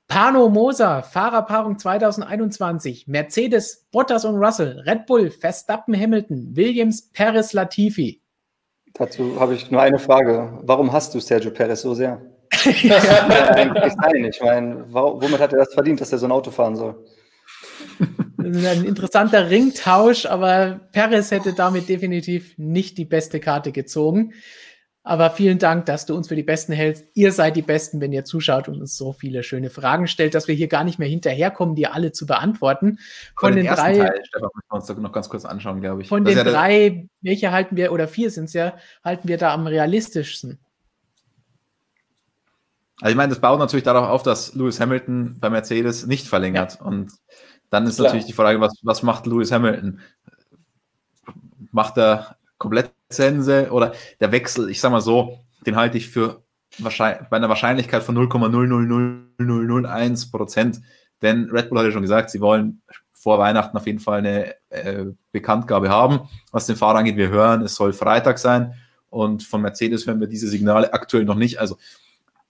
Pano 0.09 0.48
Moser, 0.48 1.02
Fahrerpaarung 1.02 1.78
2021, 1.78 3.09
Mercedes, 3.09 3.88
Bottas 3.90 4.24
und 4.24 4.36
Russell, 4.36 4.78
Red 4.86 5.06
Bull, 5.06 5.30
Verstappen, 5.30 5.98
Hamilton, 5.98 6.55
Williams, 6.55 7.10
Perez, 7.10 7.52
Latifi. 7.52 8.22
Dazu 8.94 9.40
habe 9.40 9.55
ich 9.55 9.70
nur 9.70 9.82
eine 9.82 9.98
Frage. 9.98 10.60
Warum 10.62 10.93
hast 10.93 11.14
du 11.14 11.20
Sergio 11.20 11.51
Perez 11.51 11.82
so 11.82 11.94
sehr? 11.94 12.20
Sein. 12.52 14.24
Ich 14.24 14.40
meine, 14.40 14.85
womit 14.89 15.39
hat 15.39 15.52
er 15.52 15.60
das 15.60 15.74
verdient, 15.74 16.01
dass 16.01 16.12
er 16.12 16.18
so 16.18 16.27
ein 16.27 16.32
Auto 16.32 16.51
fahren 16.51 16.77
soll? 16.77 16.97
Das 18.36 18.56
ist 18.56 18.66
ein 18.66 18.85
interessanter 18.85 19.51
Ringtausch, 19.51 20.27
aber 20.27 20.81
Perez 20.93 21.31
hätte 21.31 21.52
damit 21.52 21.89
definitiv 21.89 22.56
nicht 22.59 22.98
die 22.98 23.05
beste 23.05 23.40
Karte 23.40 23.73
gezogen. 23.73 24.32
Aber 25.02 25.31
vielen 25.31 25.60
Dank, 25.60 25.86
dass 25.86 26.05
du 26.05 26.16
uns 26.16 26.27
für 26.27 26.35
die 26.35 26.43
Besten 26.43 26.73
hältst. 26.73 27.06
Ihr 27.14 27.31
seid 27.31 27.55
die 27.55 27.62
Besten, 27.62 28.01
wenn 28.01 28.12
ihr 28.12 28.24
zuschaut 28.24 28.66
und 28.66 28.81
uns 28.81 28.97
so 28.97 29.12
viele 29.12 29.44
schöne 29.44 29.70
Fragen 29.70 30.09
stellt, 30.09 30.35
dass 30.35 30.48
wir 30.48 30.56
hier 30.56 30.66
gar 30.66 30.82
nicht 30.82 30.98
mehr 30.98 31.06
hinterherkommen, 31.06 31.77
die 31.77 31.86
alle 31.86 32.10
zu 32.10 32.27
beantworten. 32.27 32.98
Von, 33.39 33.55
den, 33.55 33.66
den 33.66 33.74
drei, 33.74 33.98
Teil, 33.98 34.20
Stefan, 34.24 34.48
müssen 34.52 34.68
wir 34.68 34.74
uns 34.74 35.02
noch 35.02 35.12
ganz 35.12 35.28
kurz 35.28 35.44
anschauen, 35.44 35.81
glaube 35.81 36.02
ich. 36.02 36.09
Von 36.09 36.24
das 36.24 36.35
den 36.35 36.44
ja 36.44 36.52
drei, 36.52 37.09
welche 37.20 37.52
halten 37.52 37.77
wir, 37.77 37.93
oder 37.93 38.09
vier 38.09 38.32
sind 38.32 38.47
es 38.47 38.52
ja, 38.52 38.74
halten 39.05 39.28
wir 39.28 39.39
da 39.39 39.55
am 39.55 39.68
realistischsten? 39.68 40.59
Also 43.01 43.10
ich 43.10 43.16
meine, 43.16 43.31
das 43.31 43.40
baut 43.40 43.59
natürlich 43.59 43.85
darauf 43.85 44.09
auf, 44.09 44.23
dass 44.23 44.55
Lewis 44.55 44.81
Hamilton 44.81 45.36
bei 45.39 45.51
Mercedes 45.51 46.06
nicht 46.06 46.27
verlängert. 46.27 46.78
Ja. 46.81 46.86
Und 46.86 47.12
dann 47.70 47.86
ist 47.86 47.97
Klar. 47.97 48.09
natürlich 48.09 48.27
die 48.27 48.32
Frage, 48.32 48.60
was, 48.60 48.78
was 48.82 49.02
macht 49.02 49.27
Lewis 49.27 49.52
Hamilton? 49.52 50.01
Macht 51.73 51.98
er 51.98 52.36
komplett 52.59 52.90
Sense 53.10 53.70
oder 53.70 53.93
der 54.20 54.32
Wechsel, 54.32 54.70
ich 54.70 54.81
sag 54.81 54.90
mal 54.90 55.02
so, 55.02 55.39
den 55.66 55.77
halte 55.77 55.98
ich 55.98 56.09
für 56.09 56.43
wahrscheinlich, 56.78 57.28
bei 57.28 57.36
einer 57.36 57.48
Wahrscheinlichkeit 57.48 58.02
von 58.02 58.16
0,00001 58.16 60.31
Prozent. 60.31 60.81
Denn 61.23 61.51
Red 61.51 61.68
Bull 61.68 61.78
hat 61.78 61.86
ja 61.86 61.93
schon 61.93 62.02
gesagt, 62.02 62.31
sie 62.31 62.40
wollen 62.40 62.82
vor 63.12 63.39
Weihnachten 63.39 63.77
auf 63.77 63.86
jeden 63.86 64.01
Fall 64.01 64.18
eine 64.18 64.55
äh, 64.70 65.06
Bekanntgabe 65.32 65.89
haben. 65.89 66.28
Was 66.52 66.66
den 66.66 66.77
Fahrer 66.77 66.98
angeht, 66.98 67.16
wir 67.16 67.28
hören, 67.28 67.62
es 67.62 67.74
soll 67.74 67.93
Freitag 67.93 68.39
sein. 68.39 68.74
Und 69.09 69.43
von 69.43 69.62
Mercedes 69.62 70.06
hören 70.06 70.20
wir 70.20 70.28
diese 70.28 70.48
Signale 70.48 70.93
aktuell 70.93 71.24
noch 71.24 71.36
nicht. 71.36 71.59
Also 71.59 71.78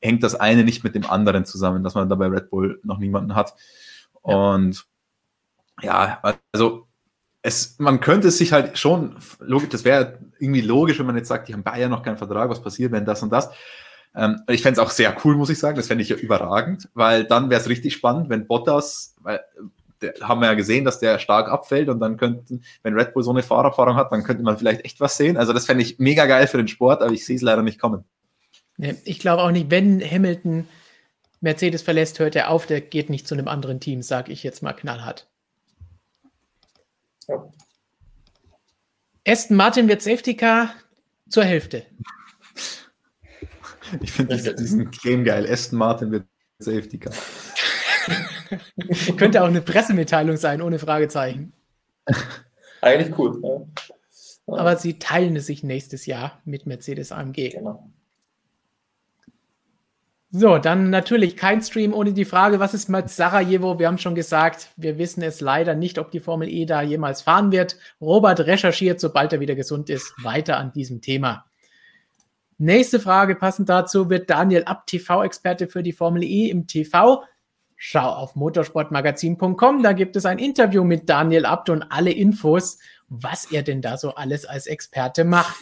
hängt 0.01 0.23
das 0.23 0.35
eine 0.35 0.65
nicht 0.65 0.85
mit 0.85 0.95
dem 0.95 1.07
anderen 1.07 1.45
zusammen, 1.45 1.83
dass 1.83 1.95
man 1.95 2.09
da 2.09 2.15
bei 2.15 2.27
Red 2.27 2.51
Bull 2.51 2.81
noch 2.83 2.99
niemanden 2.99 3.35
hat. 3.35 3.55
Ja. 4.27 4.35
Und 4.35 4.87
ja, 5.83 6.23
also 6.53 6.87
es, 7.43 7.79
man 7.79 8.01
könnte 8.01 8.29
es 8.29 8.39
sich 8.39 8.53
halt 8.53 8.79
schon, 8.79 9.17
logisch, 9.39 9.69
das 9.69 9.85
wäre 9.85 10.19
irgendwie 10.39 10.63
logisch, 10.63 10.99
wenn 10.99 11.07
man 11.07 11.17
jetzt 11.17 11.29
sagt, 11.29 11.49
die 11.49 11.53
haben 11.53 11.63
Bayern 11.63 11.91
noch 11.91 12.03
keinen 12.03 12.17
Vertrag, 12.17 12.51
was 12.51 12.63
passiert, 12.63 12.93
wenn 12.93 13.05
das 13.05 13.23
und 13.23 13.31
das. 13.31 13.51
Ähm, 14.15 14.41
ich 14.49 14.63
fände 14.63 14.81
es 14.81 14.87
auch 14.87 14.91
sehr 14.91 15.15
cool, 15.25 15.37
muss 15.37 15.51
ich 15.51 15.59
sagen, 15.59 15.77
das 15.77 15.87
fände 15.87 16.03
ich 16.03 16.09
ja 16.09 16.17
überragend, 16.17 16.89
weil 16.95 17.25
dann 17.25 17.51
wäre 17.51 17.61
es 17.61 17.69
richtig 17.69 17.95
spannend, 17.95 18.31
wenn 18.31 18.47
Bottas, 18.47 19.15
weil 19.21 19.41
der, 20.03 20.15
haben 20.23 20.41
wir 20.41 20.49
ja 20.49 20.55
gesehen, 20.55 20.85
dass 20.85 20.99
der 20.99 21.19
stark 21.19 21.49
abfällt 21.49 21.89
und 21.89 22.01
dann 22.01 22.17
könnten, 22.17 22.63
wenn 22.83 22.95
Red 22.95 23.15
Bull 23.15 23.23
so 23.23 23.31
eine 23.31 23.43
Fahrerfahrung 23.43 23.97
hat, 23.97 24.11
dann 24.13 24.25
könnte 24.25 24.43
man 24.43 24.59
vielleicht 24.59 24.85
echt 24.85 25.01
was 25.01 25.17
sehen. 25.17 25.37
Also 25.37 25.53
das 25.53 25.67
fände 25.67 25.83
ich 25.83 25.99
mega 25.99 26.27
geil 26.27 26.47
für 26.47 26.59
den 26.59 26.69
Sport, 26.69 27.03
aber 27.03 27.13
ich 27.13 27.25
sehe 27.25 27.37
es 27.37 27.43
leider 27.43 27.63
nicht 27.63 27.81
kommen. 27.81 28.05
Ich 28.79 29.19
glaube 29.19 29.43
auch 29.43 29.51
nicht, 29.51 29.71
wenn 29.71 30.03
Hamilton 30.03 30.69
Mercedes 31.41 31.83
verlässt, 31.83 32.19
hört 32.19 32.37
er 32.37 32.51
auf, 32.51 32.67
der 32.67 32.81
geht 32.81 33.11
nicht 33.11 33.27
zu 33.27 33.35
einem 33.35 33.49
anderen 33.49 33.81
Team, 33.81 34.03
sage 34.03 34.33
ich 34.33 34.43
jetzt 34.43 34.63
mal 34.63 34.73
knallhart. 34.73 35.29
Ja. 37.29 37.51
Aston 39.27 39.57
Martin 39.57 39.89
wird 39.89 40.03
Safety 40.03 40.37
Car 40.37 40.73
zur 41.29 41.45
Hälfte. 41.45 41.85
Ich 44.01 44.13
finde 44.13 44.37
diesen, 44.37 44.57
diesen 44.57 44.91
Claim 44.91 45.25
geil. 45.25 45.51
Aston 45.51 45.79
Martin 45.79 46.13
wird 46.13 46.27
Safety 46.59 46.99
Car. 46.99 47.15
Könnte 49.17 49.43
auch 49.43 49.49
eine 49.49 49.63
Pressemitteilung 49.63 50.37
sein, 50.37 50.63
ohne 50.63 50.79
Fragezeichen. 50.79 51.53
Eigentlich 52.81 53.19
cool. 53.19 53.41
Ja. 53.43 54.57
Aber 54.59 54.77
sie 54.77 54.99
teilen 54.99 55.35
es 55.37 55.47
sich 55.47 55.65
nächstes 55.65 56.07
Jahr 56.07 56.41
mit 56.45 56.67
Mercedes 56.67 57.11
AMG. 57.11 57.51
Genau. 57.51 57.91
So, 60.39 60.59
dann 60.59 60.91
natürlich 60.91 61.35
kein 61.35 61.63
Stream 61.63 61.95
ohne 61.95 62.13
die 62.13 62.27
Frage, 62.27 62.61
was 62.61 62.75
ist 62.75 62.91
mit 62.91 63.09
Sarajevo? 63.09 63.79
Wir 63.79 63.87
haben 63.87 63.97
schon 63.97 64.15
gesagt, 64.15 64.69
wir 64.77 64.99
wissen 64.99 65.23
es 65.23 65.41
leider 65.41 65.75
nicht, 65.75 65.99
ob 65.99 66.11
die 66.11 66.21
Formel 66.21 66.51
E 66.51 66.67
da 66.67 66.83
jemals 66.83 67.23
fahren 67.23 67.53
wird. 67.53 67.79
Robert 68.03 68.41
recherchiert, 68.41 69.01
sobald 69.01 69.33
er 69.33 69.41
wieder 69.41 69.55
gesund 69.55 69.89
ist, 69.89 70.13
weiter 70.23 70.59
an 70.59 70.75
diesem 70.75 71.01
Thema. 71.01 71.47
Nächste 72.59 73.01
Frage 73.01 73.35
passend 73.35 73.71
dazu 73.71 74.11
wird 74.11 74.29
Daniel 74.29 74.65
Abt, 74.65 74.91
TV-Experte 74.91 75.69
für 75.69 75.83
die 75.83 75.95
Formel 75.95 76.23
E 76.23 76.51
im 76.51 76.67
TV. 76.67 77.25
Schau 77.75 78.07
auf 78.07 78.37
motorsportmagazin.com, 78.37 79.83
da 79.83 79.95
gibt 79.95 80.17
es 80.17 80.27
ein 80.27 80.39
Interview 80.39 80.85
mit 80.85 81.09
Daniel 81.09 81.47
Abt 81.47 81.71
und 81.71 81.83
alle 81.85 82.13
Infos, 82.13 82.77
was 83.09 83.51
er 83.53 83.63
denn 83.63 83.81
da 83.81 83.97
so 83.97 84.15
alles 84.15 84.45
als 84.45 84.67
Experte 84.67 85.25
macht. 85.25 85.57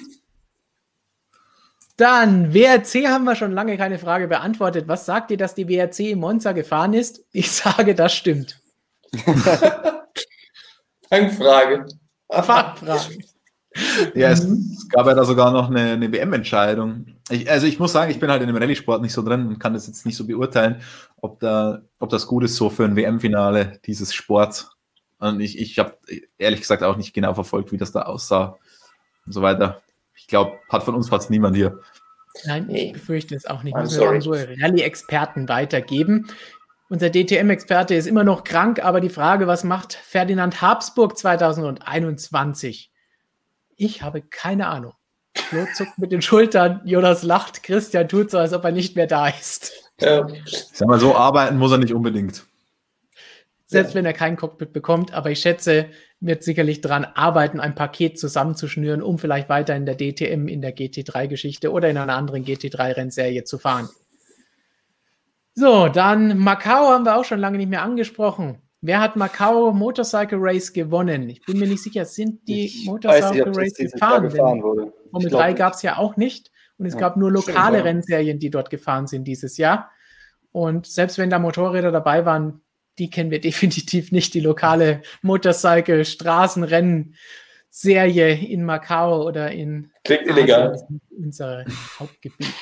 Dann, 1.97 2.53
WRC 2.53 3.07
haben 3.07 3.25
wir 3.25 3.37
schon 3.37 3.53
lange 3.53 3.77
keine 3.77 3.99
Frage 3.99 4.27
beantwortet. 4.27 4.89
Was 4.89 5.07
sagt 5.07 5.31
ihr, 5.31 5.37
dass 5.37 5.55
die 5.55 5.69
WRC 5.69 6.01
in 6.01 6.19
Monza 6.19 6.53
gefahren 6.53 6.93
ist? 6.93 7.25
Ich 7.31 7.51
sage, 7.53 7.95
das 7.95 8.12
stimmt. 8.12 8.61
Fangfrage. 11.09 11.87
Fangfrage. 12.31 13.19
Ja, 14.15 14.31
es, 14.31 14.41
es, 14.41 14.89
gab 14.89 15.07
ja 15.07 15.15
da 15.15 15.25
sogar 15.25 15.53
noch 15.53 15.69
eine, 15.69 15.93
eine 15.93 16.12
WM-Entscheidung. 16.12 17.07
also 17.49 17.66
ich 17.66 17.79
muss 17.79 17.93
sagen, 17.93 18.11
ich 18.11 18.21
bin 18.21 18.31
halt 18.31 18.41
in 18.43 18.47
dem 18.49 18.57
Rallye-Sport 18.57 19.03
nicht 19.03 19.12
so 19.12 19.23
drin 19.23 19.47
und 19.47 19.59
kann 19.59 19.75
das 19.75 19.87
jetzt 19.87 20.07
nicht 20.07 20.16
so 20.16 20.27
beurteilen, 20.27 20.81
ob, 21.21 21.41
da, 21.41 21.83
ob 21.99 22.11
das 22.11 22.27
gut 22.27 22.45
ist 22.45 22.57
so 22.57 22.71
für 22.71 22.85
ein 22.85 22.97
WM-Finale 22.97 23.81
dieses 23.85 24.15
Sports. 24.15 24.71
Und 25.19 25.41
ich, 25.41 25.59
ich 25.59 25.79
habe 25.79 25.97
ehrlich 26.39 26.61
gesagt 26.61 26.83
auch 26.83 26.97
nicht 26.97 27.15
genau 27.15 27.35
verfolgt, 27.35 27.73
wie 27.73 27.77
das 27.77 27.93
da 27.93 28.03
aussah 28.03 28.57
und 29.27 29.33
so 29.33 29.43
weiter. 29.43 29.83
Ich 30.16 30.27
glaube, 30.27 30.59
hat 30.69 30.82
von 30.82 30.95
uns 30.95 31.09
fast 31.09 31.31
niemand 31.31 31.57
hier. 31.57 31.81
Nein, 32.45 32.69
ich 32.70 32.93
befürchte 32.93 33.35
es 33.35 33.47
auch 33.47 33.62
nicht. 33.62 33.77
Müssen 33.77 34.01
wir 34.01 34.11
unsere 34.11 34.49
Rallye-Experten 34.61 35.49
weitergeben. 35.49 36.28
Unser 36.89 37.11
DTM-Experte 37.11 37.95
ist 37.95 38.07
immer 38.07 38.24
noch 38.24 38.45
krank, 38.45 38.85
aber 38.85 39.01
die 39.01 39.09
Frage, 39.09 39.47
was 39.47 39.65
macht 39.65 39.95
Ferdinand 39.95 40.61
Habsburg 40.61 41.16
2021? 41.16 42.91
Ich 43.77 44.03
habe 44.03 44.23
keine 44.23 44.69
Ahnung. 44.69 44.93
Flo 45.36 45.66
zuckt 45.74 45.99
mit 45.99 46.12
den 46.12 46.23
Schultern, 46.23 46.81
Jonas 46.85 47.23
lacht, 47.23 47.62
Christian 47.62 48.09
tut 48.09 48.31
so, 48.31 48.39
als 48.39 48.53
ob 48.53 48.65
er 48.65 48.73
nicht 48.73 48.97
mehr 48.97 49.07
da 49.07 49.28
ist. 49.28 49.73
Ja. 50.01 50.27
Ich 50.28 50.66
sag 50.73 50.89
mal 50.89 51.01
so, 51.01 51.15
arbeiten 51.15 51.59
muss 51.59 51.73
er 51.73 51.78
nicht 51.78 51.93
unbedingt. 51.93 52.45
Selbst 53.66 53.91
ja. 53.91 53.95
wenn 53.97 54.05
er 54.05 54.12
kein 54.12 54.36
Cockpit 54.36 54.73
bekommt, 54.73 55.12
aber 55.12 55.31
ich 55.31 55.41
schätze, 55.41 55.86
wird 56.26 56.42
sicherlich 56.42 56.80
daran 56.80 57.05
arbeiten, 57.05 57.60
ein 57.60 57.74
Paket 57.74 58.18
zusammenzuschnüren, 58.18 59.02
um 59.02 59.18
vielleicht 59.18 59.48
weiter 59.48 59.76
in 59.76 59.84
der 59.84 59.96
DTM, 59.96 60.48
in 60.48 60.62
der 60.62 60.74
GT3-Geschichte 60.74 61.70
oder 61.70 61.90
in 61.90 61.98
einer 61.98 62.16
anderen 62.16 62.44
GT3-Rennserie 62.44 63.44
zu 63.44 63.59
fahren. 63.59 63.88
So, 65.55 65.88
dann 65.88 66.38
Macau 66.38 66.90
haben 66.90 67.05
wir 67.05 67.16
auch 67.16 67.24
schon 67.24 67.38
lange 67.38 67.59
nicht 67.59 67.68
mehr 67.68 67.82
angesprochen. 67.82 68.59
Wer 68.80 69.01
hat 69.01 69.16
Macau 69.16 69.72
Motorcycle 69.72 70.38
Race 70.40 70.72
gewonnen? 70.72 71.28
Ich 71.28 71.44
bin 71.44 71.59
mir 71.59 71.68
nicht 71.68 71.82
sicher, 71.82 72.05
sind 72.05 72.48
die 72.48 72.66
ich 72.66 72.86
Motorcycle 72.86 73.52
Race 73.55 73.74
gefahren? 73.74 74.24
gefahren 74.24 74.62
wurde. 74.62 74.92
Formel 75.10 75.30
3 75.30 75.52
gab 75.52 75.74
es 75.74 75.82
ja 75.82 75.98
auch 75.98 76.16
nicht 76.16 76.51
und 76.78 76.86
es 76.86 76.94
ja, 76.94 77.01
gab 77.01 77.16
nur 77.16 77.30
lokale 77.30 77.78
schön, 77.78 77.86
Rennserien, 77.86 78.38
die 78.38 78.51
dort 78.51 78.70
gefahren 78.70 79.06
sind 79.06 79.24
dieses 79.24 79.59
Jahr. 79.59 79.90
Und 80.52 80.86
selbst 80.86 81.18
wenn 81.18 81.30
da 81.30 81.38
Motorräder 81.38 81.92
dabei 81.92 82.24
waren, 82.24 82.62
die 82.99 83.11
kennen 83.11 83.31
wir 83.31 83.41
definitiv 83.43 84.12
nicht, 84.12 84.35
die 84.35 84.41
lokale 84.41 85.03
Motorcycle 85.23 86.05
Straßenrennen 86.05 87.15
Serie 87.71 88.35
in 88.35 88.65
Macau 88.65 89.27
oder 89.27 89.51
in 89.51 89.91
Klingt 90.05 90.29
illegal. 90.29 90.81
unser 91.11 91.65
Hauptgebiet. 91.99 92.55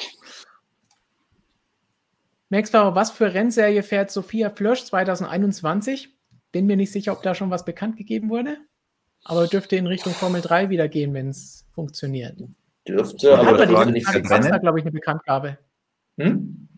Max 2.48 2.72
was 2.72 3.10
für 3.10 3.34
Rennserie 3.34 3.82
fährt 3.82 4.10
Sophia 4.10 4.48
Flösch 4.48 4.84
2021? 4.84 6.16
Bin 6.50 6.66
mir 6.66 6.76
nicht 6.76 6.92
sicher, 6.92 7.12
ob 7.12 7.22
da 7.22 7.34
schon 7.34 7.50
was 7.50 7.66
bekannt 7.66 7.98
gegeben 7.98 8.30
wurde, 8.30 8.56
aber 9.24 9.46
dürfte 9.46 9.76
in 9.76 9.86
Richtung 9.86 10.14
Formel 10.14 10.40
3 10.40 10.70
wieder 10.70 10.88
gehen, 10.88 11.12
wenn 11.12 11.28
es 11.28 11.66
funktioniert. 11.72 12.42
Dürfte, 12.88 13.38
aber 13.38 13.58
das 13.58 13.70
war 13.70 13.84
nicht 13.86 14.06
da, 14.06 14.58
glaube 14.58 14.78
ich, 14.78 14.84
eine 14.84 14.92
Bekanntgabe. 14.92 15.58
Hm? 16.16 16.68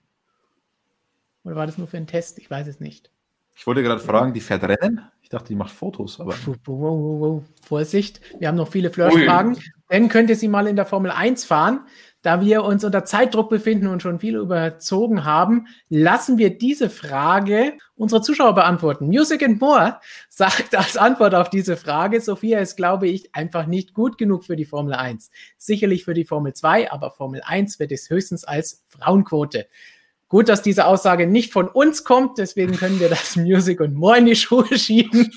Oder 1.45 1.57
war 1.57 1.67
das 1.67 1.79
nur 1.79 1.87
für 1.87 1.99
einen 1.99 2.07
Test? 2.07 2.39
Ich 2.39 2.51
weiß 2.51 2.67
es 2.67 2.81
nicht. 2.81 3.11
Ich 3.57 3.67
wollte 3.67 3.83
gerade 3.83 4.01
fragen, 4.01 4.33
die 4.33 4.41
fährt 4.41 4.65
Rennen? 4.65 5.01
Ich 5.23 5.31
dachte, 5.31 5.49
die 5.49 5.55
macht 5.55 5.73
Fotos, 5.73 6.21
aber. 6.21 6.35
Vorsicht, 7.63 8.21
wir 8.39 8.49
haben 8.49 8.57
noch 8.57 8.69
viele 8.69 8.91
Flirt-Fragen. 8.91 9.57
Dann 9.89 10.09
könnte 10.09 10.35
sie 10.35 10.49
mal 10.49 10.67
in 10.67 10.77
der 10.77 10.87
Formel 10.87 11.11
1 11.11 11.45
fahren. 11.45 11.87
Da 12.25 12.41
wir 12.41 12.65
uns 12.65 12.85
unter 12.85 13.05
Zeitdruck 13.05 13.51
befinden 13.51 13.87
und 13.87 14.01
schon 14.01 14.19
viel 14.19 14.37
überzogen 14.37 15.25
haben, 15.25 15.67
lassen 15.91 16.39
wir 16.39 16.57
diese 16.57 16.89
Frage 16.89 17.75
unsere 17.97 18.23
Zuschauer 18.23 18.55
beantworten. 18.55 19.07
Music 19.07 19.43
and 19.43 19.61
More 19.61 20.01
sagt 20.31 20.75
als 20.75 20.97
Antwort 20.97 21.35
auf 21.35 21.51
diese 21.51 21.77
Frage, 21.77 22.23
Sophia 22.23 22.61
ist, 22.61 22.77
glaube 22.77 23.09
ich, 23.09 23.35
einfach 23.35 23.67
nicht 23.67 23.93
gut 23.93 24.17
genug 24.17 24.45
für 24.45 24.57
die 24.57 24.65
Formel 24.65 24.95
1. 24.95 25.31
Sicherlich 25.59 26.05
für 26.05 26.15
die 26.15 26.25
Formel 26.25 26.55
2, 26.55 26.91
aber 26.91 27.11
Formel 27.11 27.43
1 27.45 27.79
wird 27.79 27.93
es 27.93 28.09
höchstens 28.09 28.45
als 28.45 28.83
Frauenquote. 28.89 29.67
Gut, 30.35 30.49
dass 30.49 30.63
diese 30.63 30.87
Aussage 30.87 31.29
nicht 31.29 31.53
von 31.53 31.69
uns 31.69 32.03
kommt, 32.03 32.39
deswegen 32.39 32.75
können 32.75 32.99
wir 32.99 33.09
das 33.09 33.37
Music 33.37 33.81
und 33.81 33.95
More 33.95 34.19
in 34.19 34.27
die 34.27 34.35
Schuhe 34.35 34.67
schieben. 34.77 35.31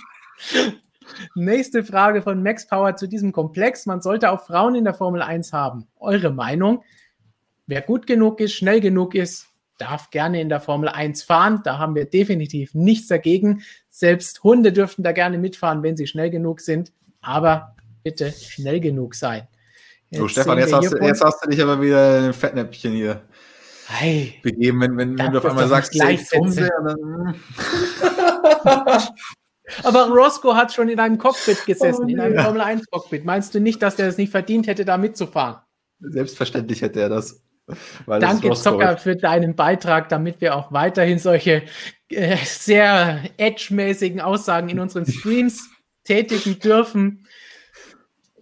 Nächste 1.35 1.83
Frage 1.83 2.23
von 2.23 2.41
Max 2.41 2.65
Power 2.65 2.95
zu 2.95 3.05
diesem 3.05 3.31
Komplex. 3.31 3.85
Man 3.85 4.01
sollte 4.01 4.31
auch 4.31 4.47
Frauen 4.47 4.73
in 4.73 4.85
der 4.85 4.95
Formel 4.95 5.21
1 5.21 5.53
haben. 5.53 5.85
Eure 5.99 6.31
Meinung? 6.31 6.83
Wer 7.67 7.83
gut 7.83 8.07
genug 8.07 8.39
ist, 8.39 8.53
schnell 8.53 8.81
genug 8.81 9.13
ist, 9.13 9.45
darf 9.77 10.09
gerne 10.09 10.41
in 10.41 10.49
der 10.49 10.61
Formel 10.61 10.89
1 10.89 11.21
fahren. 11.21 11.61
Da 11.63 11.77
haben 11.77 11.93
wir 11.93 12.05
definitiv 12.05 12.73
nichts 12.73 13.07
dagegen. 13.07 13.61
Selbst 13.91 14.43
Hunde 14.43 14.73
dürften 14.73 15.03
da 15.03 15.11
gerne 15.11 15.37
mitfahren, 15.37 15.83
wenn 15.83 15.95
sie 15.95 16.07
schnell 16.07 16.31
genug 16.31 16.59
sind. 16.59 16.91
Aber 17.21 17.75
bitte 18.01 18.31
schnell 18.31 18.79
genug 18.79 19.13
sein. 19.13 19.47
Jetzt 20.09 20.21
so, 20.21 20.27
Stefan, 20.27 20.57
jetzt 20.57 20.73
hast, 20.73 20.91
du, 20.91 20.97
jetzt 20.97 21.23
hast, 21.23 21.45
du, 21.45 21.51
dich 21.51 21.61
aber 21.61 21.79
wieder 21.81 22.23
ein 22.23 22.33
Fettnäpfchen 22.33 22.93
hier 22.93 23.21
hey, 23.88 24.39
begeben, 24.43 24.81
wenn, 24.81 24.97
wenn, 24.97 25.18
wenn 25.18 25.31
du 25.31 25.39
auf 25.39 25.45
einmal 25.45 25.68
sagst, 25.68 25.93
Hunde, 25.93 26.69
Aber 29.84 30.07
Roscoe 30.07 30.55
hat 30.55 30.73
schon 30.73 30.89
in 30.89 30.99
einem 30.99 31.18
Cockpit 31.18 31.65
gesessen, 31.65 32.05
oh, 32.05 32.07
in 32.07 32.19
einem 32.19 32.39
Formel 32.39 32.61
1 32.61 32.89
Cockpit. 32.89 33.26
Meinst 33.26 33.53
du 33.53 33.59
nicht, 33.59 33.81
dass 33.81 33.95
der 33.95 34.07
es 34.07 34.18
nicht 34.18 34.31
verdient 34.31 34.68
hätte, 34.68 34.85
da 34.85 34.97
mitzufahren? 34.97 35.57
Selbstverständlich 35.99 36.81
hätte 36.81 37.01
er 37.01 37.09
das. 37.09 37.41
Danke, 38.05 38.53
Zocker, 38.53 38.97
für 38.97 39.18
deinen 39.18 39.55
Beitrag, 39.55 40.07
damit 40.07 40.39
wir 40.39 40.55
auch 40.55 40.72
weiterhin 40.72 41.19
solche 41.19 41.64
äh, 42.09 42.38
sehr 42.38 43.23
edge-mäßigen 43.35 44.22
Aussagen 44.22 44.69
in 44.69 44.80
unseren 44.80 45.05
Streams 45.05 45.69
tätigen 46.05 46.59
dürfen. 46.59 47.27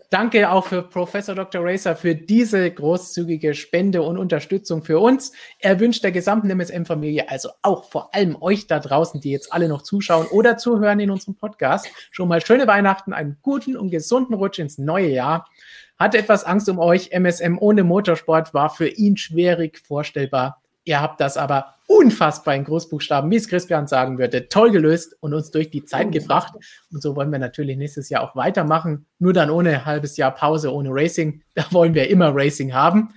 Danke 0.09 0.51
auch 0.51 0.65
für 0.65 0.83
Professor 0.83 1.35
Dr. 1.35 1.61
Racer 1.63 1.95
für 1.95 2.15
diese 2.15 2.69
großzügige 2.69 3.53
Spende 3.53 4.01
und 4.01 4.17
Unterstützung 4.17 4.83
für 4.83 4.99
uns. 4.99 5.31
Er 5.59 5.79
wünscht 5.79 6.03
der 6.03 6.11
gesamten 6.11 6.49
MSM-Familie, 6.49 7.29
also 7.29 7.49
auch 7.61 7.89
vor 7.89 8.13
allem 8.13 8.41
euch 8.41 8.67
da 8.67 8.79
draußen, 8.79 9.19
die 9.19 9.31
jetzt 9.31 9.51
alle 9.51 9.67
noch 9.67 9.81
zuschauen 9.81 10.27
oder 10.27 10.57
zuhören 10.57 10.99
in 10.99 11.09
unserem 11.09 11.35
Podcast, 11.35 11.87
schon 12.11 12.27
mal 12.27 12.45
schöne 12.45 12.67
Weihnachten, 12.67 13.13
einen 13.13 13.37
guten 13.41 13.75
und 13.75 13.89
gesunden 13.89 14.35
Rutsch 14.35 14.59
ins 14.59 14.77
neue 14.77 15.09
Jahr. 15.09 15.49
Hatte 15.97 16.17
etwas 16.17 16.43
Angst 16.43 16.69
um 16.69 16.77
euch. 16.77 17.11
MSM 17.11 17.57
ohne 17.57 17.83
Motorsport 17.83 18.53
war 18.53 18.69
für 18.69 18.87
ihn 18.87 19.17
schwierig 19.17 19.79
vorstellbar. 19.79 20.61
Ihr 20.83 21.01
habt 21.01 21.19
das 21.19 21.37
aber 21.37 21.74
unfassbar 21.87 22.55
in 22.55 22.63
Großbuchstaben, 22.63 23.29
wie 23.29 23.35
es 23.35 23.47
Christian 23.47 23.87
sagen 23.87 24.17
würde, 24.17 24.49
toll 24.49 24.71
gelöst 24.71 25.15
und 25.19 25.33
uns 25.33 25.51
durch 25.51 25.69
die 25.69 25.85
Zeit 25.85 26.11
gebracht. 26.11 26.53
Und 26.91 27.01
so 27.01 27.15
wollen 27.15 27.31
wir 27.31 27.39
natürlich 27.39 27.77
nächstes 27.77 28.09
Jahr 28.09 28.23
auch 28.23 28.35
weitermachen. 28.35 29.05
Nur 29.19 29.33
dann 29.33 29.49
ohne 29.49 29.85
halbes 29.85 30.17
Jahr 30.17 30.33
Pause, 30.33 30.73
ohne 30.73 30.89
Racing. 30.91 31.41
Da 31.55 31.65
wollen 31.71 31.93
wir 31.93 32.09
immer 32.09 32.35
Racing 32.35 32.73
haben. 32.73 33.13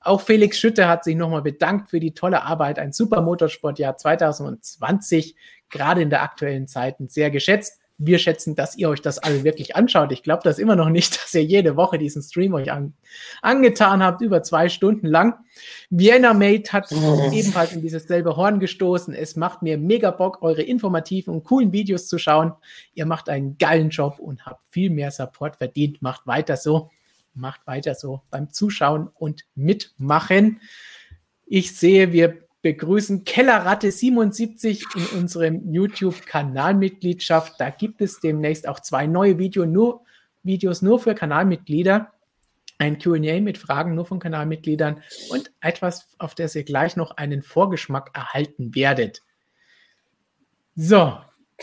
Auch 0.00 0.20
Felix 0.20 0.58
Schütte 0.58 0.86
hat 0.86 1.02
sich 1.02 1.16
nochmal 1.16 1.40
bedankt 1.40 1.88
für 1.88 1.98
die 1.98 2.12
tolle 2.12 2.42
Arbeit. 2.42 2.78
Ein 2.78 2.92
super 2.92 3.22
Motorsportjahr 3.22 3.96
2020, 3.96 5.34
gerade 5.70 6.02
in 6.02 6.10
der 6.10 6.22
aktuellen 6.22 6.66
Zeit 6.66 6.96
sehr 7.06 7.30
geschätzt 7.30 7.79
wir 8.02 8.18
schätzen, 8.18 8.54
dass 8.54 8.76
ihr 8.76 8.88
euch 8.88 9.02
das 9.02 9.18
alle 9.18 9.44
wirklich 9.44 9.76
anschaut. 9.76 10.10
Ich 10.10 10.22
glaube 10.22 10.42
das 10.42 10.58
immer 10.58 10.74
noch 10.74 10.88
nicht, 10.88 11.14
dass 11.22 11.34
ihr 11.34 11.44
jede 11.44 11.76
Woche 11.76 11.98
diesen 11.98 12.22
Stream 12.22 12.54
euch 12.54 12.72
an, 12.72 12.94
angetan 13.42 14.02
habt, 14.02 14.22
über 14.22 14.42
zwei 14.42 14.68
Stunden 14.70 15.06
lang. 15.06 15.34
Vienna 15.90 16.32
Mate 16.32 16.72
hat 16.72 16.90
oh. 16.92 17.30
ebenfalls 17.30 17.72
in 17.72 17.82
dieses 17.82 18.04
selbe 18.04 18.36
Horn 18.36 18.58
gestoßen. 18.58 19.12
Es 19.12 19.36
macht 19.36 19.60
mir 19.60 19.76
mega 19.76 20.10
Bock, 20.10 20.42
eure 20.42 20.62
informativen 20.62 21.34
und 21.34 21.44
coolen 21.44 21.72
Videos 21.72 22.08
zu 22.08 22.18
schauen. 22.18 22.54
Ihr 22.94 23.04
macht 23.04 23.28
einen 23.28 23.58
geilen 23.58 23.90
Job 23.90 24.18
und 24.18 24.46
habt 24.46 24.62
viel 24.70 24.88
mehr 24.88 25.10
Support 25.10 25.56
verdient. 25.56 26.00
Macht 26.00 26.26
weiter 26.26 26.56
so. 26.56 26.90
Macht 27.34 27.66
weiter 27.66 27.94
so 27.94 28.22
beim 28.30 28.50
Zuschauen 28.50 29.08
und 29.08 29.44
Mitmachen. 29.54 30.60
Ich 31.46 31.76
sehe, 31.76 32.12
wir 32.12 32.38
begrüßen 32.62 33.24
Kellerratte 33.24 33.90
77 33.90 34.84
in 34.94 35.18
unserem 35.18 35.72
YouTube-Kanalmitgliedschaft. 35.72 37.54
Da 37.58 37.70
gibt 37.70 38.00
es 38.00 38.20
demnächst 38.20 38.68
auch 38.68 38.80
zwei 38.80 39.06
neue 39.06 39.38
Video 39.38 39.64
nur, 39.64 40.04
Videos 40.42 40.82
nur 40.82 40.98
für 40.98 41.14
Kanalmitglieder. 41.14 42.12
ein 42.78 42.98
QA 42.98 43.40
mit 43.40 43.58
Fragen 43.58 43.94
nur 43.94 44.06
von 44.06 44.20
Kanalmitgliedern 44.20 45.02
und 45.28 45.52
etwas, 45.60 46.08
auf 46.18 46.34
das 46.34 46.54
ihr 46.54 46.64
gleich 46.64 46.96
noch 46.96 47.10
einen 47.18 47.42
Vorgeschmack 47.42 48.10
erhalten 48.14 48.74
werdet. 48.74 49.22
So, 50.74 51.18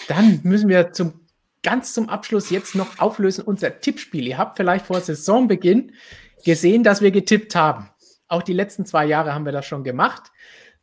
dann 0.07 0.41
müssen 0.43 0.69
wir 0.69 0.91
zum 0.91 1.27
ganz 1.63 1.93
zum 1.93 2.07
Abschluss 2.07 2.49
jetzt 2.49 2.75
noch 2.75 2.99
auflösen 2.99 3.43
unser 3.43 3.79
Tippspiel. 3.79 4.27
Ihr 4.27 4.37
habt 4.37 4.57
vielleicht 4.57 4.85
vor 4.85 5.01
Saisonbeginn 5.01 5.93
gesehen, 6.45 6.83
dass 6.83 7.01
wir 7.01 7.11
getippt 7.11 7.55
haben. 7.55 7.89
Auch 8.27 8.43
die 8.43 8.53
letzten 8.53 8.85
zwei 8.85 9.05
Jahre 9.05 9.33
haben 9.33 9.45
wir 9.45 9.51
das 9.51 9.65
schon 9.65 9.83
gemacht. 9.83 10.31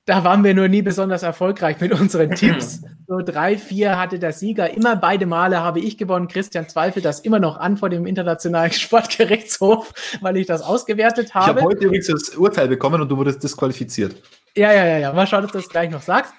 Da 0.06 0.22
waren 0.22 0.44
wir 0.44 0.52
nur 0.54 0.68
nie 0.68 0.82
besonders 0.82 1.22
erfolgreich 1.22 1.80
mit 1.80 1.92
unseren 1.92 2.30
Tipps. 2.30 2.82
So 3.06 3.18
drei, 3.18 3.58
vier 3.58 3.98
hatte 3.98 4.18
der 4.18 4.32
Sieger. 4.32 4.72
Immer 4.72 4.96
beide 4.96 5.26
Male 5.26 5.60
habe 5.60 5.78
ich 5.78 5.98
gewonnen. 5.98 6.26
Christian 6.26 6.70
zweifelt 6.70 7.04
das 7.04 7.20
immer 7.20 7.38
noch 7.38 7.58
an 7.58 7.76
vor 7.76 7.90
dem 7.90 8.06
Internationalen 8.06 8.72
Sportgerichtshof, 8.72 9.92
weil 10.22 10.38
ich 10.38 10.46
das 10.46 10.62
ausgewertet 10.62 11.34
habe. 11.34 11.50
Ich 11.50 11.56
habe 11.56 11.62
heute 11.62 11.84
übrigens 11.84 12.06
das 12.06 12.30
Urteil 12.30 12.66
bekommen 12.66 13.02
und 13.02 13.10
du 13.10 13.18
wurdest 13.18 13.42
disqualifiziert. 13.42 14.16
Ja, 14.56 14.72
ja, 14.72 14.86
ja, 14.86 14.96
ja. 14.96 15.12
Mal 15.12 15.26
schauen, 15.26 15.44
ob 15.44 15.52
du 15.52 15.58
das 15.58 15.68
gleich 15.68 15.90
noch 15.90 16.00
sagst. 16.00 16.32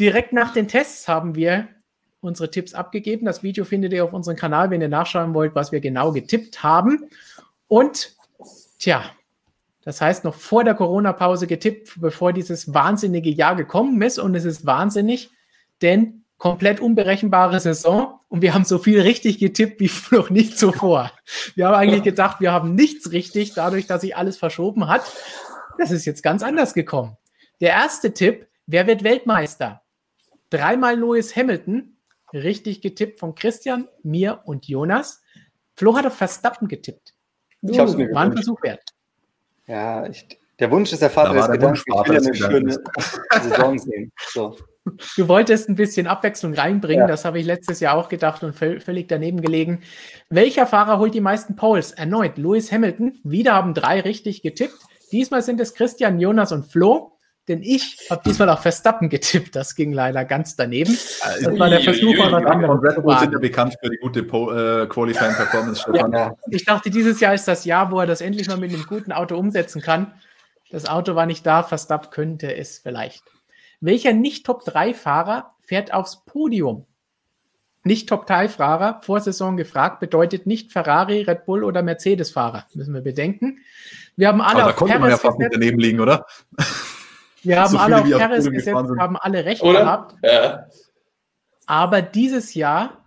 Direkt 0.00 0.32
nach 0.32 0.52
den 0.52 0.66
Tests 0.66 1.06
haben 1.06 1.36
wir 1.36 1.68
unsere 2.18 2.50
Tipps 2.50 2.74
abgegeben. 2.74 3.24
Das 3.24 3.44
Video 3.44 3.64
findet 3.64 3.92
ihr 3.92 4.02
auf 4.02 4.12
unserem 4.12 4.36
Kanal, 4.36 4.70
wenn 4.70 4.80
ihr 4.80 4.88
nachschauen 4.88 5.34
wollt, 5.34 5.54
was 5.54 5.70
wir 5.70 5.80
genau 5.80 6.10
getippt 6.10 6.64
haben. 6.64 7.08
Und 7.68 8.16
tja, 8.80 9.04
das 9.86 10.00
heißt, 10.00 10.24
noch 10.24 10.34
vor 10.34 10.64
der 10.64 10.74
Corona-Pause 10.74 11.46
getippt, 11.46 12.00
bevor 12.00 12.32
dieses 12.32 12.74
wahnsinnige 12.74 13.30
Jahr 13.30 13.54
gekommen 13.54 14.02
ist. 14.02 14.18
Und 14.18 14.34
es 14.34 14.44
ist 14.44 14.66
wahnsinnig, 14.66 15.30
denn 15.80 16.24
komplett 16.38 16.80
unberechenbare 16.80 17.60
Saison 17.60 18.18
und 18.26 18.42
wir 18.42 18.52
haben 18.52 18.64
so 18.64 18.78
viel 18.78 19.00
richtig 19.00 19.38
getippt 19.38 19.78
wie 19.78 19.90
noch 20.10 20.28
nicht 20.28 20.58
zuvor. 20.58 21.12
Wir 21.54 21.68
haben 21.68 21.76
eigentlich 21.76 22.02
gedacht, 22.02 22.40
wir 22.40 22.50
haben 22.50 22.74
nichts 22.74 23.12
richtig, 23.12 23.54
dadurch, 23.54 23.86
dass 23.86 24.00
sich 24.00 24.16
alles 24.16 24.36
verschoben 24.36 24.88
hat. 24.88 25.02
Das 25.78 25.92
ist 25.92 26.04
jetzt 26.04 26.24
ganz 26.24 26.42
anders 26.42 26.74
gekommen. 26.74 27.16
Der 27.60 27.70
erste 27.70 28.12
Tipp, 28.12 28.48
wer 28.66 28.88
wird 28.88 29.04
Weltmeister? 29.04 29.82
Dreimal 30.50 30.98
Lewis 30.98 31.36
Hamilton, 31.36 31.96
richtig 32.32 32.80
getippt 32.80 33.20
von 33.20 33.36
Christian, 33.36 33.86
mir 34.02 34.40
und 34.46 34.66
Jonas. 34.66 35.22
Flo 35.76 35.96
hat 35.96 36.06
auf 36.06 36.16
Verstappen 36.16 36.66
getippt. 36.66 37.14
Ich 37.62 37.78
habe 37.78 37.88
es 37.88 37.96
mir 37.96 38.12
War 38.12 38.24
ein 38.24 38.32
Versuch 38.32 38.60
wert. 38.64 38.95
Ja, 39.66 40.06
ich, 40.06 40.26
der 40.58 40.70
Wunsch 40.70 40.92
ist 40.92 41.02
der 41.02 41.10
Vater 41.10 41.34
des 41.34 41.50
Gedankens. 41.50 41.84
Ich 41.86 42.08
will 42.08 42.16
eine 42.16 42.34
schöne 42.34 42.76
Saison 43.42 43.78
sehen. 43.78 44.12
So. 44.32 44.56
Du 45.16 45.28
wolltest 45.28 45.68
ein 45.68 45.74
bisschen 45.74 46.06
Abwechslung 46.06 46.54
reinbringen, 46.54 47.02
ja. 47.02 47.06
das 47.08 47.24
habe 47.24 47.40
ich 47.40 47.44
letztes 47.46 47.80
Jahr 47.80 47.96
auch 47.96 48.08
gedacht 48.08 48.44
und 48.44 48.54
völlig 48.54 49.08
daneben 49.08 49.40
gelegen. 49.40 49.82
Welcher 50.30 50.66
Fahrer 50.66 50.98
holt 50.98 51.12
die 51.12 51.20
meisten 51.20 51.56
Poles? 51.56 51.90
Erneut 51.90 52.38
Lewis 52.38 52.70
Hamilton. 52.70 53.18
Wieder 53.24 53.54
haben 53.54 53.74
drei 53.74 54.00
richtig 54.00 54.42
getippt. 54.42 54.78
Diesmal 55.10 55.42
sind 55.42 55.60
es 55.60 55.74
Christian, 55.74 56.20
Jonas 56.20 56.52
und 56.52 56.66
Flo. 56.66 57.15
Denn 57.48 57.62
ich 57.62 58.08
habe 58.10 58.22
diesmal 58.26 58.50
auch 58.50 58.60
Verstappen 58.60 59.08
getippt. 59.08 59.54
Das 59.54 59.76
ging 59.76 59.92
leider 59.92 60.24
ganz 60.24 60.56
daneben. 60.56 60.98
Das 61.42 61.58
war 61.58 61.70
der 61.70 61.80
Versuch, 61.80 62.18
anderes 62.18 62.82
Red 62.82 63.02
Bull 63.02 63.18
sind 63.18 63.32
ja 63.32 63.38
bekannt 63.38 63.76
für 63.80 63.88
die 63.88 63.98
gute 63.98 64.20
äh, 64.20 64.86
Qualifying 64.86 65.34
Performance. 65.34 65.84
Ja, 65.94 66.34
ich 66.50 66.64
dachte, 66.64 66.90
dieses 66.90 67.20
Jahr 67.20 67.34
ist 67.34 67.46
das 67.46 67.64
Jahr, 67.64 67.92
wo 67.92 68.00
er 68.00 68.06
das 68.06 68.20
endlich 68.20 68.48
mal 68.48 68.56
mit 68.56 68.72
einem 68.72 68.84
guten 68.84 69.12
Auto 69.12 69.36
umsetzen 69.36 69.80
kann. 69.80 70.12
Das 70.70 70.88
Auto 70.88 71.14
war 71.14 71.26
nicht 71.26 71.46
da, 71.46 71.62
Verstappen 71.62 72.10
könnte 72.10 72.56
es 72.56 72.78
vielleicht. 72.78 73.22
Welcher 73.80 74.12
Nicht-Top-3-Fahrer 74.12 75.54
fährt 75.60 75.94
aufs 75.94 76.24
Podium? 76.24 76.86
Nicht 77.84 78.08
Top-3-Fahrer, 78.08 79.00
vor 79.02 79.20
Saison 79.20 79.56
gefragt, 79.56 80.00
bedeutet 80.00 80.44
nicht 80.44 80.72
Ferrari, 80.72 81.22
Red 81.22 81.44
Bull 81.44 81.62
oder 81.62 81.84
Mercedes-Fahrer. 81.84 82.66
Müssen 82.74 82.94
wir 82.94 83.00
bedenken. 83.00 83.58
Wir 84.16 84.26
haben 84.26 84.40
alle 84.40 84.62
Aber 84.62 84.64
auf 84.64 84.72
da 84.72 84.76
konnte 84.76 84.98
man 84.98 85.10
ja 85.10 85.16
fast 85.16 85.38
nicht 85.38 85.54
daneben 85.54 85.78
liegen, 85.78 86.00
oder? 86.00 86.26
Wir 87.46 87.60
haben 87.60 87.70
so 87.70 87.78
alle 87.78 88.02
auf 88.02 88.08
Perez 88.08 88.50
gesetzt, 88.50 88.74
haben 88.98 89.16
alle 89.16 89.44
recht 89.44 89.62
Oder? 89.62 89.80
gehabt. 89.80 90.14
Ja. 90.22 90.66
Aber 91.66 92.02
dieses 92.02 92.54
Jahr 92.54 93.04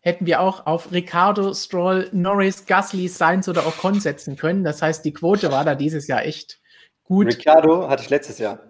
hätten 0.00 0.26
wir 0.26 0.40
auch 0.40 0.66
auf 0.66 0.92
Ricardo, 0.92 1.54
Stroll, 1.54 2.08
Norris, 2.12 2.66
Gasly, 2.66 3.08
Sainz 3.08 3.48
oder 3.48 3.66
Ocon 3.66 4.00
setzen 4.00 4.36
können. 4.36 4.64
Das 4.64 4.82
heißt, 4.82 5.04
die 5.04 5.14
Quote 5.14 5.50
war 5.50 5.64
da 5.64 5.74
dieses 5.74 6.06
Jahr 6.06 6.24
echt 6.24 6.60
gut. 7.04 7.26
Ricardo 7.26 7.88
hatte 7.88 8.02
ich 8.02 8.10
letztes 8.10 8.38
Jahr. 8.38 8.60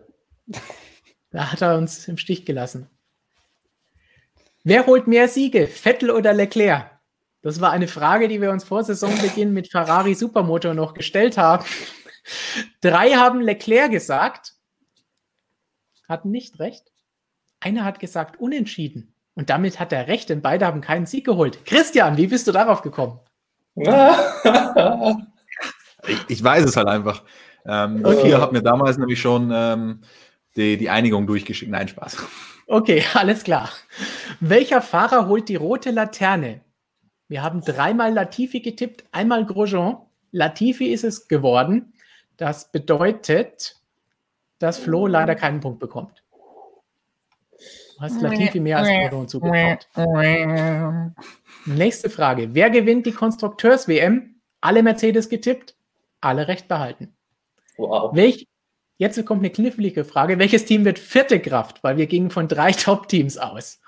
Da 1.31 1.51
hat 1.51 1.61
er 1.63 1.77
uns 1.77 2.07
im 2.07 2.17
Stich 2.17 2.47
gelassen. 2.47 2.89
Wer 4.63 4.87
holt 4.87 5.09
mehr 5.09 5.27
Siege, 5.27 5.67
Vettel 5.67 6.11
oder 6.11 6.33
Leclerc? 6.33 6.91
Das 7.43 7.61
war 7.61 7.73
eine 7.73 7.89
Frage, 7.89 8.29
die 8.29 8.41
wir 8.41 8.51
uns 8.51 8.65
vor 8.65 8.85
Saisonbeginn 8.85 9.53
mit 9.53 9.71
Ferrari 9.71 10.15
Supermotor 10.15 10.73
noch 10.73 10.95
gestellt 10.95 11.37
haben. 11.37 11.65
Drei 12.81 13.11
haben 13.11 13.41
Leclerc 13.41 13.91
gesagt 13.91 14.54
hatten 16.09 16.31
nicht 16.31 16.59
recht. 16.59 16.93
Einer 17.61 17.85
hat 17.85 17.99
gesagt 17.99 18.39
unentschieden. 18.39 19.15
Und 19.35 19.51
damit 19.51 19.81
hat 19.81 19.93
er 19.93 20.07
recht, 20.07 20.29
denn 20.29 20.43
beide 20.43 20.67
haben 20.67 20.81
keinen 20.81 21.07
Sieg 21.07 21.27
geholt. 21.27 21.65
Christian, 21.65 22.17
wie 22.17 22.29
bist 22.29 22.47
du 22.47 22.53
darauf 22.53 22.83
gekommen? 22.83 23.19
ich, 26.07 26.19
ich, 26.29 26.45
weiß 26.45 26.65
es 26.65 26.77
halt 26.77 26.87
einfach. 26.87 27.25
Ähm, 27.67 28.05
okay. 28.05 28.27
Vier 28.27 28.41
hat 28.41 28.53
mir 28.53 28.63
damals 28.63 28.97
nämlich 28.99 29.21
schon 29.21 29.51
ähm, 29.53 30.03
die, 30.57 30.77
die 30.77 30.89
Einigung 30.89 31.27
durchgeschickt. 31.27 31.73
Nein, 31.73 31.89
Spaß. 31.89 32.17
Okay, 32.67 33.05
alles 33.15 33.43
klar. 33.43 33.71
Welcher 34.41 34.81
Fahrer 34.81 35.27
holt 35.27 35.49
die 35.49 35.57
rote 35.57 35.91
Laterne? 35.91 36.61
Wir 37.27 37.43
haben 37.43 37.63
dreimal 37.63 38.13
Latifi 38.13 38.61
getippt, 38.61 39.05
einmal 39.11 39.45
Grosjean. 39.47 39.97
Latifi 40.31 40.93
ist 40.93 41.05
es 41.05 41.27
geworden. 41.27 41.95
Das 42.37 42.71
bedeutet, 42.71 43.77
dass 44.65 44.79
Flo 44.79 45.07
leider 45.07 45.35
keinen 45.35 45.61
Punkt 45.61 45.79
bekommt. 45.79 46.25
Du 47.97 48.01
hast 48.01 48.21
Latifi 48.21 48.61
mehr 48.61 48.79
als 48.79 48.89
Gordon 48.89 49.29
zugetraut. 49.29 49.87
Nächste 51.67 52.11
Frage. 52.11 52.55
Wer 52.55 52.71
gewinnt 52.71 53.07
die 53.07 53.13
Konstrukteurs-WM? 53.13 54.41
Alle 54.63 54.83
Mercedes 54.83 55.29
getippt, 55.29 55.77
alle 56.21 56.49
recht 56.49 56.67
behalten. 56.67 57.15
Wow. 57.77 58.17
Welch, 58.17 58.49
jetzt 58.97 59.23
kommt 59.27 59.43
eine 59.43 59.51
knifflige 59.51 60.05
Frage. 60.05 60.39
Welches 60.39 60.65
Team 60.65 60.87
wird 60.87 60.99
vierte 60.99 61.41
Kraft? 61.41 61.85
Weil 61.85 61.99
wir 61.99 62.07
gingen 62.07 62.31
von 62.31 62.49
drei 62.49 62.73
Top-Teams 62.73 63.37
aus. 63.37 63.81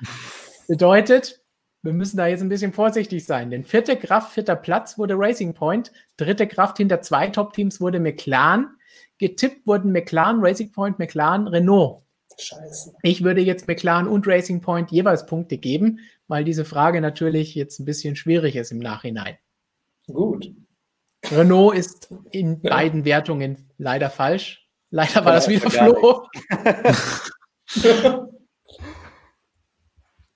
Bedeutet, 0.68 1.40
wir 1.82 1.94
müssen 1.94 2.18
da 2.18 2.26
jetzt 2.26 2.42
ein 2.42 2.50
bisschen 2.50 2.74
vorsichtig 2.74 3.24
sein. 3.24 3.50
Denn 3.50 3.64
vierte 3.64 3.96
Kraft, 3.96 4.32
vierter 4.32 4.56
Platz 4.56 4.98
wurde 4.98 5.14
Racing 5.16 5.54
Point. 5.54 5.90
Dritte 6.18 6.46
Kraft 6.46 6.76
hinter 6.76 7.00
zwei 7.00 7.28
Top-Teams 7.28 7.80
wurde 7.80 7.98
McLaren. 7.98 8.76
Getippt 9.18 9.66
wurden 9.66 9.93
McLaren, 9.93 10.38
Racing 10.40 10.72
Point, 10.72 10.98
McLaren, 10.98 11.48
Renault. 11.48 12.02
Scheiße. 12.38 12.94
Ich 13.02 13.24
würde 13.24 13.40
jetzt 13.40 13.66
McLaren 13.66 14.09
und 14.09 14.26
Racing 14.26 14.60
Point 14.60 14.90
jeweils 14.90 15.24
Punkte 15.26 15.56
geben, 15.56 16.01
weil 16.28 16.44
diese 16.44 16.66
Frage 16.66 17.01
natürlich 17.01 17.55
jetzt 17.55 17.78
ein 17.78 17.86
bisschen 17.86 18.14
schwierig 18.14 18.56
ist 18.56 18.72
im 18.72 18.78
Nachhinein. 18.78 19.38
Gut. 20.06 20.52
Renault 21.30 21.74
ist 21.76 22.12
in 22.30 22.60
ja. 22.62 22.70
beiden 22.70 23.05
Wertungen 23.05 23.70
leider 23.78 24.10
falsch. 24.10 24.68
Leider 24.90 25.24
war 25.24 25.32
ja, 25.32 25.38
das 25.38 25.48
wieder 25.48 25.70
Flo. 25.70 26.26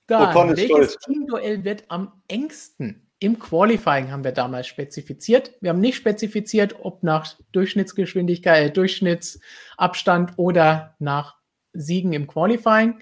Dann, 0.07 0.57
welches 0.57 0.97
Teamduell 0.97 1.63
wird 1.63 1.85
am 1.87 2.21
engsten? 2.27 3.10
Im 3.23 3.37
Qualifying 3.37 4.11
haben 4.11 4.23
wir 4.23 4.31
damals 4.31 4.65
spezifiziert. 4.65 5.53
Wir 5.61 5.69
haben 5.69 5.79
nicht 5.79 5.95
spezifiziert, 5.95 6.77
ob 6.81 7.03
nach 7.03 7.35
Durchschnittsgeschwindigkeit, 7.51 8.69
äh, 8.69 8.71
Durchschnittsabstand 8.71 10.33
oder 10.37 10.95
nach 10.97 11.35
Siegen 11.71 12.13
im 12.13 12.25
Qualifying. 12.25 12.99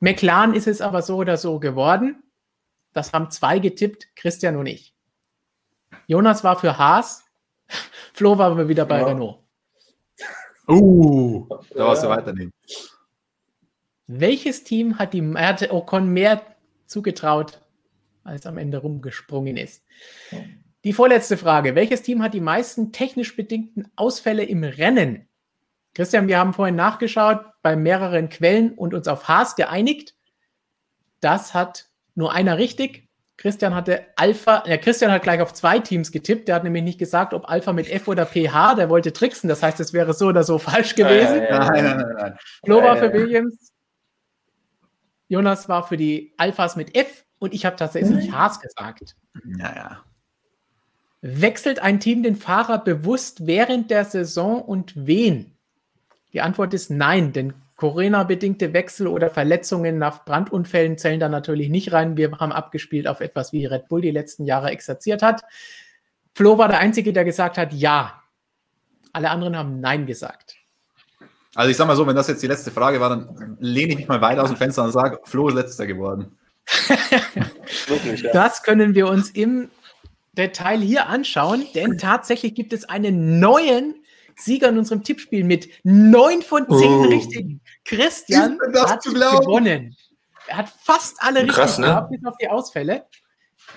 McLaren 0.00 0.54
ist 0.54 0.66
es 0.66 0.80
aber 0.80 1.02
so 1.02 1.16
oder 1.16 1.36
so 1.36 1.60
geworden. 1.60 2.22
Das 2.94 3.12
haben 3.12 3.30
zwei 3.30 3.58
getippt, 3.58 4.16
Christian 4.16 4.56
und 4.56 4.64
ich. 4.64 4.94
Jonas 6.06 6.42
war 6.42 6.58
für 6.58 6.78
Haas, 6.78 7.22
Flo 8.14 8.38
war 8.38 8.52
aber 8.52 8.68
wieder 8.68 8.86
bei 8.86 9.00
ja. 9.00 9.06
Renault. 9.08 9.38
Uh, 10.66 11.46
da 11.74 11.88
warst 11.88 12.04
du 12.04 12.08
weiternehmen. 12.08 12.54
Welches 14.06 14.64
Team 14.64 14.98
hat 14.98 15.12
die 15.12 15.22
hat 15.34 15.70
Ocon 15.70 16.08
mehr 16.08 16.40
zugetraut 16.86 17.60
als 18.24 18.46
am 18.46 18.58
Ende 18.58 18.78
rumgesprungen 18.78 19.56
ist. 19.56 19.84
Die 20.84 20.92
vorletzte 20.92 21.36
Frage. 21.36 21.74
Welches 21.74 22.02
Team 22.02 22.22
hat 22.22 22.34
die 22.34 22.40
meisten 22.40 22.92
technisch 22.92 23.36
bedingten 23.36 23.90
Ausfälle 23.96 24.44
im 24.44 24.64
Rennen? 24.64 25.28
Christian, 25.94 26.26
wir 26.26 26.38
haben 26.38 26.54
vorhin 26.54 26.74
nachgeschaut 26.74 27.44
bei 27.62 27.76
mehreren 27.76 28.28
Quellen 28.28 28.72
und 28.72 28.94
uns 28.94 29.06
auf 29.08 29.28
Haas 29.28 29.56
geeinigt. 29.56 30.14
Das 31.20 31.54
hat 31.54 31.88
nur 32.14 32.32
einer 32.32 32.58
richtig. 32.58 33.08
Christian 33.36 33.74
hatte 33.74 34.06
Alpha, 34.16 34.62
ja, 34.66 34.76
Christian 34.76 35.10
hat 35.10 35.22
gleich 35.22 35.40
auf 35.40 35.52
zwei 35.52 35.78
Teams 35.78 36.12
getippt. 36.12 36.48
Der 36.48 36.54
hat 36.56 36.64
nämlich 36.64 36.82
nicht 36.82 36.98
gesagt, 36.98 37.34
ob 37.34 37.48
Alpha 37.48 37.72
mit 37.72 37.90
F 37.90 38.08
oder 38.08 38.26
PH, 38.26 38.74
der 38.74 38.88
wollte 38.88 39.12
tricksen. 39.12 39.48
Das 39.48 39.62
heißt, 39.62 39.80
es 39.80 39.92
wäre 39.92 40.14
so 40.14 40.28
oder 40.28 40.44
so 40.44 40.58
falsch 40.60 40.94
gewesen. 40.94 41.44
Nein, 41.50 41.84
nein, 41.84 41.96
nein, 41.96 42.14
nein. 42.16 42.38
Flo 42.64 42.82
war 42.82 42.96
für 42.96 43.12
Williams. 43.12 43.72
Jonas 45.28 45.68
war 45.68 45.86
für 45.86 45.96
die 45.96 46.34
Alphas 46.36 46.76
mit 46.76 46.94
F 46.94 47.24
und 47.42 47.52
ich 47.52 47.66
habe 47.66 47.76
tatsächlich 47.76 48.28
mhm. 48.28 48.32
Haas 48.32 48.60
gesagt. 48.60 49.16
Naja. 49.44 50.02
Wechselt 51.20 51.80
ein 51.80 52.00
Team 52.00 52.22
den 52.22 52.36
Fahrer 52.36 52.78
bewusst 52.78 53.46
während 53.46 53.90
der 53.90 54.04
Saison 54.04 54.62
und 54.62 54.92
wen? 54.94 55.52
Die 56.32 56.40
Antwort 56.40 56.72
ist 56.72 56.90
nein, 56.90 57.32
denn 57.32 57.52
Corona-bedingte 57.76 58.72
Wechsel 58.72 59.08
oder 59.08 59.28
Verletzungen 59.28 59.98
nach 59.98 60.24
Brandunfällen 60.24 60.98
zählen 60.98 61.18
da 61.18 61.28
natürlich 61.28 61.68
nicht 61.68 61.92
rein. 61.92 62.16
Wir 62.16 62.30
haben 62.30 62.52
abgespielt 62.52 63.08
auf 63.08 63.20
etwas, 63.20 63.52
wie 63.52 63.66
Red 63.66 63.88
Bull 63.88 64.00
die 64.00 64.12
letzten 64.12 64.44
Jahre 64.44 64.70
exerziert 64.70 65.20
hat. 65.20 65.42
Flo 66.32 66.58
war 66.58 66.68
der 66.68 66.78
Einzige, 66.78 67.12
der 67.12 67.24
gesagt 67.24 67.58
hat 67.58 67.72
Ja. 67.72 68.22
Alle 69.12 69.30
anderen 69.30 69.56
haben 69.56 69.80
Nein 69.80 70.06
gesagt. 70.06 70.56
Also 71.54 71.70
ich 71.70 71.76
sag 71.76 71.86
mal 71.86 71.96
so, 71.96 72.06
wenn 72.06 72.16
das 72.16 72.28
jetzt 72.28 72.42
die 72.42 72.46
letzte 72.46 72.70
Frage 72.70 73.00
war, 73.00 73.10
dann 73.10 73.56
lehne 73.60 73.92
ich 73.92 73.98
mich 73.98 74.08
mal 74.08 74.22
weiter 74.22 74.42
aus 74.42 74.48
dem 74.48 74.56
Fenster 74.56 74.84
und 74.84 74.92
sage, 74.92 75.18
Flo 75.24 75.48
ist 75.48 75.54
letzter 75.54 75.86
geworden. 75.86 76.38
Wirklich, 77.86 78.22
ja. 78.22 78.32
Das 78.32 78.62
können 78.62 78.94
wir 78.94 79.08
uns 79.08 79.30
im 79.30 79.70
Detail 80.32 80.80
hier 80.80 81.08
anschauen, 81.08 81.66
denn 81.74 81.98
tatsächlich 81.98 82.54
gibt 82.54 82.72
es 82.72 82.88
einen 82.88 83.38
neuen 83.38 83.96
Sieger 84.36 84.68
in 84.68 84.78
unserem 84.78 85.04
Tippspiel 85.04 85.44
mit 85.44 85.68
neun 85.84 86.42
von 86.42 86.66
zehn 86.66 86.90
oh. 86.90 87.02
richtigen. 87.02 87.60
Christian 87.84 88.58
hat 88.74 89.02
gewonnen. 89.04 89.96
Er 90.46 90.56
hat 90.56 90.68
fast 90.82 91.16
alle 91.20 91.46
Krass, 91.46 91.70
richtig 91.70 91.78
ne? 91.78 91.86
gehabt, 91.86 92.10
bis 92.10 92.24
auf 92.24 92.36
die 92.40 92.48
Ausfälle. 92.48 93.06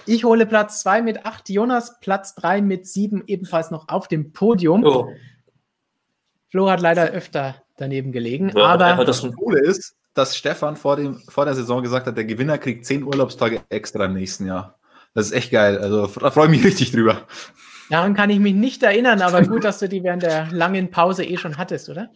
Ich 0.05 0.23
hole 0.23 0.45
Platz 0.45 0.81
2 0.81 1.01
mit 1.01 1.25
8, 1.25 1.49
Jonas 1.49 1.99
Platz 1.99 2.35
3 2.35 2.61
mit 2.61 2.87
7, 2.87 3.23
ebenfalls 3.27 3.71
noch 3.71 3.87
auf 3.89 4.07
dem 4.07 4.31
Podium. 4.33 4.83
Oh. 4.83 5.09
Flo 6.49 6.69
hat 6.69 6.81
leider 6.81 7.05
öfter 7.05 7.61
daneben 7.77 8.11
gelegen. 8.11 8.51
Ja, 8.55 8.65
aber 8.65 9.05
das 9.05 9.21
Coole 9.35 9.59
ist, 9.59 9.95
dass 10.15 10.35
Stefan 10.35 10.75
vor, 10.77 10.95
dem, 10.95 11.21
vor 11.29 11.45
der 11.45 11.53
Saison 11.53 11.83
gesagt 11.83 12.07
hat, 12.07 12.17
der 12.17 12.25
Gewinner 12.25 12.57
kriegt 12.57 12.85
10 12.85 13.03
Urlaubstage 13.03 13.61
extra 13.69 14.05
im 14.05 14.13
nächsten 14.13 14.47
Jahr. 14.47 14.79
Das 15.13 15.27
ist 15.27 15.33
echt 15.33 15.51
geil. 15.51 15.77
Also 15.77 16.07
da 16.07 16.31
freue 16.31 16.45
ich 16.45 16.51
mich 16.51 16.63
richtig 16.71 16.91
drüber. 16.91 17.21
Daran 17.89 18.15
kann 18.15 18.31
ich 18.31 18.39
mich 18.39 18.55
nicht 18.55 18.81
erinnern, 18.81 19.21
aber 19.21 19.43
gut, 19.43 19.63
dass 19.63 19.77
du 19.77 19.87
die 19.87 20.03
während 20.03 20.23
der 20.23 20.47
langen 20.51 20.89
Pause 20.89 21.23
eh 21.23 21.37
schon 21.37 21.57
hattest, 21.57 21.87
oder? 21.89 22.09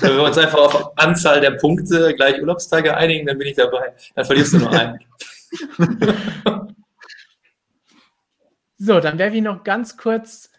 Wenn 0.00 0.16
wir 0.16 0.24
uns 0.24 0.36
einfach 0.36 0.58
auf 0.58 0.98
Anzahl 0.98 1.40
der 1.40 1.52
Punkte 1.52 2.14
gleich 2.16 2.40
Urlaubstage 2.40 2.96
einigen, 2.96 3.26
dann 3.26 3.38
bin 3.38 3.46
ich 3.46 3.54
dabei. 3.54 3.94
Dann 4.16 4.24
verlierst 4.24 4.54
du 4.54 4.58
nur 4.58 4.72
einen. 4.72 4.98
So, 8.80 9.00
dann 9.00 9.18
werfe 9.18 9.36
ich 9.36 9.42
noch 9.42 9.64
ganz 9.64 9.96
kurz. 9.96 10.52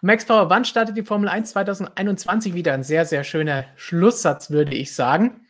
Max 0.00 0.24
Power, 0.24 0.48
wann 0.48 0.64
startet 0.64 0.96
die 0.96 1.02
Formel 1.02 1.28
1 1.28 1.50
2021 1.50 2.54
wieder? 2.54 2.72
Ein 2.72 2.82
sehr, 2.82 3.04
sehr 3.04 3.22
schöner 3.22 3.64
Schlusssatz, 3.76 4.50
würde 4.50 4.74
ich 4.74 4.94
sagen. 4.94 5.45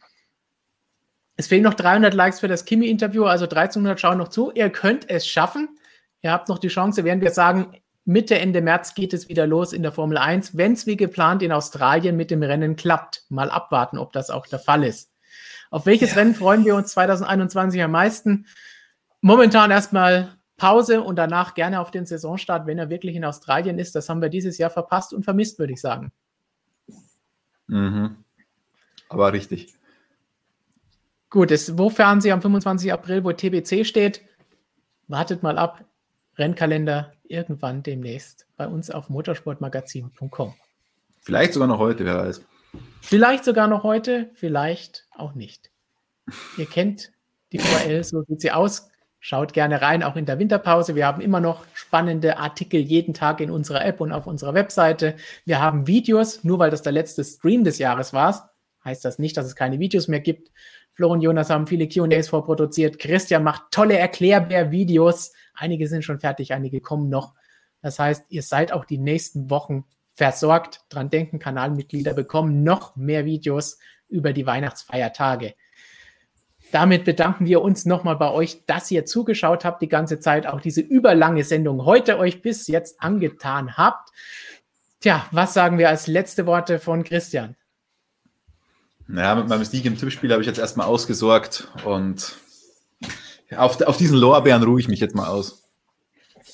Es 1.37 1.47
fehlen 1.49 1.63
noch 1.63 1.75
300 1.75 2.15
Likes 2.15 2.41
für 2.41 2.49
das 2.49 2.65
Kimi-Interview, 2.65 3.25
also 3.25 3.45
1300 3.45 4.01
schauen 4.01 4.19
noch 4.19 4.29
zu. 4.29 4.53
Ihr 4.53 4.71
könnt 4.71 5.09
es 5.11 5.27
schaffen. 5.27 5.79
Ihr 6.23 6.33
habt 6.33 6.49
noch 6.49 6.59
die 6.59 6.69
Chance, 6.69 7.05
während 7.05 7.23
wir 7.23 7.31
sagen, 7.31 7.77
Mitte, 8.07 8.39
Ende 8.39 8.63
März 8.63 8.95
geht 8.95 9.13
es 9.13 9.29
wieder 9.29 9.47
los 9.47 9.73
in 9.73 9.83
der 9.83 9.93
Formel 9.93 10.17
1. 10.17 10.57
Wenn 10.57 10.73
es 10.73 10.87
wie 10.87 10.97
geplant 10.97 11.43
in 11.43 11.53
Australien 11.53 12.17
mit 12.17 12.31
dem 12.31 12.43
Rennen 12.43 12.77
klappt, 12.77 13.25
mal 13.29 13.51
abwarten, 13.51 13.99
ob 13.99 14.13
das 14.13 14.31
auch 14.31 14.47
der 14.47 14.61
Fall 14.61 14.85
ist. 14.85 15.13
Auf 15.71 15.87
welches 15.87 16.11
ja. 16.11 16.19
Rennen 16.19 16.35
freuen 16.35 16.65
wir 16.65 16.77
uns 16.77 16.93
2021 16.93 17.83
am 17.83 17.91
meisten? 17.91 18.47
Momentan 19.21 19.73
erstmal 19.73 20.37
Pause 20.57 21.03
und 21.03 21.17
danach 21.17 21.55
gerne 21.55 21.81
auf 21.81 21.91
den 21.91 22.07
Saisonstart, 22.07 22.67
wenn 22.67 22.79
er 22.79 22.89
wirklich 22.89 23.17
in 23.17 23.25
Australien 23.25 23.79
ist. 23.79 23.95
Das 23.95 24.09
haben 24.09 24.23
wir 24.23 24.29
dieses 24.29 24.57
Jahr 24.57 24.71
verpasst 24.71 25.13
und 25.13 25.25
vermisst, 25.25 25.59
würde 25.59 25.73
ich 25.73 25.81
sagen. 25.81 26.13
Mhm. 27.67 28.17
Aber 29.09 29.33
richtig. 29.33 29.75
Gut, 31.31 31.51
es, 31.51 31.77
wo 31.77 31.91
fahren 31.91 32.21
Sie 32.21 32.31
am 32.31 32.41
25. 32.41 32.93
April, 32.93 33.25
wo 33.25 33.33
TBC 33.33 33.85
steht? 33.85 34.23
Wartet 35.09 35.43
mal 35.43 35.59
ab. 35.59 35.85
Rennkalender 36.39 37.13
irgendwann 37.25 37.83
demnächst 37.83 38.47
bei 38.57 38.69
uns 38.69 38.91
auf 38.91 39.09
motorsportmagazin.com. 39.09 40.55
Vielleicht 41.23 41.55
sogar 41.55 41.69
noch 41.69 41.79
heute, 41.79 42.05
wer 42.05 42.19
weiß. 42.19 42.43
Vielleicht 43.01 43.45
sogar 43.45 43.69
noch 43.69 43.83
heute, 43.83 44.31
vielleicht 44.35 45.07
auch 45.17 45.35
nicht. 45.35 45.71
Ihr 46.57 46.67
kennt 46.67 47.13
die 47.53 47.59
VL, 47.59 48.05
so 48.05 48.23
sieht 48.23 48.41
sie 48.41 48.53
aus. 48.53 48.91
Schaut 49.19 49.53
gerne 49.53 49.83
rein, 49.83 50.03
auch 50.03 50.15
in 50.15 50.27
der 50.27 50.39
Winterpause. 50.39 50.95
Wir 50.95 51.07
haben 51.07 51.21
immer 51.21 51.41
noch 51.41 51.65
spannende 51.75 52.37
Artikel 52.39 52.81
jeden 52.81 53.15
Tag 53.15 53.41
in 53.41 53.51
unserer 53.51 53.85
App 53.85 54.01
und 54.01 54.13
auf 54.13 54.27
unserer 54.27 54.55
Webseite. 54.55 55.17
Wir 55.45 55.61
haben 55.61 55.87
Videos, 55.87 56.45
nur 56.45 56.59
weil 56.59 56.71
das 56.71 56.83
der 56.83 56.93
letzte 56.93 57.25
Stream 57.25 57.65
des 57.65 57.79
Jahres 57.79 58.13
war, 58.13 58.53
heißt 58.85 59.05
das 59.05 59.19
nicht, 59.19 59.37
dass 59.37 59.47
es 59.47 59.57
keine 59.57 59.81
Videos 59.81 60.07
mehr 60.07 60.21
gibt. 60.21 60.53
Flo 60.97 61.13
und 61.13 61.21
Jonas 61.21 61.51
haben 61.51 61.67
viele 61.67 61.89
QAs 61.89 62.31
vorproduziert. 62.31 62.99
Christian 62.99 63.45
macht 63.45 63.71
tolle 63.71 63.99
Erklärbär-Videos. 63.99 65.33
Einige 65.53 65.89
sind 65.89 66.05
schon 66.05 66.19
fertig, 66.19 66.55
einige 66.55 66.81
kommen 66.81 67.11
noch. 67.11 67.35
Das 67.83 67.99
heißt, 67.99 68.25
ihr 68.31 68.43
seid 68.43 68.73
auch 68.73 68.87
die 68.87 68.97
nächsten 68.97 69.51
Wochen 69.51 69.85
versorgt. 70.15 70.81
Dran 70.89 71.11
denken, 71.11 71.39
Kanalmitglieder 71.39 72.15
bekommen 72.15 72.63
noch 72.63 72.97
mehr 72.97 73.27
Videos 73.27 73.79
über 74.09 74.33
die 74.33 74.47
Weihnachtsfeiertage. 74.47 75.55
Damit 76.73 77.05
bedanken 77.05 77.45
wir 77.45 77.61
uns 77.61 77.85
nochmal 77.85 78.17
bei 78.17 78.31
euch, 78.31 78.65
dass 78.65 78.91
ihr 78.91 79.05
zugeschaut 79.05 79.67
habt, 79.67 79.83
die 79.83 79.89
ganze 79.89 80.19
Zeit 80.19 80.47
auch 80.47 80.63
diese 80.63 80.81
überlange 80.81 81.45
Sendung 81.45 81.85
heute 81.85 82.19
euch 82.19 82.41
bis 82.41 82.69
jetzt 82.69 83.03
angetan 83.03 83.77
habt. 83.77 84.09
Tja, 85.01 85.27
was 85.31 85.53
sagen 85.53 85.77
wir 85.77 85.91
als 85.91 86.07
letzte 86.07 86.47
Worte 86.47 86.79
von 86.79 87.05
Christian? 87.05 87.55
Naja, 89.09 89.37
mit 89.37 89.49
meinem 89.49 89.65
Sieg 89.65 89.85
im 89.85 89.97
Tippspiel 89.97 90.33
habe 90.33 90.43
ich 90.43 90.49
jetzt 90.49 90.59
erstmal 90.59 90.87
ausgesorgt 90.87 91.69
und 91.85 92.37
auf, 93.57 93.81
auf 93.83 93.97
diesen 93.97 94.19
Lorbeeren 94.19 94.65
ruhe 94.65 94.81
ich 94.81 94.89
mich 94.89 95.01
jetzt 95.01 95.15
mal 95.15 95.29
aus. 95.29 95.63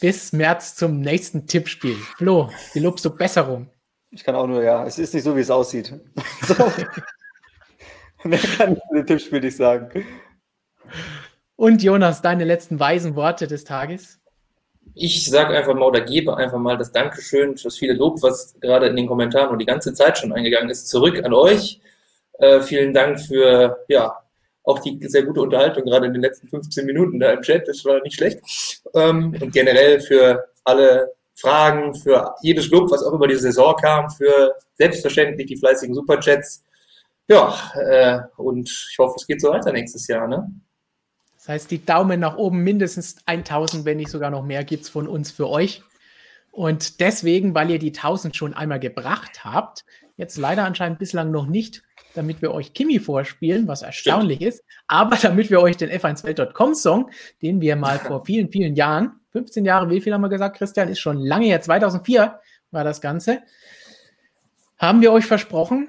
Bis 0.01 0.33
März 0.33 0.75
zum 0.75 1.01
nächsten 1.01 1.47
Tippspiel. 1.47 1.97
Flo, 2.17 2.51
wie 2.75 2.81
lobst 2.81 3.05
du 3.05 3.11
Besserung? 3.11 3.71
Ich 4.11 4.25
kann 4.25 4.35
auch 4.35 4.47
nur, 4.47 4.63
ja, 4.63 4.85
es 4.85 4.99
ist 4.99 5.15
nicht 5.15 5.23
so, 5.23 5.35
wie 5.37 5.41
es 5.41 5.51
aussieht. 5.51 5.95
So. 6.47 6.55
Mehr 8.25 8.39
kann 8.39 8.75
ich 8.75 8.79
zu 8.79 8.95
dem 8.95 9.07
Tippspiel 9.07 9.41
nicht 9.41 9.57
sagen. 9.57 10.05
Und 11.57 11.83
Jonas, 11.83 12.23
deine 12.23 12.45
letzten 12.45 12.79
weisen 12.79 13.17
Worte 13.17 13.47
des 13.47 13.65
Tages? 13.65 14.21
Ich 14.95 15.29
sage 15.29 15.57
einfach 15.57 15.75
mal 15.75 15.87
oder 15.87 16.01
gebe 16.03 16.37
einfach 16.37 16.59
mal 16.59 16.77
das 16.77 16.93
Dankeschön, 16.93 17.57
das 17.63 17.79
viele 17.79 17.95
Lob, 17.95 18.23
was 18.23 18.55
gerade 18.61 18.87
in 18.87 18.97
den 18.97 19.07
Kommentaren 19.07 19.51
und 19.51 19.59
die 19.59 19.67
ganze 19.67 19.95
Zeit 19.95 20.19
schon 20.19 20.33
eingegangen 20.33 20.71
ist, 20.71 20.89
zurück 20.89 21.25
an 21.25 21.33
euch. 21.33 21.81
Äh, 22.43 22.61
vielen 22.61 22.93
Dank 22.93 23.21
für 23.21 23.85
ja, 23.89 24.17
auch 24.65 24.81
die 24.81 24.99
sehr 25.09 25.23
gute 25.23 25.43
Unterhaltung 25.43 25.85
gerade 25.85 26.07
in 26.07 26.13
den 26.13 26.23
letzten 26.23 26.49
15 26.49 26.85
Minuten 26.85 27.21
da 27.21 27.33
im 27.33 27.43
Chat. 27.43 27.69
Das 27.69 27.85
war 27.85 28.01
nicht 28.03 28.17
schlecht. 28.17 28.41
Ähm, 28.95 29.37
und 29.41 29.53
generell 29.53 30.01
für 30.01 30.45
alle 30.65 31.13
Fragen, 31.35 31.95
für 31.95 32.35
jedes 32.43 32.69
Lob, 32.71 32.91
was 32.91 33.03
auch 33.05 33.13
über 33.13 33.29
die 33.29 33.37
Saison 33.37 33.77
kam, 33.77 34.11
für 34.11 34.55
selbstverständlich 34.75 35.47
die 35.47 35.57
fleißigen 35.57 35.95
Superchats 35.95 36.65
ja, 37.29 37.55
äh, 37.77 38.21
und 38.37 38.69
ich 38.69 38.97
hoffe, 38.99 39.15
es 39.17 39.27
geht 39.27 39.41
so 39.41 39.51
weiter 39.51 39.73
nächstes 39.73 40.07
Jahr. 40.09 40.27
Ne? 40.27 40.51
Das 41.37 41.49
heißt, 41.49 41.71
die 41.71 41.85
Daumen 41.85 42.21
nach 42.21 42.37
oben 42.37 42.59
mindestens 42.65 43.17
1000, 43.27 43.85
wenn 43.85 43.99
nicht 43.99 44.11
sogar 44.11 44.31
noch 44.31 44.45
mehr, 44.45 44.65
gibt 44.65 44.83
es 44.85 44.89
von 44.89 45.09
uns 45.09 45.31
für 45.31 45.49
euch. 45.49 45.83
Und 46.51 47.01
deswegen, 47.01 47.55
weil 47.55 47.71
ihr 47.71 47.79
die 47.79 47.95
1000 47.95 48.37
schon 48.37 48.55
einmal 48.55 48.81
gebracht 48.81 49.45
habt, 49.45 49.85
jetzt 50.17 50.37
leider 50.37 50.65
anscheinend 50.65 50.99
bislang 50.99 51.31
noch 51.31 51.47
nicht, 51.47 51.83
damit 52.15 52.43
wir 52.43 52.53
euch 52.53 52.75
Kimi 52.75 52.99
vorspielen, 52.99 53.67
was 53.69 53.83
erstaunlich 53.83 54.37
Stimmt. 54.37 54.55
ist, 54.55 54.65
aber 54.87 55.17
damit 55.17 55.51
wir 55.51 55.61
euch 55.61 55.77
den 55.77 55.91
F1welt.com 55.91 56.75
Song, 56.75 57.11
den 57.41 57.61
wir 57.61 57.77
mal 57.77 57.99
vor 57.99 58.25
vielen, 58.27 58.51
vielen 58.51 58.75
Jahren, 58.75 59.21
15 59.31 59.65
Jahre, 59.65 59.89
wie 59.91 60.01
viel 60.01 60.13
haben 60.13 60.21
wir 60.21 60.29
gesagt, 60.29 60.57
Christian, 60.57 60.89
ist 60.89 61.01
schon 61.01 61.19
lange 61.19 61.47
her, 61.47 61.61
2004 61.61 62.41
war 62.71 62.85
das 62.85 63.01
Ganze, 63.01 63.43
haben 64.79 65.01
wir 65.01 65.13
euch 65.13 65.25
versprochen, 65.25 65.89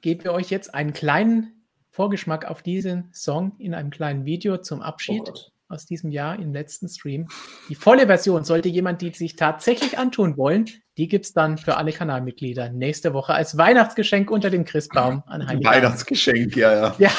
geben 0.00 0.24
wir 0.24 0.32
euch 0.32 0.50
jetzt 0.50 0.74
einen 0.74 0.92
kleinen 0.92 1.64
Vorgeschmack 1.90 2.50
auf 2.50 2.62
diesen 2.62 3.10
Song 3.12 3.52
in 3.58 3.74
einem 3.74 3.90
kleinen 3.90 4.24
Video 4.24 4.58
zum 4.58 4.82
Abschied 4.82 5.22
oh 5.26 5.53
aus 5.68 5.86
diesem 5.86 6.10
Jahr 6.10 6.38
im 6.38 6.52
letzten 6.52 6.88
Stream. 6.88 7.28
Die 7.68 7.74
volle 7.74 8.06
Version 8.06 8.44
sollte 8.44 8.68
jemand, 8.68 9.02
die 9.02 9.10
sich 9.10 9.36
tatsächlich 9.36 9.98
antun 9.98 10.36
wollen, 10.36 10.66
die 10.96 11.08
gibt 11.08 11.24
es 11.24 11.32
dann 11.32 11.58
für 11.58 11.76
alle 11.76 11.92
Kanalmitglieder 11.92 12.70
nächste 12.70 13.14
Woche 13.14 13.34
als 13.34 13.56
Weihnachtsgeschenk 13.56 14.30
unter 14.30 14.50
dem 14.50 14.64
Christbaum 14.64 15.22
an 15.26 15.46
Heiligabend. 15.46 15.64
Weihnachtsgeschenk, 15.64 16.56
ja, 16.56 16.72
ja. 16.72 16.94
ja. 16.98 17.10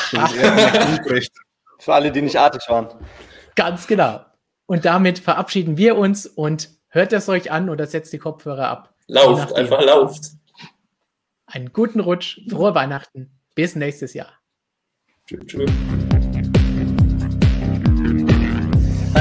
für 1.80 1.94
alle, 1.94 2.12
die 2.12 2.22
nicht 2.22 2.38
artig 2.38 2.62
waren. 2.70 2.88
Ganz 3.56 3.88
genau. 3.88 4.22
Und 4.66 4.86
damit 4.86 5.20
verabschieden 5.20 5.78
wir 5.78 5.98
uns 5.98 6.26
und 6.26 6.70
hört 6.88 7.14
es 7.14 7.28
euch 7.30 7.52
an 7.52 7.70
oder 7.70 7.86
setzt 7.86 8.14
die 8.14 8.20
Kopfhörer 8.20 8.68
ab. 8.68 8.94
Lauft, 9.08 9.54
einfach 9.54 9.84
lauft 9.84 10.32
einen 11.56 11.72
guten 11.72 12.00
Rutsch, 12.00 12.42
frohe 12.50 12.76
Weihnachten, 12.76 13.32
bis 13.56 13.76
nächstes 13.76 14.14
Jahr. 14.14 14.34
Tschüss. 15.26 15.46
tschüss. 15.48 15.72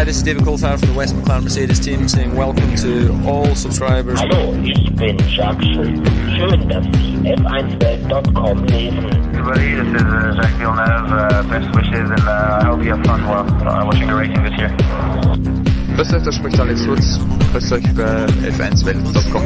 Hi, 0.05 0.09
this 0.09 0.19
is 0.19 0.23
David 0.23 0.43
Coulthard 0.43 0.81
from 0.81 0.91
the 0.91 0.99
West 0.99 1.17
McLaren 1.17 1.45
Mercedes 1.45 1.81
team 1.81 2.07
saying 2.09 2.37
welcome 2.37 2.77
to 2.77 3.09
all 3.27 3.55
subscribers. 3.55 4.21
Hallo, 4.21 4.53
ich 4.63 4.95
bin 4.97 5.17
Jacques 5.31 5.63
Schön. 5.63 6.05
Schön, 6.37 6.69
dass 6.69 6.85
Sie 6.85 7.17
f1welt.com 7.25 8.65
lesen. 8.67 8.99
Everybody, 9.33 9.81
this 9.81 10.03
is 10.03 10.03
uh, 10.03 10.35
Jacques 10.37 10.59
Villeneuve. 10.61 11.09
Uh, 11.09 11.43
best 11.49 11.75
wishes 11.75 12.11
and 12.11 12.21
uh, 12.21 12.61
I 12.61 12.65
hope 12.67 12.85
you 12.85 12.91
have 12.91 13.03
fun 13.07 13.25
while 13.25 13.49
uh, 13.67 13.87
watching 13.87 14.07
the 14.07 14.15
racing 14.15 14.45
this 14.45 14.53
year. 14.59 14.69
Grüß 15.97 16.13
euch, 16.13 16.23
da 16.23 16.33
spricht 16.33 16.61
Alex 16.61 16.85
Lutz. 16.85 17.19
Grüß 17.53 17.73
euch 17.73 17.95
bei 17.95 18.27
f1welt.com. 18.53 19.43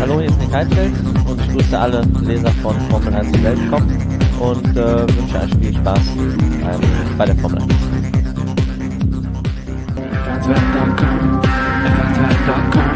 Hallo, 0.00 0.18
hier 0.18 0.30
ist 0.30 0.40
Nick 0.40 0.52
Heidfeld 0.52 0.94
und 1.28 1.40
ich 1.40 1.52
grüße 1.52 1.78
alle 1.78 2.02
Leser 2.22 2.50
von 2.60 2.74
Formel 2.90 3.14
1 3.14 3.40
Welt.com 3.40 3.86
und 4.40 4.76
äh, 4.76 5.06
wünsche 5.16 5.38
euch 5.38 5.54
viel 5.60 5.76
Spaß 5.76 6.00
ähm, 6.18 6.80
bei 7.16 7.24
der 7.24 7.36
Formel 7.36 7.62
1. 7.62 7.95
FatLab.com, 10.46 11.40
FatLab.com. 11.42 12.95